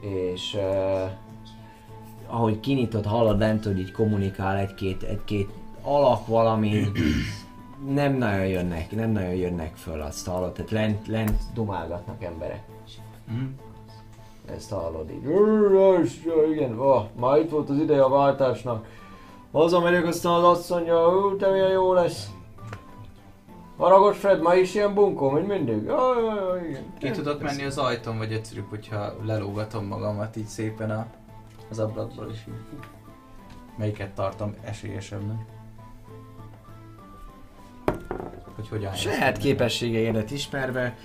és 0.00 0.54
uh, 0.54 1.10
ahogy 2.26 2.60
kinyitod, 2.60 3.04
hallod 3.04 3.38
lent, 3.38 3.64
hogy 3.64 3.78
így 3.78 3.92
kommunikál 3.92 4.56
egy-két, 4.56 5.02
egy-két 5.02 5.50
alak 5.82 6.26
valami, 6.26 6.86
nem 8.00 8.12
nagyon 8.16 8.46
jönnek, 8.46 8.90
nem 8.90 9.10
nagyon 9.10 9.34
jönnek 9.34 9.76
föl, 9.76 10.00
azt 10.00 10.26
hallod, 10.26 10.52
tehát 10.52 10.70
lent, 10.70 11.06
lent 11.06 11.40
dumálgatnak 11.54 12.22
emberek. 12.24 12.62
Mm. 13.32 13.46
Ezt 14.56 14.70
hallod 14.70 15.10
így. 15.10 15.26
"Ú, 15.26 16.02
és, 16.02 16.22
ja, 16.24 16.52
Igen, 16.52 16.78
oh, 16.78 17.04
már 17.20 17.38
itt 17.38 17.50
volt 17.50 17.70
az 17.70 17.78
ideje 17.78 18.02
a 18.02 18.08
váltásnak. 18.08 18.86
Hazamegyek 19.52 20.06
aztán 20.06 20.32
az 20.32 20.44
asszonyja, 20.44 20.98
te 21.38 21.50
milyen 21.50 21.70
jó 21.70 21.92
lesz. 21.92 22.30
Haragos 23.80 24.18
Fred, 24.18 24.40
ma 24.40 24.54
is 24.54 24.74
ilyen 24.74 24.94
bunkó, 24.94 25.30
mint 25.30 25.46
mindig. 25.46 25.84
Jaj, 25.84 26.22
jaj, 26.22 26.34
jaj, 26.34 26.68
igen. 26.68 26.82
Ki 26.98 27.10
tudok 27.10 27.42
menni 27.42 27.64
az 27.64 27.78
ajtón, 27.78 28.18
vagy 28.18 28.32
egyszerűbb, 28.32 28.68
hogyha 28.68 29.14
lelógatom 29.24 29.86
magamat 29.86 30.36
így 30.36 30.46
szépen 30.46 30.90
a, 30.90 31.06
az 31.70 31.78
ablakból 31.78 32.30
is 32.32 32.44
így. 32.48 32.78
Melyiket 33.76 34.10
tartom 34.10 34.54
esélyesebbnek? 34.64 35.38
Hogy 38.54 38.68
hogyan 38.68 38.94
Saját 38.94 39.38
képességeidet 39.38 40.30
ismerve, 40.30 40.96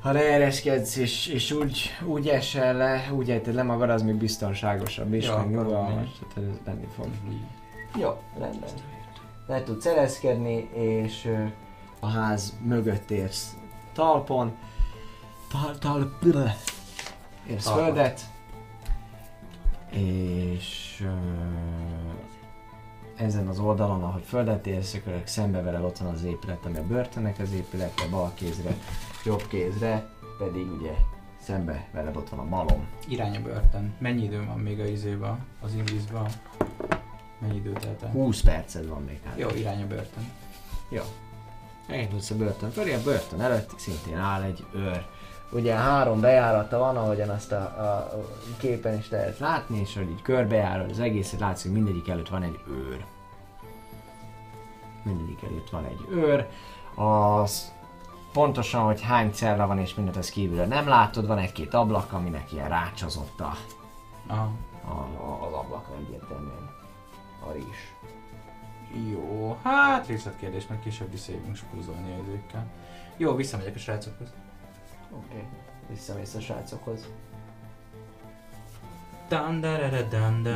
ha 0.00 0.12
leereszkedsz 0.12 0.96
és, 0.96 1.26
és 1.26 1.52
úgy, 1.52 1.90
úgy 2.06 2.28
esel 2.28 2.76
le, 2.76 3.08
úgy 3.12 3.30
ejted 3.30 3.54
le 3.54 3.62
magad, 3.62 3.90
az 3.90 4.02
még 4.02 4.14
biztonságosabb 4.14 5.14
is, 5.14 5.26
Ja, 5.26 5.36
meg 5.36 5.50
nyugalmas, 5.50 6.08
tehát 6.34 6.50
ez 6.50 6.56
lenni 6.64 6.86
fog. 6.96 7.06
Jó, 8.00 8.10
rendben. 8.38 8.68
Le 9.46 9.62
tudsz 9.62 9.86
ereszkedni, 9.86 10.68
és 10.72 11.28
a 12.04 12.08
ház 12.08 12.58
mögött 12.62 13.10
érsz 13.10 13.56
talpon. 13.92 14.56
Tal, 15.48 15.78
tal, 15.78 16.16
bleh. 16.20 16.54
Érsz 17.46 17.64
Talpon. 17.64 17.84
földet. 17.84 18.20
És 19.90 21.02
ö, 21.04 21.12
ezen 23.16 23.48
az 23.48 23.58
oldalon, 23.58 24.02
ahogy 24.02 24.22
földet 24.22 24.66
érsz, 24.66 24.94
akkor 24.94 25.22
szembe 25.24 25.62
veled 25.62 25.82
ott 25.82 25.98
van 25.98 26.12
az 26.12 26.22
épület, 26.24 26.64
ami 26.64 26.76
a 26.76 26.86
börtönnek 26.86 27.38
az 27.38 27.52
épülete, 27.52 28.08
bal 28.10 28.32
kézre, 28.34 28.76
jobb 29.24 29.46
kézre, 29.46 30.08
pedig 30.38 30.72
ugye 30.72 30.92
Szembe 31.44 31.88
veled 31.92 32.16
ott 32.16 32.28
van 32.28 32.38
a 32.38 32.44
malom. 32.44 32.86
Irány 33.08 33.36
a 33.36 33.40
börtön. 33.40 33.94
Mennyi 33.98 34.22
idő 34.24 34.44
van 34.44 34.58
még 34.58 34.80
a 34.80 34.84
izéba, 34.84 35.38
az 35.60 35.74
indízba? 35.74 36.26
Mennyi 37.38 37.56
időt 37.56 37.78
telt 37.78 38.02
el? 38.02 38.10
20 38.10 38.40
perced 38.40 38.88
van 38.88 39.02
még 39.02 39.20
hát. 39.24 39.38
Jó, 39.38 39.48
irány 39.48 39.82
a 39.82 39.86
börtön. 39.86 40.30
Elindulsz 41.86 42.30
a 42.30 42.36
börtön 42.36 42.70
felé, 42.70 42.94
a 42.94 43.02
börtön 43.02 43.40
előtt 43.40 43.70
szintén 43.76 44.18
áll 44.18 44.42
egy 44.42 44.64
őr. 44.74 45.06
Ugye 45.50 45.74
három 45.74 46.20
bejárata 46.20 46.78
van, 46.78 46.96
ahogyan 46.96 47.28
azt 47.28 47.52
a, 47.52 47.60
a 47.62 48.10
képen 48.58 48.98
is 48.98 49.10
lehet 49.10 49.38
látni, 49.38 49.80
és 49.80 49.94
hogy 49.94 50.10
így 50.10 50.22
körbejárod 50.22 50.90
az 50.90 51.00
egészet, 51.00 51.40
látsz, 51.40 51.62
hogy 51.62 51.72
mindegyik 51.72 52.08
előtt 52.08 52.28
van 52.28 52.42
egy 52.42 52.60
őr. 52.68 53.04
Mindegyik 55.02 55.42
előtt 55.42 55.70
van 55.70 55.84
egy 55.84 56.06
őr. 56.10 56.48
Az 56.94 57.72
pontosan, 58.32 58.84
hogy 58.84 59.02
hány 59.02 59.32
cella 59.32 59.66
van 59.66 59.78
és 59.78 59.94
mindent 59.94 60.16
az 60.16 60.30
kívülről 60.30 60.66
nem 60.66 60.88
látod, 60.88 61.26
van 61.26 61.38
egy-két 61.38 61.74
ablak, 61.74 62.12
aminek 62.12 62.52
ilyen 62.52 62.68
rácsozott 62.68 63.40
a, 63.40 63.56
Aha. 64.26 64.50
a, 64.84 64.90
a, 64.90 65.46
az 65.46 65.52
ablak 65.52 65.86
egyértelműen. 65.98 66.70
A 67.48 67.52
rizs. 67.52 67.93
Jó, 69.10 69.58
hát 69.62 70.06
részletkérdés, 70.06 70.66
mert 70.66 70.82
később 70.82 71.10
visszajövünk 71.10 71.56
spúzolni 71.56 72.12
a 72.12 72.22
izékkel. 72.22 72.66
Jó, 73.16 73.34
visszamegyek 73.34 73.74
a 73.74 73.78
srácokhoz. 73.78 74.28
Oké. 75.10 75.24
Okay. 75.26 75.46
Visszamész 75.88 76.34
a 76.34 76.40
srácokhoz. 76.40 77.08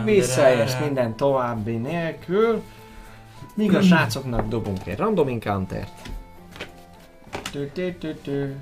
Visszaérsz 0.04 0.80
minden 0.80 1.16
további 1.16 1.76
nélkül. 1.76 2.62
Míg 3.54 3.74
a 3.74 3.82
srácoknak 3.82 4.48
dobunk 4.48 4.86
egy 4.86 4.98
random 4.98 5.28
encountert. 5.28 6.08
Tü, 7.50 7.70
tü, 7.70 7.98
tü, 7.98 8.14
tü. 8.14 8.60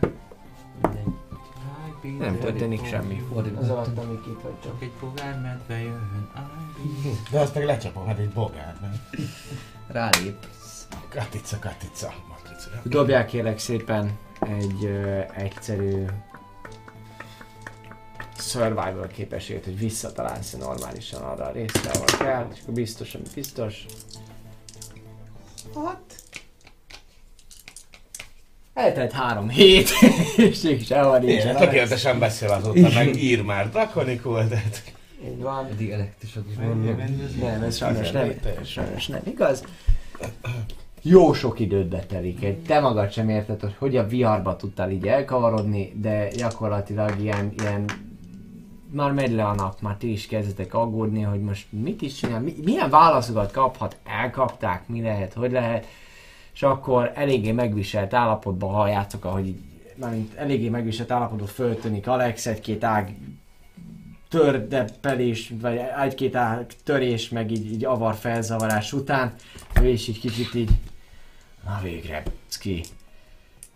Nem 2.18 2.38
történik 2.38 2.86
semmi. 2.86 3.22
Az 3.58 3.70
alatt, 3.70 3.98
amíg 3.98 4.18
itt 4.26 4.40
vagy 4.42 4.60
csak. 4.62 4.82
Egy 4.82 4.92
fogár 4.98 5.40
medve 5.40 5.78
jön. 5.82 6.30
De 7.30 7.40
azt 7.40 7.54
meg 7.54 7.64
lecsapom, 7.64 8.06
hát 8.06 8.18
egy 8.18 8.30
bogár, 8.30 8.76
nem? 8.80 8.92
Rálép. 9.86 10.46
Katica, 11.08 11.58
katica, 11.58 12.12
matrica. 12.28 12.70
Dobják 12.82 13.26
kérlek 13.26 13.58
szépen 13.58 14.18
egy 14.40 14.84
ö, 14.84 15.20
egyszerű 15.34 16.04
survival 18.38 19.06
képességet, 19.06 19.64
hogy 19.64 19.78
visszatalálsz 19.78 20.52
normálisan 20.52 21.22
arra 21.22 21.44
a 21.44 21.50
részre, 21.50 21.90
ahol 21.90 22.04
kell, 22.18 22.48
és 22.52 22.60
akkor 22.62 22.74
biztos, 22.74 23.14
ami 23.14 23.24
biztos. 23.34 23.86
Hat. 25.74 26.25
Eltelt 28.76 29.12
három 29.12 29.48
hét, 29.48 29.88
és 30.36 30.60
nincsen. 30.60 31.22
Én 31.22 31.56
tökéletesen 31.56 32.18
beszél 32.18 32.50
azóta, 32.50 32.88
meg 32.94 33.22
ír 33.22 33.42
már 33.42 33.70
drakonikul, 33.70 34.42
de... 34.42 34.62
Így 35.24 35.40
van. 35.40 35.66
Eddig 35.70 35.90
elektrosok 35.90 36.44
is. 36.50 36.56
Nem, 37.40 37.62
ez 37.62 37.76
sajnos 37.76 38.10
nem, 38.10 38.32
sajnos 38.64 39.06
nem 39.06 39.20
igaz. 39.24 39.64
Jó 41.02 41.32
sok 41.32 41.58
időt 41.58 41.88
betelik. 41.88 42.44
Egy, 42.44 42.58
te 42.58 42.80
magad 42.80 43.12
sem 43.12 43.28
érted, 43.28 43.60
hogy 43.60 43.74
hogy 43.78 43.96
a 43.96 44.06
viharba 44.06 44.56
tudtál 44.56 44.90
így 44.90 45.06
elkavarodni, 45.06 45.92
de 46.00 46.28
gyakorlatilag 46.28 47.20
ilyen, 47.20 47.52
ilyen 47.58 47.84
már 48.90 49.12
megy 49.12 49.32
le 49.32 49.44
a 49.44 49.55
nap, 49.55 49.80
már 49.80 49.96
ti 49.96 50.12
is 50.12 50.26
kezdetek 50.26 50.74
aggódni, 50.74 51.22
hogy 51.22 51.40
most 51.40 51.66
mit 51.70 52.02
is 52.02 52.14
csinál, 52.14 52.40
mi, 52.40 52.55
milyen 52.64 52.90
válaszokat 52.90 53.52
kaphat, 53.52 53.96
elkapták, 54.05 54.88
mi 54.88 55.00
lehet, 55.00 55.32
hogy 55.32 55.52
lehet, 55.52 55.86
és 56.56 56.62
akkor 56.62 57.12
eléggé 57.14 57.52
megviselt 57.52 58.14
állapotban 58.14 58.74
halljátok, 58.74 59.24
ahogy 59.24 59.46
így, 59.46 59.60
mármint 59.94 60.34
eléggé 60.34 60.68
megviselt 60.68 61.10
állapotban 61.10 61.46
föltönik 61.46 62.06
Alex, 62.06 62.46
egy-két 62.46 62.84
ág 62.84 63.16
tördeppelés, 64.28 65.52
vagy 65.60 65.80
egy-két 66.02 66.34
ág 66.34 66.66
törés, 66.84 67.28
meg 67.28 67.50
így, 67.50 67.72
így 67.72 67.84
avar 67.84 68.14
felzavarás 68.14 68.92
után, 68.92 69.34
ő 69.82 69.88
is 69.88 70.08
így 70.08 70.20
kicsit 70.20 70.54
így, 70.54 70.70
na 71.64 71.78
végre, 71.82 72.22
ki, 72.60 72.84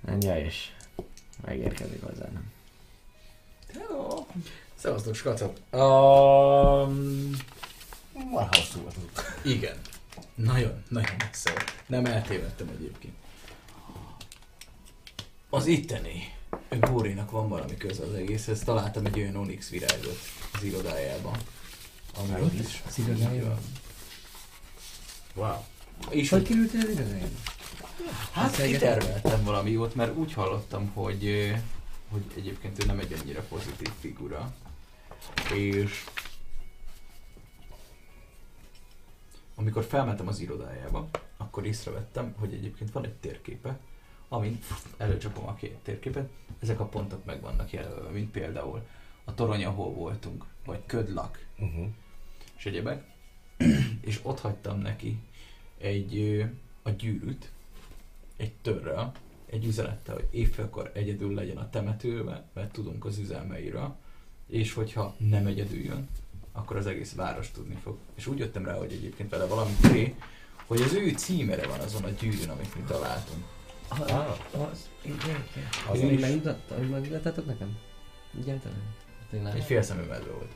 menje 0.01 0.45
és 0.45 0.69
megérkezik 1.45 2.03
hozzá, 2.03 2.29
nem? 2.33 2.53
Szevasztok, 4.75 5.15
skacok. 5.15 5.57
Um, 5.73 7.31
Már 8.35 8.49
hosszú 8.51 8.87
igen. 9.43 9.77
Nagyon, 10.45 10.83
nagyon 10.89 11.15
messze 11.19 11.51
volt. 11.51 11.83
Nem 11.87 12.05
eltévedtem 12.05 12.69
egyébként. 12.69 13.15
Az 15.51 15.67
itteni 15.67 16.35
Górinak 16.81 17.31
van 17.31 17.49
valami 17.49 17.77
köze 17.77 18.03
az 18.05 18.15
egészhez. 18.15 18.61
Találtam 18.61 19.07
egy 19.07 19.19
olyan 19.19 19.37
onyx 19.37 19.69
virágot 19.69 20.19
az 20.53 20.63
irodájában. 20.63 21.37
Ami 22.17 22.41
ott 22.43 22.59
is. 22.59 22.83
Az 22.87 22.99
irodájában? 22.99 23.59
Wow. 25.35 25.57
És 26.09 26.29
Hogy 26.29 26.43
kerültél 26.43 26.81
az 26.81 26.89
irodájába? 26.89 27.37
hát 28.33 28.63
kiterveltem 28.63 29.45
valami 29.45 29.71
jót, 29.71 29.95
mert 29.95 30.17
úgy 30.17 30.33
hallottam, 30.33 30.91
hogy, 30.95 31.55
hogy 32.09 32.23
egyébként 32.37 32.85
ő 32.85 32.87
nem 32.87 32.99
egy 32.99 33.17
annyira 33.21 33.41
pozitív 33.41 33.91
figura. 34.01 34.55
És 35.55 36.05
amikor 39.61 39.85
felmentem 39.85 40.29
az 40.29 40.41
irodájába, 40.41 41.09
akkor 41.37 41.67
észrevettem, 41.67 42.35
hogy 42.39 42.53
egyébként 42.53 42.93
van 42.93 43.05
egy 43.05 43.15
térképe, 43.15 43.79
amin 44.29 44.59
előcsapom 44.97 45.47
a 45.49 45.55
két 45.55 45.75
térképet, 45.83 46.31
ezek 46.59 46.81
a 46.81 46.85
pontok 46.85 47.25
meg 47.25 47.41
vannak 47.41 47.73
jelölve, 47.73 48.11
mint 48.11 48.31
például 48.31 48.87
a 49.25 49.35
torony, 49.35 49.65
ahol 49.65 49.93
voltunk, 49.93 50.45
vagy 50.65 50.81
ködlak, 50.87 51.47
Uh-huh. 51.59 51.87
és 52.57 52.67
egyebek. 52.67 53.05
és 54.01 54.21
ott 54.23 54.41
hagytam 54.41 54.79
neki 54.79 55.19
egy 55.79 56.45
a 56.83 56.91
gyűrűt, 56.91 57.51
egy 58.37 58.53
törrel, 58.63 59.13
egy 59.47 59.65
üzenettel, 59.65 60.15
hogy 60.15 60.29
évfélkor 60.31 60.91
egyedül 60.95 61.35
legyen 61.35 61.57
a 61.57 61.71
temetőbe, 61.71 62.45
mert 62.53 62.73
tudunk 62.73 63.05
az 63.05 63.19
üzelmeiről, 63.19 63.97
és 64.47 64.73
hogyha 64.73 65.15
nem 65.19 65.47
egyedül 65.47 65.81
jön, 65.81 66.09
akkor 66.53 66.77
az 66.77 66.87
egész 66.87 67.13
város 67.15 67.51
tudni 67.51 67.79
fog. 67.83 67.97
És 68.17 68.27
úgy 68.27 68.39
jöttem 68.39 68.65
rá, 68.65 68.75
hogy 68.75 68.93
egyébként 68.93 69.31
vele 69.31 69.45
valami 69.47 69.73
tré, 69.81 70.15
hogy 70.67 70.81
az 70.81 70.93
ő 70.95 71.11
címere 71.11 71.67
van 71.67 71.81
azon 71.81 72.05
a 72.05 72.09
gyűrűn, 72.09 72.49
amit 72.49 72.75
mi 72.75 72.83
találtunk. 72.87 73.45
Ah, 73.89 74.37
Az, 74.71 74.89
igen, 75.03 75.19
igen. 75.55 75.69
Az 75.91 75.99
Én 75.99 76.11
is. 76.13 76.21
megmutatta, 76.21 76.75
hogy 76.77 76.89
megmutattátok 76.89 77.47
nekem? 77.47 77.77
Egyáltalán? 78.41 78.83
Tényleg. 79.31 79.57
Egy 79.57 79.65
fél 79.65 79.83
szemüvegbe 79.83 80.31
volt. 80.31 80.53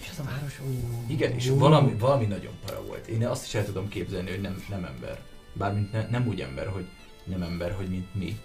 És 0.00 0.08
az 0.10 0.18
a 0.18 0.22
város, 0.22 0.60
ó. 0.60 0.64
Igen, 1.06 1.32
és 1.32 1.48
valami, 1.48 1.94
valami 1.98 2.26
nagyon 2.26 2.52
para 2.66 2.82
volt. 2.82 3.06
Én 3.06 3.26
azt 3.26 3.46
is 3.46 3.54
el 3.54 3.64
tudom 3.64 3.88
képzelni, 3.88 4.30
hogy 4.30 4.40
nem, 4.40 4.64
nem 4.68 4.84
ember. 4.84 5.20
Bármint 5.52 5.92
ne, 5.92 6.08
nem 6.08 6.26
úgy 6.26 6.40
ember, 6.40 6.66
hogy 6.66 6.86
nem 7.24 7.42
ember, 7.42 7.72
hogy 7.72 7.88
mint 7.88 8.14
mi, 8.14 8.40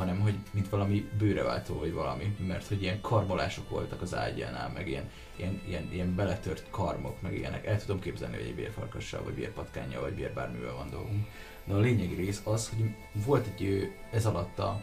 hanem 0.00 0.20
hogy 0.20 0.34
mint 0.50 0.68
valami 0.68 1.08
bőreváltó 1.18 1.78
vagy 1.78 1.92
valami, 1.92 2.36
mert 2.46 2.66
hogy 2.66 2.82
ilyen 2.82 3.00
karmolások 3.00 3.68
voltak 3.68 4.02
az 4.02 4.14
ágyánál, 4.14 4.70
meg 4.74 4.88
ilyen, 4.88 5.10
ilyen, 5.36 5.60
ilyen, 5.66 5.92
ilyen 5.92 6.14
beletört 6.14 6.66
karmok, 6.70 7.20
meg 7.20 7.34
ilyenek. 7.34 7.66
El 7.66 7.80
tudom 7.80 8.00
képzelni, 8.00 8.36
hogy 8.36 8.46
egy 8.46 8.54
bérfarkassal, 8.54 9.22
vagy 9.22 9.34
bérpatkányjal, 9.34 10.00
vagy 10.00 10.14
bér 10.14 10.32
bármivel 10.32 10.74
van 10.74 10.90
dolgunk. 10.90 11.26
De 11.64 11.74
a 11.74 11.78
lényegi 11.78 12.14
rész 12.14 12.40
az, 12.44 12.68
hogy 12.68 12.94
volt 13.24 13.46
egy 13.46 13.92
ez 14.12 14.26
alatt 14.26 14.58
a 14.58 14.82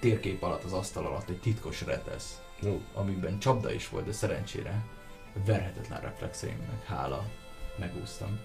térkép 0.00 0.42
alatt, 0.42 0.64
az 0.64 0.72
asztal 0.72 1.06
alatt 1.06 1.28
egy 1.28 1.40
titkos 1.40 1.82
retesz, 1.82 2.40
Jó. 2.60 2.80
amiben 2.94 3.38
csapda 3.38 3.72
is 3.72 3.88
volt, 3.88 4.04
de 4.04 4.12
szerencsére 4.12 4.84
verhetetlen 5.46 6.00
reflexeimnek 6.00 6.84
hála 6.84 7.24
megúsztam. 7.78 8.38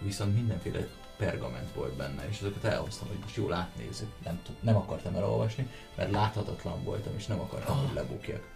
Viszont 0.00 0.34
mindenféle 0.34 0.88
pergament 1.18 1.72
volt 1.74 1.96
benne, 1.96 2.28
és 2.28 2.40
azokat 2.40 2.64
elhoztam, 2.64 3.08
hogy 3.08 3.18
most 3.22 3.36
jól 3.36 3.52
átnézzük. 3.52 4.08
Nem, 4.24 4.40
nem 4.60 4.76
akartam 4.76 5.14
elolvasni, 5.14 5.68
mert 5.96 6.10
láthatatlan 6.10 6.84
voltam, 6.84 7.12
és 7.16 7.26
nem 7.26 7.40
akartam, 7.40 7.76
hogy 7.78 7.94
lebukjak 7.94 8.48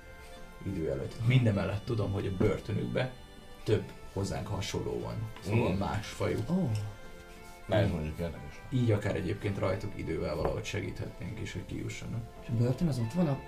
idő 0.66 0.90
előtt. 0.90 1.26
Minden 1.26 1.54
mellett 1.54 1.84
tudom, 1.84 2.12
hogy 2.12 2.26
a 2.26 2.36
börtönükben 2.36 3.10
több 3.64 3.84
hozzánk 4.12 4.46
hasonló 4.46 5.00
van, 5.00 5.14
szóval 5.44 5.72
Mm. 5.72 5.78
más 5.78 6.06
fajú. 6.06 6.38
Ó, 6.50 6.70
Ez 7.68 7.90
mondjuk 7.90 8.18
érdekes. 8.18 8.60
Így 8.70 8.90
akár 8.90 9.16
egyébként 9.16 9.58
rajtuk 9.58 9.98
idővel 9.98 10.36
valahogy 10.36 10.64
segíthetnénk 10.64 11.40
is, 11.40 11.52
hogy 11.52 11.66
kijussanak. 11.66 12.20
és 12.42 12.48
a 12.48 12.52
börtön 12.52 12.88
az 12.88 12.98
ott 12.98 13.12
van, 13.12 13.26
a, 13.28 13.38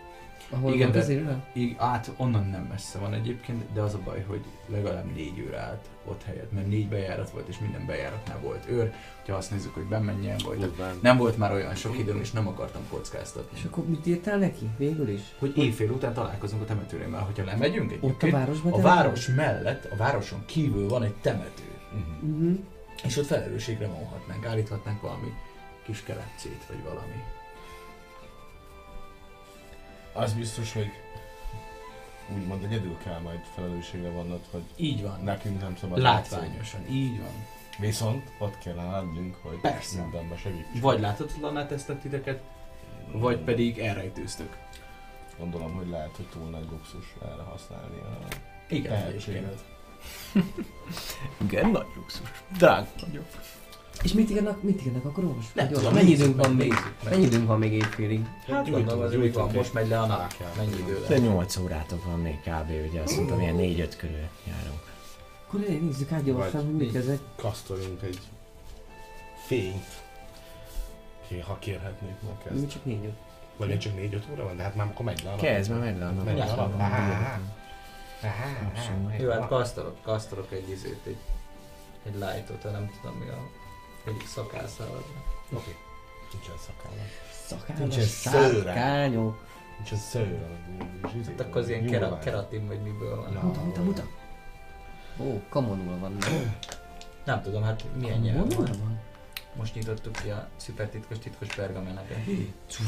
ahol 0.55 0.73
Igen, 0.75 0.93
volt 0.93 1.07
de- 1.07 1.31
az? 1.31 1.37
Így 1.53 1.75
át 1.79 2.11
onnan 2.17 2.47
nem 2.47 2.63
messze 2.71 2.99
van 2.99 3.15
egyébként, 3.15 3.73
de 3.73 3.81
az 3.81 3.95
a 3.95 3.99
baj, 4.05 4.25
hogy 4.29 4.41
legalább 4.67 5.15
négy 5.15 5.45
óra 5.49 5.59
állt 5.61 5.85
ott 6.05 6.23
helyett, 6.23 6.53
mert 6.53 6.67
négy 6.69 6.89
bejárat 6.89 7.31
volt, 7.31 7.49
és 7.49 7.59
minden 7.59 7.87
bejáratnál 7.87 8.39
volt 8.43 8.65
őr. 8.71 8.93
Ha 9.27 9.33
azt 9.35 9.51
nézzük, 9.51 9.75
hogy 9.75 9.83
bemenjen, 9.85 10.37
vagy 10.45 10.73
nem 11.01 11.17
volt 11.17 11.39
már 11.39 11.53
olyan 11.53 11.75
sok 11.75 11.99
időm, 11.99 12.21
és 12.21 12.31
nem 12.31 12.49
akartam 12.49 12.83
kockáztatni. 12.91 13.59
És 13.59 13.65
akkor 13.65 13.85
mit 13.87 14.07
írtál 14.07 14.39
neki? 14.39 14.69
Végül 14.79 15.09
is? 15.09 15.21
Hogy 15.39 15.57
éjfél 15.57 15.91
után 15.91 16.13
találkozunk 16.15 16.63
a 16.63 16.65
temetőrémmel, 16.65 17.21
hogyha 17.21 17.45
lemegyünk 17.45 17.95
Ott 18.01 18.23
a 18.23 18.31
városban? 18.31 18.73
a 18.73 18.81
város 18.81 19.27
mellett, 19.29 19.85
a 19.93 19.97
városon 19.97 20.43
kívül 20.47 20.89
van 20.89 21.03
egy 21.03 21.15
temető, 21.21 21.63
Uh-huh. 21.95 22.39
Mhm. 22.39 22.55
és 23.05 23.17
ott 23.17 23.27
felelősségre 23.27 23.87
vonhatnánk, 23.87 24.47
állíthatnánk 24.47 25.01
valami 25.01 25.33
kis 25.85 26.03
kelepcét, 26.03 26.63
vagy 26.69 26.83
valami. 26.83 27.23
Az 30.15 30.33
biztos, 30.33 30.73
hogy 30.73 30.93
úgymond 32.35 32.65
egyedül 32.65 32.97
kell 33.05 33.19
majd 33.21 33.41
felelősségre 33.55 34.11
vannod, 34.11 34.41
hogy 34.51 34.63
Így 34.77 35.03
van. 35.03 35.21
nekünk 35.23 35.61
nem 35.61 35.77
szabad 35.77 35.99
Látványosan, 35.99 36.87
így 36.91 37.19
van. 37.19 37.47
Viszont 37.79 38.31
ott 38.39 38.59
kellene 38.59 38.91
lennünk, 38.91 39.37
hogy 39.43 39.61
Persze. 39.61 40.01
mindenben 40.01 40.39
segítsünk. 40.39 40.81
Vagy 40.81 41.01
láthatatlanná 41.01 41.67
tesztek 41.67 42.01
titeket, 42.01 42.43
vagy 43.13 43.39
pedig 43.39 43.79
elrejtőztök. 43.79 44.57
Gondolom, 45.39 45.75
hogy 45.75 45.89
lehet, 45.89 46.17
hogy 46.17 46.27
túl 46.27 46.51
nagy 46.51 46.67
luxus 46.71 47.15
erre 47.23 47.43
használni 47.43 47.99
a 47.99 48.19
Igen, 48.69 48.93
tehetséget. 48.93 49.65
Igen, 51.45 51.71
nagy 51.71 51.87
luxus. 51.97 52.29
Drága 52.57 52.87
vagyok. 53.07 53.27
És 54.03 54.13
mit 54.13 54.31
írnak, 54.31 54.63
mit 54.63 54.87
írnak 54.87 55.05
akkor 55.05 55.25
most? 55.25 55.55
Nem 55.55 55.69
tudom, 55.69 55.95
Mennyi 55.95 56.11
időnk 56.11 56.37
van 56.37 56.55
még? 56.55 56.75
Mennyi 57.05 57.25
időnk 57.25 57.47
van 57.47 57.59
még 57.59 57.73
éjfélig? 57.73 58.27
Hát 58.47 58.71
gondolom, 58.71 59.03
azért 59.03 59.21
még 59.21 59.33
van, 59.33 59.51
most 59.55 59.73
megy 59.73 59.89
le 59.89 60.01
a 60.01 60.07
nap. 60.07 60.35
Mennyi 60.57 60.77
idő 60.79 61.05
De 61.09 61.15
lesz? 61.15 61.21
8 61.21 61.57
órátok 61.57 62.05
van 62.05 62.21
még 62.21 62.41
kb. 62.41 62.71
Ugye 62.91 63.01
azt 63.01 63.17
mondtam, 63.17 63.41
ilyen 63.41 63.57
4-5 63.57 63.93
körül 63.97 64.17
járunk. 64.47 64.83
Akkor 65.47 65.61
ne, 65.61 65.75
nézzük 65.87 66.13
át 66.13 66.25
gyorsan, 66.25 66.65
hogy 66.65 66.77
mik 66.77 66.95
ezek. 66.95 67.19
Kasztoljunk 67.37 68.03
egy 68.03 68.19
fényt. 69.47 70.03
Ki, 71.29 71.39
ha 71.39 71.59
kérhetnék 71.59 72.15
meg 72.45 72.61
Mi 72.61 72.67
csak 72.67 72.85
négy 72.85 73.05
öt. 73.05 73.15
Vagy 73.57 73.69
még 73.69 73.79
csak 73.79 73.93
4-5 73.97 74.33
óra 74.33 74.45
van, 74.45 74.57
de 74.57 74.63
hát 74.63 74.75
már 74.75 74.87
akkor 74.87 75.05
megy 75.05 75.23
le 75.23 75.29
a 75.29 75.33
nap. 75.33 75.41
Kezd, 75.41 75.71
mert 75.71 75.83
megy 75.83 75.99
le 75.99 76.07
a 76.07 76.11
nap. 76.11 76.25
Megy 76.25 76.37
le 76.37 76.45
a 76.45 76.55
nap. 76.55 76.81
Á, 76.81 77.41
Abszolút. 78.67 79.21
Jó, 79.21 79.31
hát 79.31 79.49
kasztorok, 79.49 80.03
kasztorok 80.03 80.53
egy 80.53 80.71
izét, 80.71 81.01
egy, 81.07 81.17
egy 82.07 82.15
lightot, 82.15 82.73
nem 82.73 82.91
tudom 83.01 83.17
mi 83.17 83.29
a... 83.29 83.64
Egy 84.05 84.23
szakászával. 84.27 85.05
Oké. 85.53 85.77
Nincsen 86.33 86.55
szakálla. 86.59 87.03
Szakállas 87.47 87.79
Nincsen 87.79 88.05
szőre. 88.05 88.73
sárkányok. 88.73 89.45
Nincsen 89.77 89.99
szőre. 89.99 90.49
Hát 91.27 91.41
akkor 91.41 91.61
az 91.61 91.69
ilyen 91.69 91.87
kera, 91.87 92.09
van. 92.09 92.19
keratin 92.19 92.67
vagy 92.67 92.83
miből 92.83 93.17
van. 93.17 93.33
Muta, 93.33 93.61
muta, 93.61 93.83
muta. 93.83 94.03
Ó, 95.21 95.41
kamonul 95.49 95.99
van. 95.99 96.17
Nem 97.25 97.43
tudom, 97.43 97.63
hát 97.63 97.85
milyen 97.99 98.19
nyelv 98.19 98.37
Kamonul 98.49 98.67
van. 98.67 98.79
van? 98.79 99.01
Most 99.57 99.75
nyitottuk 99.75 100.13
ki 100.13 100.29
a 100.31 100.49
szuper 100.57 100.89
titkos 100.89 101.19
titkos 101.19 101.55
pergameneket. 101.55 102.19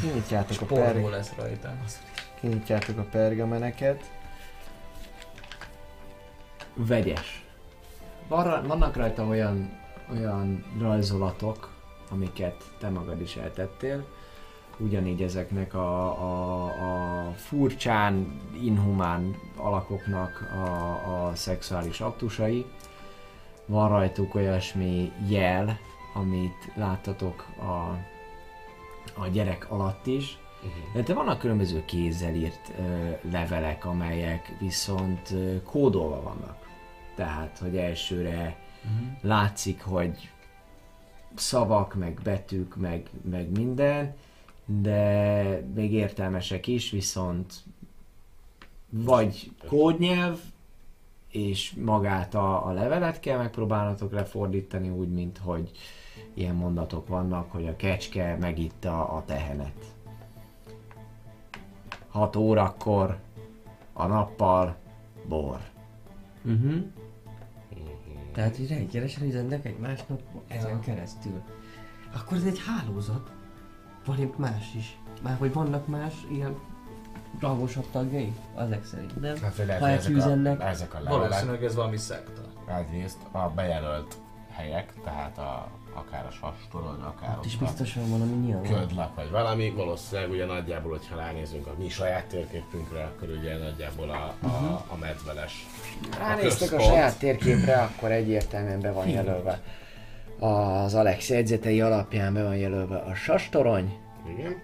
Kinyitjátok 0.00 0.60
a, 0.60 0.64
Porról 0.64 0.92
per... 1.02 1.10
lesz 1.10 1.32
rajta. 1.36 1.74
Kinyitjátok 2.40 2.98
a 2.98 3.02
pergameneket. 3.02 4.10
Vegyes. 6.74 7.44
Van, 8.28 8.66
vannak 8.66 8.96
rajta 8.96 9.24
olyan, 9.26 9.78
olyan 10.10 10.64
rajzolatok, 10.80 11.68
amiket 12.10 12.64
te 12.78 12.88
magad 12.88 13.20
is 13.20 13.36
eltettél. 13.36 14.04
Ugyanígy 14.78 15.22
ezeknek 15.22 15.74
a, 15.74 16.04
a, 16.04 16.64
a 16.64 17.30
furcsán, 17.32 18.40
inhumán 18.62 19.36
alakoknak 19.56 20.50
a, 20.54 21.26
a 21.26 21.34
szexuális 21.34 22.00
aktusai. 22.00 22.64
Van 23.66 23.88
rajtuk 23.88 24.34
olyasmi 24.34 25.12
jel, 25.28 25.78
amit 26.14 26.72
láttatok 26.74 27.46
a, 27.58 27.98
a 29.20 29.26
gyerek 29.32 29.70
alatt 29.70 30.06
is. 30.06 30.38
Mhm. 30.62 31.04
De 31.04 31.14
vannak 31.14 31.38
különböző 31.38 31.84
kézzel 31.84 32.34
írt 32.34 32.72
ö, 32.78 33.10
levelek, 33.30 33.84
amelyek 33.84 34.52
viszont 34.58 35.30
ö, 35.30 35.62
kódolva 35.62 36.22
vannak. 36.22 36.56
Tehát, 37.14 37.58
hogy 37.58 37.76
elsőre 37.76 38.56
látszik, 39.20 39.82
hogy 39.82 40.31
szavak, 41.34 41.94
meg 41.94 42.20
betűk, 42.23 42.76
meg, 42.76 43.10
meg 43.31 43.50
minden, 43.50 44.15
de 44.65 45.60
még 45.74 45.92
értelmesek 45.92 46.66
is, 46.66 46.90
viszont 46.90 47.55
vagy 48.90 49.50
kódnyelv, 49.68 50.39
és 51.28 51.73
magát 51.84 52.34
a, 52.34 52.66
a 52.66 52.73
levelet 52.73 53.20
kell 53.20 53.39
megpróbálnatok 53.39 54.12
lefordítani 54.12 54.89
úgy, 54.89 55.08
mint 55.08 55.39
hogy 55.39 55.70
ilyen 56.34 56.55
mondatok 56.55 57.08
vannak, 57.08 57.50
hogy 57.50 57.66
a 57.66 57.76
kecske 57.76 58.36
megitta 58.40 59.08
a 59.08 59.24
tehenet. 59.24 59.94
6 62.08 62.36
órakor 62.36 63.18
a 63.92 64.06
nappal 64.06 64.76
bor. 65.28 65.60
Uh-huh. 66.44 66.84
Tehát, 68.36 68.56
hogy 68.56 68.68
rendszeresen 68.68 69.23
üzennek 69.26 69.65
egymásnak 69.65 70.20
ezen 70.48 70.81
keresztül. 70.81 71.42
Akkor 72.15 72.36
ez 72.36 72.44
egy 72.44 72.60
hálózat. 72.66 73.31
Van 74.06 74.18
itt 74.20 74.39
más 74.39 74.74
is. 74.74 74.98
Már 75.23 75.36
hogy 75.39 75.52
vannak 75.52 75.86
más 75.86 76.12
ilyen 76.31 76.56
rangosabb 77.40 77.90
tagjai? 77.90 78.32
Azek 78.55 78.84
szerint, 78.84 79.20
nem? 79.20 79.36
Hát, 79.36 79.56
lehet, 79.56 79.81
Ha 79.82 79.89
ezek 79.89 80.10
üzennek. 80.12 80.60
a, 80.60 80.66
ezek 80.66 80.94
a 80.94 81.00
levelek, 81.00 81.18
Valószínűleg 81.28 81.65
ez 81.65 81.74
valami 81.74 81.97
szekta. 81.97 82.42
egyrészt 82.78 83.18
a 83.32 83.48
bejelölt 83.55 84.16
helyek, 84.50 84.92
tehát 85.05 85.39
a, 85.39 85.68
akár 85.97 86.26
a 86.26 86.31
sastorod, 86.31 86.99
akár 87.02 87.36
Ott 87.39 87.44
is 87.44 87.55
ott 87.55 87.60
a 87.60 87.65
biztosan 87.65 88.10
valami 88.10 88.33
nyilván. 88.33 88.62
ködlak, 88.62 89.15
vagy 89.15 89.31
valami, 89.31 89.70
valószínűleg 89.70 90.31
ugye 90.31 90.44
nagyjából, 90.47 90.91
hogyha 90.91 91.16
ránézünk 91.16 91.66
a 91.66 91.75
mi 91.78 91.89
saját 91.89 92.25
térképünkre, 92.26 93.05
akkor 93.05 93.28
ugye 93.28 93.57
nagyjából 93.58 94.10
a, 94.10 94.47
a, 94.47 94.84
a 94.89 94.97
medveles 95.00 95.66
Ránéztek 96.18 96.68
a 96.73 96.76
központ. 96.76 96.83
saját 96.83 97.18
térképre, 97.18 97.76
akkor 97.83 98.10
egyértelműen 98.12 98.81
be 98.81 98.92
van 98.92 99.08
jelölve. 99.08 99.60
Az 100.39 100.94
Alex 100.94 101.28
jegyzetei 101.31 101.81
alapján 101.81 102.33
be 102.34 102.42
van 102.42 102.57
jelölve 102.57 102.97
a 102.97 103.15
sastorony, 103.15 103.97
Igen, 104.28 104.62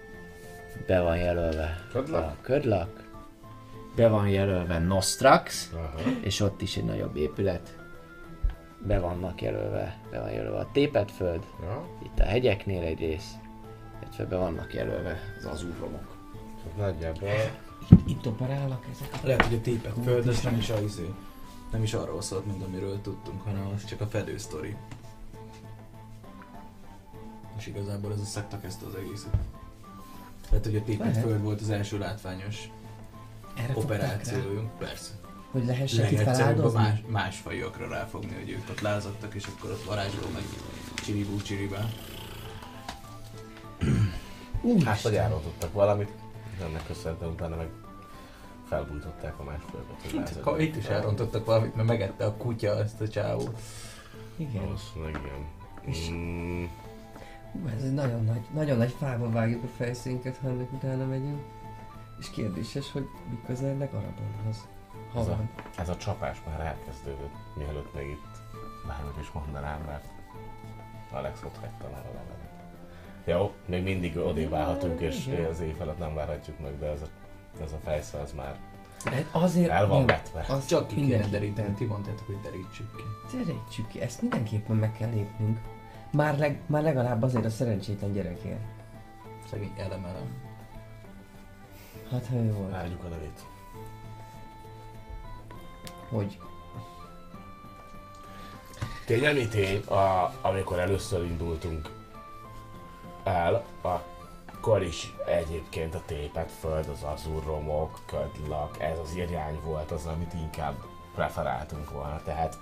be 0.87 1.01
van 1.01 1.17
jelölve 1.17 1.77
ködlak. 1.91 2.23
a 2.23 2.35
ködlak, 2.41 3.03
be 3.95 4.07
van 4.07 4.27
jelölve 4.27 4.79
Nostrax, 4.79 5.69
Aha. 5.73 6.09
és 6.21 6.39
ott 6.39 6.61
is 6.61 6.77
egy 6.77 6.85
nagyobb 6.85 7.15
épület. 7.15 7.77
Be 8.85 8.99
vannak 8.99 9.41
jelölve, 9.41 9.97
be 10.11 10.19
van 10.19 10.31
jelölve 10.31 10.57
a 10.57 10.69
tépet 10.71 11.11
föld, 11.11 11.45
Ja, 11.61 11.87
itt 12.03 12.19
a 12.19 12.23
hegyeknél 12.23 12.83
egy 12.83 12.99
rész, 12.99 13.33
illetve 14.01 14.25
be 14.25 14.37
vannak 14.37 14.73
jelölve 14.73 15.19
az 15.37 15.45
azúromok. 15.45 16.17
tehát 16.63 16.77
nagyjából 16.77 17.29
Itt 18.07 18.27
operálnak 18.27 18.85
ezek. 18.91 19.21
Lehet, 19.23 19.45
hogy 19.45 19.55
a 19.55 19.61
tépet 19.61 19.93
föld, 20.03 20.27
ez 20.27 20.41
nem 20.41 20.55
is 20.57 20.69
a 20.69 20.79
izé. 20.79 21.13
Nem 21.71 21.83
is 21.83 21.93
arról 21.93 22.21
szólt, 22.21 22.45
mint 22.45 22.63
amiről 22.63 23.01
tudtunk, 23.01 23.41
hanem 23.41 23.71
az 23.75 23.85
csak 23.85 24.01
a 24.01 24.07
fedő 24.07 24.37
sztori. 24.37 24.75
És 27.57 27.67
igazából 27.67 28.11
ez 28.11 28.19
a 28.19 28.25
szekta 28.25 28.59
kezdte 28.59 28.85
az 28.85 28.95
egészet. 28.95 29.37
Lehet, 30.49 30.65
hogy 30.65 30.75
a 30.75 30.83
tépet 30.83 31.17
föld 31.17 31.41
volt 31.43 31.61
az 31.61 31.69
első 31.69 31.97
látványos 31.97 32.69
Erre 33.55 33.73
operációjunk, 33.75 34.77
persze. 34.77 35.11
Hogy 35.53 35.65
lehessen 35.65 36.11
itt 36.11 36.19
feláldozni? 36.19 36.79
más, 36.79 37.03
más 37.07 37.37
fajokra 37.37 37.87
ráfogni, 37.87 38.33
hogy 38.33 38.49
ők 38.49 38.69
ott 38.69 38.79
lázadtak, 38.81 39.33
és 39.33 39.45
akkor 39.45 39.71
ott 39.71 39.83
varázsló 39.83 40.27
meg 40.33 40.43
csiribú 41.03 41.41
csiribá. 41.41 41.89
hát 44.85 45.01
vagy 45.01 45.15
elrontottak 45.15 45.73
valamit, 45.73 46.09
ennek 46.61 46.85
köszönhetően 46.85 47.31
utána 47.31 47.55
meg 47.55 47.67
felbújtották 48.67 49.39
a 49.39 49.43
hogy 49.43 49.59
Itt, 50.05 50.13
lázadtak. 50.13 50.61
itt 50.61 50.75
is 50.75 50.85
elrontottak 50.85 51.45
valamit, 51.45 51.75
mert 51.75 51.87
megette 51.87 52.25
a 52.25 52.33
kutya 52.33 52.77
ezt 52.79 53.01
a 53.01 53.07
csávót. 53.07 53.59
Igen. 54.37 54.63
Valószínűleg 54.65 55.21
igen. 55.23 56.13
Mm, 56.13 56.63
Hú, 57.51 57.67
ez 57.77 57.83
egy 57.83 57.93
nagyon 57.93 58.23
nagy, 58.25 58.41
nagyon 58.53 58.77
nagy 58.77 58.95
fába 58.99 59.29
vágjuk 59.29 59.63
a 59.63 59.67
fejszénket, 59.77 60.37
ha 60.37 60.47
ennek 60.47 60.73
utána 60.73 61.05
megyünk. 61.05 61.41
És 62.19 62.29
kérdéses, 62.29 62.91
hogy 62.91 63.07
mi 63.29 63.39
közel 63.45 63.69
ennek 63.69 63.93
Arabonhoz. 63.93 64.67
Ez 65.17 65.27
a- 65.27 65.39
ez 65.77 65.89
a 65.89 65.97
csapás 65.97 66.41
már 66.47 66.59
elkezdődött, 66.59 67.33
mielőtt 67.55 67.93
még 67.93 68.09
itt 68.09 68.41
bármit 68.87 69.17
is 69.21 69.31
mondanám, 69.31 69.81
mert 69.85 70.03
Alex 71.11 71.43
ott 71.43 71.57
hagyta 71.57 71.85
a 71.85 71.89
levelet. 71.89 72.41
Jó, 73.25 73.51
még 73.65 73.83
mindig 73.83 74.17
odébb 74.17 74.53
állhatunk, 74.53 74.99
és 74.99 75.45
az 75.51 75.59
év 75.59 75.81
alatt 75.81 75.97
nem 75.99 76.13
várhatjuk 76.13 76.59
meg, 76.59 76.79
de 76.79 76.85
ez 76.85 77.01
a, 77.01 77.05
ez 77.63 77.71
a 77.71 77.77
fejsze 77.83 78.19
az 78.19 78.33
már 78.33 78.55
De 79.03 79.25
azért 79.31 79.69
el 79.69 79.87
van 79.87 80.05
vetve. 80.05 80.45
Az 80.49 80.65
Csak 80.65 80.91
mindenképpen. 80.95 81.31
deríteni, 81.31 81.73
ti 81.73 81.85
mondtátok, 81.85 82.25
hogy 82.25 82.39
derítsük 82.41 82.95
ki. 82.95 83.03
Terítsük 83.37 83.87
ki, 83.87 84.01
ezt 84.01 84.21
mindenképpen 84.21 84.75
meg 84.75 84.91
kell 84.91 85.09
lépnünk. 85.09 85.59
Már, 86.11 86.37
leg, 86.37 86.59
már 86.65 86.83
legalább 86.83 87.21
azért 87.21 87.45
a 87.45 87.49
szerencsétlen 87.49 88.13
gyerekért. 88.13 88.59
Szegény 89.49 89.73
elemelem. 89.77 90.41
Hát 92.11 92.25
ha 92.27 92.35
ő 92.35 92.53
volt. 92.53 92.71
Várjuk 92.71 93.03
a 93.03 93.07
nevét. 93.07 93.39
Hogy? 96.13 96.39
Tény, 99.05 99.27
ami 99.27 99.47
tény, 99.47 99.85
a, 99.85 100.33
amikor 100.41 100.79
először 100.79 101.23
indultunk 101.23 101.89
el, 103.23 103.65
akkor 103.81 104.83
is 104.83 105.13
egyébként 105.25 105.95
a 105.95 106.01
tépet 106.05 106.51
föld, 106.51 106.87
az 106.87 107.03
azurromok, 107.03 107.99
ködlak, 108.05 108.81
ez 108.81 108.99
az 108.99 109.15
irány 109.15 109.59
volt 109.63 109.91
az, 109.91 110.05
amit 110.05 110.33
inkább 110.33 110.75
preferáltunk 111.15 111.91
volna. 111.91 112.21
Tehát 112.23 112.57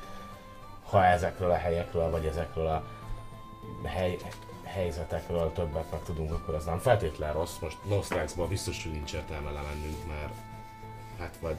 ha 0.89 1.05
ezekről 1.05 1.51
a 1.51 1.57
helyekről, 1.57 2.09
vagy 2.09 2.25
ezekről 2.25 2.67
a 2.67 2.83
hely, 3.87 4.17
helyzetekről 4.63 5.53
többet 5.53 5.91
meg 5.91 6.03
tudunk, 6.03 6.31
akkor 6.31 6.55
az 6.55 6.65
nem 6.65 6.79
feltétlen 6.79 7.33
rossz. 7.33 7.57
Most 7.61 7.77
Nostraxban 7.83 8.47
biztos, 8.47 8.83
hogy 8.83 8.91
nincs 8.91 9.13
értelme 9.13 9.51
lemennünk, 9.51 10.07
mert 10.07 10.33
hát 11.19 11.37
vagy 11.41 11.55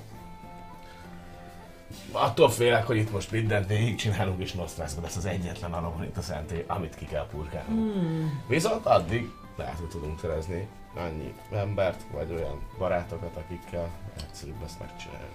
Attól 2.13 2.51
félek, 2.51 2.87
hogy 2.87 2.97
itt 2.97 3.13
most 3.13 3.31
mindent 3.31 3.67
végigcsinálunk, 3.67 4.41
és 4.43 4.53
Nostraszban 4.53 5.03
lesz 5.03 5.17
az 5.17 5.25
egyetlen 5.25 5.73
alapon 5.73 6.05
itt 6.05 6.17
a 6.17 6.23
szentély, 6.23 6.65
amit 6.67 6.95
ki 6.95 7.05
kell 7.05 7.27
purkálni. 7.27 7.75
Hmm. 7.75 8.43
Viszont 8.49 8.87
addig 8.87 9.31
lehet, 9.57 9.79
hogy 9.79 9.89
tudunk 9.89 10.19
szerezni 10.19 10.69
annyi 10.95 11.35
embert, 11.53 12.05
vagy 12.13 12.31
olyan 12.31 12.61
barátokat, 12.79 13.37
akikkel 13.37 13.91
egyszerűbb 14.17 14.63
ezt 14.65 14.79
megcsinálni. 14.81 15.27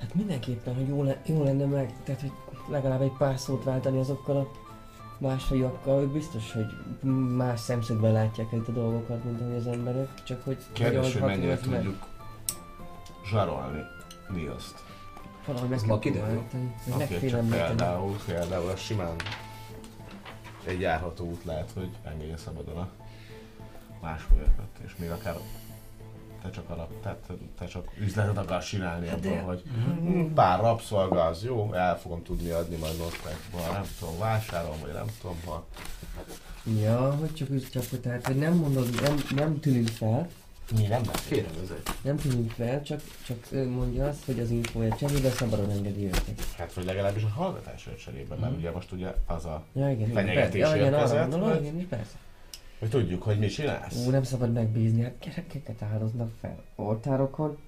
Hát 0.00 0.14
mindenképpen, 0.14 0.74
hogy 0.74 0.88
jó, 0.88 1.02
le, 1.02 1.20
jó 1.26 1.44
lenne 1.44 1.64
meg, 1.64 1.92
tehát 2.04 2.20
hogy 2.20 2.32
legalább 2.68 3.00
egy 3.00 3.16
pár 3.18 3.38
szót 3.38 3.64
váltani 3.64 3.98
azokkal 3.98 4.36
a 4.36 4.48
másfajúakkal, 5.18 6.00
ők 6.02 6.12
biztos, 6.12 6.52
hogy 6.52 6.66
más 7.36 7.60
szemszögben 7.60 8.12
látják 8.12 8.52
itt 8.52 8.68
a 8.68 8.72
dolgokat, 8.72 9.24
mint 9.24 9.40
ahogy 9.40 9.54
az 9.54 9.66
emberek, 9.66 10.22
csak 10.22 10.44
hogy 10.44 10.56
Kérdés, 10.72 11.12
hogy 11.12 11.22
mennyire 11.22 11.54
hatolnak 11.54 11.70
meg. 11.70 11.82
tudjuk 11.82 12.06
zsarolni 13.30 13.80
Nilszt. 14.28 14.87
Valahogy 15.48 15.68
meg 15.68 15.78
Ez 15.78 15.84
kell 15.84 15.98
kiderül. 15.98 16.42
csak 16.88 16.98
megfélemlíteni. 16.98 17.66
például, 17.66 18.16
például 18.26 18.68
a 18.70 18.76
simán 18.76 19.14
egy 20.66 20.80
járható 20.80 21.24
út 21.24 21.44
lehet, 21.44 21.70
hogy 21.74 21.88
engedje 22.04 22.36
szabadon 22.36 22.76
a 22.76 22.88
másfolyakat, 24.02 24.68
és 24.84 24.96
még 24.98 25.10
akár 25.10 25.36
te 26.42 26.50
csak, 26.50 26.70
alap, 26.70 27.00
tehát 27.02 27.30
te 27.58 27.66
csak 27.66 27.88
üzletet 28.00 28.38
akarsz 28.38 28.66
csinálni 28.66 29.08
hát 29.08 29.24
ebből, 29.24 29.38
hogy 29.40 29.62
hm, 30.00 30.32
pár 30.34 30.60
rabszolga 30.60 31.24
az 31.24 31.44
jó, 31.44 31.72
el 31.72 31.98
fogom 31.98 32.22
tudni 32.22 32.50
adni 32.50 32.76
majd 32.76 32.98
Northbackból, 32.98 33.60
nem 33.72 33.84
tudom, 33.98 34.18
vásáron, 34.18 34.76
vagy 34.80 34.92
nem 34.92 35.06
tudom, 35.20 35.36
ha 35.46 35.66
Ja, 36.80 37.14
hogy 37.20 37.34
csak, 37.34 37.50
úgy- 37.50 37.70
csak 37.70 37.84
tehát, 38.00 38.26
hogy 38.26 38.36
nem 38.36 38.54
mondod, 38.54 39.00
nem, 39.02 39.14
nem 39.34 39.60
tűnünk 39.60 39.88
fel, 39.88 40.28
mi 40.76 40.80
nem 40.82 41.00
lehet. 41.04 41.20
Félrevezet. 41.20 41.90
nem 42.02 42.16
tűnünk 42.16 42.50
fel, 42.50 42.82
csak, 42.82 43.00
csak 43.26 43.46
ő 43.50 43.68
mondja 43.68 44.06
azt, 44.08 44.24
hogy 44.24 44.40
az 44.40 44.50
infója 44.50 44.96
cserébe 44.96 45.30
szabadon 45.30 45.70
engedi 45.70 46.04
őket. 46.04 46.44
Hát, 46.56 46.72
vagy 46.74 46.84
legalábbis 46.84 47.22
a 47.22 47.28
hallgatásért 47.28 48.00
cserében, 48.00 48.38
mert 48.38 48.56
ugye 48.56 48.70
most 48.70 48.92
ugye 48.92 49.14
az 49.26 49.44
a, 49.44 49.64
Ja, 49.72 49.90
igen, 49.90 50.00
igen, 50.10 50.12
Fenyegetés 50.12 50.60
persze. 50.60 50.76
ja, 50.76 50.82
igen, 50.86 50.94
arra 51.00 51.20
gondolom, 51.20 51.48
vagy? 51.48 51.62
igen, 51.64 51.88
persze. 51.88 52.16
hogy 52.78 52.88
tudjuk, 52.88 53.22
hogy 53.22 53.38
mit 53.38 53.50
csinálsz. 53.52 54.06
Ú, 54.06 54.10
nem 54.10 54.22
szabad 54.22 54.52
megbízni, 54.52 55.02
hát 55.02 55.18
gyerekeket 55.20 55.82
áldoznak 55.82 56.30
fel 56.40 56.62
oltárokon, 56.76 57.58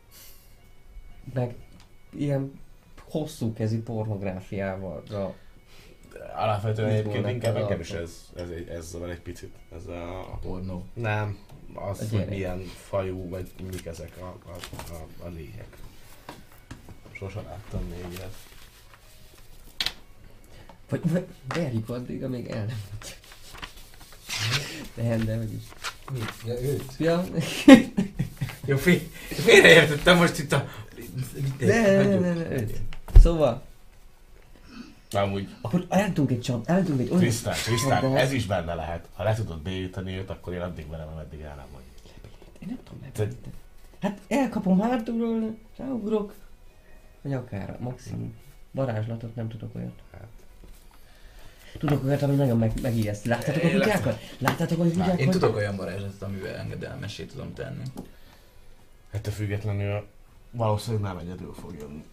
meg 1.35 1.55
ilyen 2.13 2.61
hosszú 3.09 3.53
kezi 3.53 3.79
pornográfiával. 3.79 5.03
Ja. 5.11 5.35
Alapvetően 6.37 6.89
egyébként 6.91 7.29
inkább 7.29 7.57
engem 7.57 7.81
is 7.81 7.91
ez, 7.91 8.31
ez, 8.37 8.49
egy- 8.49 8.69
ez 8.69 8.89
zavar 8.89 9.11
egy 9.11 9.21
picit. 9.21 9.55
Ez 9.77 9.87
a, 9.87 10.21
A 10.21 10.37
pornó. 10.43 10.85
Nem, 10.95 11.39
A 11.50 11.50
az, 11.75 12.11
hogy 12.11 12.27
milyen 12.29 12.63
fajú, 12.89 13.29
vagy 13.29 13.51
mik 13.71 13.87
ezek 13.87 14.13
a, 14.19 14.25
a, 14.25 14.57
a, 14.93 15.25
a 15.25 15.29
lények. 15.29 15.77
Sose 17.13 17.41
láttam 17.41 17.81
még 17.89 18.13
ilyet. 18.13 18.37
Vagy, 20.89 21.01
vagy 21.11 21.27
verjük 21.49 21.89
addig, 21.89 22.25
amíg 22.25 22.47
el 22.47 22.65
nem 22.65 22.79
Nem, 24.95 25.25
de 25.25 25.37
hogy 25.37 25.53
is. 25.53 25.63
Mi? 26.13 26.21
Ja, 26.47 26.61
őt? 26.61 26.95
Ja, 26.99 27.25
Jó, 28.65 28.77
fél, 28.77 29.01
félreértettem 29.29 30.17
most 30.17 30.39
itt 30.39 30.53
a... 30.53 30.69
ne, 31.59 31.67
ne, 31.67 32.03
ne, 32.05 32.19
ne, 32.19 32.33
ne, 32.35 32.51
őt. 32.51 32.81
Szóval, 33.21 33.63
Amúgy, 35.11 35.49
akkor 35.61 35.87
eltünk 35.89 36.31
egy 36.31 36.41
csap, 36.41 36.69
eltünk 36.69 37.01
egy 37.01 37.09
olyan... 37.09 37.21
Trisztán, 37.21 37.55
Trisztán, 37.55 38.17
ez 38.17 38.33
is 38.33 38.47
benne 38.47 38.75
lehet. 38.75 39.09
Ha 39.13 39.23
le 39.23 39.35
tudod 39.35 39.63
bélyíteni 39.63 40.17
őt, 40.17 40.31
akkor 40.31 40.53
én 40.53 40.61
addig 40.61 40.89
velem, 40.91 41.09
ameddig 41.09 41.41
el 41.41 41.55
nem 41.55 41.67
vagy. 41.73 41.83
Én 42.59 42.69
nem 42.69 42.79
tudom 42.85 43.01
Te- 43.13 43.23
megmondani. 43.23 43.55
Hát 44.01 44.21
elkapom 44.29 44.81
hátulról, 44.81 45.57
ráugrok, 45.77 46.35
vagy 47.23 47.33
akár 47.33 47.77
maximum. 47.81 48.35
Varázslatot 48.71 49.35
nem 49.35 49.49
tudok 49.49 49.75
olyat. 49.75 49.99
Hát. 50.13 50.29
Tudok 51.79 52.05
olyat, 52.05 52.23
ami 52.23 52.35
nagyon 52.35 52.59
meg, 52.59 52.81
megijeszt. 52.83 53.25
Láttátok 53.25 53.63
a 53.63 53.71
kutyákat? 53.71 54.21
Láttátok 54.39 54.79
a 54.79 54.83
kutyákat? 54.83 55.19
Én 55.19 55.31
tudok 55.31 55.57
olyan 55.57 55.77
varázslatot, 55.77 56.23
amivel 56.23 56.55
engedelmessé 56.55 57.25
tudom 57.25 57.55
tenni. 57.55 57.83
Ettől 59.11 59.33
függetlenül 59.33 60.07
valószínűleg 60.51 61.03
nem 61.03 61.19
egyedül 61.19 61.53
fog 61.53 61.75
jönni. 61.79 62.05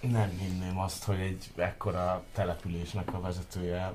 Nem 0.00 0.28
hinném 0.38 0.78
azt, 0.78 1.04
hogy 1.04 1.18
egy 1.18 1.50
ekkora 1.56 2.24
településnek 2.32 3.14
a 3.14 3.20
vezetője 3.20 3.92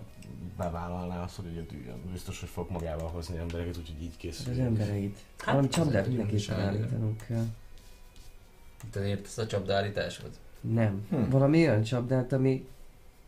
bevállalná 0.57 1.23
azt, 1.23 1.35
hogy 1.35 1.45
egyedül 1.45 1.79
jön. 1.85 2.11
Biztos, 2.11 2.39
hogy 2.39 2.49
fog 2.49 2.71
magával 2.71 3.07
hozni 3.07 3.37
embereket, 3.37 3.77
úgyhogy 3.77 4.01
így 4.01 4.17
készül. 4.17 4.51
az 4.53 4.59
embereit. 4.59 5.17
Hát, 5.37 5.45
Valami 5.45 5.67
csapdát 5.67 6.07
mindenképpen 6.07 6.59
állítanunk 6.59 7.23
kell. 7.27 7.45
Te 8.91 9.07
értesz 9.07 9.37
a 9.37 9.47
csapdaállításhoz? 9.47 10.39
Nem. 10.61 11.05
Hm. 11.09 11.29
Valami 11.29 11.67
olyan 11.67 11.83
csapdát, 11.83 12.33
ami 12.33 12.67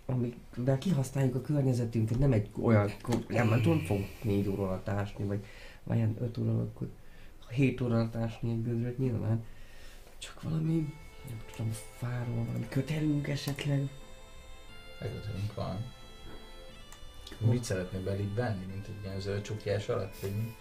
amivel 0.08 0.78
kihasználjuk 0.78 1.36
a 1.36 1.42
környezetünket, 1.42 2.20
nem 2.20 2.32
egy 2.32 2.50
olyan, 2.62 2.92
nem, 3.28 3.50
nem 3.50 3.62
tudom, 3.62 3.80
fog 3.80 4.00
négy 4.22 4.48
óra 4.48 4.64
alatt 4.64 4.88
ásni, 4.90 5.26
vagy, 5.26 5.46
vagy 5.84 5.98
ilyen 5.98 6.16
öt 6.22 6.38
óra 6.38 6.52
alatt, 6.52 6.76
akkor 6.76 6.90
hét 7.50 7.82
óra 7.82 7.96
alatt 7.96 8.16
ásni 8.16 8.52
egy 8.52 8.64
gödröt 8.64 8.98
nyilván. 8.98 9.44
Csak 10.18 10.42
valami, 10.42 10.94
nem 11.30 11.42
tudom, 11.56 11.72
fáról, 11.98 12.46
valami 12.46 12.68
kötelünk 12.70 13.28
esetleg. 13.28 13.90
Megötölünk 15.00 15.54
van. 15.54 15.96
Mit 17.38 17.64
szeretnél 17.64 18.04
belígy 18.04 18.36
venni, 18.36 18.66
mint 18.66 18.88
egy 18.88 19.04
ilyen 19.04 19.20
zöld 19.20 19.42
csukjás 19.42 19.90
alatt? 19.90 20.20
Vagy 20.20 20.32
mi? 20.32 20.56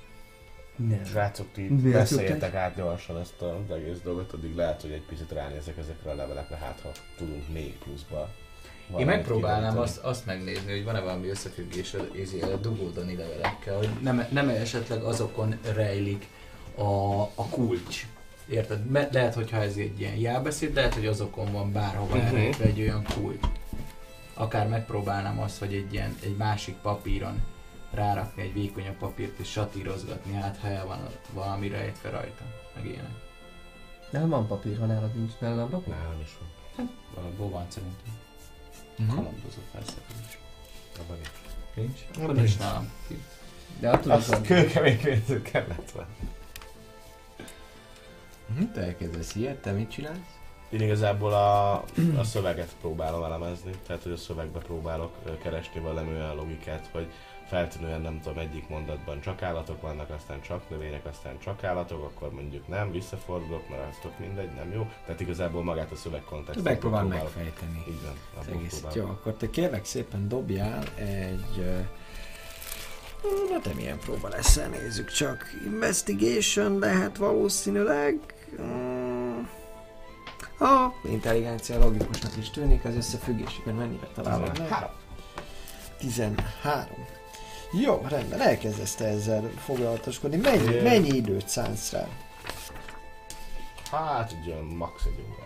Nem. 0.76 1.04
Srácok, 1.04 1.52
ti 1.52 1.62
Miért 1.62 1.98
beszéljetek 1.98 2.54
át 2.54 2.76
gyorsan 2.76 3.18
ezt 3.18 3.42
az 3.42 3.70
egész 3.70 3.98
dolgot, 4.02 4.32
addig 4.32 4.54
lehet, 4.54 4.82
hogy 4.82 4.90
egy 4.90 5.06
picit 5.08 5.32
ránézek 5.32 5.76
ezekre 5.76 6.10
a 6.10 6.14
levelekre, 6.14 6.56
hát 6.56 6.80
ha 6.80 6.90
tudunk 7.16 7.52
még 7.52 7.78
pluszba. 7.78 8.28
Én 8.98 9.06
megpróbálnám 9.06 9.78
azt, 9.78 9.98
azt 9.98 10.26
megnézni, 10.26 10.72
hogy 10.72 10.84
van-e 10.84 11.00
valami 11.00 11.28
összefüggés 11.28 11.94
a, 11.94 12.52
a 12.52 12.56
dugódani 12.56 13.16
levelekkel, 13.16 13.76
hogy 13.76 13.88
nem, 14.02 14.26
nem 14.30 14.48
esetleg 14.48 15.02
azokon 15.02 15.58
rejlik 15.74 16.28
a, 16.74 17.20
a 17.22 17.48
kulcs. 17.50 18.06
Érted? 18.49 18.84
Me- 18.91 19.08
lehet, 19.12 19.34
hogyha 19.34 19.57
ez 19.57 19.76
egy 19.76 20.00
ilyen 20.00 20.15
jelbeszéd, 20.16 20.75
lehet, 20.75 20.94
hogy 20.94 21.07
azokon 21.07 21.52
van 21.52 21.73
bárhova 21.73 22.18
elrejtve 22.20 22.65
egy 22.65 22.81
olyan 22.81 23.05
kulcs. 23.15 23.47
Akár 24.34 24.68
megpróbálnám 24.68 25.41
azt, 25.41 25.58
hogy 25.58 25.75
egy 25.75 25.92
ilyen, 25.92 26.16
egy 26.23 26.36
másik 26.36 26.75
papíron 26.75 27.42
rárakni 27.92 28.42
egy 28.42 28.52
vékonyabb 28.52 28.97
papírt 28.97 29.39
és 29.39 29.50
satírozgatni, 29.50 30.33
hát 30.34 30.58
ha 30.60 30.68
el 30.68 30.86
van 30.86 30.99
valami 31.33 31.68
rejtve 31.68 32.10
rajta, 32.10 32.42
meg 32.75 32.86
ilyenek. 32.86 33.10
Nálam 34.10 34.28
van 34.28 34.47
papír, 34.47 34.78
ha 34.78 34.86
nálad 34.86 35.15
nincs 35.15 35.33
nálam 35.39 35.70
papír. 35.70 35.94
Nálam 35.94 36.20
is 36.23 36.31
van. 36.41 36.91
Valahol 37.15 37.49
van 37.50 37.66
szerintem. 37.68 38.12
Mhm. 38.97 39.08
Kalandozó 39.08 39.60
felszerelés. 39.73 40.39
Abban 41.00 41.16
nincs. 41.16 41.31
Nincs? 41.75 42.00
Akkor 42.23 42.34
nincs 42.34 42.49
nincs. 42.49 42.58
nálam. 42.58 42.91
De 43.81 43.91
attól 43.91 44.12
Azt 44.12 44.28
van. 44.28 44.42
kőkemény 44.42 45.00
pénzét 45.00 45.42
kellett 45.42 45.91
volna. 45.91 46.08
Hm, 48.55 48.73
te 48.73 48.81
elkezdesz 48.81 49.34
ilyet, 49.34 49.57
te 49.57 49.73
mit 49.73 49.91
csinálsz? 49.91 50.36
Én 50.70 50.81
igazából 50.81 51.33
a, 51.33 51.73
a 52.18 52.25
szöveget 52.25 52.75
próbálom 52.81 53.25
elemezni, 53.25 53.70
tehát 53.86 54.02
hogy 54.02 54.12
a 54.12 54.16
szövegbe 54.16 54.58
próbálok 54.58 55.39
keresni 55.42 55.81
valami 55.81 56.10
olyan 56.10 56.34
logikát, 56.34 56.89
hogy 56.92 57.07
feltűnően 57.49 58.00
nem 58.00 58.20
tudom, 58.20 58.39
egyik 58.39 58.68
mondatban 58.68 59.20
csak 59.20 59.42
állatok 59.42 59.81
vannak, 59.81 60.10
aztán 60.10 60.41
csak 60.41 60.70
növények, 60.70 61.07
aztán 61.07 61.39
csak 61.39 61.65
állatok, 61.65 62.05
akkor 62.05 62.33
mondjuk 62.33 62.68
nem, 62.68 62.91
visszafordulok, 62.92 63.68
mert 63.68 63.83
az 63.91 63.97
tök 64.02 64.18
mindegy, 64.18 64.50
nem 64.55 64.73
jó. 64.73 64.89
Tehát 65.05 65.20
igazából 65.20 65.62
magát 65.65 65.91
a 65.91 65.97
szöveg 65.97 66.23
kontextust 66.23 66.65
Megpróbál 66.65 67.05
megfejteni. 67.05 67.84
Így 67.89 68.02
van, 68.02 68.16
Az 68.39 68.47
egész. 68.49 68.84
Jó, 68.94 69.05
akkor 69.05 69.34
te 69.34 69.50
kérlek 69.50 69.84
szépen 69.84 70.28
dobjál 70.28 70.84
egy... 70.94 71.84
Na 73.50 73.60
te 73.62 73.75
milyen 73.75 73.99
próba 73.99 74.28
leszel, 74.28 74.68
nézzük 74.68 75.10
csak. 75.10 75.44
Investigation 75.65 76.78
lehet 76.78 77.16
valószínűleg... 77.16 78.35
A 80.58 80.92
intelligencia 81.05 81.78
logikusnak 81.78 82.36
is 82.36 82.50
tűnik, 82.50 82.84
az 82.84 82.94
összefüggésükben 82.94 83.75
mennyire 83.75 84.08
meg? 84.16 84.52
13. 84.52 84.97
13. 85.99 87.07
Jó, 87.73 88.05
rendben, 88.08 88.41
elkezdesz 88.41 88.94
te 88.94 89.05
ezzel 89.05 89.50
foglalatoskodni. 89.57 90.36
Mennyi, 90.36 90.73
Jé. 90.73 90.83
mennyi 90.83 91.16
időt 91.16 91.49
szánsz 91.49 91.92
rá? 91.92 92.08
Hát 93.91 94.36
egy 94.42 94.50
olyan 94.50 94.65
max 94.65 95.05
egy 95.05 95.25
óra. 95.28 95.44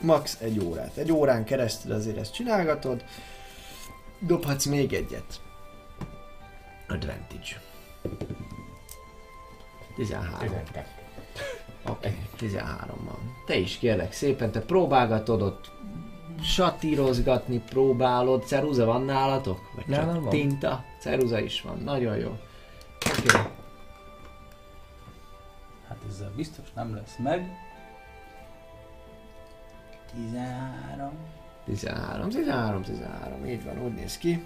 Max 0.00 0.36
egy 0.40 0.58
órát. 0.58 0.96
Egy 0.96 1.12
órán 1.12 1.44
keresztül 1.44 1.92
azért 1.92 2.16
ezt 2.16 2.32
csinálgatod. 2.34 3.04
Dobhatsz 4.18 4.64
még 4.64 4.92
egyet. 4.92 5.40
Advantage. 6.88 7.62
13. 9.98 10.38
12. 10.38 10.84
Oké, 11.86 12.08
okay, 12.08 12.18
13 12.36 13.04
van. 13.04 13.34
Te 13.46 13.56
is 13.56 13.78
kérlek 13.78 14.12
szépen, 14.12 14.50
te 14.50 14.60
próbálgatod 14.60 15.42
ott 15.42 15.70
satírozgatni, 16.42 17.58
próbálod. 17.58 18.46
Ceruza 18.46 18.84
van 18.84 19.02
nálatok? 19.02 19.70
Vagy 19.74 19.84
csak 19.84 20.04
Nálam 20.04 20.22
van. 20.22 20.30
tinta? 20.30 20.84
Ceruza 21.00 21.40
is 21.40 21.62
van, 21.62 21.78
nagyon 21.78 22.16
jó. 22.16 22.28
Oké, 23.08 23.28
okay. 23.28 23.50
Hát 25.88 25.98
ezzel 26.08 26.32
biztos 26.36 26.72
nem 26.74 26.94
lesz 26.94 27.16
meg. 27.18 27.50
13. 30.12 31.10
13, 31.64 32.28
13, 32.28 32.82
13, 32.82 33.46
így 33.46 33.64
van, 33.64 33.82
úgy 33.84 33.94
néz 33.94 34.18
ki. 34.18 34.44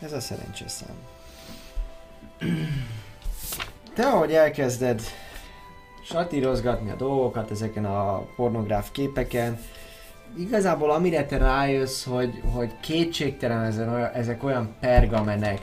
Ez 0.00 0.12
a 0.12 0.20
szerencsés 0.20 0.70
szám. 0.70 0.96
Te, 3.94 4.06
ahogy 4.06 4.32
elkezded 4.32 5.00
satírozgatni 6.02 6.90
a 6.90 6.94
dolgokat 6.94 7.50
ezeken 7.50 7.84
a 7.84 8.18
pornográf 8.36 8.90
képeken, 8.92 9.58
igazából 10.38 10.90
amire 10.90 11.26
te 11.26 11.36
rájössz, 11.36 12.04
hogy, 12.04 12.42
hogy 12.52 12.80
kétségtelen 12.80 13.62
ezen 13.62 13.88
olyan, 13.88 14.10
ezek 14.12 14.44
olyan 14.44 14.74
pergamenek, 14.80 15.60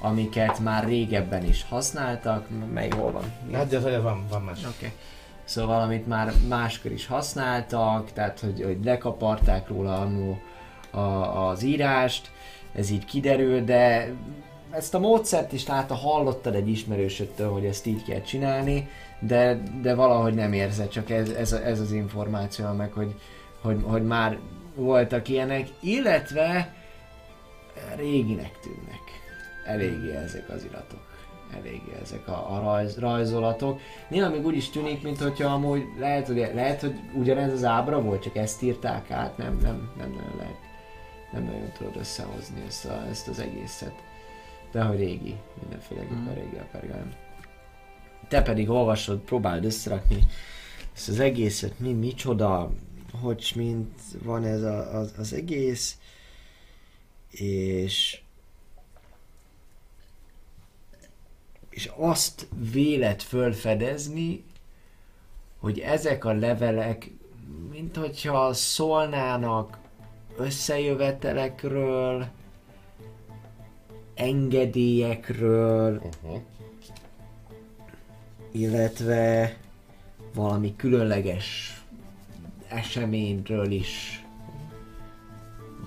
amiket 0.00 0.58
már 0.58 0.84
régebben 0.84 1.44
is 1.44 1.66
használtak, 1.68 2.46
mely 2.72 2.88
hol 2.88 3.12
van? 3.12 3.32
Hát 3.52 3.80
van, 4.02 4.26
van 4.28 4.42
más. 4.42 4.58
Oké. 4.58 4.68
Okay. 4.76 4.92
Szóval, 5.44 5.80
amit 5.80 6.06
már 6.06 6.32
máskor 6.48 6.92
is 6.92 7.06
használtak, 7.06 8.12
tehát 8.12 8.40
hogy, 8.40 8.62
hogy 8.62 8.84
lekaparták 8.84 9.68
róla 9.68 10.00
annó 10.00 10.38
a, 10.90 10.98
az 11.48 11.62
írást, 11.62 12.30
ez 12.74 12.90
így 12.90 13.04
kiderül, 13.04 13.64
de 13.64 14.12
ezt 14.70 14.94
a 14.94 14.98
módszert 14.98 15.52
is 15.52 15.66
látta, 15.66 15.94
hallottad 15.94 16.54
egy 16.54 16.68
ismerősöttől, 16.68 17.50
hogy 17.50 17.64
ezt 17.64 17.86
így 17.86 18.04
kell 18.04 18.20
csinálni, 18.20 18.88
de, 19.18 19.62
de 19.82 19.94
valahogy 19.94 20.34
nem 20.34 20.52
érzed, 20.52 20.88
csak 20.88 21.10
ez, 21.10 21.28
ez, 21.30 21.52
ez 21.52 21.80
az 21.80 21.92
információ 21.92 22.72
meg, 22.72 22.92
hogy, 22.92 23.14
hogy, 23.60 23.82
hogy 23.82 24.04
már 24.04 24.38
voltak 24.74 25.28
ilyenek, 25.28 25.68
illetve 25.80 26.74
réginek 27.96 28.58
tűnnek. 28.60 29.00
Eléggé 29.66 30.16
ezek 30.16 30.48
az 30.48 30.64
iratok. 30.64 31.08
Eléggé 31.58 31.92
ezek 32.02 32.28
a, 32.28 32.54
a 32.54 32.60
rajz, 32.62 32.98
rajzolatok. 32.98 33.80
Néha 34.08 34.30
még 34.30 34.46
úgy 34.46 34.56
is 34.56 34.70
tűnik, 34.70 35.02
mint 35.02 35.18
hogyha 35.18 35.52
amúgy 35.52 35.82
lehet, 35.98 36.26
hogy, 36.26 36.50
lehet, 36.54 36.80
hogy 36.80 36.94
ugyanez 37.14 37.52
az 37.52 37.64
ábra 37.64 38.02
volt, 38.02 38.22
csak 38.22 38.36
ezt 38.36 38.62
írták 38.62 39.10
át, 39.10 39.36
nem, 39.36 39.58
nem, 39.62 39.92
nem 39.98 40.10
nagyon 40.10 40.36
lehet. 40.38 40.58
Nem 41.32 41.44
nagyon 41.44 41.72
tudod 41.78 41.96
összehozni 41.96 42.62
ezt, 42.66 42.84
a, 42.84 43.06
ezt 43.10 43.28
az 43.28 43.38
egészet. 43.38 43.92
De 44.72 44.82
hogy 44.82 44.98
régi, 44.98 45.36
mindenféle 45.60 46.02
mm. 46.02 46.26
a 46.26 46.32
régi 46.32 46.56
a 46.56 46.68
pergám. 46.72 47.14
Te 48.28 48.42
pedig 48.42 48.70
olvasod, 48.70 49.18
próbáld 49.18 49.64
összerakni 49.64 50.26
ezt 50.94 51.08
az 51.08 51.20
egészet, 51.20 51.78
mi, 51.78 51.92
micsoda, 51.92 52.70
hogy 53.20 53.52
mint 53.54 54.00
van 54.22 54.44
ez 54.44 54.62
a, 54.62 54.98
az, 54.98 55.14
az 55.18 55.32
egész, 55.32 55.98
és 57.30 58.20
és 61.70 61.90
azt 61.96 62.48
vélet 62.72 63.22
fölfedezni, 63.22 64.44
hogy 65.58 65.78
ezek 65.78 66.24
a 66.24 66.32
levelek, 66.32 67.10
mint 67.70 67.96
hogyha 67.96 68.52
szólnának 68.52 69.78
összejövetelekről, 70.36 72.28
engedélyekről, 74.20 76.00
Uh-huh. 76.22 76.40
illetve 78.52 79.56
valami 80.34 80.76
különleges 80.76 81.74
eseményről 82.68 83.70
is 83.70 84.24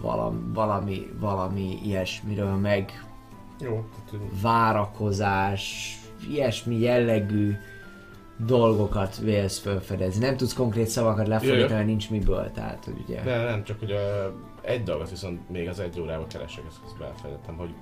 valami, 0.02 0.40
valami, 0.54 1.08
valami 1.20 1.80
ilyesmiről, 1.86 2.56
meg 2.56 3.06
Jó, 3.60 3.90
várakozás, 4.42 5.96
ilyesmi 6.30 6.80
jellegű 6.80 7.56
dolgokat 8.38 9.18
vélsz 9.18 9.60
felfedezni. 9.60 10.26
Nem 10.26 10.38
tudsz 10.38 10.54
konkrét 10.54 10.88
szavakat 10.88 11.28
lefordítani, 11.28 11.74
Jaj. 11.74 11.86
nincs 11.86 12.10
miből, 12.10 12.52
tehát 12.52 12.86
hogy 12.86 13.04
ugye... 13.08 13.22
De 13.22 13.44
nem, 13.44 13.64
csak 13.64 13.80
hogy 13.80 13.92
uh, 13.92 14.00
egy 14.62 14.84
dolgot 14.84 15.10
viszont 15.10 15.50
még 15.50 15.68
az 15.68 15.80
egy 15.80 16.00
órával 16.00 16.28
keresek, 16.28 16.64
ezt 16.68 16.98
belfejtettem, 16.98 17.56
hogy 17.56 17.74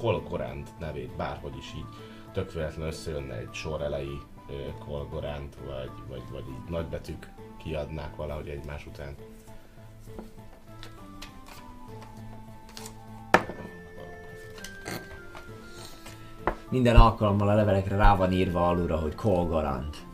Kolgorant 0.00 0.78
nevét 0.78 1.16
bárhogy 1.16 1.56
is 1.56 1.72
így 1.76 1.86
tök 2.32 2.52
véletlenül 2.52 2.86
összejönne 2.86 3.34
egy 3.34 3.52
sor 3.52 3.82
elejé 3.82 4.18
Kolgorant, 4.84 5.56
vagy, 5.66 5.90
vagy, 6.08 6.22
vagy 6.30 6.44
így 6.48 6.70
nagybetűk 6.70 7.32
kiadnák 7.56 8.16
valahogy 8.16 8.48
egymás 8.48 8.86
után. 8.86 9.14
Minden 16.70 16.96
alkalommal 16.96 17.48
a 17.48 17.54
levelekre 17.54 17.96
rá 17.96 18.16
van 18.16 18.32
írva 18.32 18.68
alulra, 18.68 18.96
hogy 18.96 19.14
Kolgarant. 19.14 20.07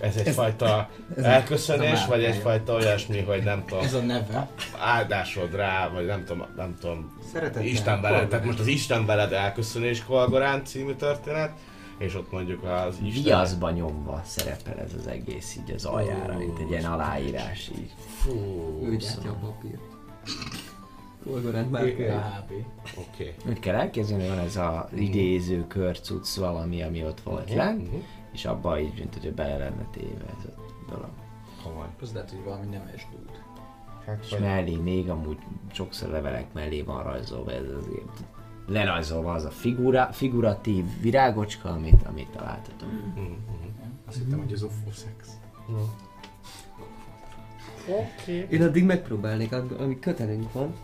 Ez 0.00 0.16
egyfajta 0.16 0.88
elköszönés, 1.16 2.06
vagy 2.06 2.24
egyfajta 2.24 2.72
olyasmi, 2.74 3.20
hogy 3.20 3.42
nem 3.42 3.64
tudom, 3.66 3.84
Ez 3.84 3.94
a 3.94 4.00
neve. 4.00 4.48
áldásod 4.78 5.54
rá, 5.54 5.88
vagy 5.88 6.06
nem 6.06 6.24
tudom, 6.24 6.46
nem 6.56 6.76
tudom, 6.80 7.18
Szeretettel. 7.32 7.64
Isten 7.64 8.00
veled, 8.00 8.28
tehát 8.28 8.44
most 8.44 8.58
az 8.60 8.66
Isten 8.66 9.06
veled 9.06 9.32
elköszönés 9.32 10.04
Kolgorán 10.04 10.64
című 10.64 10.94
történet, 10.94 11.52
és 11.98 12.14
ott 12.14 12.32
mondjuk 12.32 12.62
az 12.64 12.96
Isten... 13.04 13.22
Viaszba 13.22 13.70
nyomva 13.70 14.22
szerepel 14.24 14.78
ez 14.78 14.90
az 14.98 15.06
egész 15.06 15.56
így 15.56 15.74
az 15.74 15.84
aljára, 15.84 16.36
mint 16.38 16.58
egy 16.58 16.70
ilyen 16.70 16.84
aláírás 16.84 17.70
így. 17.78 17.90
Fú, 18.18 18.32
gyártja 18.90 19.30
a 19.30 19.34
papírt. 19.34 19.80
Kolgorant 21.24 21.70
már 21.70 21.82
oké. 22.96 23.34
Úgy 23.48 23.60
kell 23.60 23.74
elképzelni, 23.74 24.28
van 24.28 24.38
ez 24.38 24.56
a 24.56 24.88
idéző 24.96 25.66
körcuc 25.66 26.36
valami, 26.36 26.82
ami 26.82 27.04
ott 27.04 27.20
volt 27.20 27.54
lent, 27.54 27.90
Mhm. 27.90 27.96
És 28.32 28.44
abba 28.44 28.80
így, 28.80 28.98
mint 28.98 29.14
hogyha 29.14 29.32
bele 29.34 29.56
lenne 29.56 29.86
téve 29.90 30.24
ez 30.38 30.44
a 30.44 30.60
dolog. 30.90 31.08
Komoly. 31.64 31.86
Az 32.00 32.12
lehet, 32.12 32.30
hogy 32.30 32.44
valami 32.44 32.66
nemes 32.66 33.06
dúd. 33.10 33.30
Hát, 34.06 34.18
És 34.24 34.30
vagy- 34.30 34.40
mellé 34.40 34.76
még 34.76 35.08
amúgy 35.10 35.38
sokszor 35.72 36.08
levelek 36.08 36.52
mellé 36.52 36.82
van 36.82 37.02
rajzolva 37.02 37.52
ez 37.52 37.62
azért 37.80 38.22
lerajzolva 38.66 39.32
az 39.32 39.44
a 39.44 39.50
figura, 39.50 40.08
figuratív 40.12 40.84
virágocska, 41.00 41.68
amit, 41.70 42.02
amit 42.06 42.28
találtatok. 42.28 42.88
Mhm, 42.92 43.20
mhm. 43.20 43.32
Azt 44.06 44.16
hittem, 44.18 44.38
hogy 44.38 44.52
az 44.52 44.62
offoszex. 44.62 45.28
Én 48.50 48.62
addig 48.62 48.84
megpróbálnék, 48.84 49.52
ami 49.78 49.98
kötelünk 49.98 50.52
van, 50.52 50.74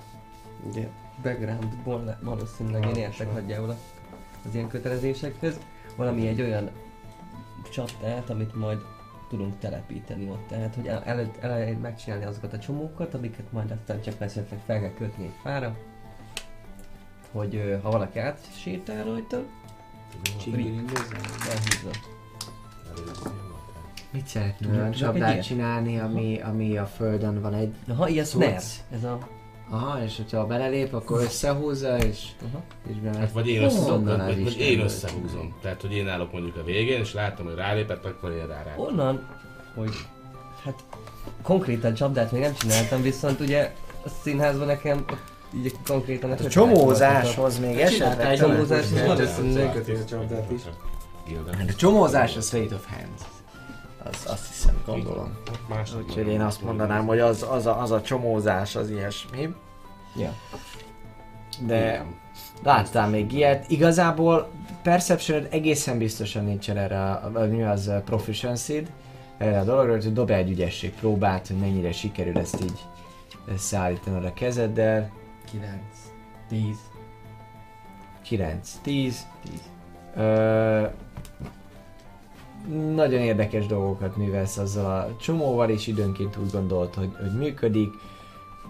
Ugye? 0.70 0.88
backgroundból 1.22 2.04
le- 2.04 2.18
valószínűleg 2.22 2.84
én 2.84 2.94
értek 2.94 3.32
nagyjából 3.32 3.70
a- 3.70 3.76
az 4.48 4.54
ilyen 4.54 4.68
kötelezésekhez. 4.68 5.58
Valami 5.96 6.26
egy 6.26 6.40
olyan 6.40 6.70
csapdát, 7.68 8.30
amit 8.30 8.54
majd 8.54 8.78
tudunk 9.28 9.58
telepíteni 9.58 10.28
ott. 10.28 10.46
Tehát, 10.48 10.74
hogy 10.74 10.86
el, 10.86 11.02
előtt 11.04 11.36
el, 11.36 11.78
megcsinálni 11.78 12.24
azokat 12.24 12.52
a 12.52 12.58
csomókat, 12.58 13.14
amiket 13.14 13.52
majd 13.52 13.70
aztán 13.70 14.02
csak 14.02 14.20
esetleg 14.20 14.60
fel 14.66 14.80
kell 14.80 14.92
kötni 14.94 15.24
egy 15.24 15.38
fára. 15.42 15.76
Hogy 17.32 17.80
ha 17.82 17.90
valaki 17.90 18.18
átsétál 18.18 19.04
rajta, 19.04 19.42
elhúzza. 21.48 21.90
Mit 24.10 24.26
szeretnél 24.26 24.70
olyan 24.70 24.90
csapdát 24.90 25.42
csinálni, 25.42 25.98
ami, 25.98 26.40
ami 26.40 26.76
a 26.76 26.86
földön 26.86 27.40
van 27.40 27.54
egy... 27.54 27.74
Ha 27.96 28.08
ilyen 28.08 28.24
snare, 28.24 28.60
ez 28.90 29.04
a... 29.04 29.28
Aha, 29.70 30.04
és 30.04 30.16
hogyha 30.16 30.46
belelép, 30.46 30.94
akkor 30.94 31.20
összehúzza, 31.20 31.96
és, 31.98 32.26
és 32.88 32.96
bemegy. 32.96 33.18
Hát 33.18 33.32
vagy 33.32 33.48
én, 33.48 33.62
Ó, 33.62 33.64
össze, 33.64 33.92
onnan 33.92 34.20
az 34.20 34.26
vagy, 34.26 34.42
vagy 34.42 34.52
Isten 34.52 34.66
én 34.66 34.80
összehúzom. 34.80 35.54
Tehát, 35.62 35.80
hogy 35.80 35.92
én 35.92 36.08
állok 36.08 36.32
mondjuk 36.32 36.56
a 36.56 36.64
végén, 36.64 37.00
és 37.00 37.12
látom, 37.12 37.46
hogy 37.46 37.54
rálépett, 37.54 38.04
akkor 38.04 38.30
én 38.30 38.46
rá 38.46 38.62
rá. 38.62 38.74
Onnan, 38.76 39.28
hogy 39.74 39.94
hát 40.64 40.84
konkrétan 41.42 41.94
csapdát 41.94 42.32
még 42.32 42.40
nem 42.40 42.54
csináltam, 42.54 43.02
viszont 43.02 43.40
ugye 43.40 43.74
a 44.04 44.08
színházban 44.22 44.66
nekem 44.66 45.04
így 45.56 45.72
konkrétan 45.86 46.30
A 46.30 46.48
csomózáshoz 46.48 47.58
még 47.58 47.78
esetleg... 47.78 48.40
Valószínűleg. 49.06 49.72
Köti 49.72 49.92
a 49.92 50.04
csapdát 50.04 50.50
is. 50.50 50.60
Hát 51.58 51.68
a 51.68 51.74
csomózás 51.74 52.36
az 52.36 52.48
Fate 52.48 52.74
of 52.74 52.86
Hands. 52.88 53.33
Az, 54.04 54.26
azt 54.30 54.48
hiszem, 54.48 54.82
gondolom. 54.86 55.38
Úgyhogy 56.06 56.26
én 56.28 56.40
azt 56.40 56.62
mondanám, 56.62 57.06
hogy 57.06 57.18
az, 57.18 57.46
az, 57.50 57.66
a, 57.66 57.80
az 57.80 57.90
a 57.90 58.02
csomózás 58.02 58.76
az 58.76 58.90
ilyesmi. 58.90 59.54
Ja. 60.16 60.32
De 61.66 62.06
láttál 62.62 63.08
még 63.08 63.32
ilyet. 63.32 63.70
Igazából 63.70 64.50
perception 64.82 65.46
egészen 65.50 65.98
biztosan 65.98 66.44
nincsen 66.44 66.76
erre, 66.76 67.10
a, 67.10 67.46
mi 67.46 67.62
az 67.62 67.92
proficiency 68.04 68.82
erre 69.38 69.58
a 69.58 69.64
dologra, 69.64 69.92
hogy 69.92 70.12
dobj 70.12 70.32
egy 70.32 70.50
ügyesség 70.50 70.92
próbát, 70.92 71.46
hogy 71.46 71.56
mennyire 71.56 71.92
sikerül 71.92 72.38
ezt 72.38 72.62
így 72.62 72.78
összeállítanod 73.46 74.24
a 74.24 74.32
kezeddel. 74.32 75.10
9, 75.50 75.70
10, 76.48 76.76
9, 78.22 78.78
10. 78.82 79.26
Ö, 80.16 80.86
nagyon 82.94 83.20
érdekes 83.20 83.66
dolgokat 83.66 84.16
művelsz 84.16 84.56
azzal 84.56 84.86
a 84.86 85.16
csomóval, 85.20 85.70
és 85.70 85.86
időnként 85.86 86.36
úgy 86.36 86.50
gondolt, 86.50 86.94
hogy, 86.94 87.10
hogy 87.20 87.38
működik, 87.38 87.92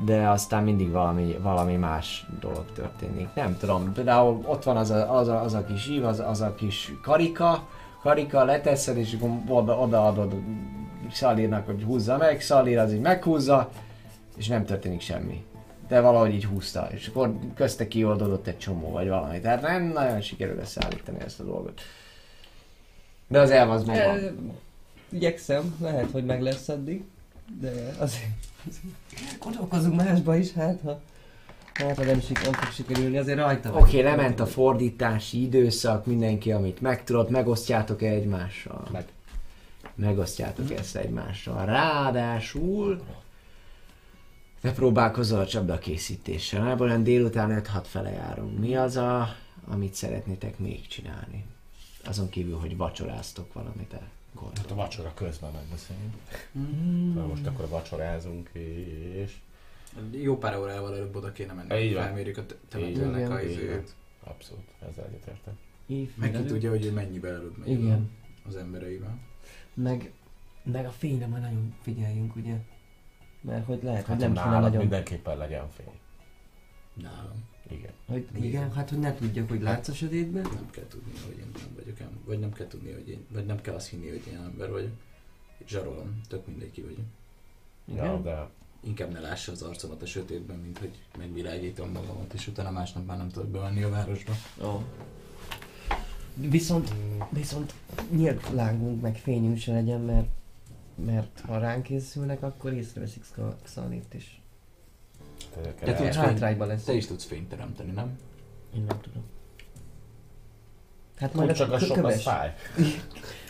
de 0.04 0.28
aztán 0.28 0.62
mindig 0.64 0.90
valami, 0.90 1.38
valami 1.42 1.76
más 1.76 2.26
dolog 2.40 2.64
történik. 2.74 3.28
Nem 3.34 3.56
tudom, 3.58 3.92
például 3.92 4.40
ott 4.46 4.62
van 4.62 4.76
az 4.76 4.90
a, 4.90 5.16
az 5.18 5.28
a, 5.28 5.42
az 5.42 5.54
a 5.54 5.64
kis 5.64 5.88
ív, 5.88 6.04
az, 6.04 6.20
az 6.20 6.40
a 6.40 6.54
kis 6.54 6.92
karika, 7.02 7.66
karika 8.02 8.44
leteszed, 8.44 8.96
és 8.96 9.14
akkor 9.14 9.30
oda, 9.48 9.78
odaadod 9.78 10.34
Szalírnak, 11.10 11.66
hogy 11.66 11.82
húzza 11.82 12.16
meg, 12.16 12.40
Szalír 12.40 12.78
az 12.78 12.92
így 12.92 13.00
meghúzza, 13.00 13.68
és 14.36 14.48
nem 14.48 14.64
történik 14.64 15.00
semmi. 15.00 15.44
De 15.88 16.00
valahogy 16.00 16.34
így 16.34 16.44
húzta, 16.44 16.88
és 16.90 17.08
akkor 17.08 17.34
közte 17.54 17.88
kioldódott 17.88 18.46
egy 18.46 18.58
csomó, 18.58 18.90
vagy 18.90 19.08
valami. 19.08 19.40
Tehát 19.40 19.62
nem 19.62 19.82
nagyon 19.82 20.20
sikerül 20.20 20.58
összeállítani 20.58 21.20
ezt 21.20 21.40
a 21.40 21.44
dolgot. 21.44 21.80
De 23.28 23.40
az 23.40 23.50
elv 23.50 23.70
az 23.70 23.84
megvan. 23.84 24.16
Ö, 24.16 24.28
Igyekszem, 25.10 25.76
lehet, 25.80 26.10
hogy 26.10 26.24
meg 26.24 26.42
lesz 26.42 26.68
addig, 26.68 27.04
de 27.60 27.94
azért 27.98 28.24
gondolkozunk 29.38 29.96
másba 29.96 30.36
is, 30.36 30.52
hát 30.52 30.80
ha, 30.84 31.00
hát, 31.72 31.96
ha 31.96 32.04
nem, 32.04 32.20
sik, 32.20 32.42
nem 32.42 32.52
fog 32.52 32.72
sikerülni, 32.72 33.18
azért 33.18 33.38
rajta 33.38 33.70
Oké, 33.70 33.78
okay, 33.80 34.02
lement 34.02 34.40
a 34.40 34.46
fordítási 34.46 35.42
időszak, 35.42 36.06
mindenki, 36.06 36.52
amit 36.52 36.80
meg 36.80 37.04
tudott, 37.04 37.30
megosztjátok 37.30 38.02
-e 38.02 38.06
egymással? 38.06 38.88
Meg. 38.92 39.04
Megosztjátok 39.94 40.70
ezt 40.72 40.96
egymással. 40.96 41.66
Ráadásul 41.66 43.02
te 44.60 44.72
próbálkozol 44.72 45.40
a 45.40 45.46
csapda 45.46 45.78
készítéssel. 45.78 46.60
Nagyjából 46.60 46.86
olyan 46.86 47.02
délután 47.02 47.62
5-6 47.74 47.82
fele 47.82 48.10
járunk. 48.10 48.58
Mi 48.58 48.76
az, 48.76 48.96
a, 48.96 49.36
amit 49.66 49.94
szeretnétek 49.94 50.58
még 50.58 50.86
csinálni? 50.86 51.44
Azon 52.04 52.28
kívül, 52.28 52.58
hogy 52.58 52.76
vacsoráztok 52.76 53.52
valamit 53.52 53.92
el. 53.92 54.10
Hát 54.56 54.70
a 54.70 54.74
vacsora 54.74 55.14
közben 55.14 55.52
megbeszéljünk. 55.52 56.14
Mm. 56.58 57.18
Most 57.28 57.46
akkor 57.46 57.68
vacsorázunk, 57.68 58.50
és... 58.54 59.36
Jó 60.10 60.38
pár 60.38 60.58
órával 60.58 60.94
előbb 60.94 61.16
oda 61.16 61.32
kéne 61.32 61.52
menni, 61.52 61.74
Így 61.74 61.86
hogy 61.86 61.94
van. 61.94 62.02
felmérjük 62.04 62.36
a 62.36 62.44
temetőnek 62.68 63.30
a 63.30 63.40
izőt. 63.42 63.94
Abszolút, 64.24 64.64
ezzel 64.88 65.04
egyetértek. 65.04 65.54
Meg 66.14 66.32
ki 66.32 66.44
tudja, 66.44 66.70
hogy 66.70 66.84
ő 66.84 66.92
mennyivel 66.92 67.34
előbb 67.34 67.58
megy 67.58 67.68
Igen. 67.68 68.10
az 68.46 68.56
embereivel. 68.56 69.18
Meg, 69.74 70.12
meg 70.62 70.86
a 70.86 70.90
fényre 70.90 71.26
már 71.26 71.40
nagyon 71.40 71.74
figyeljünk, 71.82 72.36
ugye? 72.36 72.54
Mert 73.40 73.64
hogy 73.66 73.82
lehet, 73.82 74.00
hogy 74.06 74.08
Hát 74.08 74.18
nem 74.18 74.32
kéne 74.32 74.44
nálad 74.44 74.62
nagyon... 74.62 74.80
mindenképpen 74.80 75.36
legyen 75.36 75.70
fény. 75.70 75.98
Nálam. 76.94 77.44
Igen. 77.70 77.92
Hogy, 78.06 78.28
igen, 78.40 78.72
hát 78.72 78.90
hogy 78.90 78.98
ne 78.98 79.14
tudjak, 79.14 79.48
hogy 79.48 79.62
látsz 79.62 79.88
a 79.88 79.92
sötétben. 79.92 80.42
Nem 80.42 80.70
kell 80.70 80.86
tudni, 80.88 81.12
hogy 81.26 81.38
én 81.38 81.50
nem 81.54 81.74
vagyok 81.74 82.00
em- 82.00 82.24
vagy 82.24 82.38
nem 82.38 82.52
kell 82.52 82.66
tudni, 82.66 82.92
hogy 82.92 83.08
én, 83.08 83.26
vagy 83.28 83.46
nem 83.46 83.60
kell 83.60 83.74
azt 83.74 83.88
hinni, 83.88 84.08
hogy 84.08 84.22
én 84.32 84.38
ember 84.38 84.70
vagyok. 84.70 84.92
Zsarolom, 85.66 86.20
tök 86.28 86.46
mindegy 86.46 86.70
ki 86.70 86.80
vagyok. 86.80 87.04
Ja, 87.86 87.94
Igen. 87.94 88.22
de 88.22 88.48
Inkább 88.86 89.12
ne 89.12 89.20
lássa 89.20 89.52
az 89.52 89.62
arcomat 89.62 90.02
a 90.02 90.06
sötétben, 90.06 90.58
mint 90.58 90.78
hogy 90.78 90.98
megvilágítom 91.18 91.90
magamat, 91.90 92.32
és 92.32 92.46
utána 92.46 92.70
másnap 92.70 93.06
már 93.06 93.16
nem 93.16 93.28
tudok 93.28 93.48
bemenni 93.48 93.82
a 93.82 93.88
városba. 93.88 94.32
Oh. 94.60 94.82
Viszont, 96.34 96.94
viszont 97.30 97.74
nyílt 98.10 98.50
lángunk 98.50 99.00
meg 99.00 99.16
fényünk 99.16 99.58
se 99.58 99.72
legyen, 99.72 100.00
mert, 100.00 100.28
mert 100.94 101.40
ha 101.40 101.58
ránk 101.58 101.82
készülnek, 101.82 102.42
akkor 102.42 102.72
észreveszik 102.72 103.24
Xanit 103.62 104.14
is. 104.14 104.40
Te 105.80 105.94
tudsz. 105.94 106.16
Hátrányba 106.16 106.64
lesz. 106.64 106.84
Te 106.84 106.92
is 106.92 107.06
tudsz 107.06 107.24
fényt 107.24 107.48
teremteni, 107.48 107.90
nem? 107.90 108.18
Én 108.76 108.84
nem 108.88 109.00
tudom. 109.00 109.22
Hát 111.16 111.34
majd 111.34 111.52
csak 111.52 111.72
a 111.72 111.78
sok 111.78 112.04
az 112.04 112.22
fáj. 112.22 112.54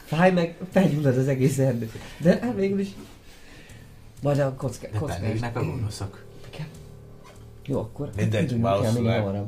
Fáj 0.04 0.32
meg, 0.32 0.56
felgyullad 0.70 1.16
az 1.16 1.28
egész 1.28 1.58
erdő. 1.58 1.90
De 2.18 2.38
hát 2.42 2.54
végül 2.54 2.78
is... 2.78 2.88
Majd 4.22 4.38
a 4.38 4.54
kocka, 4.54 4.86
De 4.92 4.98
kockás. 4.98 5.18
pennéknek 5.18 5.56
a 5.56 5.64
gonoszok. 5.64 6.24
Jó, 7.66 7.78
akkor 7.80 8.10
Mindegy, 8.16 8.46
kell 8.46 8.54
még 8.54 8.62
valószínűleg. 8.62 9.42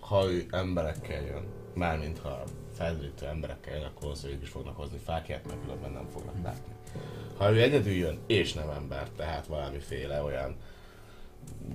Ha 0.00 0.30
ő 0.30 0.46
emberekkel 0.50 1.22
jön, 1.22 1.42
mármint 1.74 2.18
ha 2.18 2.42
felderítő 2.76 3.26
emberekkel 3.26 3.74
jön, 3.74 3.84
akkor 3.84 4.10
az 4.10 4.24
ők 4.24 4.42
is 4.42 4.48
fognak 4.48 4.76
hozni 4.76 4.98
fákját, 5.04 5.46
mert 5.46 5.60
különben 5.62 5.90
nem 5.90 6.06
fognak 6.12 6.34
látni. 6.42 6.72
Ha 7.36 7.50
ő 7.52 7.62
egyedül 7.62 7.92
jön, 7.92 8.18
és 8.26 8.52
nem 8.52 8.70
ember, 8.70 9.08
tehát 9.16 9.46
valamiféle 9.46 10.22
olyan 10.22 10.56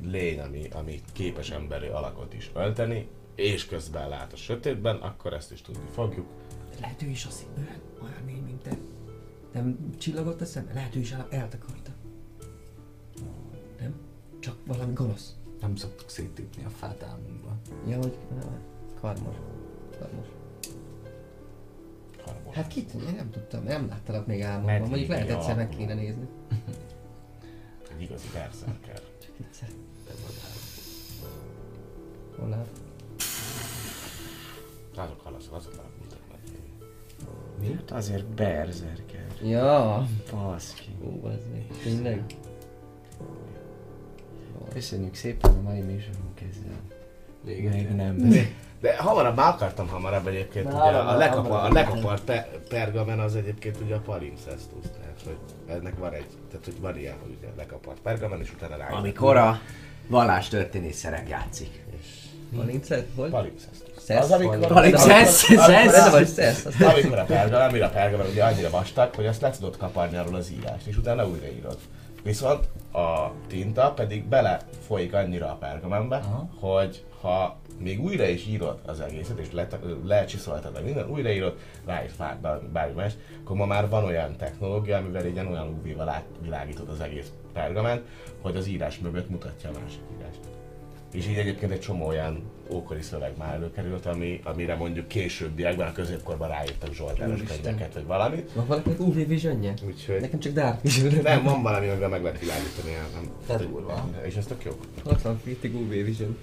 lény, 0.02 0.40
ami, 0.40 0.68
ami 0.74 1.02
képes 1.14 1.52
emberi 1.52 1.88
alakot 1.88 2.34
is 2.34 2.52
ölteni, 2.54 3.08
és 3.36 3.66
közben 3.66 4.10
lát 4.10 4.34
a 4.34 4.36
sötétben, 4.36 4.96
akkor 4.96 5.34
ezt 5.34 5.52
is 5.52 5.62
tudni 5.62 5.90
fogjuk. 5.94 6.28
Lehet 6.80 7.02
ő 7.02 7.08
is 7.08 7.26
azt 7.26 7.46
olyan, 7.58 7.82
olyan 8.02 8.24
mély, 8.26 8.40
mint 8.40 8.62
te. 8.62 8.78
Nem 9.54 9.90
csillagott 9.98 10.42
a 10.42 10.46
szeme? 10.46 10.74
Lehet 10.74 10.96
ő 10.96 11.00
is 11.00 11.12
el, 11.12 11.28
eltakarta. 11.30 11.92
Nem? 13.80 13.94
Csak 14.40 14.56
valami 14.66 14.94
gonosz. 14.94 15.36
Nem 15.62 15.76
szoktuk 15.76 16.10
széttipni 16.10 16.64
a 16.66 16.70
fát 16.70 17.04
álmunkban. 17.04 17.62
Ja, 17.88 17.98
hogy 17.98 18.18
karmos. 19.00 19.36
Karmos. 20.00 20.28
Harmos. 22.26 22.56
Hát 22.56 22.68
kit? 22.68 22.94
Én 22.94 23.16
nem 23.16 23.30
tudtam, 23.30 23.64
nem 23.64 23.88
láttalak 23.88 24.26
még 24.26 24.42
álmomban. 24.42 24.80
Mondjuk 24.80 25.10
lehet 25.10 25.30
egyszer 25.30 25.56
meg 25.56 25.70
kéne 25.70 25.94
nézni. 25.94 26.28
Egy 27.96 28.02
igazi 28.02 28.28
berserker. 28.34 29.02
Csak 29.38 29.46
egyszer. 29.46 29.68
Te 30.06 30.12
vagy 30.26 30.36
hát. 30.42 30.56
Hol 32.40 32.50
lát? 32.50 32.68
Azok 34.96 35.22
halaszok, 35.22 35.54
azok 35.54 35.76
már 35.76 35.86
mutatnak. 36.02 36.38
Mi? 37.60 37.74
Hát 37.74 37.92
azért 37.92 38.26
berzerker. 38.26 39.26
Ja. 39.44 40.08
Baszki. 40.32 40.96
Ó, 41.04 41.30
ez 41.30 41.42
még. 41.54 41.68
Tényleg? 41.84 42.24
Köszönjük 44.74 45.16
szépen 45.16 45.52
a 45.52 45.62
mai 45.62 45.82
műsorunk 45.82 46.42
ezzel. 46.42 46.80
Véget 47.44 47.74
Még 47.74 47.90
nem. 47.90 48.30
De 48.80 48.98
hamarabb, 48.98 49.36
már 49.36 49.54
akartam 49.54 49.88
hamarabb 49.88 50.28
egyébként, 50.28 50.66
Na, 50.66 50.90
ugye 50.90 50.98
a, 50.98 51.18
lekapa, 51.18 51.62
a 51.62 51.72
lekapart 51.72 52.24
pe, 52.24 52.50
pergamen 52.70 53.20
az 53.20 53.36
egyébként 53.36 53.78
ugye 53.82 53.96
a 53.96 54.00
palimpsestus, 54.00 54.86
tehát 55.24 55.38
hogy 55.66 55.76
ennek 55.76 55.98
van 55.98 56.14
egy, 56.14 56.28
tehát 56.50 56.66
hogy 56.66 56.80
van 56.80 56.98
ilyen, 56.98 57.16
hogy 57.22 57.36
ugye 57.38 57.48
lekapart 57.58 58.00
pergamen, 58.00 58.40
és 58.42 58.54
utána 58.54 58.78
rá. 58.78 58.88
Amikor 58.88 59.38
a 59.38 59.60
vallástörténész 60.08 60.98
szerep 60.98 61.28
játszik. 61.28 61.84
És 62.00 62.08
Palincet? 62.56 63.08
Hol? 63.16 63.30
palimpsestus. 63.30 64.04
Szesz? 64.04 64.24
Az, 64.24 64.32
amikor, 64.32 64.68
Palimpsest? 64.68 65.50
Ez 65.70 66.12
vagy 66.12 66.28
szesz? 66.28 66.66
Amikor 66.80 67.20
a 67.20 67.24
pergamen, 67.24 67.72
mire 67.72 67.86
a 67.86 67.90
pergamen 67.90 68.28
ugye 68.28 68.44
annyira 68.44 68.70
vastag, 68.70 69.16
hogy 69.16 69.26
azt 69.26 69.42
le 69.42 69.50
tudod 69.50 69.78
kaparni 69.78 70.18
arról 70.18 70.36
az 70.36 70.52
írást, 70.52 70.88
és 70.88 70.98
utána 70.98 71.28
újraírod. 71.28 71.78
Viszont 72.24 72.66
a 72.92 73.32
tinta 73.48 73.92
pedig 73.92 74.26
bele 74.26 74.60
folyik 74.88 75.14
annyira 75.14 75.46
a 75.46 75.56
pergamenbe, 75.56 76.16
Aha. 76.16 76.50
hogy 76.60 77.04
ha 77.22 77.58
még 77.78 78.02
újra 78.02 78.28
is 78.28 78.48
írod 78.48 78.80
az 78.86 79.00
egészet, 79.00 79.40
és 79.40 79.52
le, 79.52 79.68
lecsiszoltad 80.06 80.74
meg 80.74 80.84
minden, 80.84 81.10
újraírod, 81.10 81.58
ráírsz 81.86 82.16
bár, 82.16 82.38
bár, 82.38 82.62
bármi 82.62 82.94
más, 82.96 83.14
akkor 83.44 83.56
ma 83.56 83.66
már 83.66 83.90
van 83.90 84.04
olyan 84.04 84.36
technológia, 84.38 84.98
amivel 84.98 85.24
egy 85.24 85.34
ilyen 85.34 85.48
olyan 85.48 85.68
UV-val 85.68 86.10
átvilágítod 86.10 86.90
az 86.90 87.00
egész 87.00 87.32
pergament, 87.54 88.02
hogy 88.42 88.56
az 88.56 88.68
írás 88.68 89.00
mögött 89.00 89.30
mutatja 89.30 89.70
a 89.70 89.80
másik 89.82 90.02
írást. 90.18 90.40
És 91.12 91.28
így 91.28 91.38
egyébként 91.38 91.72
egy 91.72 91.80
csomó 91.80 92.08
olyan 92.08 92.44
ókori 92.70 93.02
szöveg 93.02 93.38
már 93.38 93.54
előkerült, 93.54 94.06
ami, 94.06 94.40
amire 94.44 94.76
mondjuk 94.76 95.08
későbbiekben, 95.08 95.88
a 95.88 95.92
középkorban 95.92 96.48
ráírtak 96.48 96.94
Zsoltáros 96.94 97.44
könyveket, 97.44 97.94
vagy 97.94 98.06
valamit. 98.06 98.52
Van 98.54 98.68
valakinek 98.68 99.00
UV 99.00 99.28
visionje? 99.28 99.74
Úgyhogy 99.86 100.22
Nekem 100.22 100.40
csak 100.40 100.54
Dark 100.54 100.82
Vision. 100.82 101.14
nem, 101.24 101.44
van 101.44 101.62
valami, 101.62 101.88
amivel 101.88 102.10
meg 102.10 102.24
lehet 102.24 102.40
világítani. 102.40 102.92
Nem. 103.14 103.30
Te 103.46 103.66
durva. 103.66 104.10
És 104.26 104.36
ez 104.36 104.46
tök 104.46 104.64
jó. 104.64 104.72
60 105.04 105.40
feetig 105.44 105.76
UV 105.76 105.90
Vision. 105.90 106.38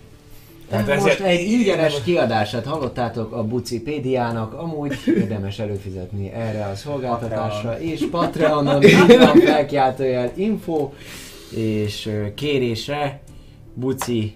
Tehát 0.73 0.87
Most 1.01 1.21
ezért- 1.21 1.21
egy 1.21 1.41
ingyenes 1.51 2.03
kiadását 2.03 2.65
hallottátok 2.65 3.33
a 3.33 3.45
Bucipédiának, 3.45 4.55
amúgy 4.55 4.95
érdemes 5.07 5.59
előfizetni 5.59 6.33
erre 6.33 6.65
a 6.67 6.75
szolgáltatásra, 6.75 7.81
és 7.81 8.07
Patreonon 8.11 8.83
így 8.83 9.19
van 9.19 9.41
felkiáltójel 9.41 10.31
info, 10.35 10.91
és 11.57 12.07
ö, 12.07 12.35
kérésre 12.35 13.21
Buci 13.75 14.35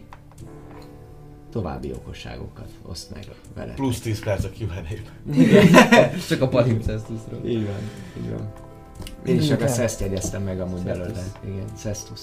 további 1.52 1.92
okosságokat 1.92 2.68
oszt 2.82 3.10
meg 3.14 3.24
vele. 3.54 3.72
Plusz 3.72 4.00
10 4.00 4.20
perc 4.24 4.44
a 4.44 4.48
Q&A-ben. 4.58 6.12
Csak 6.28 6.42
a 6.42 6.48
palimpsestusról. 6.48 7.40
Így 7.46 7.64
van, 7.66 7.78
így 8.24 8.30
van. 8.30 8.52
Én 9.26 9.36
is 9.36 9.48
csak 9.48 9.60
a. 9.62 9.66
Szeszt 9.68 10.00
jegyeztem 10.00 10.42
meg 10.42 10.60
amúgy 10.60 10.80
belőle. 10.82 11.22
Igen, 11.44 11.64
Cestus. 11.76 12.20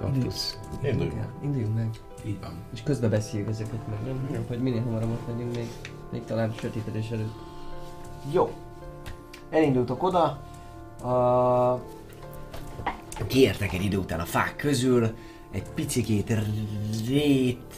Kaktusz. 0.00 0.58
Induljunk. 0.84 1.26
Induljunk 1.42 1.74
meg. 1.74 1.88
Így 2.24 2.40
van. 2.40 2.52
És 2.72 2.82
közben 2.82 3.10
beszéljük 3.10 3.48
ezeket 3.48 3.86
meg, 3.88 3.98
nem? 4.30 4.44
Hogy 4.48 4.62
minél 4.62 4.82
hamarabb 4.82 5.10
ott 5.10 5.26
legyünk 5.28 5.54
még, 5.54 5.68
még 6.12 6.24
talán 6.24 6.52
sötétedés 6.52 7.10
előtt. 7.10 7.34
Jó. 8.32 8.50
Elindultok 9.50 10.02
oda. 10.02 10.24
A... 11.08 11.82
Kiértek 13.26 13.72
egy 13.72 13.84
idő 13.84 13.96
után 13.96 14.20
a 14.20 14.24
fák 14.24 14.56
közül. 14.56 15.14
Egy 15.50 15.68
picikét 15.74 16.32
rét 17.06 17.74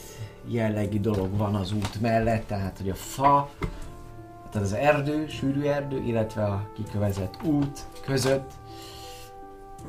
jellegű 0.47 1.01
dolog 1.01 1.37
van 1.37 1.55
az 1.55 1.73
út 1.73 2.01
mellett, 2.01 2.47
tehát 2.47 2.79
hogy 2.79 2.91
a 2.91 2.95
fa, 2.95 3.51
tehát 4.51 4.67
az 4.67 4.73
erdő, 4.73 5.29
sűrű 5.29 5.63
erdő, 5.63 6.03
illetve 6.03 6.45
a 6.45 6.71
kikövezett 6.77 7.43
út 7.45 7.87
között 8.05 8.51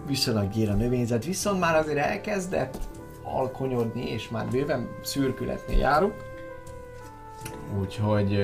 viszonylag 0.08 0.50
gyér 0.50 0.70
a 0.70 0.74
növényzet, 0.74 1.26
viszont 1.26 1.60
már 1.60 1.76
azért 1.76 1.98
elkezdett 1.98 2.78
alkonyodni, 3.34 4.10
és 4.10 4.30
már 4.30 4.48
bőven 4.48 4.90
szürkületnél 5.02 5.78
járunk. 5.78 6.14
Úgyhogy 7.80 8.42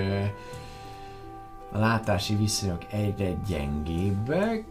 a 1.71 1.77
látási 1.77 2.35
viszonyok 2.35 2.81
egyre 2.91 3.33
gyengébbek, 3.47 4.65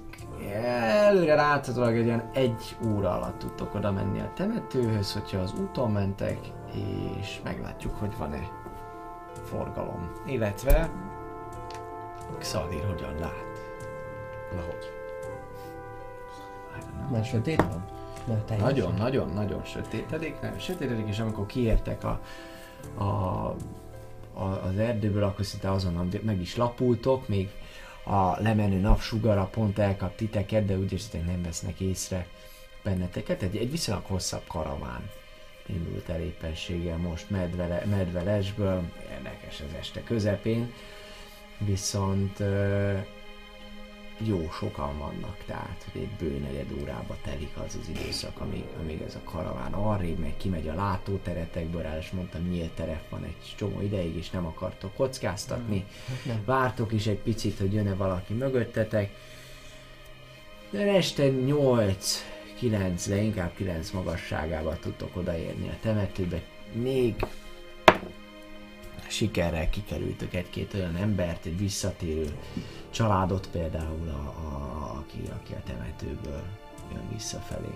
Előre 0.53 1.35
láthatólag 1.35 1.97
egy 1.97 2.07
olyan 2.07 2.31
egy 2.33 2.77
óra 2.87 3.11
alatt 3.11 3.39
tudtok 3.39 3.75
oda 3.75 3.93
menni 3.93 4.21
a 4.21 4.31
temetőhöz, 4.35 5.13
hogyha 5.13 5.39
az 5.39 5.53
úton 5.61 5.91
mentek, 5.91 6.39
és 7.19 7.41
meglátjuk, 7.45 7.95
hogy 7.99 8.17
van-e 8.19 8.49
forgalom. 9.45 10.13
Illetve 10.27 10.91
Xadir 12.39 12.85
hogyan 12.87 13.15
lát. 13.19 13.45
Na 14.55 14.61
hogy? 14.61 14.93
Már 17.11 17.25
sötét 17.25 17.63
van? 17.63 17.85
Már 18.27 18.39
teljesen. 18.39 18.73
Nagyon, 18.73 18.95
nagyon, 18.95 19.29
nagyon 19.29 19.65
sötétedik, 19.65 20.41
nagyon 20.41 20.59
sötétedik, 20.59 21.09
és 21.09 21.19
amikor 21.19 21.47
kiértek 21.47 22.05
a, 22.05 22.21
a, 22.95 23.05
a, 23.05 23.55
az 24.43 24.79
erdőből, 24.79 25.23
akkor 25.23 25.45
szinte 25.45 25.71
azonnal 25.71 26.07
meg 26.23 26.41
is 26.41 26.57
lapultok, 26.57 27.29
még 27.29 27.51
a 28.05 28.43
lemenő 28.43 28.81
napsugara 28.81 29.45
pont 29.45 29.79
elkap 29.79 30.15
titeket, 30.15 30.65
de 30.65 30.79
úgyis 30.79 31.07
tényleg 31.07 31.31
nem 31.31 31.43
vesznek 31.43 31.81
észre 31.81 32.27
benneteket. 32.83 33.43
Egy, 33.43 33.57
egy 33.57 33.71
viszonylag 33.71 34.05
hosszabb 34.07 34.47
karaván 34.47 35.11
indult 35.67 36.09
el 36.09 36.21
éppenséggel 36.21 36.97
most 36.97 37.31
medvele, 37.31 37.85
medvelesből, 37.91 38.83
érdekes 39.11 39.61
az 39.61 39.75
este 39.79 40.03
közepén, 40.03 40.73
viszont 41.59 42.43
jó 44.19 44.51
sokan 44.51 44.99
vannak, 44.99 45.37
tehát 45.47 45.87
hogy 45.93 46.01
egy 46.01 46.11
bő 46.19 46.39
negyed 46.39 46.73
órába 46.83 47.17
telik 47.23 47.57
az 47.67 47.79
az 47.81 47.89
időszak, 47.89 48.41
amíg, 48.41 48.65
amíg 48.81 49.01
ez 49.01 49.15
a 49.15 49.31
karaván 49.31 49.73
arrébb 49.73 50.19
megy, 50.19 50.37
kimegy 50.37 50.69
a 50.69 50.75
látóteretekből, 50.75 51.83
rá 51.83 51.99
és 51.99 52.11
mondtam, 52.11 52.49
nyílt 52.49 52.71
terep 52.71 53.09
van 53.09 53.25
egy 53.25 53.55
csomó 53.57 53.81
ideig, 53.81 54.17
és 54.17 54.31
nem 54.31 54.47
akartok 54.47 54.95
kockáztatni. 54.95 55.85
nem. 56.25 56.43
Vártok 56.45 56.93
is 56.93 57.07
egy 57.07 57.19
picit, 57.19 57.59
hogy 57.59 57.73
jön-e 57.73 57.95
valaki 57.95 58.33
mögöttetek. 58.33 59.11
De 60.71 60.81
este 60.81 61.29
8 61.29 62.33
9, 62.59 63.09
de 63.09 63.17
inkább 63.17 63.55
9 63.55 63.91
magasságában 63.91 64.79
tudtok 64.81 65.17
odaérni 65.17 65.69
a 65.69 65.77
temetőbe. 65.81 66.43
Még 66.73 67.15
sikerrel 69.15 69.71
kikerültök 69.71 70.35
egy-két 70.35 70.75
olyan 70.75 70.97
embert, 70.97 71.45
egy 71.45 71.59
visszatérő 71.59 72.37
családot 72.91 73.49
például, 73.51 74.09
a, 74.09 74.47
a, 74.47 74.97
aki, 74.99 75.23
aki 75.41 75.53
a 75.53 75.63
temetőből 75.67 76.43
jön 76.93 77.09
visszafelé. 77.13 77.75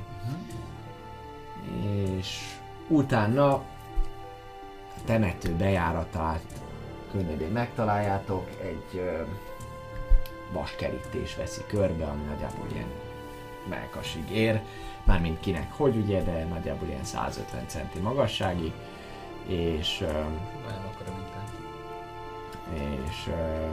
És 2.17 2.39
utána 2.89 3.53
a 3.53 3.65
temető 5.05 5.55
bejáratát 5.55 6.43
könnyedén 7.13 7.51
megtaláljátok, 7.51 8.49
egy 8.63 8.99
ö, 8.99 9.23
vaskerítés 10.53 11.37
veszi 11.37 11.63
körbe, 11.67 12.05
ami 12.05 12.23
nagyjából 12.23 12.67
ilyen 12.73 12.91
melkasig 13.69 14.31
ér, 14.31 14.63
mármint 15.05 15.41
kinek 15.41 15.73
hogy 15.73 15.97
ugye, 15.97 16.23
de 16.23 16.45
nagyjából 16.45 16.89
ilyen 16.89 17.05
150 17.05 17.69
centi 17.69 17.99
magasságig, 17.99 18.73
és, 19.47 20.01
ö. 20.01 20.21
És 22.75 23.27
ö, 23.29 23.67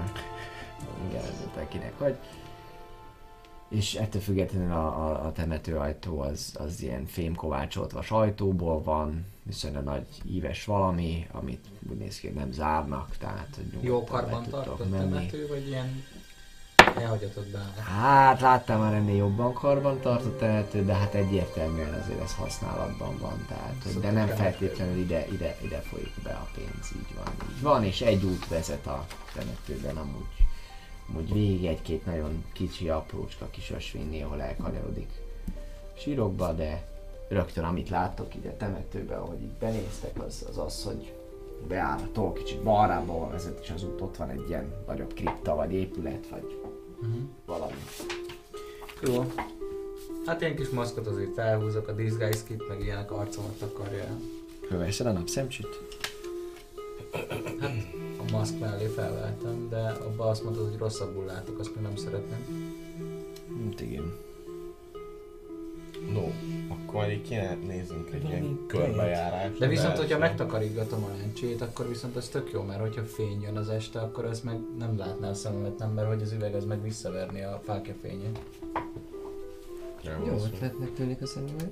igen, 1.09 1.23
ez 1.23 1.47
a 1.55 1.67
kinek 1.67 1.97
hogy. 1.97 2.17
És 3.69 3.95
ettől 3.95 4.21
függetlenül 4.21 4.71
a, 4.71 4.85
a, 5.07 5.25
a 5.25 5.31
temetőajtó 5.31 6.19
az, 6.19 6.55
az 6.59 6.81
ilyen 6.81 7.05
fémkovácsolt 7.05 7.91
vas 7.91 8.11
ajtóból 8.11 8.81
van, 8.81 9.25
viszonylag 9.43 9.83
nagy 9.83 10.07
íves 10.25 10.65
valami, 10.65 11.27
amit 11.31 11.65
úgy 11.89 11.97
néz 11.97 12.19
ki, 12.19 12.27
nem 12.27 12.51
zárnak, 12.51 13.17
tehát 13.17 13.49
hogy 13.55 13.83
Jó 13.83 14.03
karban 14.03 14.43
tartott 14.49 14.89
menni. 14.89 15.09
temető, 15.09 15.47
vagy 15.47 15.67
ilyen 15.67 16.03
elhagyatott 16.85 17.47
be? 17.47 17.73
Hát 17.81 18.41
láttam 18.41 18.79
már 18.79 18.93
ennél 18.93 19.15
jobban 19.15 19.53
karban 19.53 19.99
tartott 19.99 20.39
temető, 20.39 20.85
de 20.85 20.93
hát 20.93 21.13
egyértelműen 21.13 21.93
azért 21.93 22.21
ez 22.21 22.35
használatban 22.35 23.17
van, 23.19 23.45
tehát, 23.47 23.75
hogy, 23.83 23.99
de 24.01 24.11
nem 24.11 24.27
feltétlenül 24.27 24.97
ide, 24.97 25.27
ide, 25.31 25.57
ide 25.61 25.79
folyik 25.79 26.13
be 26.23 26.31
a 26.31 26.47
pénz, 26.55 26.91
így 26.95 27.15
van, 27.15 27.33
így 27.55 27.61
van, 27.61 27.83
és 27.83 28.01
egy 28.01 28.23
út 28.23 28.47
vezet 28.47 28.87
a 28.87 29.05
temetőben 29.33 29.97
amúgy, 29.97 30.47
amúgy 31.09 31.33
végig 31.33 31.65
egy-két 31.65 32.05
nagyon 32.05 32.43
kicsi, 32.53 32.89
aprócska 32.89 33.47
kis 33.51 33.71
ösvény 33.71 34.09
néhol 34.09 34.41
elkanyarodik 34.41 35.09
sírokba, 35.97 36.51
de 36.51 36.83
rögtön 37.29 37.63
amit 37.63 37.89
láttok 37.89 38.35
így 38.35 38.45
a 38.45 38.57
temetőben, 38.57 39.19
ahogy 39.19 39.41
így 39.41 39.57
benéztek, 39.59 40.23
az 40.23 40.45
az, 40.49 40.57
az 40.57 40.83
hogy 40.83 41.13
beállható, 41.67 42.33
kicsit 42.33 42.63
balrába 42.63 43.29
vezet, 43.29 43.59
és 43.61 43.69
az 43.69 43.83
út 43.83 44.01
ott 44.01 44.17
van 44.17 44.29
egy 44.29 44.45
ilyen 44.47 44.73
nagyobb 44.87 45.13
kripta, 45.13 45.55
vagy 45.55 45.73
épület, 45.73 46.27
vagy 46.29 46.59
valami. 47.45 47.73
Jó. 49.01 49.33
Hát 50.25 50.41
ilyen 50.41 50.55
kis 50.55 50.69
maszkot 50.69 51.07
azért 51.07 51.33
felhúzok, 51.33 51.87
a 51.87 51.91
disguise 51.91 52.43
kit, 52.47 52.67
meg 52.67 52.81
ilyenek 52.81 53.11
arcomat 53.11 53.57
takarja 53.59 54.03
el. 54.03 54.19
Fölveszed 54.67 55.05
a 55.05 55.11
napszemcsit? 55.11 55.67
Hát 57.59 57.71
a 58.17 58.31
maszk 58.31 58.59
mellé 58.59 58.85
felvettem, 58.85 59.69
de 59.69 59.77
abba 59.77 60.27
azt 60.27 60.43
mondod, 60.43 60.69
hogy 60.69 60.77
rosszabbul 60.77 61.25
látok, 61.25 61.59
azt 61.59 61.75
még 61.75 61.83
nem 61.83 61.95
szeretném. 61.95 62.73
Hát 63.69 63.81
igen. 63.81 64.13
No, 66.13 66.31
akkor 66.67 66.93
majd 66.93 67.11
így 67.11 67.21
kéne 67.21 67.57
néznünk 67.67 68.09
egy 68.13 68.23
ilyen 68.23 68.41
Valami 68.41 68.65
körbejárás. 68.67 69.57
De 69.57 69.67
viszont, 69.67 69.97
hogyha 69.97 70.17
megtakarígatom 70.17 71.03
a 71.03 71.07
lencsét, 71.17 71.61
akkor 71.61 71.87
viszont 71.87 72.15
az 72.15 72.27
tök 72.27 72.51
jó, 72.51 72.61
mert 72.61 72.79
hogyha 72.79 73.03
fény 73.03 73.41
jön 73.41 73.57
az 73.57 73.69
este, 73.69 73.99
akkor 73.99 74.25
az 74.25 74.41
meg 74.41 74.59
nem 74.77 74.97
látná 74.97 75.29
a 75.29 75.33
szememet, 75.33 75.77
nem, 75.77 75.91
mert 75.91 76.07
hogy 76.07 76.21
az 76.21 76.31
üveg 76.31 76.55
az 76.55 76.65
meg 76.65 76.81
visszaverni 76.81 77.41
a 77.41 77.61
fákja 77.63 77.93
fényét. 78.01 78.39
Jó 80.25 80.33
ötletnek 80.33 80.93
tűnik 80.93 81.21
a 81.21 81.25
szemüveg. 81.25 81.71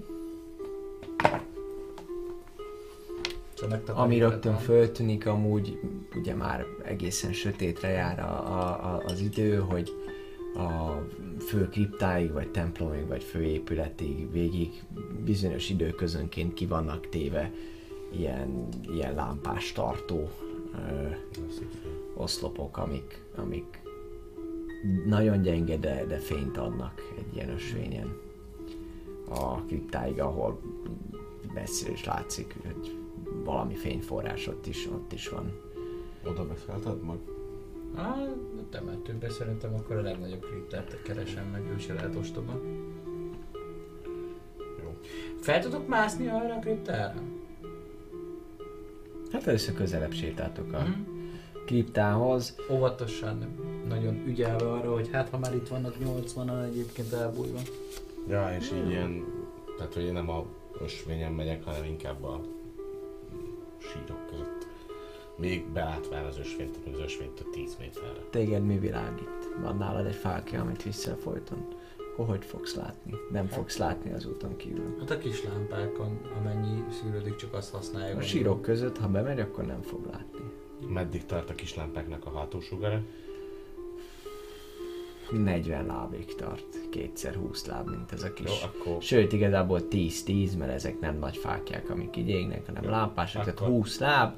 Ami 3.93 4.19
rögtön 4.19 4.57
föltűnik, 4.57 5.25
amúgy 5.25 5.79
ugye 6.15 6.35
már 6.35 6.65
egészen 6.83 7.33
sötétre 7.33 7.89
jár 7.89 8.19
a, 8.19 8.47
a, 8.47 8.93
a, 8.93 9.03
az 9.05 9.19
idő, 9.19 9.57
hogy 9.57 10.02
a 10.55 11.01
fő 11.39 11.69
kriptáig, 11.69 12.31
vagy 12.31 12.51
templomig, 12.51 13.07
vagy 13.07 13.23
főépületig 13.23 14.31
végig 14.31 14.83
bizonyos 15.25 15.69
időközönként 15.69 16.53
ki 16.53 16.65
vannak 16.65 17.09
téve 17.09 17.51
ilyen, 18.11 18.67
ilyen 18.81 19.13
lámpás 19.13 19.71
tartó 19.71 20.29
ö, 20.73 21.07
oszlopok, 22.15 22.77
amik, 22.77 23.23
amik 23.35 23.81
nagyon 25.05 25.41
gyenge, 25.41 25.77
de, 25.77 26.05
de 26.05 26.17
fényt 26.17 26.57
adnak 26.57 27.13
egy 27.17 27.35
ilyen 27.35 27.49
ösvényen 27.49 28.17
a 29.29 29.55
kriptáig, 29.55 30.19
ahol 30.19 30.59
messziről 31.53 31.93
is 31.93 32.05
látszik, 32.05 32.55
hogy 32.63 32.97
valami 33.43 33.75
fényforrás 33.75 34.47
ott 34.47 34.67
is, 34.67 34.87
ott 34.87 35.13
is 35.13 35.29
van. 35.29 35.51
Oda 36.27 36.45
beszálltad 36.45 37.01
mag? 37.01 37.17
A 37.95 38.52
temetőbe 38.73 39.29
szerintem 39.29 39.73
akkor 39.73 39.95
a 39.95 40.01
legnagyobb 40.01 40.45
kriptát 40.45 41.01
keresem 41.03 41.45
meg, 41.51 41.61
ő 41.75 41.77
se 41.79 41.93
lehet 41.93 42.15
ostoba. 42.15 42.59
Jó. 44.83 44.97
Fel 45.41 45.61
tudok 45.61 45.87
mászni 45.87 46.27
arra 46.27 46.55
a 46.55 46.59
kriptára? 46.59 47.13
Hát 49.31 49.47
először 49.47 49.73
közelebb 49.75 50.11
sétáltok 50.11 50.73
a 50.73 50.79
Mhm. 50.79 50.91
kriptához. 51.65 52.55
Óvatosan, 52.71 53.47
nagyon 53.87 54.23
ügyelve 54.27 54.71
arra, 54.71 54.93
hogy 54.93 55.09
hát 55.11 55.29
ha 55.29 55.37
már 55.37 55.55
itt 55.55 55.67
vannak 55.67 55.95
80-an 55.99 56.63
egyébként 56.65 57.13
elbújva. 57.13 57.59
Ja, 58.27 58.55
és 58.59 58.71
így 58.71 58.89
ilyen, 58.89 59.23
tehát 59.77 59.93
hogy 59.93 60.03
én 60.03 60.13
nem 60.13 60.29
a 60.29 60.45
ösvényen 60.81 61.31
megyek, 61.33 61.63
hanem 61.63 61.83
inkább 61.83 62.23
a 62.23 62.41
sírok. 63.79 64.22
Még 65.35 65.65
belátván 65.71 66.25
az 66.25 66.37
ösvényt, 66.39 66.77
az 66.93 66.99
ösvényt 66.99 67.39
a 67.39 67.43
10 67.51 67.75
méterre. 67.79 68.19
Téged 68.29 68.65
mi 68.65 68.79
világít? 68.79 69.49
Van 69.61 69.77
nálad 69.77 70.05
egy 70.05 70.15
fákja, 70.15 70.61
amit 70.61 70.83
viszel 70.83 71.15
folyton. 71.15 71.67
Hogy 72.15 72.45
fogsz 72.45 72.75
látni? 72.75 73.13
Nem 73.31 73.47
fogsz 73.47 73.77
látni 73.77 74.13
az 74.13 74.25
úton 74.25 74.55
kívül. 74.57 74.95
Hát 74.99 75.09
a 75.11 75.17
kis 75.17 75.43
lámpákon, 75.43 76.19
amennyi 76.39 76.83
szűrődik, 77.01 77.35
csak 77.35 77.53
azt 77.53 77.71
használja. 77.71 78.17
A 78.17 78.21
sírok 78.21 78.61
között, 78.61 78.97
ha 78.97 79.07
bemegy, 79.07 79.39
akkor 79.39 79.65
nem 79.65 79.81
fog 79.81 80.05
látni. 80.11 80.39
Meddig 80.87 81.25
tart 81.25 81.49
a 81.49 81.55
kis 81.55 81.75
lámpáknak 81.75 82.25
a 82.25 82.29
hatósugara? 82.29 83.01
40 85.31 85.85
lábig 85.85 86.35
tart, 86.35 86.89
kétszer 86.89 87.35
20 87.35 87.65
láb, 87.65 87.89
mint 87.89 88.11
ez 88.11 88.23
a 88.23 88.33
kis. 88.33 88.45
Jó, 88.61 88.67
akkor 88.69 89.01
Sőt, 89.01 89.31
igazából 89.33 89.79
10-10, 89.89 90.57
mert 90.57 90.71
ezek 90.71 90.99
nem 90.99 91.17
nagy 91.19 91.37
fákják, 91.37 91.89
amik 91.89 92.17
így 92.17 92.29
égnek, 92.29 92.65
hanem 92.65 92.89
lámpások, 92.89 93.43
tehát 93.43 93.59
Akkor- 93.59 93.71
20 93.73 93.99
láb, 93.99 94.35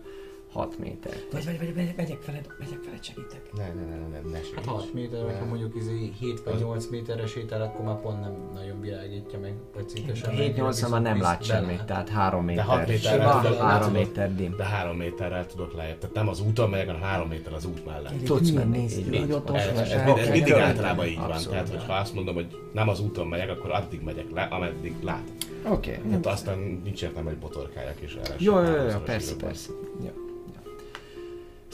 6 0.56 0.80
méter. 0.80 1.14
Vagy, 1.32 1.46
vagy, 1.46 1.58
vagy, 1.58 1.76
vagy, 1.76 1.94
megyek 1.98 2.26
veled, 2.26 2.48
megyek 2.60 2.84
veled, 2.86 3.04
segítek. 3.04 3.42
Ne, 3.58 3.64
ne, 3.68 3.82
ne, 3.82 3.96
ne, 3.96 4.08
ne, 4.08 4.30
ne 4.32 4.36
Hát 4.38 4.46
segíts. 4.46 4.66
6 4.66 4.94
méter, 4.94 5.24
hogyha 5.24 5.40
Ne. 5.44 5.50
mondjuk 5.50 5.76
izé 5.76 6.12
7 6.20 6.44
vagy 6.44 6.60
8 6.60 6.88
méterre 6.90 7.28
sétál, 7.28 7.62
akkor 7.62 7.86
már 7.86 8.02
pont 8.02 8.20
nem 8.22 8.34
nagyon 8.54 8.82
világítja 8.82 9.40
meg, 9.40 9.54
vagy 9.76 9.90
szintesen. 9.90 10.30
7-8 10.36 10.90
már 10.90 11.02
nem 11.02 11.22
lát 11.22 11.44
semmit, 11.44 11.84
tehát 11.86 12.10
3 12.10 12.46
méter. 12.46 12.64
hat 12.66 12.88
méterre 12.88 13.18
Sima, 13.24 13.42
tudod- 13.42 13.58
3 13.60 13.88
tudod- 13.88 13.94
méter 14.08 14.36
dim. 14.36 14.56
De 14.58 14.64
három 14.64 14.98
méterrel 14.98 15.46
tudok 15.46 15.74
lejjebb. 15.74 15.98
Tehát 15.98 16.16
nem 16.16 16.28
az 16.28 16.40
úton 16.42 16.70
megyek, 16.70 16.86
hanem 16.86 17.02
három 17.02 17.28
méter 17.28 17.54
az 17.54 17.66
út 17.66 17.86
mellett. 17.86 18.24
Tudsz 18.24 18.50
menni, 18.52 18.78
így 18.80 19.30
van. 19.30 19.56
Ez, 19.56 20.30
mindig 20.30 20.54
általában 20.54 21.06
így 21.06 21.18
van. 21.18 21.38
Tehát, 21.50 21.70
hogyha 21.70 21.94
azt 21.94 22.14
mondom, 22.14 22.36
hogy 22.36 22.48
nem 22.74 22.90
az 22.90 23.00
úton 23.00 23.28
megyek, 23.28 23.50
akkor 23.50 23.72
addig 23.72 24.02
megyek 24.02 24.26
le, 24.34 24.42
ameddig 24.42 24.94
lát. 25.04 25.24
Oké. 25.70 26.00
Hát 26.12 26.26
aztán 26.26 26.82
nincs 26.84 27.04
értelme, 27.04 27.30
hogy 27.30 27.38
botorkáljak 27.40 28.00
és 28.00 28.18
erre. 28.24 28.36
Jó, 28.40 28.60
jó, 28.62 28.72
jó, 28.72 28.98
persze, 29.06 29.36
persze. 29.36 29.70
Jó. 30.04 30.10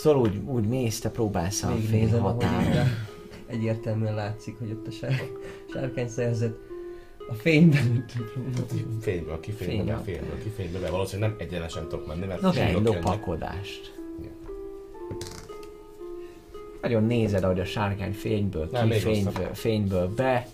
Szóval 0.02 0.22
úgy, 0.22 0.38
úgy 0.46 0.68
mész, 0.68 1.00
te 1.00 1.10
próbálsz 1.10 1.64
a 1.64 1.68
ahogy 1.68 2.12
határon. 2.20 2.88
egyértelműen 3.46 4.16
látszik, 4.16 4.60
hogy 4.60 4.72
ott 4.72 4.88
a 4.88 4.92
sár, 4.92 5.22
sárkány 5.74 6.08
szerzet 6.08 6.56
a 7.30 7.34
fényben. 7.34 8.06
Fényből, 9.02 9.40
kifényből, 9.40 9.76
Fényből. 9.76 9.96
meg 9.96 10.04
fényből, 10.04 10.44
kifényből, 10.44 10.82
de 10.82 10.90
valószínűleg 10.90 11.30
nem 11.30 11.40
egyenesen 11.48 11.88
tudok 11.88 12.08
menni, 12.08 12.26
mert 12.26 12.42
Na, 12.42 12.54
egy 12.54 12.84
lopakodást. 12.84 13.94
Nagyon 16.82 17.04
nézed, 17.04 17.44
ahogy 17.44 17.60
a 17.60 17.66
sárkány 17.66 18.14
fényből 18.14 18.70
Nem, 18.72 18.84
ki, 18.84 18.90
még 18.90 19.00
fényből, 19.02 19.54
fényből 19.54 20.08
be, 20.16 20.48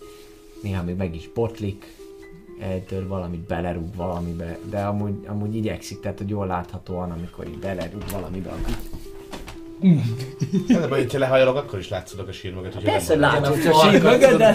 néha 0.62 0.82
még 0.82 0.96
meg 0.96 1.14
is 1.14 1.28
botlik, 1.34 1.84
eltör 2.60 3.06
valamit, 3.06 3.40
belerúg 3.40 3.94
valamibe, 3.94 4.58
de 4.70 4.80
amúgy, 4.80 5.14
amúgy 5.26 5.54
igyekszik, 5.54 6.00
tehát 6.00 6.18
hogy 6.18 6.28
jól 6.28 6.46
láthatóan, 6.46 7.10
amikor 7.10 7.46
így 7.46 7.58
belerúg 7.58 8.02
valamibe, 8.10 8.50
akkor 8.50 8.76
Hát, 10.68 10.88
De 10.88 10.88
hogyha 10.88 11.18
lehajolok, 11.18 11.56
akkor 11.56 11.78
is 11.78 11.88
látszódok 11.88 12.28
a 12.28 12.32
sír 12.32 12.54
mögött, 12.54 12.74
hogyha 12.74 12.90
Persze 12.90 13.16
nem 13.16 13.20
látod, 13.20 13.44
a 13.44 13.70
hogy 13.70 13.92
sír 13.92 14.02
mögött, 14.02 14.38
de 14.38 14.54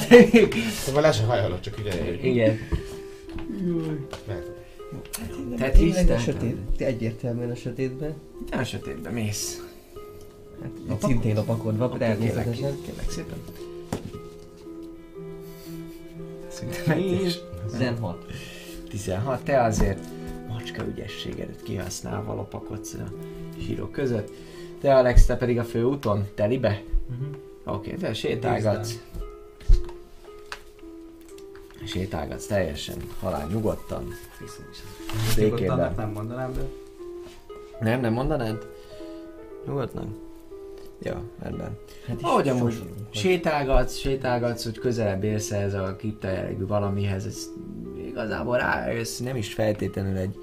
Szóval 0.84 1.02
le 1.02 1.12
se 1.12 1.24
hajolok, 1.24 1.60
csak 1.60 1.78
ugye... 1.80 2.14
igen. 2.22 2.60
Mert 4.28 4.52
Te 5.58 5.70
Tényleg 5.70 6.10
a 6.10 6.18
sötét, 6.18 6.58
egyértelműen 6.78 7.52
a 7.52 7.56
sötétben. 7.56 8.14
Te 8.50 8.58
a 8.58 8.64
sötétbe 8.64 9.10
mész. 9.10 9.62
Hát, 10.90 11.02
szintén 11.02 11.36
lopakodva, 11.36 11.98
természetesen. 11.98 12.54
Kérlek, 12.54 12.82
kérlek 12.86 13.10
szépen. 13.10 13.38
Szinte 16.48 16.78
mentés. 16.88 17.40
16. 17.72 18.26
16. 18.90 19.44
Te 19.44 19.64
azért 19.64 20.00
macska 20.48 20.86
ügyességedet 20.88 21.64
kihasználva 21.64 22.34
lopakodsz 22.34 22.94
a 22.94 23.12
sírok 23.66 23.92
között. 23.92 24.32
Te 24.84 24.96
Alex, 24.96 25.26
te 25.26 25.38
pedig 25.38 25.60
a 25.60 25.64
főúton, 25.64 26.28
telibe? 26.36 26.82
Oké, 27.66 27.88
okay, 27.88 28.00
te 28.00 28.14
sétálgatsz. 28.14 29.00
Sétálgatsz 31.86 32.46
teljesen, 32.46 32.96
halál 33.20 33.48
nyugodtan. 33.48 34.08
Békében. 35.36 35.60
Nyugodtan 35.60 35.94
nem 35.98 36.12
mondanám, 36.12 36.54
de... 36.54 36.62
Nem, 37.80 38.02
nem 38.02 38.14
mondanád? 38.14 38.68
Nyugodtan? 39.66 40.16
Ja, 41.02 41.22
rendben. 41.40 41.78
Hát 42.08 42.18
Ahogy 42.22 42.50
amúgy 42.50 42.84
sétálgatsz, 43.10 43.96
sétálgatsz, 43.96 44.64
hogy 44.64 44.80
közelebb 44.80 45.24
érsz 45.24 45.52
ez 45.52 45.74
a 45.74 45.96
kripta 45.96 46.28
jellegű 46.28 46.66
valamihez, 46.66 47.26
ez 47.26 47.50
igazából 48.08 48.58
rájössz, 48.58 49.20
nem 49.20 49.36
is 49.36 49.54
feltétlenül 49.54 50.18
egy 50.18 50.36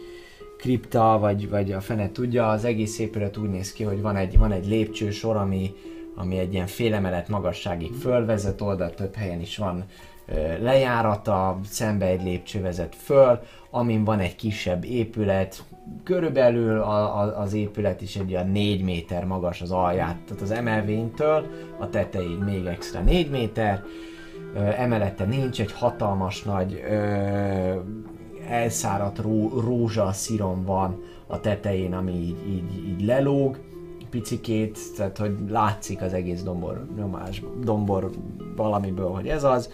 kripta, 0.60 1.18
vagy, 1.20 1.48
vagy 1.48 1.72
a 1.72 1.80
fene 1.80 2.12
tudja, 2.12 2.48
az 2.48 2.64
egész 2.64 2.98
épület 2.98 3.36
úgy 3.36 3.50
néz 3.50 3.72
ki, 3.72 3.84
hogy 3.84 4.00
van 4.00 4.16
egy, 4.16 4.38
van 4.38 4.52
egy 4.52 4.66
lépcsősor, 4.66 5.36
ami, 5.36 5.74
ami 6.16 6.38
egy 6.38 6.52
ilyen 6.52 6.66
félemelet 6.66 7.28
magasságig 7.28 7.92
fölvezet, 7.92 8.60
oldalt 8.60 8.94
több 8.94 9.14
helyen 9.14 9.40
is 9.40 9.56
van 9.56 9.84
ö, 10.26 10.62
lejárata, 10.62 11.58
szembe 11.64 12.06
egy 12.06 12.22
lépcső 12.22 12.60
vezet 12.60 12.94
föl, 12.94 13.40
amin 13.70 14.04
van 14.04 14.18
egy 14.18 14.36
kisebb 14.36 14.84
épület, 14.84 15.64
körülbelül 16.04 16.80
a, 16.80 17.20
a, 17.20 17.40
az 17.40 17.52
épület 17.52 18.00
is 18.00 18.16
egy 18.16 18.32
olyan 18.32 18.48
4 18.48 18.82
méter 18.82 19.24
magas 19.24 19.60
az 19.60 19.70
alját, 19.70 20.16
tehát 20.26 20.42
az 20.42 20.50
emelvénytől 20.50 21.46
a 21.78 21.88
tetejéig 21.88 22.38
még 22.38 22.66
extra 22.66 23.00
4 23.00 23.30
méter, 23.30 23.82
ö, 24.54 24.58
emelete 24.58 25.24
nincs, 25.24 25.60
egy 25.60 25.72
hatalmas 25.72 26.42
nagy 26.42 26.84
ö, 26.90 27.74
elszáradt 28.50 29.18
ró, 29.18 29.60
rózsaszírom 29.60 30.64
van 30.64 31.02
a 31.26 31.40
tetején, 31.40 31.94
ami 31.94 32.12
így, 32.12 32.48
így, 32.48 32.88
így 32.88 33.04
lelóg, 33.04 33.58
picikét, 34.10 34.78
tehát 34.96 35.18
hogy 35.18 35.36
látszik 35.48 36.02
az 36.02 36.12
egész 36.12 36.42
dombor 36.42 36.86
nyomás, 36.96 37.42
dombor 37.60 38.10
valamiből, 38.56 39.10
hogy 39.10 39.28
ez 39.28 39.44
az, 39.44 39.70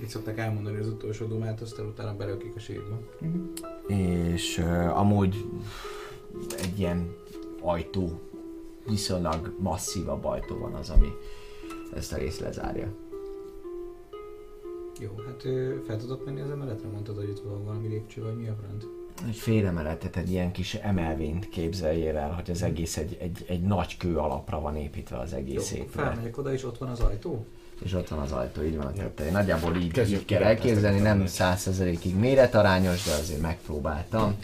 Itt 0.00 0.08
szokták 0.08 0.38
elmondani 0.38 0.78
az 0.78 0.86
utolsó 0.86 1.26
dumát, 1.26 1.60
aztán 1.60 1.86
utána 1.86 2.16
belökik 2.16 2.52
a 2.56 2.58
sírba. 2.58 2.98
és 3.86 4.58
uh, 4.58 4.98
amúgy 4.98 5.44
egy 6.58 6.78
ilyen 6.78 7.14
ajtó, 7.60 8.20
viszonylag 8.86 9.54
masszívabb 9.58 10.24
ajtó 10.24 10.58
van 10.58 10.72
az, 10.74 10.90
ami 10.90 11.08
ezt 11.94 12.12
a 12.12 12.16
részt 12.16 12.40
lezárja. 12.40 12.92
Jó, 15.00 15.10
hát 15.26 15.42
fel 15.86 15.96
tudok 15.96 16.24
menni 16.24 16.40
az 16.40 16.50
emeletre? 16.50 16.88
Mondtad, 16.88 17.16
hogy 17.16 17.28
itt 17.28 17.40
van 17.44 17.64
valami 17.64 17.88
lépcső, 17.88 18.22
vagy 18.22 18.36
mi 18.36 18.48
a 18.48 18.56
front? 18.62 18.84
Egy 19.28 19.36
fél 19.36 19.66
emeletet, 19.66 20.16
egy 20.16 20.30
ilyen 20.30 20.52
kis 20.52 20.74
emelvényt 20.74 21.48
képzeljél 21.48 22.16
el, 22.16 22.30
hogy 22.30 22.50
az 22.50 22.62
egész 22.62 22.96
egy, 22.96 23.16
egy, 23.20 23.44
egy 23.48 23.62
nagy 23.62 23.96
kő 23.96 24.16
alapra 24.16 24.60
van 24.60 24.76
építve 24.76 25.18
az 25.18 25.30
Jó, 25.32 25.38
egész 25.38 25.70
akkor 25.70 25.84
épület. 25.84 26.06
felmegyek 26.06 26.38
oda, 26.38 26.52
és 26.52 26.64
ott 26.64 26.78
van 26.78 26.88
az 26.88 27.00
ajtó? 27.00 27.46
És 27.84 27.92
ott 27.92 28.08
van 28.08 28.18
az 28.18 28.32
ajtó, 28.32 28.62
így 28.62 28.76
van 28.76 28.86
a 28.86 28.92
tetején. 28.92 29.32
Nagyjából 29.32 29.76
így, 29.76 29.92
Kezdjük 29.92 30.20
így 30.20 30.26
kell 30.26 30.42
elképzelni, 30.42 31.00
nem 31.00 31.26
százszerzelékig 31.26 32.16
méretarányos, 32.16 33.04
de 33.04 33.12
azért 33.12 33.40
megpróbáltam 33.40 34.36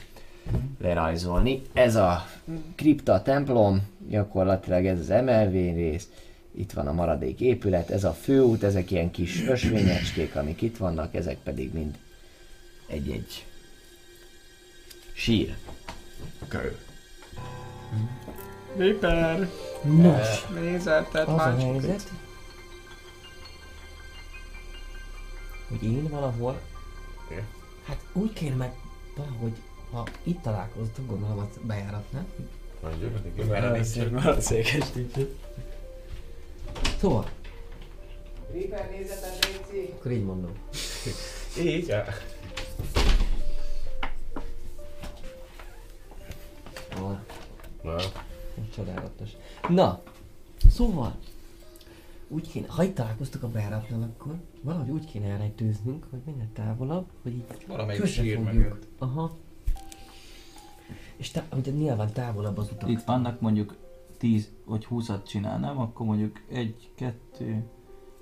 lerajzolni. 0.80 1.62
Ez 1.72 1.94
a 1.96 2.26
kripta 2.74 3.22
templom, 3.22 3.82
gyakorlatilag 4.08 4.86
ez 4.86 4.98
az 4.98 5.10
emelvény 5.10 5.74
rész, 5.74 6.08
itt 6.54 6.72
van 6.72 6.86
a 6.86 6.92
maradék 6.92 7.40
épület, 7.40 7.90
ez 7.90 8.04
a 8.04 8.12
főút, 8.12 8.62
ezek 8.62 8.90
ilyen 8.90 9.10
kis 9.10 9.46
ösvényecskék, 9.46 10.36
amik 10.36 10.62
itt 10.62 10.76
vannak, 10.76 11.14
ezek 11.14 11.38
pedig 11.38 11.72
mind 11.72 11.98
egy-egy 12.86 13.46
sír. 15.12 15.56
Kő. 16.48 16.76
Viper! 18.76 19.48
Nos, 19.82 20.46
Nézettet 20.60 21.28
az 21.28 21.40
a 21.40 21.56
helyzet, 21.56 22.12
hogy 25.68 25.82
én 25.82 26.08
valahol, 26.08 26.60
Igen. 27.30 27.44
hát 27.84 28.04
úgy 28.12 28.32
kéne 28.32 28.54
meg 28.54 28.72
valahogy, 29.16 29.52
ha 29.90 30.06
itt 30.22 30.42
találkoztunk, 30.42 31.08
gondolom 31.08 31.38
a 31.38 31.48
bejáratnál. 31.62 32.26
Mondjuk, 32.82 33.18
igen. 33.36 33.48
Valószínűleg 33.48 34.22
Szóval, 36.98 37.28
Viper 38.52 38.90
nézetet, 38.90 39.48
Léci! 39.72 39.92
akkor 39.92 40.10
így 40.10 40.24
mondom. 40.24 40.52
Így, 41.58 41.86
ja. 41.86 42.04
Ah, 46.96 47.16
Na, 47.82 47.96
csodálatos. 48.74 49.30
Na, 49.68 50.02
szóval, 50.70 51.16
úgy 52.28 52.48
kéne, 52.50 52.66
ha 52.68 52.82
itt 52.82 52.94
találkoztuk 52.94 53.42
a 53.42 53.48
bejáratnál, 53.48 54.02
akkor 54.02 54.34
valahogy 54.60 54.90
úgy 54.90 55.06
kéne 55.06 55.26
elrejtőznünk, 55.26 56.06
hogy 56.10 56.20
minél 56.26 56.48
távolabb, 56.52 57.06
hogy 57.22 57.32
így 57.32 57.44
Valamelyik 57.66 58.06
sír 58.06 58.38
mögött. 58.38 58.86
Aha. 58.98 59.36
És 61.16 61.30
tá- 61.30 61.54
ugye 61.54 61.70
nyilván 61.70 62.12
távolabb 62.12 62.58
az 62.58 62.70
utak. 62.70 62.88
Itt 62.90 63.04
vannak 63.04 63.40
mondjuk 63.40 63.76
10 64.22 64.50
vagy 64.64 64.86
20-at 64.90 65.24
csinálnám, 65.26 65.78
akkor 65.78 66.06
mondjuk 66.06 66.40
1, 66.52 66.90
2, 66.94 67.64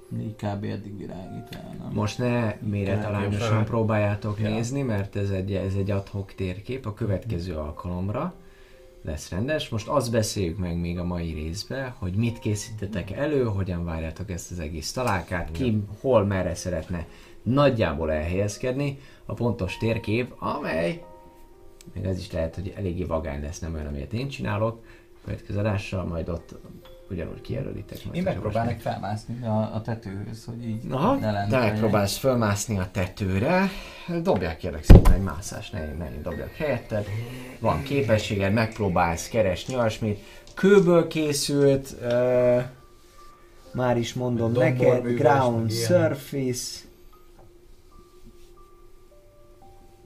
4 0.08 0.34
kb. 0.34 0.64
eddig 0.64 0.96
világít 0.96 1.48
el, 1.50 1.74
nem? 1.78 1.92
Most 1.92 2.18
ne 2.18 2.56
méretarányosan 2.60 3.48
fel. 3.48 3.64
próbáljátok 3.64 4.40
Ja. 4.40 4.48
nézni, 4.48 4.82
mert 4.82 5.16
ez 5.16 5.30
egy, 5.30 5.54
ez 5.54 5.74
egy 5.74 5.90
adhok 5.90 6.34
térkép 6.34 6.86
a 6.86 6.94
következő 6.94 7.54
alkalomra 7.54 8.34
lesz 9.02 9.30
rendes. 9.30 9.68
Most 9.68 9.88
azt 9.88 10.10
beszéljük 10.10 10.58
meg 10.58 10.80
még 10.80 10.98
a 10.98 11.04
mai 11.04 11.32
részben, 11.32 11.94
hogy 11.98 12.14
mit 12.14 12.38
készítetek 12.38 13.10
elő, 13.10 13.44
hogyan 13.44 13.84
várjátok 13.84 14.30
ezt 14.30 14.50
az 14.50 14.58
egész 14.58 14.92
találkát, 14.92 15.50
ki 15.50 15.82
hol 16.00 16.24
merre 16.24 16.54
szeretne 16.54 17.06
nagyjából 17.42 18.12
elhelyezkedni, 18.12 18.98
a 19.24 19.32
pontos 19.34 19.76
térkép, 19.76 20.34
amely, 20.38 21.04
még 21.94 22.04
ez 22.04 22.18
is 22.18 22.32
lehet, 22.32 22.54
hogy 22.54 22.72
eléggé 22.76 23.04
vagány 23.04 23.42
lesz, 23.42 23.58
nem 23.58 23.74
olyan, 23.74 23.86
amilyet 23.86 24.12
én 24.12 24.28
csinálok, 24.28 24.82
következő 25.24 25.58
adással, 25.58 26.04
majd 26.04 26.28
ott 26.28 26.54
ugyanúgy 27.10 27.40
kijelölitek. 27.40 27.98
Én 28.12 28.38
most 28.42 28.80
felmászni 28.82 29.46
a, 29.46 29.74
a 29.74 29.82
tetőhöz, 29.82 30.44
hogy 30.44 30.64
így 30.64 30.84
Aha, 30.90 31.14
ne 31.14 31.30
lenne. 31.30 31.50
te 31.50 31.58
megpróbálsz 31.58 32.16
fölmászni 32.16 32.78
a 32.78 32.88
tetőre, 32.92 33.68
dobják 34.22 34.56
kérlek 34.56 34.84
szépen 34.84 35.12
egy 35.12 35.22
mászás, 35.22 35.70
ne, 35.70 35.78
ne 35.78 36.10
én 36.12 36.22
dobjak 36.22 36.50
helyetted. 36.50 37.06
Van 37.58 37.82
képességed, 37.82 38.52
megpróbálsz 38.52 39.28
keresni 39.28 39.74
olyasmit. 39.74 40.18
Kőből 40.54 41.06
készült, 41.06 41.94
uh, 42.02 42.62
már 43.72 43.98
is 43.98 44.14
mondom 44.14 44.52
neked, 44.52 45.02
ground 45.02 45.70
surface. 45.70 46.80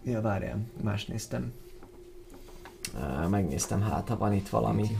Ja, 0.04 0.20
várjál, 0.20 0.58
más 0.82 1.04
néztem. 1.04 1.52
Megnéztem, 3.30 3.82
hát 3.82 4.08
ha 4.08 4.16
van 4.16 4.32
itt 4.32 4.48
valami 4.48 4.98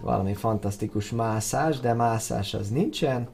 valami 0.00 0.34
fantasztikus 0.34 1.10
mászás, 1.10 1.80
de 1.80 1.92
mászás 1.92 2.54
az 2.54 2.68
nincsen. 2.68 3.28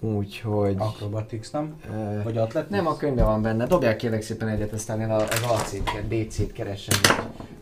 Úgyhogy... 0.00 0.74
Acrobatics, 0.78 1.50
nem? 1.52 1.74
ö, 1.92 2.22
Vagy 2.22 2.36
athletics? 2.36 2.70
nem 2.70 2.86
a 2.86 2.96
könyvben 2.96 3.24
van 3.24 3.42
benne. 3.42 3.66
Dobják 3.66 3.96
kérlek 3.96 4.22
szépen 4.22 4.48
egyet, 4.48 4.72
aztán 4.72 5.00
én 5.00 5.10
a- 5.10 5.16
az 5.22 5.42
AC-t, 5.48 6.08
DC-t 6.08 6.52
keresem. 6.52 7.00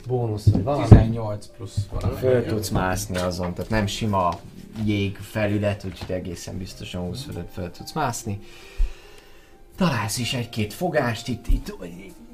Bónusz, 0.07 0.47
vagy 0.51 0.63
valami. 0.63 0.87
18 0.89 1.47
plusz 1.57 1.77
valami. 1.91 2.19
Föl 2.19 2.45
tudsz 2.47 2.69
mászni 2.69 3.17
azon, 3.17 3.55
tehát 3.55 3.71
nem 3.71 3.87
sima 3.87 4.39
jég 4.85 5.17
felület, 5.17 5.85
úgyhogy 5.85 6.11
egészen 6.17 6.59
biztosan 6.59 7.03
20 7.03 7.23
fölött 7.23 7.53
föl 7.53 7.71
tudsz 7.71 7.93
mászni. 7.93 8.41
Találsz 9.83 10.19
is 10.19 10.35
egy-két 10.35 10.73
fogást 10.73 11.29
itt, 11.29 11.47
itt, 11.49 11.77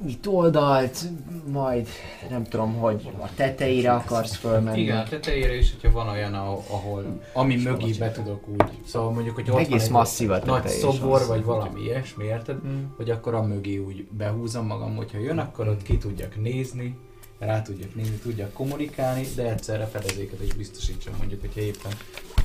itt 0.07 0.29
oldalt, 0.29 1.05
majd 1.53 1.89
nem 2.31 2.45
tudom, 2.45 2.75
hogy 2.75 3.11
a 3.19 3.35
tetejére 3.35 3.93
akarsz 3.93 4.37
fölmenni. 4.37 4.81
Igen, 4.81 4.97
a 4.97 5.03
tetejére 5.03 5.57
is, 5.57 5.73
hogyha 5.73 5.91
van 5.91 6.09
olyan, 6.09 6.35
ahol, 6.35 7.21
ami 7.33 7.57
mögé 7.57 7.93
be 7.99 8.11
tudok 8.11 8.49
úgy. 8.49 8.71
Szóval 8.87 9.11
mondjuk, 9.11 9.35
hogy 9.35 9.51
ott 9.51 9.59
Egész 9.59 9.89
masszív 9.89 10.31
a 10.31 10.41
nagy 10.45 10.69
szobor, 10.69 11.27
vagy 11.27 11.45
valami 11.45 11.81
ilyesmi, 11.81 12.25
érted? 12.25 12.57
Mm. 12.67 12.85
Hogy 12.97 13.11
akkor 13.11 13.35
a 13.35 13.43
mögé 13.43 13.77
úgy 13.77 14.07
behúzom 14.11 14.67
magam, 14.67 14.97
hogyha 14.97 15.19
jön, 15.19 15.39
akkor 15.39 15.69
ott 15.69 15.83
ki 15.83 15.99
tudjak 15.99 16.43
nézni, 16.43 16.99
rá 17.39 17.63
tudjak 17.63 17.95
nézni, 17.95 18.17
tudjak 18.17 18.53
kommunikálni, 18.53 19.27
de 19.37 19.51
egyszerre 19.51 19.87
fedezéket 19.87 20.43
is 20.43 20.55
biztosítsam, 20.55 21.15
mondjuk, 21.19 21.41
hogyha 21.41 21.61
éppen 21.61 21.93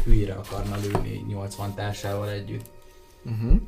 hülyére 0.04 0.34
akarna 0.34 0.76
lőni 0.76 1.26
80 1.28 1.74
társával 1.74 2.30
együtt. 2.30 2.66
Uh-huh. 3.26 3.62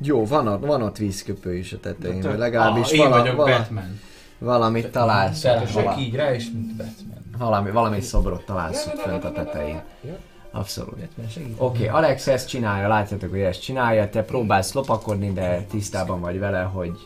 Jó, 0.00 0.26
van 0.26 0.48
ott, 0.48 0.66
van 0.66 0.82
ott 0.82 0.96
vízköpő 0.96 1.56
is 1.56 1.72
a 1.72 1.80
tetején, 1.80 2.22
vagy 2.22 2.32
ah, 2.32 2.38
legalábbis 2.38 2.90
én 2.90 3.08
vala, 3.08 3.18
vagyok 3.18 3.36
vala, 3.36 3.56
Batman. 3.58 4.00
valamit 4.38 4.90
találsz. 4.90 5.44
Vala, 5.72 5.96
így 5.98 6.14
rá, 6.14 6.34
és 6.34 6.44
mint 6.52 6.76
Batman. 6.76 7.22
valami, 7.38 7.70
valami 7.70 8.00
szobrot 8.00 8.44
találsz 8.44 8.86
ott 8.86 9.00
fönt 9.00 9.24
a 9.24 9.32
tetején. 9.32 9.82
Abszolút. 10.50 10.94
Oké, 10.94 11.52
okay, 11.56 11.86
Alex 11.86 12.26
ezt 12.26 12.48
csinálja, 12.48 12.88
látjátok, 12.88 13.30
hogy 13.30 13.40
ezt 13.40 13.62
csinálja, 13.62 14.10
te 14.10 14.22
próbálsz 14.22 14.72
lopakodni, 14.72 15.32
de 15.32 15.62
tisztában 15.70 16.20
vagy 16.20 16.38
vele, 16.38 16.60
hogy 16.60 16.98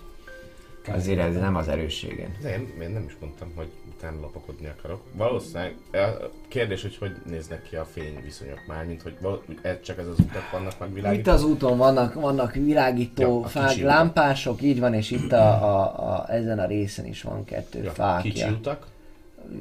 azért 0.89 1.19
ez 1.21 1.35
nem 1.35 1.57
az 1.57 1.69
erősségen. 1.69 2.37
De 2.43 2.53
én, 2.55 2.73
én 2.83 2.91
nem 2.91 3.05
is 3.07 3.17
mondtam, 3.21 3.53
hogy 3.57 3.69
utána 3.97 4.21
lopakodni 4.21 4.67
akarok. 4.67 5.03
Valószínűleg, 5.13 5.75
a 5.93 6.31
kérdés, 6.49 6.83
hogy 6.83 6.97
hogy 6.97 7.17
néznek 7.27 7.63
ki 7.63 7.77
a 7.77 7.85
fényviszonyok 7.85 8.59
már, 8.67 8.85
mint 8.87 9.03
hogy 9.03 9.17
val- 9.21 9.43
ez 9.63 9.81
csak 9.81 9.99
ez 9.99 10.07
az 10.07 10.19
utak 10.19 10.51
vannak 10.53 10.73
Itt 10.73 10.79
megvilágítva. 10.79 11.33
az 11.33 11.45
úton 11.45 11.77
vannak, 11.79 12.15
vannak 12.15 12.53
világító 12.55 13.41
Ja, 13.41 13.47
fák, 13.49 13.77
lámpások, 13.77 14.63
így 14.63 14.81
van, 14.81 14.95
és 14.95 15.11
itt 15.11 15.33
a, 15.33 15.65
a, 15.65 16.11
a, 16.13 16.33
ezen 16.33 16.59
a 16.59 16.67
részen 16.67 17.07
is 17.07 17.23
van 17.23 17.45
kettő 17.45 17.83
Ja, 17.83 17.91
fákja. 17.91 18.33
kicsi 18.33 18.49
utak. 18.49 18.87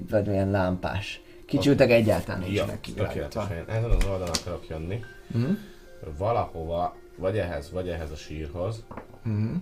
Vagy 0.10 0.28
milyen 0.28 0.52
lámpás. 0.52 1.22
Kicsi 1.46 1.70
utak 1.70 1.90
egyáltalán 1.90 2.42
Ja, 2.42 2.48
nincsenek 2.48 2.82
kivilágítva. 2.82 3.30
tökéletesen. 3.30 3.78
Ezen 3.78 3.90
az 3.90 4.06
oldalon 4.06 4.34
akarok 4.42 4.68
jönni. 4.70 5.00
Mhm. 5.28 5.52
Valahova, 6.18 6.96
vagy 7.16 7.38
ehhez, 7.38 7.72
vagy 7.72 7.88
ehhez 7.90 8.12
a 8.12 8.16
sírhoz, 8.16 8.84
Mhm. 9.24 9.54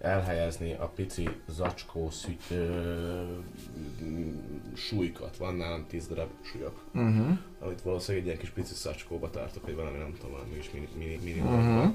Elhelyezni 0.00 0.72
a 0.72 0.86
pici 0.88 1.28
zacskó 1.48 2.10
szüty, 2.10 2.54
ö, 2.54 3.24
súlykat. 4.74 5.36
Van 5.36 5.54
nálam 5.54 5.86
10 5.86 6.06
darab 6.06 6.30
súlyok, 6.42 6.84
Mhm. 6.92 7.30
amit 7.60 7.82
valószínűleg 7.82 8.20
egy 8.26 8.26
ilyen 8.32 8.38
kis 8.38 8.50
pici 8.54 8.74
zacskóba 8.74 9.30
tartok, 9.30 9.64
vagy 9.64 9.74
valami 9.74 9.98
nem 9.98 10.12
tudom, 10.14 10.30
valami 10.30 10.56
is 10.56 10.70
mini, 10.70 10.88
mini, 10.96 11.18
mini 11.24 11.40
Mhm. 11.40 11.88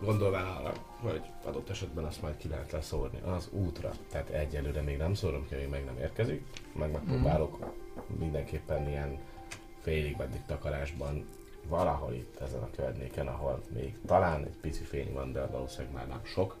Gondolván 0.00 0.46
arra, 0.46 0.72
hogy 1.00 1.20
adott 1.44 1.70
esetben 1.70 2.04
azt 2.04 2.22
majd 2.22 2.36
ki 2.36 2.48
lehet 2.48 2.72
leszórni 2.72 3.18
az 3.24 3.48
útra. 3.52 3.92
Tehát 4.10 4.28
egyelőre 4.28 4.80
még 4.82 4.96
nem 4.96 5.14
szórom 5.14 5.46
ki, 5.48 5.54
hogy 5.54 5.68
meg 5.68 5.84
nem 5.84 5.98
érkezik. 5.98 6.42
Meg 6.72 6.90
megpróbálok 6.92 7.72
mindenképpen 8.18 8.88
ilyen 8.88 9.18
félig 9.80 10.16
meddig 10.18 10.40
takarásban 10.46 11.24
valahol 11.68 12.12
itt 12.12 12.40
ezen 12.40 12.62
a 12.62 12.70
környéken, 12.76 13.26
ahol 13.26 13.62
még 13.72 13.98
talán 14.06 14.44
egy 14.44 14.56
pici 14.60 14.84
fény 14.84 15.12
van, 15.12 15.32
de 15.32 15.46
valószínűleg 15.46 15.94
már 15.94 16.08
nem 16.08 16.24
sok 16.24 16.56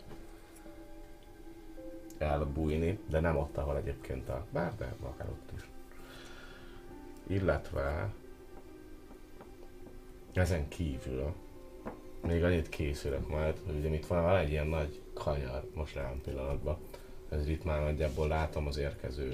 elbújni, 2.18 2.98
de 3.08 3.20
nem 3.20 3.36
ott, 3.36 3.56
ahol 3.56 3.76
egyébként 3.76 4.28
a... 4.28 4.46
Bár, 4.50 4.74
de 4.76 4.94
akár 5.02 5.28
ott 5.28 5.50
is. 5.56 5.68
Illetve 7.26 8.12
ezen 10.32 10.68
kívül 10.68 11.34
még 12.26 12.44
annyit 12.44 12.68
készülök 12.68 13.28
majd, 13.28 13.60
hogy 13.66 13.76
ugye 13.76 13.88
itt 13.88 14.06
van, 14.06 14.22
van 14.22 14.36
egy 14.36 14.50
ilyen 14.50 14.66
nagy 14.66 15.00
kanyar 15.14 15.70
most 15.74 15.94
jelen 15.94 16.20
pillanatban. 16.20 16.76
Ez 17.28 17.48
itt 17.48 17.64
már 17.64 17.80
nagyjából 17.80 18.28
látom 18.28 18.66
az 18.66 18.76
érkező 18.76 19.32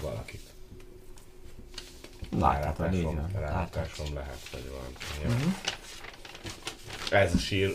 valakit. 0.00 0.52
Láthatod, 2.38 2.94
így 2.94 3.08
Rálátásom, 3.34 4.14
lehet, 4.14 4.38
hogy 4.50 4.70
van. 4.70 5.30
Ja. 5.30 7.18
Ez 7.18 7.34
a 7.34 7.38
sír 7.38 7.74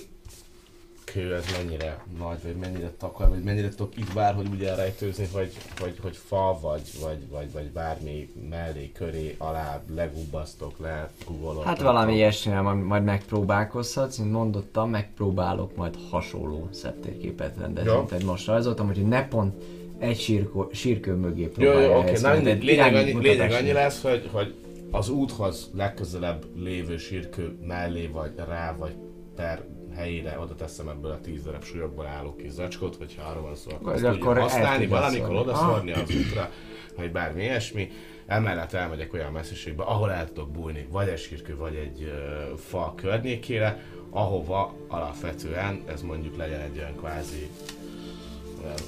kő, 1.14 1.36
ez 1.36 1.46
mennyire 1.58 2.04
nagy, 2.18 2.44
vagy 2.44 2.56
mennyire 2.56 2.92
takar, 2.98 3.30
vagy 3.30 3.44
mennyire 3.44 3.70
tudok 3.70 3.98
itt 3.98 4.14
bárhogy 4.14 4.48
úgy 4.52 4.64
elrejtőzni, 4.64 5.28
hogy, 5.34 5.54
hogy, 5.80 6.00
hogy 6.02 6.16
fa, 6.16 6.60
vagy, 6.62 6.82
vagy, 7.02 7.30
vagy, 7.30 7.52
vagy 7.52 7.72
bármi 7.72 8.30
mellé, 8.50 8.92
köré, 8.92 9.36
alá 9.38 9.82
legubbasztok, 9.96 10.80
le 10.80 11.10
googolok. 11.28 11.64
Hát 11.64 11.82
valami 11.82 12.00
tudom. 12.00 12.18
ilyesmivel 12.18 12.62
majd, 12.62 12.78
majd 12.78 13.04
megpróbálkozhatsz, 13.04 14.18
mint 14.18 14.32
mondottam, 14.32 14.90
megpróbálok 14.90 15.76
majd 15.76 15.98
hasonló 16.12 16.70
szettérképet 16.72 17.58
rendezni, 17.58 17.92
mint 17.92 18.12
egy 18.12 18.26
most 18.26 18.48
rajzoltam, 18.48 18.88
hogy 18.88 19.08
ne 19.08 19.28
pont 19.28 19.64
egy 20.00 20.20
sírkó, 20.20 20.70
sírkő 20.74 21.14
mögé 21.14 21.42
Jó, 21.42 21.48
próbálja 21.48 21.90
jó, 21.90 21.98
oké, 21.98 22.12
mint 22.12 22.34
mindegy, 22.34 22.48
egy 22.48 22.64
lényeg 22.64 22.94
annyi, 22.96 23.10
iránymutatás 23.10 23.38
lényeg 23.38 23.52
annyi 23.52 23.72
lesz, 23.72 24.02
hogy, 24.02 24.30
hogy 24.32 24.54
az 24.92 25.10
úthoz 25.10 25.72
legközelebb 25.76 26.46
lévő 26.56 26.98
sírkő 26.98 27.58
mellé, 27.68 28.08
vagy 28.08 28.32
rá, 28.48 28.76
vagy 28.78 28.96
per 29.36 29.66
helyére 29.96 30.40
oda 30.40 30.56
teszem 30.56 30.90
ebből 30.90 31.12
a 31.12 31.20
tíz 31.22 31.44
darab 31.44 31.64
súlyokból 31.64 32.06
álló 32.06 32.36
kis 32.36 32.52
zacskót, 32.52 32.96
hogyha 32.96 33.30
arra 33.30 33.42
van 33.42 33.56
szó, 33.56 33.72
akkor 33.72 33.94
azt 33.94 34.04
akkor 34.04 34.38
használni, 34.40 34.88
valamikor 34.88 35.56
szórni. 35.56 35.92
oda 35.92 36.00
Ah. 36.00 36.02
az 36.02 36.16
útra, 36.16 36.50
vagy 36.96 37.12
bármi 37.12 37.42
ilyesmi. 37.42 37.90
Emellett 38.26 38.74
elmegyek 38.74 39.14
olyan 39.14 39.32
messziségbe, 39.32 39.84
ahol 39.84 40.12
el 40.12 40.28
tudok 40.28 40.52
bújni, 40.52 40.88
vagy 40.92 41.08
egy 41.08 41.18
sírkő, 41.18 41.56
vagy 41.56 41.76
egy 41.76 42.04
ö, 42.04 42.56
fa 42.56 42.94
környékére, 42.96 43.84
ahova 44.10 44.74
alapvetően 44.88 45.82
ez 45.86 46.02
mondjuk 46.02 46.38
legyen 46.38 46.60
egy 46.60 46.78
olyan 46.78 46.96
kvázi 46.96 47.50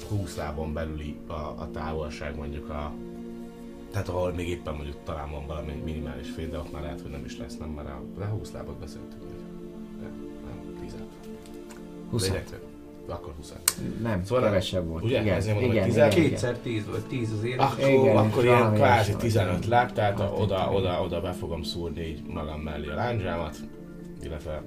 20 0.08 0.36
lábon 0.36 0.72
belüli 0.72 1.16
a, 1.26 1.32
a 1.32 1.68
távolság 1.72 2.36
mondjuk 2.36 2.68
a 2.68 2.92
tehát 3.90 4.08
ahol 4.08 4.32
még 4.32 4.48
éppen 4.48 4.74
mondjuk 4.74 4.96
talán 5.04 5.30
van 5.30 5.46
valami 5.46 5.72
minimális 5.84 6.30
fény, 6.30 6.50
de 6.50 6.58
ott 6.58 6.72
már 6.72 6.82
lehet, 6.82 7.00
hogy 7.00 7.10
nem 7.10 7.24
is 7.24 7.38
lesz, 7.38 7.56
nem, 7.56 7.68
mert 7.68 7.88
a, 7.88 8.02
de 8.18 8.26
20 8.26 8.52
lábot 8.52 8.78
beszéltük. 8.78 9.18
Vagy, 9.18 9.28
de, 10.00 10.06
nem, 10.46 10.76
10 10.80 10.94
20. 12.10 12.26
Lényegtől. 12.26 12.60
Akkor 13.06 13.32
20 13.36 13.54
Nem, 14.02 14.24
Szóval 14.24 14.44
kevesebb 14.44 14.86
volt. 14.86 15.04
ugye? 15.04 15.20
Igen, 15.20 15.34
Ezért 15.36 15.54
mondom, 15.54 15.72
igen, 15.72 15.84
hogy 15.84 15.92
igen, 15.92 16.10
12 16.10 16.20
igen. 16.20 16.30
Kétszer 16.30 16.58
10 16.58 16.86
volt, 16.86 17.06
10 17.06 17.32
az 17.32 17.44
élet. 17.44 17.60
Akkor, 17.60 17.88
Igen, 17.88 18.16
akkor 18.16 18.44
ilyen 18.44 18.74
kvázi 18.74 19.10
ilyesmi. 19.10 19.28
15 19.28 19.66
láb, 19.66 19.92
tehát 19.92 20.20
a, 20.20 20.32
oda, 20.38 20.70
oda, 20.72 21.02
oda 21.02 21.20
be 21.20 21.32
fogom 21.32 21.62
szúrni 21.62 22.00
így 22.00 22.22
magam 22.26 22.60
mellé 22.60 22.88
a 22.88 22.94
lándzsámat, 22.94 23.56
illetve 24.22 24.62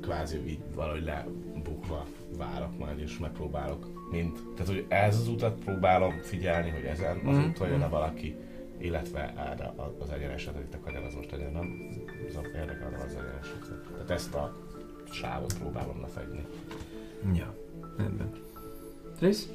kvázi 0.00 0.38
így 0.46 0.60
valahogy 0.74 1.04
lebukva 1.04 2.04
várok 2.38 2.78
majd 2.78 2.98
és 2.98 3.18
megpróbálok 3.18 3.86
mind. 4.10 4.32
Tehát, 4.56 4.72
hogy 4.72 4.84
ez 4.88 5.16
az 5.18 5.28
utat 5.28 5.58
próbálom 5.64 6.18
figyelni, 6.22 6.70
hogy 6.70 6.84
ezen 6.84 7.16
az 7.26 7.36
Mhm. 7.36 7.48
úton 7.48 7.68
jön 7.68 7.88
valaki, 7.90 8.36
illetve 8.78 9.34
erre 9.36 9.74
az 9.98 10.10
egyeneset, 10.10 10.54
itt 10.58 10.74
a 10.74 10.78
kanyar 10.84 11.02
az 11.04 11.14
most 11.14 11.32
egyen, 11.32 11.52
nem? 11.52 11.88
Ez 12.28 12.36
a 12.36 12.40
érdekel, 12.46 13.02
az 13.06 13.12
egyeneset. 13.12 13.80
Tehát 13.92 14.10
ezt 14.10 14.34
a 14.34 14.56
sávot 15.12 15.58
próbálom 15.58 16.00
lefedni. 16.00 16.44
Ja, 17.34 17.54
rendben. 17.96 18.30
Trisz? 19.18 19.48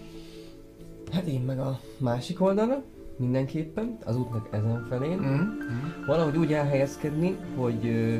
Hát 1.11 1.25
én 1.25 1.41
meg 1.41 1.59
a 1.59 1.79
másik 1.97 2.41
oldalra, 2.41 2.83
mindenképpen, 3.17 3.97
az 4.05 4.15
útnak 4.17 4.47
ezen 4.51 4.85
felén. 4.89 5.17
Mhm. 5.17 5.41
Valahogy 6.05 6.37
úgy 6.37 6.53
elhelyezkedni, 6.53 7.37
hogy 7.55 7.87
ö, 7.87 8.17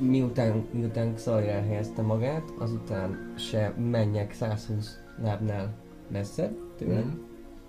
miután, 0.00 0.66
miután 0.70 1.14
Xari 1.14 1.48
elhelyezte 1.48 2.02
magát, 2.02 2.52
azután 2.58 3.34
se 3.38 3.74
menjek 3.90 4.32
120 4.32 4.98
lábnál 5.22 5.74
messzebb 6.08 6.56
tőle. 6.76 7.00
Mhm. 7.00 7.16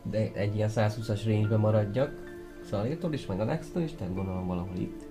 de 0.03 0.31
egy 0.33 0.55
ilyen 0.55 0.69
120-as 0.71 1.21
range 1.25 1.57
maradjak 1.57 2.29
Szalértól 2.69 3.13
is, 3.13 3.25
meg 3.25 3.39
a 3.39 3.43
Nextől 3.43 3.83
is, 3.83 3.91
tehát 3.93 4.15
gondolom 4.15 4.47
valahol 4.47 4.77
itt. 4.77 5.07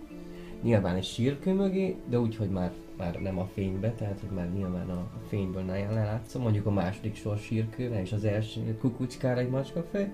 Nyilván 0.62 0.96
egy 0.96 1.04
sírkő 1.04 1.52
mögé, 1.52 1.96
de 2.08 2.20
úgy, 2.20 2.36
hogy 2.36 2.50
már, 2.50 2.72
már 2.96 3.14
nem 3.14 3.38
a 3.38 3.48
fénybe, 3.54 3.92
tehát 3.92 4.20
hogy 4.20 4.30
már 4.36 4.52
nyilván 4.52 4.88
a 4.88 5.10
fényből 5.28 5.62
ne 5.62 5.90
lelátszom, 5.90 6.42
mondjuk 6.42 6.66
a 6.66 6.70
második 6.70 7.14
sor 7.14 7.38
sírkőre 7.38 8.00
és 8.00 8.12
az 8.12 8.24
első 8.24 8.76
kukucskára 8.80 9.40
egy 9.40 9.50
macskafej. 9.50 10.12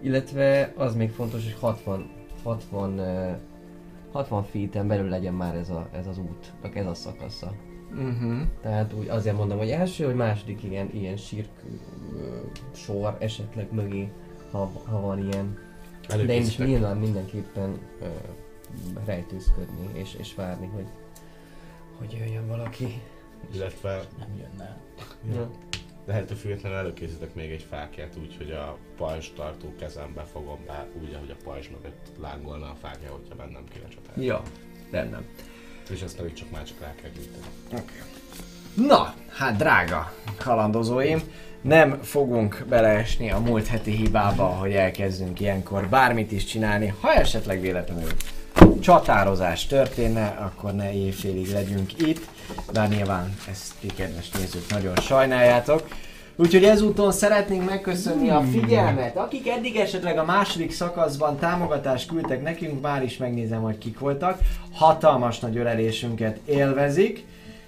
Illetve 0.00 0.72
az 0.76 0.94
még 0.94 1.10
fontos, 1.10 1.44
hogy 1.44 1.56
60, 1.60 2.10
60, 2.42 3.00
eh, 3.00 3.36
60 4.16 4.44
feet-en 4.44 4.86
belül 4.86 5.08
legyen 5.08 5.34
már 5.34 5.54
ez, 5.54 5.70
a, 5.70 5.88
ez 5.92 6.06
az 6.06 6.18
útnak 6.18 6.76
ez 6.76 6.86
a 6.86 6.94
szakasza. 6.94 7.52
Uh-huh. 7.90 8.40
Tehát 8.62 8.92
úgy 8.92 9.08
azért 9.08 9.36
mondom, 9.36 9.58
hogy 9.58 9.70
első, 9.70 10.04
hogy 10.04 10.14
második 10.14 10.62
ilyen, 10.62 10.90
ilyen 10.92 11.16
sírkő 11.16 11.80
ö, 12.16 12.36
sor 12.72 13.16
esetleg 13.20 13.72
mögé, 13.72 14.12
ha, 14.50 14.70
ha 14.84 15.00
van 15.00 15.18
ilyen. 15.18 15.58
De 16.08 16.34
én 16.34 16.42
is 16.42 16.56
nyilván 16.56 16.96
mindenképpen 16.96 17.78
ö, 18.00 18.06
rejtőzködni 19.04 19.88
és, 19.92 20.14
és 20.14 20.34
várni, 20.34 20.66
hogy, 20.74 20.86
hogy 21.98 22.16
jöjjön 22.18 22.46
valaki. 22.46 23.02
Illetve 23.54 24.04
Nem 24.18 24.36
jönne. 24.36 24.78
Ja. 25.34 25.50
De 26.06 26.12
ettől 26.12 26.36
függetlenül 26.36 26.78
előkészítek 26.78 27.34
még 27.34 27.50
egy 27.50 27.66
fákját 27.70 28.16
úgy, 28.20 28.34
hogy 28.36 28.50
a 28.50 28.76
pajzs 28.96 29.28
tartó 29.36 29.74
kezembe 29.78 30.22
fogom 30.32 30.58
be, 30.66 30.86
úgy, 31.02 31.14
ahogy 31.14 31.30
a 31.30 31.44
pajzs 31.44 31.68
mögött 31.68 32.06
lángolna 32.20 32.66
a 32.66 32.76
fákja, 32.82 33.10
hogyha 33.10 33.34
bennem 33.34 33.64
kéne 33.72 33.88
csatálni. 33.88 34.24
Ja, 34.24 34.42
rendben. 34.90 35.24
És 35.90 36.02
azt 36.02 36.16
pedig 36.16 36.32
csak 36.32 36.50
már 36.50 36.64
csak 36.64 36.80
rá 36.80 36.94
kell 36.94 37.10
gyűjteni. 37.10 37.44
Na, 38.74 39.14
hát 39.28 39.56
drága 39.56 40.12
kalandozóim, 40.38 41.22
nem 41.60 42.02
fogunk 42.02 42.64
beleesni 42.68 43.30
a 43.30 43.38
múlt 43.38 43.66
heti 43.66 43.90
hibába, 43.90 44.46
hogy 44.46 44.72
elkezdünk 44.72 45.40
ilyenkor 45.40 45.88
bármit 45.88 46.32
is 46.32 46.44
csinálni. 46.44 46.94
Ha 47.00 47.14
esetleg 47.14 47.60
véletlenül 47.60 48.10
csatározás 48.80 49.66
történne, 49.66 50.26
akkor 50.26 50.74
ne 50.74 50.92
éjfélig 50.92 51.52
legyünk 51.52 51.98
itt, 51.98 52.28
de 52.72 52.86
nyilván 52.86 53.36
ezt 53.50 53.74
ti 53.80 53.86
kedves 53.86 54.30
nézők 54.30 54.70
nagyon 54.70 54.94
sajnáljátok. 54.96 55.88
Úgyhogy 56.36 56.64
ezúton 56.64 57.12
szeretnénk 57.12 57.68
megköszönni 57.68 58.30
a 58.30 58.42
figyelmet. 58.52 59.16
Akik 59.16 59.48
eddig 59.48 59.76
esetleg 59.76 60.18
a 60.18 60.24
második 60.24 60.72
szakaszban 60.72 61.38
támogatást 61.38 62.08
küldtek 62.08 62.42
nekünk, 62.42 62.80
már 62.80 63.02
is 63.02 63.16
megnézem, 63.16 63.62
hogy 63.62 63.78
kik 63.78 63.98
voltak. 63.98 64.38
Hatalmas 64.72 65.38
nagy 65.38 65.56
ölelésünket 65.56 66.38
élvezik, 66.44 67.24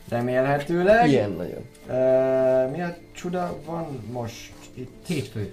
remélhetőleg. 0.09 1.09
Ilyen 1.09 1.31
nagyon. 1.31 1.65
Uh, 1.87 2.71
mi 2.77 2.83
a 2.83 2.97
csuda 3.13 3.59
van 3.67 4.03
most 4.13 4.53
itt? 4.75 5.07
Hétfő. 5.07 5.53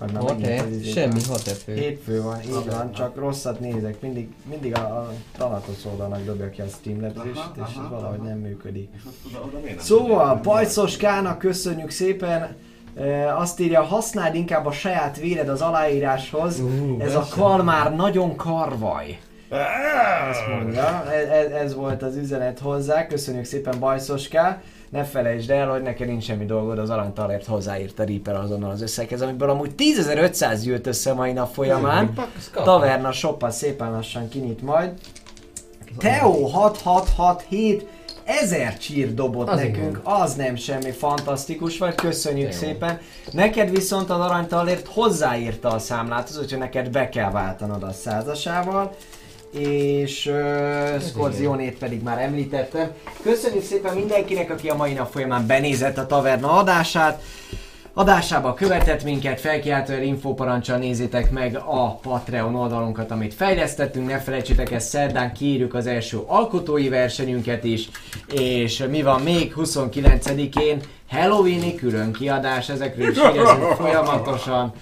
Már 0.00 0.10
Hat 0.22 0.28
megint 0.38 0.46
-e? 0.60 0.62
az 0.62 0.70
izé- 0.70 0.92
Semmi 0.92 1.20
hat 1.28 1.46
-e 1.46 1.50
fő. 1.54 1.74
Hétfő 1.74 2.22
van, 2.22 2.40
így 2.42 2.50
Taverna. 2.50 2.76
van, 2.76 2.92
csak 2.92 3.16
rosszat 3.16 3.60
nézek. 3.60 4.00
Mindig, 4.00 4.28
mindig 4.44 4.76
a, 4.76 4.80
a 4.80 5.12
Thanatos 5.32 5.84
oldalnak 5.84 6.24
dobja 6.24 6.50
ki 6.50 6.60
a 6.60 6.66
Streamlabs-est, 6.66 7.50
és 7.56 7.62
ez 7.62 7.88
valahogy 7.90 8.20
nem 8.20 8.38
működik. 8.38 8.88
Oda, 9.28 9.44
oda 9.46 9.58
nem 9.58 9.78
Szóval, 9.78 10.08
figyelnek? 10.18 10.42
Pajcos 10.42 10.96
Kának 10.96 11.38
köszönjük 11.38 11.90
szépen. 11.90 12.56
E, 12.96 13.36
azt 13.36 13.60
írja, 13.60 13.82
használd 13.82 14.34
inkább 14.34 14.66
a 14.66 14.72
saját 14.72 15.16
véred 15.18 15.48
az 15.48 15.60
aláíráshoz. 15.60 16.60
Ú, 16.60 16.96
Ez 17.00 17.14
a 17.14 17.26
kalmár 17.30 17.94
nagyon 17.96 18.36
karvaj. 18.36 19.18
Azt 20.30 20.40
mondja, 20.60 21.12
ez, 21.12 21.28
ez, 21.28 21.50
ez 21.50 21.74
volt 21.74 22.02
az 22.02 22.16
üzenet 22.16 22.58
hozzá. 22.58 23.06
Köszönjük 23.06 23.44
szépen 23.44 23.78
Bajszos 23.78 24.28
K. 24.28 24.34
Ne 24.88 25.04
felejtsd 25.04 25.50
el, 25.50 25.68
hogy 25.68 25.82
neked 25.82 26.06
nincs 26.06 26.24
semmi 26.24 26.44
dolgod, 26.44 26.78
az 26.78 26.90
aranytalért 26.90 27.46
hozzáírta 27.46 28.04
Reaper 28.04 28.34
azonnal 28.34 28.70
az 28.70 28.82
összeghez, 28.82 29.22
amiből 29.22 29.50
amúgy 29.50 29.70
10.500 29.76 30.64
jött 30.64 30.86
össze 30.86 31.12
mai 31.12 31.32
nap 31.32 31.52
folyamán. 31.52 32.12
Taverna 32.52 33.12
shoppa 33.12 33.50
szépen 33.50 33.90
lassan 33.90 34.28
kinyit 34.28 34.62
majd. 34.62 34.92
Teo 35.98 36.46
6667 36.46 37.86
ezer 38.24 38.78
csír 38.78 39.14
dobott 39.14 39.48
Az 39.48 39.60
nekünk, 39.60 40.00
az 40.02 40.34
nem 40.34 40.56
semmi 40.56 40.90
fantasztikus 40.90 41.78
vagy, 41.78 41.94
köszönjük 41.94 42.48
Teo. 42.48 42.58
szépen. 42.58 43.00
Neked 43.32 43.70
viszont 43.70 44.10
az 44.10 44.20
aranytalért 44.20 44.86
hozzáírta 44.86 45.68
a 45.68 45.78
számlát, 45.78 46.38
úgyhogy 46.40 46.58
neked 46.58 46.90
be 46.90 47.08
kell 47.08 47.30
váltanod 47.30 47.82
a 47.82 47.92
százasával. 47.92 48.94
És 49.50 50.26
uh, 50.26 51.00
Scorzionét 51.00 51.78
pedig 51.78 52.02
már 52.02 52.18
említettem. 52.18 52.90
Köszönjük 53.22 53.64
szépen 53.64 53.94
mindenkinek, 53.94 54.50
aki 54.50 54.68
a 54.68 54.74
mai 54.74 54.92
nap 54.92 55.10
folyamán 55.10 55.46
benézett 55.46 55.98
a 55.98 56.06
taverna 56.06 56.50
adását. 56.50 57.22
Adásába 57.98 58.54
követett 58.54 59.04
minket, 59.04 59.40
felkiáltóan 59.40 60.02
infóparancsal 60.02 60.78
nézzétek 60.78 61.30
meg 61.30 61.56
a 61.56 61.94
Patreon 61.94 62.54
oldalunkat, 62.54 63.10
amit 63.10 63.34
fejlesztettünk, 63.34 64.08
ne 64.08 64.18
felejtsétek 64.18 64.70
ezt 64.70 64.88
szerdán 64.88 65.32
kiírjuk 65.32 65.74
az 65.74 65.86
első 65.86 66.18
alkotói 66.26 66.88
versenyünket 66.88 67.64
is, 67.64 67.88
és 68.32 68.84
mi 68.90 69.02
van 69.02 69.22
még 69.22 69.52
29-én 69.56 70.80
Halloweeni 71.08 71.74
külön 71.74 72.12
kiadás, 72.12 72.68
ezekről 72.68 73.10
is 73.10 73.18
folyamatosan. 73.76 74.72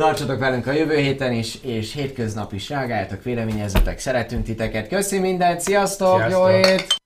Tartsatok 0.00 0.38
velünk 0.38 0.66
a 0.66 0.72
jövő 0.72 0.96
héten 0.96 1.32
is, 1.32 1.58
és 1.62 1.92
hétköznap 1.92 2.52
is 2.52 2.68
reagáljatok, 2.68 3.22
véleményezzetek, 3.22 3.98
szeretünk 3.98 4.44
titeket. 4.44 4.88
Köszi 4.88 5.18
mindent, 5.18 5.60
sziasztok, 5.60 6.16
Sziasztok. 6.16 6.50
jó 6.50 6.56
hét! 6.56 6.99